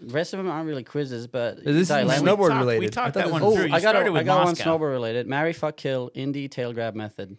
The 0.00 0.12
rest 0.12 0.32
of 0.34 0.38
them 0.38 0.48
aren't 0.48 0.66
really 0.68 0.84
quizzes, 0.84 1.26
but 1.26 1.58
Is 1.58 1.88
this 1.88 1.88
dilemma- 1.88 2.12
snowboard 2.14 2.38
We 2.38 2.48
talked- 2.48 2.60
related? 2.60 2.80
we 2.80 2.86
I 2.86 2.90
talked 2.90 3.14
that 3.14 3.24
this- 3.24 3.32
one 3.32 3.42
Oh, 3.42 3.54
through. 3.56 3.66
You 3.66 3.74
I 3.74 3.80
got, 3.80 3.96
a, 3.96 4.10
with 4.12 4.20
I 4.20 4.24
got 4.24 4.44
Moscow. 4.46 4.72
one 4.72 4.80
snowboard 4.80 4.90
related. 4.92 5.26
Marry, 5.26 5.52
fuck, 5.52 5.76
kill, 5.76 6.10
indie, 6.14 6.50
tail 6.50 6.72
grab 6.72 6.94
method. 6.94 7.36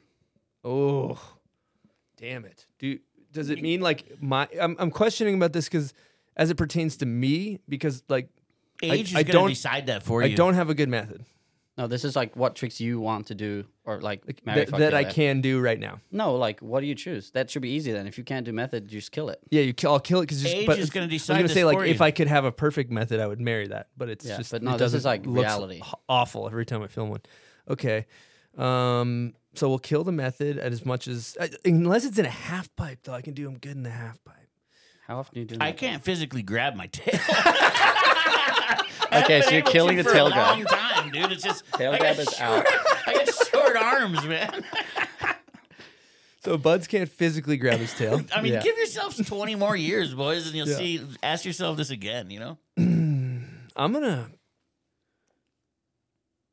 Oh, 0.64 1.18
damn 2.18 2.44
it! 2.46 2.66
Do 2.80 2.98
does 3.32 3.50
it 3.50 3.62
mean 3.62 3.82
like 3.82 4.22
my? 4.22 4.48
I'm 4.60 4.76
I'm 4.80 4.90
questioning 4.92 5.36
about 5.36 5.54
this 5.54 5.66
because 5.66 5.94
as 6.38 6.50
it 6.50 6.56
pertains 6.56 6.98
to 6.98 7.06
me, 7.06 7.60
because 7.70 8.04
like 8.10 8.30
Age 8.84 9.16
I 9.16 9.20
is 9.20 9.26
don't- 9.26 9.34
going 9.34 9.48
to 9.50 9.54
decide 9.54 9.88
that 9.88 10.04
for 10.04 10.22
you. 10.22 10.28
I 10.28 10.30
you. 10.32 10.36
don't 10.38 10.54
have 10.56 10.70
a 10.70 10.74
good 10.76 10.90
method 10.90 11.24
No, 11.78 11.88
this 11.88 12.04
is 12.06 12.16
like 12.16 12.36
what 12.36 12.56
tricks 12.56 12.80
you 12.82 13.00
want 13.00 13.28
to 13.28 13.36
do, 13.36 13.66
or 13.86 14.00
like, 14.02 14.22
marry, 14.46 14.60
that, 14.62 14.70
fuck, 14.70 14.80
that 14.80 14.90
kill 14.92 14.98
I 14.98 15.02
it. 15.02 15.10
can 15.14 15.42
do 15.42 15.60
right 15.60 15.80
now. 15.80 16.00
No, 16.12 16.36
like 16.36 16.60
what 16.62 16.80
do 16.82 16.88
you 16.88 16.96
choose? 16.96 17.32
That 17.32 17.50
should 17.50 17.62
be 17.62 17.70
easy 17.72 17.92
then. 17.92 18.08
If 18.08 18.18
you 18.18 18.24
can't 18.24 18.46
do 18.46 18.54
method, 18.54 18.92
you 18.92 19.00
just 19.00 19.12
kill 19.12 19.28
it. 19.30 19.40
Yeah, 19.50 19.62
you 19.62 19.74
kill, 19.74 19.92
I'll 19.94 20.00
kill 20.00 20.20
it 20.20 20.24
because 20.24 20.46
Age 20.46 20.66
but 20.68 20.80
is 20.80 20.90
gonna 20.90 21.08
decide 21.08 21.08
I 21.08 21.10
was 21.10 21.18
decide 21.18 21.34
gonna 21.42 21.48
this 21.50 21.54
say 21.54 21.64
like 21.66 21.78
for 21.78 21.86
if 21.86 22.00
you. 22.00 22.06
I 22.06 22.12
could 22.12 22.28
have 22.28 22.46
a 22.46 22.52
perfect 22.52 22.92
method, 22.92 23.20
I 23.20 23.28
would 23.28 23.42
marry 23.42 23.68
that. 23.68 23.88
But 23.98 24.10
it's 24.10 24.26
Yeah, 24.26 24.38
just 24.38 24.52
but 24.52 24.62
it 24.62 24.66
no, 24.66 24.72
this 24.72 24.80
doesn't- 24.80 24.98
is, 25.00 25.06
like, 25.06 25.26
looks 25.26 25.40
reality. 25.48 25.76
h- 25.86 25.94
awful 26.08 26.48
every 26.48 26.66
time 26.66 26.82
I 26.82 26.88
film 26.88 27.10
one. 27.10 27.22
Okay, 27.70 28.06
um, 28.58 29.34
so 29.54 29.68
we'll 29.70 29.80
kill 29.80 30.04
the 30.04 30.12
method 30.12 30.58
at 30.58 30.72
as 30.72 30.86
much 30.86 31.08
as 31.08 31.36
I- 31.40 31.50
unless 31.66 32.06
it's 32.06 32.18
in 32.18 32.26
a 32.26 32.30
half 32.30 32.74
pipe 32.76 33.00
though. 33.04 33.14
I 33.14 33.22
can 33.22 33.34
do 33.34 33.44
them 33.46 33.58
good 33.58 33.76
in 33.76 33.84
the 33.84 33.90
half 33.90 34.24
pipe. 34.24 34.45
How 35.08 35.20
often 35.20 35.34
do 35.36 35.40
you 35.42 35.46
do 35.46 35.58
I 35.60 35.72
can't 35.72 36.04
physically 36.04 36.42
grab 36.42 36.76
my 36.76 36.88
tail. 36.88 37.20
Okay, 39.14 39.40
so 39.44 39.52
you're 39.52 39.62
killing 39.62 39.96
the 39.96 40.04
tail 40.04 40.30
for 40.30 40.36
a 40.36 40.42
long 40.42 40.64
grab. 40.64 40.68
time, 40.70 41.12
dude. 41.12 41.32
It's 41.32 41.44
just 41.44 41.64
Tail 41.74 41.94
I 41.94 42.00
grab 42.00 42.18
got 42.18 42.28
is 42.28 42.34
short- 42.36 42.42
out. 42.42 42.66
I 43.08 43.14
got 43.14 43.34
short 43.48 43.78
arms, 43.78 44.26
man. 44.26 44.64
So 46.44 46.58
Buds 46.60 46.86
can't 46.88 47.10
physically 47.10 47.58
grab 47.58 47.80
his 47.80 47.92
tail. 47.94 48.22
I 48.36 48.42
mean, 48.42 48.54
Yeah. 48.54 48.62
give 48.62 48.78
yourselves 48.78 49.18
20 49.26 49.56
more 49.56 49.76
years, 49.76 50.14
boys, 50.14 50.46
and 50.46 50.56
you'll 50.56 50.68
Yeah. 50.68 50.76
see. 50.78 51.02
Ask 51.24 51.44
yourself 51.46 51.76
this 51.78 51.90
again. 51.90 52.30
You 52.30 52.40
know, 52.40 52.58
I'm 52.78 53.94
gonna. 53.94 54.30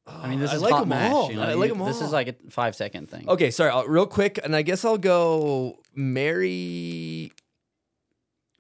I 0.07 0.29
mean, 0.29 0.41
this 0.41 0.51
oh, 0.51 0.55
I 0.55 0.57
is 0.57 0.63
like 0.63 0.73
hot 0.73 0.83
'em 0.83 0.89
mash. 0.89 1.13
all. 1.13 1.31
You 1.31 1.37
know? 1.37 1.43
I 1.43 1.53
like 1.55 1.69
You- 1.69 1.75
'em 1.81 1.85
This 1.87 2.01
is 2.01 2.11
like 2.13 2.29
a 2.29 2.35
five 2.51 2.75
second 2.75 3.11
thing. 3.11 3.29
Okay, 3.29 3.51
sorry. 3.51 3.71
I'll, 3.71 3.87
real 3.87 4.07
quick, 4.07 4.39
and 4.43 4.57
I 4.57 4.63
guess 4.63 4.83
I'll 4.85 4.97
go 4.99 5.79
marry. 5.95 7.33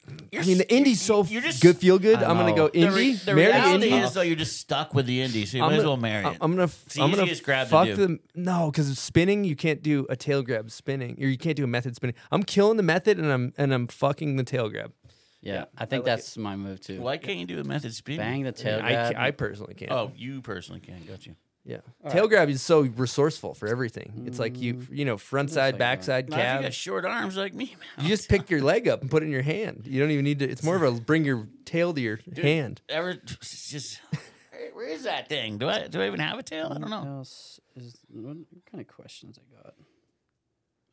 I 0.08 0.44
mean, 0.44 0.58
the 0.58 0.64
indie's 0.64 1.00
so 1.00 1.22
you're 1.24 1.42
just- 1.42 1.62
good, 1.62 1.76
feel 1.76 1.98
good. 1.98 2.16
I 2.22 2.28
I'm 2.30 2.36
gonna 2.36 2.50
know. 2.50 2.56
go 2.56 2.68
the, 2.68 2.88
re- 2.90 3.12
indie. 3.14 3.24
the 3.24 3.34
marry 3.34 3.52
reality 3.52 3.90
indie. 3.90 4.04
is 4.04 4.12
though, 4.14 4.22
you're 4.22 4.34
just 4.36 4.56
stuck 4.58 4.94
with 4.94 5.06
the 5.06 5.20
indie, 5.20 5.46
so 5.46 5.58
you 5.58 5.62
I'm 5.62 5.70
might 5.70 5.76
as 5.76 5.82
gonna- 5.82 5.88
well 5.90 5.96
marry 5.96 6.26
it. 6.26 6.38
I'm 6.40 6.50
gonna. 6.52 6.64
It's 6.64 6.94
the 6.94 7.02
I'm 7.02 7.10
gonna 7.10 7.22
easiest 7.22 7.44
grab 7.44 7.66
to 7.68 7.70
fuck 7.70 7.86
do. 7.86 7.94
them. 7.96 8.20
No, 8.34 8.70
because 8.70 8.98
spinning, 8.98 9.44
you 9.44 9.54
can't 9.54 9.82
do 9.82 10.06
a 10.10 10.16
tail 10.16 10.42
grab 10.42 10.70
spinning, 10.70 11.16
or 11.22 11.26
you 11.28 11.38
can't 11.38 11.56
do 11.56 11.64
a 11.64 11.68
method 11.68 11.94
spinning. 11.94 12.16
I'm 12.32 12.42
killing 12.42 12.76
the 12.78 12.82
method, 12.82 13.18
and 13.18 13.30
I'm 13.30 13.52
and 13.56 13.72
I'm 13.72 13.86
fucking 13.86 14.36
the 14.36 14.44
tail 14.44 14.68
grab. 14.68 14.92
Yeah, 15.40 15.64
I 15.78 15.84
think 15.86 16.04
like 16.04 16.16
that's 16.16 16.36
my 16.36 16.56
move 16.56 16.80
too. 16.80 17.00
Why 17.00 17.16
can't 17.16 17.38
you 17.38 17.46
do 17.46 17.60
a 17.60 17.64
method 17.64 17.94
spin? 17.94 18.16
Bang 18.16 18.42
the 18.42 18.52
tail 18.52 18.80
I, 18.82 18.92
grab. 18.92 19.14
ca- 19.14 19.20
I 19.22 19.30
personally 19.30 19.74
can't. 19.74 19.92
Oh, 19.92 20.12
you 20.16 20.40
personally 20.40 20.80
can't. 20.80 21.06
Got 21.06 21.26
you. 21.26 21.36
Yeah. 21.64 21.78
Tail 22.10 22.26
grab 22.28 22.48
is 22.48 22.60
so 22.62 22.80
resourceful 22.82 23.54
for 23.54 23.68
everything. 23.68 24.24
It's 24.26 24.38
like 24.38 24.60
you, 24.60 24.86
you 24.90 25.04
know, 25.04 25.16
front 25.16 25.50
side, 25.50 25.74
like 25.74 25.78
back 25.78 25.98
that. 26.00 26.04
side, 26.04 26.28
Now, 26.30 26.36
if 26.56 26.60
you 26.60 26.66
got 26.66 26.74
short 26.74 27.04
arms 27.04 27.36
like 27.36 27.54
me, 27.54 27.76
man, 27.96 28.04
You 28.04 28.08
just 28.08 28.28
pick 28.28 28.50
your 28.50 28.62
leg 28.62 28.88
up 28.88 29.00
and 29.02 29.10
put 29.10 29.22
it 29.22 29.26
in 29.26 29.32
your 29.32 29.42
hand. 29.42 29.82
You 29.86 30.00
don't 30.00 30.10
even 30.10 30.24
need 30.24 30.40
to. 30.40 30.48
It's 30.48 30.62
more 30.62 30.76
of 30.76 30.82
a 30.82 31.00
bring 31.00 31.24
your 31.24 31.46
tail 31.64 31.94
to 31.94 32.00
your 32.00 32.18
hand. 32.36 32.80
ever 32.88 33.14
just 33.14 34.00
where- 34.10 34.70
where 34.74 34.88
is 34.88 35.04
that 35.04 35.28
thing? 35.28 35.58
Do 35.58 35.68
I 35.68 35.86
do 35.88 36.00
I 36.02 36.06
even 36.06 36.20
have 36.20 36.38
a 36.38 36.42
tail? 36.42 36.66
I 36.70 36.78
don't 36.78 36.82
What 36.90 37.04
know. 37.04 37.16
else 37.18 37.60
is 37.76 37.96
what 38.10 38.36
kind 38.70 38.80
of 38.80 38.86
questions 38.88 39.38
I 39.38 39.62
got? 39.62 39.74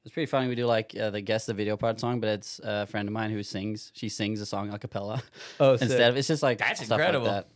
It's 0.06 0.14
pretty 0.14 0.28
funny. 0.28 0.48
We 0.48 0.56
do 0.56 0.66
like 0.66 0.96
uh, 1.00 1.10
the 1.10 1.22
guess 1.22 1.46
the 1.46 1.54
video 1.54 1.76
part 1.78 2.00
song, 2.00 2.20
but 2.20 2.30
it's 2.30 2.60
a 2.64 2.86
friend 2.88 3.08
of 3.10 3.14
mine 3.14 3.32
who 3.32 3.44
sings. 3.44 3.92
She 3.96 4.08
sings 4.10 4.40
a 4.42 4.46
song 4.46 4.74
a 4.74 4.80
cappella 4.80 5.22
Oh, 5.60 5.72
instead 5.74 5.90
sick. 5.90 6.00
of 6.02 6.18
it's 6.18 6.28
just 6.28 6.42
like 6.44 6.58
That's 6.60 6.84
stuff 6.84 6.98
incredible. 7.00 7.28
like 7.28 7.46
that. 7.46 7.50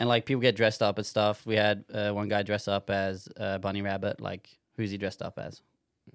And 0.00 0.08
like 0.08 0.24
people 0.24 0.40
get 0.40 0.56
dressed 0.56 0.82
up 0.82 0.96
and 0.98 1.06
stuff. 1.06 1.44
We 1.46 1.54
had 1.56 1.84
uh, 1.92 2.10
one 2.10 2.26
guy 2.28 2.42
dress 2.42 2.66
up 2.66 2.88
as 2.90 3.28
uh, 3.38 3.58
Bunny 3.58 3.82
Rabbit. 3.82 4.20
Like 4.20 4.48
who's 4.76 4.90
he 4.90 4.96
dressed 4.98 5.20
up 5.22 5.38
as? 5.38 5.62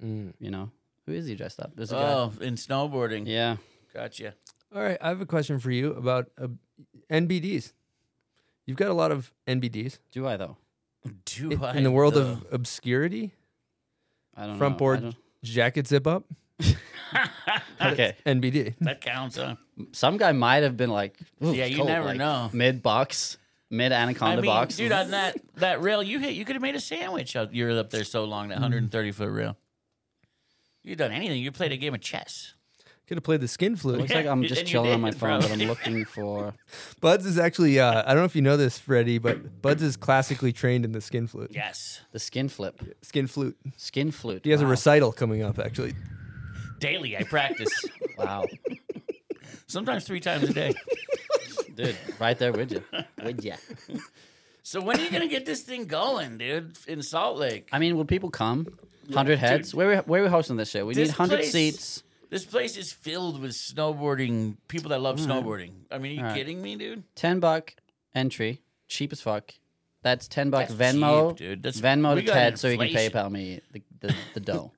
Mm. 0.04 0.34
You 0.40 0.50
know 0.52 0.72
who 1.06 1.14
is 1.14 1.26
he 1.28 1.36
dressed 1.36 1.60
up? 1.62 1.72
There's 1.76 1.92
a 1.94 1.98
Oh, 1.98 2.34
in 2.42 2.56
snowboarding. 2.56 3.24
Yeah. 3.28 3.58
Gotcha. 3.94 4.34
All 4.76 4.82
right, 4.82 4.98
I 5.00 5.08
have 5.10 5.22
a 5.22 5.26
question 5.26 5.60
for 5.60 5.72
you 5.72 5.94
about 5.94 6.30
uh, 6.42 6.48
NBDs. 7.10 7.72
You've 8.66 8.76
got 8.78 8.90
a 8.90 8.94
lot 8.94 9.12
of 9.12 9.32
NBDs 9.48 10.00
Do 10.12 10.28
I 10.28 10.36
though? 10.36 10.58
Do 11.26 11.52
in, 11.52 11.64
I 11.64 11.76
in 11.78 11.84
the 11.84 11.92
world 11.92 12.16
though? 12.16 12.22
of 12.42 12.46
obscurity. 12.52 13.32
I 14.36 14.48
don't 14.48 14.58
Front 14.58 14.74
know. 14.74 14.80
Board 14.80 15.02
don't- 15.02 15.16
jacket 15.44 15.88
zip 15.88 16.08
up. 16.08 16.26
Okay. 17.82 18.16
NBD. 18.26 18.74
that 18.82 19.02
counts, 19.02 19.38
huh? 19.38 19.56
Some 19.92 20.18
guy 20.18 20.32
might 20.32 20.64
have 20.64 20.76
been 20.76 20.90
like, 20.90 21.18
Yeah, 21.40 21.66
you 21.66 21.78
cold," 21.78 21.90
never 21.90 22.08
like, 22.08 22.18
know. 22.18 22.50
Mid 22.52 22.82
box, 22.82 23.38
mid 23.76 23.92
anaconda 23.92 23.98
I 23.98 24.02
anaconda 24.04 24.42
mean, 24.42 24.52
box. 24.52 24.78
dude, 24.78 24.92
on 24.92 25.12
that 25.12 25.38
that 25.56 25.82
rail 25.82 26.02
you 26.04 26.20
hit, 26.20 26.34
you 26.34 26.46
could 26.46 26.56
have 26.56 26.62
made 26.64 26.76
a 26.76 26.80
sandwich. 26.80 27.36
Out, 27.36 27.54
you 27.54 27.66
were 27.66 27.78
up 27.80 27.90
there 27.90 28.04
so 28.04 28.24
long, 28.26 28.50
that 28.50 28.56
130 28.56 29.12
foot 29.12 29.30
rail. 29.30 29.58
You've 30.84 30.98
done 30.98 31.12
anything. 31.12 31.42
You 31.42 31.52
played 31.52 31.72
a 31.72 31.78
game 31.78 31.94
of 31.96 32.02
chess. 32.02 32.54
Could 33.08 33.18
have 33.18 33.24
played 33.24 33.42
the 33.42 33.48
skin 33.48 33.76
flute. 33.76 34.00
Looks 34.00 34.14
like 34.14 34.26
I'm 34.26 34.40
And 34.40 34.48
just 34.48 34.62
you 34.62 34.68
chilling 34.68 34.92
on 34.94 35.02
my 35.02 35.12
did, 35.12 35.20
phone, 35.20 35.40
but 35.42 35.52
I'm 35.52 35.60
looking 35.68 36.06
for. 36.16 36.54
Buds 37.02 37.26
is 37.26 37.38
actually. 37.38 37.80
Uh, 37.80 38.02
I 38.04 38.08
don't 38.14 38.18
know 38.22 38.26
if 38.26 38.36
you 38.36 38.42
know 38.42 38.58
this, 38.58 38.80
Freddy, 38.80 39.18
but 39.20 39.62
Buds 39.62 39.84
is 39.84 39.96
classically 39.96 40.52
trained 40.52 40.86
in 40.86 40.92
the 40.92 41.02
skin 41.02 41.28
flute. 41.28 41.52
Yes, 41.54 42.02
The 42.12 42.20
skin 42.20 42.50
flip, 42.50 42.82
Skin 43.04 43.28
flute. 43.28 43.58
skin 43.78 44.12
flute. 44.12 44.42
He 44.44 44.50
has 44.52 44.62
a 44.62 44.66
Wow. 44.66 44.72
recital 44.72 45.12
coming 45.12 45.44
up. 45.44 45.60
Actually, 45.60 45.94
daily 46.80 47.16
I 47.18 47.24
practice. 47.24 47.72
Wow, 48.18 48.46
Sometimes 49.68 50.06
three 50.06 50.20
times 50.22 50.50
a 50.50 50.54
day. 50.54 50.74
Dude, 51.76 51.98
right 52.20 52.38
there 52.38 52.52
with 52.52 52.72
you, 52.72 52.84
with 53.24 53.44
ya. 53.44 53.56
So 54.64 54.82
when 54.82 55.00
are 55.00 55.04
you 55.04 55.12
gonna 55.12 55.28
get 55.28 55.46
this 55.46 55.62
thing 55.62 55.86
going, 55.86 56.40
dude? 56.40 56.76
In 56.88 57.04
Salt 57.04 57.38
Lake, 57.38 57.70
I 57.72 57.78
mean, 57.78 57.96
will 57.98 58.06
people 58.06 58.32
come? 58.32 58.66
Hundred 59.14 59.38
heads. 59.38 59.70
dude. 59.70 59.78
Where 59.78 59.88
we 59.90 59.96
where 59.98 60.24
we 60.24 60.28
hosting 60.28 60.56
this 60.58 60.72
shit? 60.72 60.84
We 60.88 60.96
This 60.96 61.10
need 61.10 61.16
hundred 61.16 61.36
place- 61.42 61.52
seats. 61.52 62.04
this 62.32 62.46
place 62.46 62.76
is 62.76 62.92
filled 62.92 63.40
with 63.40 63.52
snowboarding 63.52 64.58
people 64.68 64.90
that 64.90 65.02
love 65.02 65.18
mm. 65.20 65.28
snowboarding. 65.28 65.72
I 65.92 66.00
mean, 66.00 66.14
are 66.14 66.16
you 66.16 66.20
All 66.22 66.26
right. 66.30 66.36
kidding 66.36 66.64
me, 66.64 66.76
dude? 66.78 67.04
Ten 67.14 67.40
buck 67.40 67.76
entry, 68.16 68.64
cheap 68.88 69.12
as 69.12 69.22
fuck. 69.22 69.54
That's 70.02 70.28
ten 70.28 70.50
buck 70.50 70.68
That's 70.70 70.74
Venmo, 70.98 71.30
cheap, 71.30 71.38
dude. 71.38 71.62
That's- 71.64 71.80
Venmo 71.80 72.16
we 72.16 72.22
to 72.22 72.26
got 72.28 72.34
Ted, 72.34 72.60
so 72.60 72.68
he 72.72 72.78
can 72.78 72.88
inflation. 72.88 73.12
PayPal 73.12 73.32
me 73.32 73.62
the 73.72 73.84
the, 74.00 74.16
the 74.34 74.40
dough. 74.40 74.72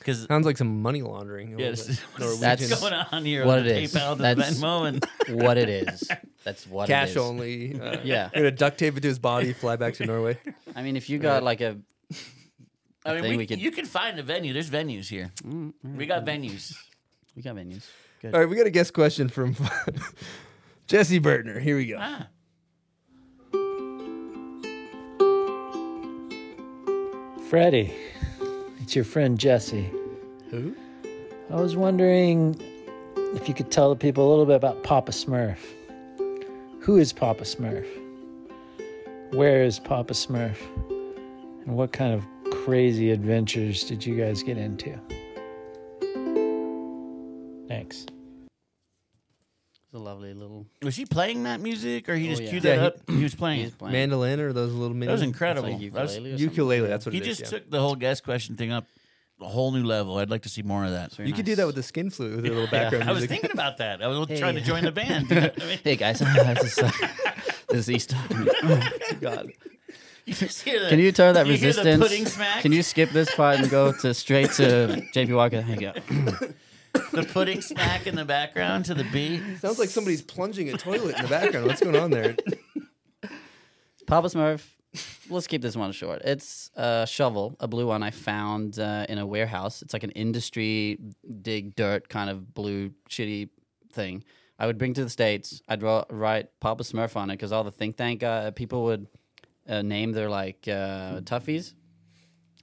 Because 0.00 0.24
sounds 0.24 0.46
like 0.46 0.56
some 0.56 0.80
money 0.82 1.02
laundering. 1.02 1.48
a 1.52 1.56
little 1.58 1.66
yes, 1.72 1.86
bit. 1.86 1.98
what's 2.16 2.40
That's 2.40 2.80
going 2.80 2.94
on 2.94 3.22
here? 3.24 3.44
what 3.46 3.58
on 3.58 3.66
it 3.66 3.68
the 3.68 3.80
is. 3.82 3.94
PayPal 3.94 4.16
to 4.16 4.22
That's- 4.22 4.58
Venmo 4.58 4.88
and 4.88 5.04
what 5.42 5.58
it 5.58 5.68
is. 5.68 6.08
That's 6.44 6.66
what 6.66 6.88
it 6.88 6.92
Cash 6.92 7.10
is. 7.10 7.16
only. 7.18 7.78
Uh, 7.78 7.98
Yeah. 8.04 8.30
Gonna 8.34 8.50
duct 8.50 8.78
tape 8.78 8.96
it 8.96 9.00
to 9.02 9.08
his 9.08 9.18
body, 9.18 9.52
fly 9.52 9.76
back 9.76 9.94
to 9.94 10.06
Norway. 10.06 10.38
I 10.74 10.82
mean, 10.82 10.96
if 10.96 11.08
you 11.10 11.18
got 11.18 11.42
like 11.42 11.60
a 11.60 11.76
I 13.04 13.12
mean, 13.14 13.22
think 13.22 13.30
we, 13.32 13.36
we 13.36 13.46
could- 13.46 13.60
you 13.60 13.70
can 13.70 13.84
find 13.84 14.18
a 14.18 14.22
venue. 14.22 14.52
There's 14.54 14.70
venues 14.70 15.06
here. 15.08 15.30
We 15.84 16.06
got 16.06 16.24
venues. 16.24 16.74
we 17.36 17.42
got 17.42 17.54
venues. 17.56 17.86
Good. 18.22 18.34
All 18.34 18.40
right, 18.40 18.48
we 18.48 18.56
got 18.56 18.66
a 18.66 18.70
guest 18.70 18.92
question 18.94 19.28
from 19.28 19.54
Jesse 20.86 21.20
Burtner. 21.20 21.60
Here 21.60 21.76
we 21.76 21.86
go. 21.86 21.96
Ah, 22.00 22.26
Freddy, 27.48 27.92
it's 28.90 28.96
your 28.96 29.04
friend 29.04 29.38
Jesse. 29.38 29.88
Who? 30.50 30.74
I 31.48 31.60
was 31.60 31.76
wondering 31.76 32.60
if 33.36 33.46
you 33.46 33.54
could 33.54 33.70
tell 33.70 33.88
the 33.88 33.94
people 33.94 34.26
a 34.26 34.28
little 34.28 34.46
bit 34.46 34.56
about 34.56 34.82
Papa 34.82 35.12
Smurf. 35.12 35.58
Who 36.80 36.96
is 36.96 37.12
Papa 37.12 37.44
Smurf? 37.44 37.86
Where 39.30 39.62
is 39.62 39.78
Papa 39.78 40.12
Smurf? 40.12 40.56
And 41.64 41.76
what 41.76 41.92
kind 41.92 42.12
of 42.12 42.26
crazy 42.64 43.12
adventures 43.12 43.84
did 43.84 44.04
you 44.04 44.16
guys 44.16 44.42
get 44.42 44.58
into? 44.58 44.98
It's 49.92 49.96
a 49.96 49.98
lovely 49.98 50.32
little. 50.34 50.66
was 50.82 50.94
he 50.94 51.04
playing 51.04 51.42
that 51.42 51.60
music, 51.60 52.08
or 52.08 52.14
he 52.14 52.28
Oh, 52.28 52.30
just 52.30 52.42
yeah. 52.44 52.50
queued 52.50 52.62
Yeah, 52.64 52.76
that 52.76 52.80
he- 52.80 52.86
up? 53.12 53.18
He 53.18 53.22
was 53.24 53.34
playing. 53.34 53.64
He's 53.64 53.72
playing. 53.74 53.92
Mandolin 53.92 54.38
or 54.38 54.52
those 54.52 54.72
little 54.72 54.94
mini. 54.94 55.06
that 55.06 55.12
was 55.14 55.22
incredible. 55.22 55.68
It's 55.68 55.82
like 55.82 55.92
That 55.94 56.02
was- 56.02 56.12
ukulele 56.16 56.28
or 56.30 56.38
something. 56.38 56.48
ukulele. 56.48 56.88
That's 56.88 57.06
what 57.06 57.12
he 57.12 57.20
it 57.20 57.26
is. 57.26 57.38
just 57.38 57.52
yeah. 57.52 57.58
took 57.58 57.70
the 57.70 57.80
whole 57.80 57.96
guest 57.96 58.22
question 58.22 58.54
thing 58.56 58.70
up. 58.70 58.86
a 59.42 59.48
whole 59.48 59.72
new 59.72 59.82
level. 59.82 60.18
I'd 60.18 60.28
like 60.30 60.42
to 60.42 60.48
see 60.50 60.62
more 60.62 60.84
of 60.84 60.90
that. 60.92 61.18
you 61.18 61.32
could 61.32 61.46
do 61.46 61.56
that 61.56 61.66
with 61.66 61.74
the 61.74 61.82
skin 61.82 62.10
flute 62.10 62.36
with 62.36 62.44
a 62.44 62.48
little 62.50 62.66
background 62.68 63.04
I 63.08 63.12
was 63.12 63.22
music. 63.22 63.30
thinking 63.30 63.50
about 63.52 63.78
that. 63.78 64.00
I 64.02 64.06
was 64.06 64.28
Hey. 64.28 64.38
trying 64.38 64.54
to 64.56 64.60
join 64.60 64.84
the 64.84 64.92
band. 64.92 65.26
You 65.30 65.34
know 65.36 65.40
what 65.48 65.62
I 65.62 65.66
mean? 65.66 65.78
Hey 65.82 65.96
guys, 65.96 66.18
this 66.20 66.76
is, 66.76 66.78
uh, 66.84 66.90
this 67.70 67.88
is 67.88 67.90
East. 67.90 68.14
God. 69.20 69.50
You 70.26 70.34
just 70.34 70.60
hear 70.62 70.78
the, 70.84 70.88
Can 70.90 70.98
you 71.00 71.10
turn 71.10 71.34
that 71.34 71.46
you 71.46 71.54
hear 71.54 71.72
the 71.72 71.78
resistance? 71.82 72.02
pudding 72.02 72.26
smack? 72.26 72.60
Can 72.62 72.70
you 72.72 72.82
skip 72.82 73.10
this 73.10 73.34
part 73.34 73.58
and 73.58 73.68
go 73.70 73.92
to 73.92 74.12
straight 74.14 74.50
to 74.52 75.02
JP 75.14 75.34
Walker? 75.34 75.62
There 75.62 75.74
you 75.74 75.92
go. 75.92 76.48
The 76.92 77.28
pudding 77.32 77.60
smack 77.60 78.06
in 78.06 78.14
the 78.16 78.24
background 78.24 78.84
to 78.86 78.94
the 78.94 79.04
beat. 79.04 79.42
Sounds 79.58 79.78
like 79.78 79.88
somebody's 79.88 80.22
plunging 80.22 80.68
a 80.72 80.76
toilet 80.76 81.16
in 81.16 81.22
the 81.22 81.28
background. 81.28 81.66
What's 81.66 81.80
going 81.80 81.96
on 81.96 82.10
there? 82.10 82.36
Papa 84.06 84.28
Smurf. 84.28 84.62
Let's 85.28 85.46
keep 85.46 85.62
this 85.62 85.76
one 85.76 85.92
short. 85.92 86.22
It's 86.24 86.70
a 86.74 87.06
shovel, 87.08 87.56
a 87.60 87.68
blue 87.68 87.86
one 87.86 88.02
I 88.02 88.10
found 88.10 88.78
uh, 88.80 89.06
in 89.08 89.18
a 89.18 89.26
warehouse. 89.26 89.82
It's 89.82 89.92
like 89.92 90.02
an 90.02 90.10
industry 90.10 90.98
dig 91.42 91.76
dirt 91.76 92.08
kind 92.08 92.28
of 92.28 92.52
blue 92.54 92.90
shitty 93.08 93.50
thing. 93.92 94.24
I 94.58 94.66
would 94.66 94.78
bring 94.78 94.94
to 94.94 95.04
the 95.04 95.10
states. 95.10 95.62
I'd 95.68 95.82
ro- 95.82 96.06
write 96.10 96.48
Papa 96.58 96.82
Smurf 96.82 97.14
on 97.14 97.30
it 97.30 97.34
because 97.34 97.52
all 97.52 97.62
the 97.62 97.70
Think 97.70 97.96
Thank 97.96 98.22
uh, 98.24 98.50
people 98.50 98.82
would 98.84 99.06
uh, 99.68 99.82
name 99.82 100.10
their 100.12 100.28
like 100.28 100.66
uh, 100.66 101.20
toughies, 101.20 101.74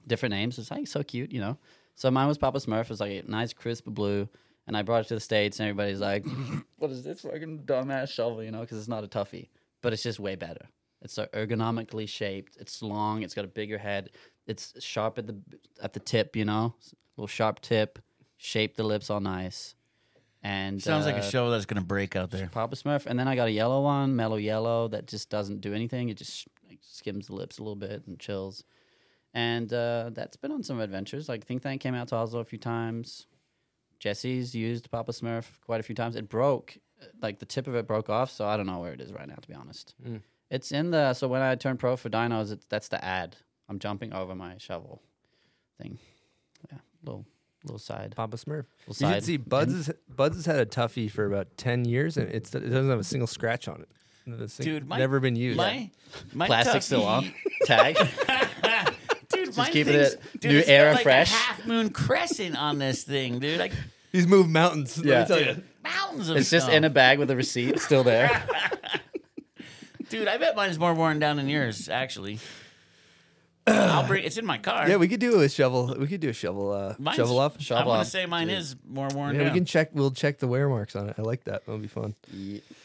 different 0.06 0.34
names. 0.34 0.58
It's 0.58 0.70
like 0.70 0.86
so 0.86 1.02
cute, 1.02 1.32
you 1.32 1.40
know. 1.40 1.56
So 1.98 2.12
mine 2.12 2.28
was 2.28 2.38
Papa 2.38 2.58
Smurf. 2.58 2.82
It 2.82 2.90
was 2.90 3.00
like 3.00 3.10
a 3.10 3.28
nice 3.28 3.52
crisp 3.52 3.86
blue, 3.86 4.28
and 4.68 4.76
I 4.76 4.82
brought 4.82 5.04
it 5.04 5.08
to 5.08 5.14
the 5.14 5.20
states, 5.20 5.58
and 5.58 5.68
everybody's 5.68 5.98
like, 5.98 6.24
"What 6.78 6.92
is 6.92 7.02
this 7.02 7.22
fucking 7.22 7.64
dumbass 7.64 8.10
shovel?" 8.12 8.40
You 8.40 8.52
know, 8.52 8.60
because 8.60 8.78
it's 8.78 8.86
not 8.86 9.02
a 9.02 9.08
toughie, 9.08 9.48
but 9.82 9.92
it's 9.92 10.04
just 10.04 10.20
way 10.20 10.36
better. 10.36 10.68
It's 11.02 11.12
so 11.12 11.26
ergonomically 11.34 12.08
shaped. 12.08 12.56
It's 12.60 12.82
long. 12.82 13.24
It's 13.24 13.34
got 13.34 13.44
a 13.44 13.48
bigger 13.48 13.78
head. 13.78 14.10
It's 14.46 14.74
sharp 14.78 15.18
at 15.18 15.26
the 15.26 15.40
at 15.82 15.92
the 15.92 15.98
tip. 15.98 16.36
You 16.36 16.44
know, 16.44 16.76
little 17.16 17.26
sharp 17.26 17.60
tip. 17.60 17.98
Shape 18.36 18.76
the 18.76 18.84
lips 18.84 19.10
all 19.10 19.18
nice. 19.18 19.74
And 20.44 20.80
Sounds 20.80 21.04
like 21.04 21.16
a 21.16 21.18
uh, 21.18 21.30
show 21.30 21.50
that's 21.50 21.66
gonna 21.66 21.80
break 21.80 22.14
out 22.14 22.30
there. 22.30 22.48
Papa 22.52 22.76
Smurf, 22.76 23.06
and 23.06 23.18
then 23.18 23.26
I 23.26 23.34
got 23.34 23.48
a 23.48 23.50
yellow 23.50 23.82
one, 23.82 24.14
mellow 24.14 24.36
yellow, 24.36 24.86
that 24.86 25.08
just 25.08 25.30
doesn't 25.30 25.62
do 25.62 25.74
anything. 25.74 26.10
It 26.10 26.16
just 26.16 26.46
like, 26.68 26.78
skims 26.80 27.26
the 27.26 27.34
lips 27.34 27.58
a 27.58 27.62
little 27.62 27.74
bit 27.74 28.04
and 28.06 28.20
chills. 28.20 28.62
And 29.34 29.72
uh, 29.72 30.10
that's 30.12 30.36
been 30.36 30.52
on 30.52 30.62
some 30.62 30.80
adventures. 30.80 31.28
Like 31.28 31.44
Think 31.44 31.62
Thank 31.62 31.80
came 31.80 31.94
out 31.94 32.08
to 32.08 32.16
Oslo 32.16 32.40
a 32.40 32.44
few 32.44 32.58
times. 32.58 33.26
Jesse's 34.00 34.54
used 34.54 34.90
Papa 34.90 35.12
Smurf 35.12 35.44
quite 35.66 35.80
a 35.80 35.82
few 35.82 35.94
times. 35.94 36.16
It 36.16 36.28
broke, 36.28 36.76
uh, 37.02 37.06
like 37.20 37.38
the 37.38 37.46
tip 37.46 37.66
of 37.66 37.74
it 37.74 37.86
broke 37.86 38.08
off, 38.08 38.30
so 38.30 38.46
I 38.46 38.56
don't 38.56 38.66
know 38.66 38.78
where 38.78 38.92
it 38.92 39.00
is 39.00 39.12
right 39.12 39.26
now, 39.28 39.34
to 39.34 39.48
be 39.48 39.54
honest. 39.54 39.94
Mm. 40.06 40.20
It's 40.50 40.72
in 40.72 40.90
the 40.90 41.12
so 41.14 41.28
when 41.28 41.42
I 41.42 41.54
turned 41.56 41.78
pro 41.78 41.96
for 41.96 42.08
dinos, 42.08 42.52
it's, 42.52 42.64
that's 42.66 42.88
the 42.88 43.04
ad. 43.04 43.36
I'm 43.68 43.78
jumping 43.78 44.12
over 44.14 44.34
my 44.34 44.54
shovel 44.58 45.02
thing. 45.80 45.98
Yeah, 46.72 46.78
little 47.04 47.26
little 47.64 47.78
side. 47.78 48.14
Papa 48.16 48.36
Smurf. 48.36 48.64
Little 48.86 48.88
You 48.88 48.94
side. 48.94 49.14
should 49.16 49.24
see 49.24 49.36
Buds. 49.36 49.72
Has, 49.86 49.90
Buds 50.08 50.36
has 50.36 50.46
had 50.46 50.58
a 50.60 50.66
toughie 50.66 51.10
for 51.10 51.26
about 51.26 51.56
ten 51.56 51.84
years, 51.84 52.16
and 52.16 52.30
it's, 52.30 52.54
it 52.54 52.60
doesn't 52.60 52.88
have 52.88 53.00
a 53.00 53.04
single 53.04 53.26
scratch 53.26 53.68
on 53.68 53.80
it. 53.82 53.88
It's 54.42 54.56
Dude, 54.58 54.86
my- 54.86 54.98
never 54.98 55.20
been 55.20 55.36
used. 55.36 55.56
My, 55.56 55.90
my 56.34 56.46
Plastic 56.46 56.82
still 56.82 57.04
on. 57.04 57.32
Tag. 57.64 57.96
Dude, 59.66 59.66
Just 59.66 59.72
keeping 59.72 59.92
thinks- 59.94 60.14
it 60.34 60.40
dude, 60.40 60.52
new 60.52 60.58
it's 60.58 60.66
got 60.68 60.72
era 60.72 60.92
like 60.92 61.02
fresh. 61.02 61.30
A 61.32 61.34
half 61.36 61.66
moon 61.66 61.90
crescent 61.90 62.56
on 62.56 62.78
this 62.78 63.02
thing, 63.04 63.38
dude. 63.38 63.58
Like 63.58 63.72
He's 64.12 64.26
moved 64.26 64.50
mountains. 64.50 64.96
let 64.96 65.04
me 65.04 65.10
Yeah. 65.12 65.24
tell 65.24 65.38
you. 65.38 65.44
dude, 65.46 65.62
mountains 65.84 66.28
of 66.28 66.36
It's 66.38 66.50
just 66.50 66.68
in 66.68 66.84
a 66.84 66.90
bag 66.90 67.18
with 67.18 67.30
a 67.30 67.36
receipt 67.36 67.78
still 67.80 68.02
there. 68.04 68.42
Dude, 70.10 70.26
I 70.26 70.38
bet 70.38 70.56
mine's 70.56 70.78
more 70.78 70.94
worn 70.94 71.18
down 71.18 71.36
than 71.36 71.48
yours. 71.50 71.88
Actually, 71.90 72.38
I'll 73.68 74.06
bring. 74.06 74.24
It's 74.24 74.36
in 74.36 74.46
my 74.46 74.58
car. 74.58 74.88
Yeah, 74.88 74.96
we 74.96 75.08
could 75.08 75.20
do 75.20 75.40
a 75.40 75.48
shovel. 75.48 75.94
We 75.98 76.06
could 76.06 76.20
do 76.20 76.28
a 76.28 76.32
shovel. 76.32 76.72
Uh, 76.72 76.94
Mine's- 76.98 77.16
shovel 77.16 77.38
off. 77.38 77.56
I'm 77.70 77.84
gonna 77.84 78.04
say 78.04 78.26
mine 78.26 78.50
is 78.50 78.76
more 78.86 79.08
worn 79.14 79.34
Yeah, 79.34 79.40
we 79.40 79.44
down. 79.46 79.54
can 79.54 79.64
check. 79.64 79.90
We'll 79.92 80.10
check 80.10 80.38
the 80.38 80.46
wear 80.48 80.68
marks 80.68 80.96
on 80.96 81.08
it. 81.08 81.16
I 81.18 81.22
like 81.22 81.44
that. 81.44 81.64
That'll 81.66 81.78
be 81.80 81.88
fun. 81.88 82.14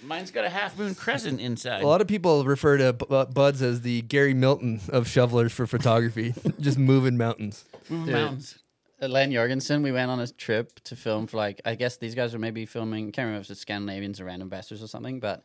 Mine's 0.03 0.31
got 0.31 0.45
a 0.45 0.49
half 0.49 0.77
moon 0.77 0.95
crescent 0.95 1.39
inside. 1.41 1.81
A 1.84 1.88
lot 1.88 2.01
of 2.01 2.07
people 2.07 2.43
refer 2.45 2.77
to 2.77 2.93
B- 2.93 3.05
uh, 3.10 3.26
Buds 3.26 3.61
as 3.61 3.81
the 3.81 4.01
Gary 4.03 4.34
Milton 4.34 4.81
of 4.89 5.07
shovelers 5.07 5.51
for 5.51 5.65
photography, 5.68 6.34
just 6.60 6.77
moving 6.77 7.18
mountains. 7.18 7.65
Moving 7.89 8.05
Dude. 8.05 8.15
mountains. 8.15 8.60
Len 9.01 9.34
Jorgensen, 9.34 9.84
we 9.84 9.91
went 9.91 10.10
on 10.10 10.22
a 10.22 10.27
trip 10.27 10.80
to 10.85 10.95
film 10.95 11.27
for 11.27 11.35
like 11.35 11.60
I 11.65 11.76
guess 11.76 11.97
these 11.97 12.15
guys 12.15 12.31
were 12.31 12.39
maybe 12.39 12.65
filming. 12.65 13.11
Can't 13.11 13.26
remember 13.26 13.41
if 13.43 13.49
it's 13.49 13.60
Scandinavians 13.60 14.22
or 14.22 14.26
random 14.26 14.47
bastards 14.47 14.81
or 14.81 14.88
something. 14.88 15.19
But 15.19 15.43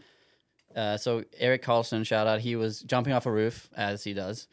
uh, 0.77 0.97
so 0.97 1.25
Eric 1.39 1.63
Carlson, 1.63 2.05
shout 2.05 2.29
out, 2.29 2.41
he 2.41 2.55
was 2.55 2.81
jumping 2.83 3.13
off 3.13 3.27
a 3.27 3.33
roof 3.33 3.69
as 3.77 4.05
he 4.05 4.13
does, 4.15 4.47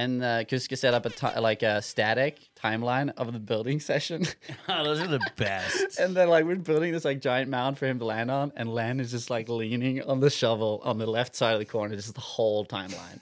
and 0.00 0.22
uh, 0.22 0.44
Kuska 0.44 0.76
set 0.76 0.94
up 0.94 1.04
a 1.06 1.40
like 1.40 1.62
a 1.62 1.80
static 1.82 2.38
timeline 2.60 3.12
of 3.16 3.32
the 3.32 3.38
building 3.38 3.80
session, 3.90 4.26
Oh, 4.68 4.84
those 4.84 5.00
are 5.00 5.06
the 5.06 5.20
best. 5.36 5.98
and 5.98 6.14
then 6.16 6.28
like 6.28 6.44
we're 6.44 6.56
building 6.56 6.92
this 6.92 7.04
like 7.04 7.20
giant 7.20 7.50
mound 7.50 7.78
for 7.78 7.86
him 7.86 7.98
to 7.98 8.04
land 8.04 8.30
on, 8.30 8.52
and 8.56 8.68
Len 8.72 9.00
is 9.00 9.10
just 9.10 9.30
like 9.30 9.48
leaning 9.48 10.02
on 10.02 10.20
the 10.20 10.30
shovel 10.30 10.80
on 10.84 10.98
the 10.98 11.06
left 11.06 11.34
side 11.36 11.52
of 11.54 11.58
the 11.60 11.66
corner, 11.66 11.94
just 11.96 12.14
the 12.14 12.20
whole 12.20 12.64
timeline. 12.64 13.20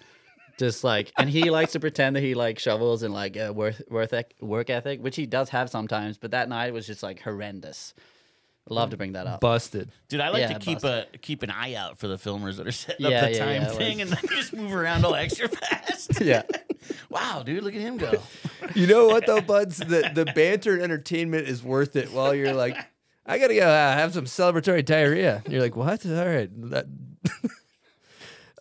Just 0.58 0.82
like, 0.82 1.12
and 1.16 1.30
he 1.30 1.50
likes 1.50 1.72
to 1.72 1.80
pretend 1.80 2.16
that 2.16 2.22
he 2.22 2.34
like 2.34 2.58
shovels 2.58 3.04
and 3.04 3.14
like 3.14 3.36
uh, 3.36 3.52
worth 3.54 3.80
worth 3.90 4.12
ec- 4.12 4.34
work 4.40 4.70
ethic, 4.70 5.00
which 5.00 5.14
he 5.14 5.24
does 5.24 5.48
have 5.50 5.70
sometimes. 5.70 6.18
But 6.18 6.32
that 6.32 6.48
night 6.48 6.72
was 6.72 6.84
just 6.86 7.00
like 7.02 7.20
horrendous. 7.20 7.94
Love 8.70 8.90
to 8.90 8.96
bring 8.98 9.12
that 9.12 9.26
up. 9.28 9.40
Busted. 9.40 9.88
Dude, 10.08 10.20
I 10.20 10.28
like 10.30 10.40
Yeah, 10.40 10.54
to 10.54 10.58
keep 10.58 10.80
busted. 10.82 11.14
a 11.14 11.18
keep 11.18 11.42
an 11.44 11.50
eye 11.50 11.74
out 11.74 11.96
for 11.98 12.08
the 12.08 12.16
filmers 12.16 12.56
that 12.56 12.66
are 12.66 12.72
setting 12.72 13.06
Yeah, 13.08 13.18
up 13.18 13.24
the 13.26 13.32
yeah, 13.32 13.38
time 13.38 13.62
yeah, 13.62 13.68
thing, 13.68 13.98
like- 13.98 14.08
and 14.08 14.10
then 14.10 14.36
just 14.36 14.52
move 14.52 14.74
around 14.74 15.04
all 15.06 15.14
extra 15.24 15.48
fast. 15.48 16.20
yeah, 16.20 16.42
wow, 17.10 17.42
dude, 17.44 17.62
look 17.62 17.74
at 17.74 17.80
him 17.80 17.96
go. 17.96 18.12
You 18.74 18.86
know 18.86 19.06
what 19.06 19.26
though, 19.26 19.40
Buds? 19.40 19.78
The 19.78 20.10
the 20.14 20.26
banter 20.26 20.74
and 20.74 20.82
entertainment 20.82 21.48
is 21.48 21.62
worth 21.62 21.96
it. 21.96 22.12
While 22.12 22.34
you're 22.34 22.52
like, 22.52 22.76
I 23.24 23.38
gotta 23.38 23.54
go 23.54 23.62
uh, 23.62 23.94
have 23.94 24.12
some 24.12 24.26
celebratory 24.26 24.84
diarrhea. 24.84 25.42
And 25.44 25.52
you're 25.52 25.62
like, 25.62 25.74
what? 25.74 26.04
All 26.04 26.26
right. 26.26 26.50
That... 26.70 26.86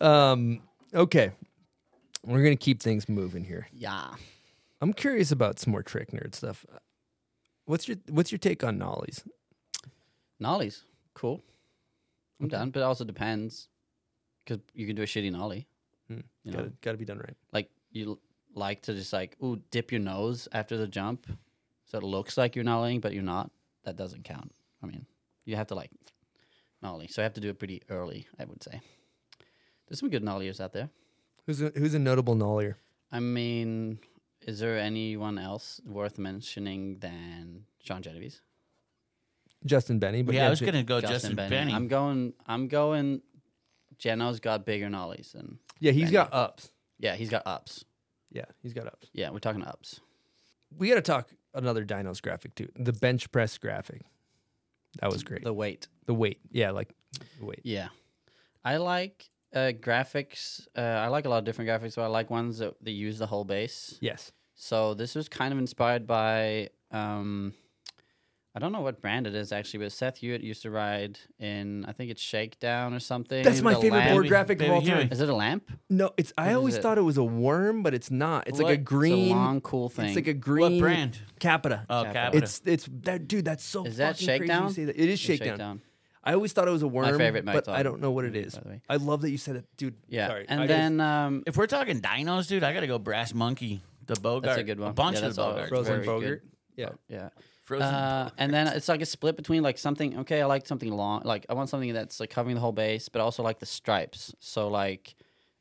um. 0.00 0.62
Okay. 0.94 1.32
We're 2.24 2.42
gonna 2.42 2.56
keep 2.56 2.82
things 2.82 3.08
moving 3.08 3.44
here. 3.44 3.68
yeah. 3.72 4.14
I'm 4.80 4.92
curious 4.92 5.32
about 5.32 5.58
some 5.58 5.72
more 5.72 5.82
trick 5.82 6.12
nerd 6.12 6.34
stuff. 6.34 6.64
What's 7.64 7.88
your 7.88 7.96
What's 8.08 8.32
your 8.32 8.38
take 8.38 8.64
on 8.64 8.78
nollies? 8.78 9.22
Nollies, 10.40 10.84
cool. 11.14 11.42
I'm 12.40 12.48
done, 12.48 12.70
but 12.70 12.80
it 12.80 12.84
also 12.84 13.04
depends 13.04 13.68
because 14.44 14.62
you 14.72 14.86
can 14.86 14.94
do 14.94 15.02
a 15.02 15.06
shitty 15.06 15.32
nollie. 15.32 15.66
Hmm. 16.08 16.20
You 16.44 16.52
know, 16.52 16.58
Gotta 16.58 16.72
Gotta 16.80 16.98
be 16.98 17.04
done 17.04 17.18
right. 17.18 17.36
like 17.52 17.68
you 17.98 18.18
like 18.54 18.82
to 18.82 18.94
just 18.94 19.12
like 19.12 19.36
ooh 19.42 19.60
dip 19.70 19.92
your 19.92 20.00
nose 20.00 20.48
after 20.52 20.76
the 20.76 20.86
jump, 20.86 21.26
so 21.84 21.98
it 21.98 22.04
looks 22.04 22.36
like 22.36 22.56
you're 22.56 22.64
nollieing, 22.64 23.00
but 23.00 23.12
you're 23.12 23.22
not. 23.22 23.50
That 23.84 23.96
doesn't 23.96 24.24
count. 24.24 24.52
I 24.82 24.86
mean, 24.86 25.06
you 25.44 25.56
have 25.56 25.68
to 25.68 25.74
like 25.74 25.90
nollie, 26.82 27.08
so 27.08 27.22
I 27.22 27.24
have 27.24 27.34
to 27.34 27.40
do 27.40 27.48
it 27.48 27.58
pretty 27.58 27.82
early. 27.88 28.26
I 28.38 28.44
would 28.44 28.62
say. 28.62 28.80
There's 29.88 30.00
some 30.00 30.10
good 30.10 30.22
nolliers 30.22 30.60
out 30.60 30.72
there. 30.72 30.90
Who's 31.46 31.62
a, 31.62 31.72
Who's 31.74 31.94
a 31.94 31.98
notable 31.98 32.34
nollier? 32.34 32.76
I 33.10 33.20
mean, 33.20 34.00
is 34.46 34.58
there 34.58 34.78
anyone 34.78 35.38
else 35.38 35.80
worth 35.86 36.18
mentioning 36.18 36.98
than 36.98 37.64
Sean 37.82 38.02
Genovese? 38.02 38.42
Justin 39.64 39.98
Bennee. 39.98 40.22
But 40.22 40.34
yeah, 40.34 40.46
I 40.46 40.50
was 40.50 40.60
gonna 40.60 40.82
go 40.82 41.00
Justin, 41.00 41.34
Bennee. 41.34 41.72
I'm 41.72 41.88
going. 41.88 42.34
I'm 42.46 42.68
going. 42.68 43.22
Geno's 43.98 44.40
got 44.40 44.64
bigger 44.64 44.88
nollies 44.88 45.32
than. 45.32 45.58
Yeah, 45.80 45.92
he's 45.92 46.04
Bennee. 46.04 46.12
got 46.12 46.32
ups. 46.32 46.70
Yeah, 46.98 47.16
he's 47.16 47.30
got 47.30 47.46
ups. 47.46 47.84
Yeah, 48.30 48.44
he's 48.62 48.74
got 48.74 48.86
ups. 48.86 49.08
Yeah, 49.12 49.30
we're 49.30 49.38
talking 49.38 49.62
ups. 49.62 50.00
We 50.76 50.88
got 50.88 50.96
to 50.96 51.02
talk 51.02 51.30
another 51.54 51.84
Dinos 51.84 52.20
graphic 52.20 52.54
too. 52.54 52.68
The 52.76 52.92
bench 52.92 53.30
press 53.32 53.56
graphic. 53.58 54.02
That 55.00 55.10
was 55.10 55.22
great. 55.22 55.44
The 55.44 55.52
weight. 55.52 55.88
The 56.06 56.14
weight. 56.14 56.40
Yeah, 56.50 56.70
like 56.70 56.92
the 57.38 57.46
weight. 57.46 57.60
Yeah, 57.64 57.88
I 58.64 58.76
like 58.76 59.28
uh, 59.54 59.72
graphics. 59.80 60.66
Uh, 60.76 60.80
I 60.80 61.08
like 61.08 61.24
a 61.24 61.28
lot 61.28 61.38
of 61.38 61.44
different 61.44 61.70
graphics, 61.70 61.96
but 61.96 62.02
I 62.02 62.06
like 62.08 62.30
ones 62.30 62.58
that, 62.58 62.74
that 62.82 62.90
use 62.90 63.18
the 63.18 63.26
whole 63.26 63.44
base. 63.44 63.96
Yes. 64.00 64.32
So 64.54 64.94
this 64.94 65.14
was 65.14 65.28
kind 65.28 65.52
of 65.52 65.58
inspired 65.58 66.06
by. 66.06 66.70
Um, 66.90 67.54
I 68.54 68.60
don't 68.60 68.72
know 68.72 68.80
what 68.80 69.00
brand 69.00 69.26
it 69.26 69.34
is 69.36 69.52
actually, 69.52 69.80
but 69.84 69.92
Seth 69.92 70.20
Huot 70.20 70.42
used 70.42 70.62
to 70.62 70.70
ride 70.70 71.18
in. 71.38 71.84
I 71.84 71.92
think 71.92 72.10
it's 72.10 72.20
Shakedown 72.22 72.92
or 72.94 72.98
something. 72.98 73.44
That's 73.44 73.60
my 73.60 73.74
The 73.74 73.80
favorite 73.82 73.98
lamp. 73.98 74.12
board 74.12 74.28
graphic 74.28 74.62
of 74.62 74.70
all 74.70 74.82
time. 74.82 75.08
Is 75.12 75.20
it 75.20 75.28
a 75.28 75.34
lamp? 75.34 75.70
No, 75.88 76.10
it's. 76.16 76.32
I 76.36 76.42
What 76.46 76.50
is 76.50 76.56
always 76.56 76.74
it? 76.76 76.82
thought 76.82 76.98
it 76.98 77.02
was 77.02 77.18
a 77.18 77.24
worm, 77.24 77.82
but 77.82 77.94
it's 77.94 78.10
not. 78.10 78.48
It's 78.48 78.58
like 78.58 78.64
a 78.64 78.64
What? 78.64 78.72
It's 78.72 78.80
a 78.80 78.84
green, 78.84 79.28
long, 79.30 79.60
cool 79.60 79.88
thing. 79.88 80.06
It's 80.06 80.16
like 80.16 80.26
a 80.26 80.34
green. 80.34 80.72
What 80.72 80.80
brand? 80.80 81.18
Capita. 81.38 81.86
Oh, 81.88 82.02
Capita. 82.04 82.12
Capita. 82.14 82.38
It's 82.42 82.62
it's 82.64 82.88
that 83.02 83.28
dude. 83.28 83.44
That's 83.44 83.62
so. 83.62 83.84
Is 83.84 83.98
that 83.98 84.14
fucking 84.18 84.26
crazy 84.26 84.38
to 84.40 84.46
Shakedown? 84.46 84.72
say 84.72 84.84
that. 84.86 84.96
It 84.96 85.08
is 85.08 85.12
It's 85.14 85.20
shakedown. 85.22 85.48
Shakedown. 85.50 85.82
I 86.24 86.32
always 86.34 86.52
thought 86.52 86.66
it 86.66 86.72
was 86.72 86.82
a 86.82 86.88
worm, 86.88 87.16
favorite 87.16 87.44
but 87.44 87.66
Mike 87.66 87.68
I 87.78 87.82
don't 87.82 88.00
know 88.00 88.10
what 88.10 88.24
it 88.24 88.32
Todd, 88.34 88.44
is. 88.44 88.54
by 88.56 88.60
the 88.62 88.68
way. 88.70 88.80
I 88.88 88.96
love 88.96 89.20
that 89.22 89.30
you 89.30 89.38
said 89.38 89.56
it, 89.56 89.64
dude. 89.76 89.94
Yeah, 90.08 90.26
Sorry. 90.28 90.46
and 90.48 90.60
I 90.60 90.66
just- 90.66 90.76
then 90.76 91.00
um, 91.00 91.42
if 91.46 91.56
we're 91.56 91.66
talking 91.68 92.00
dinos, 92.00 92.48
dude, 92.48 92.64
I 92.64 92.72
gotta 92.74 92.86
go 92.88 92.98
Brass 92.98 93.32
Monkey. 93.32 93.82
The 94.06 94.16
Bogart. 94.16 94.42
that's 94.44 94.58
a 94.58 94.64
good 94.64 94.80
one. 94.80 94.90
A 94.90 94.92
bunch 94.94 95.14
yeah, 95.20 95.26
of 95.28 95.36
that's 95.36 95.36
the 95.36 95.42
all- 95.42 95.54
Bogarts. 95.54 95.68
Frozen 95.68 95.94
very 95.94 96.06
Bogart. 96.06 96.42
good. 96.42 96.50
Yeah. 96.76 96.88
Yeah. 97.08 97.28
Frozen. 97.68 97.86
Uh, 97.94 98.30
and 98.38 98.52
then 98.52 98.66
it's 98.66 98.88
like 98.88 99.02
a 99.02 99.06
split 99.06 99.36
between 99.36 99.62
like 99.62 99.78
something. 99.78 100.18
Okay, 100.20 100.42
I 100.42 100.46
like 100.46 100.66
something 100.66 100.90
long. 100.90 101.22
Like 101.24 101.46
I 101.48 101.54
want 101.54 101.68
something 101.68 101.92
that's 101.92 102.18
like 102.18 102.30
covering 102.30 102.54
the 102.54 102.60
whole 102.60 102.72
base, 102.72 103.08
but 103.08 103.20
also 103.20 103.42
like 103.42 103.58
the 103.60 103.66
stripes. 103.66 104.34
So 104.40 104.68
like 104.68 105.14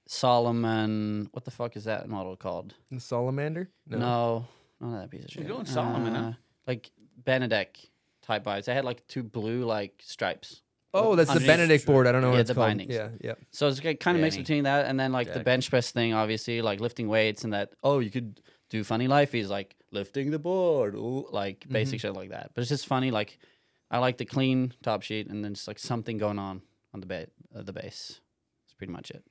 Salomon. 0.07 1.29
What 1.31 1.45
the 1.45 1.51
fuck 1.51 1.75
is 1.75 1.83
that 1.83 2.07
model 2.09 2.35
called? 2.35 2.73
The 2.91 2.99
salamander. 2.99 3.69
No, 3.87 4.47
not 4.79 5.01
that 5.01 5.11
piece 5.11 5.25
of 5.25 5.31
shit. 5.31 5.43
You're 5.43 5.53
going 5.53 5.65
Salomon, 5.65 6.15
huh? 6.15 6.21
Uh, 6.29 6.33
Like 6.65 6.91
Benedict 7.23 7.89
type 8.21 8.43
vibes. 8.43 8.65
They 8.65 8.73
had 8.73 8.85
like 8.85 9.05
two 9.07 9.23
blue 9.23 9.63
like 9.65 10.01
stripes. 10.03 10.61
Oh, 10.93 11.15
that's 11.15 11.27
the 11.27 11.33
Underneath. 11.33 11.47
Benedict 11.57 11.85
board. 11.85 12.07
I 12.07 12.11
don't 12.11 12.21
know 12.21 12.29
what 12.29 12.35
yeah, 12.35 12.41
it's 12.41 12.47
the 12.47 12.55
called. 12.55 12.69
bindings. 12.69 12.93
Yeah, 12.93 13.09
yeah. 13.21 13.33
So 13.51 13.67
it's 13.67 13.79
kind 13.79 14.17
of 14.17 14.21
mixed 14.21 14.37
between 14.39 14.63
that 14.63 14.85
and 14.87 14.99
then 14.99 15.11
like 15.11 15.31
the 15.31 15.41
bench 15.41 15.69
press 15.69 15.91
thing, 15.91 16.13
obviously, 16.13 16.61
like 16.61 16.79
lifting 16.79 17.07
weights 17.07 17.43
and 17.43 17.53
that. 17.53 17.73
Oh, 17.83 17.99
you 17.99 18.09
could 18.09 18.41
do 18.69 18.83
funny 18.83 19.07
life. 19.07 19.31
He's 19.31 19.49
like 19.49 19.75
lifting 19.91 20.31
the 20.31 20.39
board, 20.39 20.95
ooh, 20.95 21.27
like 21.31 21.61
Mm-hmm. 21.61 21.73
basic 21.73 21.99
shit 21.99 22.13
like 22.13 22.29
that. 22.29 22.51
But 22.53 22.61
it's 22.61 22.69
just 22.69 22.87
funny. 22.87 23.11
Like 23.11 23.39
I 23.89 23.99
like 23.99 24.17
the 24.17 24.25
clean 24.25 24.73
top 24.83 25.01
sheet 25.03 25.27
and 25.27 25.43
then 25.43 25.53
just 25.53 25.67
like 25.67 25.79
something 25.79 26.17
going 26.17 26.39
on 26.39 26.61
on 26.93 26.99
the 26.99 27.05
ba- 27.07 27.27
uh, 27.55 27.61
the 27.63 27.73
base. 27.73 28.19
That's 28.65 28.73
pretty 28.77 28.91
much 28.93 29.11
it. 29.11 29.23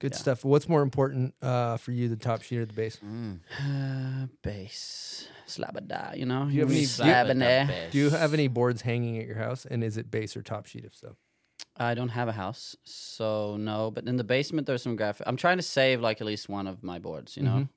Good 0.00 0.12
Yeah. 0.12 0.18
stuff. 0.18 0.44
What's 0.44 0.68
more 0.68 0.82
important 0.82 1.34
uh, 1.42 1.76
for 1.76 1.90
you, 1.92 2.08
the 2.08 2.16
top 2.16 2.42
sheet 2.42 2.58
or 2.58 2.66
the 2.66 2.72
base? 2.72 2.98
Uh, 3.02 4.26
base 4.42 5.28
slabada, 5.46 6.16
you 6.16 6.24
know. 6.26 6.44
Do 6.46 6.52
you 6.54 6.60
have 6.60 6.70
any- 6.70 6.82
Slabada. 6.82 7.90
Do 7.90 7.98
you 7.98 8.10
have 8.10 8.34
any 8.34 8.48
boards 8.48 8.82
hanging 8.82 9.18
at 9.18 9.26
your 9.26 9.36
house? 9.38 9.64
And 9.66 9.82
is 9.82 9.96
it 9.96 10.10
base 10.10 10.36
or 10.36 10.42
top 10.42 10.66
sheet? 10.66 10.84
If 10.84 10.94
so, 10.94 11.16
I 11.76 11.94
don't 11.94 12.10
have 12.10 12.28
a 12.28 12.32
house, 12.32 12.76
so 12.84 13.56
no. 13.56 13.90
But 13.90 14.06
in 14.06 14.16
the 14.16 14.24
basement, 14.24 14.66
there's 14.66 14.82
some 14.82 14.94
graphic. 14.96 15.26
I'm 15.26 15.36
trying 15.36 15.56
to 15.58 15.62
save 15.62 16.00
like 16.00 16.20
at 16.20 16.26
least 16.26 16.48
one 16.48 16.66
of 16.66 16.82
my 16.82 16.98
boards, 16.98 17.36
you 17.36 17.42
know, 17.42 17.50
Mhm. 17.50 17.68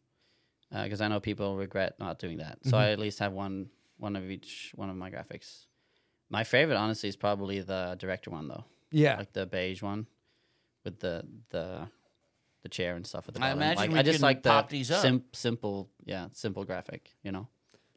Because 0.71 1.01
I 1.01 1.07
know 1.07 1.19
people 1.19 1.57
regret 1.57 1.99
not 1.99 2.17
doing 2.19 2.37
that. 2.37 2.59
So 2.63 2.71
Mhm. 2.77 2.79
I 2.79 2.91
at 2.91 2.99
least 2.99 3.19
have 3.19 3.33
one, 3.33 3.69
one 3.97 4.15
of 4.15 4.29
each, 4.29 4.71
one 4.75 4.89
of 4.89 4.95
my 4.95 5.11
graphics. 5.11 5.65
My 6.29 6.43
favorite, 6.43 6.77
honestly, 6.77 7.09
is 7.09 7.15
probably 7.17 7.59
the 7.59 7.95
director 7.99 8.31
one, 8.31 8.47
though. 8.47 8.65
Yeah. 8.93 9.17
like 9.17 9.31
the 9.33 9.45
beige 9.45 9.81
one 9.81 10.07
with 10.83 10.99
the 10.99 11.25
the 11.49 11.87
the 12.63 12.69
chair 12.69 12.95
and 12.95 13.07
stuff 13.07 13.27
at 13.27 13.33
the 13.33 13.39
I 13.39 13.43
bottom. 13.47 13.57
imagine 13.59 13.77
like, 13.77 13.91
we 13.91 13.99
I 13.99 14.03
just 14.03 14.17
can 14.17 14.21
like 14.21 14.43
the 14.43 14.49
pop 14.49 14.69
these 14.69 14.91
up. 14.91 15.01
sim- 15.01 15.23
simple, 15.33 15.89
yeah, 16.05 16.27
simple 16.33 16.63
graphic. 16.65 17.15
You 17.23 17.31
know, 17.31 17.47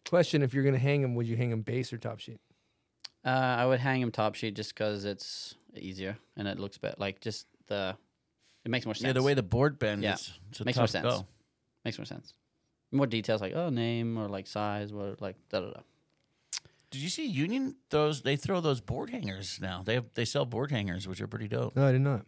question: 0.08 0.40
If 0.42 0.54
you're 0.54 0.62
going 0.62 0.74
to 0.74 0.80
hang 0.80 1.02
them, 1.02 1.14
would 1.16 1.26
you 1.26 1.36
hang 1.36 1.50
them 1.50 1.62
base 1.62 1.92
or 1.92 1.98
top 1.98 2.18
sheet? 2.20 2.40
uh, 3.24 3.28
I 3.28 3.66
would 3.66 3.80
hang 3.80 4.00
him 4.02 4.10
top 4.10 4.34
sheet 4.36 4.54
just 4.54 4.72
because 4.74 5.04
it's 5.04 5.54
easier 5.76 6.16
and 6.36 6.46
it 6.48 6.58
looks 6.58 6.78
better. 6.78 6.94
Like 6.98 7.20
just 7.20 7.46
the, 7.66 7.96
it 8.64 8.70
makes 8.70 8.84
more 8.86 8.94
sense. 8.94 9.06
Yeah, 9.06 9.12
the 9.14 9.22
way 9.22 9.34
the 9.34 9.42
board 9.42 9.78
bends, 9.78 10.02
Yeah, 10.04 10.12
it's, 10.12 10.32
it's 10.50 10.60
a 10.60 10.64
makes 10.64 10.78
more 10.78 10.86
sense. 10.86 11.04
go. 11.04 11.26
Makes 11.84 11.98
more 11.98 12.04
sense. 12.06 12.32
More 12.94 13.06
details 13.06 13.40
like 13.40 13.54
oh 13.54 13.68
name 13.70 14.16
or 14.16 14.28
like 14.28 14.46
size 14.46 14.92
or 14.92 15.16
like 15.20 15.36
da 15.50 15.60
da 15.60 15.70
da. 15.70 15.80
Did 16.90 17.02
you 17.02 17.08
see 17.08 17.26
Union 17.26 17.74
those? 17.90 18.22
They 18.22 18.36
throw 18.36 18.60
those 18.60 18.80
board 18.80 19.10
hangers 19.10 19.58
now. 19.60 19.82
They 19.84 19.94
have, 19.94 20.04
they 20.14 20.24
sell 20.24 20.44
board 20.44 20.70
hangers, 20.70 21.08
which 21.08 21.20
are 21.20 21.26
pretty 21.26 21.48
dope. 21.48 21.74
No, 21.74 21.88
I 21.88 21.90
did 21.92 22.02
not. 22.02 22.24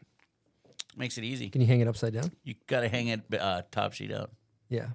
Makes 0.96 1.18
it 1.18 1.24
easy. 1.24 1.50
Can 1.50 1.60
you 1.60 1.68
hang 1.68 1.80
it 1.80 1.86
upside 1.86 2.14
down? 2.14 2.32
You 2.42 2.54
got 2.66 2.80
to 2.80 2.88
hang 2.88 3.08
it 3.08 3.20
uh, 3.38 3.62
top 3.70 3.92
sheet 3.92 4.10
out. 4.10 4.32
Yeah. 4.68 4.88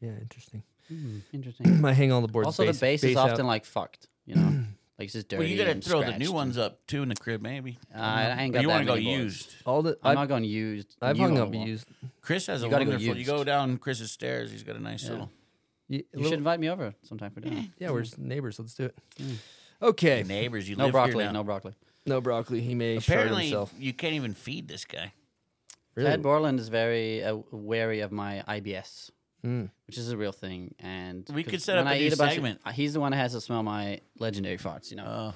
Yeah, 0.00 0.10
interesting. 0.20 0.62
Interesting. 1.32 1.84
I 1.84 1.92
hang 1.92 2.12
all 2.12 2.20
the 2.20 2.28
boards. 2.28 2.46
Also, 2.46 2.66
base, 2.66 2.76
the 2.78 2.80
base, 2.86 3.00
base 3.00 3.10
is 3.12 3.16
out. 3.16 3.30
often 3.30 3.46
like 3.46 3.64
fucked. 3.64 4.08
You 4.26 4.34
know, 4.34 4.64
like 4.98 5.06
it's 5.06 5.14
just 5.14 5.28
dirty. 5.28 5.38
Well, 5.42 5.48
you 5.48 5.56
got 5.56 5.64
to 5.64 5.70
and 5.70 5.84
throw 5.84 6.00
the 6.00 6.06
new 6.18 6.26
scratched 6.26 6.32
ones 6.32 6.56
and- 6.56 6.66
up 6.66 6.86
too 6.86 7.02
in 7.02 7.08
the 7.08 7.14
crib, 7.14 7.40
maybe. 7.40 7.78
Uh, 7.94 7.98
I 8.00 8.42
ain't 8.42 8.50
Or 8.50 8.54
got 8.54 8.62
you 8.62 8.68
that 8.68 8.74
wanna 8.74 8.84
go 8.86 8.94
many 8.94 9.04
boards. 9.06 9.22
used? 9.24 9.54
All 9.64 9.82
the 9.82 9.90
I'm 10.02 10.10
I've- 10.10 10.14
not 10.16 10.28
going 10.28 10.44
used. 10.44 10.96
I've 11.00 11.16
new 11.16 11.22
hung 11.22 11.34
no 11.34 11.42
up 11.44 11.52
more. 11.52 11.66
used. 11.66 11.86
Chris 12.20 12.46
has 12.46 12.62
You 12.62 12.66
a 12.66 12.70
gotta 12.70 12.84
go 12.84 12.90
wonderful. 12.92 13.14
you 13.14 13.18
used. 13.20 13.30
go 13.30 13.44
down 13.44 13.78
Chris's 13.78 14.10
stairs. 14.10 14.50
He's 14.50 14.62
got 14.64 14.76
a 14.76 14.80
nice 14.80 15.04
Yeah. 15.04 15.10
little. 15.10 15.30
You, 15.88 16.04
You 16.14 16.24
should 16.24 16.32
invite 16.34 16.60
me 16.60 16.68
over 16.68 16.94
sometime 17.02 17.30
for 17.30 17.40
dinner. 17.40 17.64
Yeah, 17.78 17.90
we're 17.92 18.02
just 18.02 18.18
neighbors. 18.18 18.56
So 18.56 18.62
let's 18.64 18.74
do 18.74 18.84
it. 18.86 18.98
Okay. 19.80 20.22
Neighbors, 20.24 20.68
you 20.68 20.76
No 20.76 20.84
live 20.84 20.92
broccoli. 20.92 21.24
Here 21.24 21.32
now. 21.32 21.40
No 21.40 21.44
broccoli. 21.44 21.72
No 22.04 22.20
broccoli. 22.20 22.60
He 22.60 22.74
may 22.74 22.98
shard 22.98 23.04
Apparently, 23.20 23.44
himself. 23.44 23.72
you 23.78 23.92
can't 23.94 24.14
even 24.14 24.34
feed 24.34 24.68
this 24.68 24.84
guy. 24.84 25.12
Ted 25.96 26.22
Borland 26.22 26.60
is 26.60 26.68
very 26.68 27.24
uh, 27.24 27.38
wary 27.50 28.00
of 28.00 28.12
my 28.12 28.42
IBS, 28.46 29.10
Mm. 29.44 29.70
which 29.86 29.96
is 29.98 30.10
a 30.10 30.16
real 30.16 30.32
thing. 30.32 30.74
And 30.80 31.24
We 31.32 31.44
could 31.44 31.52
'cause 31.54 31.64
set 31.64 31.76
when 31.76 31.86
up 31.86 31.92
a 31.92 31.94
I 31.96 31.98
new 31.98 32.06
eat 32.06 32.12
a 32.12 32.16
bunch 32.16 32.30
of- 32.30 32.34
segment. 32.36 32.60
he's 32.74 32.92
the 32.94 33.00
one 33.00 33.12
that 33.12 33.18
has 33.18 33.32
to 33.32 33.40
smell 33.40 33.62
my 33.62 34.00
legendary 34.18 34.58
farts. 34.58 34.90
You 34.90 34.96
know, 34.98 35.34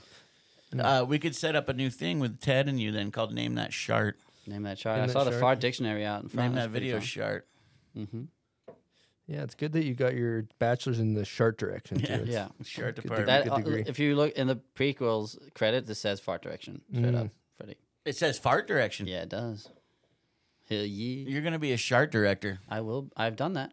Uh, 0.78 1.04
we 1.06 1.18
could 1.18 1.36
set 1.36 1.54
up 1.54 1.68
a 1.68 1.72
new 1.74 1.90
thing 1.90 2.18
with 2.18 2.40
Ted 2.40 2.68
and 2.68 2.80
you 2.80 2.90
then 2.92 3.10
called 3.10 3.32
"Name 3.32 3.54
That 3.56 3.72
Shart." 3.72 4.18
name 4.46 4.62
that 4.64 4.76
chart. 4.76 4.96
Name 4.96 5.04
I 5.04 5.06
that 5.06 5.12
saw 5.12 5.22
the 5.22 5.30
chart. 5.30 5.40
fart 5.40 5.60
dictionary 5.60 6.04
out 6.04 6.22
in 6.24 6.28
front. 6.28 6.54
Name 6.54 6.60
that 6.62 6.70
video 6.70 6.98
Shart. 6.98 7.46
Mm-hmm. 7.96 8.22
Yeah, 9.28 9.44
it's 9.44 9.54
good 9.54 9.72
that 9.74 9.84
you 9.84 9.94
got 9.94 10.14
your 10.14 10.46
bachelor's 10.58 10.98
in 10.98 11.14
the 11.14 11.24
shart 11.24 11.58
direction 11.58 11.98
too. 12.00 12.06
Yeah, 12.12 12.18
It's 12.18 12.28
yeah. 12.30 12.48
Shart 12.64 12.96
good, 12.96 13.02
department. 13.02 13.26
That, 13.28 13.44
good 13.44 13.52
uh, 13.52 13.56
degree. 13.58 13.84
if 13.86 14.00
you 14.00 14.16
look 14.16 14.32
in 14.36 14.48
the 14.48 14.56
prequels 14.74 15.38
credit, 15.54 15.88
it 15.88 15.94
says 15.94 16.18
fart 16.18 16.42
direction. 16.42 16.82
Straight 16.92 17.14
up, 17.14 17.26
Mm. 17.26 17.30
Freddie. 17.56 17.76
It 18.04 18.16
says 18.16 18.36
fart 18.38 18.66
direction. 18.66 19.06
Yeah, 19.06 19.22
it 19.22 19.28
does. 19.28 19.68
Hell 20.68 20.78
yeah. 20.84 21.28
You're 21.30 21.42
gonna 21.42 21.58
be 21.60 21.72
a 21.72 21.76
Shart 21.76 22.10
director. 22.10 22.58
I 22.68 22.80
will. 22.80 23.10
I've 23.16 23.36
done 23.36 23.52
that. 23.52 23.72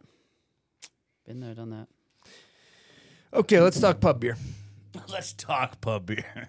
Been 1.30 1.38
there, 1.38 1.54
done 1.54 1.70
that. 1.70 1.86
Okay, 3.32 3.60
let's 3.60 3.78
talk 3.78 4.00
pub 4.00 4.18
beer. 4.18 4.36
Let's 5.08 5.32
talk 5.32 5.80
pub 5.80 6.06
beer. 6.06 6.48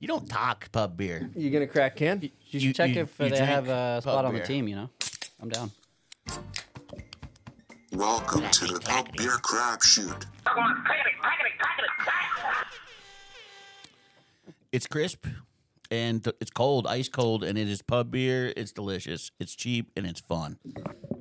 You 0.00 0.06
don't 0.06 0.28
talk 0.28 0.70
pub 0.70 0.98
beer. 0.98 1.30
You 1.34 1.48
gonna 1.48 1.66
crack 1.66 1.96
can? 1.96 2.20
You 2.20 2.28
You- 2.48 2.60
should 2.60 2.74
check 2.74 2.90
you- 2.94 3.00
if 3.04 3.18
uh, 3.18 3.24
you 3.24 3.30
they 3.30 3.38
have 3.38 3.64
drink 3.64 3.74
a 3.74 3.94
pub 3.94 4.02
spot 4.02 4.24
on 4.26 4.34
the 4.34 4.40
beer. 4.40 4.46
team. 4.46 4.68
You 4.68 4.76
know, 4.76 4.90
I'm 5.40 5.48
down. 5.48 5.70
Welcome 7.92 8.50
to 8.50 8.66
the 8.66 8.80
Pub 8.80 9.08
Beer 9.16 9.38
Crapshoot. 9.38 10.26
It's 14.70 14.86
crisp 14.86 15.26
and 15.90 16.22
th- 16.24 16.36
it's 16.40 16.50
cold, 16.50 16.86
ice 16.86 17.08
cold, 17.08 17.44
and 17.44 17.56
it 17.58 17.68
is 17.68 17.82
pub 17.82 18.10
beer. 18.10 18.52
It's 18.56 18.72
delicious. 18.72 19.30
It's 19.38 19.54
cheap 19.54 19.90
and 19.96 20.06
it's 20.06 20.20
fun. 20.20 20.58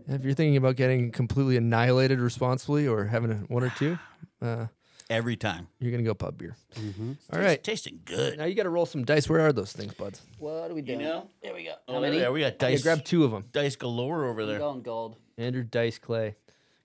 If 0.08 0.24
you're 0.24 0.34
thinking 0.34 0.58
about 0.58 0.76
getting 0.76 1.12
completely 1.12 1.58
annihilated 1.58 2.20
responsibly 2.20 2.88
or 2.88 3.06
having 3.06 3.32
a, 3.32 3.36
one 3.54 3.64
or 3.64 3.70
two, 3.78 3.98
uh, 4.42 4.68
Every 5.10 5.38
time. 5.38 5.68
you're 5.80 5.92
gonna 5.92 6.04
go 6.04 6.14
pub 6.14 6.38
beer. 6.38 6.58
Mm-hmm. 6.76 7.14
All 7.32 7.40
right. 7.40 7.64
tasting 7.64 8.02
good. 8.04 8.38
Now 8.38 8.44
you 8.44 8.56
got 8.56 8.64
to 8.64 8.70
roll 8.70 8.86
some 8.86 9.06
dice. 9.06 9.30
Where 9.30 9.40
are 9.40 9.54
those 9.54 9.72
things, 9.72 9.94
buds? 9.94 10.22
What 10.38 10.70
are 10.70 10.74
we 10.74 10.82
You 10.82 10.88
doing? 10.88 11.00
know? 11.00 11.30
There 11.42 11.54
we 11.54 11.64
go. 11.64 11.76
Oh, 11.88 11.94
How 11.94 12.00
many? 12.02 12.20
Yeah, 12.20 12.30
we 12.30 12.42
got 12.42 12.54
Yeah, 12.62 12.68
dice. 12.70 12.84
grab 12.84 13.06
two 13.06 13.24
of 13.24 13.32
them. 13.32 13.46
dice 13.54 13.78
galore 13.78 14.26
over 14.26 14.42
I'm 14.42 14.48
there. 14.48 14.60
going 14.60 14.82
gold. 14.82 15.16
Andrew 15.38 15.64
Dice 15.64 15.98
Clay. 15.98 16.36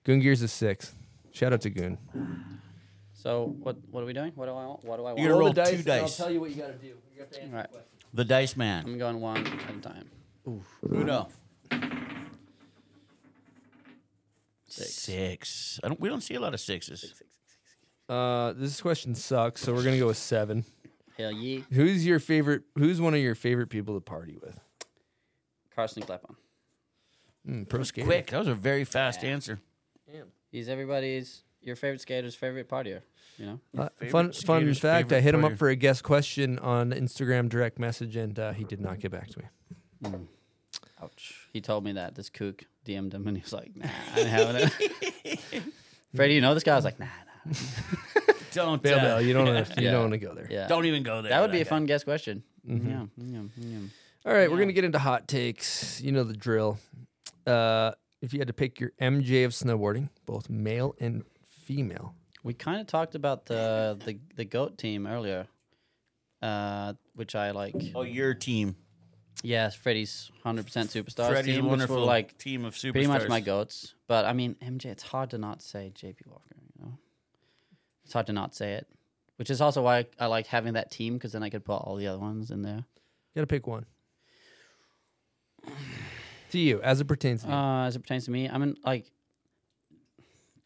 Goon 0.05 0.21
Gears 0.21 0.41
is 0.41 0.53
six. 0.53 0.93
Shout 1.33 1.51
out 1.51 1.59
to 1.61 1.69
Goon. 1.69 1.97
So 3.23 3.55
what? 3.61 3.77
What 3.89 4.03
are 4.03 4.05
we 4.05 4.11
doing? 4.11 4.33
What 4.35 4.47
do 4.47 4.51
I 4.51 4.65
want? 4.65 4.83
What 4.83 4.97
do 4.97 5.03
I 5.03 5.13
want? 5.13 5.19
You're 5.19 5.29
gonna 5.29 5.39
roll 5.39 5.53
the 5.53 5.63
dice, 5.63 5.69
two 5.69 5.89
and 5.89 6.01
I'll 6.01 6.09
tell 6.09 6.29
you 6.29 6.41
what 6.41 6.49
you 6.49 6.57
got 6.57 6.67
to 6.67 6.73
do. 6.73 6.87
You 6.87 7.21
have 7.21 7.31
to 7.31 7.41
answer 7.41 7.55
All 7.55 7.61
right. 7.61 7.71
the. 7.71 7.79
The 8.15 8.25
dice 8.25 8.57
man. 8.57 8.83
I'm 8.85 8.97
going 8.97 9.21
one 9.21 9.47
at 9.47 9.75
a 9.75 9.79
time. 9.79 10.09
Uno. 10.91 11.29
Six. 14.67 15.79
I 15.81 15.87
don't. 15.87 16.01
We 16.01 16.09
don't 16.09 16.19
see 16.19 16.33
a 16.33 16.39
lot 16.41 16.53
of 16.53 16.59
sixes. 16.59 17.13
Uh, 18.09 18.51
this 18.57 18.81
question 18.81 19.15
sucks, 19.15 19.61
so 19.61 19.73
we're 19.73 19.83
gonna 19.83 19.97
go 19.97 20.07
with 20.07 20.17
seven. 20.17 20.65
Hell 21.17 21.31
yeah. 21.31 21.61
Who's 21.71 22.05
your 22.05 22.19
favorite? 22.19 22.63
Who's 22.77 22.99
one 22.99 23.13
of 23.13 23.21
your 23.21 23.35
favorite 23.35 23.69
people 23.69 23.95
to 23.95 24.01
party 24.01 24.37
with? 24.41 24.59
Carson 25.73 26.03
Klepon. 26.03 26.35
Mm, 27.47 27.69
pro 27.69 27.83
skater. 27.83 28.05
Quick. 28.05 28.31
That 28.31 28.39
was 28.39 28.47
a 28.49 28.53
very 28.53 28.83
fast 28.83 29.23
answer. 29.23 29.61
Damn. 30.11 30.27
He's 30.51 30.67
everybody's 30.67 31.43
your 31.61 31.77
favorite 31.77 32.01
skater's 32.01 32.35
favorite 32.35 32.69
partier. 32.69 33.01
You 33.37 33.45
know. 33.45 33.59
Uh, 33.77 33.89
fun 34.09 34.31
fun 34.31 34.73
fact: 34.75 35.07
I 35.07 35.15
favorite 35.15 35.21
hit 35.21 35.35
him 35.35 35.45
up 35.45 35.57
for 35.57 35.69
a 35.69 35.75
guest 35.75 36.03
question 36.03 36.59
on 36.59 36.91
Instagram 36.91 37.49
direct 37.49 37.79
message, 37.79 38.15
and 38.15 38.37
uh, 38.37 38.51
he 38.53 38.63
did 38.63 38.79
not 38.79 38.99
get 38.99 39.11
back 39.11 39.27
to 39.29 39.39
me. 39.39 39.45
Ouch. 41.01 41.47
He 41.51 41.61
told 41.61 41.83
me 41.83 41.93
that 41.93 42.15
this 42.15 42.29
kook 42.29 42.63
DM'd 42.85 43.13
him 43.13 43.27
and 43.27 43.35
he 43.37 43.41
was 43.43 43.53
like, 43.53 43.75
"Nah, 43.75 43.87
I 44.15 44.19
ain't 44.19 44.29
having 44.29 44.55
it." 45.23 45.63
Freddie, 46.15 46.35
you 46.35 46.41
know 46.41 46.53
this 46.53 46.63
guy? 46.63 46.73
I 46.73 46.75
was 46.75 46.85
like, 46.85 46.99
"Nah, 46.99 47.05
nah." 47.45 47.53
Don't. 48.53 48.81
Bail, 48.83 48.99
uh, 48.99 49.01
bail. 49.01 49.21
You 49.21 49.33
don't. 49.33 49.45
wanna- 49.47 49.65
You 49.77 49.83
Yeah. 49.85 49.91
don't 49.93 50.01
want 50.01 50.11
to 50.13 50.17
go 50.19 50.35
there. 50.35 50.47
Yeah. 50.49 50.67
Don't 50.67 50.85
even 50.85 51.01
go 51.01 51.21
there. 51.23 51.29
That 51.31 51.39
would 51.41 51.47
with 51.47 51.53
be 51.53 51.61
a 51.61 51.63
guy. 51.63 51.69
fun 51.69 51.85
guest 51.87 52.05
question. 52.05 52.43
Mhm. 52.69 52.87
Yeah, 52.87 53.05
yeah, 53.17 53.41
yeah. 53.57 53.77
All 54.25 54.33
right, 54.33 54.49
we're 54.49 54.59
gonna 54.59 54.73
get 54.73 54.83
into 54.85 54.99
hot 54.99 55.27
takes. 55.27 55.99
You 56.01 56.11
know 56.11 56.23
the 56.23 56.35
drill. 56.37 56.77
Uh, 57.47 57.91
if 58.21 58.31
you 58.31 58.39
had 58.39 58.47
to 58.47 58.53
pick 58.53 58.79
your 58.79 58.91
MJ 59.01 59.43
of 59.43 59.51
snowboarding, 59.51 60.09
both 60.25 60.49
male 60.49 60.95
and 60.99 61.23
female, 61.65 62.13
We 62.43 62.53
kind 62.53 62.81
of 62.81 62.87
talked 62.87 63.15
about 63.15 63.45
the 63.45 63.97
the 64.03 64.19
the 64.35 64.45
goat 64.45 64.77
team 64.77 65.07
earlier, 65.07 65.47
uh, 66.41 66.93
which 67.15 67.35
I 67.35 67.51
like. 67.51 67.75
Oh, 67.95 68.01
your 68.01 68.33
team. 68.33 68.75
Yes, 69.43 69.75
Freddie's 69.75 70.31
hundred 70.43 70.65
percent 70.65 70.89
superstars 70.89 71.29
Freddie's 71.29 71.55
team, 71.55 71.65
which 71.65 71.69
wonderful 71.71 71.97
were 71.97 72.01
like 72.03 72.37
team 72.37 72.65
of 72.65 72.75
superstars. 72.75 72.91
pretty 72.91 73.07
much 73.07 73.27
my 73.27 73.39
goats. 73.39 73.95
But 74.07 74.25
I 74.25 74.33
mean, 74.33 74.55
MJ, 74.61 74.85
it's 74.85 75.03
hard 75.03 75.31
to 75.31 75.37
not 75.37 75.61
say 75.61 75.91
JP 75.95 76.27
Walker. 76.27 76.55
You 76.77 76.85
know, 76.85 76.97
it's 78.03 78.13
hard 78.13 78.27
to 78.27 78.33
not 78.33 78.55
say 78.55 78.73
it. 78.73 78.87
Which 79.37 79.49
is 79.49 79.61
also 79.61 79.81
why 79.81 80.05
I 80.19 80.27
like 80.27 80.47
having 80.47 80.73
that 80.73 80.91
team 80.91 81.15
because 81.15 81.31
then 81.31 81.43
I 81.43 81.49
could 81.49 81.65
put 81.65 81.73
all 81.75 81.95
the 81.95 82.07
other 82.07 82.19
ones 82.19 82.51
in 82.51 82.61
there. 82.61 82.75
you 82.77 82.83
gotta 83.35 83.47
pick 83.47 83.67
one. 83.67 83.85
To 86.51 86.59
you, 86.59 86.81
as 86.81 87.01
it 87.01 87.05
pertains 87.05 87.41
to 87.43 87.47
you. 87.47 87.53
Uh, 87.53 87.87
as 87.87 87.95
it 87.95 87.99
pertains 87.99 88.25
to 88.25 88.31
me, 88.31 88.47
I 88.47 88.57
mean, 88.57 88.75
like 88.85 89.11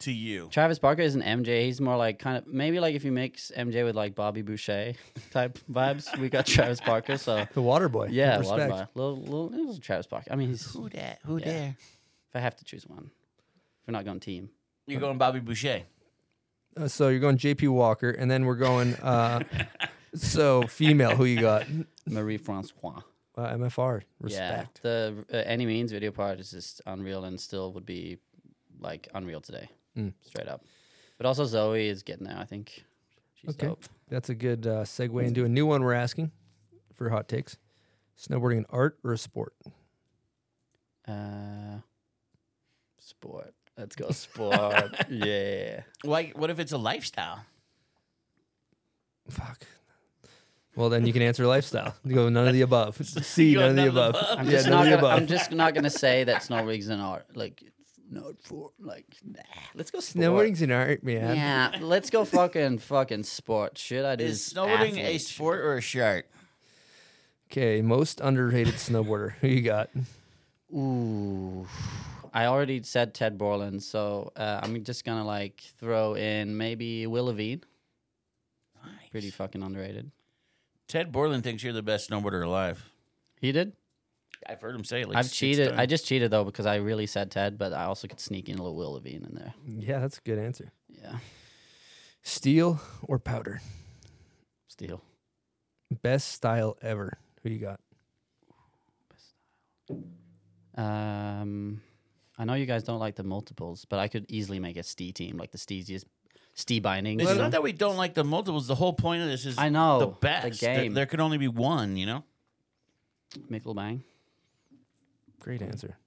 To 0.02 0.12
you. 0.12 0.48
Travis 0.52 0.78
Barker 0.78 1.02
isn't 1.02 1.24
MJ. 1.24 1.64
He's 1.66 1.82
more 1.82 1.98
like 1.98 2.20
kind 2.20 2.38
of 2.38 2.46
maybe 2.46 2.80
like 2.80 2.94
if 2.94 3.04
you 3.04 3.12
mix 3.12 3.52
MJ 3.58 3.84
with 3.84 3.96
like 3.96 4.14
Bobby 4.14 4.44
Boucher 4.44 4.94
type 5.32 5.58
vibes. 5.72 6.16
We 6.20 6.30
got 6.30 6.46
Travis 6.46 6.80
Barker, 6.80 7.18
so 7.18 7.48
the 7.54 7.62
water 7.64 7.90
boy. 7.90 8.10
yeah, 8.12 8.40
water 8.42 8.68
boy. 8.68 8.86
Little, 8.94 9.18
little, 9.18 9.48
little 9.50 9.78
Travis 9.80 10.06
Barker. 10.06 10.32
I 10.32 10.36
mean, 10.36 10.50
he's 10.50 10.72
Who 10.74 10.88
that? 10.90 11.20
Who 11.26 11.40
Yeah. 11.40 11.46
there? 11.46 11.76
if 12.30 12.36
I 12.36 12.40
have 12.40 12.56
to 12.58 12.64
choose 12.66 12.86
one, 12.86 13.10
if 13.82 13.88
we're 13.88 13.94
not 13.94 14.06
going 14.06 14.20
team, 14.20 14.50
You're 14.86 15.00
going 15.02 15.18
Bobby 15.18 15.40
Boucher. 15.40 15.82
Uh, 16.80 16.88
so 16.88 17.08
you're 17.08 17.20
going 17.20 17.38
JP 17.40 17.70
Walker, 17.70 18.12
and 18.12 18.30
then 18.30 18.46
we're 18.46 18.56
going. 18.56 18.94
Uh, 18.98 19.40
so 20.14 20.62
female, 20.68 21.16
who 21.16 21.26
you 21.26 21.42
got? 21.42 21.66
Marie-France 22.06 22.72
Roy. 22.84 22.92
Uh, 23.36 23.54
MFR. 23.56 24.02
Respect. 24.22 24.80
Yeah, 24.84 24.90
the 24.90 25.26
uh, 25.34 25.38
any 25.38 25.66
means 25.66 25.92
video 25.92 26.12
part 26.12 26.40
is 26.40 26.52
just 26.52 26.82
unreal 26.86 27.24
and 27.24 27.40
still 27.40 27.74
would 27.74 27.86
be 27.86 28.18
like 28.80 29.08
unreal 29.14 29.42
today, 29.42 29.70
Mm. 29.98 30.14
straight 30.22 30.48
up. 30.48 30.64
But 31.18 31.26
also 31.26 31.46
Zoe 31.46 31.88
is 31.88 32.04
getting 32.04 32.28
there. 32.28 32.38
I 32.38 32.46
think 32.46 32.84
she's 33.34 33.56
Okay, 33.56 33.68
dope. 33.68 33.84
that's 34.10 34.30
a 34.30 34.36
good 34.36 34.68
uh, 34.68 34.84
segue 34.84 35.26
into 35.26 35.44
a 35.46 35.50
new 35.50 35.66
one 35.66 35.82
we're 35.84 35.94
asking 35.94 36.32
for 36.94 37.10
hot 37.10 37.28
takes. 37.28 37.58
Snowboarding 38.20 38.58
an 38.60 38.66
art 38.70 38.98
or 39.04 39.14
a 39.14 39.18
sport? 39.18 39.54
Uh, 41.08 41.80
sport. 43.00 43.54
Let's 43.78 43.96
go 43.96 44.10
sport. 44.12 44.96
yeah. 45.10 45.82
Like, 46.04 46.38
what 46.38 46.50
if 46.50 46.60
it's 46.60 46.72
a 46.72 46.78
lifestyle? 46.78 47.40
Fuck. 49.30 49.62
Well, 50.76 50.90
then 50.90 51.06
you 51.08 51.14
can 51.14 51.22
answer 51.24 51.46
lifestyle. 51.48 51.96
You 52.06 52.14
go 52.16 52.30
none 52.30 52.48
of 52.48 52.54
the 52.54 52.62
above. 52.62 52.98
C, 53.06 53.56
none 53.56 53.70
of 53.70 53.76
the 53.76 53.82
none 53.82 53.88
of 53.88 53.94
the 53.96 54.00
above. 54.02 54.16
above. 54.16 54.40
I'm 54.40 54.46
Yeah, 54.46 54.52
just 54.52 54.70
not 54.70 54.84
gonna. 54.86 54.98
above. 54.98 55.18
I'm 55.22 55.28
just 55.28 55.52
not 55.52 55.74
gonna 55.74 55.90
say 55.90 56.24
that 56.26 56.42
snowboarding's 56.44 56.88
an 56.90 57.00
art. 57.00 57.26
Like, 57.36 57.62
it's 57.64 57.77
not 58.10 58.42
for 58.42 58.72
like. 58.80 59.06
Nah, 59.24 59.42
let's 59.76 59.92
go 59.92 60.00
sport. 60.00 60.24
Snowboarding's 60.24 60.62
an 60.62 60.72
art, 60.72 61.04
man. 61.04 61.36
Yeah, 61.36 61.78
let's 61.82 62.10
go 62.10 62.26
fucking 62.26 62.80
fucking 62.80 63.24
sport. 63.24 63.78
Shit, 63.78 64.06
I 64.06 64.16
do 64.16 64.26
Is 64.26 64.54
snowboarding 64.54 64.98
a 64.98 65.18
sport 65.18 65.60
or 65.62 65.78
a 65.78 65.82
shark? 65.82 66.28
Okay, 67.52 67.82
most 67.82 68.20
underrated 68.22 68.76
snowboarder. 68.76 69.34
Who 69.42 69.48
you 69.48 69.62
got? 69.62 69.90
Ooh, 70.74 71.66
I 72.34 72.46
already 72.46 72.84
said 72.84 73.14
Ted 73.14 73.38
Borland, 73.38 73.82
so 73.84 74.32
uh, 74.36 74.60
I'm 74.64 74.84
just 74.84 75.06
gonna 75.06 75.26
like 75.26 75.62
throw 75.80 76.16
in 76.16 76.58
maybe 76.58 77.08
Will 77.08 77.26
Lavigne. 77.26 77.64
Nice. 78.84 79.10
Pretty 79.12 79.30
fucking 79.30 79.64
underrated. 79.64 80.12
Ted 80.88 81.12
Borland 81.12 81.44
thinks 81.44 81.64
you're 81.64 81.74
the 81.74 81.84
best 81.84 82.10
snowboarder 82.10 82.46
alive. 82.46 82.90
He 83.40 83.52
did. 83.52 83.74
I've 84.48 84.62
heard 84.62 84.76
him 84.76 84.84
say. 84.84 85.04
Like 85.04 85.18
I've 85.18 85.26
six 85.26 85.36
cheated. 85.38 85.70
times. 85.70 85.80
I 85.80 85.86
just 85.86 86.06
cheated 86.06 86.32
though 86.32 86.44
because 86.44 86.66
I 86.66 86.76
really 86.76 87.06
said 87.06 87.32
Ted, 87.32 87.58
but 87.58 87.74
I 87.74 87.86
also 87.86 88.08
could 88.08 88.20
sneak 88.20 88.50
in 88.50 88.58
a 88.58 88.62
little 88.62 88.76
Will 88.78 88.94
Lavigne 88.94 89.26
in 89.26 89.36
there. 89.36 89.54
Yeah, 89.66 90.00
that's 90.00 90.18
a 90.18 90.22
good 90.22 90.40
answer. 90.40 90.72
Yeah, 90.90 91.18
Steel 92.24 92.80
or 93.04 93.20
powder? 93.20 93.62
Steel. 94.68 95.02
Best 96.02 96.32
style 96.34 96.78
ever. 96.82 97.18
Who 97.44 97.50
you 97.50 97.60
got? 97.60 97.80
Best 99.10 99.34
style. 99.86 100.04
Um, 101.42 101.82
I 102.38 102.46
know 102.46 102.54
you 102.54 102.66
guys 102.66 102.84
don't 102.84 103.00
like 103.00 103.16
the 103.16 103.24
multiples, 103.24 103.86
but 103.86 104.00
I 104.00 104.08
could 104.08 104.26
easily 104.30 104.60
make 104.60 104.78
a 104.78 104.84
Stee 104.84 105.12
team, 105.12 105.38
like 105.38 105.52
the 105.52 105.58
Steeziest 105.58 106.06
Stee 106.54 106.80
bindings. 106.80 107.22
It's 107.22 107.32
you 107.32 107.38
know? 107.38 107.44
not 107.44 107.52
that 107.52 107.64
we 107.64 107.72
don't 107.72 107.98
like 107.98 108.14
the 108.14 108.24
multiples. 108.24 108.68
The 108.68 108.76
whole 108.76 108.94
point 108.94 109.22
of 109.24 109.28
this 109.30 109.46
is 109.46 109.58
I 109.58 109.70
know, 109.70 110.00
the 110.00 110.06
the 110.08 110.12
best. 110.14 110.62
There- 110.62 110.76
game. 110.76 110.94
There, 110.94 111.06
could 111.06 111.20
only 111.20 111.38
be 111.38 111.48
one. 111.48 111.98
You 111.98 112.06
know. 112.06 112.24
Mikkel 113.52 113.76
Bang, 113.76 114.04
Great 115.40 115.62
answer. 115.62 115.98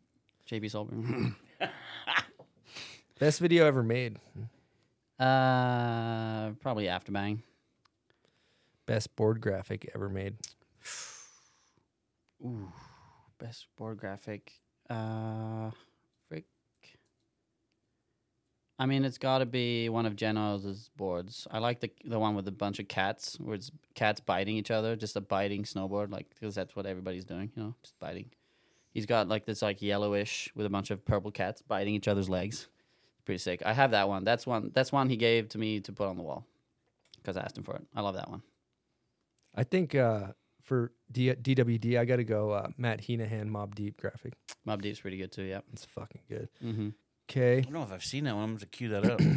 JB 0.51 0.65
Solberg. 0.71 1.35
Best 3.19 3.41
video 3.41 3.67
ever 3.67 3.83
made. 3.83 4.19
uh, 5.19 6.51
probably 6.61 6.89
After 6.89 7.13
Bang. 7.13 7.43
Best 8.87 9.15
board 9.15 9.41
graphic 9.41 9.89
ever 9.95 10.09
made. 10.09 10.35
Ooh, 12.45 12.73
best 13.39 13.67
board 13.77 13.99
graphic. 13.99 14.53
Uh, 14.89 15.71
frick. 16.29 16.47
I 18.79 18.87
mean, 18.87 19.05
it's 19.05 19.19
got 19.19 19.39
to 19.39 19.47
be 19.47 19.89
one 19.91 20.07
of 20.07 20.17
Geno's 20.17 20.91
boards. 20.97 21.47
I 21.51 21.59
like 21.59 21.81
the 21.81 21.91
the 22.05 22.19
one 22.19 22.35
with 22.35 22.49
a 22.49 22.53
bunch 22.53 22.81
of 22.81 22.89
cats, 22.89 23.37
where 23.39 23.55
it's 23.55 23.71
cats 23.95 24.21
biting 24.21 24.57
each 24.57 24.71
other, 24.73 24.97
just 24.97 25.15
a 25.15 25.21
biting 25.21 25.63
snowboard, 25.65 26.11
like 26.11 26.29
because 26.31 26.55
that's 26.55 26.75
what 26.75 26.87
everybody's 26.87 27.25
doing, 27.27 27.53
you 27.55 27.63
know, 27.63 27.75
just 27.83 27.97
biting. 28.01 28.31
He's 28.93 29.07
got 29.07 29.29
like 29.29 29.45
this 29.47 29.63
like 29.63 29.81
yellowish 29.83 30.51
with 30.55 30.67
a 30.67 30.71
bunch 30.71 30.91
of 30.91 31.05
purple 31.05 31.31
cats 31.31 31.63
biting 31.63 31.95
each 31.95 32.09
other's 32.09 32.29
legs. 32.29 32.69
Pretty 33.25 33.39
sick. 33.39 33.63
I 33.65 33.73
have 33.73 33.93
that 33.93 34.09
one. 34.09 34.25
That's 34.25 34.47
one. 34.47 34.71
That's 34.75 34.91
one 34.93 35.09
he 35.09 35.17
gave 35.17 35.49
to 35.51 35.59
me 35.59 35.81
to 35.81 35.93
put 35.93 36.09
on 36.09 36.17
the 36.17 36.23
wall 36.23 36.45
because 37.17 37.37
I 37.37 37.43
asked 37.43 37.57
him 37.57 37.65
for 37.65 37.77
it. 37.77 37.83
I 37.95 38.01
love 38.01 38.15
that 38.17 38.29
one. 38.31 38.43
I 39.55 39.65
think 39.65 39.95
uh, 39.95 40.29
for 40.63 40.93
D- 41.13 41.33
DWD, 41.35 41.99
I 41.99 42.05
got 42.05 42.17
to 42.17 42.25
go 42.25 42.51
uh, 42.51 42.69
Matt 42.79 43.03
Heenahan 43.03 43.47
Mob 43.47 43.75
Deep 43.75 43.97
graphic. 44.01 44.35
Mob 44.65 44.83
Deep's 44.83 45.01
pretty 45.01 45.19
good 45.19 45.31
too. 45.33 45.43
Yeah. 45.43 45.61
It's 45.73 45.85
fucking 45.85 46.23
good. 46.29 46.49
Mm-hmm. 46.65 46.89
Okay, 47.31 47.59
I 47.59 47.61
don't 47.61 47.73
know 47.75 47.83
if 47.85 47.93
I've 47.93 48.05
seen 48.05 48.25
that 48.25 48.35
one. 48.35 48.43
I'm 48.43 48.51
going 48.51 48.59
to 48.61 48.67
cue 48.67 48.89
that 48.91 49.07
up. 49.09 49.21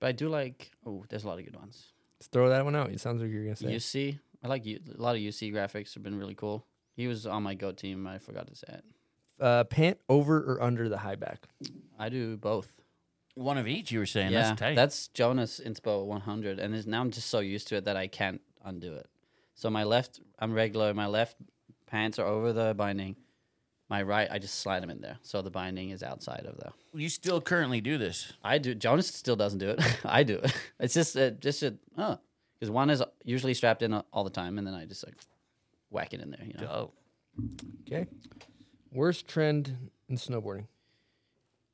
But 0.00 0.06
I 0.06 0.12
do 0.12 0.28
like. 0.28 0.70
Oh, 0.86 1.04
there's 1.08 1.24
a 1.24 1.26
lot 1.26 1.40
of 1.40 1.44
good 1.44 1.56
ones. 1.56 1.88
let's 2.20 2.28
throw 2.28 2.48
that 2.50 2.64
one 2.64 2.76
out. 2.76 2.90
It 2.92 3.00
sounds 3.00 3.20
like 3.20 3.32
you're 3.32 3.42
gonna 3.42 3.56
say. 3.56 3.66
UC. 3.66 4.18
I 4.44 4.46
like 4.46 4.64
U- 4.64 4.78
a 4.96 5.02
lot 5.02 5.16
of 5.16 5.20
UC 5.20 5.52
graphics 5.52 5.92
have 5.94 6.04
been 6.04 6.16
really 6.16 6.36
cool. 6.36 6.64
He 6.98 7.06
was 7.06 7.28
on 7.28 7.44
my 7.44 7.54
go 7.54 7.70
team. 7.70 8.08
I 8.08 8.18
forgot 8.18 8.48
to 8.48 8.56
say 8.56 8.66
it. 8.70 8.84
Uh, 9.40 9.62
pant 9.62 10.00
over 10.08 10.36
or 10.36 10.60
under 10.60 10.88
the 10.88 10.98
high 10.98 11.14
back? 11.14 11.46
I 11.96 12.08
do 12.08 12.36
both. 12.36 12.72
one 13.36 13.56
of 13.56 13.68
each. 13.68 13.92
You 13.92 14.00
were 14.00 14.06
saying 14.06 14.32
yeah, 14.32 14.48
that's 14.48 14.60
tight. 14.60 14.74
that's 14.74 15.06
Jonas 15.06 15.60
Inspo 15.64 16.04
100, 16.04 16.58
and 16.58 16.86
now 16.88 17.00
I'm 17.00 17.12
just 17.12 17.30
so 17.30 17.38
used 17.38 17.68
to 17.68 17.76
it 17.76 17.84
that 17.84 17.96
I 17.96 18.08
can't 18.08 18.40
undo 18.64 18.94
it. 18.94 19.06
So 19.54 19.70
my 19.70 19.84
left, 19.84 20.18
I'm 20.40 20.52
regular. 20.52 20.92
My 20.92 21.06
left 21.06 21.36
pants 21.86 22.18
are 22.18 22.26
over 22.26 22.52
the 22.52 22.74
binding. 22.74 23.14
My 23.88 24.02
right, 24.02 24.26
I 24.28 24.40
just 24.40 24.56
slide 24.56 24.82
them 24.82 24.90
in 24.90 25.00
there, 25.00 25.18
so 25.22 25.40
the 25.40 25.52
binding 25.52 25.90
is 25.90 26.02
outside 26.02 26.46
of 26.46 26.56
the. 26.56 26.72
you 27.00 27.08
still 27.08 27.40
currently 27.40 27.80
do 27.80 27.96
this. 27.96 28.32
I 28.42 28.58
do. 28.58 28.74
Jonas 28.74 29.06
still 29.06 29.36
doesn't 29.36 29.60
do 29.60 29.70
it. 29.70 29.80
I 30.04 30.24
do 30.24 30.38
it. 30.38 30.52
It's 30.80 30.94
just 30.94 31.16
uh, 31.16 31.30
just 31.30 31.62
a 31.62 31.76
oh, 31.96 32.18
because 32.58 32.72
one 32.72 32.90
is 32.90 33.04
usually 33.22 33.54
strapped 33.54 33.82
in 33.82 33.94
all 33.94 34.24
the 34.24 34.30
time, 34.30 34.58
and 34.58 34.66
then 34.66 34.74
I 34.74 34.84
just 34.84 35.06
like 35.06 35.14
whack 35.90 36.14
it 36.14 36.20
in 36.20 36.30
there. 36.30 36.44
You 36.44 36.54
know. 36.60 36.68
Oh, 36.70 36.92
Okay. 37.86 38.06
Worst 38.92 39.28
trend 39.28 39.76
in 40.08 40.16
snowboarding. 40.16 40.66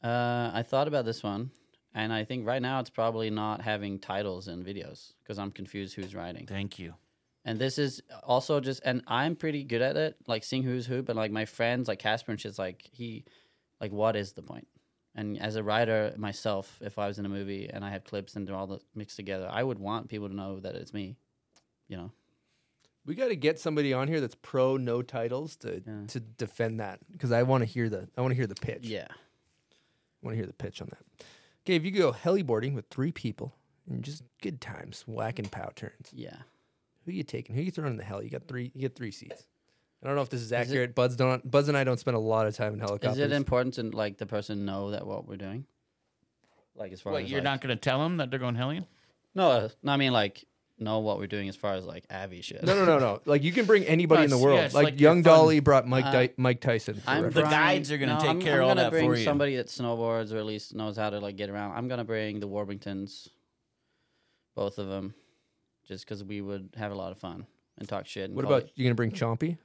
Uh, 0.02 0.50
I 0.52 0.62
thought 0.66 0.88
about 0.88 1.04
this 1.06 1.22
one, 1.22 1.50
and 1.94 2.12
I 2.12 2.24
think 2.24 2.46
right 2.46 2.60
now 2.60 2.80
it's 2.80 2.90
probably 2.90 3.30
not 3.30 3.62
having 3.62 3.98
titles 3.98 4.48
in 4.48 4.62
videos 4.64 5.12
because 5.22 5.38
I'm 5.38 5.50
confused 5.50 5.94
who's 5.94 6.14
riding. 6.14 6.46
thank 6.46 6.78
you. 6.78 6.94
And 7.46 7.58
this 7.58 7.78
is 7.78 8.02
also 8.22 8.58
just, 8.60 8.80
and 8.84 9.02
I'm 9.06 9.36
pretty 9.36 9.64
good 9.64 9.82
at 9.82 9.96
it, 9.96 10.16
like 10.26 10.44
seeing 10.44 10.62
who's 10.62 10.86
who. 10.86 11.02
But 11.02 11.14
like 11.16 11.30
my 11.30 11.44
friends, 11.44 11.88
like 11.88 11.98
Casper 11.98 12.32
and 12.32 12.40
shit's 12.40 12.58
like 12.58 12.88
he, 12.90 13.24
like 13.80 13.92
what 13.92 14.16
is 14.16 14.32
the 14.32 14.42
point? 14.42 14.66
And 15.14 15.38
as 15.40 15.56
a 15.56 15.62
writer 15.62 16.14
myself, 16.16 16.78
if 16.82 16.98
I 16.98 17.06
was 17.06 17.18
in 17.18 17.26
a 17.26 17.28
movie 17.28 17.68
and 17.72 17.84
I 17.84 17.90
have 17.90 18.04
clips 18.04 18.34
and 18.34 18.46
they're 18.48 18.56
all 18.56 18.66
the- 18.66 18.80
mixed 18.94 19.16
together, 19.16 19.46
I 19.50 19.62
would 19.62 19.78
want 19.78 20.08
people 20.08 20.28
to 20.28 20.34
know 20.34 20.58
that 20.60 20.74
it's 20.74 20.92
me. 20.94 21.16
You 21.88 21.98
know. 21.98 22.12
We 23.06 23.14
got 23.14 23.28
to 23.28 23.36
get 23.36 23.58
somebody 23.60 23.92
on 23.92 24.08
here 24.08 24.20
that's 24.20 24.36
pro 24.40 24.76
no 24.76 25.02
titles 25.02 25.56
to 25.56 25.82
Yeah. 25.86 26.06
to 26.08 26.20
defend 26.20 26.80
that 26.80 27.00
because 27.12 27.32
I 27.32 27.42
want 27.42 27.62
to 27.62 27.66
hear 27.66 27.88
the 27.88 28.08
I 28.16 28.20
want 28.22 28.32
to 28.32 28.36
hear 28.36 28.46
the 28.46 28.54
pitch. 28.54 28.86
Yeah. 28.86 29.06
I 29.10 30.26
want 30.26 30.32
to 30.32 30.36
hear 30.36 30.46
the 30.46 30.52
pitch 30.54 30.80
on 30.80 30.88
that. 30.90 31.26
Okay, 31.66 31.76
if 31.76 31.84
you 31.84 31.92
could 31.92 32.00
go 32.00 32.12
heliboarding 32.12 32.74
with 32.74 32.86
three 32.88 33.12
people 33.12 33.54
and 33.88 34.02
just 34.02 34.22
good 34.42 34.60
times, 34.60 35.02
whacking 35.06 35.46
pow 35.46 35.70
turns. 35.76 36.10
Yeah. 36.14 36.36
Who 37.04 37.12
you 37.12 37.22
taking? 37.22 37.54
Who 37.54 37.62
you 37.62 37.70
throwing 37.70 37.92
in 37.92 37.96
the 37.98 38.04
hell? 38.04 38.22
You 38.22 38.30
got 38.30 38.48
three. 38.48 38.70
You 38.74 38.80
get 38.80 38.96
three 38.96 39.10
seats. 39.10 39.44
I 40.02 40.06
don't 40.06 40.16
know 40.16 40.22
if 40.22 40.30
this 40.30 40.40
is 40.40 40.52
it- 40.52 40.56
accurate. 40.56 40.94
Buds 40.94 41.16
don't. 41.16 41.48
Buds 41.50 41.68
and 41.68 41.76
I 41.76 41.84
don't 41.84 42.00
spend 42.00 42.16
a 42.16 42.20
lot 42.20 42.46
of 42.46 42.56
time 42.56 42.72
in 42.74 42.80
helicopters. 42.80 43.18
Is 43.18 43.18
it 43.18 43.32
important 43.32 43.74
to 43.74 43.82
like 43.84 44.16
the 44.16 44.26
person 44.26 44.64
know 44.64 44.90
that 44.92 45.06
what 45.06 45.26
we're 45.28 45.36
doing? 45.36 45.66
Like 46.74 46.92
as 46.92 47.00
far 47.02 47.12
What, 47.12 47.24
as 47.24 47.30
you're 47.30 47.40
like- 47.40 47.44
not 47.44 47.60
going 47.60 47.76
to 47.76 47.80
tell 47.80 47.98
them 48.02 48.16
that 48.16 48.30
they're 48.30 48.38
going 48.40 48.54
Hellion? 48.54 48.86
No, 49.34 49.50
uh, 49.50 49.68
no, 49.82 49.92
I 49.92 49.96
mean 49.96 50.12
like 50.12 50.44
know 50.78 50.98
what 50.98 51.18
we're 51.18 51.26
doing 51.28 51.48
as 51.48 51.54
far 51.56 51.74
as 51.74 51.84
like 51.84 52.04
Avi 52.10 52.40
shit. 52.42 52.62
No, 52.64 52.74
no, 52.74 52.84
no, 52.84 52.98
no. 52.98 53.20
Like 53.26 53.42
you 53.44 53.52
can 53.52 53.64
bring 53.64 53.84
anybody 53.96 54.24
in 54.24 54.30
the 54.30 54.36
Nice. 54.36 54.44
world. 54.44 54.58
Yeah, 54.58 54.64
it's 54.66 54.74
like, 54.74 54.84
like 54.84 55.00
your 55.00 55.10
Young 55.10 55.22
fun- 55.22 55.32
Dolly 55.38 55.60
brought 55.60 55.86
Mike 55.86 56.06
Uh, 56.06 56.12
Di- 56.12 56.30
Mike 56.36 56.60
Tyson. 56.60 56.94
for 56.96 57.10
I'm 57.10 57.24
reference. 57.24 57.34
The 57.34 57.40
bringing- 57.42 57.58
guides 57.58 57.92
are 57.92 57.98
gonna 57.98 58.14
no, 58.14 58.20
take 58.20 58.28
I'm, 58.30 58.40
care 58.40 58.54
of 58.54 58.58
I'm 58.58 58.62
all 58.62 58.68
gonna 58.74 58.82
that 58.82 58.90
bring 58.90 59.08
for 59.10 59.16
you. 59.16 59.24
somebody 59.24 59.56
that 59.56 59.68
snowboards 59.68 60.32
or 60.32 60.38
at 60.38 60.44
least 60.46 60.74
knows 60.74 60.96
how 60.96 61.10
to 61.10 61.20
like 61.20 61.36
get 61.36 61.48
around. 61.50 61.76
I'm 61.76 61.86
gonna 61.88 62.04
bring 62.04 62.40
the 62.40 62.48
Warbingtons, 62.48 63.28
both 64.54 64.78
of 64.78 64.88
them, 64.88 65.14
just 65.86 66.04
because 66.04 66.22
we 66.24 66.40
would 66.40 66.70
have 66.76 66.92
a 66.92 66.94
lot 66.96 67.12
of 67.12 67.18
fun 67.18 67.46
and 67.78 67.88
talk 67.88 68.06
shit. 68.06 68.24
And 68.24 68.34
What 68.34 68.44
call 68.44 68.54
about 68.54 68.70
you? 68.74 68.84
Gonna 68.84 68.94
bring 68.94 69.12
Chompy? 69.12 69.58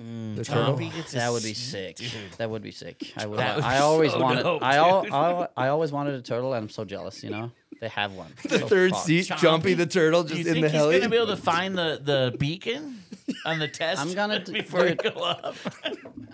Mm, 0.00 0.36
The 0.36 0.44
turtle? 0.44 0.76
Chompy 0.76 0.94
gets 0.94 1.12
That 1.12 1.32
would 1.32 1.42
be 1.42 1.54
sick. 1.54 1.96
dude. 1.96 2.10
That 2.38 2.48
would 2.50 2.62
be 2.62 2.70
sick. 2.70 3.12
I 3.16 3.26
would. 3.26 3.38
That 3.38 3.56
would 3.56 3.64
I 3.64 3.78
be 3.78 3.82
always 3.82 4.12
so 4.12 4.20
wanted. 4.20 4.42
dope, 4.44 4.62
I, 4.62 4.76
al- 4.76 5.02
dude. 5.02 5.12
I 5.12 5.48
I 5.56 5.68
always 5.68 5.90
wanted 5.90 6.14
a 6.14 6.22
turtle, 6.22 6.52
and 6.54 6.62
I'm 6.64 6.68
so 6.68 6.84
jealous. 6.84 7.24
You 7.24 7.30
know, 7.30 7.50
they 7.80 7.88
have 7.88 8.12
one. 8.14 8.32
The 8.48 8.58
So 8.60 8.68
third 8.68 8.90
fucked. 8.92 9.06
seat, 9.06 9.26
Chompy 9.28 9.76
the 9.76 9.86
turtle, 9.86 10.22
Do 10.24 10.34
you 10.36 10.44
just 10.44 10.48
in 10.48 10.54
think 10.54 10.64
the 10.66 10.70
he's 10.70 10.76
heli. 10.78 10.90
going 10.92 11.02
to 11.04 11.08
be 11.10 11.16
able 11.16 11.26
to 11.28 11.36
find 11.36 11.76
the, 11.76 12.00
the 12.02 12.36
beacon 12.38 13.02
on 13.46 13.58
the 13.58 13.68
test 13.80 14.00
I'm 14.00 14.12
gonna 14.14 14.38
d- 14.44 14.52
before 14.52 14.88
dude. 14.88 15.02
go 15.02 15.10
up? 15.20 15.54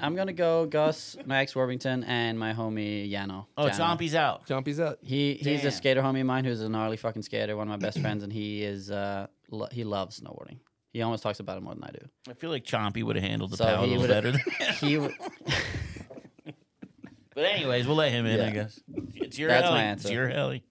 I'm 0.01 0.15
gonna 0.17 0.33
go 0.33 0.67
Gus, 0.67 1.17
Max 1.25 1.55
Warbington, 1.55 2.05
and 2.05 2.39
my 2.39 2.53
homie 2.53 3.11
Yano. 3.11 3.47
Oh, 3.57 3.67
Jano. 3.67 3.75
Chompy's 3.99 4.15
out. 4.15 4.47
Chompy's 4.47 4.81
out. 4.81 4.99
He 5.03 5.35
he's 5.35 5.61
Damn. 5.61 5.69
a 5.69 5.71
skater 5.73 6.03
homie 6.03 6.21
of 6.21 6.27
mine 6.27 6.45
who's 6.45 6.61
a 6.61 6.69
gnarly 6.69 6.97
fucking 6.97 7.23
skater, 7.23 7.57
one 7.57 7.69
of 7.69 7.81
my 7.81 7.85
best 7.85 8.01
friends, 8.01 8.23
and 8.23 8.33
he 8.33 8.63
is 8.63 8.91
uh 8.91 9.27
lo- 9.51 9.69
he 9.73 9.85
loves 9.85 10.21
snowboarding. 10.21 10.59
He 10.93 11.03
almost 11.03 11.23
talks 11.25 11.41
about 11.41 11.57
it 11.57 11.63
more 11.63 11.75
than 11.75 11.85
I 11.85 11.91
do. 11.91 12.07
I 12.31 12.35
feel 12.35 12.51
like 12.51 12.65
Chompy 12.65 13.03
would 13.03 13.17
have 13.17 13.25
handled 13.25 13.51
the 13.51 13.57
So 13.57 13.65
power 13.65 13.85
a 13.85 13.87
he 13.87 13.97
little 13.97 14.03
would've- 14.03 14.15
better. 14.15 14.33
Than 14.33 14.75
He 14.89 14.95
w- 14.95 15.15
but 17.35 17.45
anyways, 17.47 17.87
we'll 17.87 17.97
let 17.97 18.13
him 18.13 18.27
in, 18.27 18.41
I 18.41 18.45
Yeah. 18.45 18.51
guess. 18.51 18.81
It's 19.15 19.39
your 19.39 19.49
That's 19.49 19.65
heli. 19.65 19.75
my 19.79 19.83
answer. 19.85 20.09
It's 20.09 20.13
your 20.15 20.29
heli. 20.29 20.63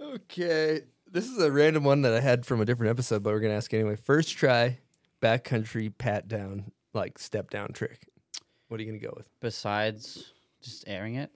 Okay. 0.00 0.82
This 1.10 1.26
is 1.28 1.38
a 1.42 1.50
random 1.50 1.84
one 1.84 2.02
that 2.02 2.12
I 2.14 2.20
had 2.20 2.46
from 2.46 2.60
a 2.60 2.64
different 2.64 2.90
episode, 2.90 3.22
but 3.22 3.32
we're 3.32 3.40
gonna 3.40 3.54
ask 3.54 3.72
anyway. 3.74 3.96
First 3.96 4.36
try, 4.36 4.78
backcountry 5.20 5.92
pat 5.96 6.28
down, 6.28 6.70
like 6.94 7.18
step 7.18 7.50
down 7.50 7.72
trick. 7.72 8.06
What 8.68 8.78
are 8.78 8.82
you 8.84 8.88
gonna 8.90 9.02
go 9.02 9.12
with? 9.16 9.28
Besides 9.40 10.32
just 10.62 10.84
airing 10.86 11.16
it, 11.16 11.30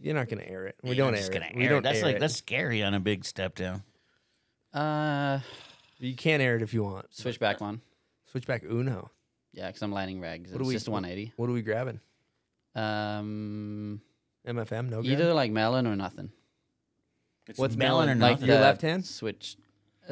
You're 0.00 0.14
not 0.14 0.28
gonna 0.28 0.44
air 0.44 0.66
it. 0.66 0.76
We 0.82 0.90
You're 0.90 1.06
don't 1.06 1.14
air 1.16 1.24
it. 1.26 1.32
gonna 1.32 1.46
We 1.54 1.66
don't. 1.66 1.82
That's 1.82 1.98
air 1.98 2.04
like 2.04 2.16
it. 2.16 2.20
that's 2.20 2.36
scary 2.36 2.82
on 2.82 2.94
a 2.94 3.00
big 3.00 3.24
step 3.24 3.54
down. 3.56 3.82
uh, 4.72 5.40
You 5.98 6.14
can 6.14 6.40
air 6.40 6.54
it 6.56 6.62
if 6.62 6.72
you 6.72 6.84
want. 6.84 7.12
switchback 7.14 7.60
one. 7.60 7.80
Switchback 8.30 8.62
Uno. 8.64 9.10
Yeah, 9.52 9.66
because 9.68 9.82
I'm 9.82 9.92
landing 9.92 10.20
regs. 10.20 10.52
What 10.52 10.60
It's 10.60 10.60
are 10.60 10.64
we? 10.64 10.74
just 10.74 10.88
180. 10.88 11.32
What 11.36 11.48
are 11.48 11.52
we 11.52 11.62
grabbing? 11.62 12.00
Um, 12.74 14.02
MFM. 14.46 14.90
No. 14.90 15.00
Good. 15.02 15.12
Either 15.12 15.32
like 15.32 15.50
melon 15.50 15.86
or 15.86 15.96
nothing. 15.96 16.30
It's 17.48 17.58
What's 17.58 17.76
melon 17.76 18.08
or 18.08 18.14
melon? 18.14 18.20
Like 18.20 18.30
nothing. 18.32 18.48
Your 18.48 18.56
the 18.58 18.62
left 18.62 18.82
hand? 18.82 19.04
switch. 19.04 19.56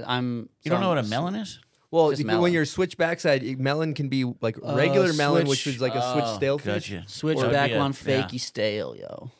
I'm. 0.06 0.48
you 0.62 0.70
don't 0.70 0.78
so 0.78 0.82
know 0.82 0.88
what 0.90 0.98
a 0.98 1.00
I'm- 1.02 1.10
melon 1.10 1.34
is? 1.36 1.58
Well, 1.90 2.10
Just 2.10 2.20
if- 2.22 2.26
melon. 2.26 2.42
when 2.42 2.52
you're 2.52 2.64
switch 2.64 2.96
backside, 2.96 3.42
it- 3.44 3.58
melon 3.60 3.94
can 3.94 4.08
be 4.08 4.24
like 4.40 4.56
Uh, 4.64 4.74
regular 4.74 5.12
melon, 5.12 5.46
which 5.46 5.62
switch- 5.62 5.76
is 5.76 5.80
like 5.80 5.94
a 5.94 6.12
switch 6.12 6.24
oh, 6.26 6.36
stale 6.36 6.58
fish. 6.58 6.90
Gotcha. 6.90 7.08
Switchback 7.08 7.70
Or- 7.72 7.78
one, 7.78 7.92
yeah. 7.92 8.22
fakey 8.26 8.40
stale, 8.40 8.96
yo. 8.96 9.30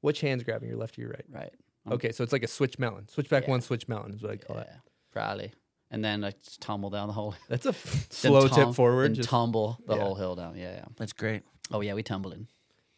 Which 0.00 0.20
hand's 0.20 0.44
grabbing 0.44 0.68
your 0.68 0.76
left 0.78 0.98
or 0.98 1.02
your 1.02 1.10
right? 1.10 1.24
Right. 1.30 1.54
I'm- 1.86 1.94
Okay, 1.94 2.12
so 2.12 2.22
it's 2.24 2.32
like 2.32 2.42
a 2.42 2.48
switch 2.48 2.78
melon. 2.78 3.08
Switchback 3.08 3.44
Yeah. 3.44 3.50
one, 3.50 3.60
switch 3.62 3.88
melon 3.88 4.12
is 4.14 4.22
what 4.22 4.32
I 4.32 4.36
call 4.36 4.58
it. 4.58 4.66
Yeah, 4.70 4.78
probably. 5.12 5.52
And 5.90 6.04
then 6.04 6.20
like 6.22 6.42
just 6.42 6.60
tumble 6.60 6.90
down 6.90 7.06
the 7.08 7.12
whole. 7.14 7.34
That's 7.48 7.66
a 7.66 7.72
then 7.72 8.02
slow 8.10 8.48
tum- 8.48 8.66
tip 8.68 8.74
forward. 8.76 9.08
then 9.10 9.14
Just 9.16 9.28
tumble 9.28 9.78
the 9.86 9.96
Yeah. 9.96 10.02
whole 10.02 10.14
hill 10.14 10.34
down. 10.36 10.56
Yeah, 10.56 10.72
yeah. 10.74 10.84
That's 10.96 11.12
great. 11.12 11.42
Oh 11.70 11.80
yeah, 11.80 11.94
we 11.94 12.02
tumbling. 12.02 12.48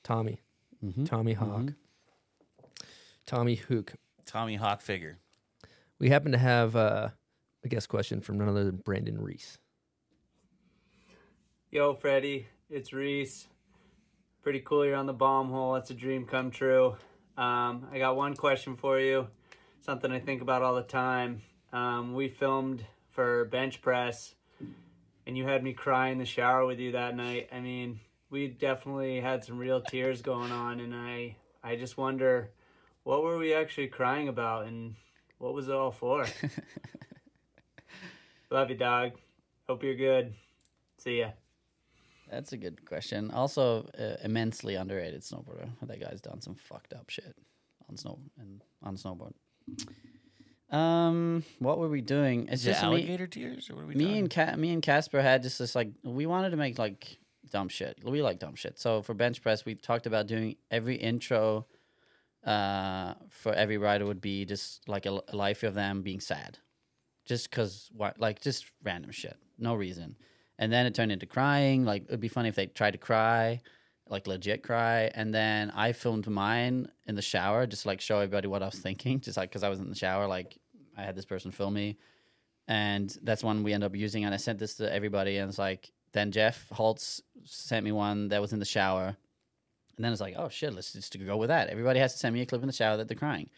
Tommy, 0.02 0.40
Mhm. 0.84 1.06
Tommy 1.06 1.32
Hawk, 1.34 1.72
Tommy 3.26 3.54
Hook. 3.54 3.94
Tommy 4.26 4.56
Hawk 4.56 4.80
figure. 4.80 5.18
We 5.98 6.08
happen 6.10 6.32
to 6.32 6.38
have 6.38 6.76
uh, 6.76 7.08
a 7.62 7.68
guest 7.68 7.88
question 7.88 8.20
from 8.20 8.38
none 8.38 8.48
other 8.48 8.64
than 8.64 8.76
Brandon 8.76 9.20
Reis. 9.20 9.58
Yo, 11.70 11.94
Freddie, 11.94 12.46
it's 12.70 12.92
Reis. 12.92 13.48
Pretty 14.42 14.60
cool 14.60 14.84
you're 14.84 14.96
on 14.96 15.06
the 15.06 15.12
bomb 15.12 15.50
hole. 15.50 15.74
It's 15.76 15.90
a 15.90 15.94
dream 15.94 16.24
come 16.24 16.50
true. 16.50 16.96
Um, 17.36 17.88
I 17.90 17.98
got 17.98 18.16
one 18.16 18.34
question 18.34 18.76
for 18.76 19.00
you, 19.00 19.26
something 19.80 20.12
I 20.12 20.20
think 20.20 20.40
about 20.40 20.62
all 20.62 20.74
the 20.74 20.82
time. 20.82 21.42
Um, 21.72 22.14
we 22.14 22.28
filmed 22.28 22.84
for 23.10 23.46
bench 23.46 23.82
press, 23.82 24.34
and 25.26 25.36
you 25.36 25.44
had 25.44 25.64
me 25.64 25.72
cry 25.72 26.08
in 26.08 26.18
the 26.18 26.24
shower 26.24 26.64
with 26.64 26.78
you 26.78 26.92
that 26.92 27.16
night. 27.16 27.48
I 27.52 27.60
mean, 27.60 27.98
we 28.30 28.48
definitely 28.48 29.20
had 29.20 29.44
some 29.44 29.58
real 29.58 29.80
tears 29.80 30.22
going 30.22 30.52
on, 30.52 30.78
and 30.80 30.94
I, 30.94 31.36
I 31.62 31.74
just 31.74 31.96
wonder, 31.96 32.50
what 33.04 33.22
were 33.22 33.38
we 33.38 33.54
actually 33.54 33.86
crying 33.88 34.28
about, 34.28 34.66
and 34.66 34.94
what 35.38 35.54
was 35.54 35.68
it 35.68 35.74
all 35.74 35.90
for? 35.92 36.26
Love 38.50 38.70
you, 38.70 38.76
dog. 38.76 39.12
Hope 39.68 39.82
you're 39.82 39.94
good. 39.94 40.34
See 40.98 41.20
ya. 41.20 41.30
That's 42.30 42.52
a 42.52 42.56
good 42.56 42.84
question. 42.86 43.30
Also, 43.30 43.88
uh, 43.98 44.16
immensely 44.24 44.74
underrated 44.76 45.22
snowboarder. 45.22 45.68
That 45.82 46.00
guy's 46.00 46.20
done 46.20 46.40
some 46.40 46.54
fucked 46.54 46.92
up 46.92 47.10
shit 47.10 47.34
on 47.88 47.96
snow 47.96 48.18
and 48.38 48.62
on 48.82 48.96
snowboard. 48.96 49.32
Um, 50.74 51.44
what 51.58 51.78
were 51.78 51.88
we 51.88 52.00
doing? 52.00 52.44
It's 52.44 52.62
Is 52.62 52.66
it 52.66 52.70
just 52.72 52.82
me, 52.82 52.88
alligator 52.88 53.26
tears 53.26 53.70
or 53.70 53.74
what 53.76 53.84
are 53.84 53.86
we 53.86 53.94
me 53.94 54.04
talking? 54.04 54.18
and 54.18 54.30
Ca- 54.30 54.56
me 54.56 54.72
and 54.72 54.82
Casper 54.82 55.20
had 55.20 55.42
just 55.42 55.58
this 55.58 55.74
like 55.74 55.90
we 56.02 56.26
wanted 56.26 56.50
to 56.50 56.56
make 56.56 56.78
like 56.78 57.18
dumb 57.50 57.68
shit. 57.68 57.98
We 58.02 58.22
like 58.22 58.38
dumb 58.38 58.54
shit. 58.56 58.78
So 58.78 59.02
for 59.02 59.14
bench 59.14 59.42
press, 59.42 59.64
we 59.64 59.74
talked 59.74 60.06
about 60.06 60.26
doing 60.26 60.56
every 60.70 60.96
intro 60.96 61.66
uh, 62.44 63.14
for 63.28 63.52
every 63.52 63.78
rider 63.78 64.06
would 64.06 64.20
be 64.20 64.44
just 64.44 64.88
like 64.88 65.06
a, 65.06 65.20
a 65.28 65.36
life 65.36 65.62
of 65.62 65.74
them 65.74 66.02
being 66.02 66.20
sad, 66.20 66.58
just 67.24 67.50
cause 67.50 67.90
why? 67.94 68.12
Like 68.18 68.40
just 68.40 68.70
random 68.82 69.10
shit, 69.10 69.36
no 69.58 69.74
reason. 69.74 70.16
And 70.58 70.72
then 70.72 70.86
it 70.86 70.94
turned 70.94 71.12
into 71.12 71.26
crying. 71.26 71.84
Like 71.84 72.04
it'd 72.08 72.20
be 72.20 72.28
funny 72.28 72.48
if 72.48 72.54
they 72.54 72.66
tried 72.66 72.92
to 72.92 72.98
cry, 72.98 73.60
like 74.08 74.26
legit 74.26 74.62
cry. 74.62 75.10
And 75.14 75.34
then 75.34 75.70
I 75.70 75.92
filmed 75.92 76.28
mine 76.28 76.88
in 77.06 77.14
the 77.14 77.22
shower, 77.22 77.66
just 77.66 77.86
like 77.86 78.00
show 78.00 78.16
everybody 78.16 78.48
what 78.48 78.62
I 78.62 78.66
was 78.66 78.78
thinking, 78.78 79.20
just 79.20 79.36
like 79.36 79.50
because 79.50 79.62
I 79.62 79.68
was 79.68 79.80
in 79.80 79.88
the 79.88 79.96
shower, 79.96 80.26
like 80.26 80.58
I 80.96 81.02
had 81.02 81.16
this 81.16 81.24
person 81.24 81.50
film 81.50 81.74
me 81.74 81.96
and 82.68 83.16
that's 83.22 83.44
one 83.44 83.62
we 83.62 83.72
end 83.72 83.84
up 83.84 83.94
using. 83.94 84.24
And 84.24 84.34
I 84.34 84.38
sent 84.38 84.58
this 84.58 84.74
to 84.76 84.92
everybody, 84.92 85.38
and 85.38 85.48
it's 85.48 85.58
like 85.58 85.90
then 86.12 86.30
Jeff 86.30 86.68
Holtz 86.70 87.20
sent 87.44 87.84
me 87.84 87.92
one 87.92 88.28
that 88.28 88.40
was 88.40 88.52
in 88.52 88.58
the 88.58 88.64
shower, 88.64 89.16
and 89.96 90.04
then 90.04 90.12
it's 90.12 90.20
like, 90.20 90.34
oh 90.36 90.48
shit, 90.48 90.74
let's 90.74 90.92
just 90.92 91.16
go 91.24 91.36
with 91.36 91.48
that. 91.48 91.68
Everybody 91.68 92.00
has 92.00 92.12
to 92.12 92.18
send 92.18 92.34
me 92.34 92.42
a 92.42 92.46
clip 92.46 92.62
in 92.62 92.66
the 92.66 92.72
shower 92.72 92.96
that 92.96 93.08
they're 93.08 93.16
crying. 93.16 93.48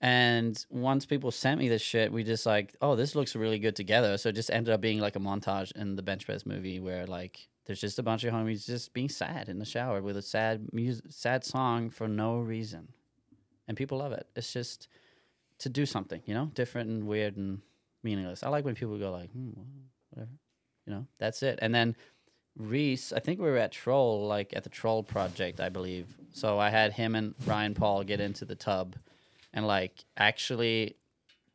And 0.00 0.62
once 0.68 1.06
people 1.06 1.30
sent 1.30 1.58
me 1.58 1.68
this 1.68 1.80
shit, 1.80 2.12
we 2.12 2.22
just 2.22 2.44
like, 2.44 2.76
oh, 2.82 2.96
this 2.96 3.14
looks 3.14 3.34
really 3.34 3.58
good 3.58 3.74
together. 3.74 4.18
So 4.18 4.28
it 4.28 4.34
just 4.34 4.50
ended 4.50 4.74
up 4.74 4.80
being 4.80 5.00
like 5.00 5.16
a 5.16 5.20
montage 5.20 5.72
in 5.72 5.96
the 5.96 6.02
bench 6.02 6.26
press 6.26 6.44
movie 6.44 6.80
where 6.80 7.06
like 7.06 7.48
there's 7.64 7.80
just 7.80 7.98
a 7.98 8.02
bunch 8.02 8.24
of 8.24 8.32
homies 8.32 8.66
just 8.66 8.92
being 8.92 9.08
sad 9.08 9.48
in 9.48 9.58
the 9.58 9.64
shower 9.64 10.02
with 10.02 10.16
a 10.16 10.22
sad 10.22 10.72
music, 10.72 11.06
sad 11.08 11.44
song 11.44 11.90
for 11.90 12.06
no 12.06 12.38
reason, 12.38 12.88
and 13.66 13.76
people 13.76 13.98
love 13.98 14.12
it. 14.12 14.26
It's 14.36 14.52
just 14.52 14.88
to 15.58 15.68
do 15.68 15.86
something, 15.86 16.22
you 16.26 16.34
know, 16.34 16.50
different 16.54 16.90
and 16.90 17.06
weird 17.06 17.36
and 17.36 17.60
meaningless. 18.02 18.42
I 18.42 18.50
like 18.50 18.64
when 18.64 18.74
people 18.74 18.98
go 18.98 19.10
like, 19.10 19.30
hmm, 19.32 19.50
whatever, 20.10 20.30
you 20.86 20.92
know, 20.92 21.06
that's 21.18 21.42
it. 21.42 21.58
And 21.62 21.74
then 21.74 21.96
Reis, 22.56 23.12
I 23.12 23.20
think 23.20 23.38
we 23.38 23.46
were 23.46 23.58
at 23.58 23.72
Troll, 23.72 24.26
like 24.26 24.52
at 24.56 24.64
the 24.64 24.70
Troll 24.70 25.02
project, 25.02 25.60
I 25.60 25.68
believe. 25.68 26.06
So 26.32 26.58
I 26.58 26.70
had 26.70 26.92
him 26.92 27.14
and 27.14 27.34
Ryan 27.46 27.74
Paul 27.74 28.04
get 28.04 28.20
into 28.20 28.44
the 28.44 28.54
tub 28.54 28.96
and 29.52 29.66
like 29.66 30.04
actually 30.16 30.96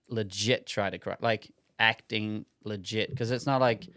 legit 0.07 0.67
try 0.67 0.89
to 0.89 0.97
cry, 0.97 1.15
like 1.21 1.51
acting 1.79 2.45
legit, 2.63 3.09
because 3.09 3.31
it's 3.31 3.45
not 3.45 3.61
like 3.61 3.87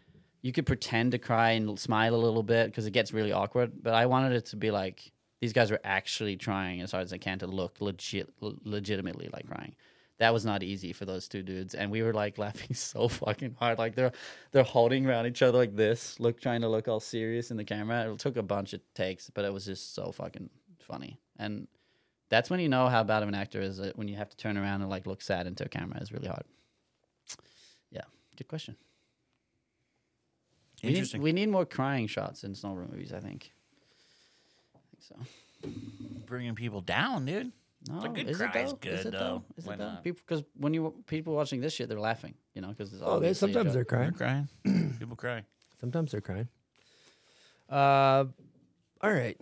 you 0.42 0.52
could 0.52 0.66
pretend 0.66 1.12
to 1.12 1.18
cry 1.18 1.52
and 1.52 1.78
smile 1.78 2.14
a 2.14 2.16
little 2.16 2.42
bit 2.42 2.66
because 2.66 2.86
it 2.86 2.92
gets 2.92 3.12
really 3.12 3.32
awkward. 3.32 3.82
But 3.82 3.94
I 3.94 4.06
wanted 4.06 4.32
it 4.32 4.46
to 4.46 4.56
be 4.56 4.70
like 4.70 5.12
these 5.40 5.52
guys 5.52 5.70
were 5.70 5.80
actually 5.84 6.36
trying 6.36 6.80
as 6.80 6.92
hard 6.92 7.04
as 7.04 7.10
they 7.10 7.18
can 7.18 7.38
to 7.40 7.46
look 7.46 7.80
legit, 7.80 8.32
legitimately 8.40 9.28
like 9.32 9.46
crying 9.46 9.74
that 10.18 10.32
was 10.32 10.44
not 10.44 10.62
easy 10.62 10.92
for 10.92 11.04
those 11.04 11.28
two 11.28 11.42
dudes. 11.42 11.74
And 11.74 11.90
we 11.90 12.02
were 12.02 12.12
like 12.14 12.38
laughing 12.46 12.74
so 12.74 13.08
fucking 13.08 13.56
hard. 13.58 13.78
Like 13.78 13.94
they're 13.94 14.12
they're 14.52 14.62
holding 14.62 15.06
around 15.06 15.26
each 15.26 15.42
other 15.42 15.58
like 15.58 15.74
this 15.74 16.18
look 16.20 16.40
trying 16.40 16.60
to 16.60 16.68
look 16.68 16.88
all 16.88 17.00
serious 17.00 17.50
in 17.50 17.56
the 17.56 17.64
camera. 17.64 18.12
It 18.12 18.18
took 18.18 18.36
a 18.36 18.42
bunch 18.42 18.72
of 18.72 18.80
takes 18.94 19.30
but 19.30 19.44
it 19.44 19.52
was 19.52 19.64
just 19.64 19.94
so 19.94 20.12
fucking 20.12 20.50
funny. 20.78 21.18
And 21.38 21.66
that's 22.28 22.50
when 22.50 22.60
you 22.60 22.68
know 22.68 22.88
how 22.88 23.02
bad 23.04 23.22
of 23.22 23.28
an 23.28 23.34
actor 23.34 23.60
is 23.60 23.78
it 23.78 23.96
when 23.96 24.08
you 24.08 24.16
have 24.16 24.30
to 24.30 24.36
turn 24.36 24.56
around 24.56 24.82
and 24.82 24.90
like 24.90 25.06
look 25.06 25.22
sad 25.22 25.46
into 25.46 25.64
a 25.64 25.68
camera. 25.68 26.00
Is 26.00 26.12
really 26.12 26.28
hard. 26.28 26.44
Yeah. 27.90 28.02
Good 28.36 28.48
question. 28.48 28.76
We 30.82 30.90
need, 30.90 30.96
Interesting. 30.96 31.22
we 31.22 31.32
need 31.32 31.48
more 31.48 31.64
crying 31.64 32.06
shots 32.06 32.44
in 32.44 32.52
snowboard 32.52 32.90
movies 32.90 33.10
i 33.12 33.18
think. 33.20 33.52
I 34.74 34.78
think 34.90 35.02
so. 35.02 35.70
Bringing 36.26 36.54
people 36.54 36.82
down, 36.82 37.24
dude. 37.24 37.52
No, 37.88 38.00
a 38.02 38.08
good 38.08 38.28
is 38.28 38.40
it 38.40 38.50
cry 38.50 38.62
is 38.62 38.70
though? 38.70 38.76
good, 38.76 38.92
is 38.92 39.06
it 39.06 39.12
though. 39.12 39.44
Is 39.56 39.66
Why 39.66 39.74
it 39.74 39.78
though? 39.78 39.98
Because 40.02 40.42
when 40.56 40.72
you 40.72 40.94
people 41.06 41.34
watching 41.34 41.60
this 41.60 41.74
shit, 41.74 41.88
they're 41.88 42.00
laughing, 42.00 42.34
you 42.54 42.62
know, 42.62 42.68
because 42.68 42.94
Oh, 43.02 43.20
they, 43.20 43.34
sometimes 43.34 43.74
they're 43.74 43.84
crying. 43.84 44.14
They're 44.16 44.46
crying. 44.64 44.94
people 44.98 45.16
cry. 45.16 45.42
Sometimes 45.80 46.12
they're 46.12 46.22
crying. 46.22 46.48
Uh, 47.68 48.24
all 49.02 49.12
right. 49.12 49.38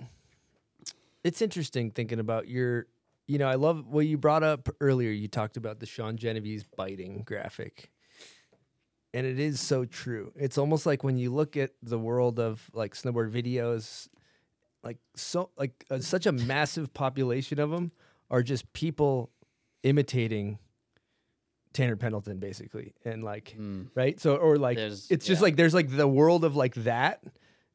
It's 1.24 1.40
interesting 1.40 1.90
thinking 1.90 2.18
about 2.18 2.48
your. 2.48 2.86
You 3.28 3.38
know, 3.38 3.46
I 3.46 3.54
love 3.54 3.86
what 3.86 4.06
you 4.06 4.18
brought 4.18 4.42
up 4.42 4.68
earlier. 4.80 5.10
You 5.10 5.28
talked 5.28 5.56
about 5.56 5.78
the 5.78 5.86
Sean 5.86 6.16
Genovese's 6.18 6.64
biting 6.76 7.22
graphic, 7.22 7.90
and 9.14 9.24
it 9.24 9.38
is 9.38 9.60
so 9.60 9.84
true. 9.84 10.32
It's 10.34 10.58
almost 10.58 10.84
like 10.84 11.04
when 11.04 11.16
you 11.16 11.32
look 11.32 11.56
at 11.56 11.70
the 11.80 11.98
world 11.98 12.40
of 12.40 12.68
like 12.74 12.94
snowboard 12.94 13.30
videos, 13.30 14.08
like 14.82 14.98
so, 15.14 15.50
like 15.56 15.84
uh, 15.88 16.00
such 16.00 16.26
a 16.26 16.32
massive 16.32 16.92
population 16.92 17.60
of 17.60 17.70
them 17.70 17.92
are 18.32 18.42
just 18.42 18.72
people 18.72 19.30
imitating 19.84 20.58
Tanner 21.72 21.96
Pendleton, 21.96 22.38
basically, 22.38 22.94
and 23.04 23.22
like 23.22 23.56
right. 23.94 24.18
So 24.20 24.36
or 24.36 24.56
like 24.56 24.76
There's- 24.76 25.06
it's 25.10 25.24
just 25.24 25.40
yeah. 25.40 25.44
like 25.44 25.56
there's 25.56 25.74
like 25.74 25.88
the 25.94 26.08
world 26.08 26.44
of 26.44 26.56
like 26.56 26.74
that, 26.74 27.22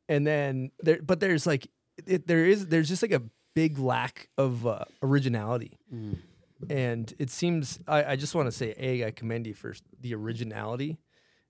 and 0.09 0.27
then 0.27 0.71
there, 0.81 0.99
but 1.01 1.19
there's 1.19 1.47
like 1.47 1.67
it, 2.05 2.27
there 2.27 2.45
is 2.45 2.67
there's 2.67 2.89
just 2.89 3.01
like 3.01 3.11
a 3.13 3.23
big 3.55 3.79
lack 3.79 4.29
of 4.37 4.67
uh, 4.67 4.83
originality, 5.01 5.79
and 6.69 7.13
it 7.17 7.29
seems 7.31 7.79
I, 7.87 8.03
I 8.11 8.15
just 8.17 8.35
want 8.35 8.45
to 8.47 8.51
say 8.51 8.75
a 8.77 9.07
I 9.07 9.11
commend 9.11 9.47
you 9.47 9.53
for 9.53 9.73
the 9.99 10.13
originality. 10.13 10.97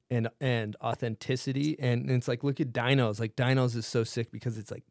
And 0.09 0.29
and 0.39 0.77
authenticity 0.81 1.75
and, 1.81 2.09
it's 2.09 2.29
like 2.29 2.41
look 2.41 2.61
at 2.61 2.71
Dinos 2.71 3.19
like 3.19 3.35
Dinos 3.35 3.75
is 3.75 3.85
so 3.85 4.05
sick 4.05 4.31
because 4.31 4.57
it's 4.57 4.71
like 4.71 4.85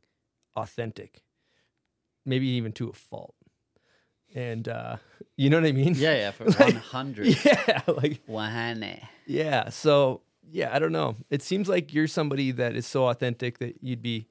authentic, 0.55 1.23
maybe 2.27 2.47
even 2.49 2.71
to 2.73 2.91
a 2.91 2.93
fault, 2.93 3.35
and 4.37 4.69
uh, 4.69 4.97
you 5.37 5.51
know 5.51 5.59
what 5.61 5.67
I 5.67 5.73
mean? 5.73 5.95
Yeah, 5.97 6.15
yeah, 6.15 6.31
for 6.31 6.45
Like, 6.51 6.59
one 6.61 6.75
hundred. 6.77 7.45
Yeah, 7.45 7.81
like 7.89 8.21
one. 8.27 8.85
yeah. 9.27 9.71
So 9.71 10.21
yeah, 10.53 10.71
I 10.73 10.79
don't 10.79 10.93
know. 10.93 11.17
It 11.31 11.43
seems 11.43 11.69
like 11.69 11.93
you're 11.93 12.07
somebody 12.07 12.53
that 12.53 12.77
is 12.77 12.87
so 12.87 13.07
authentic 13.09 13.59
that 13.59 13.83
you'd 13.83 14.03
be 14.03 14.29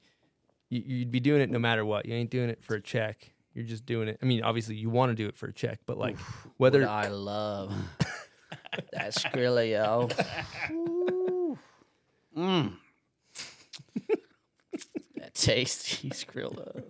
you- 0.70 0.82
you'd 0.86 1.10
be 1.10 1.20
doing 1.20 1.42
it 1.42 1.50
no 1.50 1.58
matter 1.58 1.84
what. 1.84 2.06
You 2.06 2.14
ain't 2.14 2.30
doing 2.30 2.48
it 2.48 2.62
for 2.64 2.74
a 2.76 2.80
check. 2.80 3.32
You're 3.54 3.64
just 3.66 3.84
doing 3.86 4.08
it. 4.08 4.18
I 4.22 4.26
mean, 4.26 4.42
obviously 4.42 4.76
you 4.76 4.90
want 4.90 5.10
to 5.10 5.14
do 5.14 5.26
it 5.28 5.36
for 5.36 5.46
a 5.46 5.52
check, 5.52 5.80
but 5.86 5.98
like 5.98 6.16
whether 6.56 6.80
What 6.80 6.88
I 6.90 7.08
love 7.08 7.72
that 8.92 9.12
Skrilla, 9.14 9.68
yo. 9.70 10.08
Mm. 12.36 12.74
that 15.16 15.34
tasty 15.34 16.10
Skrilla. 16.10 16.82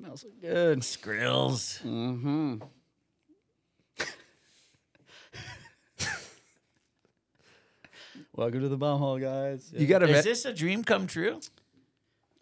Smells 0.00 0.22
so 0.22 0.28
good. 0.40 0.78
Skrills. 0.80 1.82
Mm-hmm. 1.82 2.56
Welcome 8.34 8.60
to 8.62 8.68
the 8.70 8.78
bomb 8.78 8.98
hole, 8.98 9.18
guys. 9.18 9.70
You 9.76 9.86
gotta 9.86 10.08
Is 10.08 10.24
this 10.24 10.46
a 10.46 10.54
dream 10.54 10.84
come 10.84 11.06
true? 11.06 11.40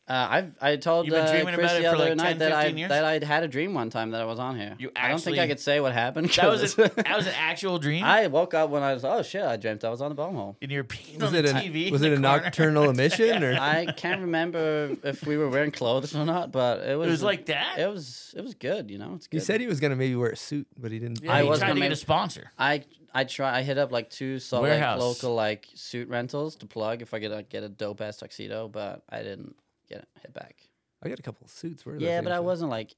Uh, 0.08 0.26
I've 0.30 0.52
I 0.60 0.76
told 0.76 1.04
You've 1.06 1.14
been 1.14 1.26
uh, 1.26 1.54
Chris 1.54 1.58
about 1.58 1.76
it 1.76 1.82
the 1.82 1.88
for 1.90 1.94
other 1.96 2.04
like 2.06 2.16
night 2.16 2.28
10, 2.28 2.38
that 2.38 2.52
I 2.52 2.66
years? 2.68 2.88
that 2.88 3.04
I'd 3.04 3.22
had 3.22 3.42
a 3.42 3.48
dream 3.48 3.74
one 3.74 3.90
time 3.90 4.12
that 4.12 4.22
I 4.22 4.24
was 4.24 4.38
on 4.38 4.58
here. 4.58 4.74
You 4.78 4.90
I 4.96 5.08
don't 5.08 5.20
think 5.20 5.38
I 5.38 5.46
could 5.46 5.60
say 5.60 5.80
what 5.80 5.92
happened. 5.92 6.30
That 6.30 6.48
was 6.48 6.74
'cause 6.74 6.86
a, 6.86 6.94
that 7.02 7.16
was 7.16 7.26
an 7.26 7.34
actual 7.36 7.78
dream. 7.78 8.04
I 8.04 8.26
woke 8.28 8.54
up 8.54 8.70
when 8.70 8.82
I 8.82 8.94
was 8.94 9.04
oh 9.04 9.22
shit 9.22 9.42
I 9.42 9.56
dreamt 9.58 9.84
I 9.84 9.90
was 9.90 10.00
on 10.00 10.08
the 10.08 10.14
bomb 10.14 10.34
hole. 10.34 10.56
and 10.62 10.70
you're 10.70 10.84
peeing 10.84 11.20
was 11.20 11.30
on 11.30 11.34
it 11.36 11.42
the 11.42 11.50
a 11.50 11.60
TV. 11.60 11.90
was 11.92 12.00
it 12.02 12.06
a 12.06 12.16
corner. 12.16 12.20
nocturnal 12.42 12.88
emission 12.90 13.44
or 13.44 13.52
I 13.60 13.86
can't 13.96 14.22
remember 14.22 14.96
if 15.04 15.26
we 15.26 15.36
were 15.36 15.48
wearing 15.50 15.72
clothes 15.72 16.16
or 16.16 16.24
not, 16.24 16.52
but 16.52 16.80
it 16.88 16.96
was 16.96 17.08
It 17.08 17.10
was 17.10 17.22
like 17.22 17.46
that? 17.46 17.78
It 17.78 17.88
was 17.88 18.34
it 18.36 18.42
was 18.42 18.54
good, 18.54 18.90
you 18.90 18.96
know. 18.98 19.12
It's 19.16 19.26
good. 19.26 19.38
he 19.38 19.44
said 19.44 19.60
he 19.60 19.66
was 19.66 19.78
gonna 19.78 19.96
maybe 19.96 20.16
wear 20.16 20.30
a 20.30 20.36
suit, 20.36 20.66
but 20.78 20.90
he 20.90 20.98
didn't. 20.98 21.22
Yeah, 21.22 21.32
I 21.34 21.42
he 21.42 21.48
was 21.48 21.58
tried 21.58 21.68
gonna 21.68 21.80
to 21.80 21.86
get 21.86 21.92
a 21.92 21.96
sponsor. 21.96 22.50
I 22.58 22.84
I 23.14 23.24
try 23.24 23.58
I 23.58 23.62
hit 23.62 23.76
up 23.78 23.92
like 23.92 24.08
two 24.10 24.38
Salt 24.38 24.62
Lake 24.64 24.80
local 24.98 25.34
like 25.34 25.66
suit 25.74 26.08
rentals 26.08 26.56
to 26.56 26.66
plug 26.66 27.02
if 27.02 27.12
I 27.12 27.20
could 27.20 27.30
like, 27.30 27.48
get 27.50 27.62
a 27.62 27.68
dope 27.68 28.00
ass 28.00 28.16
tuxedo, 28.18 28.68
but 28.68 29.02
I 29.10 29.22
didn't 29.22 29.54
get 29.88 29.98
it 29.98 30.08
hit 30.22 30.32
back. 30.34 30.56
I 31.02 31.08
got 31.08 31.18
a 31.18 31.22
couple 31.22 31.44
of 31.44 31.50
suits. 31.50 31.84
Where 31.86 31.96
Yeah, 31.96 32.20
but 32.22 32.32
I 32.32 32.36
at? 32.36 32.44
wasn't 32.44 32.70
like. 32.70 32.94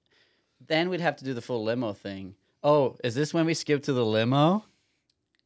Then 0.67 0.89
we'd 0.91 1.01
have 1.01 1.17
to 1.17 1.25
do 1.25 1.33
the 1.35 1.41
full 1.43 1.65
limo 1.65 1.93
thing. 1.93 2.35
Oh, 2.63 2.97
is 3.03 3.15
this 3.15 3.33
when 3.33 3.47
we 3.47 3.55
skip 3.55 3.83
to 3.85 3.93
the 3.93 4.05
limo? 4.05 4.65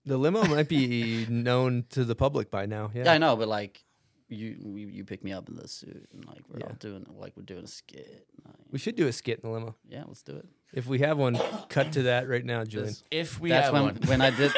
The 0.06 0.18
limo 0.18 0.44
might 0.48 0.68
be 0.68 1.24
known 1.28 1.84
to 1.90 2.04
the 2.04 2.14
public 2.16 2.50
by 2.50 2.66
now. 2.66 2.90
Yeah, 2.94 3.04
Yeah, 3.04 3.12
I 3.12 3.18
know, 3.18 3.36
but 3.36 3.46
like, 3.48 3.84
you 4.28 4.56
you, 4.74 4.88
you 4.88 5.04
pick 5.04 5.22
me 5.22 5.32
up 5.32 5.48
in 5.48 5.54
the 5.56 5.68
suit 5.68 6.08
and 6.12 6.24
like 6.26 6.40
we're 6.48 6.60
all 6.62 6.70
Yeah. 6.70 6.76
doing 6.80 7.06
like 7.18 7.34
we're 7.36 7.44
doing 7.44 7.64
a 7.64 7.68
skit. 7.68 8.26
Like, 8.44 8.56
We 8.72 8.78
should 8.80 8.96
do 8.96 9.06
a 9.06 9.12
skit 9.12 9.40
in 9.42 9.48
the 9.48 9.54
limo. 9.54 9.76
yeah, 9.88 10.02
let's 10.08 10.22
do 10.22 10.34
it. 10.36 10.46
If 10.72 10.86
we 10.88 10.98
have 11.00 11.16
one, 11.18 11.38
cut 11.68 11.92
to 11.92 12.02
that 12.04 12.28
right 12.28 12.44
now, 12.44 12.64
Julian. 12.64 12.94
If 13.12 13.38
we 13.38 13.50
that's 13.50 13.66
have 13.66 13.72
when 13.74 13.82
one. 13.84 13.96
when 14.06 14.20
I 14.20 14.30
did. 14.30 14.50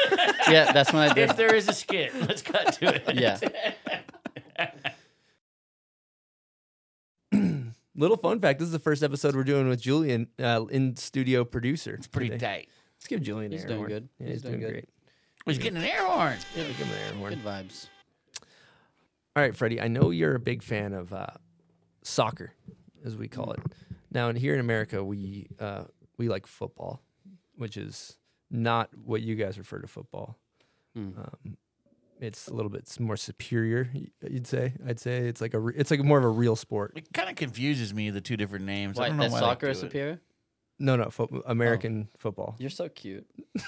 yeah, 0.49 0.71
that's 0.71 0.91
when 0.91 1.03
I 1.07 1.13
did. 1.13 1.29
if 1.29 1.37
there 1.37 1.53
is 1.53 1.67
a 1.69 1.73
skit, 1.73 2.11
let's 2.21 2.41
cut 2.41 2.73
to 2.73 2.95
it. 2.95 3.15
Yeah. 3.15 3.37
Little 7.99 8.15
fun 8.17 8.39
fact: 8.39 8.59
This 8.59 8.67
is 8.67 8.71
the 8.71 8.79
first 8.79 9.01
episode 9.03 9.35
we're 9.35 9.43
doing 9.43 9.67
with 9.67 9.81
Julian, 9.81 10.27
uh, 10.39 10.65
in 10.69 10.95
studio 10.95 11.43
producer. 11.43 11.95
It's 11.95 12.07
pretty 12.07 12.37
tight. 12.37 12.69
Let's 12.97 13.07
give 13.07 13.21
Julian 13.21 13.51
He's 13.51 13.63
an 13.63 13.67
doing 13.69 13.79
horn. 13.79 13.89
good. 13.89 14.09
Yeah, 14.19 14.25
He's 14.27 14.33
he's, 14.35 14.41
doing 14.43 14.53
doing, 14.59 14.61
good. 14.61 14.71
great. 14.73 14.89
He's 15.47 15.57
getting 15.57 15.77
an 15.77 15.83
air 15.83 16.05
horn. 16.05 16.37
Yeah, 16.55 16.63
give 16.67 16.75
him 16.75 16.87
an 16.89 16.93
air 17.07 17.13
horn. 17.13 17.33
Good 17.33 17.43
vibes. 17.43 17.87
All 19.35 19.43
right, 19.43 19.55
Freddie. 19.55 19.81
I 19.81 19.87
know 19.87 20.09
you're 20.11 20.35
a 20.35 20.39
big 20.39 20.61
fan 20.63 20.93
of 20.93 21.11
uh, 21.13 21.27
soccer, 22.03 22.53
as 23.05 23.15
we 23.15 23.27
call 23.27 23.51
it. 23.53 23.59
Now, 24.11 24.31
here 24.33 24.53
in 24.53 24.59
America, 24.59 25.03
we 25.03 25.47
uh, 25.59 25.85
we 26.17 26.27
like 26.29 26.45
football, 26.47 27.01
which 27.55 27.77
is 27.77 28.17
not 28.51 28.89
what 29.05 29.21
you 29.21 29.35
guys 29.35 29.57
refer 29.57 29.79
to 29.79 29.87
football. 29.87 30.37
Hmm. 30.95 31.09
Um, 31.17 31.57
it's 32.19 32.47
a 32.47 32.53
little 32.53 32.69
bit 32.69 32.99
more 32.99 33.17
superior, 33.17 33.89
you'd 34.21 34.47
say. 34.47 34.73
I'd 34.87 34.99
say 34.99 35.27
it's 35.27 35.41
like 35.41 35.53
a 35.53 35.59
re- 35.59 35.73
it's 35.75 35.91
like 35.91 36.03
more 36.03 36.17
of 36.17 36.23
a 36.23 36.29
real 36.29 36.55
sport. 36.55 36.93
It 36.95 37.11
kind 37.13 37.29
of 37.29 37.35
confuses 37.35 37.93
me 37.93 38.09
the 38.09 38.21
two 38.21 38.37
different 38.37 38.65
names. 38.65 38.97
I 38.97 39.03
Why, 39.03 39.07
don't 39.09 39.17
know 39.17 39.23
that 39.23 39.31
why 39.31 39.39
they 39.39 39.45
soccer 39.45 39.65
do 39.67 39.71
is 39.71 39.77
it. 39.77 39.81
superior? 39.81 40.21
No, 40.79 40.95
no, 40.95 41.09
fo- 41.09 41.43
American 41.45 42.07
football. 42.17 42.55
You're 42.59 42.69
so 42.69 42.87
cute. 42.89 43.25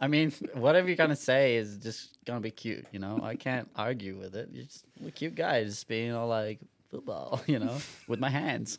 I 0.00 0.06
mean, 0.08 0.32
whatever 0.52 0.86
you're 0.88 0.96
gonna 0.96 1.16
say 1.16 1.56
is 1.56 1.78
just 1.78 2.18
gonna 2.26 2.40
be 2.40 2.50
cute, 2.50 2.84
you 2.92 2.98
know. 2.98 3.20
I 3.22 3.36
can't 3.36 3.70
argue 3.74 4.16
with 4.18 4.34
it. 4.36 4.50
You're 4.52 4.64
just 4.64 4.84
a 5.06 5.10
cute 5.10 5.34
guy, 5.34 5.64
just 5.64 5.88
being 5.88 6.12
all 6.12 6.28
like 6.28 6.58
football, 6.90 7.40
you 7.46 7.58
know, 7.58 7.76
with 8.06 8.20
my 8.20 8.28
hands. 8.28 8.78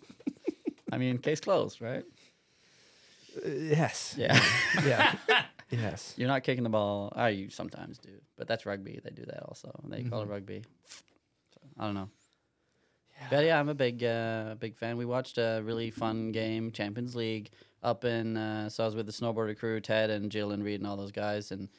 I 0.91 0.97
mean, 0.97 1.17
case 1.17 1.39
closed, 1.39 1.81
right? 1.81 2.03
Uh, 3.43 3.49
yes. 3.49 4.13
Yeah. 4.17 4.39
yeah. 4.85 5.15
Yes. 5.71 6.13
You're 6.17 6.27
not 6.27 6.43
kicking 6.43 6.63
the 6.63 6.69
ball. 6.69 7.11
Oh, 7.15 7.25
you 7.27 7.49
sometimes 7.49 7.97
do, 7.97 8.11
but 8.37 8.47
that's 8.47 8.65
rugby. 8.65 8.99
They 9.03 9.09
do 9.11 9.25
that 9.25 9.43
also. 9.43 9.71
They 9.85 10.03
call 10.03 10.21
Mm-hmm. 10.21 10.31
it 10.31 10.33
rugby. 10.33 10.63
So, 11.53 11.59
I 11.79 11.85
don't 11.85 11.95
know. 11.95 12.09
But 13.29 13.45
yeah, 13.45 13.59
I'm 13.59 13.69
a 13.69 13.73
big, 13.73 14.03
uh, 14.03 14.55
big 14.59 14.75
fan. 14.75 14.97
We 14.97 15.05
watched 15.05 15.37
a 15.37 15.61
really 15.63 15.89
fun 15.89 16.31
game, 16.33 16.71
Champions 16.71 17.15
League, 17.15 17.49
up 17.81 18.03
in. 18.03 18.35
Uh, 18.35 18.67
so 18.69 18.83
I 18.83 18.85
was 18.87 18.95
with 18.95 19.05
the 19.05 19.13
snowboarder 19.13 19.57
crew, 19.57 19.79
Ted 19.79 20.09
and 20.09 20.29
Jill 20.29 20.51
and 20.51 20.63
Reed 20.63 20.81
and 20.81 20.87
all 20.87 20.97
those 20.97 21.13
guys, 21.13 21.51
and 21.51 21.69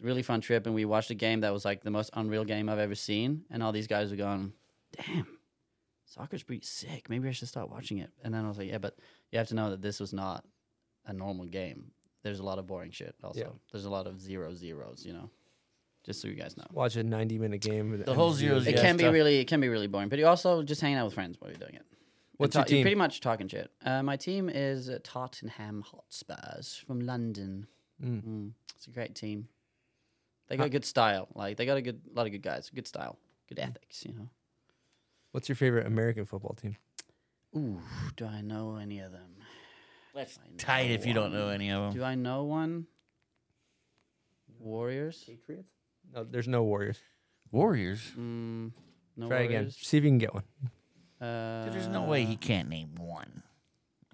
really 0.00 0.22
fun 0.22 0.40
trip. 0.40 0.66
And 0.66 0.74
we 0.74 0.84
watched 0.84 1.10
a 1.10 1.14
game 1.14 1.40
that 1.40 1.52
was 1.52 1.64
like 1.64 1.82
the 1.82 1.90
most 1.90 2.10
unreal 2.14 2.44
game 2.44 2.68
I've 2.68 2.78
ever 2.78 2.94
seen. 2.94 3.44
And 3.50 3.60
all 3.62 3.72
these 3.72 3.88
guys 3.88 4.10
were 4.12 4.16
going, 4.16 4.52
"Damn, 4.96 5.26
soccer's 6.06 6.44
pretty 6.44 6.64
sick. 6.64 7.10
Maybe 7.10 7.28
I 7.28 7.32
should 7.32 7.48
start 7.48 7.70
watching 7.70 7.98
it." 7.98 8.10
And 8.22 8.32
then 8.32 8.44
I 8.44 8.48
was 8.48 8.56
like, 8.58 8.70
"Yeah, 8.70 8.78
but 8.78 8.96
you 9.32 9.38
have 9.38 9.48
to 9.48 9.54
know 9.56 9.70
that 9.70 9.82
this 9.82 9.98
was 9.98 10.12
not 10.12 10.44
a 11.06 11.12
normal 11.12 11.46
game. 11.46 11.90
There's 12.24 12.40
a 12.40 12.42
lot 12.42 12.58
of 12.58 12.66
boring 12.66 12.90
shit. 12.90 13.14
Also, 13.22 13.38
Yeah. 13.40 13.46
there's 13.70 13.84
a 13.84 13.90
lot 13.90 14.08
of 14.08 14.20
zero 14.20 14.52
zeros. 14.54 15.06
You 15.06 15.12
know, 15.12 15.30
just 16.04 16.20
so 16.20 16.26
you 16.26 16.34
guys 16.34 16.56
know." 16.56 16.64
Watch 16.72 16.96
a 16.96 17.04
90 17.04 17.38
minute 17.38 17.60
game. 17.60 18.02
The 18.04 18.12
whole 18.14 18.28
ends 18.30 18.38
zeros. 18.40 18.66
It 18.66 18.74
Yeah, 18.74 18.80
can 18.82 18.96
be 18.96 19.04
tough. 19.04 19.12
really, 19.12 19.36
it 19.38 19.44
can 19.46 19.60
be 19.60 19.68
really 19.68 19.86
boring. 19.86 20.08
But 20.08 20.18
you 20.18 20.26
also 20.26 20.62
just 20.64 20.80
hanging 20.80 20.96
out 20.98 21.04
with 21.04 21.14
friends 21.14 21.40
while 21.40 21.50
you're 21.52 21.58
doing 21.60 21.74
it. 21.76 21.84
What's 22.38 22.56
And 22.56 22.62
your 22.62 22.64
ta- 22.64 22.70
you're 22.70 22.76
team? 22.78 22.84
Pretty 22.84 22.96
much 22.96 23.20
talking 23.20 23.46
shit. 23.46 23.70
Uh, 23.84 24.02
my 24.02 24.16
team 24.16 24.48
is 24.48 24.88
uh, 24.90 24.98
Tottenham 25.04 25.82
Hotspurs 25.82 26.82
from 26.84 26.98
London. 27.00 27.68
Mm. 28.02 28.24
Mm, 28.24 28.52
it's 28.74 28.88
a 28.88 28.90
great 28.90 29.14
team. 29.14 29.48
They 30.48 30.56
got 30.56 30.66
a 30.66 30.70
good 30.70 30.84
style. 30.84 31.28
Like 31.34 31.56
they 31.58 31.64
got 31.66 31.76
a 31.76 31.82
good, 31.82 32.00
lot 32.12 32.26
of 32.26 32.32
good 32.32 32.42
guys. 32.42 32.70
Good 32.70 32.88
style, 32.88 33.18
good 33.48 33.58
ethics. 33.60 34.04
You 34.04 34.14
know. 34.14 34.28
What's 35.30 35.48
your 35.48 35.56
favorite 35.56 35.86
American 35.86 36.24
football 36.24 36.54
team? 36.60 36.76
Ooh, 37.56 37.80
do 38.16 38.26
I 38.26 38.40
know 38.40 38.76
any 38.76 38.98
of 38.98 39.12
them? 39.12 39.36
That's 40.14 40.38
tight 40.58 40.90
if 40.90 41.06
you 41.06 41.12
don't 41.14 41.32
know 41.32 41.48
any 41.48 41.70
of 41.70 41.82
them. 41.82 41.92
Do 42.00 42.04
I 42.04 42.14
know 42.14 42.44
one? 42.44 42.86
Warriors. 44.60 45.22
Patriots? 45.26 45.68
No, 46.14 46.24
there's 46.24 46.48
no 46.48 46.62
Warriors. 46.62 46.98
Warriors. 47.50 48.00
Mm, 48.18 48.72
no 49.16 49.28
Try 49.28 49.40
again. 49.40 49.52
Warriors. 49.62 49.76
See 49.76 49.96
if 49.98 50.04
you 50.04 50.10
can 50.10 50.18
get 50.18 50.34
one. 50.34 50.44
Uh, 51.20 51.70
There's 51.70 51.88
no 51.88 52.02
way 52.02 52.24
he 52.24 52.36
can't 52.36 52.68
name 52.68 52.90
one. 52.98 53.42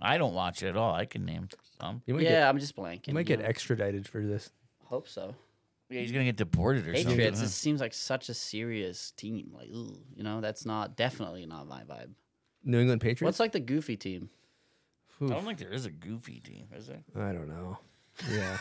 I 0.00 0.16
don't 0.18 0.32
watch 0.34 0.62
it 0.62 0.68
at 0.68 0.76
all. 0.76 0.94
I 0.94 1.04
can 1.06 1.24
name 1.24 1.48
some. 1.80 2.02
You 2.06 2.14
might 2.14 2.22
Yeah, 2.22 2.30
get, 2.30 2.48
I'm 2.48 2.58
just 2.58 2.76
blanking. 2.76 3.08
you 3.08 3.14
might 3.14 3.20
you 3.20 3.24
get 3.36 3.40
know. 3.40 3.46
extradited 3.46 4.06
for 4.08 4.22
this. 4.24 4.50
Hope 4.84 5.08
so. 5.08 5.34
Yeah, 5.88 6.00
he's 6.00 6.12
gonna 6.12 6.24
get 6.24 6.36
deported 6.36 6.86
or 6.86 6.94
something. 6.94 7.16
Patriots. 7.16 7.40
huh? 7.40 7.46
It 7.46 7.50
seems 7.50 7.80
like 7.80 7.92
such 7.94 8.28
a 8.28 8.34
serious 8.34 9.10
team. 9.12 9.50
Like, 9.52 9.68
ooh, 9.70 9.98
you 10.14 10.22
know, 10.22 10.40
that's 10.40 10.64
not 10.64 10.96
definitely 10.96 11.46
not 11.46 11.66
my 11.66 11.82
vibe. 11.82 12.10
New 12.62 12.78
England 12.80 13.00
Patriots? 13.00 13.22
What's 13.22 13.40
like 13.40 13.52
the 13.52 13.60
goofy 13.60 13.96
team? 13.96 14.30
I 15.22 15.26
don't 15.28 15.44
think 15.44 15.58
there 15.58 15.72
is 15.72 15.84
a 15.86 15.90
goofy 15.90 16.40
team, 16.40 16.66
is 16.76 16.86
there? 16.86 17.02
I 17.16 17.32
don't 17.32 17.48
know. 17.48 17.78
Yeah. 18.30 18.58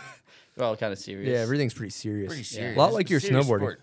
They're 0.55 0.65
all 0.65 0.75
kind 0.77 0.93
of 0.93 0.99
serious. 0.99 1.29
yeah, 1.33 1.39
everything's 1.39 1.73
pretty 1.73 1.89
serious. 1.91 2.27
Pretty 2.29 2.43
serious. 2.43 2.51
A 2.53 2.55
serious. 2.73 2.77
lot 2.77 2.93
like 2.93 3.09
your 3.09 3.19
snowboarding. 3.19 3.57
sport. 3.57 3.81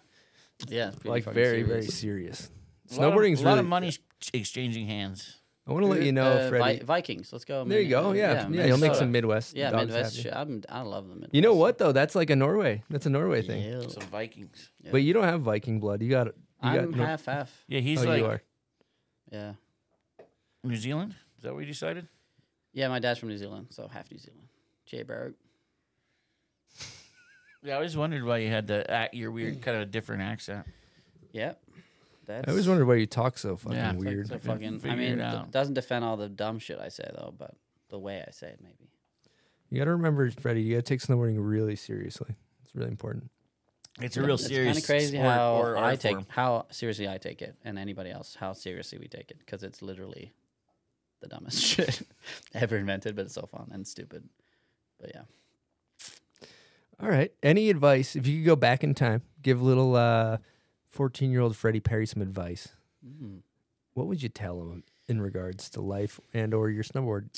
Yeah, 0.69 0.91
Like 1.05 1.25
very, 1.25 1.63
serious. 1.65 1.69
very 1.69 1.87
serious. 1.87 2.51
A 2.91 2.95
lot 3.01 3.05
of- 3.09 3.13
Snowboarding's 3.15 3.41
a 3.41 3.45
lot 3.45 3.51
really. 3.51 3.61
of 3.61 3.67
money 3.67 3.93
exchanging 4.33 4.87
hands. 4.87 5.39
I 5.67 5.73
want 5.73 5.85
to 5.85 5.91
let 5.91 6.03
you 6.03 6.13
know, 6.13 6.25
Uh, 6.31 6.49
Freddie. 6.49 6.79
Vi- 6.79 6.85
Vikings. 6.85 7.33
Let's 7.33 7.45
go. 7.45 7.65
there 7.65 7.81
you 7.81 7.91
go. 7.91 8.13
Yeah, 8.13 8.33
yeah. 8.33 8.43
Minnesota. 8.49 8.69
you'll 8.69 8.79
make 8.79 8.95
some 8.95 9.11
Midwest. 9.13 9.57
Yeah, 9.57 9.71
dogs 9.73 9.87
Midwest. 9.89 10.17
happy. 10.17 10.23
Shit. 10.29 10.37
I'm, 10.37 10.63
I 10.69 10.83
love 10.83 11.09
the 11.09 11.15
Midwest. 11.15 11.35
You 11.35 11.43
know 11.43 11.55
what 11.55 11.79
though? 11.79 11.91
That's 11.93 12.15
like 12.15 12.31
a 12.31 12.37
Norway. 12.37 12.85
That's 12.89 13.05
a 13.07 13.11
Norway 13.11 13.43
thing. 13.43 13.65
Yeah. 13.65 13.89
Some 13.89 14.05
Vikings. 14.05 14.71
Yeah. 14.83 14.93
But 14.93 15.03
you 15.03 15.13
don't 15.13 15.25
have 15.25 15.41
Viking 15.43 15.81
blood. 15.81 16.01
You 16.01 16.09
got. 16.11 16.27
You 16.29 16.33
I'm 16.63 16.75
got 16.91 16.97
Nor- 16.97 17.07
half 17.07 17.25
half. 17.27 17.65
Yeah, 17.69 17.81
he's 17.81 18.03
oh, 18.05 18.09
like 18.09 18.19
you 18.21 18.27
are. 18.27 18.43
Yeah. 19.33 19.53
New 20.63 20.77
Zealand. 20.77 21.15
Is 21.37 21.43
that 21.43 21.53
what 21.53 21.61
you 21.61 21.67
decided? 21.67 22.07
Yeah, 22.77 22.89
my 22.89 22.99
dad's 22.99 23.19
from 23.19 23.31
New 23.31 23.39
Zealand, 23.39 23.69
so 23.71 23.89
half 23.89 24.11
New 24.13 24.19
Zealand. 24.19 24.49
Jay 24.85 25.03
Berg. 25.03 25.35
Yeah, 27.63 27.73
I 27.73 27.77
always 27.77 27.97
wondered 27.97 28.23
why 28.23 28.39
you 28.39 28.49
had 28.49 28.69
the 28.69 28.89
act, 28.89 29.15
your 29.15 29.33
weird 29.33 29.61
kind 29.63 29.77
of 29.77 29.83
a 29.83 29.87
different 29.87 30.23
accent. 30.23 30.67
Yep. 31.33 31.61
That's 32.27 32.47
I 32.47 32.51
always 32.53 32.69
wondered 32.69 32.87
why 32.87 32.95
you 32.97 33.07
talk 33.07 33.39
so 33.39 33.57
fucking 33.57 33.77
Yeah, 33.77 33.91
it's 33.93 33.99
like 33.99 34.07
weird. 34.09 34.29
so 34.29 34.35
I 34.37 34.39
fucking. 34.39 34.75
I 34.75 34.79
figure 34.79 34.97
mean, 34.97 35.13
it 35.15 35.19
it 35.19 35.21
out. 35.23 35.51
doesn't 35.51 35.75
defend 35.75 36.05
all 36.05 36.17
the 36.17 36.29
dumb 36.29 36.61
shit 36.61 36.79
I 36.79 36.91
say 36.91 37.11
though, 37.17 37.35
but 37.37 37.55
the 37.89 37.99
way 37.99 38.23
I 38.25 38.31
say 38.31 38.49
it 38.49 38.61
maybe. 38.63 38.91
You 39.71 39.79
got 39.79 39.87
to 39.87 39.93
remember, 39.93 40.31
Freddie. 40.31 40.63
You 40.63 40.77
got 40.77 40.85
to 40.85 40.89
take 40.89 41.01
snowboarding 41.01 41.37
really 41.39 41.75
seriously. 41.75 42.37
It's 42.63 42.73
really 42.77 42.91
important. 42.91 43.31
It's 44.01 44.17
a 44.17 44.23
real 44.23 44.39
serious. 44.39 44.43
It's 44.43 44.49
serious 44.49 44.67
kind 44.69 44.79
of 44.79 44.87
crazy 44.87 45.17
sport 45.17 45.33
how 45.33 45.55
or 45.57 45.77
I 45.77 45.81
art 45.83 46.01
take 46.01 46.13
form. 46.15 46.27
how 46.29 46.67
seriously 46.71 47.09
I 47.09 47.19
take 47.19 47.43
it, 47.43 47.57
and 47.65 47.79
anybody 47.81 48.11
else 48.11 48.37
how 48.39 48.53
seriously 48.53 48.99
we 48.99 49.09
take 49.09 49.31
it, 49.33 49.39
because 49.41 49.65
it's 49.65 49.83
literally 49.83 50.33
the 51.29 51.35
dumbest 51.35 51.63
shit 51.63 52.03
ever 52.55 52.77
invented, 52.77 53.17
but 53.17 53.27
it's 53.27 53.35
so 53.35 53.47
fun 53.47 53.69
and 53.73 53.87
stupid. 53.87 54.29
But 55.01 55.13
yeah, 55.15 55.23
All 57.01 57.09
right. 57.11 57.33
Any 57.43 57.69
advice? 57.71 58.17
If 58.17 58.27
you 58.27 58.39
could 58.39 58.47
go 58.47 58.57
back 58.57 58.83
in 58.83 58.95
time, 58.95 59.23
give 59.43 59.61
little 59.63 59.95
uh, 59.97 60.39
fourteen-year-old 60.91 61.57
Freddie 61.57 61.81
Perry 61.81 62.07
some 62.07 62.23
advice. 62.23 62.69
Mm. 63.07 63.43
what 63.95 64.09
would 64.09 64.21
you 64.23 64.29
tell 64.29 64.61
him 64.61 64.83
in 65.07 65.21
regards 65.21 65.71
to 65.71 65.81
life 65.81 66.19
and 66.35 66.53
or 66.53 66.71
your 66.71 66.83
snowboard 66.83 67.29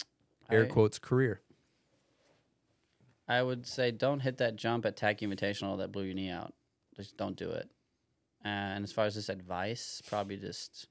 air 0.51 0.65
I- 0.65 0.69
quotes 0.69 0.99
career? 0.99 1.41
I 3.31 3.43
would 3.43 3.67
say 3.67 3.91
don't 3.91 4.21
hit 4.21 4.39
that 4.39 4.57
jump 4.57 4.87
at 4.87 4.97
Tack 4.97 5.19
Invitational 5.19 5.77
that 5.79 5.93
blew 5.93 6.05
your 6.05 6.15
knee 6.15 6.31
out. 6.31 6.55
Just 6.97 7.19
don't 7.19 7.37
do 7.37 7.51
it. 7.51 7.69
And 8.43 8.83
as 8.85 8.91
far 8.93 9.05
as 9.05 9.15
this 9.17 9.29
advice, 9.29 10.01
probably 10.09 10.39
just 10.39 10.87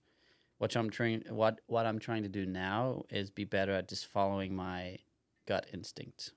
what 0.57 0.75
I'm 0.75 0.89
trying 0.89 1.23
what 1.29 1.61
what 1.67 1.85
I'm 1.85 1.99
trying 1.99 2.23
to 2.23 2.29
do 2.29 2.45
now 2.45 3.03
is 3.09 3.29
be 3.29 3.45
better 3.45 3.73
at 3.73 3.87
just 3.87 4.07
following 4.07 4.55
my 4.55 4.97
gut 5.45 5.67
instinct. 5.73 6.31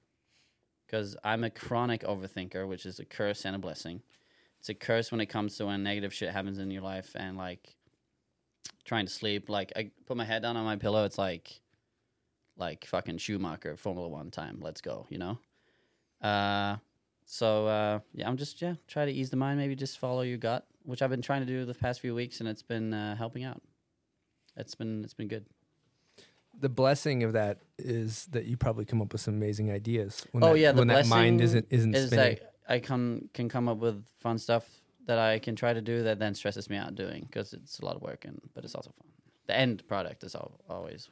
Because 0.86 1.16
I'm 1.22 1.44
a 1.44 1.50
chronic 1.50 2.02
overthinker, 2.02 2.66
which 2.66 2.84
is 2.84 2.98
a 2.98 3.04
curse 3.04 3.44
and 3.44 3.54
a 3.54 3.58
blessing. 3.58 4.02
It's 4.58 4.68
a 4.68 4.74
curse 4.74 5.10
when 5.10 5.20
it 5.20 5.26
comes 5.26 5.56
to 5.56 5.66
when 5.66 5.82
negative 5.82 6.12
shit 6.12 6.30
happens 6.30 6.58
in 6.58 6.70
your 6.70 6.82
life 6.82 7.12
and 7.14 7.36
like 7.36 7.76
trying 8.84 9.06
to 9.06 9.12
sleep. 9.12 9.48
Like 9.48 9.72
I 9.76 9.90
put 10.06 10.16
my 10.16 10.24
head 10.24 10.42
down 10.42 10.56
on 10.56 10.64
my 10.64 10.76
pillow, 10.76 11.04
it's 11.04 11.18
like 11.18 11.60
like 12.56 12.84
fucking 12.84 13.18
Schumacher 13.18 13.76
Formula 13.76 14.08
One 14.08 14.30
time. 14.30 14.58
Let's 14.60 14.80
go, 14.80 15.06
you 15.08 15.18
know. 15.18 15.38
Uh, 16.20 16.76
so 17.24 17.66
uh, 17.68 18.00
yeah, 18.12 18.28
I'm 18.28 18.36
just 18.36 18.60
yeah 18.60 18.74
try 18.86 19.06
to 19.06 19.12
ease 19.12 19.30
the 19.30 19.36
mind. 19.36 19.58
Maybe 19.58 19.76
just 19.76 19.98
follow 19.98 20.22
your 20.22 20.38
gut, 20.38 20.66
which 20.82 21.00
I've 21.00 21.10
been 21.10 21.22
trying 21.22 21.40
to 21.40 21.46
do 21.46 21.64
the 21.64 21.74
past 21.74 22.00
few 22.00 22.14
weeks, 22.14 22.40
and 22.40 22.48
it's 22.48 22.62
been 22.62 22.92
uh, 22.92 23.16
helping 23.16 23.44
out. 23.44 23.62
It's 24.56 24.74
been 24.74 25.04
it's 25.04 25.14
been 25.14 25.28
good. 25.28 25.46
The 26.58 26.68
blessing 26.68 27.22
of 27.22 27.32
that 27.32 27.58
is 27.78 28.26
that 28.32 28.44
you 28.44 28.56
probably 28.56 28.84
come 28.84 29.00
up 29.00 29.12
with 29.12 29.20
some 29.22 29.34
amazing 29.34 29.70
ideas. 29.70 30.26
When 30.32 30.44
oh 30.44 30.52
that, 30.52 30.58
yeah, 30.58 30.72
the 30.72 30.78
when 30.78 30.88
that 30.88 31.06
mind 31.06 31.40
isn't 31.40 31.66
isn't 31.70 31.94
is 31.94 32.08
spinning. 32.08 32.36
that 32.36 32.52
I 32.68 32.78
can 32.80 33.28
can 33.32 33.48
come 33.48 33.68
up 33.68 33.78
with 33.78 34.04
fun 34.20 34.38
stuff 34.38 34.68
that 35.06 35.18
I 35.18 35.38
can 35.38 35.56
try 35.56 35.72
to 35.72 35.80
do 35.80 36.02
that 36.04 36.18
then 36.18 36.34
stresses 36.34 36.68
me 36.68 36.76
out 36.76 36.94
doing 36.94 37.24
because 37.26 37.52
it's 37.52 37.78
a 37.78 37.84
lot 37.84 37.96
of 37.96 38.02
work 38.02 38.24
and 38.24 38.40
but 38.54 38.64
it's 38.64 38.74
also 38.74 38.90
fun. 38.90 39.08
The 39.46 39.56
end 39.56 39.86
product 39.88 40.22
is 40.24 40.34
al- 40.34 40.60
always 40.68 41.08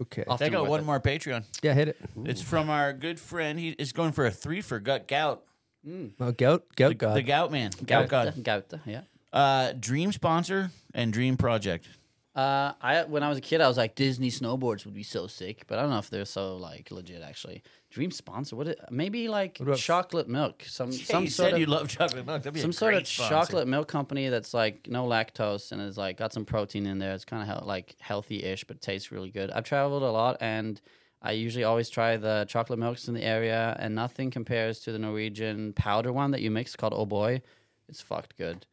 Okay. 0.00 0.24
I 0.28 0.48
got 0.48 0.62
worth 0.62 0.70
one 0.70 0.80
it. 0.80 0.86
more 0.86 1.00
Patreon. 1.00 1.44
Yeah, 1.62 1.74
hit 1.74 1.88
it. 1.88 1.96
It's 2.24 2.42
from 2.42 2.68
our 2.70 2.92
good 2.92 3.20
friend. 3.20 3.58
He 3.58 3.70
is 3.70 3.92
going 3.92 4.12
for 4.12 4.26
a 4.26 4.30
three 4.30 4.60
for 4.60 4.80
gut 4.80 5.06
gout. 5.06 5.44
Oh, 5.86 6.32
gout, 6.32 6.64
gout, 6.76 6.88
the, 6.88 6.94
god. 6.94 7.16
the 7.16 7.22
gout 7.22 7.52
man, 7.52 7.70
gout 7.84 8.08
god, 8.08 8.42
Gout, 8.42 8.72
yeah. 8.86 9.02
Uh, 9.32 9.72
dream 9.78 10.12
sponsor 10.12 10.70
and 10.94 11.12
dream 11.12 11.36
project. 11.36 11.86
Uh, 12.34 12.72
I 12.82 13.04
when 13.04 13.22
I 13.22 13.28
was 13.28 13.38
a 13.38 13.40
kid, 13.40 13.60
I 13.60 13.68
was 13.68 13.76
like 13.76 13.94
Disney 13.94 14.28
snowboards 14.28 14.84
would 14.84 14.94
be 14.94 15.04
so 15.04 15.28
sick, 15.28 15.64
but 15.68 15.78
I 15.78 15.82
don't 15.82 15.90
know 15.90 15.98
if 15.98 16.10
they're 16.10 16.24
so 16.24 16.56
like 16.56 16.90
legit. 16.90 17.22
Actually, 17.22 17.62
dream 17.90 18.10
sponsor, 18.10 18.56
what? 18.56 18.76
Maybe 18.90 19.28
like 19.28 19.60
about- 19.60 19.78
chocolate 19.78 20.28
milk. 20.28 20.64
Some 20.66 20.90
Yeah, 20.90 21.04
some 21.04 21.24
you 21.24 21.30
sort 21.30 21.46
said 21.50 21.54
of 21.54 21.60
you 21.60 21.66
love 21.66 21.86
chocolate 21.88 22.26
milk. 22.26 22.42
That'd 22.42 22.54
be 22.54 22.58
a 22.58 22.62
some 22.62 22.72
sort 22.72 22.94
of 22.94 23.06
sponsor. 23.06 23.32
chocolate 23.34 23.68
milk 23.68 23.86
company 23.86 24.28
that's 24.30 24.52
like 24.52 24.88
no 24.88 25.06
lactose 25.06 25.70
and 25.70 25.80
is 25.80 25.96
like 25.96 26.16
got 26.16 26.32
some 26.32 26.44
protein 26.44 26.86
in 26.86 26.98
there. 26.98 27.12
It's 27.14 27.24
kind 27.24 27.48
of 27.48 27.60
he- 27.60 27.64
like 27.66 27.94
healthy-ish, 28.00 28.64
but 28.64 28.80
tastes 28.80 29.12
really 29.12 29.30
good. 29.30 29.50
I've 29.52 29.64
traveled 29.64 30.02
a 30.02 30.10
lot 30.10 30.36
and. 30.40 30.80
I 31.26 31.32
usually 31.32 31.64
always 31.64 31.88
try 31.88 32.18
the 32.18 32.44
chocolate 32.50 32.78
milks 32.78 33.08
in 33.08 33.14
the 33.14 33.22
area, 33.22 33.74
and 33.78 33.94
nothing 33.94 34.30
compares 34.30 34.80
to 34.80 34.92
the 34.92 34.98
Norwegian 34.98 35.72
powder 35.72 36.12
one 36.12 36.32
that 36.32 36.42
you 36.42 36.50
mix 36.50 36.76
called 36.76 36.92
Oh 36.94 37.06
Boy. 37.06 37.40
It's 37.88 38.00
fucked 38.00 38.36
good, 38.38 38.66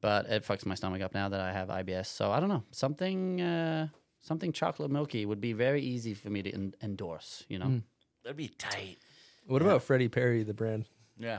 but 0.00 0.26
it 0.26 0.44
fucks 0.44 0.66
my 0.66 0.74
stomach 0.74 1.00
up 1.02 1.14
now 1.14 1.28
that 1.28 1.40
I 1.40 1.52
have 1.52 1.68
IBS. 1.68 2.06
So 2.06 2.30
I 2.32 2.40
don't 2.40 2.48
know 2.48 2.64
something 2.72 3.40
uh, 3.40 3.88
something 4.22 4.52
chocolate 4.52 4.90
milky 4.90 5.24
would 5.24 5.40
be 5.40 5.52
very 5.52 5.80
easy 5.82 6.14
for 6.14 6.30
me 6.30 6.42
to 6.42 6.52
en- 6.52 6.74
endorse. 6.82 7.44
You 7.48 7.58
know, 7.60 7.66
Mm. 7.66 7.82
That'd 8.24 8.36
be 8.36 8.48
tight. 8.48 8.98
What 9.46 9.62
about 9.62 9.82
Freddie 9.84 10.08
Perry, 10.08 10.42
the 10.42 10.52
brand? 10.52 10.86
Yeah. 11.16 11.38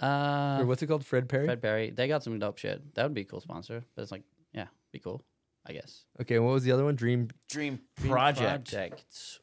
uh, 0.00 0.58
or 0.60 0.66
what's 0.66 0.80
it 0.80 0.86
called? 0.86 1.04
Fred 1.04 1.28
Perry? 1.28 1.46
Fred 1.46 1.60
Perry. 1.60 1.90
They 1.90 2.06
got 2.06 2.22
some 2.22 2.38
dope 2.38 2.58
shit. 2.58 2.94
That 2.94 3.02
would 3.02 3.14
be 3.14 3.22
a 3.22 3.24
cool 3.24 3.40
sponsor. 3.40 3.82
But 3.96 4.02
it's 4.02 4.12
like, 4.12 4.22
yeah, 4.54 4.66
be 4.92 5.00
cool. 5.00 5.24
I 5.66 5.72
guess. 5.72 6.04
Okay, 6.20 6.36
and 6.36 6.44
what 6.46 6.52
was 6.52 6.62
the 6.64 6.70
other 6.72 6.84
one? 6.84 6.94
Dream. 6.94 7.28
Dream, 7.50 7.80
Dream 7.96 8.10
project. 8.12 8.70
project. 8.70 9.40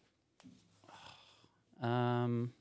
Um, 1.81 2.53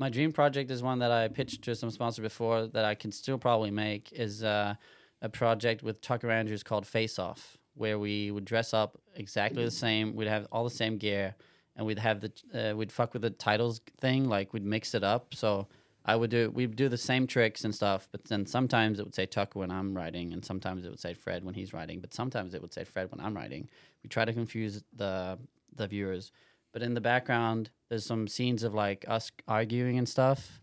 my 0.00 0.08
dream 0.08 0.32
project 0.32 0.70
is 0.70 0.82
one 0.82 0.98
that 1.00 1.12
I 1.12 1.28
pitched 1.28 1.60
to 1.62 1.74
some 1.74 1.90
sponsor 1.90 2.22
before 2.22 2.66
that 2.68 2.86
I 2.86 2.94
can 2.94 3.12
still 3.12 3.36
probably 3.36 3.70
make. 3.70 4.10
Is 4.12 4.42
uh, 4.42 4.74
a 5.20 5.28
project 5.28 5.82
with 5.82 6.00
Tucker 6.00 6.30
Andrews 6.30 6.62
called 6.62 6.86
Face 6.86 7.18
Off, 7.18 7.58
where 7.74 7.98
we 7.98 8.30
would 8.30 8.46
dress 8.46 8.72
up 8.72 8.98
exactly 9.14 9.62
the 9.62 9.70
same. 9.70 10.16
We'd 10.16 10.28
have 10.28 10.48
all 10.50 10.64
the 10.64 10.70
same 10.70 10.96
gear, 10.96 11.34
and 11.76 11.86
we'd 11.86 11.98
have 11.98 12.22
the 12.22 12.32
uh, 12.54 12.74
we'd 12.74 12.90
fuck 12.90 13.12
with 13.12 13.20
the 13.20 13.30
titles 13.30 13.82
thing. 14.00 14.26
Like 14.26 14.54
we'd 14.54 14.64
mix 14.64 14.94
it 14.94 15.04
up. 15.04 15.34
So 15.34 15.68
I 16.06 16.16
would 16.16 16.30
do 16.30 16.50
we'd 16.50 16.76
do 16.76 16.88
the 16.88 16.96
same 16.96 17.26
tricks 17.26 17.64
and 17.64 17.74
stuff, 17.74 18.08
but 18.10 18.24
then 18.24 18.46
sometimes 18.46 19.00
it 19.00 19.04
would 19.04 19.14
say 19.14 19.26
Tucker 19.26 19.58
when 19.58 19.70
I'm 19.70 19.94
writing, 19.94 20.32
and 20.32 20.42
sometimes 20.42 20.86
it 20.86 20.88
would 20.88 20.98
say 20.98 21.12
Fred 21.12 21.44
when 21.44 21.54
he's 21.54 21.74
writing, 21.74 22.00
but 22.00 22.14
sometimes 22.14 22.54
it 22.54 22.62
would 22.62 22.72
say 22.72 22.84
Fred 22.84 23.10
when 23.10 23.20
I'm 23.20 23.36
writing. 23.36 23.68
We 24.02 24.08
try 24.08 24.24
to 24.24 24.32
confuse 24.32 24.82
the 24.96 25.38
the 25.76 25.86
viewers, 25.86 26.32
but 26.72 26.82
in 26.82 26.94
the 26.94 27.00
background 27.00 27.70
there's 27.88 28.06
some 28.06 28.28
scenes 28.28 28.62
of 28.62 28.74
like 28.74 29.04
us 29.08 29.30
arguing 29.46 29.98
and 29.98 30.08
stuff, 30.08 30.62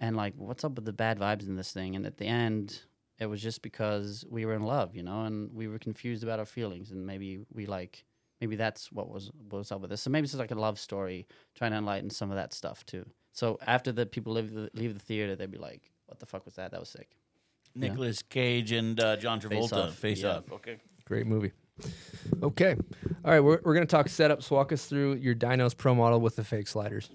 and 0.00 0.16
like 0.16 0.34
what's 0.36 0.64
up 0.64 0.74
with 0.74 0.84
the 0.84 0.92
bad 0.92 1.18
vibes 1.18 1.46
in 1.46 1.56
this 1.56 1.72
thing, 1.72 1.96
and 1.96 2.06
at 2.06 2.18
the 2.18 2.26
end. 2.26 2.80
It 3.18 3.26
was 3.26 3.40
just 3.40 3.62
because 3.62 4.24
we 4.28 4.44
were 4.46 4.54
in 4.54 4.64
love, 4.64 4.96
you 4.96 5.04
know, 5.04 5.26
and 5.26 5.52
we 5.54 5.68
were 5.68 5.78
confused 5.78 6.24
about 6.24 6.40
our 6.40 6.46
feelings, 6.46 6.90
and 6.90 7.06
maybe 7.06 7.38
we 7.52 7.66
like, 7.66 8.04
maybe 8.40 8.56
that's 8.56 8.90
what 8.90 9.08
was 9.08 9.30
what 9.48 9.58
was 9.58 9.70
up 9.70 9.80
with 9.80 9.90
this. 9.90 10.02
So 10.02 10.10
maybe 10.10 10.24
it's 10.24 10.34
like 10.34 10.50
a 10.50 10.56
love 10.56 10.76
story, 10.80 11.28
trying 11.54 11.70
to 11.70 11.76
enlighten 11.76 12.10
some 12.10 12.32
of 12.32 12.36
that 12.36 12.52
stuff 12.52 12.84
too. 12.84 13.06
So 13.30 13.58
after 13.64 13.92
the 13.92 14.06
people 14.06 14.32
leave 14.32 14.52
the, 14.52 14.70
leave 14.74 14.94
the 14.94 14.98
theater, 14.98 15.36
they'd 15.36 15.52
be 15.52 15.58
like, 15.58 15.92
"What 16.06 16.18
the 16.18 16.26
fuck 16.26 16.44
was 16.44 16.54
that? 16.54 16.72
That 16.72 16.80
was 16.80 16.88
sick." 16.88 17.16
You 17.74 17.82
know? 17.82 17.88
Nicolas 17.88 18.22
Cage 18.22 18.72
and 18.72 18.98
uh, 18.98 19.16
John 19.16 19.38
Face 19.38 19.70
Travolta. 19.70 19.86
Off, 19.88 19.94
Face 19.94 20.22
yeah. 20.22 20.38
off. 20.38 20.50
Okay. 20.50 20.78
Great 21.04 21.28
movie. 21.28 21.52
Okay. 22.42 22.74
All 23.24 23.30
right, 23.30 23.40
we're, 23.40 23.60
we're 23.64 23.74
going 23.74 23.86
to 23.86 23.90
talk 23.90 24.06
setups. 24.06 24.50
Walk 24.50 24.72
us 24.72 24.86
through 24.86 25.14
your 25.14 25.34
Dinos 25.34 25.76
Pro 25.76 25.94
model 25.94 26.20
with 26.20 26.36
the 26.36 26.44
fake 26.44 26.66
sliders. 26.68 27.10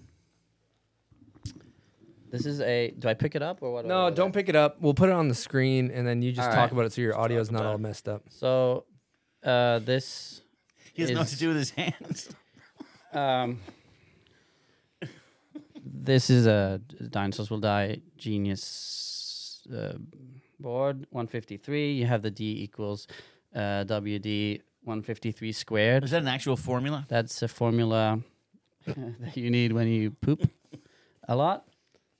This 2.30 2.46
is 2.46 2.60
a. 2.62 2.92
Do 2.98 3.08
I 3.08 3.14
pick 3.14 3.36
it 3.36 3.42
up 3.42 3.60
or 3.62 3.72
what? 3.72 3.84
do 3.86 3.92
I 3.92 3.94
No, 4.06 4.10
do? 4.10 4.16
don't 4.18 4.34
pick 4.34 4.50
it 4.50 4.56
up. 4.56 4.82
We'll 4.82 4.94
put 4.94 5.10
it 5.10 5.14
on 5.16 5.28
the 5.30 5.36
screen 5.36 5.92
and 5.92 6.06
then 6.08 6.22
you 6.22 6.32
just 6.32 6.48
All 6.50 6.54
talk 6.54 6.64
right. 6.64 6.72
about 6.74 6.86
it 6.86 6.94
so 6.94 7.02
your 7.02 7.18
audio 7.18 7.40
is 7.40 7.52
not 7.52 7.66
all 7.66 7.78
messed 7.78 8.08
up. 8.10 8.24
So, 8.30 8.86
uh, 9.44 9.80
this. 9.80 10.42
He 10.94 11.04
doesn't 11.04 11.16
know 11.16 11.24
to 11.24 11.38
do 11.38 11.48
with 11.50 11.58
his 11.58 11.70
hands. 11.72 12.30
Um, 13.14 13.62
this 15.84 16.30
is 16.30 16.46
a 16.46 16.82
Dinosaurs 17.10 17.50
Will 17.50 17.60
Die 17.62 18.02
Genius 18.18 19.62
uh, 19.74 19.94
board 20.60 21.08
153. 21.12 21.94
You 21.94 22.06
have 22.06 22.22
the 22.22 22.30
D 22.30 22.62
equals 22.62 23.08
uh, 23.56 23.84
WD 23.86 24.62
153 24.84 25.52
squared. 25.52 26.04
Is 26.04 26.12
that 26.12 26.22
an 26.22 26.28
actual 26.28 26.56
formula? 26.56 27.06
That's 27.10 27.42
a 27.42 27.48
formula 27.48 28.20
that 28.86 29.36
you 29.36 29.50
need 29.50 29.74
when 29.74 29.88
you 29.88 30.12
poop 30.12 30.50
a 31.28 31.36
lot. 31.36 31.66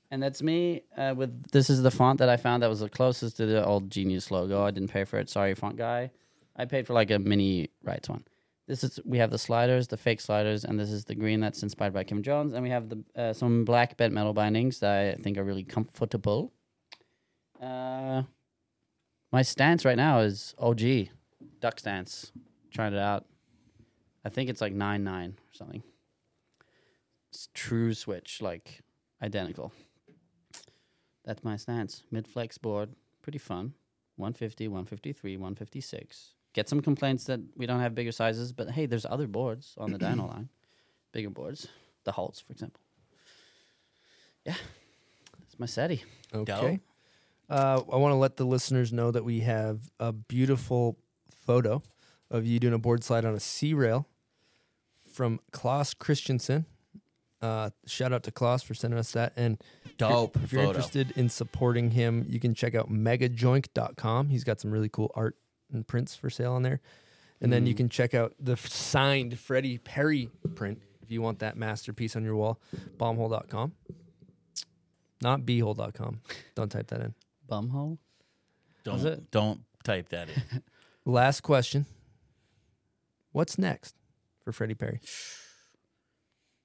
And 0.10 0.24
that's 0.24 0.42
me 0.42 0.84
uh, 0.98 1.14
with 1.18 1.52
this 1.52 1.70
is 1.70 1.82
the 1.82 1.92
font 1.92 2.20
that 2.20 2.30
I 2.30 2.38
found 2.38 2.64
that 2.64 2.70
was 2.70 2.80
the 2.80 2.90
closest 2.90 3.38
to 3.38 3.46
the 3.46 3.66
old 3.66 3.90
Genius 3.90 4.32
logo. 4.32 4.64
I 4.64 4.72
didn't 4.72 4.92
pay 4.92 5.04
for 5.04 5.18
it. 5.20 5.30
Sorry, 5.30 5.54
font 5.54 5.76
guy. 5.76 6.12
I 6.56 6.66
paid 6.66 6.88
for 6.88 6.94
like 6.94 7.12
a 7.12 7.20
mini 7.20 7.70
rights 7.84 8.10
one. 8.10 8.24
This 8.68 8.84
is 8.84 9.00
we 9.06 9.18
have 9.18 9.32
the 9.32 9.38
sliders, 9.38 9.88
the 9.88 9.98
fake 9.98 10.22
sliders, 10.22 10.66
and 10.66 10.80
this 10.80 10.92
is 10.92 11.06
the 11.06 11.16
green 11.16 11.40
that's 11.40 11.64
inspired 11.64 11.94
by 11.94 12.04
Kim 12.04 12.22
Jones. 12.22 12.54
And 12.54 12.64
we 12.64 12.70
have 12.70 12.90
the 12.90 13.04
uh, 13.16 13.34
some 13.34 13.66
black 13.66 13.98
bent 13.98 14.14
metal 14.14 14.34
bindings 14.34 14.80
that 14.80 15.16
I 15.18 15.22
think 15.22 15.38
are 15.38 15.44
really 15.44 15.64
comfortable. 15.64 16.54
Uh, 17.62 18.24
my 19.32 19.42
stance 19.42 19.84
right 19.84 19.98
now 19.98 20.20
is 20.20 20.56
OG 20.58 21.10
duck 21.60 21.80
stance. 21.80 22.32
Tried 22.72 22.94
it 22.94 23.00
out. 23.00 23.26
I 24.26 24.30
think 24.30 24.50
it's 24.50 24.62
like 24.62 24.74
nine 24.74 25.04
nine 25.04 25.38
or 25.38 25.54
something. 25.54 25.84
It's 27.30 27.50
true 27.54 27.94
switch, 27.94 28.42
like 28.42 28.82
identical. 29.22 29.72
That's 31.26 31.44
my 31.44 31.58
stance. 31.58 32.04
Mid 32.12 32.28
flex 32.28 32.58
board, 32.58 32.90
pretty 33.22 33.38
fun. 33.40 33.74
150, 34.16 34.68
153, 34.68 35.38
156. 35.38 36.34
Get 36.54 36.68
some 36.68 36.82
complaints 36.82 37.26
that 37.26 37.40
we 37.56 37.68
don't 37.68 37.82
have 37.82 37.94
bigger 37.94 38.12
sizes, 38.12 38.52
but 38.52 38.72
hey, 38.72 38.88
there's 38.88 39.06
other 39.06 39.28
boards 39.28 39.76
on 39.78 39.92
the 39.92 40.00
dyno 40.00 40.28
line. 40.34 40.50
Bigger 41.12 41.30
boards. 41.30 41.68
The 42.04 42.14
Halts, 42.14 42.40
for 42.40 42.54
example. 42.54 42.82
Yeah. 44.46 44.56
That's 45.40 45.60
my 45.60 45.66
SETI. 45.66 46.04
Okay. 46.34 46.80
Uh, 47.50 47.82
I 47.92 47.96
want 47.98 48.12
to 48.12 48.18
let 48.18 48.38
the 48.38 48.46
listeners 48.46 48.92
know 48.92 49.12
that 49.12 49.24
we 49.24 49.42
have 49.42 49.80
a 50.00 50.12
beautiful 50.12 50.98
photo 51.48 51.82
of 52.30 52.46
you 52.46 52.60
doing 52.60 52.74
a 52.74 52.78
board 52.78 53.04
slide 53.04 53.24
on 53.26 53.34
a 53.34 53.40
C 53.40 53.74
rail 53.74 54.06
from 55.12 55.40
Klaus 55.52 55.94
Christensen. 55.94 56.66
Uh, 57.42 57.70
shout 57.86 58.12
out 58.12 58.24
to 58.24 58.32
Klaus 58.32 58.62
for 58.64 58.74
sending 58.74 59.00
us 59.00 59.12
that. 59.14 59.32
And 59.38 59.58
if 59.86 59.94
you're- 60.00 60.12
Dope 60.12 60.36
If 60.44 60.52
you're 60.52 60.62
photo. 60.64 60.70
interested 60.72 61.12
in 61.16 61.30
supporting 61.30 61.92
him, 61.92 62.26
you 62.28 62.40
can 62.40 62.54
check 62.54 62.76
out 62.76 62.92
megajoink.com. 62.92 64.30
He's 64.30 64.44
got 64.44 64.60
some 64.60 64.72
really 64.72 64.90
cool 64.90 65.12
art 65.16 65.38
and 65.72 65.88
prints 65.88 66.16
for 66.16 66.30
sale 66.30 66.54
on 66.54 66.64
there. 66.64 66.82
And 67.40 67.54
then 67.54 67.66
you 67.68 67.74
Mm. 67.74 67.78
can 67.78 67.90
check 67.90 68.14
out 68.14 68.34
the 68.40 68.58
signed 68.58 69.38
Freddie 69.40 69.78
Perry 69.78 70.30
print 70.56 70.82
if 71.02 71.12
you 71.12 71.22
want 71.22 71.40
that 71.40 71.56
masterpiece 71.56 72.16
on 72.16 72.24
your 72.24 72.36
wall. 72.36 72.60
Bombhole.com. 72.98 73.74
Not 75.22 75.42
beehole.com. 75.42 76.22
Don't 76.56 76.70
type 76.72 76.88
that 76.88 77.02
in. 77.02 77.14
Bumhole? 77.48 77.98
Don't 78.84 79.06
it? 79.06 79.32
don't 79.32 79.62
type 79.84 80.10
that 80.10 80.30
in. 80.30 80.64
Last 81.08 81.40
question. 81.40 81.86
What's 83.32 83.58
next 83.58 83.96
for 84.44 84.52
Freddie 84.52 84.76
Perry? 84.76 85.00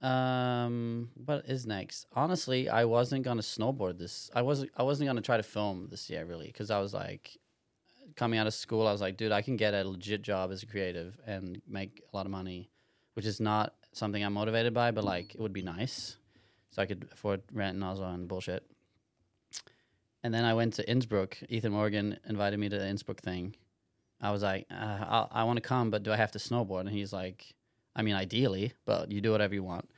Um, 0.01 1.11
what 1.15 1.45
is 1.47 1.65
next? 1.65 2.07
Honestly, 2.13 2.69
I 2.69 2.87
wasn't 2.87 3.23
gonna 3.23 3.43
snowboard 3.43 3.99
this. 3.99 4.33
I 4.35 4.43
wasn't. 4.43 4.73
I 4.77 4.83
wasn't 4.83 5.07
gonna 5.07 5.21
try 5.21 5.37
to 5.37 5.45
film 5.45 5.87
this 5.93 6.11
year 6.11 6.25
really 6.25 6.49
because 6.49 6.73
I 6.73 6.81
was 6.81 6.93
like, 6.93 7.39
coming 8.17 8.41
out 8.41 8.49
of 8.49 8.55
school, 8.55 8.85
I 8.89 8.91
was 8.91 9.01
like, 9.01 9.17
dude, 9.17 9.31
I 9.31 9.43
can 9.43 9.57
get 9.57 9.75
a 9.75 9.89
legit 9.89 10.23
job 10.23 10.51
as 10.51 10.65
a 10.65 10.67
creative 10.67 11.21
and 11.25 11.63
make 11.69 12.03
a 12.13 12.17
lot 12.17 12.27
of 12.27 12.33
money, 12.33 12.69
which 13.15 13.27
is 13.27 13.39
not 13.39 13.75
something 13.93 14.25
I'm 14.25 14.33
motivated 14.33 14.75
by, 14.75 14.91
but 14.91 15.05
like 15.05 15.37
it 15.37 15.41
would 15.41 15.53
be 15.53 15.63
nice, 15.63 16.17
so 16.71 16.83
I 16.83 16.87
could 16.87 17.09
afford 17.13 17.43
rent 17.53 17.77
and 17.77 17.85
also 17.85 18.03
and 18.03 18.27
bullshit. 18.27 18.67
And 20.25 20.35
then 20.35 20.45
I 20.45 20.55
went 20.55 20.75
to 20.75 20.91
Innsbruck. 20.91 21.39
Ethan 21.49 21.71
Morgan 21.71 22.19
invited 22.29 22.59
me 22.59 22.69
to 22.71 22.77
the 22.77 22.89
Innsbruck 22.89 23.21
thing. 23.21 23.55
I 24.23 24.31
was 24.31 24.43
like, 24.43 24.67
uh, 24.71 24.75
I, 24.75 25.27
I 25.33 25.45
want 25.45 25.57
to 25.57 25.61
come, 25.61 25.91
but 25.91 26.05
do 26.05 26.13
I 26.13 26.17
have 26.17 26.33
to 26.33 26.39
snowboard? 26.39 26.81
And 26.81 26.91
he's 26.91 27.13
like, 27.13 27.55
I 27.95 28.03
mean, 28.03 28.15
ideally, 28.15 28.73
but 28.87 29.11
you 29.11 29.21
do 29.21 29.33
whatever 29.33 29.55
you 29.55 29.65
want. 29.65 29.91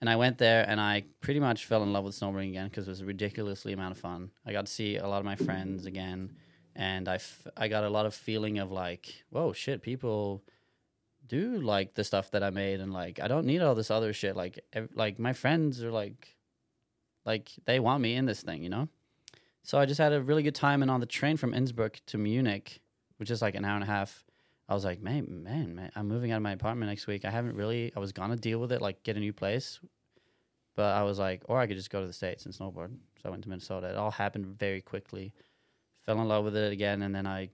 And 0.00 0.10
I 0.10 0.16
went 0.16 0.38
there 0.38 0.68
and 0.68 0.80
I 0.80 1.04
pretty 1.20 1.38
much 1.38 1.64
fell 1.66 1.84
in 1.84 1.92
love 1.92 2.04
with 2.04 2.18
snowboarding 2.18 2.48
again 2.50 2.68
because 2.68 2.88
it 2.88 2.90
was 2.90 3.00
a 3.02 3.06
ridiculously 3.06 3.72
amount 3.72 3.92
of 3.92 3.98
fun. 3.98 4.32
I 4.44 4.50
got 4.50 4.66
to 4.66 4.72
see 4.72 4.96
a 4.96 5.06
lot 5.06 5.20
of 5.20 5.24
my 5.24 5.36
friends 5.36 5.86
again. 5.86 6.32
And 6.74 7.08
I, 7.08 7.14
f- 7.16 7.46
I 7.56 7.68
got 7.68 7.84
a 7.84 7.88
lot 7.88 8.04
of 8.04 8.14
feeling 8.14 8.58
of 8.58 8.72
like, 8.72 9.24
whoa, 9.30 9.52
shit, 9.52 9.80
people 9.80 10.42
do 11.28 11.60
like 11.60 11.94
the 11.94 12.02
stuff 12.02 12.32
that 12.32 12.42
I 12.42 12.50
made. 12.50 12.80
And 12.80 12.92
like, 12.92 13.20
I 13.20 13.28
don't 13.28 13.46
need 13.46 13.62
all 13.62 13.76
this 13.76 13.92
other 13.92 14.12
shit. 14.12 14.34
Like, 14.34 14.58
ev- 14.72 14.90
like 14.96 15.20
my 15.20 15.32
friends 15.32 15.84
are 15.84 15.92
like, 15.92 16.36
like 17.24 17.52
they 17.64 17.78
want 17.78 18.02
me 18.02 18.16
in 18.16 18.26
this 18.26 18.42
thing, 18.42 18.64
you 18.64 18.70
know? 18.70 18.88
So 19.62 19.78
I 19.78 19.86
just 19.86 20.00
had 20.00 20.12
a 20.12 20.20
really 20.20 20.42
good 20.42 20.56
time. 20.56 20.82
And 20.82 20.90
on 20.90 20.98
the 20.98 21.06
train 21.06 21.36
from 21.36 21.54
Innsbruck 21.54 22.00
to 22.06 22.18
Munich, 22.18 22.81
which 23.22 23.30
is 23.30 23.40
like 23.40 23.54
an 23.54 23.64
hour 23.64 23.76
and 23.76 23.84
a 23.84 23.86
half, 23.86 24.24
I 24.68 24.74
was 24.74 24.84
like, 24.84 25.00
man, 25.00 25.44
man, 25.44 25.76
man, 25.76 25.92
I'm 25.94 26.08
moving 26.08 26.32
out 26.32 26.38
of 26.38 26.42
my 26.42 26.50
apartment 26.50 26.90
next 26.90 27.06
week. 27.06 27.24
I 27.24 27.30
haven't 27.30 27.54
really, 27.54 27.92
I 27.94 28.00
was 28.00 28.10
gonna 28.10 28.34
deal 28.34 28.58
with 28.58 28.72
it, 28.72 28.82
like 28.82 29.04
get 29.04 29.16
a 29.16 29.20
new 29.20 29.32
place, 29.32 29.78
but 30.74 30.96
I 30.96 31.04
was 31.04 31.20
like, 31.20 31.44
or 31.44 31.60
I 31.60 31.68
could 31.68 31.76
just 31.76 31.88
go 31.88 32.00
to 32.00 32.06
the 32.08 32.12
states 32.12 32.46
and 32.46 32.52
snowboard. 32.52 32.90
So 33.22 33.28
I 33.28 33.30
went 33.30 33.44
to 33.44 33.48
Minnesota. 33.48 33.90
It 33.90 33.96
all 33.96 34.10
happened 34.10 34.46
very 34.46 34.80
quickly. 34.80 35.34
Fell 36.04 36.20
in 36.20 36.26
love 36.26 36.44
with 36.44 36.56
it 36.56 36.72
again, 36.72 37.02
and 37.02 37.14
then 37.14 37.24
I 37.24 37.50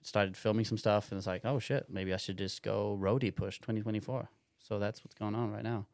started 0.00 0.38
filming 0.38 0.64
some 0.64 0.78
stuff, 0.78 1.10
and 1.10 1.18
it's 1.18 1.26
like, 1.26 1.44
oh 1.44 1.58
shit, 1.58 1.84
maybe 1.90 2.14
I 2.14 2.16
should 2.16 2.38
just 2.38 2.62
go 2.62 2.98
roadie 2.98 3.36
push 3.36 3.58
2024. 3.58 4.26
So 4.58 4.78
that's 4.78 5.04
what's 5.04 5.16
going 5.16 5.34
on 5.34 5.52
right 5.52 5.62
now. 5.62 5.84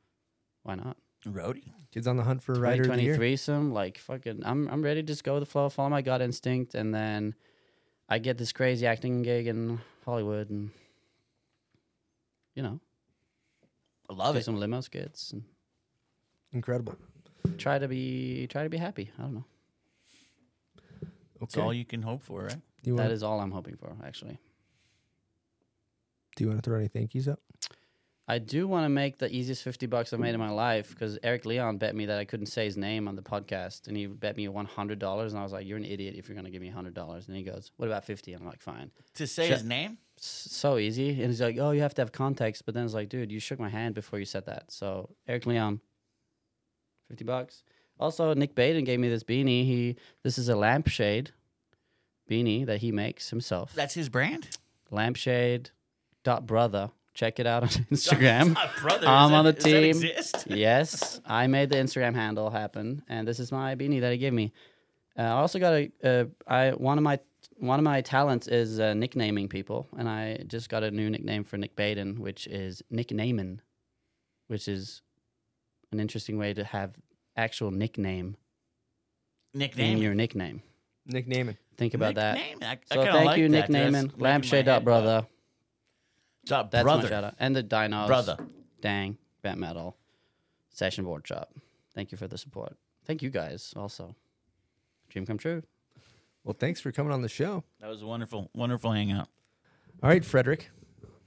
Why 0.62 0.76
not? 0.76 0.98
Roadie. 1.26 1.72
Kids 1.90 2.06
on 2.06 2.16
the 2.16 2.22
hunt 2.22 2.44
for 2.44 2.52
a 2.52 2.60
writer 2.60 2.82
of 2.82 2.86
2023 2.90 3.34
some 3.34 3.72
like 3.72 3.98
fucking 3.98 4.42
I'm 4.44 4.68
I'm 4.68 4.82
ready 4.82 5.02
to 5.02 5.06
just 5.06 5.24
go 5.24 5.34
with 5.34 5.42
the 5.42 5.50
flow, 5.50 5.68
follow 5.68 5.88
my 5.88 6.02
gut 6.02 6.22
instinct, 6.22 6.76
and 6.76 6.94
then 6.94 7.34
I 8.08 8.18
get 8.18 8.38
this 8.38 8.52
crazy 8.52 8.86
acting 8.86 9.22
gig 9.22 9.46
in 9.46 9.80
Hollywood, 10.04 10.50
and 10.50 10.70
you 12.54 12.62
know, 12.62 12.80
I 14.08 14.14
love 14.14 14.34
do 14.34 14.38
it. 14.40 14.44
some 14.44 14.58
limo 14.58 14.80
skits 14.80 15.32
and 15.32 15.42
Incredible. 16.52 16.96
try 17.58 17.78
to 17.78 17.88
be 17.88 18.46
try 18.48 18.62
to 18.62 18.68
be 18.70 18.76
happy. 18.78 19.10
I 19.18 19.22
don't 19.22 19.34
know. 19.34 19.44
That's 21.40 21.56
all 21.58 21.72
you 21.74 21.84
can 21.84 22.00
hope 22.02 22.22
for, 22.22 22.44
right? 22.44 22.56
Do 22.82 22.90
you 22.90 22.96
want 22.96 23.12
is 23.12 23.22
all 23.22 23.40
I'm 23.40 23.50
hoping 23.50 23.76
for, 23.76 23.94
actually. 24.04 24.38
do 26.36 26.44
you 26.44 26.48
want 26.48 26.62
to 26.62 26.70
throw 26.70 26.78
any 26.78 26.88
thank 26.88 27.14
yous 27.14 27.28
up? 27.28 27.40
I 28.28 28.38
do 28.38 28.66
want 28.66 28.84
to 28.84 28.88
make 28.88 29.18
the 29.18 29.32
easiest 29.32 29.62
50 29.62 29.86
bucks 29.86 30.12
I've 30.12 30.18
made 30.18 30.34
in 30.34 30.40
my 30.40 30.50
life 30.50 30.90
because 30.90 31.16
Eric 31.22 31.44
Leon 31.46 31.78
bet 31.78 31.94
me 31.94 32.06
that 32.06 32.18
I 32.18 32.24
couldn't 32.24 32.46
say 32.46 32.64
his 32.64 32.76
name 32.76 33.06
on 33.06 33.14
the 33.14 33.22
podcast. 33.22 33.86
And 33.86 33.96
he 33.96 34.06
bet 34.06 34.36
me 34.36 34.46
$100. 34.48 35.28
And 35.28 35.38
I 35.38 35.42
was 35.44 35.52
like, 35.52 35.64
You're 35.64 35.76
an 35.76 35.84
idiot 35.84 36.16
if 36.18 36.28
you're 36.28 36.34
going 36.34 36.44
to 36.44 36.50
give 36.50 36.60
me 36.62 36.70
$100. 36.70 37.28
And 37.28 37.36
he 37.36 37.44
goes, 37.44 37.70
What 37.76 37.86
about 37.86 38.05
50 38.05 38.32
And 38.32 38.42
I'm 38.42 38.48
like, 38.48 38.60
Fine. 38.60 38.90
To 39.14 39.26
say 39.28 39.48
Shut- 39.48 39.58
his 39.58 39.66
name? 39.66 39.98
So 40.18 40.78
easy. 40.78 41.10
And 41.10 41.26
he's 41.30 41.40
like, 41.40 41.56
Oh, 41.58 41.70
you 41.70 41.82
have 41.82 41.94
to 41.94 42.02
have 42.02 42.10
context. 42.10 42.64
But 42.66 42.74
then 42.74 42.84
it's 42.84 42.94
like, 42.94 43.08
Dude, 43.08 43.30
you 43.30 43.38
shook 43.38 43.60
my 43.60 43.68
hand 43.68 43.94
before 43.94 44.18
you 44.18 44.24
said 44.24 44.46
that. 44.46 44.72
So, 44.72 45.10
Eric 45.28 45.46
Leon, 45.46 45.80
50 47.08 47.24
bucks. 47.24 47.62
Also, 48.00 48.34
Nick 48.34 48.55
Baden 48.56 48.84
gave 48.84 48.98
me 48.98 49.08
this 49.08 49.22
beanie. 49.22 49.64
He 49.64 49.96
This 50.24 50.36
is 50.36 50.48
a 50.48 50.56
lampshade 50.56 51.30
beanie 52.28 52.66
that 52.66 52.78
he 52.80 52.90
makes 52.90 53.30
himself. 53.30 53.72
That's 53.74 53.94
his 53.94 54.08
brand? 54.08 54.48
Lampshade 54.90 55.70
dot 56.24 56.44
brother. 56.46 56.90
Check 57.16 57.40
it 57.40 57.46
out 57.46 57.62
on 57.64 57.68
Instagram. 57.90 58.54
Dot 58.54 58.70
brother, 58.82 59.06
I'm 59.08 59.30
is 59.32 59.34
on 59.34 59.44
the 59.46 59.52
that- 59.52 59.62
does 59.62 60.00
that 60.32 60.44
team. 60.44 60.56
yes, 60.58 61.20
I 61.26 61.46
made 61.46 61.70
the 61.70 61.76
Instagram 61.76 62.14
handle 62.14 62.50
happen, 62.50 63.02
and 63.08 63.26
this 63.26 63.40
is 63.40 63.50
my 63.50 63.74
beanie 63.74 64.00
that 64.02 64.12
he 64.12 64.18
gave 64.18 64.32
me. 64.34 64.52
Uh, 65.18 65.22
I 65.22 65.28
also 65.30 65.58
got 65.58 65.72
a. 65.72 65.90
Uh, 66.04 66.24
I 66.46 66.70
one 66.72 66.98
of 66.98 67.04
my 67.04 67.18
one 67.56 67.78
of 67.80 67.84
my 67.84 68.02
talents 68.02 68.48
is 68.48 68.78
uh, 68.78 68.92
nicknaming 68.92 69.48
people, 69.48 69.88
and 69.96 70.08
I 70.08 70.44
just 70.46 70.68
got 70.68 70.82
a 70.84 70.90
new 70.90 71.08
nickname 71.08 71.42
for 71.42 71.56
Nick 71.56 71.74
Baden, 71.74 72.20
which 72.20 72.46
is 72.48 72.82
nicknamin, 72.92 73.60
which 74.48 74.68
is 74.68 75.00
an 75.92 76.00
interesting 76.00 76.36
way 76.36 76.52
to 76.52 76.64
have 76.64 76.94
actual 77.34 77.70
nickname 77.70 78.36
in 79.54 79.60
Nickname. 79.60 79.98
your 79.98 80.14
nickname. 80.14 80.62
Nick 81.06 81.26
Nicknaming. 81.28 81.56
Think 81.78 81.94
about 81.94 82.14
Nicknaming. 82.14 82.56
I- 82.56 82.58
that. 82.60 82.78
I 82.90 82.94
so 82.94 83.00
kinda 83.00 83.12
thank 83.12 83.26
like 83.26 83.38
you, 83.38 83.48
that. 83.48 83.52
nicknaming. 83.60 83.92
That's 83.92 84.04
wrapping 84.04 84.20
my 84.20 84.28
Lampshade 84.28 84.68
up, 84.68 84.84
brother. 84.84 85.26
Dot 86.47 86.70
That's 86.70 86.83
brother. 86.84 87.02
my 87.05 87.08
shout 87.08 87.25
out. 87.25 87.34
And 87.39 87.55
the 87.55 87.62
Dinos. 87.62 88.07
Brother. 88.07 88.36
Dang. 88.81 89.18
Bent 89.42 89.58
Metal. 89.58 89.97
Session 90.70 91.05
Board 91.05 91.26
Shop. 91.26 91.52
Thank 91.94 92.12
you 92.12 92.18
for 92.18 92.26
the 92.28 92.39
support. 92.39 92.76
Thank 93.05 93.23
you 93.23 93.31
guys 93.31 93.73
also. 93.76 94.15
Dream 95.08 95.25
come 95.26 95.39
true. 95.39 95.62
Well, 96.44 96.57
thanks 96.58 96.81
for 96.81 96.92
coming 96.92 97.12
on 97.12 97.23
the 97.23 97.28
show. 97.28 97.65
That 97.81 97.89
was 97.89 98.02
a 98.02 98.07
wonderful, 98.07 98.50
wonderful 98.55 98.92
hangout. 98.92 99.28
All 100.02 100.10
right, 100.10 100.23
Fredrik. 100.23 100.66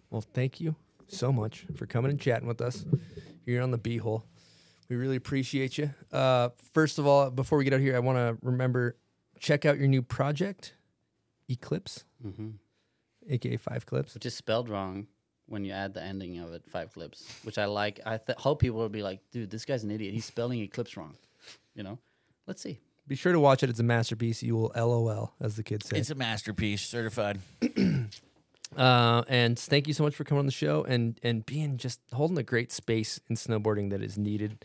Well, 0.10 0.22
thank 0.22 0.60
you 0.62 0.76
so 1.08 1.32
much 1.32 1.66
for 1.76 1.86
coming 1.86 2.12
and 2.12 2.20
chatting 2.20 2.48
with 2.48 2.62
us 2.62 2.86
here 3.46 3.62
on 3.62 3.72
the 3.72 3.80
Beehole. 3.80 4.24
We 4.90 4.96
really 4.96 5.16
appreciate 5.18 5.78
you. 5.78 5.92
Uh, 6.12 6.50
first 6.74 7.00
of 7.00 7.06
all, 7.08 7.30
before 7.32 7.58
we 7.58 7.64
get 7.64 7.74
out 7.74 7.80
here, 7.80 7.96
I 7.96 8.00
want 8.00 8.18
to 8.18 8.38
remember 8.46 8.96
check 9.40 9.66
out 9.66 9.78
your 9.78 9.88
new 9.88 10.02
project, 10.02 10.74
Eclipse, 11.50 12.04
Mhm. 12.26 12.54
Aka 13.30 13.58
Five 13.58 13.86
Clips. 13.86 14.14
Which 14.14 14.26
is 14.26 14.36
spelled 14.36 14.70
wrong 14.70 15.08
when 15.50 15.66
you 15.66 15.72
add 15.72 15.94
the 15.94 16.04
ending 16.04 16.40
of 16.40 16.54
it, 16.54 16.64
five 16.68 16.94
clips, 16.94 17.24
which 17.44 17.58
I 17.58 17.66
like. 17.66 18.00
I 18.06 18.18
th- 18.18 18.38
hope 18.38 18.60
people 18.60 18.80
will 18.80 18.90
be 18.90 19.04
like, 19.04 19.20
dude, 19.32 19.50
this 19.50 19.66
guy's 19.66 19.84
an 19.84 19.92
idiot. 19.92 20.14
He's 20.14 20.26
spelling 20.26 20.60
eclipse 20.60 20.96
wrong. 20.96 21.16
You 21.74 21.84
know? 21.84 22.00
Let's 22.46 22.62
see. 22.62 22.80
Be 23.08 23.16
sure 23.16 23.34
to 23.34 23.40
watch 23.40 23.64
it. 23.64 23.70
It's 23.70 23.80
a 23.80 23.84
masterpiece. 23.84 24.44
You 24.44 24.56
will 24.56 24.72
LOL, 24.76 25.34
as 25.42 25.56
the 25.56 25.64
kids 25.64 25.88
say. 25.88 25.98
It's 25.98 26.12
a 26.12 26.16
masterpiece, 26.16 26.82
certified. 26.82 27.40
Uh, 28.78 29.24
and 29.28 29.58
thank 29.58 29.88
you 29.88 29.96
so 29.96 30.04
much 30.04 30.14
for 30.14 30.24
coming 30.24 30.38
on 30.40 30.46
the 30.46 30.52
show 30.52 30.84
and 30.84 31.20
and 31.24 31.44
being 31.44 31.76
just 31.78 32.00
holding 32.14 32.38
a 32.38 32.44
great 32.44 32.72
space 32.72 33.20
in 33.28 33.36
snowboarding 33.36 33.90
that 33.90 34.04
is 34.04 34.16
needed 34.16 34.64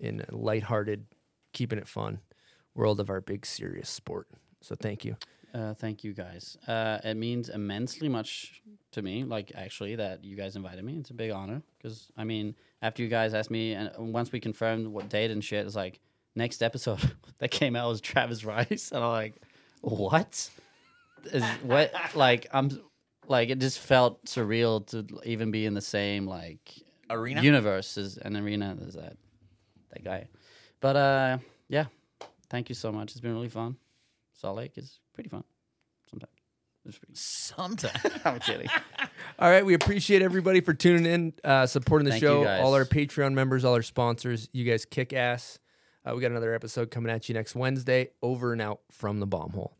in 0.00 0.24
a 0.28 0.34
lighthearted, 0.34 1.06
keeping 1.52 1.78
it 1.78 1.86
fun 1.86 2.18
world 2.74 2.98
of 2.98 3.08
our 3.10 3.20
big 3.20 3.46
serious 3.46 3.88
sport. 3.88 4.26
So 4.60 4.74
thank 4.74 5.04
you. 5.04 5.16
Uh, 5.54 5.72
thank 5.72 6.02
you 6.02 6.12
guys. 6.12 6.58
Uh, 6.66 6.98
it 7.04 7.14
means 7.14 7.48
immensely 7.48 8.08
much 8.08 8.60
to 8.90 9.02
me. 9.02 9.22
Like 9.22 9.52
actually, 9.54 9.94
that 9.94 10.24
you 10.24 10.34
guys 10.34 10.56
invited 10.56 10.84
me. 10.84 10.96
It's 10.98 11.10
a 11.10 11.14
big 11.14 11.30
honor 11.30 11.62
because 11.78 12.10
I 12.16 12.24
mean, 12.24 12.56
after 12.82 13.04
you 13.04 13.08
guys 13.08 13.34
asked 13.34 13.52
me, 13.52 13.72
and 13.72 13.90
once 14.12 14.32
we 14.32 14.40
confirmed 14.40 14.88
what 14.88 15.08
date 15.08 15.30
and 15.30 15.44
shit, 15.44 15.64
it's 15.64 15.76
like 15.76 16.00
next 16.34 16.60
episode 16.60 16.98
that 17.38 17.52
came 17.52 17.76
out 17.76 17.88
was 17.88 18.00
Travis 18.00 18.44
Rice, 18.44 18.90
and 18.92 19.04
I'm 19.04 19.12
like, 19.12 19.34
what? 19.80 20.50
Is 21.32 21.44
what? 21.62 21.94
Like 22.16 22.48
I'm, 22.52 22.80
like 23.28 23.48
it 23.48 23.60
just 23.60 23.78
felt 23.78 24.24
surreal 24.24 24.84
to 24.88 25.06
even 25.24 25.52
be 25.52 25.66
in 25.66 25.74
the 25.74 25.80
same 25.80 26.26
like 26.26 26.72
Arena? 27.08 27.42
universe 27.42 27.96
as 27.96 28.16
an 28.18 28.36
arena 28.36 28.76
as 28.86 28.94
that 28.94 29.16
that 29.92 30.04
guy. 30.04 30.26
But 30.80 30.96
uh, 30.96 31.38
yeah, 31.68 31.86
thank 32.50 32.68
you 32.68 32.74
so 32.74 32.90
much. 32.90 33.12
It's 33.12 33.20
been 33.20 33.34
really 33.34 33.48
fun. 33.48 33.76
Salt 34.34 34.56
Lake 34.56 34.76
is 34.76 34.98
pretty 35.14 35.30
fun. 35.30 35.44
Sometimes. 36.10 36.32
It's 36.86 36.98
pretty 36.98 37.14
Sometimes. 37.14 38.20
I'm 38.24 38.40
kidding. 38.40 38.68
All 39.38 39.50
right, 39.50 39.64
we 39.64 39.74
appreciate 39.74 40.20
everybody 40.20 40.60
for 40.60 40.74
tuning 40.74 41.06
in, 41.06 41.32
uh, 41.42 41.66
supporting 41.66 42.04
the 42.04 42.10
Thank 42.12 42.22
you, 42.22 42.28
show. 42.28 42.44
guys. 42.44 42.62
All 42.62 42.74
our 42.74 42.84
Patreon 42.84 43.32
members, 43.32 43.64
all 43.64 43.74
our 43.74 43.82
sponsors. 43.82 44.48
You 44.52 44.64
guys 44.64 44.84
kick 44.84 45.12
ass. 45.12 45.58
Uh, 46.04 46.14
we 46.14 46.20
got 46.20 46.30
another 46.30 46.52
episode 46.54 46.90
coming 46.90 47.10
at 47.10 47.28
you 47.28 47.34
next 47.34 47.54
Wednesday. 47.54 48.10
Over 48.22 48.52
and 48.52 48.60
out 48.60 48.80
from 48.90 49.20
the 49.20 49.26
bomb 49.26 49.50
hole. 49.52 49.76